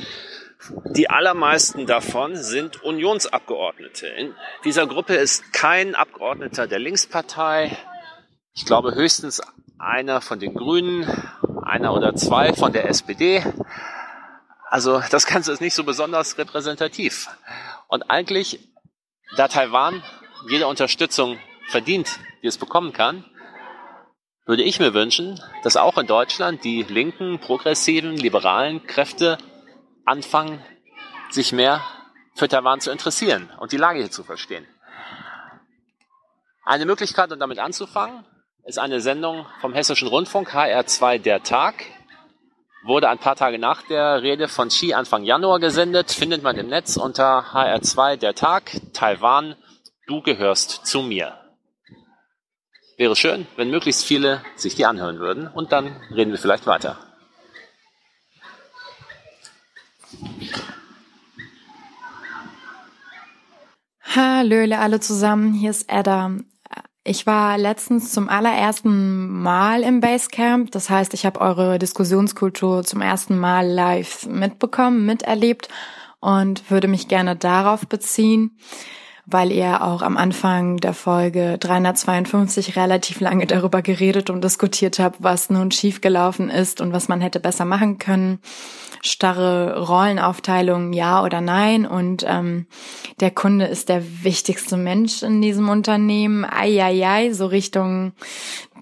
[0.86, 4.08] Die allermeisten davon sind Unionsabgeordnete.
[4.08, 7.78] In dieser Gruppe ist kein Abgeordneter der Linkspartei.
[8.54, 9.42] Ich glaube höchstens
[9.78, 11.06] einer von den Grünen,
[11.64, 13.44] einer oder zwei von der SPD.
[14.70, 17.30] Also das Ganze ist nicht so besonders repräsentativ.
[17.88, 18.60] Und eigentlich,
[19.36, 20.02] da Taiwan
[20.50, 21.38] jede Unterstützung
[21.68, 23.26] verdient, die es bekommen kann,
[24.46, 29.38] würde ich mir wünschen, dass auch in Deutschland die linken, progressiven, liberalen Kräfte
[30.06, 30.64] anfangen,
[31.30, 31.82] sich mehr
[32.36, 34.68] für Taiwan zu interessieren und die Lage hier zu verstehen.
[36.66, 38.26] Eine Möglichkeit, um damit anzufangen,
[38.66, 41.84] ist eine Sendung vom Hessischen Rundfunk, HR2 Der Tag.
[42.86, 46.68] Wurde ein paar Tage nach der Rede von Xi Anfang Januar gesendet, findet man im
[46.68, 49.56] Netz unter HR2 Der Tag, Taiwan,
[50.08, 51.43] du gehörst zu mir.
[52.96, 56.98] Wäre schön, wenn möglichst viele sich die anhören würden und dann reden wir vielleicht weiter.
[64.16, 66.38] Hallöle alle zusammen, hier ist Edda.
[67.04, 70.72] Ich war letztens zum allerersten Mal im Basecamp.
[70.72, 75.68] Das heißt, ich habe eure Diskussionskultur zum ersten Mal live mitbekommen, miterlebt
[76.20, 78.58] und würde mich gerne darauf beziehen
[79.26, 85.18] weil ihr auch am Anfang der Folge 352 relativ lange darüber geredet und diskutiert habt,
[85.24, 88.40] was nun schiefgelaufen ist und was man hätte besser machen können.
[89.02, 91.86] Starre Rollenaufteilung, ja oder nein.
[91.86, 92.68] Und ähm,
[93.20, 96.46] der Kunde ist der wichtigste Mensch in diesem Unternehmen.
[96.46, 98.14] Eieiei, so Richtung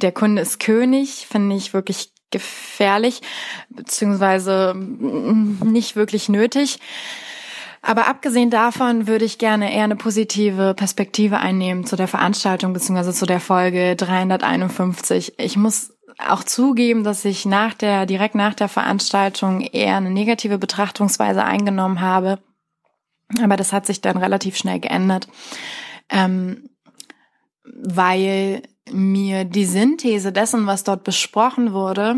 [0.02, 3.22] der Kunde ist König, finde ich wirklich gefährlich,
[3.70, 6.80] beziehungsweise nicht wirklich nötig.
[7.82, 13.14] Aber abgesehen davon würde ich gerne eher eine positive Perspektive einnehmen zu der Veranstaltung beziehungsweise
[13.14, 15.40] zu der Folge 351.
[15.40, 20.60] Ich muss auch zugeben, dass ich nach der, direkt nach der Veranstaltung eher eine negative
[20.60, 22.40] Betrachtungsweise eingenommen habe.
[23.42, 25.28] Aber das hat sich dann relativ schnell geändert,
[26.10, 26.70] ähm,
[27.64, 32.18] weil mir die Synthese dessen, was dort besprochen wurde,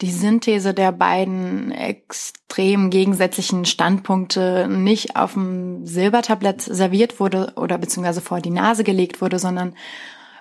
[0.00, 8.20] die Synthese der beiden extrem gegensätzlichen Standpunkte nicht auf dem Silbertablett serviert wurde oder beziehungsweise
[8.20, 9.74] vor die Nase gelegt wurde, sondern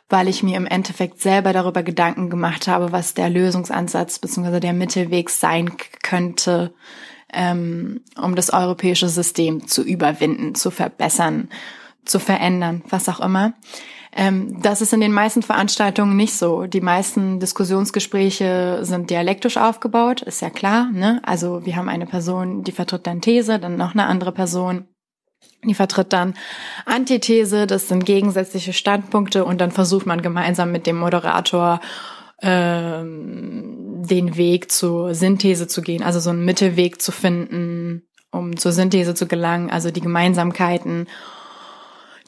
[0.09, 4.73] weil ich mir im Endeffekt selber darüber Gedanken gemacht habe, was der Lösungsansatz beziehungsweise der
[4.73, 5.71] Mittelweg sein
[6.03, 6.73] könnte,
[7.33, 11.49] ähm, um das europäische System zu überwinden, zu verbessern,
[12.05, 13.53] zu verändern, was auch immer.
[14.15, 16.65] Ähm, das ist in den meisten Veranstaltungen nicht so.
[16.65, 20.89] Die meisten Diskussionsgespräche sind dialektisch aufgebaut, ist ja klar.
[20.91, 21.19] Ne?
[21.23, 24.85] Also wir haben eine Person, die vertritt dann These, dann noch eine andere Person,
[25.63, 26.35] die vertritt dann
[26.85, 31.79] Antithese, das sind gegensätzliche Standpunkte und dann versucht man gemeinsam mit dem Moderator
[32.41, 38.73] ähm, den Weg zur Synthese zu gehen, also so einen Mittelweg zu finden, um zur
[38.73, 41.07] Synthese zu gelangen, also die Gemeinsamkeiten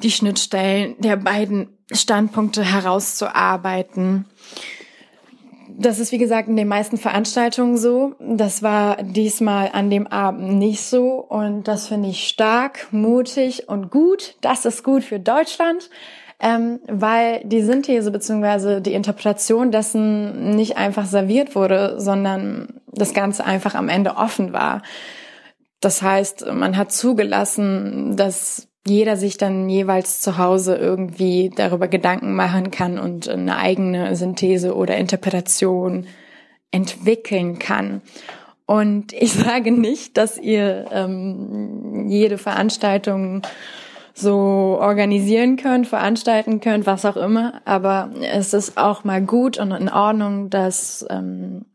[0.03, 4.25] die Schnittstellen der beiden Standpunkte herauszuarbeiten.
[5.77, 8.15] Das ist wie gesagt in den meisten Veranstaltungen so.
[8.19, 13.91] Das war diesmal an dem Abend nicht so und das finde ich stark, mutig und
[13.91, 14.35] gut.
[14.41, 15.89] Das ist gut für Deutschland,
[16.39, 23.45] ähm, weil die Synthese beziehungsweise die Interpretation dessen nicht einfach serviert wurde, sondern das Ganze
[23.45, 24.81] einfach am Ende offen war.
[25.81, 32.35] Das heißt, man hat zugelassen, dass jeder sich dann jeweils zu Hause irgendwie darüber Gedanken
[32.35, 36.05] machen kann und eine eigene Synthese oder Interpretation
[36.71, 38.01] entwickeln kann.
[38.65, 43.41] Und ich sage nicht, dass ihr ähm, jede Veranstaltung
[44.13, 47.61] so organisieren könnt, veranstalten könnt, was auch immer.
[47.65, 51.65] Aber es ist auch mal gut und in Ordnung, das ähm,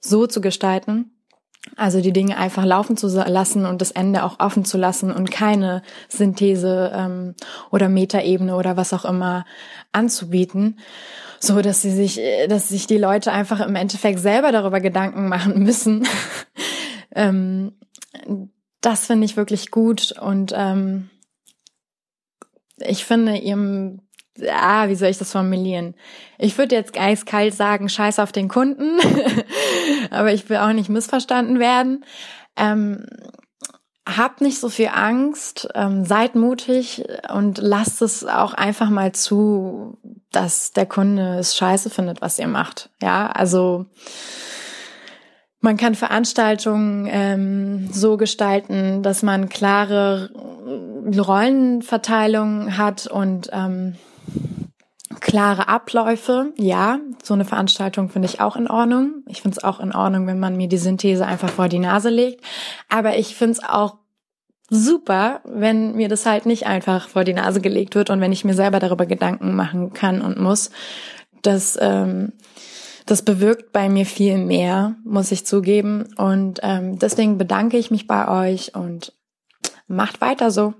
[0.00, 1.11] so zu gestalten.
[1.76, 5.30] Also die Dinge einfach laufen zu lassen und das Ende auch offen zu lassen und
[5.30, 7.34] keine Synthese ähm,
[7.70, 9.46] oder Metaebene oder was auch immer
[9.90, 10.78] anzubieten,
[11.40, 15.62] so dass sie sich, dass sich die Leute einfach im Endeffekt selber darüber Gedanken machen
[15.62, 16.06] müssen.
[17.14, 17.72] ähm,
[18.80, 21.08] das finde ich wirklich gut und ähm,
[22.78, 24.00] ich finde ihrem
[24.50, 25.94] ah, wie soll ich das formulieren?
[26.38, 28.98] Ich würde jetzt eiskalt sagen, scheiß auf den Kunden,
[30.10, 32.04] aber ich will auch nicht missverstanden werden.
[32.56, 33.06] Ähm,
[34.06, 39.98] habt nicht so viel Angst, ähm, seid mutig und lasst es auch einfach mal zu,
[40.32, 42.90] dass der Kunde es scheiße findet, was ihr macht.
[43.00, 43.86] Ja, also
[45.60, 50.30] man kann Veranstaltungen ähm, so gestalten, dass man klare
[51.16, 53.94] Rollenverteilung hat und ähm,
[55.20, 56.52] klare Abläufe.
[56.56, 59.22] Ja, so eine Veranstaltung finde ich auch in Ordnung.
[59.26, 62.10] Ich finde es auch in Ordnung, wenn man mir die Synthese einfach vor die Nase
[62.10, 62.44] legt.
[62.88, 63.96] Aber ich finde es auch
[64.68, 68.44] super, wenn mir das halt nicht einfach vor die Nase gelegt wird und wenn ich
[68.44, 70.70] mir selber darüber Gedanken machen kann und muss.
[71.42, 72.32] Das, ähm,
[73.06, 76.08] das bewirkt bei mir viel mehr, muss ich zugeben.
[76.16, 79.12] Und ähm, deswegen bedanke ich mich bei euch und
[79.88, 80.74] macht weiter so.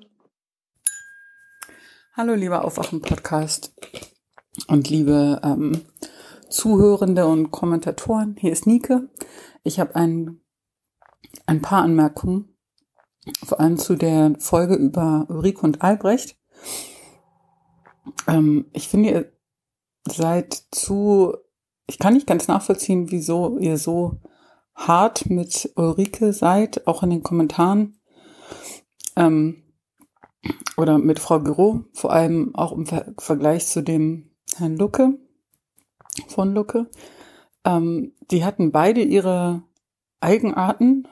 [2.14, 3.72] Hallo, lieber Aufwachen-Podcast
[4.66, 5.80] und liebe ähm,
[6.50, 8.36] Zuhörende und Kommentatoren.
[8.38, 9.08] Hier ist Nike.
[9.62, 10.42] Ich habe ein,
[11.46, 12.54] ein paar Anmerkungen,
[13.42, 16.36] vor allem zu der Folge über Ulrike und Albrecht.
[18.28, 19.32] Ähm, ich finde, ihr
[20.06, 21.34] seid zu,
[21.86, 24.20] ich kann nicht ganz nachvollziehen, wieso ihr so
[24.74, 27.98] hart mit Ulrike seid, auch in den Kommentaren.
[29.16, 29.61] Ähm,
[30.76, 35.18] oder mit Frau Büro, vor allem auch im Ver Vergleich zu dem Herrn Lucke,
[36.28, 36.90] von Lucke.
[37.64, 39.62] Ähm, die hatten beide ihre
[40.20, 41.08] Eigenarten.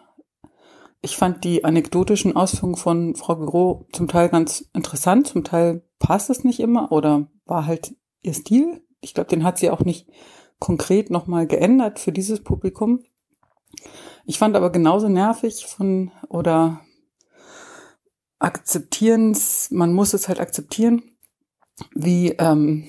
[1.03, 6.31] Ich fand die anekdotischen Ausführungen von Frau Büro zum Teil ganz interessant, zum Teil passt
[6.31, 8.83] es nicht immer oder war halt ihr Stil.
[9.01, 10.09] Ich glaube, den hat sie auch nicht
[10.59, 13.03] konkret nochmal geändert für dieses Publikum.
[14.27, 16.81] Ich fand aber genauso nervig von oder
[18.41, 19.37] akzeptieren
[19.71, 21.03] man muss es halt akzeptieren,
[21.95, 22.89] wie ähm,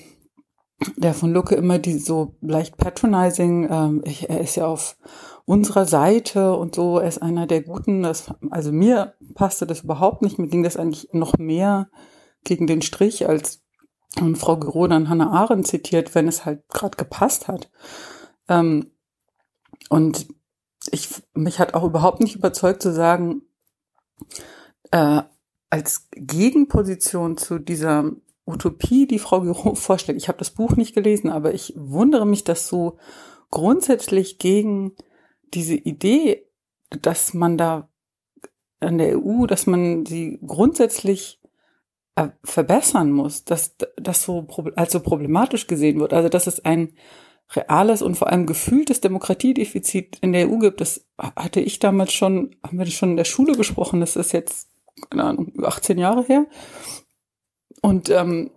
[0.96, 4.96] der von Lucke immer die so leicht patronizing, ähm, ich, er ist ja auf
[5.44, 8.02] unserer Seite und so, er ist einer der Guten.
[8.02, 10.38] Das, also mir passte das überhaupt nicht.
[10.38, 11.88] Mir ging das eigentlich noch mehr
[12.44, 13.62] gegen den Strich, als
[14.18, 17.70] ähm, Frau Gero dann Hannah Arendt zitiert, wenn es halt gerade gepasst hat.
[18.48, 18.90] Ähm,
[19.88, 20.26] und
[20.90, 23.42] ich, mich hat auch überhaupt nicht überzeugt zu sagen,
[24.90, 25.22] äh,
[25.72, 28.12] als Gegenposition zu dieser
[28.46, 30.20] Utopie, die Frau Giro vorschlägt.
[30.20, 32.98] Ich habe das Buch nicht gelesen, aber ich wundere mich, dass so
[33.50, 34.92] grundsätzlich gegen
[35.54, 36.46] diese Idee,
[36.90, 37.88] dass man da
[38.80, 41.40] an der EU, dass man sie grundsätzlich
[42.16, 46.12] äh, verbessern muss, dass das so als so problematisch gesehen wird.
[46.12, 46.92] Also dass es ein
[47.48, 52.56] reales und vor allem gefühltes Demokratiedefizit in der EU gibt, das hatte ich damals schon,
[52.62, 54.71] haben wir das schon in der Schule besprochen, das ist jetzt
[55.10, 56.46] keine Ahnung, 18 Jahre her.
[57.80, 58.50] Und ähm,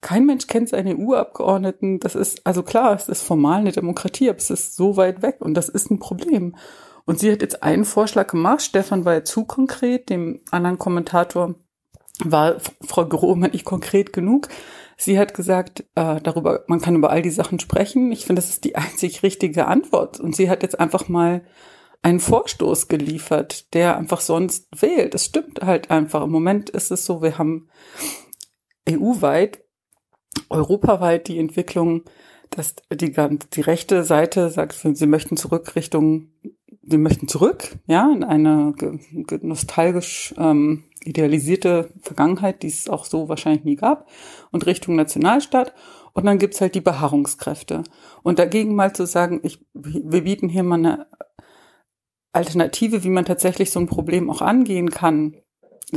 [0.00, 2.00] kein Mensch kennt seine EU-Abgeordneten.
[2.00, 5.36] Das ist, also klar, es ist formal eine Demokratie, aber es ist so weit weg
[5.40, 6.56] und das ist ein Problem.
[7.04, 8.62] Und sie hat jetzt einen Vorschlag gemacht.
[8.62, 11.54] Stefan war ja zu konkret, dem anderen Kommentator
[12.24, 14.48] war Frau Grohmann nicht konkret genug.
[14.96, 18.12] Sie hat gesagt, äh, darüber, man kann über all die Sachen sprechen.
[18.12, 20.20] Ich finde, das ist die einzig richtige Antwort.
[20.20, 21.42] Und sie hat jetzt einfach mal
[22.02, 25.14] einen Vorstoß geliefert, der einfach sonst wählt.
[25.14, 26.24] Es stimmt halt einfach.
[26.24, 27.68] Im Moment ist es so, wir haben
[28.88, 29.62] EU-weit,
[30.50, 32.02] europaweit die Entwicklung,
[32.50, 33.14] dass die,
[33.54, 36.28] die rechte Seite sagt, sie möchten zurück Richtung,
[36.82, 38.74] sie möchten zurück, ja, in eine
[39.40, 44.08] nostalgisch ähm, idealisierte Vergangenheit, die es auch so wahrscheinlich nie gab,
[44.50, 45.72] und Richtung Nationalstaat.
[46.14, 47.84] Und dann gibt's halt die Beharrungskräfte.
[48.22, 51.06] Und dagegen mal zu sagen, ich, wir bieten hier mal eine
[52.32, 55.36] Alternative, wie man tatsächlich so ein Problem auch angehen kann.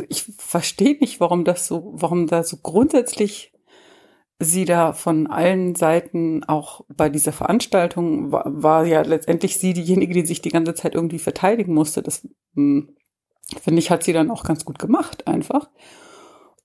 [0.09, 3.53] Ich verstehe nicht, warum das so, warum da so grundsätzlich
[4.39, 10.13] sie da von allen Seiten auch bei dieser Veranstaltung war, war ja letztendlich sie diejenige,
[10.13, 12.01] die sich die ganze Zeit irgendwie verteidigen musste.
[12.01, 12.89] Das hm,
[13.61, 15.69] finde ich, hat sie dann auch ganz gut gemacht, einfach.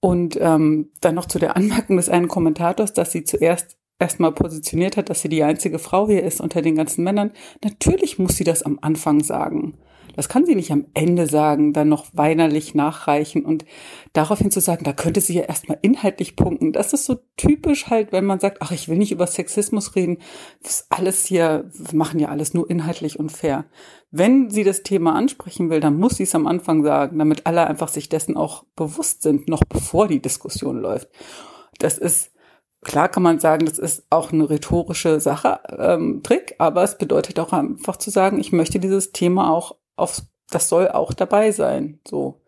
[0.01, 4.97] Und ähm, dann noch zu der Anmerkung des einen Kommentators, dass sie zuerst erstmal positioniert
[4.97, 8.45] hat, dass sie die einzige Frau hier ist unter den ganzen Männern, natürlich muss sie
[8.45, 9.79] das am Anfang sagen.
[10.17, 13.65] Das kann sie nicht am Ende sagen, dann noch weinerlich nachreichen und
[14.13, 16.73] daraufhin zu sagen, da könnte sie ja erstmal inhaltlich punkten.
[16.73, 20.19] Das ist so typisch halt, wenn man sagt, ach, ich will nicht über Sexismus reden.
[20.63, 23.67] Das ist alles hier, wir machen ja alles nur inhaltlich und fair.
[24.11, 27.67] Wenn sie das Thema ansprechen will, dann muss sie es am Anfang sagen, damit alle
[27.67, 31.09] einfach sich dessen auch bewusst sind, noch bevor die Diskussion läuft.
[31.79, 32.33] Das ist,
[32.83, 37.39] klar kann man sagen, das ist auch eine rhetorische Sache, ähm, Trick, aber es bedeutet
[37.39, 42.01] auch einfach zu sagen, ich möchte dieses Thema auch auf, das soll auch dabei sein,
[42.07, 42.41] so.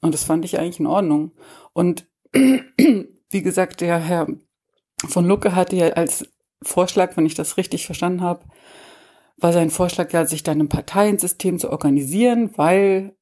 [0.00, 1.32] Und das fand ich eigentlich in Ordnung.
[1.72, 4.26] Und wie gesagt, der Herr
[5.06, 6.28] von Lucke hatte ja als
[6.62, 8.44] Vorschlag, wenn ich das richtig verstanden habe,
[9.36, 13.16] war sein Vorschlag ja, sich dann im Parteiensystem zu organisieren, weil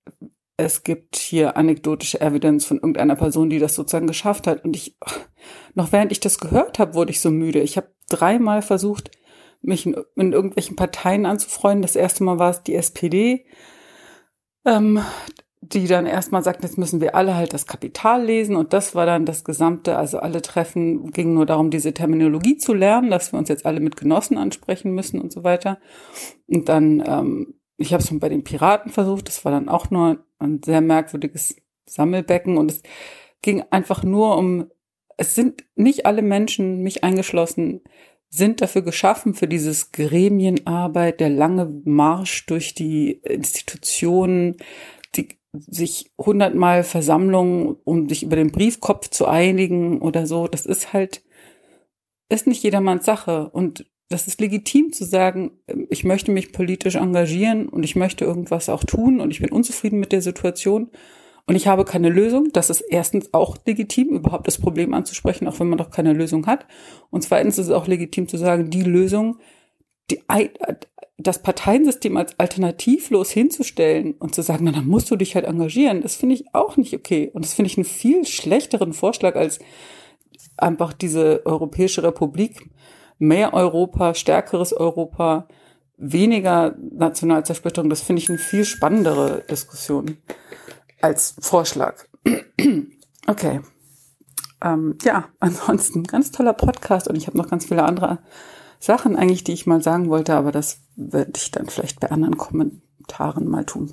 [0.57, 4.65] es gibt hier anekdotische Evidence von irgendeiner Person, die das sozusagen geschafft hat.
[4.65, 4.97] Und ich,
[5.75, 7.61] noch während ich das gehört habe, wurde ich so müde.
[7.61, 9.11] Ich habe dreimal versucht,
[9.63, 11.83] mich in, in, irgendwelchen Parteien anzufreunden.
[11.83, 13.47] Das erste Mal war es die SPD.
[14.65, 15.01] Ähm,
[15.63, 19.05] die dann erstmal sagten, jetzt müssen wir alle halt das Kapital lesen und das war
[19.05, 23.39] dann das gesamte, also alle Treffen ging nur darum, diese Terminologie zu lernen, dass wir
[23.39, 25.79] uns jetzt alle mit Genossen ansprechen müssen und so weiter.
[26.47, 30.25] Und dann, ähm, ich habe es bei den Piraten versucht, das war dann auch nur
[30.39, 32.83] ein sehr merkwürdiges Sammelbecken und es
[33.43, 34.71] ging einfach nur um,
[35.21, 37.83] es sind nicht alle Menschen, mich eingeschlossen,
[38.31, 44.57] sind dafür geschaffen, für dieses Gremienarbeit, der lange Marsch durch die Institutionen,
[45.17, 50.95] die sich hundertmal Versammlungen, um sich über den Briefkopf zu einigen oder so, das ist
[50.95, 51.23] halt,
[52.31, 53.51] ist nicht jedermanns Sache.
[53.51, 55.51] Und das ist legitim zu sagen,
[55.91, 60.01] ich möchte mich politisch engagieren und ich möchte irgendwas auch tun und ich bin unzufrieden
[60.01, 60.91] mit der Situation
[61.51, 62.51] und ich habe keine Lösung.
[62.53, 66.47] Das ist erstens auch legitim, überhaupt das Problem anzusprechen, auch wenn man doch keine Lösung
[66.47, 66.65] hat.
[67.11, 69.37] Und zweitens ist es auch legitim zu sagen, die Lösung,
[70.13, 70.23] die,
[71.19, 76.03] das Parteiensystem als alternativlos hinzustellen und zu sagen, na, dann musst du dich halt engagieren,
[76.03, 77.33] das finde ich auch nicht okay.
[77.35, 79.59] Und das finde ich einen viel schlechteren Vorschlag als
[80.57, 82.71] einfach diese Europäische Republik,
[83.19, 85.49] mehr Europa, stärkeres Europa,
[85.97, 87.91] weniger Nationalzersplitterung.
[87.91, 90.17] Das finde ich eine viel spannendere Diskussion
[91.01, 92.05] als Vorschlag.
[93.27, 93.61] okay.
[94.63, 98.19] Ähm, ja, ansonsten ganz toller Podcast und ich habe noch ganz viele andere
[98.79, 102.39] Sachen eigentlich, die ich mal sagen wollte, aber das werde ich dann vielleicht bei anderen
[102.39, 103.93] Kommentaren mal tun.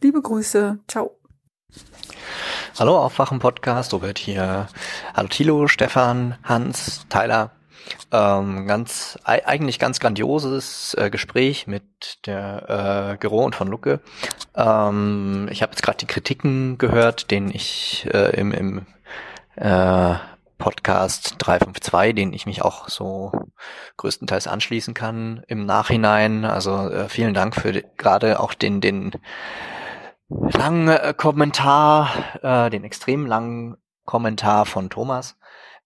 [0.00, 1.18] Liebe Grüße, ciao.
[2.78, 4.68] Hallo, Aufwachen Podcast, Robert hier.
[5.14, 7.52] Hallo Thilo, Stefan, Hans, Tyler.
[8.12, 11.84] Ähm, ganz eigentlich ganz grandioses äh, Gespräch mit
[12.26, 14.00] der äh, Gero und von Lucke.
[14.54, 18.86] Ähm, ich habe jetzt gerade die Kritiken gehört, den ich äh, im, im
[19.56, 20.14] äh,
[20.58, 23.32] Podcast 352, den ich mich auch so
[23.96, 26.44] größtenteils anschließen kann im Nachhinein.
[26.44, 29.12] Also äh, vielen Dank für gerade auch den, den
[30.28, 32.10] langen äh, Kommentar,
[32.42, 35.36] äh, den extrem langen Kommentar von Thomas.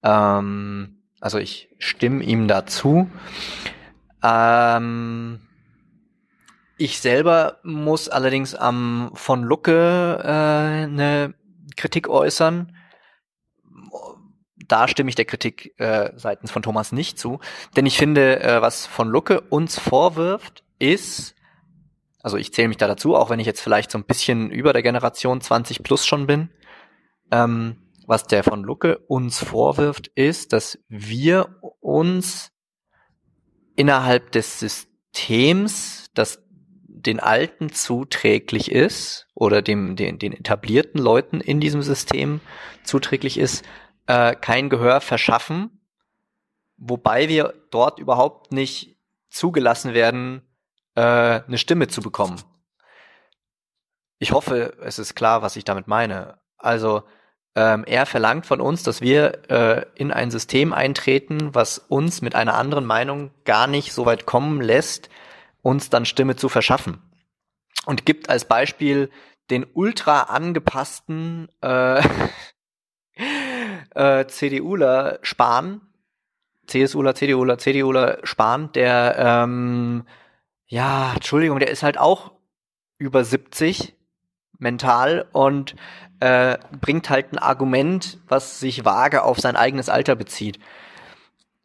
[0.03, 3.11] Ähm, also ich stimme ihm dazu.
[4.23, 5.41] Ähm,
[6.77, 11.35] ich selber muss allerdings am von Lucke äh, eine
[11.77, 12.73] Kritik äußern
[14.69, 17.41] da stimme ich der Kritik äh, seitens von Thomas nicht zu.
[17.75, 21.35] Denn ich finde, äh, was von Lucke uns vorwirft, ist,
[22.23, 24.73] also ich zähle mich da dazu, auch wenn ich jetzt vielleicht so ein bisschen über
[24.73, 26.51] der Generation 20 plus schon bin,
[27.33, 27.77] ähm,
[28.09, 32.51] was der von Lucke uns vorwirft, ist, dass wir uns
[33.77, 41.61] innerhalb des Systems, das den Alten zuträglich ist oder dem den, den etablierten Leuten in
[41.61, 42.41] diesem System
[42.83, 43.63] zuträglich ist,
[44.07, 45.83] äh, kein Gehör verschaffen,
[46.79, 48.97] wobei wir dort überhaupt nicht
[49.29, 50.49] zugelassen werden,
[50.95, 52.41] äh, eine Stimme zu bekommen.
[54.19, 56.39] Ich hoffe, es ist klar, was ich damit meine.
[56.57, 57.03] Also
[57.59, 62.37] ähm, er verlangt von uns, dass wir äh, in ein System eintreten, was uns mit
[62.37, 65.09] einer anderen Meinung gar nicht so weit kommen lässt,
[65.61, 67.03] uns dann Stimme zu verschaffen.
[67.85, 69.11] Und gibt als Beispiel
[69.51, 72.01] den ultra angepassten äh,
[73.97, 75.81] äh, CDUler Spahn,
[76.69, 80.07] CSUler, CDUler, CDUler Spahn, der, ähm,
[80.69, 82.31] ja, Entschuldigung, der ist halt auch
[82.99, 83.97] über 70
[84.59, 85.75] mental und
[86.21, 90.59] äh, bringt halt ein Argument, was sich vage auf sein eigenes Alter bezieht.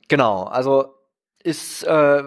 [0.07, 0.93] Genau, also
[1.43, 2.23] ist äh,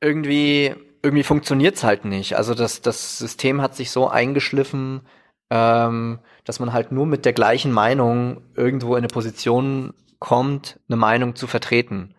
[0.00, 2.36] irgendwie irgendwie funktioniert's halt nicht.
[2.36, 5.02] Also das das System hat sich so eingeschliffen,
[5.50, 10.96] ähm, dass man halt nur mit der gleichen Meinung irgendwo in eine Position kommt, eine
[10.96, 12.14] Meinung zu vertreten.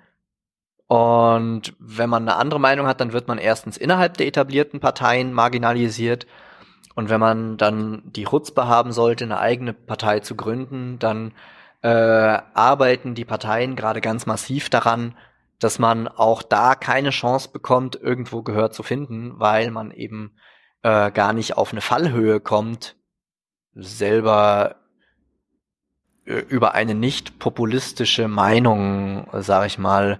[0.88, 5.34] Und wenn man eine andere Meinung hat, dann wird man erstens innerhalb der etablierten Parteien
[5.34, 6.28] marginalisiert.
[6.98, 11.32] Und wenn man dann die Chutzpe haben sollte, eine eigene Partei zu gründen, dann
[11.84, 15.16] äh, arbeiten die Parteien gerade ganz massiv daran,
[15.60, 20.32] dass man auch da keine Chance bekommt, irgendwo Gehör zu finden, weil man eben
[20.82, 22.96] äh, gar nicht auf eine Fallhöhe kommt,
[23.76, 24.78] selber
[26.26, 30.20] äh, über eine nicht populistische Meinung, sag ich mal,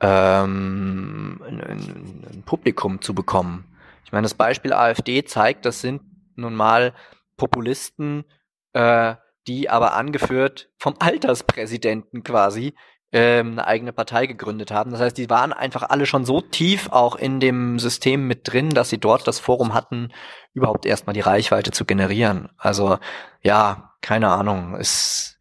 [0.00, 3.64] ähm, ein, ein Publikum zu bekommen.
[4.04, 6.02] Ich meine, das Beispiel AfD zeigt, das sind
[6.38, 6.94] nun mal
[7.36, 8.24] Populisten,
[8.72, 9.14] äh,
[9.46, 12.74] die aber angeführt vom Alterspräsidenten quasi
[13.10, 14.90] ähm, eine eigene Partei gegründet haben.
[14.90, 18.70] Das heißt, die waren einfach alle schon so tief auch in dem System mit drin,
[18.70, 20.12] dass sie dort das Forum hatten,
[20.52, 22.50] überhaupt erstmal die Reichweite zu generieren.
[22.58, 22.98] Also
[23.42, 24.74] ja, keine Ahnung.
[24.74, 25.38] Es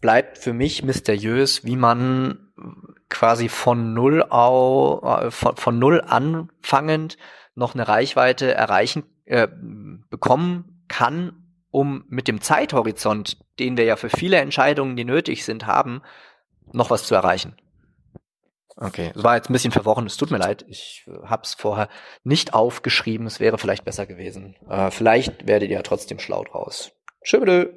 [0.00, 2.52] bleibt für mich mysteriös, wie man
[3.10, 7.18] quasi von null au, äh, von, von null anfangend
[7.54, 9.48] noch eine Reichweite erreichen äh,
[10.10, 15.66] bekommen kann, um mit dem Zeithorizont, den wir ja für viele Entscheidungen, die nötig sind,
[15.66, 16.02] haben,
[16.72, 17.56] noch was zu erreichen.
[18.76, 20.64] Okay, es war jetzt ein bisschen verworren, es tut mir leid.
[20.68, 21.88] Ich äh, habe es vorher
[22.24, 24.56] nicht aufgeschrieben, es wäre vielleicht besser gewesen.
[24.68, 26.92] Äh, vielleicht werdet ihr ja trotzdem schlau draus.
[27.22, 27.68] Tschüss.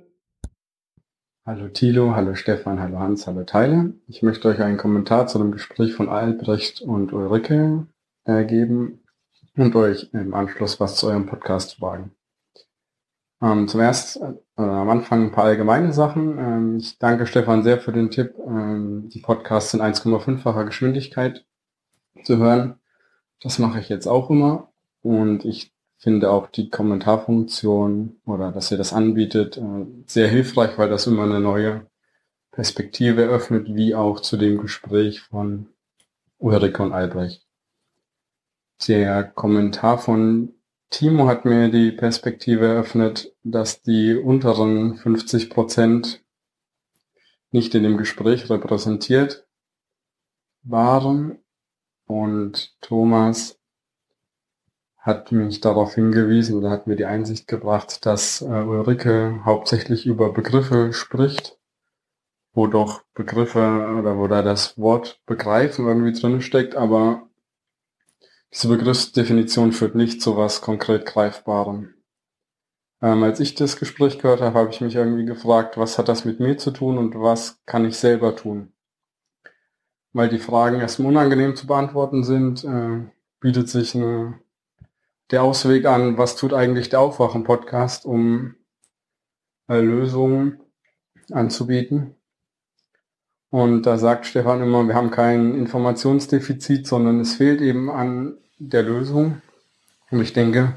[1.46, 3.94] Hallo Thilo, hallo Stefan, hallo Hans, hallo Teile.
[4.08, 7.88] Ich möchte euch einen Kommentar zu dem Gespräch von Albrecht und Ulrike
[8.26, 9.07] äh, geben
[9.58, 12.12] und euch im Anschluss was zu eurem Podcast fragen.
[13.42, 16.38] Ähm, zum ersten äh, am Anfang ein paar allgemeine Sachen.
[16.38, 21.46] Ähm, ich danke Stefan sehr für den Tipp, ähm, die Podcasts in 1,5-facher Geschwindigkeit
[22.24, 22.80] zu hören.
[23.42, 24.72] Das mache ich jetzt auch immer.
[25.04, 30.90] Und ich finde auch die Kommentarfunktion oder dass ihr das anbietet äh, sehr hilfreich, weil
[30.90, 31.88] das immer eine neue
[32.52, 35.68] Perspektive öffnet, wie auch zu dem Gespräch von
[36.40, 37.47] Ulrike und Albrecht.
[38.86, 40.54] Der Kommentar von
[40.90, 46.24] Timo hat mir die Perspektive eröffnet, dass die unteren 50 Prozent
[47.52, 49.48] nicht in dem Gespräch repräsentiert
[50.64, 51.40] waren.
[52.06, 53.60] Und Thomas
[54.98, 60.32] hat mich darauf hingewiesen oder hat mir die Einsicht gebracht, dass äh, Ulrike hauptsächlich über
[60.32, 61.58] Begriffe spricht,
[62.54, 67.27] wo doch Begriffe oder wo da das Wort begreifen irgendwie drin steckt, aber
[68.54, 71.94] diese Begriffsdefinition führt nicht zu was konkret Greifbarem.
[73.02, 76.26] Ähm, als ich das Gespräch gehört habe, habe ich mich irgendwie gefragt, was hat das
[76.26, 78.74] mit mir zu tun und was kann ich selber tun?
[80.14, 83.06] Weil die Fragen erstmal unangenehm zu beantworten sind, äh,
[83.40, 84.40] bietet sich eine,
[85.30, 88.56] der Ausweg an, was tut eigentlich der Aufwachen-Podcast, um
[89.68, 90.60] äh, Lösungen
[91.32, 92.17] anzubieten.
[93.50, 98.84] Und da sagt Stefan immer, wir haben kein Informationsdefizit, sondern es fehlt eben an der
[98.84, 99.42] Lösung.
[100.12, 100.74] Und ich denke,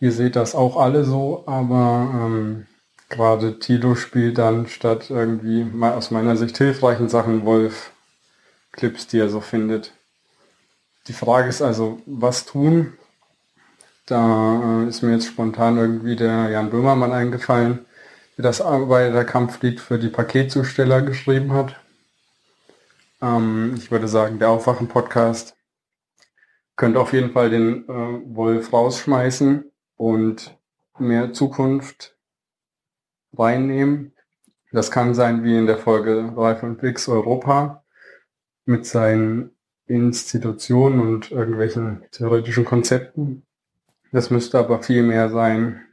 [0.00, 2.66] ihr seht das auch alle so, aber ähm,
[3.08, 7.92] gerade Tilo spielt dann statt irgendwie mal aus meiner Sicht hilfreichen Sachen Wolf
[8.72, 9.92] Clips, die er so findet.
[11.08, 12.94] Die Frage ist also, was tun?
[14.06, 17.86] Da äh, ist mir jetzt spontan irgendwie der Jan Böhmermann eingefallen,
[18.36, 21.80] das bei der Kampflied für die Paketzusteller geschrieben hat.
[23.22, 25.56] Ähm, ich würde sagen, der Aufwachen-Podcast
[26.76, 30.58] könnte auf jeden Fall den äh, Wolf rausschmeißen und
[30.98, 32.16] mehr Zukunft
[33.36, 34.12] reinnehmen.
[34.72, 37.84] Das kann sein wie in der Folge 3 von Pix Europa
[38.66, 39.52] mit seinen
[39.86, 43.46] Institutionen und irgendwelchen theoretischen Konzepten.
[44.12, 45.85] Das müsste aber viel mehr sein,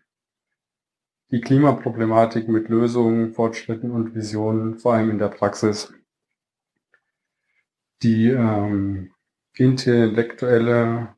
[1.33, 5.91] die Klimaproblematik mit Lösungen, Fortschritten und Visionen, vor allem in der Praxis.
[8.03, 9.09] Die ähm,
[9.55, 11.15] intellektuelle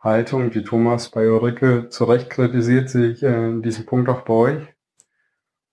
[0.00, 4.22] Haltung, die Thomas bei Ulrike zu Recht kritisiert, sehe ich äh, in diesem Punkt auch
[4.22, 4.74] bei euch.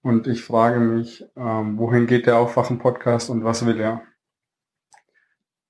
[0.02, 4.02] Und ich frage mich, ähm, wohin geht der Aufwachen-Podcast und was will er?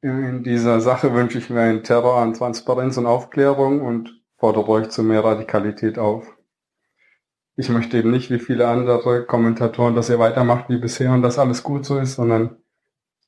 [0.01, 4.89] In dieser Sache wünsche ich mir einen Terror an Transparenz und Aufklärung und fordere euch
[4.89, 6.34] zu mehr Radikalität auf
[7.55, 11.39] ich möchte eben nicht wie viele andere Kommentatoren, dass ihr weitermacht wie bisher und dass
[11.39, 12.57] alles gut so ist, sondern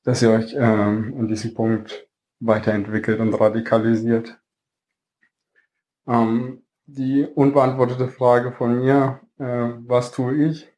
[0.04, 2.08] dass ihr euch ähm, in diesem Punkt
[2.40, 4.38] weiterentwickelt und radikalisiert.
[6.06, 9.44] Ähm, die unbeantwortete Frage von mir, äh,
[9.86, 10.68] was tue ich?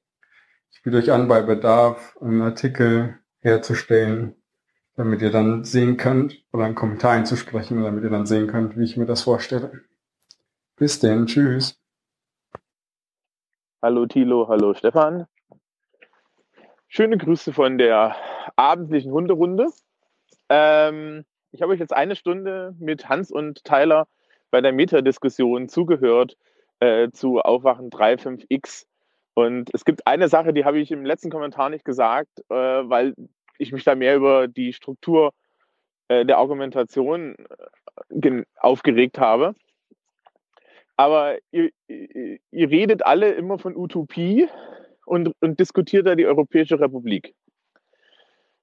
[0.72, 4.34] Ich biete euch an, bei Bedarf einen Artikel herzustellen,
[4.96, 8.84] damit ihr dann sehen könnt, oder einen Kommentar einzusprechen, damit ihr dann sehen könnt, wie
[8.84, 9.72] ich mir das vorstelle.
[10.76, 11.79] Bis denn, tschüss.
[13.82, 15.26] Hallo Thilo, hallo Stefan.
[16.86, 18.14] Schöne Grüße von der
[18.54, 19.68] abendlichen Hunderunde.
[20.50, 24.06] Ähm, Ich habe euch jetzt eine Stunde mit Hans und Tyler
[24.50, 26.36] bei der Metadiskussion zugehört
[26.80, 28.84] äh, zu Aufwachen 3.5x.
[29.32, 33.14] Und es gibt eine Sache, die habe ich im letzten Kommentar nicht gesagt, äh, weil
[33.56, 35.32] ich mich da mehr über die Struktur
[36.08, 37.34] äh, der Argumentation
[38.10, 39.54] äh, aufgeregt habe.
[41.00, 44.48] Aber ihr, ihr, redet alle immer von Utopie
[45.06, 47.34] und, und diskutiert da die Europäische Republik.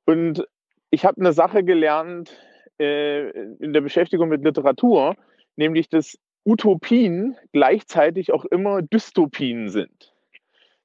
[0.06, 0.48] Und
[0.92, 2.40] ich habe eine Sache gelernt
[2.80, 5.16] äh, in der Beschäftigung mit Literatur,
[5.56, 10.14] nämlich dass Utopien gleichzeitig auch immer Dystopien sind.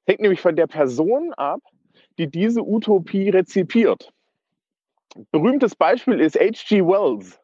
[0.07, 1.61] Hängt nämlich von der Person ab,
[2.17, 4.11] die diese Utopie rezipiert.
[5.29, 6.81] Berühmtes Beispiel ist H.G.
[6.81, 7.39] Wells.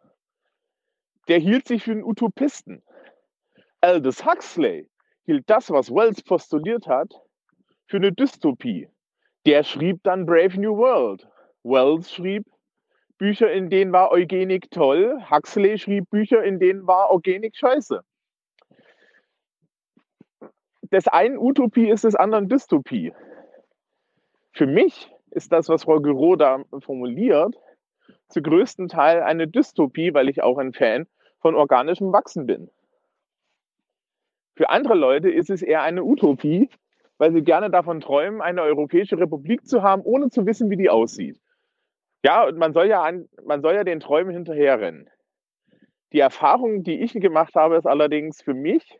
[1.28, 2.82] Der hielt sich für einen Utopisten.
[3.82, 4.90] Aldous Huxley
[5.26, 7.14] hielt das, was Wells postuliert hat,
[7.88, 8.90] für eine Dystopie.
[9.46, 11.28] Der schrieb dann Brave New World.
[11.64, 12.46] Wells schrieb
[13.18, 15.24] Bücher, in denen war Eugenik toll.
[15.30, 18.02] Huxley schrieb Bücher, in denen war Eugenik scheiße.
[20.92, 23.14] Das einen Utopie ist des anderen Dystopie.
[24.52, 27.56] Für mich ist das, was Frau Giro da formuliert,
[28.28, 31.08] zu größten Teil eine Dystopie, weil ich auch ein Fan
[31.40, 32.70] von organischem Wachsen bin.
[34.60, 36.70] Für andere Leute ist es eher eine Utopie,
[37.18, 40.90] weil sie gerne davon träumen, eine europäische Republik zu haben, ohne zu wissen, wie die
[40.90, 41.40] aussieht.
[42.26, 45.10] Ja, und man soll ja, an, man soll ja den Träumen hinterherrennen.
[46.12, 49.00] Die Erfahrung, die ich gemacht habe, ist allerdings für mich,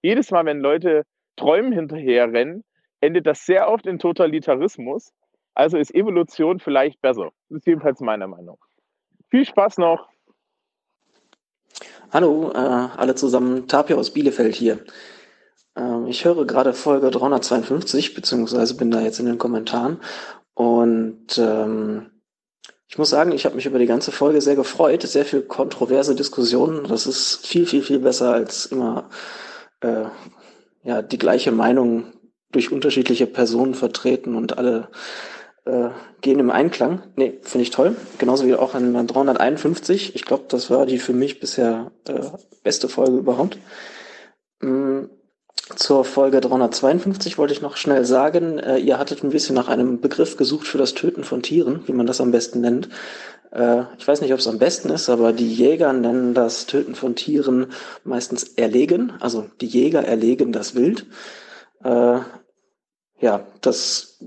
[0.00, 1.02] jedes Mal, wenn Leute
[1.36, 2.64] Träumen hinterherrennen,
[3.02, 5.12] endet das sehr oft in Totalitarismus.
[5.52, 7.28] Also ist Evolution vielleicht besser.
[7.50, 8.56] Das ist jedenfalls meine Meinung.
[9.28, 10.08] Viel Spaß noch.
[12.10, 13.68] Hallo, äh, alle zusammen.
[13.68, 14.78] Tapio aus Bielefeld hier.
[15.76, 20.00] Ähm, ich höre gerade Folge 352, beziehungsweise bin da jetzt in den Kommentaren.
[20.54, 22.06] Und ähm,
[22.88, 25.02] ich muss sagen, ich habe mich über die ganze Folge sehr gefreut.
[25.02, 26.84] Sehr viel kontroverse Diskussionen.
[26.84, 29.10] Das ist viel, viel, viel besser als immer
[29.80, 30.06] äh,
[30.84, 32.14] ja, die gleiche Meinung
[32.50, 34.88] durch unterschiedliche Personen vertreten und alle
[35.68, 35.90] äh,
[36.22, 37.02] gehen im Einklang.
[37.16, 37.94] Nee, finde ich toll.
[38.18, 40.14] Genauso wie auch an 351.
[40.14, 42.20] Ich glaube, das war die für mich bisher äh,
[42.62, 43.58] beste Folge überhaupt.
[44.60, 45.04] Mm,
[45.76, 50.00] zur Folge 352 wollte ich noch schnell sagen, äh, ihr hattet ein bisschen nach einem
[50.00, 52.88] Begriff gesucht für das Töten von Tieren, wie man das am besten nennt.
[53.52, 56.94] Äh, ich weiß nicht, ob es am besten ist, aber die Jäger nennen das Töten
[56.94, 57.66] von Tieren
[58.04, 59.12] meistens erlegen.
[59.20, 61.06] Also die Jäger erlegen das Wild.
[61.84, 62.20] Äh,
[63.20, 64.18] ja, das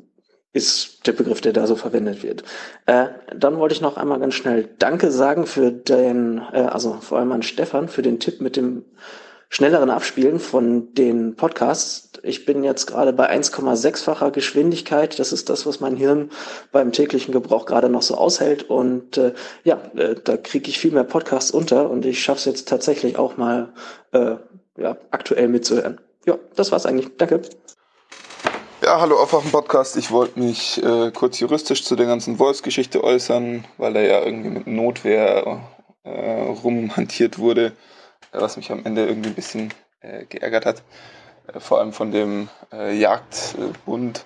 [0.53, 2.43] ist der Begriff, der da so verwendet wird.
[2.85, 7.19] Äh, dann wollte ich noch einmal ganz schnell Danke sagen für den, äh, also vor
[7.19, 8.83] allem an Stefan, für den Tipp mit dem
[9.51, 12.09] schnelleren Abspielen von den Podcasts.
[12.23, 15.19] Ich bin jetzt gerade bei 1,6-facher Geschwindigkeit.
[15.19, 16.29] Das ist das, was mein Hirn
[16.71, 18.69] beim täglichen Gebrauch gerade noch so aushält.
[18.69, 22.45] Und äh, ja, äh, da kriege ich viel mehr Podcasts unter und ich schaffe es
[22.45, 23.73] jetzt tatsächlich auch mal
[24.13, 24.35] äh,
[24.77, 25.99] ja, aktuell mitzuhören.
[26.25, 27.09] Ja, das war's eigentlich.
[27.17, 27.41] Danke.
[28.91, 29.95] Ja, hallo Aufwachen Podcast.
[29.95, 34.49] Ich wollte mich äh, kurz juristisch zu der ganzen Wolfsgeschichte äußern, weil er ja irgendwie
[34.49, 35.61] mit Notwehr
[36.03, 37.71] äh, rumhantiert wurde
[38.33, 40.83] was mich am Ende irgendwie ein bisschen äh, geärgert hat.
[41.47, 44.25] Äh, vor allem von dem äh, Jagdbund.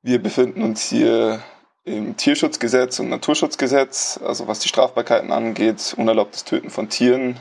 [0.00, 1.42] Wir befinden uns hier
[1.84, 7.38] im Tierschutzgesetz und Naturschutzgesetz, also was die Strafbarkeiten angeht, unerlaubtes Töten von Tieren.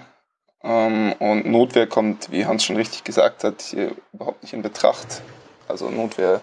[0.66, 5.22] Ähm, und Notwehr kommt, wie Hans schon richtig gesagt hat, hier überhaupt nicht in Betracht.
[5.68, 6.42] Also Notwehr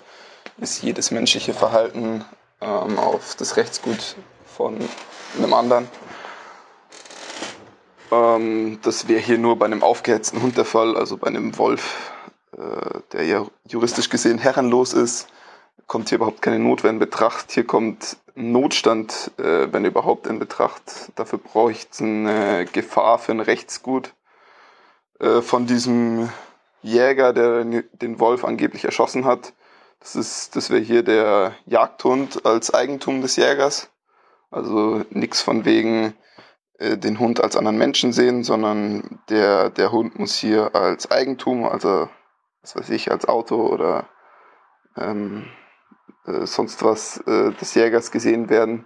[0.58, 2.24] ist jedes menschliche Verhalten
[2.60, 4.76] ähm, auf das Rechtsgut von
[5.38, 5.88] einem anderen.
[8.10, 12.12] Ähm, das wäre hier nur bei einem aufgehetzten Hund der Fall, also bei einem Wolf,
[12.56, 15.28] äh, der ja juristisch gesehen herrenlos ist,
[15.86, 17.52] kommt hier überhaupt keine Notwehr in Betracht.
[17.52, 21.10] Hier kommt Notstand, äh, wenn überhaupt, in Betracht.
[21.16, 24.12] Dafür brauche ich eine Gefahr für ein Rechtsgut
[25.20, 26.30] äh, von diesem
[26.82, 29.52] Jäger, der den Wolf angeblich erschossen hat.
[30.00, 33.90] Das, das wäre hier der Jagdhund als Eigentum des Jägers.
[34.50, 36.14] Also nichts von wegen,
[36.78, 41.64] äh, den Hund als anderen Menschen sehen, sondern der, der Hund muss hier als Eigentum,
[41.64, 42.08] also
[42.60, 44.08] was weiß ich, als Auto oder
[44.96, 45.46] ähm,
[46.26, 48.84] äh, sonst was äh, des Jägers gesehen werden.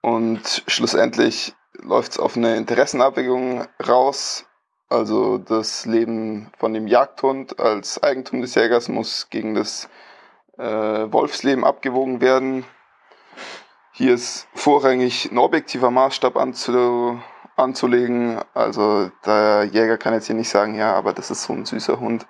[0.00, 4.44] Und schlussendlich läuft es auf eine Interessenabwägung raus.
[4.88, 9.88] Also das Leben von dem Jagdhund als Eigentum des Jägers muss gegen das
[10.56, 12.64] äh, Wolfsleben abgewogen werden.
[13.92, 17.20] Hier ist vorrangig ein objektiver Maßstab anzu,
[17.56, 18.40] anzulegen.
[18.54, 22.00] Also der Jäger kann jetzt hier nicht sagen, ja, aber das ist so ein süßer
[22.00, 22.26] Hund.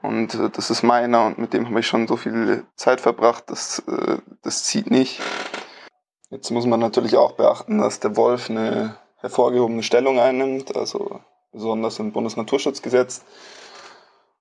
[0.00, 3.44] Und äh, das ist meiner und mit dem habe ich schon so viel Zeit verbracht,
[3.48, 5.20] das, äh, das zieht nicht.
[6.30, 11.20] Jetzt muss man natürlich auch beachten, dass der Wolf eine hervorgehobene Stellung einnimmt, also
[11.56, 13.24] besonders im Bundesnaturschutzgesetz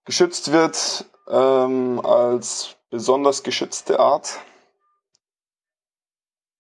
[0.04, 4.40] geschützt wird ähm, als besonders geschützte Art.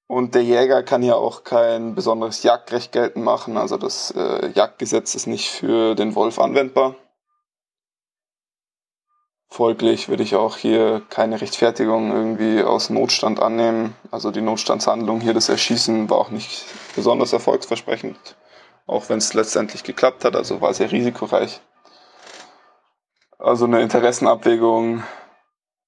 [0.07, 3.57] Und der Jäger kann hier auch kein besonderes Jagdrecht geltend machen.
[3.57, 6.95] Also das äh, Jagdgesetz ist nicht für den Wolf anwendbar.
[9.49, 13.95] Folglich würde ich auch hier keine Rechtfertigung irgendwie aus Notstand annehmen.
[14.11, 18.35] Also die Notstandshandlung hier, das Erschießen, war auch nicht besonders erfolgsversprechend,
[18.85, 21.61] auch wenn es letztendlich geklappt hat, also war sehr risikoreich.
[23.37, 25.03] Also eine Interessenabwägung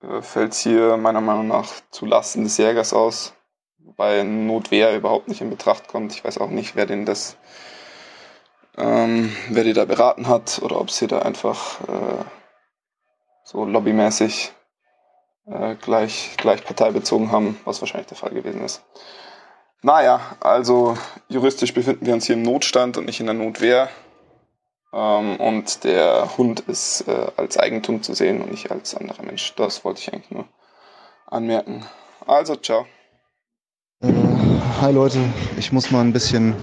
[0.01, 3.33] äh, fällt hier meiner Meinung nach zu Lasten des Jägers aus,
[3.79, 6.13] wobei Notwehr überhaupt nicht in Betracht kommt.
[6.13, 7.37] Ich weiß auch nicht, wer den das,
[8.77, 12.25] ähm, wer die da beraten hat oder ob sie da einfach äh,
[13.43, 14.51] so lobbymäßig
[15.45, 18.83] äh, gleich, gleich parteibezogen haben, was wahrscheinlich der Fall gewesen ist.
[19.83, 20.97] Naja, also
[21.29, 23.89] juristisch befinden wir uns hier im Notstand und nicht in der Notwehr.
[24.93, 29.53] Ähm, und der Hund ist äh, als Eigentum zu sehen und nicht als anderer Mensch.
[29.55, 30.45] Das wollte ich eigentlich nur
[31.27, 31.85] anmerken.
[32.25, 32.87] Also, ciao.
[34.01, 34.11] Äh,
[34.81, 35.19] hi Leute,
[35.57, 36.55] ich muss mal ein bisschen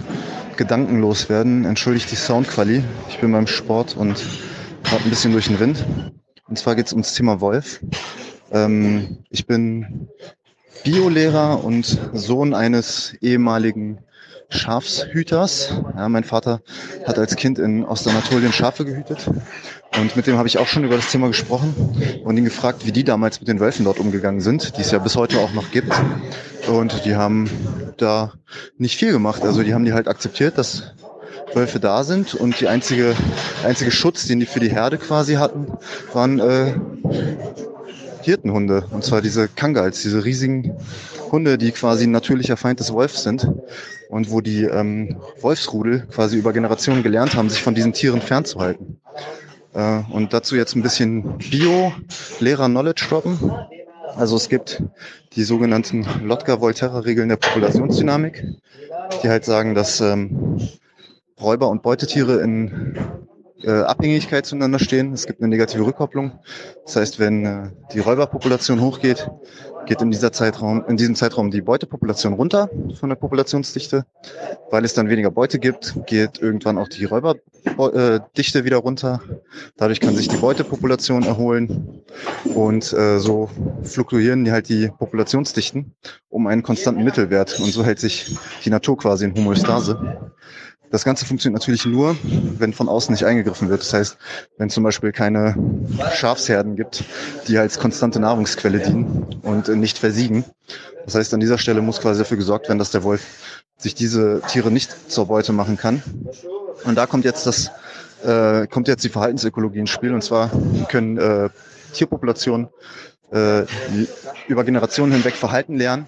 [0.57, 1.65] gedankenlos werden.
[1.65, 2.83] Entschuldigt die Soundquali.
[3.09, 4.25] Ich bin beim Sport und
[4.83, 5.85] gerade ein bisschen durch den Wind.
[6.47, 7.79] Und zwar geht es ums Thema Wolf.
[8.51, 10.09] Ähm, ich bin
[10.85, 13.97] Biolehrer und Sohn eines ehemaligen
[14.49, 15.73] Schafshüters.
[15.97, 16.61] Ja, mein Vater
[17.07, 19.27] hat als Kind in Ostanatolien Schafe gehütet
[19.97, 21.73] und mit dem habe ich auch schon über das Thema gesprochen
[22.23, 24.99] und ihn gefragt, wie die damals mit den Wölfen dort umgegangen sind, die es ja
[24.99, 25.91] bis heute auch noch gibt.
[26.67, 27.49] Und die haben
[27.97, 28.33] da
[28.77, 29.41] nicht viel gemacht.
[29.41, 30.93] Also die haben die halt akzeptiert, dass
[31.55, 33.15] Wölfe da sind und die einzige,
[33.63, 35.65] einzige Schutz, den die für die Herde quasi hatten,
[36.13, 36.75] waren äh,
[38.25, 38.85] Hirtenhunde.
[38.91, 40.75] Und zwar diese Kangals, diese riesigen
[41.31, 43.47] Hunde, die quasi ein natürlicher Feind des Wolfs sind
[44.09, 48.99] und wo die ähm, Wolfsrudel quasi über Generationen gelernt haben, sich von diesen Tieren fernzuhalten.
[49.73, 53.39] Äh, und dazu jetzt ein bisschen Bio-Lehrer-Knowledge droppen.
[54.15, 54.81] Also es gibt
[55.33, 58.43] die sogenannten Lotka-Volterra-Regeln der Populationsdynamik,
[59.21, 60.59] die halt sagen, dass ähm,
[61.39, 62.97] Räuber und Beutetiere in
[63.63, 65.13] äh, Abhängigkeit zueinander stehen.
[65.13, 66.39] Es gibt eine negative Rückkopplung.
[66.85, 69.29] Das heißt, wenn äh, die Räuberpopulation hochgeht,
[69.85, 74.05] geht in dieser Zeitraum, in diesem Zeitraum die Beutepopulation runter von der Populationsdichte.
[74.71, 79.21] Weil es dann weniger Beute gibt, geht irgendwann auch die Räuberdichte wieder runter.
[79.77, 82.01] Dadurch kann sich die Beutepopulation erholen
[82.55, 83.49] und äh, so
[83.83, 85.93] fluktuieren die halt die Populationsdichten
[86.29, 90.31] um einen konstanten Mittelwert und so hält sich die Natur quasi in Homöostase.
[90.91, 93.81] Das Ganze funktioniert natürlich nur, wenn von außen nicht eingegriffen wird.
[93.81, 94.17] Das heißt,
[94.57, 95.55] wenn zum Beispiel keine
[96.13, 97.03] Schafsherden gibt,
[97.47, 100.45] die als konstante Nahrungsquelle dienen und nicht versiegen.
[101.05, 103.21] Das heißt, an dieser Stelle muss quasi dafür gesorgt werden, dass der Wolf
[103.77, 106.01] sich diese Tiere nicht zur Beute machen kann.
[106.83, 107.71] Und da kommt jetzt das,
[108.23, 110.13] äh, kommt jetzt die Verhaltensökologie ins Spiel.
[110.13, 110.51] Und zwar
[110.89, 111.49] können äh,
[111.93, 112.69] Tierpopulationen
[113.31, 113.63] äh,
[114.47, 116.07] über Generationen hinweg Verhalten lernen,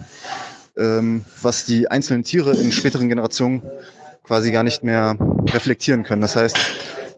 [0.77, 3.61] ähm, was die einzelnen Tiere in späteren Generationen
[4.27, 5.17] quasi gar nicht mehr
[5.53, 6.22] reflektieren können.
[6.22, 6.58] Das heißt,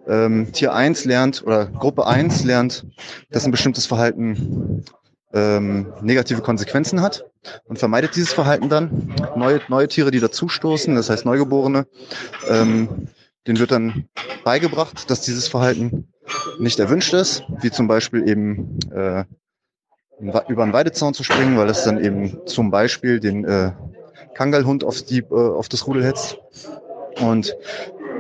[0.08, 2.86] ähm, Tier 1 lernt oder Gruppe 1 lernt,
[3.32, 4.86] dass ein bestimmtes Verhalten
[5.34, 7.26] ähm, negative Konsequenzen hat
[7.66, 9.14] und vermeidet dieses Verhalten dann.
[9.36, 11.88] Neue, neue Tiere, die dazustoßen, das heißt Neugeborene,
[12.48, 13.08] ähm,
[13.48, 14.06] denen wird dann
[14.44, 16.08] beigebracht, dass dieses Verhalten
[16.60, 19.26] nicht erwünscht ist, wie zum Beispiel eben äh,
[20.20, 23.72] über einen Weidezaun zu springen, weil es dann eben zum Beispiel den äh,
[24.34, 26.38] Kangalhund auf, die, äh, auf das Rudel hetzt.
[27.20, 27.56] Und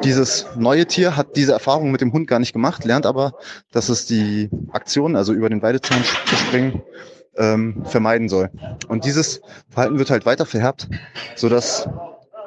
[0.03, 3.33] dieses neue Tier hat diese Erfahrung mit dem Hund gar nicht gemacht, lernt aber,
[3.71, 6.81] dass es die Aktion, also über den Weidezaun zu springen,
[7.35, 8.49] ähm, vermeiden soll.
[8.87, 10.87] Und dieses Verhalten wird halt weiter verherbt,
[11.35, 11.87] sodass,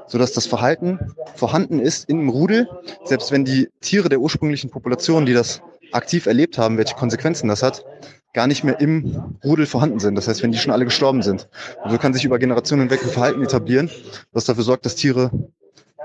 [0.07, 0.99] sodass das Verhalten
[1.35, 2.69] vorhanden ist einem Rudel,
[3.05, 7.63] selbst wenn die Tiere der ursprünglichen Population, die das aktiv erlebt haben, welche Konsequenzen das
[7.63, 7.85] hat,
[8.33, 10.15] gar nicht mehr im Rudel vorhanden sind.
[10.15, 11.49] Das heißt, wenn die schon alle gestorben sind.
[11.85, 13.91] Und so kann sich über Generationen hinweg ein Verhalten etablieren,
[14.33, 15.31] das dafür sorgt, dass Tiere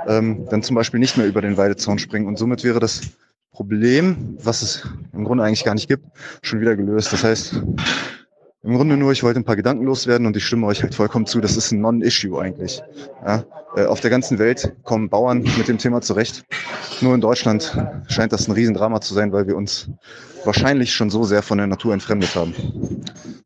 [0.05, 2.27] ähm, dann zum Beispiel nicht mehr über den Weidezaun springen.
[2.27, 3.01] Und somit wäre das
[3.51, 6.05] Problem, was es im Grunde eigentlich gar nicht gibt,
[6.41, 7.11] schon wieder gelöst.
[7.11, 7.61] Das heißt,
[8.63, 11.25] im Grunde nur, ich wollte ein paar Gedanken loswerden und ich stimme euch halt vollkommen
[11.25, 12.81] zu, das ist ein Non-Issue eigentlich.
[13.25, 16.43] Ja, äh, auf der ganzen Welt kommen Bauern mit dem Thema zurecht.
[17.01, 19.89] Nur in Deutschland scheint das ein Riesendrama zu sein, weil wir uns
[20.43, 22.53] wahrscheinlich schon so sehr von der Natur entfremdet haben.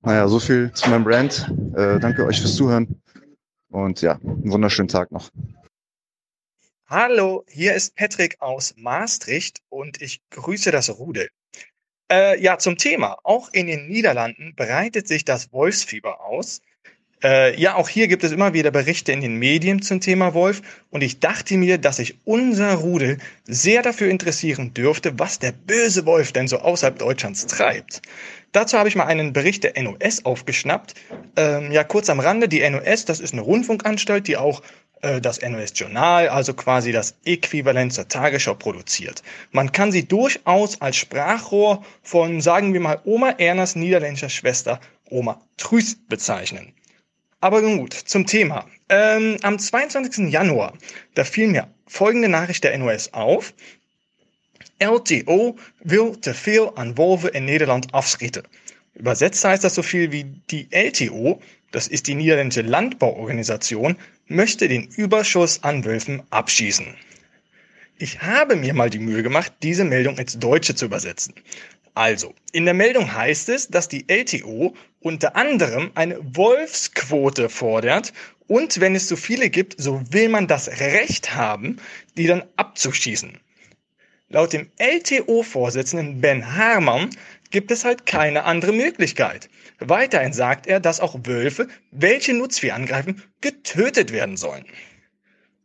[0.02, 1.52] Naja, so viel zu meinem Brand.
[1.76, 3.02] Äh, danke euch fürs Zuhören
[3.70, 5.30] und ja, einen wunderschönen Tag noch.
[6.94, 11.30] Hallo, hier ist Patrick aus Maastricht und ich grüße das Rudel.
[12.12, 13.18] Äh, ja, zum Thema.
[13.24, 16.60] Auch in den Niederlanden breitet sich das Wolfsfieber aus.
[17.24, 20.62] Äh, ja, auch hier gibt es immer wieder Berichte in den Medien zum Thema Wolf
[20.90, 26.06] und ich dachte mir, dass sich unser Rudel sehr dafür interessieren dürfte, was der böse
[26.06, 28.02] Wolf denn so außerhalb Deutschlands treibt.
[28.52, 30.96] Dazu habe ich mal einen Bericht der NOS aufgeschnappt.
[31.38, 34.62] Ähm, ja, kurz am Rande, die NOS, das ist eine Rundfunkanstalt, die auch
[35.02, 39.24] äh, das NOS-Journal, also quasi das Äquivalent zur Tagesschau produziert.
[39.52, 45.42] Man kann sie durchaus als Sprachrohr von, sagen wir mal, Oma Ernas niederländischer Schwester Oma
[45.58, 46.74] Trüß bezeichnen.
[47.42, 48.66] Aber nun gut, zum Thema.
[48.90, 50.32] Ähm, am 22.
[50.32, 50.74] Januar,
[51.16, 53.54] da fiel mir folgende Nachricht der NOS auf.
[54.80, 58.44] LTO will te veel aan wolven in Nederland afschieten.
[58.94, 63.96] Übersetzt heißt das so viel wie die LTO, das ist die niederländische Landbauorganisation,
[64.36, 66.96] möchte den Überschuss an Wölfen abschießen.
[67.98, 71.36] Ich habe mir mal die Mühe gemacht, diese Meldung ins Deutsche zu übersetzen.
[71.94, 78.14] Also, in der Meldung heißt es, dass die LTO unter anderem eine Wolfsquote fordert
[78.48, 81.78] und wenn es so viele gibt, so will man das Recht haben,
[82.18, 83.38] die dann abzuschießen.
[84.30, 87.10] Laut dem LTO-Vorsitzenden Ben Harman
[87.52, 89.50] gibt es halt keine andere Möglichkeit.
[89.80, 94.66] Weiterhin sagt er, dass auch Wölfe, welche Nutzvieh angreifen, getötet werden sollen.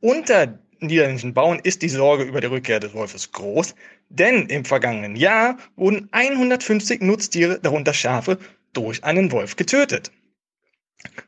[0.00, 3.74] Unter niederländischen Bauern ist die Sorge über die Rückkehr des Wolfes groß,
[4.08, 8.38] denn im vergangenen Jahr wurden 150 Nutztiere, darunter Schafe,
[8.72, 10.10] durch einen Wolf getötet.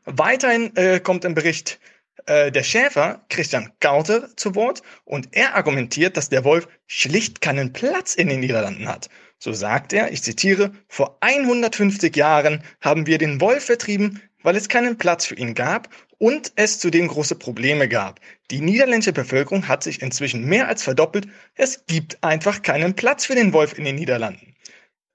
[0.05, 1.79] Weiterhin äh, kommt im Bericht
[2.25, 7.73] äh, der Schäfer Christian Kauter zu Wort und er argumentiert, dass der Wolf schlicht keinen
[7.73, 9.09] Platz in den Niederlanden hat.
[9.39, 14.67] So sagt er, ich zitiere, vor 150 Jahren haben wir den Wolf vertrieben, weil es
[14.67, 18.19] keinen Platz für ihn gab und es zudem große Probleme gab.
[18.51, 21.27] Die niederländische Bevölkerung hat sich inzwischen mehr als verdoppelt.
[21.55, 24.55] Es gibt einfach keinen Platz für den Wolf in den Niederlanden.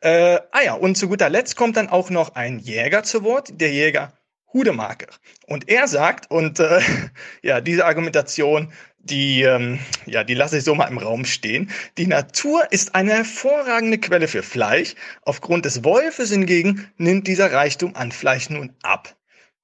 [0.00, 3.60] Äh, ah ja, und zu guter Letzt kommt dann auch noch ein Jäger zu Wort,
[3.60, 4.14] der Jäger
[4.54, 5.08] Hudemaker.
[5.46, 6.80] Und er sagt, und äh,
[7.42, 11.70] ja, diese Argumentation, die, ähm, ja, die lasse ich so mal im Raum stehen.
[11.98, 14.94] Die Natur ist eine hervorragende Quelle für Fleisch.
[15.22, 19.14] Aufgrund des Wolfes hingegen nimmt dieser Reichtum an Fleisch nun ab.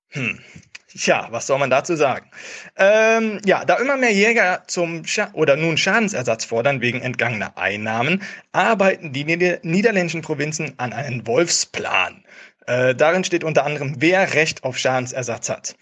[0.09, 0.41] Hm.
[0.89, 2.29] Tja, was soll man dazu sagen?
[2.77, 8.23] Ähm, ja, da immer mehr Jäger zum Scha oder nun Schadensersatz fordern wegen entgangener Einnahmen,
[8.51, 12.25] arbeiten die nieder niederländischen Provinzen an einem Wolfsplan.
[12.67, 15.77] Äh, darin steht unter anderem, wer Recht auf Schadensersatz hat.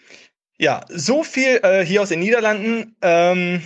[0.59, 2.97] Ja, so viel äh, hier aus den Niederlanden.
[3.01, 3.63] Ähm,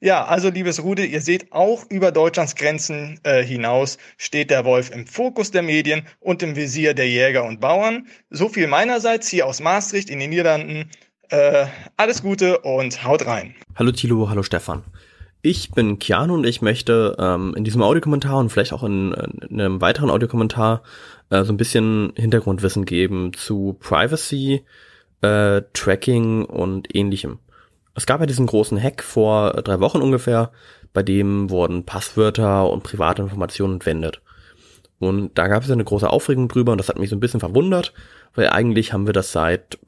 [0.00, 4.90] ja, also liebes Rude, ihr seht, auch über Deutschlands Grenzen äh, hinaus steht der Wolf
[4.90, 8.08] im Fokus der Medien und im Visier der Jäger und Bauern.
[8.28, 10.90] So viel meinerseits hier aus Maastricht in den Niederlanden.
[11.30, 11.66] Äh,
[11.96, 13.54] alles Gute und haut rein.
[13.76, 14.82] Hallo Tilo, hallo Stefan.
[15.40, 19.12] Ich bin Keanu und ich möchte ähm, in diesem Audiokommentar und vielleicht auch in,
[19.48, 20.82] in einem weiteren Audiokommentar
[21.32, 24.64] äh, so ein bisschen Hintergrundwissen geben zu Privacy,
[25.22, 27.38] äh, Tracking und ähnlichem.
[27.94, 30.52] Es gab ja diesen großen Hack vor drei Wochen ungefähr,
[30.92, 34.20] bei dem wurden Passwörter und private Informationen entwendet.
[34.98, 37.20] Und da gab es ja eine große Aufregung drüber und das hat mich so ein
[37.20, 37.92] bisschen verwundert,
[38.34, 39.78] weil eigentlich haben wir das seit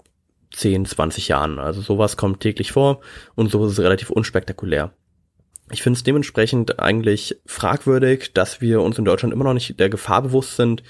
[0.52, 1.58] 10, 20 Jahren.
[1.58, 3.00] Also sowas kommt täglich vor
[3.34, 4.92] und sowas ist relativ unspektakulär.
[5.70, 9.88] Ich finde es dementsprechend eigentlich fragwürdig, dass wir uns in Deutschland immer noch nicht der
[9.88, 10.82] Gefahr bewusst sind,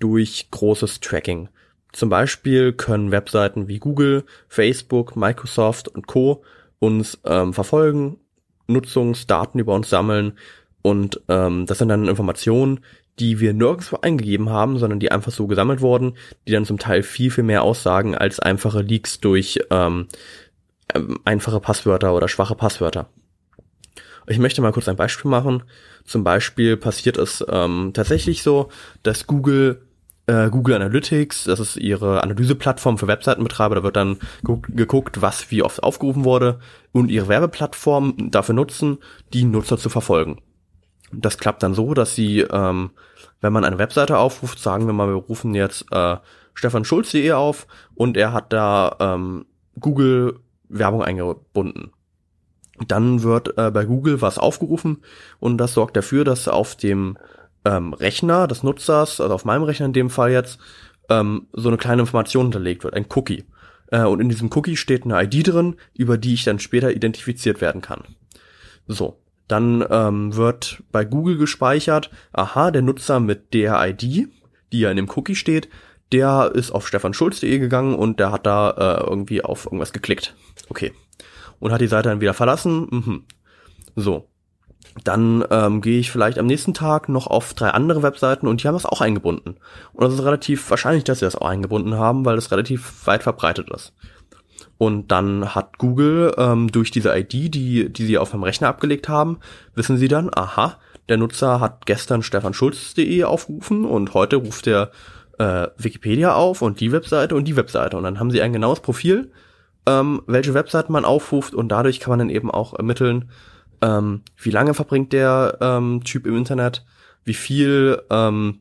[0.00, 1.48] durch großes Tracking.
[1.92, 6.42] Zum Beispiel können Webseiten wie Google, Facebook, Microsoft und Co.
[6.78, 8.18] uns ähm, verfolgen,
[8.66, 10.38] Nutzungsdaten über uns sammeln
[10.82, 12.80] und ähm, das sind dann Informationen,
[13.18, 16.14] die wir nirgendwo eingegeben haben, sondern die einfach so gesammelt wurden,
[16.46, 20.08] die dann zum Teil viel, viel mehr aussagen als einfache Leaks durch ähm,
[20.94, 23.10] ähm einfache Passwörter oder schwache Passwörter.
[24.26, 25.64] Ich möchte mal kurz ein Beispiel machen.
[26.04, 28.68] Zum Beispiel passiert es ähm, tatsächlich so,
[29.02, 29.82] dass Google
[30.30, 35.62] äh, Google Analytics, das ist ihre Analyseplattform für Webseitenbetreiber, da wird dann geguckt, was wie
[35.62, 36.60] oft aufgerufen wurde
[36.92, 38.98] und ihre Werbeplattform dafür nutzen,
[39.32, 40.40] die Nutzer zu verfolgen.
[41.12, 42.90] Das klappt dann so, dass sie, ähm,
[43.40, 46.16] wenn man eine Webseite aufruft, sagen wir mal, wir rufen jetzt äh,
[46.54, 49.46] stefanschulz.de auf und er hat da ähm,
[49.80, 51.90] Google Werbung eingebunden.
[52.86, 54.98] Dann wird äh, bei Google was aufgerufen
[55.40, 57.18] und das sorgt dafür, dass auf dem
[57.64, 60.58] ähm, Rechner des Nutzers, also auf meinem Rechner in dem Fall jetzt,
[61.08, 63.44] ähm, so eine kleine Information hinterlegt wird, ein Cookie.
[63.90, 67.60] Äh, und in diesem Cookie steht eine ID drin, über die ich dann später identifiziert
[67.60, 68.04] werden kann.
[68.86, 74.28] So, dann ähm, wird bei Google gespeichert, aha, der Nutzer mit der ID,
[74.72, 75.68] die ja in dem Cookie steht,
[76.12, 80.34] der ist auf stefanschulz.de gegangen und der hat da äh, irgendwie auf irgendwas geklickt.
[80.68, 80.92] Okay.
[81.58, 82.86] Und hat die Seite dann wieder verlassen.
[82.90, 83.24] Mhm.
[83.96, 84.29] So.
[85.04, 88.68] Dann ähm, gehe ich vielleicht am nächsten Tag noch auf drei andere Webseiten und die
[88.68, 89.56] haben das auch eingebunden.
[89.92, 93.22] Und es ist relativ wahrscheinlich, dass sie das auch eingebunden haben, weil es relativ weit
[93.22, 93.92] verbreitet ist.
[94.78, 99.08] Und dann hat Google ähm, durch diese ID, die, die sie auf dem Rechner abgelegt
[99.08, 99.38] haben,
[99.74, 104.90] wissen sie dann, aha, der Nutzer hat gestern stefanschulz.de aufgerufen und heute ruft er
[105.38, 107.96] äh, Wikipedia auf und die Webseite und die Webseite.
[107.96, 109.30] Und dann haben sie ein genaues Profil,
[109.86, 113.30] ähm, welche Webseiten man aufruft und dadurch kann man dann eben auch ermitteln,
[113.82, 116.84] ähm, wie lange verbringt der ähm, Typ im Internet,
[117.24, 118.60] wie viel ähm,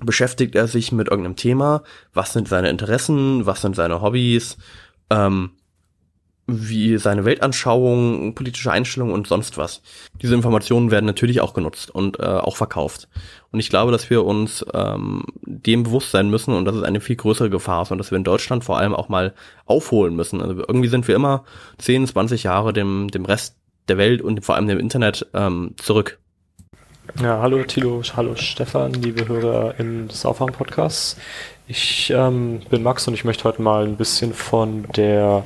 [0.00, 1.82] beschäftigt er sich mit irgendeinem Thema,
[2.12, 4.56] was sind seine Interessen, was sind seine Hobbys,
[5.10, 5.50] ähm,
[6.46, 9.80] wie seine Weltanschauung, politische Einstellung und sonst was.
[10.20, 13.08] Diese Informationen werden natürlich auch genutzt und äh, auch verkauft.
[13.50, 17.00] Und ich glaube, dass wir uns ähm, dem bewusst sein müssen und dass es eine
[17.00, 19.32] viel größere Gefahr ist und dass wir in Deutschland vor allem auch mal
[19.64, 20.42] aufholen müssen.
[20.42, 21.44] Also irgendwie sind wir immer
[21.78, 23.56] 10, 20 Jahre dem, dem Rest
[23.88, 26.18] der Welt und vor allem dem Internet ähm, zurück.
[27.20, 31.16] Ja, hallo Thilo, hallo Stefan, liebe Hörer in des Aufwärm-Podcasts.
[31.66, 35.44] Ich ähm, bin Max und ich möchte heute mal ein bisschen von der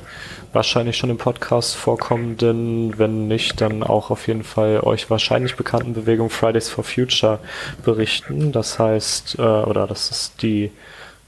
[0.51, 5.93] wahrscheinlich schon im Podcast vorkommenden, wenn nicht, dann auch auf jeden Fall euch wahrscheinlich bekannten
[5.93, 7.39] Bewegung Fridays for Future
[7.83, 8.51] berichten.
[8.51, 10.71] Das heißt, äh, oder das ist die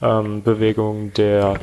[0.01, 1.59] ähm, Bewegung der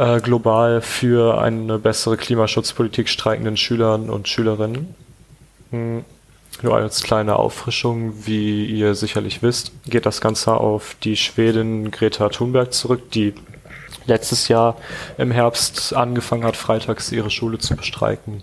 [0.00, 4.94] äh, global für eine bessere Klimaschutzpolitik streikenden Schülern und Schülerinnen.
[5.70, 6.04] Hm.
[6.62, 12.28] Nur als kleine Auffrischung, wie ihr sicherlich wisst, geht das Ganze auf die Schwedin Greta
[12.28, 13.34] Thunberg zurück, die
[14.06, 14.76] letztes Jahr
[15.16, 18.42] im Herbst angefangen hat, freitags ihre Schule zu bestreiken,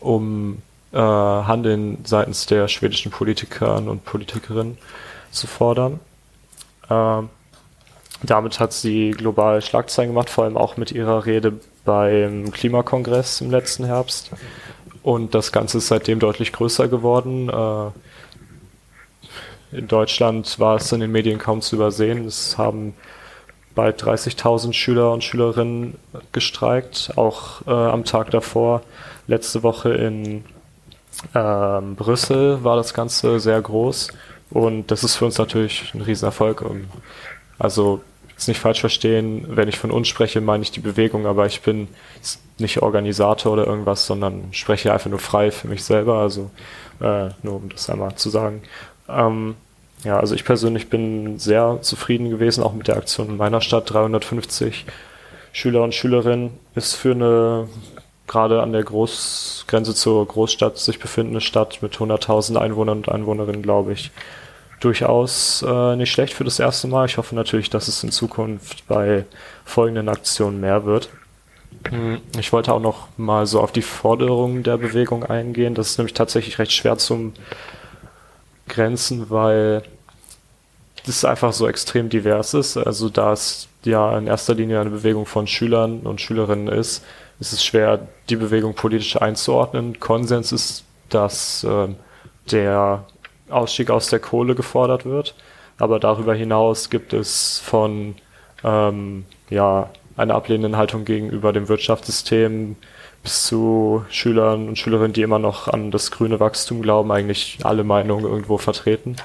[0.00, 4.78] um äh, Handeln seitens der schwedischen Politiker und Politikerinnen
[5.30, 6.00] zu fordern.
[6.88, 7.22] Äh,
[8.22, 13.50] damit hat sie global Schlagzeilen gemacht, vor allem auch mit ihrer Rede beim Klimakongress im
[13.50, 14.30] letzten Herbst.
[15.02, 17.48] Und das Ganze ist seitdem deutlich größer geworden.
[17.48, 17.90] Äh,
[19.76, 22.26] in Deutschland war es in den Medien kaum zu übersehen.
[22.26, 22.94] Es haben
[23.74, 25.94] bald 30.000 Schüler und Schülerinnen
[26.30, 27.12] gestreikt.
[27.16, 28.82] Auch äh, am Tag davor,
[29.26, 30.44] letzte Woche in
[31.34, 34.08] äh, Brüssel, war das Ganze sehr groß.
[34.50, 36.64] Und das ist für uns natürlich ein Riesenerfolg.
[37.58, 38.02] Also
[38.42, 41.62] jetzt nicht falsch verstehen, wenn ich von uns spreche, meine ich die Bewegung, aber ich
[41.62, 41.86] bin
[42.58, 46.16] nicht Organisator oder irgendwas, sondern spreche einfach nur frei für mich selber.
[46.16, 46.50] Also
[47.00, 48.62] äh, nur um das einmal zu sagen.
[49.08, 49.54] Ähm,
[50.02, 53.88] ja, also ich persönlich bin sehr zufrieden gewesen, auch mit der Aktion in meiner Stadt.
[53.92, 54.86] 350
[55.52, 57.68] Schüler und Schülerinnen ist für eine
[58.26, 63.92] gerade an der Großgrenze zur Großstadt sich befindende Stadt mit 100.000 Einwohnern und Einwohnerinnen, glaube
[63.92, 64.10] ich,
[64.84, 67.06] durchaus äh, nicht schlecht für das erste Mal.
[67.06, 69.24] Ich hoffe natürlich, dass es in Zukunft bei
[69.64, 71.08] folgenden Aktionen mehr wird.
[71.88, 75.74] Hm, ich wollte auch noch mal so auf die Forderungen der Bewegung eingehen.
[75.74, 77.32] Das ist nämlich tatsächlich recht schwer zum
[78.68, 79.82] Grenzen, weil
[81.06, 82.76] das einfach so extrem divers ist.
[82.76, 87.04] Also da es ja in erster Linie eine Bewegung von Schülern und Schülerinnen ist,
[87.40, 89.98] ist es schwer, die Bewegung politisch einzuordnen.
[89.98, 91.88] Konsens ist, dass äh,
[92.50, 93.04] der
[93.52, 95.34] Ausstieg aus der Kohle gefordert wird.
[95.78, 98.14] Aber darüber hinaus gibt es von
[98.64, 102.76] ähm, ja, einer ablehnenden Haltung gegenüber dem Wirtschaftssystem
[103.22, 107.84] bis zu Schülern und Schülerinnen, die immer noch an das grüne Wachstum glauben, eigentlich alle
[107.84, 109.16] Meinungen irgendwo vertreten.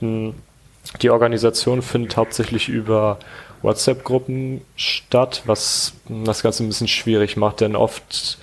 [0.00, 0.34] Hm,
[1.02, 3.18] die Organisation findet hauptsächlich über
[3.62, 8.38] WhatsApp-Gruppen statt, was das Ganze ein bisschen schwierig macht, denn oft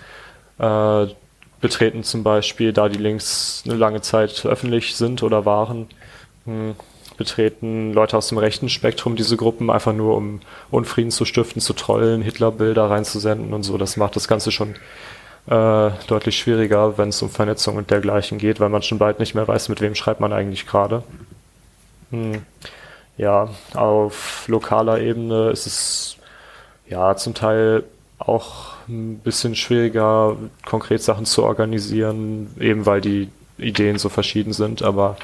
[0.58, 1.06] äh,
[1.62, 5.88] betreten zum Beispiel, da die Links eine lange Zeit öffentlich sind oder waren,
[6.46, 6.76] hm,
[7.18, 11.74] betreten Leute aus dem rechten Spektrum diese Gruppen einfach nur, um Unfrieden zu stiften, zu
[11.74, 13.78] trollen, Hitlerbilder reinzusenden und so.
[13.78, 14.76] Das macht das Ganze schon
[15.48, 19.36] äh, deutlich schwieriger, wenn es um Vernetzung und dergleichen geht, weil man schon bald nicht
[19.36, 21.04] mehr weiß, mit wem schreibt man eigentlich gerade.
[22.10, 22.42] Hm.
[23.18, 26.18] Ja, auf lokaler Ebene ist es
[26.88, 27.84] ja zum Teil
[28.18, 34.82] auch ein bisschen schwieriger, konkret Sachen zu organisieren, eben weil die Ideen so verschieden sind,
[34.82, 35.18] aber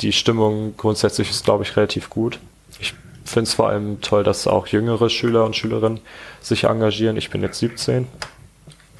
[0.00, 2.38] die Stimmung grundsätzlich ist, glaube ich, relativ gut.
[2.80, 6.00] Ich finde es vor allem toll, dass auch jüngere Schüler und Schülerinnen
[6.40, 7.16] sich engagieren.
[7.16, 8.06] Ich bin jetzt 17,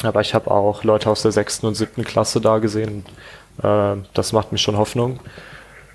[0.02, 3.04] aber ich habe auch Leute aus der sechsten und siebten Klasse da gesehen.
[3.62, 5.20] Äh, das macht mir schon Hoffnung.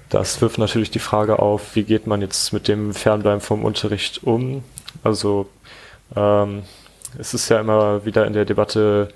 [0.09, 4.23] Das wirft natürlich die Frage auf, wie geht man jetzt mit dem Fernbleiben vom Unterricht
[4.23, 4.63] um?
[5.03, 5.47] Also
[6.15, 6.63] ähm,
[7.17, 9.09] es ist ja immer wieder in der Debatte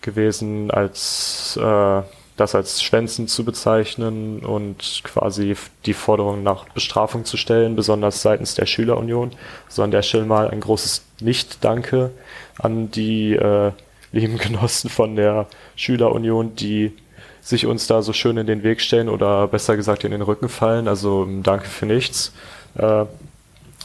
[0.00, 2.02] gewesen, als äh,
[2.36, 8.54] das als Schwänzen zu bezeichnen und quasi die Forderung nach Bestrafung zu stellen, besonders seitens
[8.54, 9.32] der Schülerunion.
[9.68, 12.10] So an der Stelle mal ein großes Nicht-Danke
[12.58, 13.72] an die äh,
[14.12, 15.46] lieben Genossen von der
[15.76, 16.92] Schülerunion, die
[17.40, 20.48] sich uns da so schön in den Weg stellen oder besser gesagt in den Rücken
[20.48, 20.88] fallen.
[20.88, 22.34] Also danke für nichts.
[22.76, 23.04] Äh,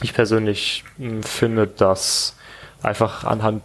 [0.02, 2.36] ich persönlich mh, finde, dass
[2.82, 3.62] einfach anhand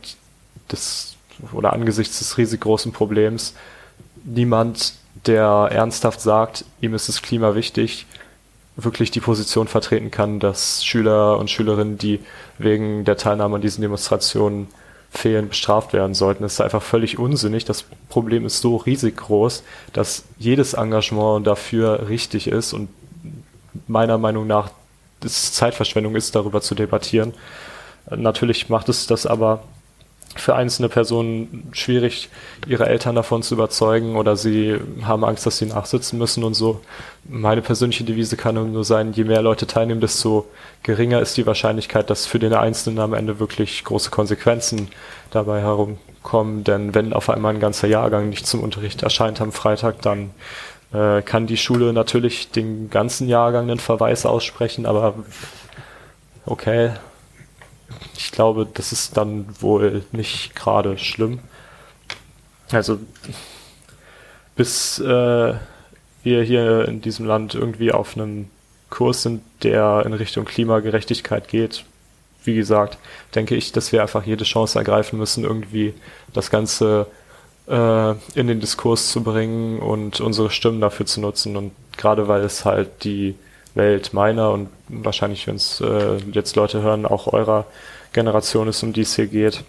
[0.72, 1.16] des
[1.52, 3.54] oder angesichts des riesig großen Problems
[4.28, 4.94] niemand,
[5.26, 8.06] der ernsthaft sagt, ihm ist das Klima wichtig,
[8.76, 12.20] wirklich die Position vertreten kann, dass Schüler und Schülerinnen, die
[12.58, 14.68] wegen der Teilnahme an diesen Demonstrationen
[15.10, 16.44] fehlen, bestraft werden sollten.
[16.44, 17.66] Das ist einfach völlig unsinnig.
[17.66, 22.90] Das Problem ist so riesig groß, dass jedes Engagement dafür richtig ist und
[23.88, 24.70] meiner Meinung nach
[25.24, 27.34] es Zeitverschwendung ist, darüber zu debattieren.
[28.10, 29.62] Natürlich macht es das aber
[30.36, 32.30] für einzelne Personen schwierig,
[32.68, 36.82] ihre Eltern davon zu überzeugen oder sie haben Angst, dass sie nachsitzen müssen und so.
[37.28, 40.46] Meine persönliche Devise kann nur sein, je mehr Leute teilnehmen, desto
[40.84, 44.90] geringer ist die Wahrscheinlichkeit, dass für den Einzelnen am Ende wirklich große Konsequenzen
[45.32, 46.64] dabei herumkommen.
[46.64, 50.32] Denn wenn auf einmal ein ganzer Jahrgang nicht zum Unterricht erscheint am Freitag, dann
[50.94, 55.16] äh, kann die Schule natürlich den ganzen Jahrgang einen Verweis aussprechen, aber
[56.46, 56.92] okay,
[58.16, 61.40] ich glaube, das ist dann wohl nicht gerade schlimm.
[62.72, 63.00] Also
[64.56, 65.54] bis äh,
[66.24, 68.50] wir hier in diesem Land irgendwie auf einem
[68.90, 71.86] Kurs sind, der in Richtung Klimagerechtigkeit geht,
[72.44, 72.98] wie gesagt,
[73.36, 75.94] denke ich, dass wir einfach jede Chance ergreifen müssen, irgendwie
[76.34, 77.08] das Ganze
[77.68, 81.58] äh, in den Diskurs zu bringen und unsere Stimmen dafür zu nutzen.
[81.58, 83.36] Und gerade weil es halt die
[83.78, 87.66] Welt meiner und wahrscheinlich, wenn es äh, jetzt Leute hören, auch eurer
[88.14, 89.64] Generation ist, um die es hier geht,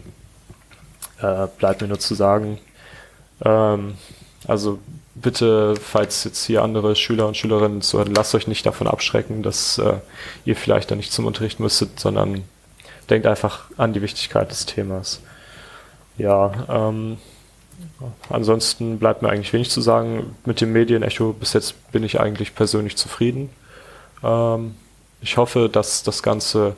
[1.21, 2.58] äh, bleibt mir nur zu sagen,
[3.44, 3.94] ähm,
[4.47, 4.78] also
[5.15, 9.78] bitte, falls jetzt hier andere Schüler und Schülerinnen zuhören, lasst euch nicht davon abschrecken, dass
[9.78, 9.94] äh,
[10.44, 12.44] ihr vielleicht da nicht zum Unterricht müsstet, sondern
[13.10, 15.21] denkt einfach an die Wichtigkeit des Themas.
[16.17, 17.19] Ja, ähm,
[18.28, 20.37] ansonsten bleibt mir eigentlich wenig zu sagen.
[20.44, 23.51] Mit dem Medienecho bis jetzt bin ich eigentlich persönlich zufrieden.
[24.23, 24.75] Ähm,
[25.21, 26.77] ich hoffe, dass das Ganze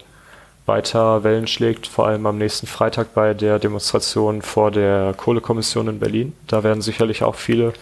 [0.67, 5.99] weiter Wellen schlägt, vor allem am nächsten Freitag bei der Demonstration vor der Kohlekommission in
[5.99, 6.33] Berlin.
[6.47, 7.73] Da werden sicherlich auch viele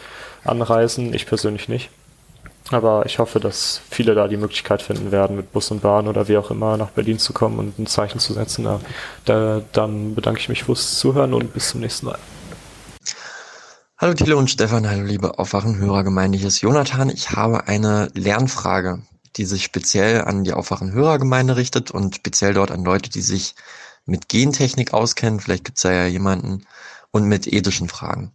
[0.45, 1.91] anreisen, ich persönlich nicht.
[2.71, 6.29] Aber ich hoffe, dass viele da die Möglichkeit finden werden, mit Bus und Bahn oder
[6.29, 8.65] wie auch immer nach Berlin zu kommen und ein Zeichen zu setzen.
[8.65, 8.81] Da,
[9.25, 12.19] da, dann bedanke ich mich fürs Zuhören und bis zum nächsten Mal.
[13.97, 17.11] Hallo Thilo und Stefan, hallo liebe Aufwachen-Hörergemeinde, hier ist Jonathan.
[17.11, 19.01] Ich habe eine Lernfrage
[19.37, 23.55] die sich speziell an die Aufwachen-Hörergemeinde richtet und speziell dort an Leute, die sich
[24.07, 25.41] mit Gentechnik auskennen.
[25.41, 26.67] Vielleicht gibt es da ja jemanden
[27.11, 28.33] und mit ethischen Fragen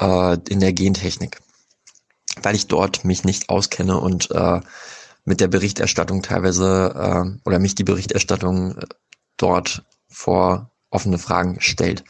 [0.00, 1.40] äh, in der Gentechnik,
[2.42, 4.60] weil ich dort mich nicht auskenne und äh,
[5.24, 8.86] mit der Berichterstattung teilweise äh, oder mich die Berichterstattung äh,
[9.36, 12.04] dort vor offene Fragen stellt.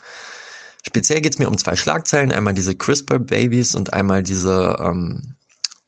[0.86, 5.36] Speziell geht es mir um zwei Schlagzeilen, einmal diese CRISPR-Babys und einmal diese ähm,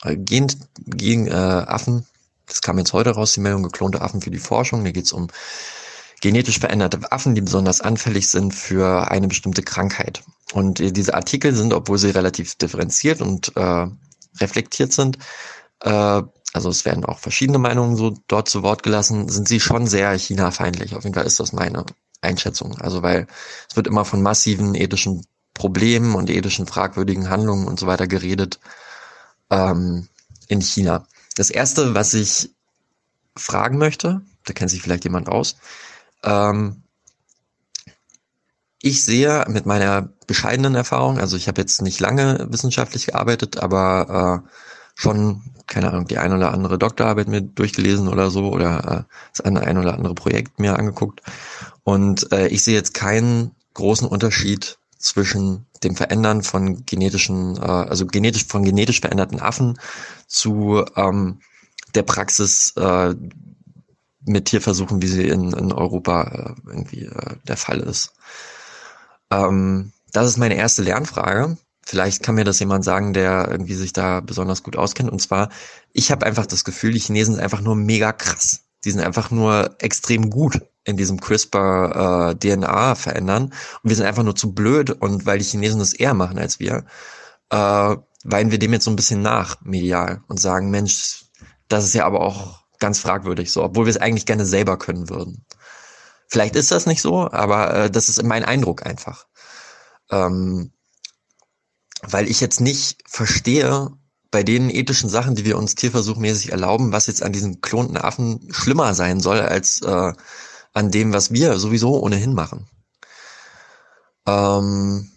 [0.05, 0.49] Gen,
[0.85, 2.05] Gen äh, Affen,
[2.53, 4.85] das kam jetzt heute raus, die Meldung geklonte Affen für die Forschung.
[4.85, 5.29] Da geht es um
[6.21, 10.23] genetisch veränderte Affen, die besonders anfällig sind für eine bestimmte Krankheit.
[10.53, 13.87] Und äh, diese Artikel sind, obwohl sie relativ differenziert und äh,
[14.39, 15.19] reflektiert sind,
[15.81, 19.87] äh, also es werden auch verschiedene Meinungen so dort zu Wort gelassen, sind sie schon
[19.87, 20.95] sehr China-feindlich.
[20.95, 21.87] Auf jeden Fall ist das meine
[22.21, 22.79] Einschätzung.
[22.81, 23.27] Also weil
[23.71, 28.61] es wird immer von massiven ethischen Problemen und ethischen fragwürdigen Handlungen und so weiter geredet
[29.51, 30.09] ähm,
[30.49, 31.07] in China.
[31.35, 32.51] Das erste, was ich
[33.37, 35.57] fragen möchte, da kennt sich vielleicht jemand aus.
[36.23, 36.83] Ähm,
[38.81, 44.43] ich sehe mit meiner bescheidenen Erfahrung, also ich habe jetzt nicht lange wissenschaftlich gearbeitet, aber
[44.45, 44.49] äh,
[44.95, 49.41] schon, keine Ahnung, die ein oder andere Doktorarbeit mir durchgelesen oder so oder äh, das
[49.43, 51.23] eine, ein oder andere Projekt mir angeguckt.
[51.85, 58.07] Und äh, ich sehe jetzt keinen großen Unterschied zwischen dem Verändern von genetischen, äh, also
[58.07, 59.79] genetisch von genetisch veränderten Affen
[60.27, 61.41] zu ähm,
[61.95, 63.15] der Praxis äh,
[64.25, 68.13] mit Tierversuchen, wie sie in, in Europa äh, irgendwie äh, der Fall ist.
[69.31, 71.57] Ähm, das ist meine erste Lernfrage.
[71.85, 75.11] Vielleicht kann mir das jemand sagen, der irgendwie sich da besonders gut auskennt.
[75.11, 75.49] Und zwar,
[75.93, 78.61] ich habe einfach das Gefühl, die Chinesen sind einfach nur mega krass.
[78.85, 83.45] Die sind einfach nur extrem gut in diesem CRISPR äh, DNA verändern.
[83.45, 86.59] Und wir sind einfach nur zu blöd und weil die Chinesen das eher machen als
[86.59, 86.85] wir,
[87.51, 91.25] äh, weinen wir dem jetzt so ein bisschen nach, medial, und sagen, Mensch,
[91.69, 95.09] das ist ja aber auch ganz fragwürdig so, obwohl wir es eigentlich gerne selber können
[95.09, 95.45] würden.
[96.29, 99.27] Vielleicht ist das nicht so, aber äh, das ist mein Eindruck einfach.
[100.11, 100.73] Ähm,
[102.03, 103.91] weil ich jetzt nicht verstehe,
[104.33, 108.49] bei den ethischen Sachen, die wir uns tierversuchmäßig erlauben, was jetzt an diesen klonten Affen
[108.51, 110.13] schlimmer sein soll als äh,
[110.73, 112.67] an dem, was wir sowieso ohnehin machen.
[114.27, 115.13] Ähm,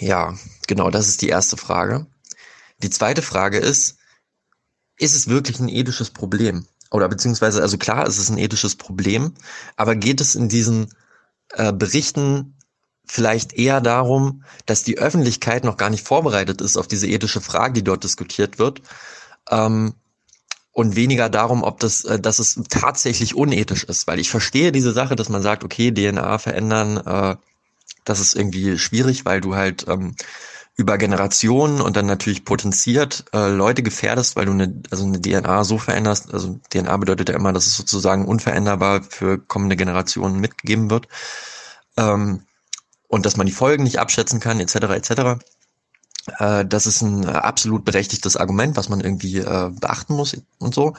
[0.00, 0.34] Ja,
[0.66, 2.06] genau, das ist die erste Frage.
[2.82, 3.96] Die zweite Frage ist,
[4.98, 6.66] ist es wirklich ein ethisches Problem?
[6.90, 9.34] Oder beziehungsweise, also klar, es ist ein ethisches Problem,
[9.76, 10.92] aber geht es in diesen
[11.54, 12.56] äh, Berichten
[13.06, 17.74] vielleicht eher darum, dass die Öffentlichkeit noch gar nicht vorbereitet ist auf diese ethische Frage,
[17.74, 18.82] die dort diskutiert wird,
[19.50, 19.94] ähm,
[20.74, 24.92] und weniger darum, ob das, äh, dass es tatsächlich unethisch ist, weil ich verstehe diese
[24.92, 27.36] Sache, dass man sagt, okay, DNA verändern, äh,
[28.04, 30.16] das ist irgendwie schwierig, weil du halt ähm,
[30.76, 35.62] über Generationen und dann natürlich potenziert äh, Leute gefährdest, weil du eine, also eine DNA
[35.62, 36.34] so veränderst.
[36.34, 41.06] Also DNA bedeutet ja immer, dass es sozusagen unveränderbar für kommende Generationen mitgegeben wird.
[41.96, 42.42] Ähm,
[43.06, 44.74] und dass man die Folgen nicht abschätzen kann, etc.
[44.74, 45.44] etc.
[46.38, 50.94] Äh, das ist ein absolut berechtigtes Argument, was man irgendwie äh, beachten muss und so.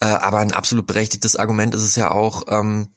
[0.00, 2.88] Äh, aber ein absolut berechtigtes Argument ist es ja auch, ähm,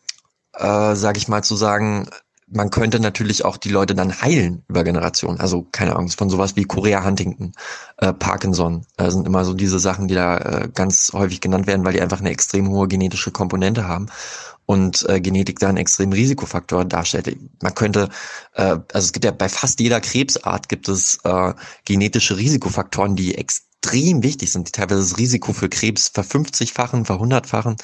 [0.53, 2.09] äh, sage ich mal, zu sagen,
[2.49, 5.39] man könnte natürlich auch die Leute dann heilen über Generationen.
[5.41, 7.51] Also keine Ahnung, von sowas wie Korea Huntington,
[7.97, 11.83] äh, Parkinson äh, sind immer so diese Sachen, die da äh, ganz häufig genannt werden,
[11.85, 14.07] weil die einfach eine extrem hohe genetische Komponente haben
[14.67, 17.35] und äh, Genetik da einen extremen Risikofaktor darstellt.
[17.63, 18.09] Man könnte,
[18.53, 21.53] äh, also es gibt ja bei fast jeder Krebsart gibt es äh,
[21.85, 27.77] genetische Risikofaktoren, die extrem wichtig sind, die teilweise das Risiko für Krebs verfünfzigfachen, verhundertfachen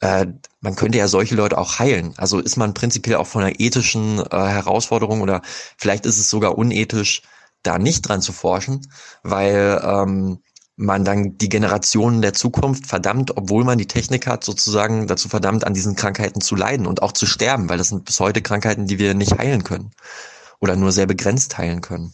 [0.00, 0.26] äh,
[0.60, 2.14] man könnte ja solche Leute auch heilen.
[2.16, 5.42] Also ist man prinzipiell auch von einer ethischen äh, Herausforderung oder
[5.78, 7.22] vielleicht ist es sogar unethisch,
[7.62, 8.86] da nicht dran zu forschen,
[9.22, 10.38] weil ähm,
[10.76, 15.66] man dann die Generationen der Zukunft verdammt, obwohl man die Technik hat, sozusagen dazu verdammt,
[15.66, 18.86] an diesen Krankheiten zu leiden und auch zu sterben, weil das sind bis heute Krankheiten,
[18.86, 19.92] die wir nicht heilen können
[20.60, 22.12] oder nur sehr begrenzt heilen können.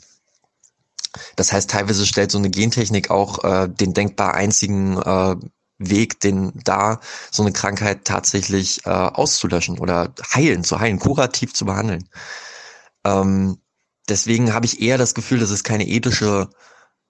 [1.37, 5.37] Das heißt, teilweise stellt so eine Gentechnik auch äh, den denkbar einzigen äh,
[5.79, 11.65] Weg, den da so eine Krankheit tatsächlich äh, auszulöschen oder heilen, zu heilen, kurativ zu
[11.65, 12.09] behandeln.
[13.05, 13.59] Ähm,
[14.09, 16.51] deswegen habe ich eher das Gefühl, dass es keine ethische,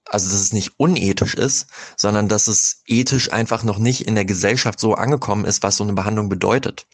[0.08, 4.24] also dass es nicht unethisch ist, sondern dass es ethisch einfach noch nicht in der
[4.24, 6.86] Gesellschaft so angekommen ist, was so eine Behandlung bedeutet.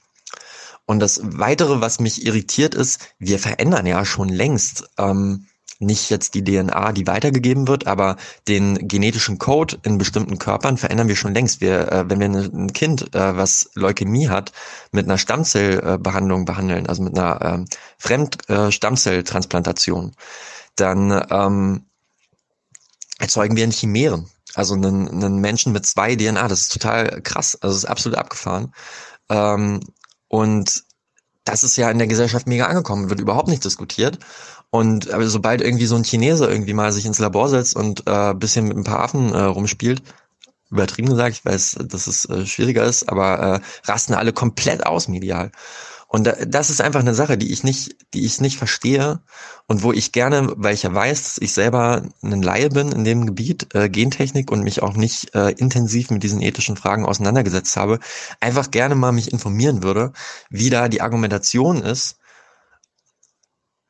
[0.86, 4.88] Und das Weitere, was mich irritiert, ist, wir verändern ja schon längst.
[4.96, 5.46] Ähm,
[5.80, 8.16] nicht jetzt die DNA, die weitergegeben wird, aber
[8.48, 11.60] den genetischen Code in bestimmten Körpern verändern wir schon längst.
[11.60, 14.50] Wir, äh, wenn wir ein Kind, äh, was Leukämie hat,
[14.90, 17.66] mit einer Stammzellbehandlung behandeln, also mit einer ähm,
[17.98, 20.16] Fremdstammzelltransplantation,
[20.74, 21.84] dann ähm,
[23.18, 24.28] erzeugen wir einen Chimären.
[24.54, 26.48] Also einen, einen Menschen mit zwei DNA.
[26.48, 27.56] Das ist total krass.
[27.60, 28.72] Also das ist absolut abgefahren.
[29.28, 29.80] Ähm,
[30.28, 30.84] und
[31.44, 34.18] das ist ja in der Gesellschaft mega angekommen, wird überhaupt nicht diskutiert.
[34.70, 38.34] Und aber sobald irgendwie so ein Chinese irgendwie mal sich ins Labor setzt und äh,
[38.34, 40.02] bisschen mit ein paar Affen äh, rumspielt,
[40.70, 45.08] übertrieben gesagt, ich weiß, dass es äh, schwieriger ist, aber äh, rasten alle komplett aus
[45.08, 45.50] medial.
[46.10, 49.20] Und da, das ist einfach eine Sache, die ich nicht, die ich nicht verstehe
[49.66, 53.04] und wo ich gerne, weil ich ja weiß, dass ich selber ein Laie bin in
[53.04, 57.76] dem Gebiet äh, Gentechnik und mich auch nicht äh, intensiv mit diesen ethischen Fragen auseinandergesetzt
[57.76, 58.00] habe,
[58.40, 60.12] einfach gerne mal mich informieren würde,
[60.48, 62.16] wie da die Argumentation ist,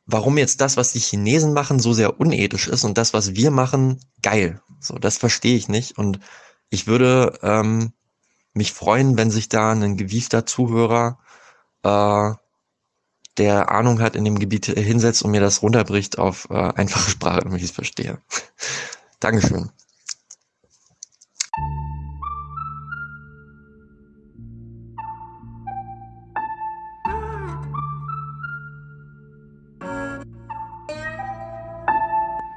[0.05, 3.53] warum jetzt das, was die Chinesen machen, so sehr unethisch ist und das, was wir
[3.53, 4.61] machen, geil.
[4.81, 5.97] So, das verstehe ich nicht.
[5.97, 6.19] Und
[6.69, 7.93] ich würde ähm,
[8.55, 11.21] mich freuen, wenn sich da ein gewiefter Zuhörer,
[11.83, 12.33] äh,
[13.39, 17.41] der Ahnung hat in dem Gebiet hinsetzt und mir das runterbricht auf äh, einfache Sprache,
[17.41, 18.19] damit ich es verstehe.
[19.21, 19.71] Dankeschön.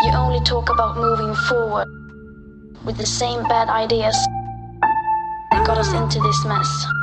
[0.03, 1.87] You only talk about moving forward
[2.83, 4.15] with the same bad ideas
[5.51, 7.00] that got us into this mess.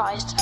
[0.00, 0.39] surprised.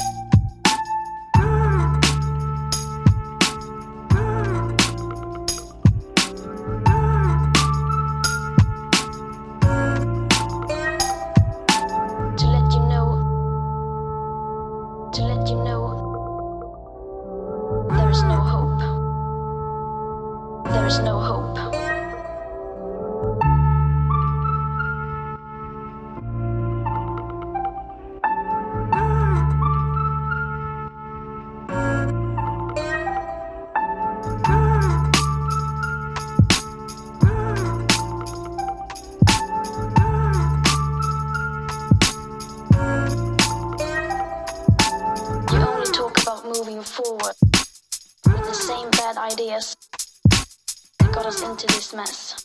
[51.95, 52.45] Mess.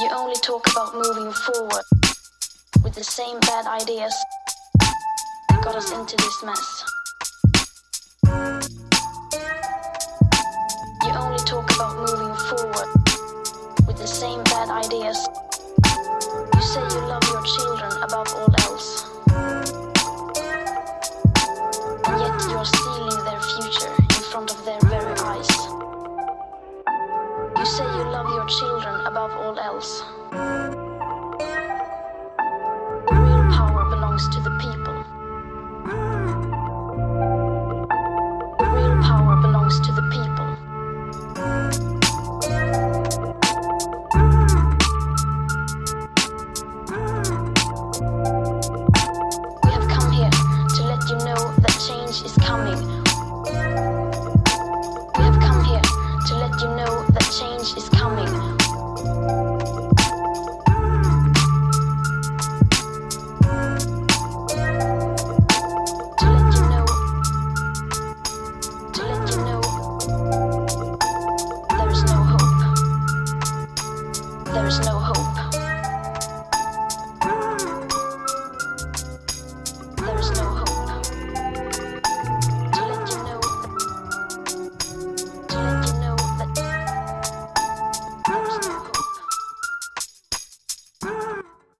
[0.00, 1.84] You only talk about moving forward
[2.82, 4.14] with the same bad ideas
[5.48, 6.84] that got us into this mess.
[11.04, 12.88] You only talk about moving forward
[13.86, 15.28] with the same bad ideas.
[16.54, 18.63] You say you love your children above all else.
[29.24, 30.23] Above all else.